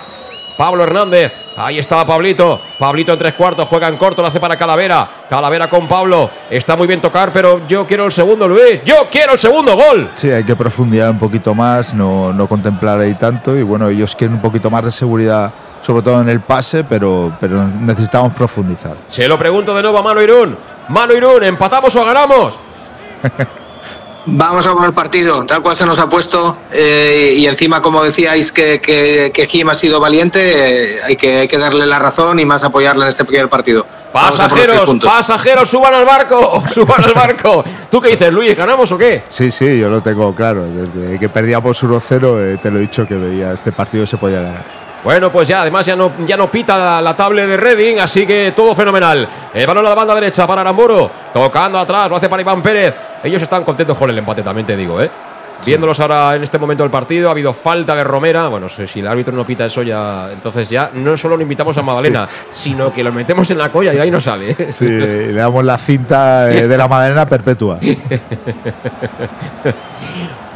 Pablo 0.57 0.83
Hernández. 0.83 1.33
Ahí 1.57 1.79
estaba 1.79 2.05
Pablito. 2.05 2.59
Pablito 2.77 3.13
en 3.13 3.19
tres 3.19 3.33
cuartos. 3.33 3.67
Juega 3.67 3.87
en 3.87 3.97
corto. 3.97 4.21
Lo 4.21 4.27
hace 4.27 4.39
para 4.39 4.57
Calavera. 4.57 5.09
Calavera 5.29 5.69
con 5.69 5.87
Pablo. 5.87 6.29
Está 6.49 6.75
muy 6.75 6.87
bien 6.87 7.01
tocar, 7.01 7.31
pero 7.31 7.65
yo 7.67 7.85
quiero 7.87 8.05
el 8.05 8.11
segundo, 8.11 8.47
Luis. 8.47 8.81
Yo 8.83 9.07
quiero 9.09 9.33
el 9.33 9.39
segundo 9.39 9.75
gol. 9.75 10.11
Sí, 10.15 10.29
hay 10.29 10.43
que 10.43 10.55
profundizar 10.55 11.09
un 11.11 11.19
poquito 11.19 11.53
más, 11.55 11.93
no, 11.93 12.33
no 12.33 12.47
contemplar 12.47 12.99
ahí 12.99 13.13
tanto. 13.15 13.55
Y 13.55 13.63
bueno, 13.63 13.89
ellos 13.89 14.15
quieren 14.15 14.35
un 14.35 14.41
poquito 14.41 14.69
más 14.69 14.83
de 14.83 14.91
seguridad, 14.91 15.51
sobre 15.81 16.01
todo 16.01 16.21
en 16.21 16.29
el 16.29 16.41
pase, 16.41 16.83
pero, 16.83 17.35
pero 17.39 17.63
necesitamos 17.67 18.33
profundizar. 18.33 18.95
Se 19.07 19.27
lo 19.27 19.37
pregunto 19.37 19.73
de 19.73 19.81
nuevo 19.81 19.97
a 19.97 20.01
Mano 20.03 20.21
Irún. 20.21 20.57
Mano 20.89 21.13
Irún, 21.13 21.43
¿empatamos 21.43 21.95
o 21.95 22.05
ganamos? 22.05 22.59
Vamos 24.27 24.65
a 24.65 24.73
por 24.73 24.85
el 24.85 24.93
partido, 24.93 25.45
tal 25.45 25.61
cual 25.61 25.77
se 25.77 25.85
nos 25.85 25.99
ha 25.99 26.09
puesto. 26.09 26.57
eh, 26.71 27.35
y 27.37 27.45
encima, 27.45 27.81
como 27.81 28.03
decíais, 28.03 28.51
que, 28.51 28.81
que, 28.81 29.31
que 29.33 29.45
Jim 29.47 29.69
ha 29.69 29.75
sido 29.75 29.99
valiente, 29.99 30.95
eh, 30.95 30.99
hay, 31.03 31.15
que, 31.15 31.37
hay 31.37 31.47
que 31.47 31.57
darle 31.57 31.85
la 31.85 31.99
razón 31.99 32.39
y 32.39 32.45
más 32.45 32.63
apoyarle 32.63 33.03
en 33.03 33.09
este 33.09 33.23
primer 33.23 33.49
partido. 33.49 33.85
Pasajeros, 34.11 34.95
pasajeros, 35.03 35.69
suban 35.69 35.93
al 35.93 36.05
barco, 36.05 36.63
suban 36.73 37.03
al 37.03 37.13
barco. 37.13 37.63
¿Tú 37.91 38.01
qué 38.01 38.09
dices, 38.09 38.33
Luis? 38.33 38.55
¿Ganamos 38.55 38.91
o 38.91 38.97
qué? 38.97 39.23
Sí, 39.29 39.51
sí, 39.51 39.77
yo 39.79 39.89
lo 39.89 40.01
tengo 40.01 40.33
claro. 40.33 40.65
Desde 40.65 41.19
que 41.19 41.29
perdíamos 41.29 41.83
1-0, 41.83 42.39
eh, 42.39 42.57
te 42.61 42.71
lo 42.71 42.77
he 42.77 42.81
dicho 42.81 43.05
que 43.07 43.15
veía 43.15 43.53
este 43.53 43.71
partido 43.71 44.07
se 44.07 44.17
podía 44.17 44.41
ganar. 44.41 44.84
Bueno, 45.05 45.31
pues 45.31 45.47
ya, 45.47 45.61
además 45.61 45.85
ya 45.85 45.95
no, 45.95 46.13
ya 46.25 46.35
no 46.35 46.49
pita 46.49 46.79
la, 46.79 46.99
la 46.99 47.15
tablet 47.15 47.47
de 47.47 47.57
Reading, 47.57 47.99
así 47.99 48.25
que 48.25 48.53
todo 48.55 48.73
fenomenal. 48.73 49.29
El 49.53 49.67
balón 49.67 49.85
a 49.85 49.89
la 49.89 49.95
banda 49.95 50.15
derecha 50.15 50.47
para 50.47 50.61
Aramburu, 50.61 51.07
tocando 51.31 51.77
atrás, 51.77 52.09
lo 52.09 52.15
hace 52.15 52.27
para 52.27 52.41
Iván 52.41 52.63
Pérez. 52.63 52.95
Ellos 53.23 53.39
están 53.39 53.63
contentos 53.63 53.95
con 53.95 54.09
el 54.09 54.17
empate, 54.17 54.41
también 54.41 54.65
te 54.65 54.75
digo, 54.75 54.99
¿eh? 54.99 55.11
Viéndolos 55.63 55.99
ahora 55.99 56.35
en 56.35 56.41
este 56.41 56.57
momento 56.57 56.83
del 56.83 56.89
partido, 56.89 57.27
ha 57.27 57.31
habido 57.31 57.53
falta 57.53 57.95
de 57.95 58.03
Romera. 58.03 58.47
Bueno, 58.47 58.67
si 58.67 58.87
si 58.87 58.99
el 58.99 59.07
árbitro 59.07 59.35
no 59.35 59.45
pita 59.45 59.67
eso 59.67 59.83
ya, 59.83 60.31
entonces 60.31 60.67
ya 60.67 60.89
no 60.91 61.15
solo 61.15 61.37
lo 61.37 61.43
invitamos 61.43 61.77
a 61.77 61.83
Magdalena, 61.83 62.27
sino 62.51 62.91
que 62.91 63.03
lo 63.03 63.11
metemos 63.11 63.49
en 63.51 63.59
la 63.59 63.71
colla 63.71 63.93
y 63.93 63.99
ahí 63.99 64.09
no 64.09 64.19
sale. 64.19 64.55
¿eh? 64.57 64.65
Sí, 64.69 64.87
le 64.87 65.33
damos 65.33 65.63
la 65.63 65.77
cinta 65.77 66.51
eh, 66.51 66.67
de 66.67 66.77
la 66.77 66.87
madera 66.87 67.27
perpetua. 67.27 67.77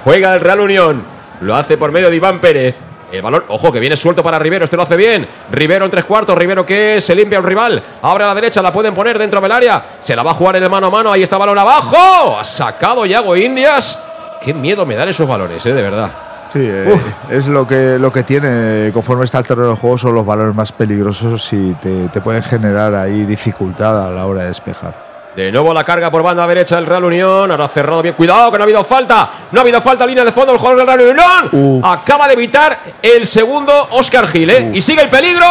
Juega 0.03 0.34
el 0.34 0.41
Real 0.41 0.59
Unión. 0.59 1.03
Lo 1.41 1.55
hace 1.55 1.77
por 1.77 1.91
medio 1.91 2.09
de 2.09 2.15
Iván 2.15 2.41
Pérez. 2.41 2.89
El 3.11 3.22
balón, 3.22 3.44
ojo, 3.48 3.72
que 3.72 3.80
viene 3.80 3.98
suelto 3.98 4.22
para 4.22 4.38
Rivero. 4.38 4.65
Este 4.65 4.76
lo 4.76 4.84
hace 4.84 4.95
bien. 4.95 5.27
Rivero 5.52 5.86
en 5.86 5.91
tres 5.91 6.06
cuartos. 6.06 6.38
Rivero 6.38 6.65
que 6.65 7.02
se 7.02 7.15
limpia 7.15 7.40
un 7.40 7.45
rival. 7.45 7.81
Abre 8.02 8.23
a 8.23 8.27
la 8.27 8.36
derecha, 8.36 8.61
la 8.61 8.72
pueden 8.72 8.94
poner 8.94 9.18
dentro 9.18 9.41
del 9.41 9.52
área. 9.52 9.84
Se 10.02 10.15
la 10.15 10.23
va 10.23 10.31
a 10.31 10.34
jugar 10.36 10.57
en 10.57 10.64
el 10.64 10.69
mano 10.69 10.88
a 10.88 10.90
mano. 10.90 11.11
Ahí 11.11 11.23
está 11.23 11.36
el 11.36 11.40
balón 11.40 11.57
abajo. 11.57 12.38
Ha 12.40 12.44
sacado 12.44 13.06
Yago 13.06 13.36
Indias. 13.36 13.98
Qué 14.41 14.53
miedo 14.53 14.86
me 14.86 14.95
dan 14.95 15.10
esos 15.10 15.27
balones, 15.27 15.65
eh, 15.65 15.73
de 15.73 15.81
verdad. 15.81 16.11
Sí, 16.53 16.60
eh, 16.61 16.99
es 17.30 17.48
lo 17.48 17.68
que, 17.68 17.99
lo 17.99 18.11
que 18.11 18.23
tiene, 18.23 18.91
conforme 18.91 19.26
está 19.26 19.38
el 19.38 19.45
terreno 19.45 19.69
de 19.69 19.76
juego, 19.76 19.98
son 19.98 20.15
los 20.15 20.26
valores 20.26 20.56
más 20.56 20.72
peligrosos 20.72 21.52
y 21.53 21.73
te, 21.76 22.07
te 22.07 22.22
pueden 22.22 22.41
generar 22.41 22.95
ahí 22.95 23.26
dificultad 23.26 24.07
a 24.07 24.11
la 24.11 24.26
hora 24.26 24.41
de 24.41 24.48
despejar. 24.48 25.09
De 25.40 25.53
nuevo 25.53 25.74
la 25.74 25.86
carga 25.86 26.11
por 26.11 26.22
banda 26.22 26.45
derecha 26.45 26.76
del 26.76 26.86
Real 26.86 27.06
Unión. 27.06 27.49
Ahora 27.49 27.70
cerrado 27.70 28.02
bien. 28.02 28.14
Cuidado 28.14 28.52
que 28.52 28.57
no 28.57 28.64
ha 28.64 28.66
habido 28.66 28.84
falta. 28.84 29.30
No 29.53 29.60
ha 29.60 29.61
habido 29.61 29.80
falta. 29.80 30.06
Línea 30.06 30.26
de 30.26 30.34
fondo. 30.34 30.52
El 30.52 30.57
jugador 30.57 30.80
del 30.80 30.98
Real 30.98 31.49
Unión. 31.53 31.82
Acaba 31.82 32.28
de 32.28 32.34
evitar 32.34 32.78
el 33.02 33.26
segundo 33.26 33.72
Oscar 33.91 34.28
Gil. 34.28 34.49
¿eh? 34.49 34.72
Y 34.74 34.82
sigue 34.82 35.02
el 35.02 35.07
peligro. 35.07 35.45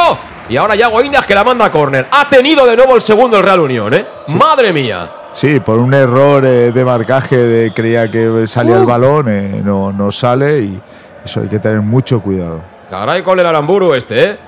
Y 0.51 0.59
ahora 0.59 0.75
Yago 0.75 1.01
Indias 1.01 1.25
que 1.25 1.35
la 1.35 1.43
manda 1.43 1.65
a 1.65 1.71
córner. 1.71 2.07
Ha 2.11 2.29
tenido 2.29 2.67
de 2.67 2.77
nuevo 2.77 2.97
el 2.97 3.01
segundo 3.01 3.39
el 3.39 3.43
Real 3.43 3.61
Unión. 3.61 3.95
¿eh? 3.95 4.05
Madre 4.35 4.75
mía. 4.75 5.11
Sí, 5.33 5.59
por 5.59 5.79
un 5.79 5.95
error 5.95 6.45
eh, 6.45 6.71
de 6.71 6.85
marcaje, 6.85 7.37
de, 7.39 7.73
creía 7.73 8.11
que 8.11 8.47
salía 8.47 8.77
el 8.77 8.85
balón, 8.85 9.27
eh, 9.31 9.63
no, 9.65 9.91
no 9.91 10.13
sale 10.13 10.61
y 10.61 10.81
eso 11.25 11.41
hay 11.41 11.49
que 11.49 11.59
tener 11.59 11.81
mucho 11.81 12.21
cuidado. 12.21 12.61
Caray 12.91 13.23
con 13.23 13.39
el 13.39 13.47
Aramburu 13.47 13.95
este, 13.95 14.31
¿eh? 14.31 14.39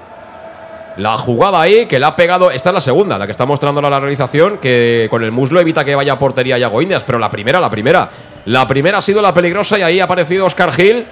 La 1.01 1.16
jugada 1.16 1.62
ahí 1.62 1.86
que 1.86 1.98
le 1.98 2.05
ha 2.05 2.14
pegado. 2.14 2.51
Esta 2.51 2.68
es 2.68 2.74
la 2.74 2.81
segunda, 2.82 3.16
la 3.16 3.24
que 3.24 3.32
está 3.32 3.47
mostrando 3.47 3.81
la 3.81 3.98
realización. 3.98 4.59
Que 4.59 5.09
con 5.10 5.24
el 5.24 5.32
muslo 5.32 5.59
evita 5.59 5.82
que 5.82 5.94
vaya 5.94 6.12
a 6.12 6.18
portería 6.18 6.59
Yago 6.59 6.82
Indias. 6.82 7.05
Pero 7.05 7.18
la 7.18 7.31
primera, 7.31 7.59
la 7.59 7.70
primera. 7.70 8.10
La 8.44 8.68
primera 8.68 8.98
ha 8.98 9.02
sido 9.02 9.22
la 9.22 9.32
peligrosa 9.32 9.78
y 9.78 9.82
ahí 9.82 9.98
ha 9.98 10.05
aparecido 10.05 10.44
Oscar 10.44 10.72
Gil. 10.72 11.06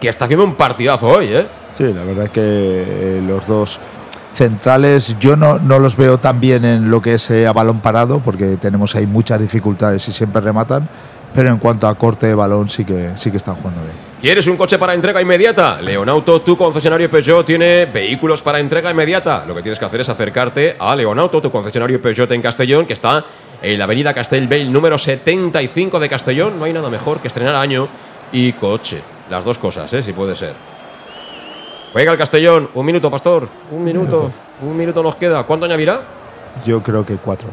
Que 0.00 0.08
está 0.08 0.24
haciendo 0.24 0.46
un 0.46 0.54
partidazo 0.54 1.08
hoy, 1.08 1.26
¿eh? 1.26 1.46
Sí, 1.76 1.92
la 1.92 2.04
verdad 2.04 2.24
es 2.24 2.30
que 2.30 2.40
eh, 2.40 3.22
los 3.22 3.46
dos 3.46 3.78
centrales 4.32 5.14
yo 5.20 5.36
no, 5.36 5.58
no 5.58 5.78
los 5.78 5.96
veo 5.96 6.18
tan 6.18 6.40
bien 6.40 6.64
en 6.64 6.90
lo 6.90 7.02
que 7.02 7.14
es 7.14 7.30
eh, 7.30 7.46
a 7.46 7.52
balón 7.52 7.80
parado, 7.80 8.20
porque 8.20 8.56
tenemos 8.56 8.96
ahí 8.96 9.06
muchas 9.06 9.38
dificultades 9.40 10.08
y 10.08 10.12
siempre 10.12 10.40
rematan. 10.40 10.88
Pero 11.34 11.50
en 11.50 11.58
cuanto 11.58 11.86
a 11.86 11.94
corte 11.96 12.28
de 12.28 12.34
balón, 12.34 12.70
sí 12.70 12.86
que, 12.86 13.10
sí 13.16 13.30
que 13.30 13.36
están 13.36 13.56
jugando 13.56 13.80
bien. 13.82 14.13
¿Quieres 14.24 14.46
un 14.46 14.56
coche 14.56 14.78
para 14.78 14.94
entrega 14.94 15.20
inmediata? 15.20 15.82
Leonauto, 15.82 16.40
tu 16.40 16.56
concesionario 16.56 17.10
Peugeot, 17.10 17.44
tiene 17.44 17.84
vehículos 17.84 18.40
para 18.40 18.58
entrega 18.58 18.90
inmediata. 18.90 19.44
Lo 19.44 19.54
que 19.54 19.60
tienes 19.60 19.78
que 19.78 19.84
hacer 19.84 20.00
es 20.00 20.08
acercarte 20.08 20.76
a 20.78 20.96
Leonauto, 20.96 21.42
tu 21.42 21.50
concesionario 21.50 22.00
Peugeot 22.00 22.30
en 22.30 22.40
Castellón, 22.40 22.86
que 22.86 22.94
está 22.94 23.22
en 23.60 23.76
la 23.76 23.84
avenida 23.84 24.14
Castellbell 24.14 24.72
número 24.72 24.96
75 24.96 26.00
de 26.00 26.08
Castellón. 26.08 26.58
No 26.58 26.64
hay 26.64 26.72
nada 26.72 26.88
mejor 26.88 27.20
que 27.20 27.28
estrenar 27.28 27.54
año 27.54 27.86
y 28.32 28.54
coche. 28.54 29.02
Las 29.28 29.44
dos 29.44 29.58
cosas, 29.58 29.92
¿eh? 29.92 30.02
si 30.02 30.14
puede 30.14 30.34
ser. 30.34 30.54
Juega 31.92 32.10
el 32.10 32.16
Castellón. 32.16 32.70
Un 32.72 32.86
minuto, 32.86 33.10
Pastor. 33.10 33.46
Un 33.72 33.84
minuto. 33.84 34.32
Un 34.62 34.74
minuto 34.74 35.02
nos 35.02 35.16
queda. 35.16 35.42
¿Cuánto 35.42 35.66
añadirá? 35.66 36.00
Yo 36.64 36.82
creo 36.82 37.04
que 37.04 37.18
cuatro. 37.18 37.50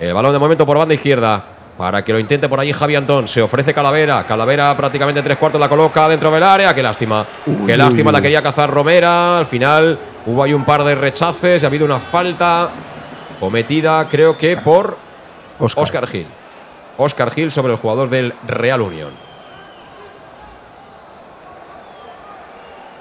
El 0.00 0.14
balón 0.14 0.32
de 0.32 0.38
momento 0.38 0.64
por 0.64 0.78
banda 0.78 0.94
izquierda. 0.94 1.55
Para 1.76 2.02
que 2.02 2.12
lo 2.12 2.18
intente 2.18 2.48
por 2.48 2.58
allí 2.58 2.72
Javi 2.72 2.96
Antón. 2.96 3.28
Se 3.28 3.42
ofrece 3.42 3.74
Calavera. 3.74 4.24
Calavera 4.24 4.74
prácticamente 4.76 5.22
tres 5.22 5.36
cuartos 5.36 5.60
la 5.60 5.68
coloca 5.68 6.08
dentro 6.08 6.30
del 6.30 6.42
área. 6.42 6.74
Qué 6.74 6.82
lástima. 6.82 7.26
Uy, 7.46 7.66
Qué 7.66 7.76
lástima 7.76 8.10
uy, 8.10 8.14
la 8.14 8.22
quería 8.22 8.42
cazar 8.42 8.70
Romera. 8.70 9.36
Al 9.38 9.46
final 9.46 9.98
hubo 10.24 10.42
ahí 10.42 10.54
un 10.54 10.64
par 10.64 10.84
de 10.84 10.94
rechaces. 10.94 11.64
Ha 11.64 11.66
habido 11.66 11.84
una 11.84 11.98
falta 11.98 12.70
cometida, 13.38 14.08
creo 14.08 14.38
que 14.38 14.56
por 14.56 14.96
Oscar, 15.58 16.06
Gil. 16.06 16.26
Oscar 16.96 17.30
Gil 17.30 17.50
sobre 17.52 17.74
el 17.74 17.78
jugador 17.78 18.08
del 18.08 18.32
Real 18.46 18.80
Unión. 18.80 19.10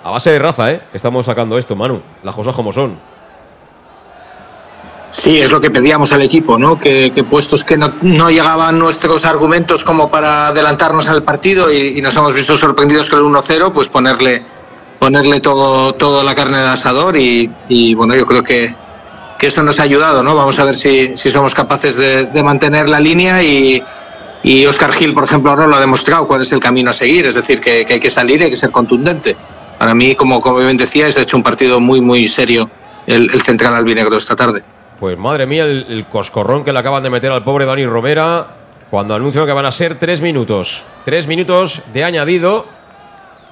A 0.04 0.12
base 0.12 0.32
de 0.32 0.40
raza, 0.40 0.72
¿eh? 0.72 0.82
Estamos 0.94 1.26
sacando 1.26 1.58
esto, 1.58 1.76
Manu. 1.76 2.02
Las 2.24 2.36
cosas 2.36 2.54
como 2.54 2.72
son. 2.72 3.00
Sí, 5.18 5.40
es 5.40 5.50
lo 5.50 5.62
que 5.62 5.72
pedíamos 5.72 6.12
al 6.12 6.24
equipo, 6.24 6.60
¿no? 6.60 6.78
Que, 6.78 7.14
que 7.16 7.24
puestos 7.24 7.64
que 7.64 7.78
no, 7.78 7.90
no 8.02 8.30
llegaban 8.30 8.78
nuestros 8.78 9.24
argumentos 9.24 9.86
como 9.86 10.12
para 10.12 10.48
adelantarnos 10.48 11.08
al 11.08 11.24
partido 11.24 11.72
y, 11.72 12.02
nos 12.02 12.18
hemos 12.18 12.36
visto 12.36 12.58
sorprendidos 12.58 13.10
con 13.10 13.20
el 13.20 13.26
1-0, 13.26 13.72
pues 13.72 13.88
ponerle 13.88 14.46
ponerle 15.00 15.40
todo 15.40 15.94
toda 15.94 16.22
la 16.22 16.36
carne 16.36 16.58
del 16.58 16.68
asador 16.68 17.16
y, 17.16 17.96
bueno, 17.96 18.14
yo 18.14 18.26
creo 18.26 18.44
que, 18.44 18.76
que 19.40 19.48
eso 19.48 19.64
nos 19.64 19.80
ha 19.80 19.84
ayudado, 19.84 20.22
¿no? 20.22 20.36
Vamos 20.36 20.60
a 20.60 20.66
ver 20.66 20.76
si, 20.76 21.16
si 21.16 21.32
somos 21.32 21.56
capaces 21.56 21.96
de, 21.96 22.44
mantener 22.44 22.90
la 22.90 23.00
línea 23.00 23.42
y, 23.42 23.82
y 24.44 24.66
Oscar 24.66 24.92
Gil, 24.92 25.14
por 25.14 25.24
ejemplo, 25.24 25.50
ahora 25.50 25.66
lo 25.66 25.78
ha 25.78 25.80
demostrado 25.80 26.28
cuál 26.28 26.42
es 26.42 26.52
el 26.52 26.60
camino 26.60 26.90
a 26.90 26.94
seguir, 26.94 27.26
es 27.26 27.36
decir, 27.36 27.62
que, 27.62 27.86
hay 27.90 28.00
que 28.02 28.10
salir 28.10 28.42
y 28.42 28.44
hay 28.44 28.50
que 28.50 28.58
ser 28.58 28.72
contundente. 28.72 29.38
Para 29.80 29.96
mí, 29.96 30.14
como, 30.14 30.42
como 30.42 30.58
bien 30.58 30.76
decía, 30.76 31.06
ha 31.06 31.22
hecho 31.22 31.38
un 31.38 31.44
partido 31.44 31.80
muy, 31.80 32.02
muy 32.02 32.28
serio 32.28 32.70
el 33.08 33.42
central 33.42 33.76
albinegro 33.76 34.18
esta 34.18 34.36
tarde. 34.36 34.75
Pues 35.00 35.18
madre 35.18 35.46
mía, 35.46 35.64
el, 35.64 35.86
el 35.90 36.06
coscorrón 36.08 36.64
que 36.64 36.72
le 36.72 36.80
acaban 36.80 37.04
de 37.04 37.10
meter 37.10 37.32
al 37.32 37.44
pobre 37.44 37.66
Dani 37.66 37.86
Romera 37.86 38.48
cuando 38.90 39.14
anuncian 39.16 39.46
que 39.46 39.52
van 39.52 39.66
a 39.66 39.72
ser 39.72 39.96
tres 39.96 40.22
minutos. 40.22 40.84
Tres 41.04 41.28
minutos 41.28 41.82
de 41.94 42.04
añadido. 42.04 42.66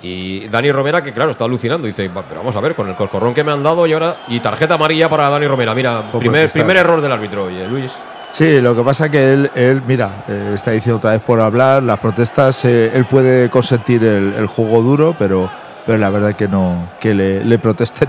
Y 0.01 0.47
Dani 0.49 0.71
Romera, 0.71 1.01
que 1.01 1.13
claro, 1.13 1.31
está 1.31 1.45
alucinando. 1.45 1.87
Dice, 1.87 2.07
"Va, 2.09 2.23
pero 2.23 2.41
vamos 2.41 2.55
a 2.55 2.59
ver, 2.61 2.75
con 2.75 2.89
el 2.89 2.95
coscorrón 2.95 3.33
que 3.33 3.43
me 3.43 3.51
han 3.53 3.63
dado 3.63 3.87
y 3.87 3.93
ahora. 3.93 4.17
Y 4.27 4.39
tarjeta 4.41 4.73
amarilla 4.75 5.09
para 5.09 5.29
Dani 5.29 5.47
Romera. 5.47 5.73
Mira, 5.73 6.11
primer, 6.11 6.49
primer 6.51 6.77
error 6.77 7.01
del 7.01 7.11
árbitro, 7.11 7.45
oye, 7.45 7.67
Luis. 7.67 7.93
Sí, 8.31 8.59
lo 8.61 8.75
que 8.75 8.81
pasa 8.83 9.09
que 9.11 9.31
él, 9.33 9.51
él 9.55 9.81
mira, 9.85 10.23
eh, 10.27 10.53
está 10.55 10.71
diciendo 10.71 10.97
otra 10.97 11.11
vez 11.11 11.21
por 11.21 11.39
hablar, 11.39 11.83
las 11.83 11.99
protestas, 11.99 12.65
eh, 12.65 12.89
él 12.93 13.05
puede 13.05 13.47
consentir 13.49 14.03
el, 14.03 14.33
el 14.33 14.47
juego 14.47 14.81
duro, 14.81 15.15
pero, 15.19 15.49
pero 15.85 15.97
la 15.97 16.09
verdad 16.09 16.35
que 16.35 16.47
no, 16.47 16.89
que 16.99 17.13
le, 17.13 17.43
le 17.43 17.59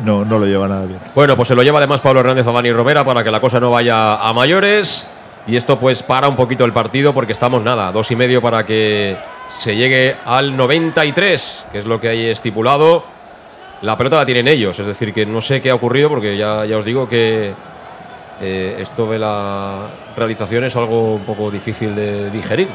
no, 0.05 0.25
no 0.25 0.39
lo 0.39 0.47
lleva 0.47 0.69
nada 0.69 0.87
bien. 0.87 1.01
Bueno, 1.15 1.37
pues 1.37 1.49
se 1.49 1.55
lo 1.55 1.63
lleva 1.63 1.79
además 1.79 2.01
Pablo 2.01 2.21
Hernández 2.21 2.47
a 2.47 2.53
Dani 2.53 2.73
Romera 2.73 3.05
para 3.05 3.25
que 3.25 3.31
la 3.31 3.41
cosa 3.41 3.59
no 3.59 3.71
vaya 3.71 4.17
a 4.17 4.33
mayores. 4.33 5.09
Y 5.47 5.57
esto 5.57 5.79
pues 5.79 6.03
para 6.03 6.29
un 6.29 6.37
poquito 6.37 6.65
el 6.65 6.73
partido 6.73 7.13
porque 7.13 7.33
estamos 7.33 7.63
nada, 7.63 7.93
dos 7.93 8.11
y 8.11 8.17
medio 8.17 8.41
para 8.41 8.65
que 8.65 9.17
se 9.59 9.77
llegue 9.77 10.17
al 10.25 10.57
93, 10.57 11.67
que 11.73 11.79
es 11.79 11.85
lo 11.85 12.01
que 12.01 12.09
hay 12.09 12.27
estipulado. 12.27 13.05
La 13.83 13.99
pelota 13.99 14.17
la 14.17 14.25
tienen 14.25 14.49
ellos, 14.49 14.79
es 14.79 14.87
decir, 14.87 15.13
que 15.13 15.27
no 15.27 15.41
sé 15.41 15.61
qué 15.61 15.71
ha 15.71 15.75
ocurrido 15.75 16.09
porque 16.09 16.37
ya, 16.37 16.65
ya 16.65 16.79
os 16.79 16.85
digo 16.85 17.09
que 17.09 17.53
eh, 18.41 18.77
esto 18.79 19.11
de 19.11 19.19
la 19.19 19.89
realización 20.17 20.65
es 20.65 20.75
algo 20.77 21.15
un 21.15 21.25
poco 21.25 21.51
difícil 21.51 21.95
de 21.95 22.31
digerir. 22.31 22.69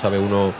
Sabe 0.00 0.18
uno 0.18 0.52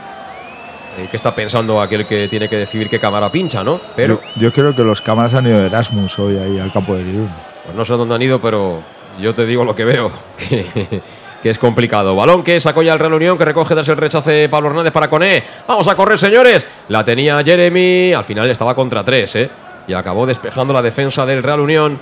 eh, 0.97 1.07
qué 1.09 1.15
está 1.15 1.33
pensando 1.35 1.79
aquel 1.79 2.05
que 2.07 2.27
tiene 2.27 2.49
que 2.49 2.57
decidir 2.57 2.89
qué 2.89 2.99
cámara 2.99 3.31
pincha, 3.31 3.63
¿no? 3.63 3.79
Pero 3.95 4.19
Yo, 4.35 4.41
yo 4.41 4.51
creo 4.51 4.75
que 4.75 4.83
los 4.83 5.01
cámaras 5.01 5.33
han 5.33 5.45
ido 5.47 5.59
de 5.59 5.67
Erasmus 5.67 6.17
hoy 6.19 6.37
ahí 6.37 6.59
al 6.59 6.71
campo 6.71 6.95
de 6.95 7.01
Irún. 7.01 7.29
Pues 7.65 7.75
no 7.75 7.85
sé 7.85 7.93
dónde 7.93 8.15
han 8.15 8.21
ido, 8.21 8.41
pero 8.41 8.81
yo 9.19 9.33
te 9.33 9.45
digo 9.45 9.63
lo 9.63 9.75
que 9.75 9.85
veo, 9.85 10.11
que, 10.37 11.01
que 11.43 11.49
es 11.49 11.57
complicado. 11.59 12.15
Balón 12.15 12.43
que 12.43 12.59
sacó 12.59 12.81
ya 12.81 12.93
el 12.93 12.99
Real 12.99 13.13
Unión, 13.13 13.37
que 13.37 13.45
recoge 13.45 13.73
tras 13.75 13.87
el 13.89 13.97
rechace 13.97 14.49
Pablo 14.49 14.69
Hernández 14.69 14.93
para 14.93 15.09
Coné. 15.09 15.43
Vamos 15.67 15.87
a 15.87 15.95
correr, 15.95 16.17
señores. 16.17 16.65
La 16.89 17.03
tenía 17.03 17.43
Jeremy, 17.43 18.13
al 18.13 18.23
final 18.23 18.49
estaba 18.49 18.73
contra 18.73 19.03
tres, 19.03 19.35
¿eh? 19.35 19.49
Y 19.87 19.93
acabó 19.93 20.25
despejando 20.25 20.73
la 20.73 20.81
defensa 20.81 21.25
del 21.25 21.43
Real 21.43 21.59
Unión. 21.59 21.99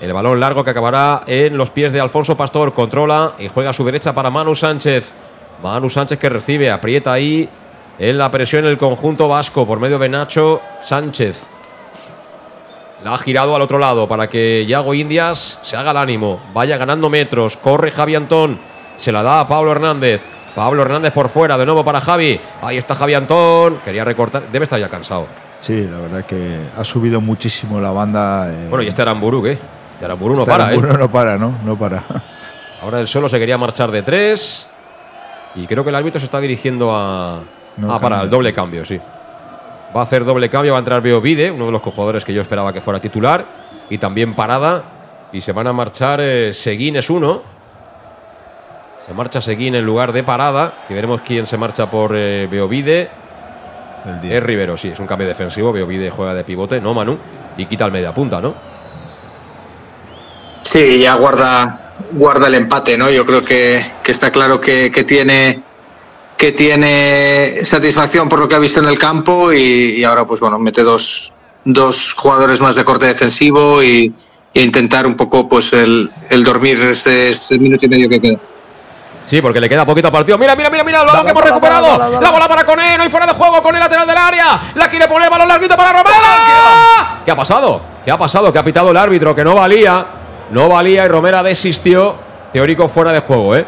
El 0.00 0.12
balón 0.12 0.38
largo 0.38 0.62
que 0.62 0.70
acabará 0.70 1.22
en 1.26 1.56
los 1.56 1.70
pies 1.70 1.90
de 1.92 2.00
Alfonso 2.00 2.36
Pastor. 2.36 2.74
Controla 2.74 3.32
y 3.38 3.48
juega 3.48 3.70
a 3.70 3.72
su 3.72 3.82
derecha 3.84 4.12
para 4.12 4.30
Manu 4.30 4.54
Sánchez. 4.54 5.10
Manu 5.62 5.88
Sánchez 5.88 6.18
que 6.18 6.28
recibe, 6.28 6.70
aprieta 6.70 7.12
ahí 7.12 7.48
en 7.98 8.18
la 8.18 8.30
presión 8.30 8.66
el 8.66 8.78
conjunto 8.78 9.28
vasco 9.28 9.66
por 9.66 9.78
medio 9.80 9.98
de 9.98 10.08
Nacho 10.08 10.60
Sánchez. 10.82 11.46
La 13.04 13.14
ha 13.14 13.18
girado 13.18 13.54
al 13.54 13.62
otro 13.62 13.78
lado 13.78 14.08
para 14.08 14.28
que 14.28 14.64
Yago 14.66 14.94
Indias 14.94 15.58
se 15.62 15.76
haga 15.76 15.90
el 15.92 15.96
ánimo. 15.98 16.40
Vaya 16.52 16.76
ganando 16.76 17.08
metros. 17.08 17.56
Corre 17.56 17.90
Javi 17.90 18.14
Antón. 18.14 18.58
Se 18.96 19.12
la 19.12 19.22
da 19.22 19.40
a 19.40 19.46
Pablo 19.46 19.72
Hernández. 19.72 20.20
Pablo 20.54 20.82
Hernández 20.82 21.12
por 21.12 21.28
fuera. 21.28 21.56
De 21.58 21.66
nuevo 21.66 21.84
para 21.84 22.00
Javi. 22.00 22.40
Ahí 22.62 22.78
está 22.78 22.94
Javi 22.94 23.14
Antón. 23.14 23.78
Quería 23.84 24.02
recortar. 24.04 24.50
Debe 24.50 24.64
estar 24.64 24.80
ya 24.80 24.88
cansado. 24.88 25.26
Sí, 25.60 25.86
la 25.90 25.98
verdad 25.98 26.24
que 26.24 26.58
ha 26.76 26.82
subido 26.84 27.20
muchísimo 27.20 27.80
la 27.80 27.90
banda. 27.92 28.50
eh, 28.50 28.66
Bueno, 28.68 28.82
y 28.82 28.88
este 28.88 29.02
Aramburu, 29.02 29.42
¿qué? 29.42 29.58
Este 29.92 30.04
Aramburu 30.04 30.34
no 30.34 30.40
este 30.42 30.50
para, 30.50 30.64
¿eh? 30.64 30.66
Aramburu 30.78 30.98
no 30.98 31.12
para, 31.12 31.36
¿no? 31.38 31.58
No 31.64 31.78
para. 31.78 32.02
Ahora 32.82 33.00
el 33.00 33.08
solo 33.08 33.28
se 33.28 33.38
quería 33.38 33.56
marchar 33.58 33.90
de 33.90 34.02
tres. 34.02 34.68
Y 35.54 35.66
creo 35.66 35.84
que 35.84 35.90
el 35.90 35.96
árbitro 35.96 36.18
se 36.18 36.26
está 36.26 36.40
dirigiendo 36.40 36.94
a. 36.94 37.40
No 37.76 37.92
ah, 37.92 38.00
para 38.00 38.22
el 38.22 38.30
doble 38.30 38.52
cambio, 38.52 38.84
sí. 38.84 38.98
Va 39.94 40.00
a 40.00 40.02
hacer 40.02 40.24
doble 40.24 40.48
cambio, 40.48 40.72
va 40.72 40.78
a 40.78 40.80
entrar 40.80 41.00
Beovide, 41.00 41.50
uno 41.50 41.66
de 41.66 41.72
los 41.72 41.82
jugadores 41.82 42.24
que 42.24 42.32
yo 42.32 42.42
esperaba 42.42 42.72
que 42.72 42.80
fuera 42.80 43.00
titular. 43.00 43.44
Y 43.88 43.98
también 43.98 44.34
Parada. 44.34 44.82
Y 45.32 45.40
se 45.40 45.52
van 45.52 45.66
a 45.66 45.72
marchar 45.72 46.20
eh, 46.20 46.52
Seguín 46.52 46.96
es 46.96 47.10
uno. 47.10 47.42
Se 49.06 49.12
marcha 49.12 49.40
Seguín 49.40 49.74
en 49.74 49.84
lugar 49.84 50.12
de 50.12 50.22
Parada. 50.22 50.84
Que 50.88 50.94
veremos 50.94 51.20
quién 51.20 51.46
se 51.46 51.56
marcha 51.56 51.90
por 51.90 52.12
eh, 52.14 52.48
Beovide. 52.50 53.10
Es 54.22 54.42
Rivero, 54.42 54.76
sí, 54.76 54.88
es 54.88 55.00
un 55.00 55.06
cambio 55.06 55.26
defensivo. 55.26 55.72
Beovide 55.72 56.10
juega 56.10 56.34
de 56.34 56.44
pivote, 56.44 56.80
no 56.80 56.94
Manu. 56.94 57.18
Y 57.56 57.66
quita 57.66 57.84
el 57.84 57.92
media 57.92 58.12
punta, 58.12 58.40
¿no? 58.40 58.54
Sí, 60.62 61.00
ya 61.00 61.14
guarda, 61.14 61.94
guarda 62.12 62.48
el 62.48 62.54
empate, 62.54 62.98
¿no? 62.98 63.10
Yo 63.10 63.24
creo 63.24 63.42
que, 63.42 63.84
que 64.02 64.12
está 64.12 64.30
claro 64.30 64.60
que, 64.60 64.90
que 64.90 65.04
tiene 65.04 65.62
que 66.36 66.52
tiene 66.52 67.64
satisfacción 67.64 68.28
por 68.28 68.38
lo 68.38 68.48
que 68.48 68.54
ha 68.54 68.58
visto 68.58 68.80
en 68.80 68.86
el 68.86 68.98
campo 68.98 69.52
y, 69.52 69.96
y 69.96 70.04
ahora 70.04 70.26
pues 70.26 70.40
bueno, 70.40 70.58
mete 70.58 70.82
dos, 70.82 71.32
dos 71.64 72.14
jugadores 72.14 72.60
más 72.60 72.76
de 72.76 72.84
corte 72.84 73.06
defensivo 73.06 73.82
y, 73.82 74.14
y 74.52 74.60
intentar 74.60 75.06
un 75.06 75.16
poco 75.16 75.48
pues 75.48 75.72
el, 75.72 76.10
el 76.30 76.44
dormir 76.44 76.80
este, 76.80 77.30
este 77.30 77.58
minuto 77.58 77.86
y 77.86 77.88
medio 77.88 78.08
que 78.08 78.20
queda. 78.20 78.38
Sí, 79.24 79.42
porque 79.42 79.60
le 79.60 79.68
queda 79.68 79.84
poquito 79.84 80.12
partido. 80.12 80.38
Mira, 80.38 80.54
mira, 80.54 80.70
mira, 80.70 80.84
mira, 80.84 81.00
el 81.00 81.06
balón 81.06 81.24
que 81.24 81.30
hemos 81.32 81.44
recuperado. 81.44 82.20
La 82.20 82.30
bola 82.30 82.46
para 82.46 82.64
Coné, 82.64 82.96
no 82.96 83.02
hay 83.02 83.10
fuera 83.10 83.26
de 83.26 83.32
juego 83.32 83.60
con 83.60 83.74
el 83.74 83.80
lateral 83.80 84.06
del 84.06 84.16
área. 84.16 84.72
La 84.76 84.88
quiere 84.88 85.08
poner, 85.08 85.28
balón 85.28 85.48
larguito 85.48 85.76
para 85.76 85.92
Romera. 85.92 87.22
¿Qué 87.24 87.32
ha 87.32 87.36
pasado? 87.36 87.82
¿Qué 88.04 88.10
ha 88.12 88.16
pasado? 88.16 88.52
Que 88.52 88.60
ha 88.60 88.62
pitado 88.62 88.92
el 88.92 88.96
árbitro, 88.96 89.34
que 89.34 89.42
no 89.42 89.56
valía. 89.56 90.06
No 90.52 90.68
valía 90.68 91.04
y 91.04 91.08
Romera 91.08 91.42
desistió. 91.42 92.14
Teórico 92.52 92.88
fuera 92.88 93.10
de 93.10 93.18
juego, 93.18 93.56
¿eh? 93.56 93.66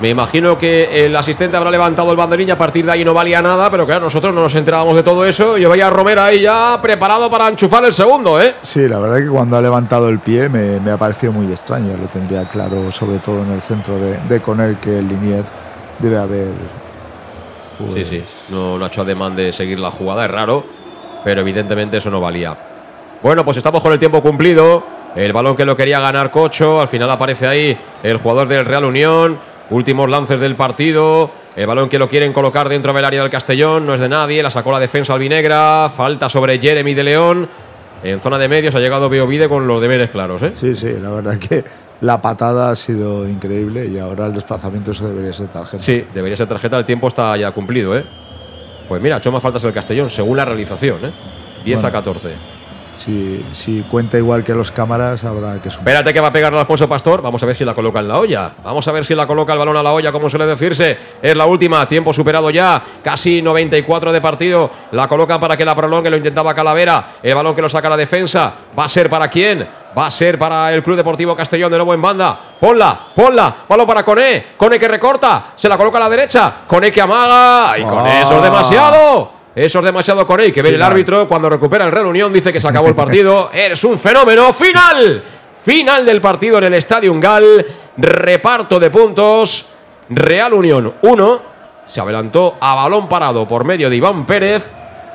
Me 0.00 0.08
imagino 0.08 0.58
que 0.58 1.06
el 1.06 1.14
asistente 1.14 1.56
habrá 1.56 1.70
levantado 1.70 2.10
el 2.10 2.16
banderín 2.16 2.48
y 2.48 2.50
a 2.50 2.58
partir 2.58 2.84
de 2.84 2.92
ahí 2.92 3.04
no 3.04 3.14
valía 3.14 3.40
nada, 3.40 3.70
pero 3.70 3.86
claro, 3.86 4.00
nosotros 4.00 4.34
no 4.34 4.40
nos 4.42 4.54
enterábamos 4.54 4.96
de 4.96 5.04
todo 5.04 5.24
eso. 5.24 5.56
Yo 5.56 5.70
veía 5.70 5.86
a 5.86 5.90
Romera 5.90 6.26
ahí 6.26 6.40
ya 6.42 6.78
preparado 6.82 7.30
para 7.30 7.48
enchufar 7.48 7.84
el 7.84 7.92
segundo, 7.92 8.40
¿eh? 8.40 8.56
Sí, 8.60 8.88
la 8.88 8.98
verdad 8.98 9.18
que 9.18 9.28
cuando 9.28 9.56
ha 9.56 9.62
levantado 9.62 10.08
el 10.08 10.18
pie 10.18 10.48
me, 10.48 10.80
me 10.80 10.90
ha 10.90 10.96
parecido 10.98 11.32
muy 11.32 11.46
extraño. 11.50 11.92
Ya 11.92 11.96
lo 11.96 12.08
tendría 12.08 12.44
claro, 12.48 12.90
sobre 12.90 13.18
todo 13.18 13.42
en 13.42 13.52
el 13.52 13.60
centro 13.62 13.96
de, 13.98 14.18
de 14.28 14.40
Conel, 14.40 14.78
que 14.78 14.98
el 14.98 15.06
Linier 15.08 15.44
debe 16.00 16.18
haber. 16.18 16.54
pues, 17.78 17.94
Sí, 17.94 18.04
sí. 18.04 18.24
No, 18.48 18.76
no 18.76 18.84
ha 18.84 18.88
hecho 18.88 19.02
ademán 19.02 19.36
de 19.36 19.52
seguir 19.52 19.78
la 19.78 19.92
jugada, 19.92 20.24
es 20.24 20.30
raro. 20.30 20.64
Pero 21.24 21.40
evidentemente 21.40 21.98
eso 21.98 22.10
no 22.10 22.20
valía. 22.20 22.56
Bueno, 23.22 23.44
pues 23.44 23.56
estamos 23.56 23.80
con 23.80 23.92
el 23.92 23.98
tiempo 24.00 24.20
cumplido. 24.20 24.84
El 25.14 25.32
balón 25.32 25.54
que 25.56 25.64
lo 25.64 25.76
quería 25.76 26.00
ganar 26.00 26.32
Cocho. 26.32 26.80
Al 26.80 26.88
final 26.88 27.08
aparece 27.10 27.46
ahí 27.46 27.78
el 28.02 28.16
jugador 28.18 28.48
del 28.48 28.64
Real 28.66 28.84
Unión. 28.84 29.53
Últimos 29.70 30.08
lances 30.10 30.38
del 30.40 30.56
partido. 30.56 31.30
El 31.56 31.66
balón 31.66 31.88
que 31.88 31.98
lo 31.98 32.08
quieren 32.08 32.32
colocar 32.32 32.68
dentro 32.68 32.92
del 32.92 33.04
área 33.04 33.22
del 33.22 33.30
Castellón. 33.30 33.86
No 33.86 33.94
es 33.94 34.00
de 34.00 34.08
nadie. 34.08 34.42
La 34.42 34.50
sacó 34.50 34.72
la 34.72 34.80
defensa 34.80 35.14
albinegra. 35.14 35.90
Falta 35.94 36.28
sobre 36.28 36.58
Jeremy 36.58 36.94
de 36.94 37.04
León. 37.04 37.48
En 38.02 38.20
zona 38.20 38.38
de 38.38 38.48
medios 38.48 38.74
ha 38.74 38.80
llegado 38.80 39.08
Beovide 39.08 39.48
con 39.48 39.66
los 39.66 39.80
deberes 39.80 40.10
claros, 40.10 40.42
¿eh? 40.42 40.52
Sí, 40.54 40.76
sí, 40.76 40.92
la 41.00 41.08
verdad 41.08 41.38
que 41.38 41.64
la 42.02 42.20
patada 42.20 42.70
ha 42.70 42.76
sido 42.76 43.26
increíble 43.26 43.86
y 43.86 43.98
ahora 43.98 44.26
el 44.26 44.34
desplazamiento 44.34 44.90
eso 44.90 45.08
debería 45.08 45.32
ser 45.32 45.46
tarjeta. 45.48 45.82
Sí, 45.82 46.04
debería 46.12 46.36
ser 46.36 46.46
tarjeta. 46.46 46.76
El 46.76 46.84
tiempo 46.84 47.08
está 47.08 47.34
ya 47.38 47.50
cumplido, 47.52 47.96
¿eh? 47.96 48.04
Pues 48.88 49.00
mira, 49.00 49.14
ha 49.14 49.18
hecho 49.18 49.32
más 49.32 49.42
faltas 49.42 49.64
el 49.64 49.72
Castellón, 49.72 50.10
según 50.10 50.36
la 50.36 50.44
realización, 50.44 51.02
¿eh? 51.06 51.12
10 51.64 51.78
a 51.78 51.80
Bueno. 51.80 51.92
14. 51.92 52.28
Si, 52.98 53.44
si 53.52 53.82
cuenta 53.82 54.16
igual 54.16 54.44
que 54.44 54.54
los 54.54 54.70
cámaras, 54.70 55.24
habrá 55.24 55.60
que 55.60 55.70
sumar. 55.70 55.88
Espérate 55.88 56.12
que 56.12 56.20
va 56.20 56.28
a 56.28 56.32
pegar 56.32 56.54
Alfonso 56.54 56.88
Pastor. 56.88 57.22
Vamos 57.22 57.42
a 57.42 57.46
ver 57.46 57.56
si 57.56 57.64
la 57.64 57.74
coloca 57.74 58.00
en 58.00 58.08
la 58.08 58.18
olla. 58.18 58.52
Vamos 58.62 58.86
a 58.88 58.92
ver 58.92 59.04
si 59.04 59.14
la 59.14 59.26
coloca 59.26 59.52
el 59.52 59.58
balón 59.58 59.76
a 59.76 59.82
la 59.82 59.92
olla, 59.92 60.12
como 60.12 60.28
suele 60.28 60.46
decirse. 60.46 60.96
Es 61.20 61.36
la 61.36 61.46
última, 61.46 61.86
tiempo 61.88 62.12
superado 62.12 62.50
ya. 62.50 62.82
Casi 63.02 63.42
94 63.42 64.12
de 64.12 64.20
partido. 64.20 64.70
La 64.92 65.08
colocan 65.08 65.40
para 65.40 65.56
que 65.56 65.64
la 65.64 65.74
prolongue. 65.74 66.10
Lo 66.10 66.16
intentaba 66.16 66.54
Calavera. 66.54 67.16
El 67.22 67.34
balón 67.34 67.54
que 67.54 67.62
lo 67.62 67.68
saca 67.68 67.88
la 67.88 67.96
defensa. 67.96 68.52
¿Va 68.78 68.84
a 68.84 68.88
ser 68.88 69.10
para 69.10 69.28
quién? 69.28 69.66
Va 69.96 70.06
a 70.06 70.10
ser 70.10 70.38
para 70.38 70.72
el 70.72 70.82
Club 70.82 70.96
Deportivo 70.96 71.36
Castellón 71.36 71.70
de 71.70 71.78
nuevo 71.78 71.94
en 71.94 72.02
banda. 72.02 72.38
Ponla, 72.58 72.98
ponla. 73.14 73.54
Balón 73.68 73.86
para 73.86 74.02
Coné. 74.02 74.46
Coné 74.56 74.78
que 74.78 74.88
recorta. 74.88 75.52
Se 75.54 75.68
la 75.68 75.76
coloca 75.76 75.98
a 75.98 76.00
la 76.00 76.08
derecha. 76.08 76.52
Coné 76.66 76.90
que 76.90 77.00
amaga. 77.00 77.78
Y 77.78 77.84
Coné, 77.84 78.22
eso 78.22 78.36
es 78.38 78.42
demasiado. 78.42 79.43
Eso 79.54 79.78
es 79.78 79.84
demasiado 79.84 80.26
Coné. 80.26 80.50
Que 80.50 80.62
ve 80.62 80.70
el 80.70 80.82
árbitro 80.82 81.28
cuando 81.28 81.48
recupera 81.48 81.84
el 81.84 81.92
Real 81.92 82.06
Unión. 82.06 82.32
Dice 82.32 82.52
que 82.52 82.60
se 82.60 82.68
acabó 82.68 82.88
el 82.88 82.94
partido. 82.94 83.50
Eres 83.54 83.82
un 83.84 83.98
fenómeno. 83.98 84.52
Final. 84.52 85.22
Final 85.62 86.04
del 86.04 86.20
partido 86.20 86.58
en 86.58 86.64
el 86.64 86.74
Estadio 86.74 87.14
Gal. 87.20 87.66
Reparto 87.96 88.80
de 88.80 88.90
puntos. 88.90 89.66
Real 90.08 90.52
Unión 90.54 90.94
1. 91.02 91.42
Se 91.86 92.00
adelantó 92.00 92.56
a 92.60 92.74
balón 92.74 93.08
parado 93.08 93.46
por 93.46 93.64
medio 93.64 93.88
de 93.88 93.96
Iván 93.96 94.26
Pérez. 94.26 94.70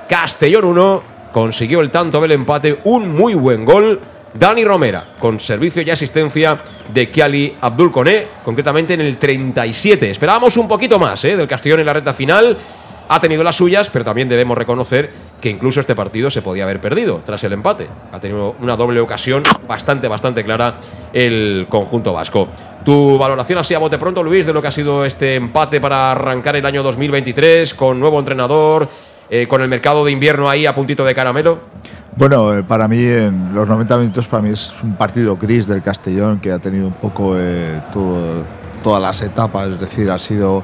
Castellón 0.08 0.66
1. 0.66 1.04
Consiguió 1.34 1.82
el 1.82 1.92
tanto 1.92 2.22
del 2.22 2.32
empate. 2.32 2.80
Un 2.86 3.10
muy 3.10 3.34
buen 3.34 3.66
gol. 3.66 4.00
Dani 4.34 4.64
Romera, 4.64 5.16
con 5.18 5.40
servicio 5.40 5.82
y 5.82 5.90
asistencia 5.90 6.62
de 6.94 7.10
Kiali 7.10 7.58
Abdul 7.60 7.92
Koné, 7.92 8.28
concretamente 8.46 8.94
en 8.94 9.02
el 9.02 9.18
37. 9.18 10.10
Esperábamos 10.10 10.56
un 10.58 10.68
poquito 10.68 11.00
más 11.00 11.24
¿eh? 11.26 11.36
del 11.36 11.48
Castellón 11.48 11.80
en 11.80 11.86
la 11.88 11.94
recta 11.94 12.14
final. 12.14 12.58
Ha 13.12 13.20
tenido 13.20 13.44
las 13.44 13.56
suyas, 13.56 13.90
pero 13.90 14.06
también 14.06 14.30
debemos 14.30 14.56
reconocer 14.56 15.12
que 15.42 15.50
incluso 15.50 15.80
este 15.80 15.96
partido 15.96 16.30
se 16.30 16.44
podía 16.44 16.66
haber 16.66 16.80
perdido 16.80 17.22
tras 17.26 17.44
el 17.44 17.54
empate. 17.54 17.90
Ha 18.12 18.20
tenido 18.20 18.56
una 18.62 18.78
doble 18.78 19.00
ocasión 19.00 19.44
bastante, 19.68 20.08
bastante 20.08 20.44
clara 20.44 20.76
el 21.12 21.66
conjunto 21.70 22.14
vasco. 22.14 22.48
Tu 22.86 23.18
valoración 23.18 23.58
así 23.58 23.74
a 23.74 23.80
bote 23.80 23.98
pronto, 23.98 24.24
Luis, 24.24 24.46
de 24.46 24.54
lo 24.54 24.62
que 24.62 24.68
ha 24.68 24.72
sido 24.72 25.06
este 25.06 25.34
empate 25.36 25.82
para 25.82 26.12
arrancar 26.12 26.56
el 26.56 26.66
año 26.68 26.84
2023 26.84 27.74
con 27.74 28.00
nuevo 28.00 28.20
entrenador, 28.20 28.88
eh, 29.28 29.48
con 29.48 29.62
el 29.62 29.70
mercado 29.70 30.06
de 30.06 30.12
invierno 30.12 30.48
ahí 30.48 30.68
a 30.68 30.76
puntito 30.76 31.04
de 31.04 31.16
caramelo. 31.16 31.62
Bueno, 32.16 32.56
eh, 32.56 32.64
para 32.64 32.88
mí 32.88 33.04
en 33.04 33.56
los 33.56 33.68
90 33.68 33.98
minutos 33.98 34.28
para 34.28 34.44
mí 34.44 34.50
es 34.50 34.72
un 34.84 34.96
partido 34.96 35.36
gris 35.36 35.68
del 35.68 35.82
Castellón 35.82 36.40
que 36.40 36.52
ha 36.52 36.60
tenido 36.60 36.86
un 36.86 36.94
poco 36.94 37.34
eh, 37.38 37.82
todas 37.92 39.02
las 39.02 39.22
etapas, 39.24 39.68
es 39.68 39.80
decir, 39.80 40.12
ha 40.12 40.20
sido 40.20 40.64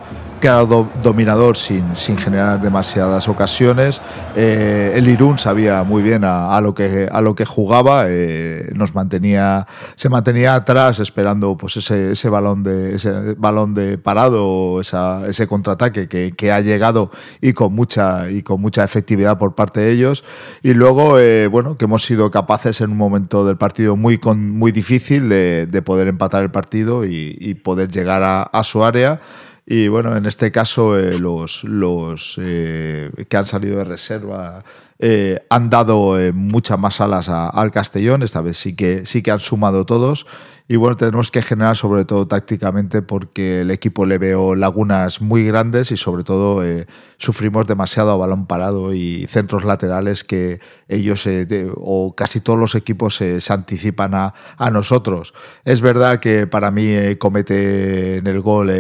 dominador 0.51 1.57
sin, 1.57 1.95
sin 1.95 2.17
generar 2.17 2.61
demasiadas 2.61 3.27
ocasiones. 3.27 4.01
Eh, 4.35 4.93
el 4.95 5.07
Irún 5.07 5.40
sabía 5.40 5.83
muy 5.83 6.03
bien 6.03 6.24
a, 6.24 6.59
lo, 6.61 6.74
que, 6.74 7.09
a 7.11 7.22
lo 7.22 7.35
que 7.35 7.45
jugaba, 7.45 8.06
eh, 8.07 8.69
nos 8.75 8.93
mantenía, 8.93 9.65
se 9.95 10.09
mantenía 10.09 10.56
atrás 10.56 10.99
esperando 10.99 11.57
pues 11.57 11.77
ese, 11.77 12.11
ese 12.11 12.30
balón 12.30 12.64
de 12.64 12.95
ese 12.95 13.33
balón 13.35 13.74
de 13.74 13.98
parado, 13.98 14.80
esa, 14.80 15.27
ese 15.27 15.48
contraataque 15.48 16.07
que, 16.07 16.33
que, 16.33 16.51
ha 16.51 16.61
llegado 16.61 17.09
y 17.41 17.53
con 17.53 17.74
mucha 17.74 18.30
y 18.30 18.43
con 18.43 18.61
mucha 18.61 18.83
efectividad 18.83 19.38
por 19.38 19.56
parte 19.56 19.80
de 19.82 19.91
ellos. 19.91 20.24
Y 20.61 20.74
luego, 20.74 21.19
eh, 21.19 21.48
bueno, 21.48 21.77
que 21.77 21.85
hemos 21.85 22.03
sido 22.03 22.30
capaces 22.30 22.82
en 22.82 22.91
un 22.91 22.98
momento 22.98 23.45
del 23.45 23.57
partido 23.57 23.95
muy, 23.95 24.17
con, 24.17 24.51
muy 24.51 24.72
difícil 24.72 25.27
de, 25.30 25.65
de 25.65 25.82
poder 25.82 26.07
empatar 26.07 26.43
el 26.43 26.51
partido 26.51 27.06
y, 27.06 27.35
y 27.40 27.56
poder 27.56 27.90
llegar 27.90 28.24
a, 28.24 28.43
a 28.43 28.64
su 28.64 28.83
área. 28.83 29.19
Y 29.65 29.87
bueno, 29.87 30.15
en 30.15 30.25
este 30.25 30.51
caso 30.51 30.97
eh, 30.99 31.17
los, 31.17 31.63
los 31.63 32.39
eh, 32.39 33.09
que 33.27 33.37
han 33.37 33.47
salido 33.47 33.79
de 33.79 33.85
reserva 33.85 34.63
eh, 34.99 35.45
han 35.49 35.69
dado 35.69 36.19
eh, 36.19 36.32
muchas 36.32 36.80
más 36.80 37.01
alas 37.01 37.30
a, 37.30 37.49
al 37.49 37.72
Castellón, 37.72 38.24
esta 38.24 38.41
vez 38.41 38.57
sí 38.57 38.75
que, 38.75 39.06
sí 39.06 39.22
que 39.22 39.32
han 39.32 39.40
sumado 39.40 39.85
todos. 39.85 40.25
Y 40.67 40.77
bueno, 40.77 40.98
tenemos 40.98 41.30
que 41.30 41.43
generar 41.43 41.75
sobre 41.75 42.06
todo 42.06 42.27
tácticamente 42.27 43.03
porque 43.03 43.61
el 43.61 43.69
equipo 43.69 44.07
le 44.07 44.17
veo 44.17 44.56
lagunas 44.56 45.22
muy 45.22 45.45
grandes 45.45 45.91
y 45.91 45.98
sobre 45.98 46.24
todo 46.24 46.65
eh, 46.65 46.88
sufrimos 47.17 47.67
demasiado 47.67 48.09
a 48.09 48.17
balón 48.17 48.48
parado 48.48 48.91
y 48.91 49.27
centros 49.27 49.64
laterales 49.64 50.24
que 50.24 50.59
ellos 50.88 51.27
eh, 51.27 51.45
de, 51.45 51.72
o 51.75 52.15
casi 52.15 52.40
todos 52.40 52.57
los 52.57 52.74
equipos 52.74 53.22
eh, 53.22 53.41
se 53.41 53.53
anticipan 53.53 54.15
a, 54.15 54.33
a, 54.57 54.72
nosotros. 54.72 55.35
Es 55.65 55.82
verdad 55.82 56.19
que 56.19 56.48
para 56.48 56.72
mí 56.72 56.88
eh, 56.88 57.19
comete 57.19 58.17
en 58.17 58.25
el 58.25 58.41
gol 58.41 58.72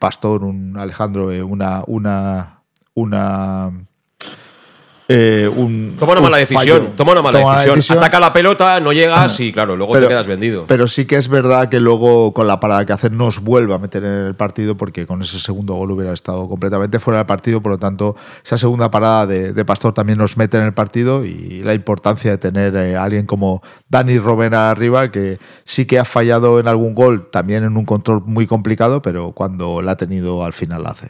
Pastor, 0.00 0.42
un 0.42 0.76
Alejandro, 0.76 1.28
una, 1.46 1.84
una, 1.86 2.62
una 2.94 3.70
eh, 5.12 5.48
un, 5.48 5.96
toma 5.98 6.12
una 6.12 6.20
un 6.20 6.24
mala 6.24 6.36
decisión, 6.38 6.78
fallo. 6.78 6.92
toma 6.96 7.12
una 7.12 7.22
mala 7.22 7.40
toma 7.40 7.52
decisión. 7.54 7.76
decisión. 7.76 7.98
Ataca 7.98 8.20
la 8.20 8.32
pelota, 8.32 8.80
no 8.80 8.92
llegas 8.92 9.38
y 9.40 9.52
claro, 9.52 9.76
luego 9.76 9.92
pero, 9.92 10.06
te 10.06 10.12
quedas 10.12 10.26
vendido. 10.26 10.64
Pero 10.66 10.88
sí 10.88 11.04
que 11.04 11.16
es 11.16 11.28
verdad 11.28 11.68
que 11.68 11.80
luego 11.80 12.32
con 12.32 12.46
la 12.46 12.60
parada 12.60 12.86
que 12.86 12.92
hace 12.92 13.10
nos 13.10 13.40
vuelve 13.40 13.74
a 13.74 13.78
meter 13.78 14.04
en 14.04 14.26
el 14.26 14.34
partido 14.34 14.76
porque 14.76 15.06
con 15.06 15.22
ese 15.22 15.38
segundo 15.38 15.74
gol 15.74 15.90
hubiera 15.92 16.12
estado 16.12 16.48
completamente 16.48 16.98
fuera 16.98 17.18
del 17.18 17.26
partido, 17.26 17.60
por 17.60 17.72
lo 17.72 17.78
tanto 17.78 18.16
esa 18.44 18.58
segunda 18.58 18.90
parada 18.90 19.26
de, 19.26 19.52
de 19.52 19.64
Pastor 19.64 19.92
también 19.92 20.18
nos 20.18 20.36
mete 20.36 20.56
en 20.56 20.64
el 20.64 20.74
partido 20.74 21.24
y 21.24 21.62
la 21.62 21.74
importancia 21.74 22.30
de 22.30 22.38
tener 22.38 22.74
eh, 22.76 22.96
a 22.96 23.04
alguien 23.04 23.26
como 23.26 23.62
Dani 23.88 24.18
Robena 24.18 24.70
arriba 24.70 25.10
que 25.10 25.38
sí 25.64 25.86
que 25.86 25.98
ha 25.98 26.04
fallado 26.04 26.60
en 26.60 26.68
algún 26.68 26.94
gol, 26.94 27.28
también 27.30 27.64
en 27.64 27.76
un 27.76 27.84
control 27.84 28.22
muy 28.24 28.46
complicado, 28.46 29.02
pero 29.02 29.32
cuando 29.32 29.82
la 29.82 29.92
ha 29.92 29.96
tenido 29.96 30.44
al 30.44 30.52
final 30.52 30.82
la 30.82 30.90
hace. 30.90 31.08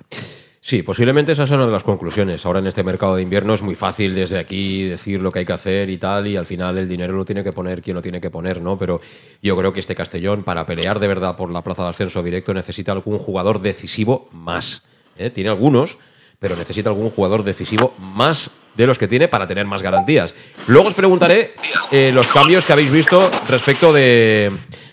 Sí, 0.65 0.85
posiblemente 0.85 1.33
esa 1.33 1.43
es 1.43 1.51
una 1.51 1.67
de 1.67 1.73
las 1.73 1.83
conclusiones. 1.83 2.47
Ahora 2.47 2.61
en 2.61 2.69
este 2.69 2.85
mercado 2.85 3.17
de 3.17 3.23
invierno 3.23 3.53
es 3.53 3.63
muy 3.63 3.75
fácil 3.75 4.15
desde 4.15 4.39
aquí 4.39 4.85
decir 4.85 5.21
lo 5.21 5.33
que 5.33 5.41
hay 5.41 5.45
que 5.45 5.53
hacer 5.53 5.91
y 5.91 5.97
tal, 5.99 6.29
y 6.29 6.37
al 6.37 6.47
final 6.47 6.79
el 6.79 6.89
dinero 6.89 7.15
lo 7.15 7.25
tiene 7.25 7.43
que 7.43 7.51
poner 7.51 7.83
quien 7.83 7.97
lo 7.97 8.01
tiene 8.01 8.21
que 8.21 8.31
poner, 8.31 8.63
¿no? 8.63 8.79
Pero 8.79 9.01
yo 9.43 9.57
creo 9.57 9.73
que 9.73 9.81
este 9.81 9.97
Castellón, 9.97 10.45
para 10.45 10.65
pelear 10.65 11.01
de 11.01 11.09
verdad 11.09 11.37
por 11.37 11.51
la 11.51 11.65
plaza 11.65 11.83
de 11.83 11.89
ascenso 11.89 12.23
directo, 12.23 12.55
necesita 12.55 12.93
algún 12.93 13.19
jugador 13.19 13.61
decisivo 13.61 14.29
más. 14.31 14.85
¿eh? 15.19 15.31
Tiene 15.31 15.51
algunos, 15.51 15.99
pero 16.39 16.55
necesita 16.55 16.91
algún 16.91 17.11
jugador 17.11 17.43
decisivo 17.43 17.93
más 17.99 18.53
de 18.77 18.87
los 18.87 19.01
que 19.01 19.09
tiene 19.09 19.27
para 19.27 19.49
tener 19.49 19.67
más 19.67 19.83
garantías. 19.83 20.33
Luego 20.69 20.87
os 20.87 20.95
preguntaré 20.95 21.55
eh, 21.91 22.13
los 22.15 22.29
cambios 22.29 22.67
que 22.67 22.73
habéis 22.73 22.93
visto 22.93 23.33
respecto 23.49 23.93
de 23.93 24.53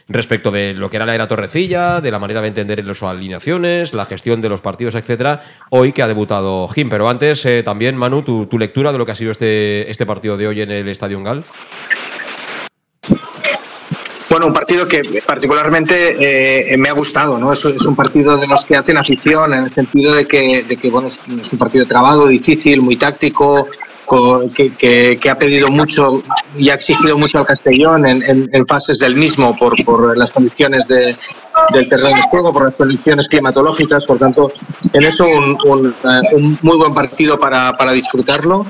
respecto 0.10 0.52
de 0.52 0.74
lo 0.74 0.90
que 0.90 0.98
era 0.98 1.06
la 1.06 1.16
era 1.16 1.28
Torrecilla, 1.28 2.02
de 2.02 2.12
la 2.12 2.20
manera 2.20 2.42
de 2.42 2.48
entender 2.48 2.84
las 2.84 3.02
alineaciones, 3.04 3.94
la 3.94 4.06
gestión 4.06 4.42
de 4.42 4.50
los 4.50 4.62
partidos, 4.62 4.96
etcétera, 4.96 5.42
hoy 5.70 5.94
que 5.94 6.02
ha 6.02 6.08
debutado 6.08 6.68
Jim. 6.68 6.90
Pero 6.90 7.08
antes, 7.08 7.46
eh, 7.46 7.64
también, 7.64 7.96
Manu, 7.96 8.24
tu, 8.24 8.48
tu, 8.48 8.58
lectura 8.58 8.92
de 8.92 8.98
lo 8.98 9.06
que 9.06 9.12
ha 9.12 9.16
sido 9.16 9.32
este, 9.32 9.90
este 9.90 10.06
partido 10.06 10.36
de 10.36 10.48
hoy 10.48 10.62
en 10.62 10.72
el 10.72 10.88
Estadio 10.90 11.22
Gal. 11.24 11.46
Bueno, 14.30 14.46
un 14.46 14.54
partido 14.54 14.88
que 14.88 15.02
particularmente 15.26 16.74
eh, 16.74 16.78
me 16.78 16.90
ha 16.90 16.94
gustado, 16.94 17.40
¿no? 17.40 17.52
Es, 17.52 17.66
es, 17.66 17.84
un 17.84 17.96
partido 17.96 18.38
de 18.38 18.46
los 18.46 18.64
que 18.64 18.76
hacen 18.76 18.98
afición, 18.98 19.54
en 19.54 19.66
el 19.66 19.74
sentido 19.74 20.14
de 20.14 20.26
que, 20.26 20.64
de 20.64 20.78
que 20.78 20.90
bueno, 20.90 21.08
es 21.08 21.20
un 21.28 21.58
partido 21.58 21.86
trabado, 21.88 22.28
difícil, 22.28 22.80
muy 22.80 22.96
táctico, 22.96 23.68
que, 24.56 24.74
que, 24.76 25.18
que, 25.18 25.30
ha 25.30 25.38
pedido 25.38 25.68
mucho 25.70 26.24
y 26.58 26.70
ha 26.70 26.76
exigido 26.76 27.18
mucho 27.18 27.38
al 27.38 27.46
Castellón 27.46 28.08
en, 28.08 28.24
en, 28.24 28.50
en 28.52 28.66
fases 28.66 28.98
del 28.98 29.16
mismo 29.16 29.56
por, 29.56 29.76
por 29.86 30.18
las 30.18 30.32
condiciones 30.32 30.88
de, 30.88 31.16
del 31.74 31.90
terreno 31.90 32.16
de 32.16 32.22
juego, 32.24 32.52
por 32.52 32.66
las 32.66 32.76
condiciones 32.76 33.28
climatológicas. 33.30 34.04
Por 34.06 34.18
tanto, 34.18 34.52
en 34.94 35.04
eso 35.04 35.28
un, 35.28 35.58
un, 35.64 35.96
un 36.32 36.60
muy 36.62 36.78
buen 36.78 36.94
partido 36.94 37.40
para, 37.40 37.74
para, 37.78 37.92
disfrutarlo. 37.92 38.66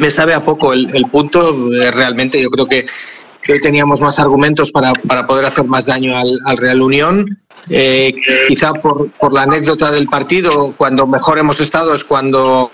Me 0.00 0.10
sabe 0.10 0.34
a 0.34 0.44
poco 0.44 0.72
el, 0.72 0.94
el 0.94 1.06
punto, 1.10 1.72
eh, 1.72 1.90
realmente 1.90 2.40
yo 2.40 2.50
creo 2.50 2.66
que, 2.66 2.86
que 3.42 3.52
hoy 3.52 3.60
teníamos 3.60 4.00
más 4.00 4.18
argumentos 4.18 4.70
para, 4.70 4.92
para 4.92 5.26
poder 5.26 5.46
hacer 5.46 5.64
más 5.64 5.84
daño 5.86 6.16
al, 6.16 6.38
al 6.46 6.56
Real 6.56 6.80
Unión. 6.80 7.38
Eh, 7.70 8.12
quizá 8.46 8.72
por, 8.74 9.10
por 9.12 9.32
la 9.32 9.42
anécdota 9.42 9.90
del 9.90 10.06
partido, 10.06 10.74
cuando 10.76 11.06
mejor 11.06 11.38
hemos 11.38 11.60
estado 11.60 11.94
es 11.94 12.04
cuando 12.04 12.70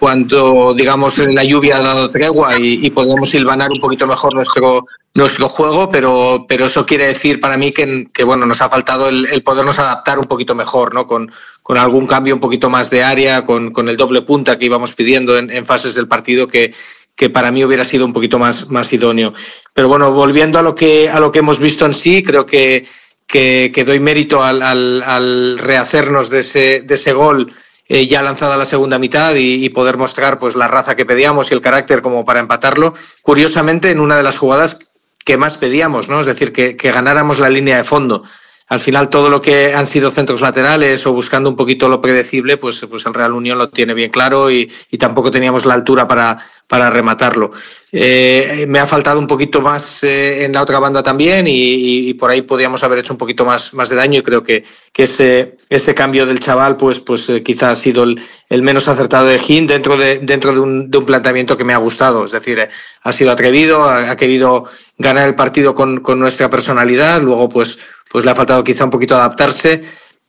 cuando, 0.00 0.72
digamos, 0.72 1.18
la 1.18 1.44
lluvia 1.44 1.76
ha 1.76 1.82
dado 1.82 2.10
tregua 2.10 2.58
y, 2.58 2.88
podemos 2.88 3.34
hilvanar 3.34 3.70
un 3.70 3.80
poquito 3.80 4.06
mejor 4.06 4.34
nuestro, 4.34 4.86
nuestro 5.12 5.46
juego, 5.50 5.90
pero, 5.90 6.46
pero 6.48 6.64
eso 6.64 6.86
quiere 6.86 7.08
decir 7.08 7.38
para 7.38 7.58
mí 7.58 7.70
que, 7.70 8.08
que 8.10 8.24
bueno, 8.24 8.46
nos 8.46 8.62
ha 8.62 8.70
faltado 8.70 9.10
el, 9.10 9.42
podernos 9.42 9.78
adaptar 9.78 10.18
un 10.18 10.24
poquito 10.24 10.54
mejor, 10.54 10.94
¿no? 10.94 11.06
Con, 11.06 11.30
con 11.62 11.76
algún 11.76 12.06
cambio 12.06 12.34
un 12.34 12.40
poquito 12.40 12.70
más 12.70 12.88
de 12.88 13.02
área, 13.02 13.44
con, 13.44 13.72
con 13.72 13.90
el 13.90 13.98
doble 13.98 14.22
punta 14.22 14.58
que 14.58 14.64
íbamos 14.64 14.94
pidiendo 14.94 15.36
en, 15.36 15.66
fases 15.66 15.94
del 15.94 16.08
partido 16.08 16.48
que, 16.48 16.72
que 17.14 17.28
para 17.28 17.52
mí 17.52 17.62
hubiera 17.62 17.84
sido 17.84 18.06
un 18.06 18.14
poquito 18.14 18.38
más, 18.38 18.70
más 18.70 18.90
idóneo. 18.94 19.34
Pero 19.74 19.88
bueno, 19.88 20.12
volviendo 20.12 20.58
a 20.58 20.62
lo 20.62 20.74
que, 20.74 21.10
a 21.10 21.20
lo 21.20 21.30
que 21.30 21.40
hemos 21.40 21.58
visto 21.58 21.84
en 21.84 21.92
sí, 21.92 22.22
creo 22.22 22.46
que, 22.46 22.86
que, 23.26 23.70
que 23.74 23.84
doy 23.84 24.00
mérito 24.00 24.42
al, 24.42 24.62
al, 24.62 25.02
al 25.02 25.58
rehacernos 25.58 26.30
de 26.30 26.38
ese, 26.38 26.80
de 26.80 26.94
ese 26.94 27.12
gol 27.12 27.52
eh, 27.92 28.06
ya 28.06 28.22
lanzada 28.22 28.56
la 28.56 28.64
segunda 28.64 29.00
mitad 29.00 29.34
y, 29.34 29.68
poder 29.70 29.96
mostrar 29.96 30.38
pues 30.38 30.54
la 30.54 30.68
raza 30.68 30.94
que 30.94 31.04
pedíamos 31.04 31.50
y 31.50 31.54
el 31.54 31.60
carácter 31.60 32.02
como 32.02 32.24
para 32.24 32.38
empatarlo. 32.38 32.94
Curiosamente, 33.20 33.90
en 33.90 33.98
una 33.98 34.16
de 34.16 34.22
las 34.22 34.38
jugadas 34.38 34.78
que 35.24 35.36
más 35.36 35.58
pedíamos, 35.58 36.08
¿no? 36.08 36.20
Es 36.20 36.26
decir, 36.26 36.52
que, 36.52 36.76
que 36.76 36.92
ganáramos 36.92 37.40
la 37.40 37.50
línea 37.50 37.78
de 37.78 37.82
fondo. 37.82 38.22
Al 38.68 38.78
final, 38.78 39.08
todo 39.08 39.28
lo 39.28 39.42
que 39.42 39.74
han 39.74 39.88
sido 39.88 40.12
centros 40.12 40.40
laterales 40.40 41.04
o 41.04 41.12
buscando 41.12 41.50
un 41.50 41.56
poquito 41.56 41.88
lo 41.88 42.00
predecible, 42.00 42.58
pues, 42.58 42.86
pues 42.88 43.04
el 43.06 43.14
Real 43.14 43.32
Unión 43.32 43.58
lo 43.58 43.70
tiene 43.70 43.92
bien 43.92 44.12
claro 44.12 44.52
y, 44.52 44.70
y 44.88 44.96
tampoco 44.96 45.32
teníamos 45.32 45.66
la 45.66 45.74
altura 45.74 46.06
para, 46.06 46.38
para 46.70 46.88
rematarlo. 46.88 47.50
Eh, 47.90 48.64
me 48.68 48.78
ha 48.78 48.86
faltado 48.86 49.18
un 49.18 49.26
poquito 49.26 49.60
más 49.60 50.04
eh, 50.04 50.44
en 50.44 50.52
la 50.52 50.62
otra 50.62 50.78
banda 50.78 51.02
también 51.02 51.46
y, 51.48 52.14
por 52.14 52.30
ahí 52.30 52.42
podíamos 52.42 52.84
haber 52.84 53.00
hecho 53.00 53.12
un 53.12 53.18
poquito 53.18 53.44
más, 53.44 53.74
más 53.74 53.88
de 53.88 53.96
daño 53.96 54.20
y 54.20 54.22
creo 54.22 54.44
que, 54.44 54.62
que 54.92 55.02
ese, 55.02 55.56
ese 55.68 55.96
cambio 55.96 56.26
del 56.26 56.38
chaval 56.38 56.76
pues, 56.76 57.00
pues 57.00 57.28
eh, 57.28 57.42
quizás 57.42 57.72
ha 57.72 57.74
sido 57.74 58.04
el, 58.04 58.62
menos 58.62 58.86
acertado 58.86 59.26
de 59.26 59.40
Gin 59.40 59.66
dentro, 59.66 59.96
de, 59.96 60.20
dentro 60.20 60.52
de, 60.52 60.60
un, 60.60 60.88
de 60.88 60.98
un 60.98 61.06
planteamiento 61.06 61.56
que 61.56 61.64
me 61.64 61.72
ha 61.72 61.78
gustado. 61.78 62.24
Es 62.24 62.30
decir, 62.30 62.60
ha 63.02 63.12
sido 63.12 63.32
atrevido, 63.32 63.82
ha, 63.82 64.14
querido 64.14 64.66
ganar 64.96 65.26
el 65.26 65.34
partido 65.34 65.74
con, 65.74 65.98
con, 65.98 66.20
nuestra 66.20 66.48
personalidad, 66.48 67.20
luego 67.20 67.48
pues, 67.48 67.80
pues 68.08 68.24
le 68.24 68.30
ha 68.30 68.36
faltado 68.36 68.62
quizá 68.62 68.84
un 68.84 68.90
poquito 68.90 69.16
adaptarse, 69.16 69.82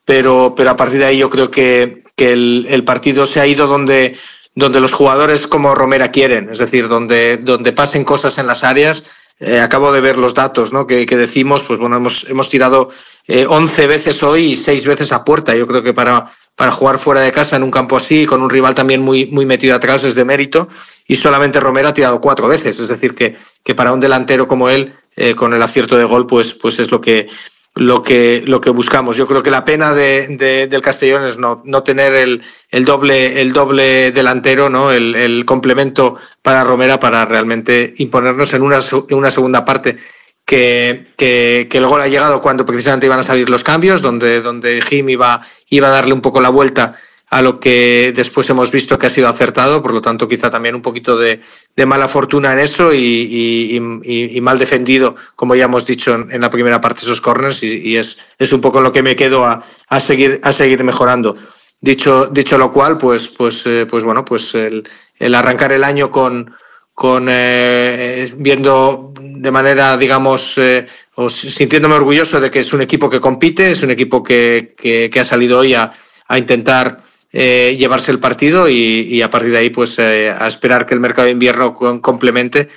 pero, 0.04 0.56
pero 0.58 0.72
a 0.72 0.76
partir 0.76 0.98
de 0.98 1.06
ahí 1.06 1.20
yo 1.20 1.30
creo 1.30 1.52
que, 1.52 2.04
que 2.18 2.34
el 2.34 2.84
partido 2.84 3.28
se 3.28 3.40
ha 3.40 3.46
ido 3.46 3.68
donde 3.68 4.18
donde 4.56 4.80
los 4.80 4.94
jugadores 4.94 5.48
como 5.48 5.76
Romera 5.76 6.12
quieren, 6.12 6.50
es 6.50 6.58
decir, 6.58 6.88
donde, 6.88 7.38
donde 7.38 7.72
pasen 7.72 8.04
cosas 8.04 8.38
en 8.38 8.48
las 8.48 8.64
áreas. 8.64 9.04
Eh, 9.40 9.60
acabo 9.60 9.92
de 9.92 10.02
ver 10.02 10.20
los 10.20 10.36
datos 10.36 10.72
¿no? 10.72 10.86
que, 10.86 11.06
que 11.08 11.18
decimos, 11.18 11.64
pues 11.64 11.80
bueno, 11.80 11.96
hemos, 11.96 12.30
hemos 12.30 12.48
tirado 12.48 12.92
eh, 13.28 13.48
11 13.50 13.88
veces 13.88 14.22
hoy 14.22 14.52
y 14.52 14.56
6 14.56 14.86
veces 14.86 15.12
a 15.12 15.24
puerta. 15.24 15.56
Yo 15.56 15.66
creo 15.66 15.82
que 15.82 15.96
para, 15.96 16.32
para 16.56 16.72
jugar 16.72 17.00
fuera 17.00 17.22
de 17.22 17.32
casa 17.32 17.56
en 17.56 17.64
un 17.64 17.72
campo 17.72 17.98
así, 17.98 18.28
con 18.28 18.44
un 18.44 18.52
rival 18.52 18.76
también 18.76 19.02
muy, 19.02 19.26
muy 19.28 19.48
metido 19.48 19.76
atrás, 19.76 20.04
es 20.04 20.14
de 20.14 20.26
mérito. 20.26 20.68
Y 21.08 21.16
solamente 21.16 21.60
Romera 21.60 21.90
ha 21.90 21.94
tirado 21.94 22.22
cuatro 22.22 22.48
veces. 22.48 22.80
Es 22.80 22.88
decir, 22.88 23.16
que, 23.16 23.36
que 23.64 23.74
para 23.74 23.94
un 23.94 24.00
delantero 24.00 24.48
como 24.48 24.70
él, 24.70 24.94
eh, 25.16 25.34
con 25.34 25.56
el 25.56 25.62
acierto 25.64 25.98
de 25.98 26.06
gol, 26.06 26.28
pues, 26.28 26.54
pues 26.54 26.80
es 26.80 26.92
lo 26.92 27.02
que, 27.02 27.28
lo 27.76 28.02
que, 28.02 28.44
lo 28.46 28.60
que 28.60 28.70
buscamos. 28.70 29.16
Yo 29.16 29.28
creo 29.28 29.44
que 29.44 29.52
la 29.52 29.64
pena 29.64 29.94
de, 29.94 30.28
de, 30.38 30.68
del 30.68 30.82
Castellón 30.82 31.26
es 31.26 31.38
no, 31.38 31.62
no 31.66 31.84
tener 31.84 32.14
el, 32.16 32.44
el, 32.70 32.86
doble, 32.86 33.42
el 33.42 33.54
doble 33.54 34.12
delantero, 34.12 34.70
¿no? 34.70 34.92
El, 34.92 35.16
el, 35.16 35.46
complemento 35.46 36.18
para 36.42 36.64
Romera 36.64 37.00
para 37.00 37.26
realmente 37.26 37.94
imponernos 37.98 38.54
en 38.54 38.62
una, 38.62 38.80
en 39.10 39.18
una 39.18 39.32
segunda 39.32 39.64
parte. 39.64 39.98
Que, 40.44 41.14
que, 41.16 41.68
que, 41.70 41.78
el 41.78 41.88
gol 41.88 42.02
ha 42.02 42.08
llegado 42.08 42.42
cuando 42.42 42.66
precisamente 42.66 43.06
iban 43.06 43.20
a 43.20 43.24
salir 43.24 43.50
los 43.50 43.64
cambios, 43.64 44.02
donde, 44.02 44.42
donde 44.42 44.82
Jim 44.82 45.08
iba, 45.08 45.42
iba 45.70 45.88
a 45.88 45.92
darle 45.92 46.14
un 46.14 46.22
poco 46.22 46.42
la 46.42 46.50
vuelta 46.50 46.96
a 47.32 47.42
lo 47.42 47.62
que 47.62 48.12
después 48.14 48.50
hemos 48.50 48.72
visto 48.72 49.00
que 49.00 49.08
ha 49.08 49.10
sido 49.10 49.30
acertado, 49.30 49.82
por 49.82 49.94
lo 49.94 50.02
tanto 50.02 50.28
quizá 50.28 50.50
también 50.50 50.76
un 50.76 50.82
poquito 50.82 51.18
de, 51.18 51.40
de 51.78 51.86
mala 51.86 52.10
fortuna 52.10 52.52
en 52.52 52.60
eso 52.60 52.94
y, 52.94 53.80
y, 54.04 54.42
mal 54.42 54.60
defendido, 54.60 55.16
como 55.38 55.56
ya 55.56 55.64
hemos 55.64 55.86
dicho 55.86 56.14
en, 56.14 56.30
en 56.30 56.42
la 56.42 56.50
primera 56.50 56.82
parte, 56.82 57.04
esos 57.04 57.22
corners 57.22 57.64
y, 57.64 57.96
es, 57.96 58.18
es, 58.38 58.52
un 58.52 58.60
poco 58.60 58.82
lo 58.82 58.92
que 58.92 59.02
me 59.02 59.16
quedo 59.16 59.46
a, 59.46 59.64
a, 59.88 60.00
seguir, 60.02 60.42
a 60.44 60.52
seguir 60.52 60.84
mejorando. 60.84 61.38
Dicho, 61.80 62.28
dicho 62.28 62.58
lo 62.58 62.70
cual, 62.70 62.98
pues, 62.98 63.30
pues, 63.30 63.66
eh, 63.66 63.88
pues 63.90 64.04
bueno, 64.04 64.26
pues 64.26 64.54
el, 64.54 64.84
el, 65.18 65.34
arrancar 65.34 65.72
el 65.72 65.86
año 65.86 66.12
con, 66.12 66.54
con 66.94 67.28
eh, 67.30 68.30
viendo 68.36 69.14
de 69.22 69.52
manera, 69.52 69.96
digamos, 69.96 70.58
eh, 70.58 70.86
o 71.16 71.30
sintiéndome 71.30 71.96
orgulloso 71.96 72.42
de 72.42 72.52
que 72.52 72.60
es 72.60 72.74
un 72.74 72.82
equipo 72.82 73.10
que 73.10 73.22
compite, 73.22 73.72
es 73.72 73.84
un 73.84 73.92
equipo 73.92 74.22
que, 74.22 74.76
que, 74.78 75.10
que 75.10 75.20
ha 75.22 75.24
salido 75.24 75.60
hoy 75.60 75.76
a, 75.76 75.94
a 76.28 76.38
intentar 76.38 76.98
eh, 77.32 77.76
llevarse 77.80 78.12
el 78.12 78.20
partido 78.20 78.70
y, 78.70 78.74
y, 79.10 79.22
a 79.22 79.30
partir 79.30 79.52
de 79.52 79.58
ahí, 79.58 79.70
pues 79.70 79.98
eh, 80.00 80.30
a 80.30 80.48
esperar 80.48 80.86
que 80.86 80.94
el 80.94 81.00
mercado 81.00 81.26
de 81.26 81.32
invierno 81.32 81.74
complemente. 81.74 82.70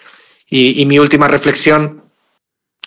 Y, 0.48 0.80
y 0.80 0.86
mi 0.86 0.98
última 0.98 1.28
reflexión 1.28 2.04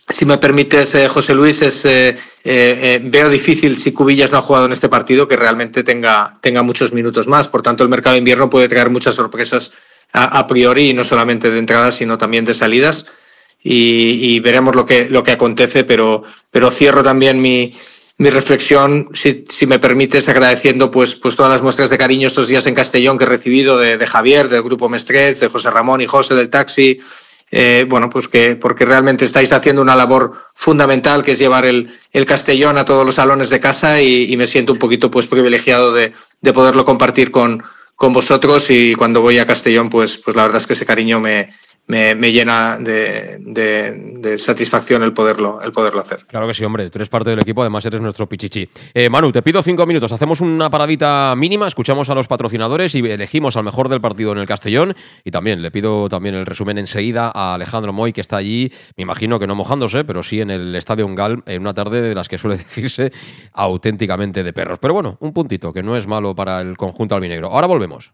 si 0.10 0.26
me 0.26 0.38
permites, 0.38 0.96
eh, 0.96 1.08
José 1.10 1.36
Luis, 1.36 1.62
es, 1.62 1.84
eh, 1.84 2.18
eh, 2.44 3.00
veo 3.04 3.30
difícil 3.30 3.78
si 3.78 3.92
Cubillas 3.92 4.32
no 4.32 4.38
ha 4.38 4.42
jugado 4.42 4.66
en 4.66 4.72
este 4.72 4.88
partido 4.88 5.28
que 5.28 5.36
realmente 5.36 5.84
tenga, 5.84 6.38
tenga 6.42 6.64
muchos 6.64 6.94
minutos 6.94 7.28
más. 7.28 7.50
Por 7.50 7.62
tanto, 7.62 7.84
el 7.84 7.90
mercado 7.90 8.14
de 8.14 8.20
invierno 8.20 8.50
puede 8.50 8.70
traer 8.70 8.90
muchas 8.90 9.16
sorpresas 9.16 9.74
a, 10.14 10.40
a 10.40 10.48
priori, 10.48 10.92
y 10.92 10.94
no 10.94 11.04
solamente 11.04 11.52
de 11.52 11.60
entradas, 11.60 11.96
sino 11.96 12.18
también 12.18 12.46
de 12.46 12.54
salidas. 12.54 13.06
Y, 13.62 14.20
y, 14.22 14.40
veremos 14.40 14.76
lo 14.76 14.86
que, 14.86 15.10
lo 15.10 15.24
que 15.24 15.32
acontece, 15.32 15.84
pero, 15.84 16.24
pero 16.52 16.72
cierro 16.72 17.04
también 17.04 17.42
mi, 17.42 17.74
mi 18.20 18.30
reflexión, 18.32 19.10
si, 19.14 19.46
si, 19.48 19.68
me 19.68 19.78
permites, 19.78 20.28
agradeciendo 20.28 20.90
pues, 20.90 21.16
pues 21.16 21.36
todas 21.36 21.52
las 21.52 21.62
muestras 21.62 21.90
de 21.92 22.00
cariño 22.00 22.28
estos 22.28 22.48
días 22.48 22.66
en 22.66 22.74
Castellón 22.74 23.18
que 23.18 23.26
he 23.26 23.28
recibido 23.28 23.78
de, 23.78 24.08
Javier, 24.08 24.50
del 24.50 24.64
grupo 24.64 24.90
Mestrets, 24.90 25.40
de 25.40 25.50
José 25.50 25.70
Ramón 25.70 26.02
y 26.02 26.08
José 26.08 26.34
del 26.34 26.50
Taxi, 26.50 27.00
eh, 27.52 27.86
bueno, 27.88 28.10
pues 28.10 28.28
que 28.28 28.56
porque 28.56 28.86
realmente 28.86 29.24
estáis 29.24 29.54
haciendo 29.54 29.82
una 29.82 29.96
labor 29.96 30.34
fundamental 30.56 31.24
que 31.24 31.34
es 31.34 31.40
llevar 31.40 31.66
el, 31.66 31.94
el 32.12 32.26
Castellón 32.26 32.78
a 32.78 32.86
todos 32.86 33.06
los 33.06 33.16
salones 33.16 33.50
de 33.50 33.60
casa 33.60 34.02
y, 34.02 34.32
y 34.32 34.36
me 34.36 34.48
siento 34.48 34.74
un 34.74 34.80
poquito 34.80 35.12
pues 35.12 35.28
privilegiado 35.28 35.94
de, 35.94 36.14
de 36.42 36.54
poderlo 36.54 36.84
compartir 36.84 37.32
con, 37.32 37.64
con 37.96 38.14
vosotros 38.14 38.70
y 38.70 38.96
cuando 38.96 39.22
voy 39.22 39.40
a 39.40 39.46
Castellón 39.46 39.90
pues, 39.90 40.18
pues 40.18 40.36
la 40.36 40.44
verdad 40.44 40.60
es 40.60 40.68
que 40.68 40.74
ese 40.74 40.86
cariño 40.86 41.20
me, 41.20 41.54
me, 41.88 42.32
llena 42.32 42.78
de, 42.78 44.36
satisfacción 44.38 45.04
el 45.04 45.14
poderlo, 45.14 45.62
el 45.62 45.72
poderlo 45.72 46.02
hacer. 46.02 46.26
Claro 46.28 46.48
que 46.48 46.54
sí, 46.54 46.64
hombre. 46.64 46.90
Tú 46.90 46.98
eres 46.98 47.10
parte 47.10 47.30
del 47.30 47.40
equipo, 47.40 47.62
además 47.62 47.86
eres 47.86 48.02
nuestro 48.02 48.28
pichichi. 48.28 48.70
Eh, 48.94 49.10
Manu, 49.10 49.32
te 49.32 49.42
pido 49.42 49.64
cinco 49.64 49.86
minutos. 49.86 50.12
Hacemos 50.12 50.42
una 50.42 50.70
paradita 50.70 51.34
mínima, 51.38 51.68
escuchamos 51.68 52.10
a 52.10 52.16
los 52.16 52.28
patrocinadores 52.28 52.94
y 52.96 53.00
elegimos 53.00 53.56
al 53.58 53.64
mejor 53.64 53.90
del 53.90 54.02
partido 54.02 54.34
en 54.34 54.40
el 54.40 54.48
Castellón. 54.48 54.96
Y 55.24 55.32
también 55.32 55.62
le 55.62 55.72
pido 55.72 56.10
también 56.10 56.36
el 56.36 56.46
resumen 56.46 56.78
enseguida 56.78 57.32
a 57.34 57.54
Alejandro 57.54 57.94
Moy, 57.94 58.14
que 58.14 58.22
está 58.22 58.38
allí, 58.38 58.72
me 58.98 59.04
imagino 59.04 59.40
que 59.40 59.48
no 59.48 59.56
mojándose, 59.56 60.04
pero 60.04 60.24
sí 60.24 60.42
en 60.42 60.50
el 60.50 60.76
Estadio 60.76 61.06
Ungal, 61.06 61.44
en 61.46 61.62
una 61.62 61.74
tarde 61.74 62.02
de 62.02 62.14
las 62.14 62.28
que 62.28 62.38
suele 62.38 62.58
decirse 62.58 63.12
auténticamente 63.54 64.44
de 64.44 64.54
perros. 64.54 64.80
Pero 64.80 64.94
bueno, 64.94 65.18
un 65.22 65.34
puntito, 65.34 65.72
que 65.72 65.84
no 65.84 65.96
es 65.96 66.08
malo 66.08 66.36
para 66.36 66.62
el 66.62 66.76
conjunto 66.78 67.16
albinegro. 67.16 67.48
Ahora 67.48 67.68
volvemos. 67.68 68.14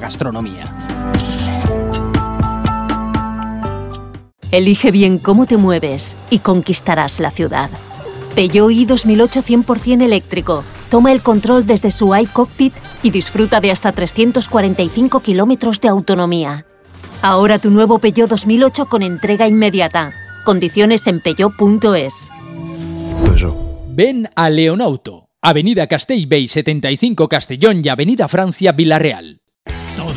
gastronomía. 0.00 0.64
Elige 4.50 4.90
bien 4.90 5.18
cómo 5.18 5.46
te 5.46 5.56
mueves 5.56 6.16
y 6.28 6.40
conquistarás 6.40 7.20
la 7.20 7.30
ciudad. 7.30 7.70
Peugeot 8.34 8.72
i 8.72 8.84
2008 8.84 9.42
100% 9.42 10.02
eléctrico. 10.02 10.64
Toma 10.90 11.12
el 11.12 11.22
control 11.22 11.66
desde 11.66 11.92
su 11.92 12.16
iCockpit 12.16 12.74
y 13.04 13.10
disfruta 13.10 13.60
de 13.60 13.70
hasta 13.70 13.92
345 13.92 15.20
kilómetros 15.20 15.80
de 15.80 15.88
autonomía. 15.88 16.66
Ahora 17.22 17.60
tu 17.60 17.70
nuevo 17.70 17.98
Peugeot 17.98 18.28
2008 18.28 18.86
con 18.86 19.02
entrega 19.02 19.46
inmediata. 19.46 20.12
Condiciones 20.44 21.06
en 21.06 21.20
peugeot.es. 21.20 22.30
Ven 23.92 24.28
a 24.34 24.48
Leonauto, 24.50 25.28
Avenida 25.42 25.86
Castellbey 25.86 26.48
75 26.48 27.28
Castellón 27.28 27.82
y 27.84 27.88
Avenida 27.88 28.28
Francia 28.28 28.72
Villarreal. 28.72 29.39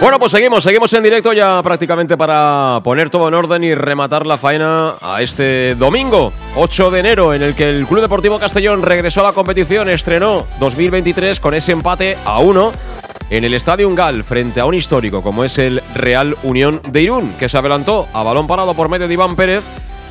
Bueno, 0.00 0.20
pues 0.20 0.30
seguimos, 0.30 0.62
seguimos 0.62 0.92
en 0.92 1.02
directo 1.02 1.32
ya 1.32 1.60
prácticamente 1.60 2.16
para 2.16 2.80
poner 2.84 3.10
todo 3.10 3.26
en 3.26 3.34
orden 3.34 3.64
y 3.64 3.74
rematar 3.74 4.26
la 4.26 4.38
faena 4.38 4.94
a 5.02 5.20
este 5.22 5.74
domingo, 5.74 6.32
8 6.54 6.92
de 6.92 7.00
enero, 7.00 7.34
en 7.34 7.42
el 7.42 7.56
que 7.56 7.68
el 7.68 7.84
Club 7.84 8.02
Deportivo 8.02 8.38
Castellón 8.38 8.82
regresó 8.82 9.20
a 9.20 9.24
la 9.24 9.32
competición, 9.32 9.88
estrenó 9.88 10.46
2023 10.60 11.40
con 11.40 11.52
ese 11.52 11.72
empate 11.72 12.16
a 12.24 12.38
1 12.38 12.72
en 13.30 13.44
el 13.44 13.54
Estadio 13.54 13.92
Gal 13.92 14.22
frente 14.22 14.60
a 14.60 14.66
un 14.66 14.74
histórico 14.74 15.20
como 15.20 15.42
es 15.42 15.58
el 15.58 15.82
Real 15.96 16.36
Unión 16.44 16.80
de 16.90 17.02
Irún, 17.02 17.34
que 17.36 17.48
se 17.48 17.58
adelantó 17.58 18.06
a 18.12 18.22
balón 18.22 18.46
parado 18.46 18.74
por 18.74 18.88
medio 18.88 19.08
de 19.08 19.14
Iván 19.14 19.34
Pérez, 19.34 19.64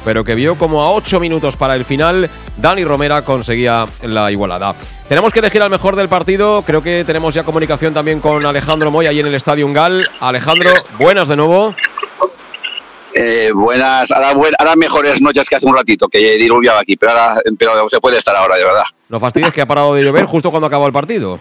pero 0.08 0.24
que 0.24 0.36
vio 0.36 0.56
como 0.56 0.82
a 0.82 0.92
8 0.94 1.20
minutos 1.20 1.58
para 1.58 1.76
el 1.76 1.84
final 1.84 2.30
Dani 2.56 2.86
Romera 2.86 3.24
conseguía 3.24 3.86
la 4.04 4.32
igualada. 4.32 4.74
Tenemos 5.10 5.34
que 5.34 5.40
elegir 5.40 5.62
al 5.62 5.70
mejor 5.70 5.98
del 5.98 6.08
partido. 6.08 6.62
Creo 6.66 6.82
que 6.82 7.04
tenemos 7.06 7.34
ya 7.34 7.44
comunicación 7.44 7.94
también 7.94 8.22
con 8.22 8.46
Alejandro 8.46 8.90
Moy 8.90 9.06
ahí 9.06 9.20
en 9.20 9.28
el 9.28 9.36
Estadio 9.36 9.68
Gal. 9.74 10.10
Alejandro, 10.22 10.72
buenas 10.98 11.28
de 11.28 11.36
nuevo. 11.36 11.76
Eh, 13.16 13.52
buenas, 13.54 14.10
ahora, 14.12 14.34
ahora 14.60 14.76
mejores 14.78 15.20
noches 15.20 15.50
que 15.50 15.56
hace 15.56 15.66
un 15.66 15.76
ratito, 15.76 16.08
que 16.08 16.20
diluviaba 16.38 16.80
aquí, 16.80 16.96
pero 16.96 17.12
ahora 17.12 17.42
pero 17.60 17.90
se 17.90 18.00
puede 18.00 18.18
estar 18.18 18.34
ahora, 18.36 18.56
de 18.56 18.64
verdad. 18.64 18.84
No 19.10 19.20
fastidies 19.20 19.52
que 19.54 19.62
ha 19.62 19.66
parado 19.66 19.94
de 19.94 20.04
llover 20.04 20.24
justo 20.26 20.52
cuando 20.52 20.68
acabó 20.68 20.88
el 20.88 20.94
partido. 20.94 21.38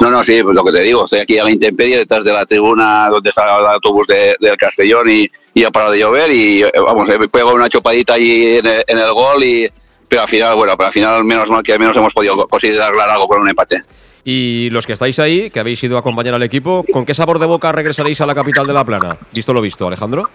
No, 0.00 0.10
no, 0.10 0.22
sí, 0.24 0.42
pues 0.42 0.56
lo 0.56 0.64
que 0.64 0.72
te 0.72 0.82
digo, 0.82 1.04
estoy 1.04 1.20
aquí 1.20 1.38
a 1.38 1.44
la 1.44 1.52
intemperie 1.52 1.98
detrás 1.98 2.24
de 2.24 2.32
la 2.32 2.44
tribuna 2.46 3.08
donde 3.10 3.30
está 3.30 3.44
el 3.58 3.66
autobús 3.66 4.08
de- 4.08 4.34
del 4.40 4.56
Castellón 4.56 5.08
y, 5.08 5.30
y 5.58 5.64
ha 5.64 5.70
parado 5.70 5.92
de 5.92 5.98
llover 5.98 6.30
y 6.30 6.62
eh, 6.62 6.70
vamos, 6.76 7.08
he 7.08 7.18
pegado 7.28 7.54
una 7.54 7.68
chupadita 7.68 8.14
ahí 8.14 8.58
en 8.58 8.66
el, 8.66 8.84
en 8.86 8.98
el 8.98 9.12
gol 9.12 9.42
y 9.42 9.68
pero 10.08 10.22
al 10.22 10.28
final, 10.28 10.54
bueno, 10.54 10.74
pero 10.76 10.86
al 10.86 10.92
final 10.92 11.24
menos 11.24 11.50
mal 11.50 11.62
que 11.62 11.72
al 11.74 11.80
menos 11.80 11.96
hemos 11.96 12.14
podido 12.14 12.34
co- 12.36 12.48
conseguir 12.48 12.80
arreglar 12.80 13.10
algo 13.10 13.26
con 13.26 13.40
un 13.42 13.48
empate. 13.48 13.82
Y 14.24 14.70
los 14.70 14.86
que 14.86 14.92
estáis 14.94 15.18
ahí, 15.18 15.50
que 15.50 15.60
habéis 15.60 15.82
ido 15.84 15.96
a 15.96 16.00
acompañar 16.00 16.34
al 16.34 16.42
equipo, 16.42 16.84
¿con 16.92 17.04
qué 17.04 17.12
sabor 17.14 17.38
de 17.38 17.46
boca 17.46 17.72
regresaréis 17.72 18.20
a 18.20 18.26
la 18.26 18.34
capital 18.34 18.66
de 18.66 18.72
La 18.72 18.84
Plana? 18.84 19.18
Visto 19.32 19.52
lo 19.52 19.60
visto, 19.60 19.86
Alejandro. 19.86 20.30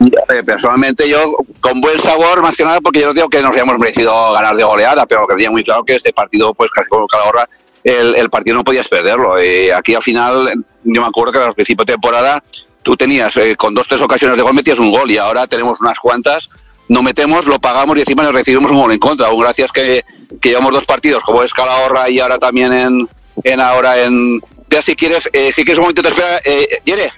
Eh, 0.00 0.42
Personalmente 0.44 1.08
yo 1.08 1.36
con 1.60 1.80
buen 1.80 1.98
sabor, 1.98 2.42
más 2.42 2.56
que 2.56 2.64
nada 2.64 2.80
porque 2.80 3.00
yo 3.00 3.06
no 3.08 3.14
digo 3.14 3.28
que 3.28 3.40
nos 3.40 3.54
hayamos 3.54 3.78
merecido 3.78 4.32
ganar 4.32 4.56
de 4.56 4.64
goleada, 4.64 5.06
pero 5.06 5.26
que 5.28 5.34
tenía 5.36 5.50
muy 5.50 5.62
claro 5.62 5.84
que 5.84 5.94
este 5.96 6.12
partido, 6.12 6.52
pues 6.54 6.70
casi 6.70 6.88
con 6.88 7.06
Calahorra, 7.06 7.48
el, 7.84 8.16
el 8.16 8.30
partido 8.30 8.56
no 8.56 8.64
podías 8.64 8.88
perderlo. 8.88 9.40
Y 9.42 9.70
aquí 9.70 9.94
al 9.94 10.02
final, 10.02 10.52
yo 10.82 11.00
me 11.02 11.06
acuerdo 11.06 11.32
que 11.32 11.38
al 11.38 11.54
principio 11.54 11.84
de 11.84 11.92
temporada 11.92 12.42
tú 12.82 12.96
tenías 12.96 13.36
eh, 13.36 13.56
con 13.56 13.74
dos 13.74 13.88
tres 13.88 14.02
ocasiones 14.02 14.36
de 14.36 14.42
gol 14.42 14.54
metías 14.54 14.78
un 14.78 14.90
gol 14.90 15.10
y 15.10 15.18
ahora 15.18 15.46
tenemos 15.46 15.80
unas 15.80 15.98
cuantas, 15.98 16.50
no 16.88 17.02
metemos, 17.02 17.46
lo 17.46 17.58
pagamos 17.58 17.96
y 17.96 18.00
encima 18.00 18.22
nos 18.22 18.34
recibimos 18.34 18.70
un 18.70 18.80
gol 18.80 18.92
en 18.92 18.98
contra. 18.98 19.28
Aún 19.28 19.40
gracias 19.40 19.72
que, 19.72 20.04
que 20.40 20.50
llevamos 20.50 20.72
dos 20.72 20.84
partidos 20.84 21.22
como 21.22 21.42
es 21.42 21.54
Calahorra 21.54 22.10
y 22.10 22.20
ahora 22.20 22.38
también 22.38 22.72
en, 22.72 23.08
en 23.44 23.60
ahora 23.60 24.02
en... 24.02 24.40
Ya 24.68 24.80
si 24.80 24.96
quieres, 24.96 25.28
eh, 25.32 25.52
si 25.52 25.64
quieres 25.64 25.78
un 25.78 25.82
momentito, 25.82 26.08
espera, 26.08 26.40
eh, 26.44 26.80
Yere, 26.84 27.12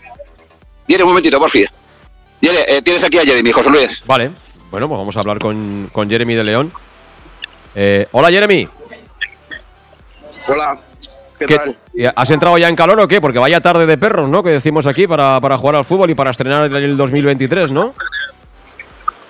Yere, 0.88 1.04
un 1.04 1.10
momentito, 1.10 1.38
por 1.38 1.50
fin. 1.50 1.66
Yere, 2.40 2.64
eh, 2.68 2.82
tienes 2.82 3.04
aquí 3.04 3.16
a 3.18 3.24
Jeremy, 3.24 3.52
José 3.52 3.70
Luis. 3.70 4.02
Vale. 4.06 4.32
Bueno, 4.70 4.88
pues 4.88 4.98
vamos 4.98 5.16
a 5.16 5.20
hablar 5.20 5.38
con, 5.38 5.88
con 5.92 6.10
Jeremy 6.10 6.34
de 6.34 6.44
León. 6.44 6.72
Eh, 7.76 8.08
hola, 8.10 8.30
Jeremy. 8.30 8.68
Hola, 10.48 10.78
¿qué. 11.46 12.10
¿Has 12.14 12.30
entrado 12.30 12.58
ya 12.58 12.68
en 12.68 12.76
calor 12.76 12.98
o 13.00 13.08
qué? 13.08 13.20
Porque 13.20 13.38
vaya 13.38 13.60
tarde 13.60 13.86
de 13.86 13.98
perros, 13.98 14.28
¿no? 14.28 14.42
Que 14.42 14.50
decimos 14.50 14.86
aquí 14.86 15.06
para, 15.06 15.40
para 15.40 15.56
jugar 15.58 15.76
al 15.76 15.84
fútbol 15.84 16.10
y 16.10 16.14
para 16.14 16.30
estrenar 16.30 16.64
el 16.64 16.96
2023, 16.96 17.70
¿no? 17.70 17.94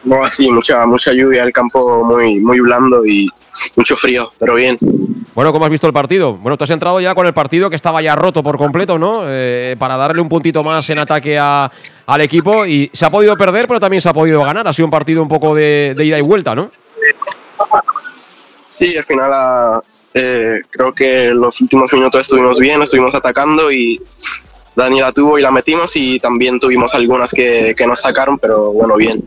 Bueno, 0.06 0.26
sí, 0.26 0.50
mucha, 0.50 0.84
mucha 0.84 1.12
lluvia, 1.12 1.44
el 1.44 1.52
campo 1.52 2.04
muy, 2.04 2.38
muy 2.38 2.60
blando 2.60 3.06
y 3.06 3.26
mucho 3.76 3.96
frío, 3.96 4.30
pero 4.38 4.54
bien. 4.54 4.76
Bueno, 5.34 5.50
¿cómo 5.52 5.64
has 5.64 5.70
visto 5.70 5.86
el 5.86 5.94
partido? 5.94 6.34
Bueno, 6.34 6.56
tú 6.58 6.64
has 6.64 6.70
entrado 6.70 7.00
ya 7.00 7.14
con 7.14 7.26
el 7.26 7.32
partido 7.32 7.70
que 7.70 7.76
estaba 7.76 8.02
ya 8.02 8.14
roto 8.14 8.42
por 8.42 8.58
completo, 8.58 8.98
¿no? 8.98 9.22
Eh, 9.24 9.74
para 9.78 9.96
darle 9.96 10.20
un 10.20 10.28
puntito 10.28 10.62
más 10.62 10.88
en 10.90 10.98
ataque 10.98 11.38
a- 11.38 11.70
al 12.06 12.20
equipo 12.20 12.66
y 12.66 12.90
se 12.92 13.06
ha 13.06 13.10
podido 13.10 13.34
perder, 13.36 13.66
pero 13.66 13.80
también 13.80 14.02
se 14.02 14.08
ha 14.10 14.12
podido 14.12 14.42
ganar. 14.44 14.68
Ha 14.68 14.72
sido 14.74 14.86
un 14.86 14.90
partido 14.90 15.22
un 15.22 15.28
poco 15.28 15.54
de, 15.54 15.94
de 15.96 16.04
ida 16.04 16.18
y 16.18 16.22
vuelta, 16.22 16.54
¿no? 16.54 16.70
Sí, 18.68 18.96
al 18.96 19.04
final 19.04 19.30
ah, 19.32 19.80
eh, 20.14 20.60
creo 20.70 20.92
que 20.92 21.30
los 21.34 21.60
últimos 21.60 21.92
minutos 21.92 22.22
estuvimos 22.22 22.58
bien, 22.58 22.82
estuvimos 22.82 23.14
atacando 23.14 23.70
y 23.72 24.00
Dani 24.76 25.00
la 25.00 25.12
tuvo 25.12 25.38
y 25.38 25.42
la 25.42 25.50
metimos 25.50 25.94
y 25.96 26.18
también 26.20 26.58
tuvimos 26.58 26.94
algunas 26.94 27.30
que, 27.32 27.74
que 27.76 27.86
nos 27.86 28.00
sacaron, 28.00 28.38
pero 28.38 28.72
bueno, 28.72 28.96
bien. 28.96 29.24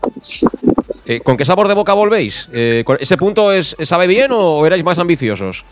Eh, 1.06 1.20
¿Con 1.20 1.36
qué 1.38 1.44
sabor 1.44 1.68
de 1.68 1.74
boca 1.74 1.94
volvéis? 1.94 2.48
Eh, 2.52 2.82
¿con- 2.84 2.98
¿Ese 3.00 3.16
punto 3.16 3.50
es, 3.52 3.74
sabe 3.84 4.06
bien 4.06 4.30
o 4.32 4.66
erais 4.66 4.84
más 4.84 4.98
ambiciosos? 4.98 5.64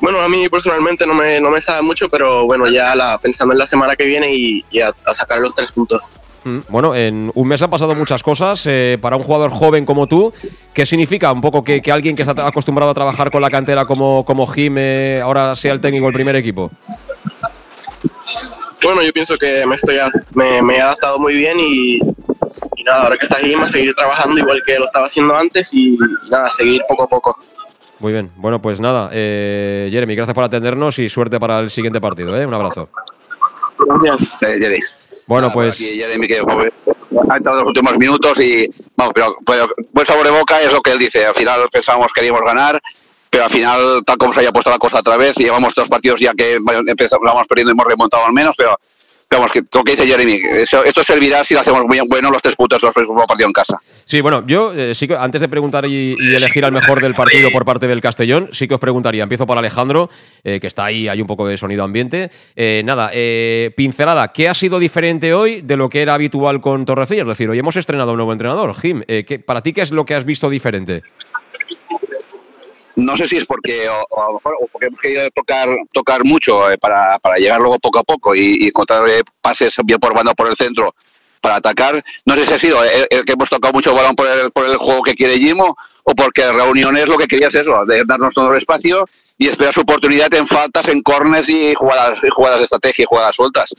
Bueno, 0.00 0.20
a 0.20 0.28
mí 0.28 0.48
personalmente 0.48 1.06
no 1.06 1.14
me, 1.14 1.40
no 1.40 1.50
me 1.50 1.60
sabe 1.60 1.82
mucho, 1.82 2.08
pero 2.08 2.46
bueno, 2.46 2.66
ya 2.68 2.94
la, 2.94 3.18
pensando 3.18 3.52
en 3.52 3.58
la 3.58 3.66
semana 3.66 3.94
que 3.96 4.06
viene 4.06 4.34
y, 4.34 4.64
y 4.70 4.80
a, 4.80 4.88
a 5.04 5.14
sacar 5.14 5.38
los 5.40 5.54
tres 5.54 5.70
puntos. 5.72 6.10
Mm, 6.44 6.58
Bueno, 6.68 6.94
en 6.94 7.30
un 7.34 7.48
mes 7.48 7.60
han 7.62 7.68
pasado 7.70 7.94
muchas 7.94 8.22
cosas. 8.22 8.62
eh, 8.66 8.98
para 9.00 9.16
un 9.16 9.22
jugador 9.22 9.50
joven 9.50 9.84
como 9.84 10.06
tú, 10.06 10.32
¿qué 10.72 10.86
significa 10.86 11.30
un 11.32 11.40
poco 11.40 11.62
que, 11.62 11.82
que 11.82 11.92
alguien 11.92 12.16
que 12.16 12.22
está 12.22 12.46
acostumbrado 12.46 12.90
a 12.90 12.94
trabajar 12.94 13.30
con 13.30 13.42
la 13.42 13.50
cantera 13.50 13.84
como, 13.84 14.24
como 14.24 14.46
Jim 14.46 14.74
eh, 14.78 15.20
ahora 15.22 15.54
sea 15.54 15.72
el 15.72 15.80
técnico 15.80 16.06
del 16.06 16.14
primer 16.14 16.36
equipo? 16.36 16.70
Bueno, 18.82 19.02
yo 19.02 19.12
pienso 19.12 19.36
que 19.36 19.66
me, 19.66 19.74
estoy 19.74 19.98
a- 19.98 20.10
me, 20.34 20.62
me 20.62 20.76
he 20.76 20.80
adaptado 20.80 21.18
muy 21.18 21.34
bien 21.34 21.60
y, 21.60 21.96
y 21.96 22.84
nada, 22.84 23.02
ahora 23.02 23.18
que 23.18 23.26
está 23.26 23.36
aquí, 23.36 23.52
a 23.52 23.68
seguir 23.68 23.94
trabajando 23.94 24.38
igual 24.38 24.62
que 24.64 24.78
lo 24.78 24.86
estaba 24.86 25.04
haciendo 25.06 25.36
antes 25.36 25.74
y 25.74 25.98
nada, 26.30 26.48
seguir 26.48 26.80
poco 26.88 27.02
a 27.04 27.08
poco. 27.08 27.36
Muy 27.98 28.12
bien, 28.12 28.30
bueno, 28.36 28.62
pues 28.62 28.80
nada, 28.80 29.10
eh, 29.12 29.88
Jeremy, 29.92 30.14
gracias 30.14 30.34
por 30.34 30.44
atendernos 30.44 30.98
y 30.98 31.10
suerte 31.10 31.38
para 31.38 31.58
el 31.58 31.68
siguiente 31.70 32.00
partido. 32.00 32.34
¿eh? 32.40 32.46
Un 32.46 32.54
abrazo. 32.54 32.88
Gracias. 33.78 34.38
Eh, 34.42 34.80
Bueno, 35.30 35.52
pues. 35.52 35.76
Aquí 35.76 35.96
Jeremy 35.96 36.26
que 36.26 36.40
joder, 36.40 36.72
ha 37.30 37.36
entrado 37.36 37.60
en 37.60 37.64
los 37.64 37.68
últimos 37.68 37.96
minutos 37.96 38.40
y 38.40 38.68
vamos, 38.96 39.12
pero, 39.14 39.36
pero 39.46 39.68
buen 39.92 40.04
sabor 40.04 40.24
de 40.24 40.32
boca 40.32 40.60
es 40.60 40.72
lo 40.72 40.82
que 40.82 40.90
él 40.90 40.98
dice. 40.98 41.24
Al 41.24 41.36
final 41.36 41.68
pensábamos 41.70 42.12
que 42.12 42.20
queríamos 42.20 42.42
ganar, 42.44 42.82
pero 43.30 43.44
al 43.44 43.50
final, 43.50 44.02
tal 44.04 44.18
como 44.18 44.32
se 44.32 44.40
haya 44.40 44.50
puesto 44.50 44.70
la 44.70 44.78
cosa 44.78 44.98
otra 44.98 45.16
vez, 45.16 45.38
y 45.38 45.44
llevamos 45.44 45.72
dos 45.72 45.88
partidos 45.88 46.18
ya 46.18 46.34
que 46.34 46.58
empezamos 46.84 47.24
vamos 47.24 47.46
perdiendo 47.46 47.70
y 47.70 47.74
hemos 47.74 47.86
remontado 47.86 48.26
al 48.26 48.32
menos, 48.32 48.56
pero 48.58 48.76
vamos, 49.30 49.52
que 49.52 49.62
lo 49.72 49.84
que 49.84 49.92
dice 49.92 50.06
Jeremy, 50.06 50.40
esto 50.84 51.02
servirá 51.02 51.44
si 51.44 51.54
lo 51.54 51.60
hacemos 51.60 51.84
muy 51.86 52.00
bueno 52.08 52.30
los 52.30 52.42
tres 52.42 52.56
puntos 52.56 52.82
los 52.82 52.92
próximos 52.92 53.24
partidos 53.26 53.48
en 53.48 53.52
casa. 53.52 53.78
Sí, 54.04 54.20
bueno, 54.20 54.44
yo 54.46 54.72
eh, 54.74 54.94
sí 54.94 55.06
que 55.06 55.14
antes 55.14 55.40
de 55.40 55.48
preguntar 55.48 55.86
y, 55.86 56.16
elegir 56.34 56.64
al 56.64 56.72
mejor 56.72 57.00
del 57.00 57.14
partido 57.14 57.50
por 57.50 57.64
parte 57.64 57.86
del 57.86 58.00
Castellón, 58.00 58.48
sí 58.52 58.66
que 58.66 58.74
os 58.74 58.80
preguntaría. 58.80 59.22
Empiezo 59.22 59.46
por 59.46 59.56
Alejandro, 59.56 60.10
eh, 60.42 60.58
que 60.60 60.66
está 60.66 60.84
ahí, 60.86 61.06
hay 61.08 61.20
un 61.20 61.26
poco 61.26 61.46
de 61.46 61.56
sonido 61.56 61.84
ambiente. 61.84 62.30
Eh, 62.56 62.82
nada, 62.84 63.10
eh, 63.12 63.72
pincelada, 63.76 64.32
¿qué 64.32 64.48
ha 64.48 64.54
sido 64.54 64.78
diferente 64.78 65.32
hoy 65.32 65.60
de 65.62 65.76
lo 65.76 65.88
que 65.88 66.02
era 66.02 66.14
habitual 66.14 66.60
con 66.60 66.84
Torrecillas? 66.84 67.22
Es 67.22 67.28
decir, 67.28 67.48
hoy 67.48 67.58
hemos 67.58 67.76
estrenado 67.76 68.10
un 68.12 68.16
nuevo 68.16 68.32
entrenador. 68.32 68.74
Jim, 68.74 69.02
eh, 69.06 69.24
¿qué- 69.26 69.38
¿para 69.38 69.62
ti 69.62 69.72
qué 69.72 69.82
es 69.82 69.92
lo 69.92 70.04
que 70.04 70.14
has 70.14 70.24
visto 70.24 70.50
diferente? 70.50 71.02
No 73.00 73.16
sé 73.16 73.26
si 73.26 73.36
es 73.36 73.46
porque, 73.46 73.88
o, 73.88 74.22
a 74.22 74.26
lo 74.28 74.34
mejor, 74.34 74.54
o 74.60 74.66
porque 74.68 74.86
hemos 74.86 75.00
querido 75.00 75.28
tocar, 75.30 75.68
tocar 75.92 76.24
mucho 76.24 76.70
eh, 76.70 76.78
para, 76.78 77.18
para 77.18 77.36
llegar 77.36 77.60
luego 77.60 77.78
poco 77.78 77.98
a 77.98 78.02
poco 78.02 78.34
y, 78.34 78.64
y 78.64 78.66
encontrar 78.68 79.08
eh, 79.08 79.22
pases 79.40 79.74
bien 79.84 79.98
por 79.98 80.14
banda 80.14 80.34
por 80.34 80.48
el 80.48 80.56
centro 80.56 80.94
para 81.40 81.56
atacar. 81.56 82.02
No 82.24 82.34
sé 82.34 82.46
si 82.46 82.52
ha 82.52 82.58
sido 82.58 82.84
el, 82.84 83.06
el 83.10 83.24
que 83.24 83.32
hemos 83.32 83.48
tocado 83.48 83.72
mucho 83.72 83.94
balón 83.94 84.14
por 84.14 84.26
el, 84.26 84.50
por 84.50 84.66
el 84.66 84.76
juego 84.76 85.02
que 85.02 85.14
quiere 85.14 85.38
Jimo 85.38 85.76
o 86.04 86.14
porque 86.14 86.50
reuniones 86.52 87.08
lo 87.08 87.18
que 87.18 87.26
quería 87.26 87.48
es 87.48 87.54
eso, 87.54 87.84
de 87.86 88.04
darnos 88.06 88.34
todo 88.34 88.50
el 88.50 88.56
espacio 88.56 89.06
y 89.38 89.48
esperar 89.48 89.72
su 89.72 89.80
oportunidad 89.80 90.32
en 90.34 90.46
faltas, 90.46 90.88
en 90.88 91.02
corners 91.02 91.48
y 91.48 91.74
jugadas, 91.74 92.20
jugadas 92.30 92.58
de 92.58 92.64
estrategia 92.64 93.02
y 93.04 93.06
jugadas 93.06 93.36
sueltas. 93.36 93.74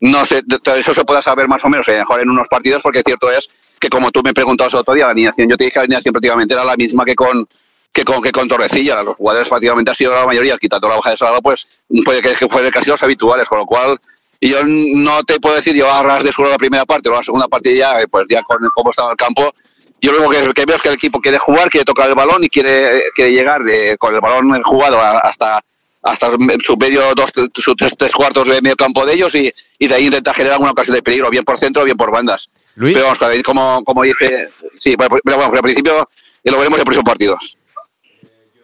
No 0.00 0.24
sé, 0.24 0.42
eso 0.76 0.94
se 0.94 1.04
puede 1.04 1.22
saber 1.22 1.46
más 1.46 1.64
o 1.64 1.68
menos, 1.68 1.86
eh, 1.88 1.98
mejor 1.98 2.20
en 2.20 2.30
unos 2.30 2.48
partidos, 2.48 2.82
porque 2.82 3.02
cierto 3.04 3.30
es 3.30 3.48
que 3.78 3.88
como 3.88 4.10
tú 4.10 4.22
me 4.22 4.32
preguntabas 4.32 4.72
el 4.72 4.80
otro 4.80 4.94
día, 4.94 5.04
la 5.04 5.10
alineación, 5.10 5.48
yo 5.48 5.56
te 5.56 5.64
dije 5.64 5.78
la 5.78 5.82
alineación 5.82 6.12
prácticamente 6.12 6.54
era 6.54 6.64
la 6.64 6.76
misma 6.76 7.04
que 7.04 7.14
con 7.14 7.46
que 7.92 8.04
con, 8.04 8.22
que 8.22 8.32
con 8.32 8.48
Torrecilla. 8.48 9.02
Los 9.02 9.16
jugadores 9.16 9.48
prácticamente 9.48 9.90
han 9.90 9.96
sido 9.96 10.12
la 10.12 10.26
mayoría, 10.26 10.56
quitando 10.56 10.88
la 10.88 10.96
baja 10.96 11.10
de 11.10 11.16
Salva, 11.16 11.40
pues 11.40 11.66
puede 12.04 12.22
que, 12.22 12.34
que 12.34 12.48
fueran 12.48 12.70
casi 12.70 12.90
los 12.90 13.02
habituales, 13.02 13.48
con 13.48 13.58
lo 13.58 13.66
cual 13.66 13.98
yo 14.40 14.58
no 14.64 15.22
te 15.22 15.38
puedo 15.38 15.54
decir, 15.54 15.74
yo 15.74 15.88
a 15.92 16.02
ras 16.02 16.24
de 16.24 16.32
suelo 16.32 16.50
la 16.50 16.58
primera 16.58 16.84
parte 16.84 17.08
o 17.08 17.12
la 17.12 17.22
segunda 17.22 17.46
parte 17.46 17.76
ya, 17.76 18.00
eh, 18.00 18.08
pues 18.10 18.26
ya 18.28 18.42
con 18.42 18.58
cómo 18.74 18.90
estaba 18.90 19.12
el 19.12 19.16
campo. 19.16 19.54
Yo 20.00 20.10
lo 20.12 20.28
que, 20.28 20.52
que 20.52 20.64
veo 20.64 20.74
es 20.74 20.82
que 20.82 20.88
el 20.88 20.94
equipo 20.94 21.20
quiere 21.20 21.38
jugar, 21.38 21.70
quiere 21.70 21.84
tocar 21.84 22.08
el 22.08 22.16
balón 22.16 22.42
y 22.42 22.48
quiere, 22.48 23.04
quiere 23.14 23.32
llegar 23.32 23.62
de, 23.62 23.96
con 23.98 24.12
el 24.12 24.20
balón 24.20 24.60
jugado 24.62 24.98
hasta 25.00 25.60
hasta 26.02 26.32
su 26.64 26.76
medio, 26.76 27.14
dos, 27.14 27.30
sus 27.54 27.76
tres, 27.76 27.94
tres 27.96 28.12
cuartos 28.12 28.48
de 28.48 28.60
medio 28.60 28.74
campo 28.74 29.06
de 29.06 29.14
ellos 29.14 29.34
y, 29.36 29.52
y 29.78 29.86
de 29.86 29.94
ahí 29.94 30.06
intenta 30.06 30.34
generar 30.34 30.58
una 30.58 30.72
ocasión 30.72 30.96
de 30.96 31.02
peligro, 31.02 31.30
bien 31.30 31.44
por 31.44 31.58
centro 31.58 31.82
o 31.82 31.84
bien 31.84 31.96
por 31.96 32.10
bandas. 32.10 32.50
Luis. 32.74 32.94
Pero 32.94 33.06
vamos, 33.06 33.42
como, 33.44 33.84
como 33.84 34.02
dice, 34.02 34.48
sí, 34.80 34.96
pero, 34.96 35.16
pero 35.22 35.36
bueno, 35.36 35.50
pero 35.50 35.58
al 35.58 35.62
principio 35.62 36.08
lo 36.42 36.58
veremos 36.58 36.80
en 36.80 36.84
próximos 36.84 37.04
partidos. 37.04 37.56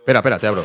Espera, 0.09 0.21
espera, 0.21 0.39
te 0.39 0.47
abro. 0.47 0.65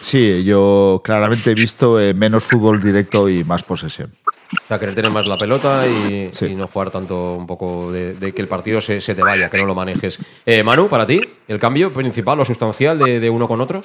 Sí, 0.00 0.44
yo 0.44 1.00
claramente 1.02 1.50
he 1.50 1.54
visto 1.54 1.98
eh, 1.98 2.12
menos 2.12 2.44
fútbol 2.44 2.82
directo 2.82 3.26
y 3.26 3.42
más 3.42 3.62
posesión. 3.62 4.12
O 4.26 4.68
sea, 4.68 4.78
querer 4.78 4.94
tener 4.94 5.10
más 5.10 5.26
la 5.26 5.38
pelota 5.38 5.86
y, 5.88 6.30
y 6.42 6.54
no 6.54 6.66
jugar 6.66 6.90
tanto 6.90 7.32
un 7.32 7.46
poco 7.46 7.90
de, 7.90 8.12
de 8.12 8.34
que 8.34 8.42
el 8.42 8.48
partido 8.48 8.82
se, 8.82 9.00
se 9.00 9.14
te 9.14 9.22
vaya, 9.22 9.48
que 9.48 9.56
no 9.56 9.64
lo 9.64 9.74
manejes. 9.74 10.18
Eh, 10.44 10.62
Manu, 10.62 10.90
para 10.90 11.06
ti, 11.06 11.22
¿el 11.48 11.58
cambio 11.58 11.90
principal 11.90 12.38
o 12.40 12.44
sustancial 12.44 12.98
de, 12.98 13.18
de 13.18 13.30
uno 13.30 13.48
con 13.48 13.62
otro? 13.62 13.82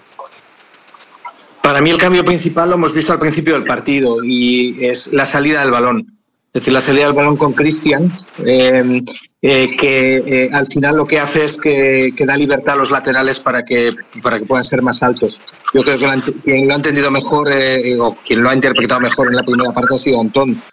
Para 1.64 1.80
mí 1.80 1.90
el 1.90 1.98
cambio 1.98 2.26
principal 2.26 2.68
lo 2.68 2.76
hemos 2.76 2.94
visto 2.94 3.14
al 3.14 3.19
principio 3.19 3.53
del 3.53 3.64
partido 3.64 4.22
y 4.22 4.84
es 4.86 5.08
la 5.14 5.26
salida 5.26 5.61
del 5.61 5.72
balón. 5.72 6.17
Es 6.58 6.61
decir, 6.61 6.74
la 6.74 6.82
salida 6.82 7.06
del 7.06 7.14
balón 7.14 7.38
con 7.38 7.53
Cristian, 7.53 8.11
eh, 8.44 9.03
eh, 9.44 9.76
que 9.76 10.16
eh, 10.16 10.50
al 10.52 10.66
final 10.66 10.95
lo 10.95 11.06
que 11.06 11.19
hace 11.19 11.45
es 11.45 11.56
que, 11.56 12.16
que 12.18 12.26
da 12.26 12.36
libertad 12.36 12.74
a 12.74 12.77
los 12.80 12.90
laterales 12.90 13.40
para 13.40 13.64
que, 13.64 13.92
para 14.24 14.40
que 14.40 14.45
puedan 14.48 14.66
ser 14.66 14.82
más 14.82 15.03
altos. 15.03 15.40
Yo 15.72 15.84
creo 15.84 16.00
que 16.00 16.34
quien 16.44 16.68
lo 16.68 16.74
ha 16.74 16.77
entendido 16.77 17.11
mejor 17.11 17.52
eh, 17.53 17.95
o 18.00 18.18
quien 18.26 18.42
lo 18.42 18.50
ha 18.50 18.56
interpretado 18.56 19.00
mejor 19.00 19.27
en 19.27 19.36
la 19.36 19.44
primera 19.44 19.72
parte 19.72 19.94
ha 19.94 20.00
sido 20.00 20.19
Antón, 20.19 20.64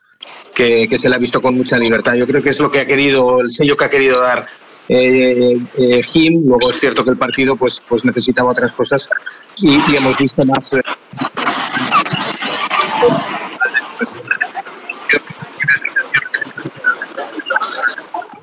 que, 0.55 0.89
que 0.89 0.99
se 0.99 1.07
le 1.11 1.17
ha 1.17 1.19
visto 1.19 1.43
con 1.43 1.55
mucha 1.55 1.77
libertad. 1.77 2.15
Yo 2.15 2.27
creo 2.27 2.43
que 2.43 2.49
es 2.49 2.59
lo 2.61 2.71
que 2.71 2.81
ha 2.81 2.87
querido, 2.87 3.43
el 3.43 3.51
sello 3.51 3.77
que 3.77 3.85
ha 3.85 3.91
querido 3.91 4.23
dar 4.23 4.47
eh, 4.89 6.03
Jim. 6.15 6.45
Luego 6.47 6.71
es 6.71 6.81
cierto 6.81 7.05
que 7.05 7.11
el 7.11 7.19
partido 7.19 7.57
pues, 7.57 7.83
pues 7.87 8.07
necesitaba 8.07 8.53
otras 8.53 8.73
cosas 8.73 9.07
y 9.59 9.77
hemos 9.95 10.17
visto 10.17 10.47
más. 10.47 10.65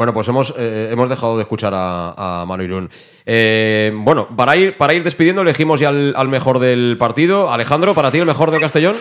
Bueno, 0.01 0.13
pues 0.15 0.27
hemos, 0.29 0.51
eh, 0.57 0.89
hemos 0.91 1.09
dejado 1.09 1.37
de 1.37 1.43
escuchar 1.43 1.75
a, 1.75 2.41
a 2.41 2.43
Manu 2.47 2.63
Irún. 2.63 2.89
Eh, 3.23 3.91
bueno, 3.93 4.35
para 4.35 4.55
ir, 4.55 4.75
para 4.75 4.95
ir 4.95 5.03
despidiendo, 5.03 5.43
elegimos 5.43 5.79
ya 5.79 5.89
al, 5.89 6.27
mejor 6.27 6.57
del 6.57 6.97
partido. 6.97 7.51
Alejandro, 7.51 7.93
para 7.93 8.09
ti, 8.09 8.17
el 8.17 8.25
mejor 8.25 8.49
del 8.49 8.61
Castellón. 8.61 8.99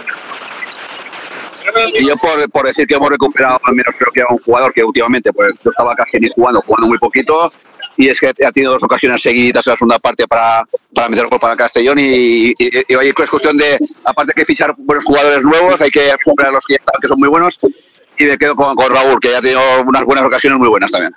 Y 1.95 2.07
yo 2.07 2.19
por, 2.19 2.51
por 2.51 2.67
decir 2.67 2.87
que 2.87 2.97
hemos 2.97 3.09
recuperado 3.09 3.59
al 3.65 3.75
menos 3.75 3.95
creo 3.97 4.13
que 4.13 4.21
era 4.21 4.29
un 4.29 4.41
jugador 4.41 4.75
que 4.75 4.85
últimamente 4.85 5.33
pues 5.33 5.55
no 5.65 5.71
estaba 5.71 5.95
casi 5.95 6.19
ni 6.19 6.29
jugando, 6.29 6.61
jugando 6.67 6.89
muy 6.89 6.99
poquito 6.99 7.51
y 7.97 8.09
es 8.09 8.21
que 8.21 8.29
ha 8.29 8.53
tenido 8.53 8.73
dos 8.73 8.83
ocasiones 8.83 9.23
seguidas 9.23 9.67
en 9.67 9.71
la 9.71 9.77
segunda 9.79 9.99
parte 9.99 10.29
para, 10.29 10.65
para 10.95 11.09
meter 11.09 11.29
gol 11.29 11.41
para 11.41 11.57
Castellón 11.57 11.99
y, 11.99 12.51
y, 12.51 12.55
y 12.59 12.95
es 12.95 13.31
cuestión 13.31 13.57
de, 13.57 13.79
aparte 14.05 14.35
que 14.37 14.45
fichar 14.45 14.75
buenos 14.77 15.05
jugadores 15.05 15.45
nuevos, 15.45 15.81
hay 15.81 15.91
que 15.91 16.13
recuperar 16.13 16.53
los 16.53 16.67
que 16.67 16.75
ya 16.75 16.81
están, 16.81 17.01
que 17.01 17.09
son 17.09 17.19
muy 17.19 17.29
buenos 17.31 17.59
y 18.21 18.27
me 18.27 18.39
quedo 18.39 18.55
con, 18.55 18.75
con 18.75 18.93
Raúl, 18.93 19.19
que 19.21 19.31
ya 19.31 19.39
ha 19.39 19.41
tenido 19.41 19.61
unas 19.87 20.05
buenas 20.05 20.25
ocasiones 20.25 20.59
muy 20.59 20.69
buenas 20.69 20.91
también. 20.91 21.13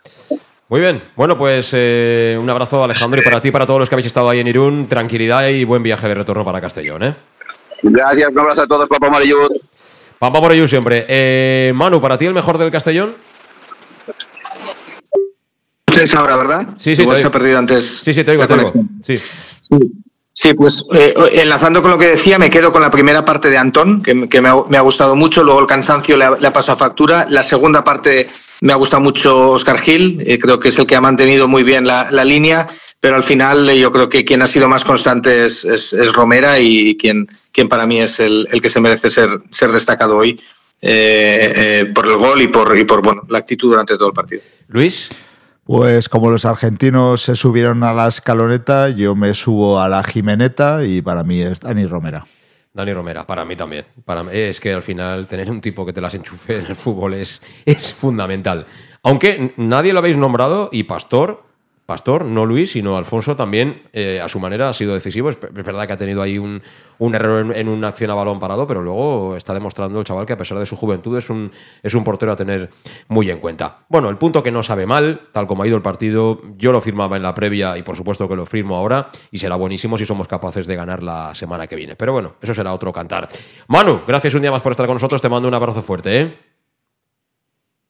Muy 0.70 0.80
bien. 0.80 1.04
Bueno, 1.16 1.38
pues 1.38 1.70
eh, 1.74 2.38
un 2.40 2.50
abrazo, 2.50 2.84
Alejandro, 2.84 3.22
y 3.22 3.24
para 3.24 3.40
ti, 3.42 3.50
y 3.50 3.52
para 3.52 3.66
todos 3.66 3.80
los 3.80 3.90
que 3.90 3.96
habéis 3.96 4.08
estado 4.08 4.30
ahí 4.30 4.40
en 4.40 4.48
Irún, 4.48 4.88
tranquilidad 4.88 5.48
y 5.50 5.64
buen 5.66 5.84
viaje 5.84 6.08
de 6.08 6.16
retorno 6.16 6.44
para 6.44 6.60
Castellón. 6.62 7.04
¿eh? 7.04 7.16
Gracias, 7.84 8.30
un 8.30 8.40
abrazo 8.40 8.62
a 8.64 8.68
todos, 8.68 8.90
Papá 8.90 9.10
Marillud. 9.10 9.50
Pampa 10.18 10.40
por 10.40 10.52
ello 10.54 10.68
siempre. 10.68 11.06
Eh, 11.08 11.74
Manu, 11.76 12.00
para 12.00 12.18
ti, 12.18 12.26
el 12.26 12.34
mejor 12.34 12.58
del 12.58 12.72
Castellón. 12.72 13.16
Es 16.02 16.14
ahora, 16.16 16.38
¿verdad? 16.38 16.68
Sí, 16.78 16.96
sí, 16.96 17.04
te 17.04 17.10
se 17.10 17.16
oigo. 17.18 17.28
ha 17.28 17.32
perdido 17.32 17.58
antes. 17.60 17.84
Sí, 18.02 18.14
sí, 18.14 18.24
te 18.24 18.32
oigo, 18.32 18.48
te 18.48 18.54
oigo. 18.54 18.72
conexión. 18.72 19.02
Sí. 19.04 19.20
Sí, 20.44 20.54
pues 20.56 20.84
eh, 20.94 21.14
enlazando 21.36 21.82
con 21.82 21.92
lo 21.92 21.98
que 21.98 22.10
decía, 22.10 22.38
me 22.38 22.50
quedo 22.50 22.70
con 22.74 22.82
la 22.82 22.92
primera 22.92 23.24
parte 23.24 23.50
de 23.50 23.58
Antón, 23.58 24.04
que, 24.04 24.14
me- 24.14 24.50
ha, 24.50 24.82
gustado 24.82 25.16
mucho, 25.16 25.42
luego 25.42 25.62
el 25.62 25.68
cansancio 25.68 26.18
le 26.18 26.26
le 26.38 26.52
pasado 26.52 26.78
factura. 26.78 27.26
La 27.30 27.44
segunda 27.44 27.82
parte 27.82 28.28
me 28.60 28.74
ha 28.74 28.76
gustado 28.76 29.02
mucho 29.02 29.52
Oscar 29.52 29.80
Gil, 29.80 30.22
eh, 30.28 30.38
creo 30.38 30.60
que 30.60 30.68
es 30.68 30.78
el 30.78 30.86
que 30.86 30.98
ha 30.98 31.00
mantenido 31.00 31.48
muy 31.48 31.64
bien 31.64 31.88
la, 31.88 32.26
línea, 32.26 32.68
pero 33.00 33.16
al 33.16 33.24
final 33.24 33.70
eh, 33.70 33.80
yo 33.80 33.94
creo 33.94 34.10
que 34.10 34.26
quien 34.26 34.42
ha 34.42 34.48
sido 34.48 34.68
más 34.68 34.84
constante 34.84 35.46
es, 35.46 35.66
Romera 36.12 36.60
y 36.60 36.98
quien, 36.98 37.26
quien 37.54 37.70
para 37.70 37.88
mí 37.88 38.02
es 38.02 38.20
el, 38.20 38.46
que 38.62 38.70
se 38.70 38.82
merece 38.82 39.10
ser, 39.10 39.72
destacado 39.72 40.18
hoy 40.18 40.42
por 41.96 42.06
el 42.06 42.18
gol 42.18 42.42
y 42.42 42.50
por, 42.50 42.78
y 42.78 42.84
por 42.84 43.02
bueno, 43.02 43.22
la 43.30 43.38
actitud 43.38 43.70
durante 43.70 43.96
todo 43.96 44.10
el 44.10 44.14
partido. 44.14 44.42
Luis. 44.68 45.08
Pues 45.66 46.10
como 46.10 46.30
los 46.30 46.44
argentinos 46.44 47.22
se 47.22 47.38
subieron 47.38 47.84
a 47.84 47.94
la 47.94 48.08
escaloneta, 48.08 48.90
yo 48.90 49.16
me 49.16 49.34
subo 49.34 49.80
a 49.80 49.88
la 49.88 50.04
Jimeneta 50.04 50.84
y 50.84 51.02
para 51.02 51.24
mí 51.24 51.40
es 51.42 51.62
Dani 51.62 51.86
Romera. 51.86 52.26
Dani 52.74 52.94
Romera, 52.94 53.26
para 53.26 53.46
mí 53.46 53.56
también. 53.56 53.86
Para 54.04 54.24
mí, 54.24 54.32
es 54.34 54.60
que 54.60 54.74
al 54.74 54.84
final 54.84 55.26
tener 55.28 55.50
un 55.50 55.62
tipo 55.62 55.86
que 55.86 55.94
te 55.94 56.02
las 56.02 56.14
enchufe 56.16 56.58
en 56.58 56.66
el 56.66 56.76
fútbol 56.76 57.14
es, 57.14 57.42
es 57.66 57.94
fundamental. 57.94 58.66
Aunque 59.04 59.54
nadie 59.56 59.94
lo 59.94 60.00
habéis 60.00 60.18
nombrado 60.18 60.70
y 60.72 60.84
Pastor 60.84 61.46
Pastor, 61.86 62.24
no 62.24 62.46
Luis, 62.46 62.72
sino 62.72 62.96
Alfonso 62.96 63.36
también 63.36 63.84
eh, 63.92 64.22
a 64.22 64.30
su 64.30 64.40
manera 64.40 64.70
ha 64.70 64.74
sido 64.74 64.94
decisivo. 64.94 65.30
Es, 65.30 65.38
verdad 65.40 65.86
que 65.86 65.94
ha 65.94 65.98
tenido 65.98 66.22
ahí 66.22 66.38
un, 66.38 66.62
un 66.98 67.16
error 67.16 67.42
en, 67.42 67.52
en 67.52 67.68
una 67.68 67.90
acción 67.90 68.10
a 68.10 68.16
balón 68.16 68.40
parado, 68.40 68.66
pero 68.66 68.82
luego 68.82 69.36
está 69.36 69.54
demostrando 69.54 70.00
el 70.00 70.06
chaval 70.06 70.26
que 70.26 70.34
a 70.34 70.38
pesar 70.38 70.58
de 70.60 70.66
su 70.66 70.78
juventud 70.78 71.18
es 71.18 71.30
un, 71.30 71.52
es 71.82 71.94
un 71.94 72.06
portero 72.06 72.32
a 72.32 72.36
tener 72.38 72.70
muy 73.10 73.30
en 73.30 73.40
cuenta. 73.40 73.86
Bueno, 73.90 74.10
el 74.10 74.18
punto 74.18 74.42
que 74.42 74.52
no 74.52 74.64
sabe 74.64 74.86
mal, 74.86 75.28
tal 75.34 75.46
como 75.46 75.64
ha 75.64 75.68
ido 75.68 75.76
el 75.76 75.82
partido, 75.82 76.42
yo 76.56 76.72
lo 76.72 76.80
firmaba 76.80 77.18
en 77.18 77.24
la 77.24 77.34
previa 77.34 77.78
y 77.78 77.84
por 77.84 77.98
supuesto 77.98 78.30
que 78.30 78.36
lo 78.38 78.46
firmo 78.46 78.78
ahora 78.78 79.10
y 79.30 79.38
será 79.38 79.58
buenísimo 79.58 79.98
si 79.98 80.06
somos 80.06 80.28
capaces 80.28 80.66
de 80.68 80.76
ganar 80.78 81.04
la 81.04 81.36
semana 81.36 81.68
que 81.68 81.76
viene. 81.76 81.98
Pero 81.98 82.14
bueno, 82.14 82.36
eso 82.42 82.54
será 82.54 82.74
otro 82.74 82.94
cantar. 82.94 83.28
Manu, 83.68 84.02
gracias 84.08 84.34
un 84.36 84.42
día 84.42 84.52
más 84.52 84.62
por 84.62 84.72
estar 84.72 84.86
con 84.86 84.96
nosotros, 84.96 85.22
te 85.22 85.28
mando 85.28 85.50
un 85.50 85.54
abrazo 85.54 85.82
fuerte. 85.82 86.22
¿eh? 86.22 86.53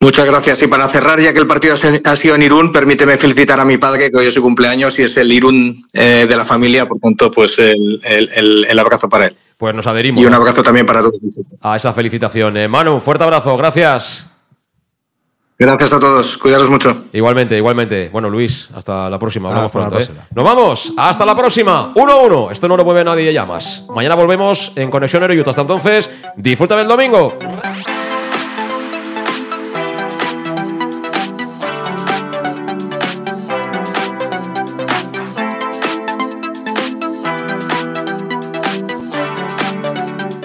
Muchas 0.03 0.25
gracias. 0.25 0.61
Y 0.61 0.67
para 0.67 0.89
cerrar, 0.89 1.19
ya 1.21 1.31
que 1.31 1.39
el 1.39 1.47
partido 1.47 1.75
ha 2.03 2.15
sido 2.17 2.35
en 2.35 2.41
Irún, 2.43 2.71
permíteme 2.73 3.17
felicitar 3.17 3.57
a 3.59 3.63
mi 3.65 3.77
padre, 3.77 4.11
que 4.11 4.17
hoy 4.17 4.25
es 4.25 4.33
su 4.33 4.41
cumpleaños 4.41 4.99
y 4.99 5.03
es 5.03 5.15
el 5.15 5.31
Irún 5.31 5.81
eh, 5.93 6.25
de 6.27 6.35
la 6.35 6.43
familia, 6.43 6.85
por 6.85 6.99
tanto, 6.99 7.31
pues 7.31 7.57
el, 7.57 8.01
el- 8.03 8.65
el- 8.69 8.79
abrazo 8.79 9.07
para 9.07 9.27
él. 9.27 9.37
Pues 9.57 9.73
nos 9.73 9.87
adherimos. 9.87 10.21
Y 10.21 10.25
un 10.25 10.33
abrazo 10.33 10.61
también 10.61 10.85
para 10.85 10.99
todos. 10.99 11.13
A 11.61 11.77
esa 11.77 11.93
felicitación. 11.93 12.57
Eh, 12.57 12.67
Manu, 12.67 12.99
fuerte 12.99 13.23
abrazo, 13.23 13.55
gracias. 13.55 14.29
Gracias 15.57 15.93
a 15.93 15.99
todos, 16.01 16.37
cuidaros 16.37 16.69
mucho. 16.69 17.05
Igualmente, 17.13 17.55
igualmente. 17.55 18.09
Bueno, 18.09 18.29
Luis, 18.29 18.67
hasta 18.75 19.09
la 19.09 19.17
próxima. 19.17 19.47
Hablamos 19.47 19.67
Hasta 19.73 19.79
la 19.79 19.85
pronto. 19.89 20.03
¿eh? 20.03 20.05
próxima. 20.07 20.27
Nos 20.35 20.43
vamos. 20.43 20.93
Hasta 20.97 21.25
la 21.25 21.35
próxima. 21.35 21.93
1-1. 21.93 22.51
Esto 22.51 22.67
no 22.67 22.75
lo 22.75 22.83
mueve 22.83 23.05
nadie 23.05 23.31
ya 23.31 23.45
más. 23.45 23.85
Mañana 23.95 24.15
volvemos 24.15 24.73
en 24.75 24.89
Conexión. 24.89 25.23
Hasta 25.23 25.61
entonces, 25.61 26.09
disfruta 26.35 26.75
del 26.75 26.87
domingo. 26.89 27.37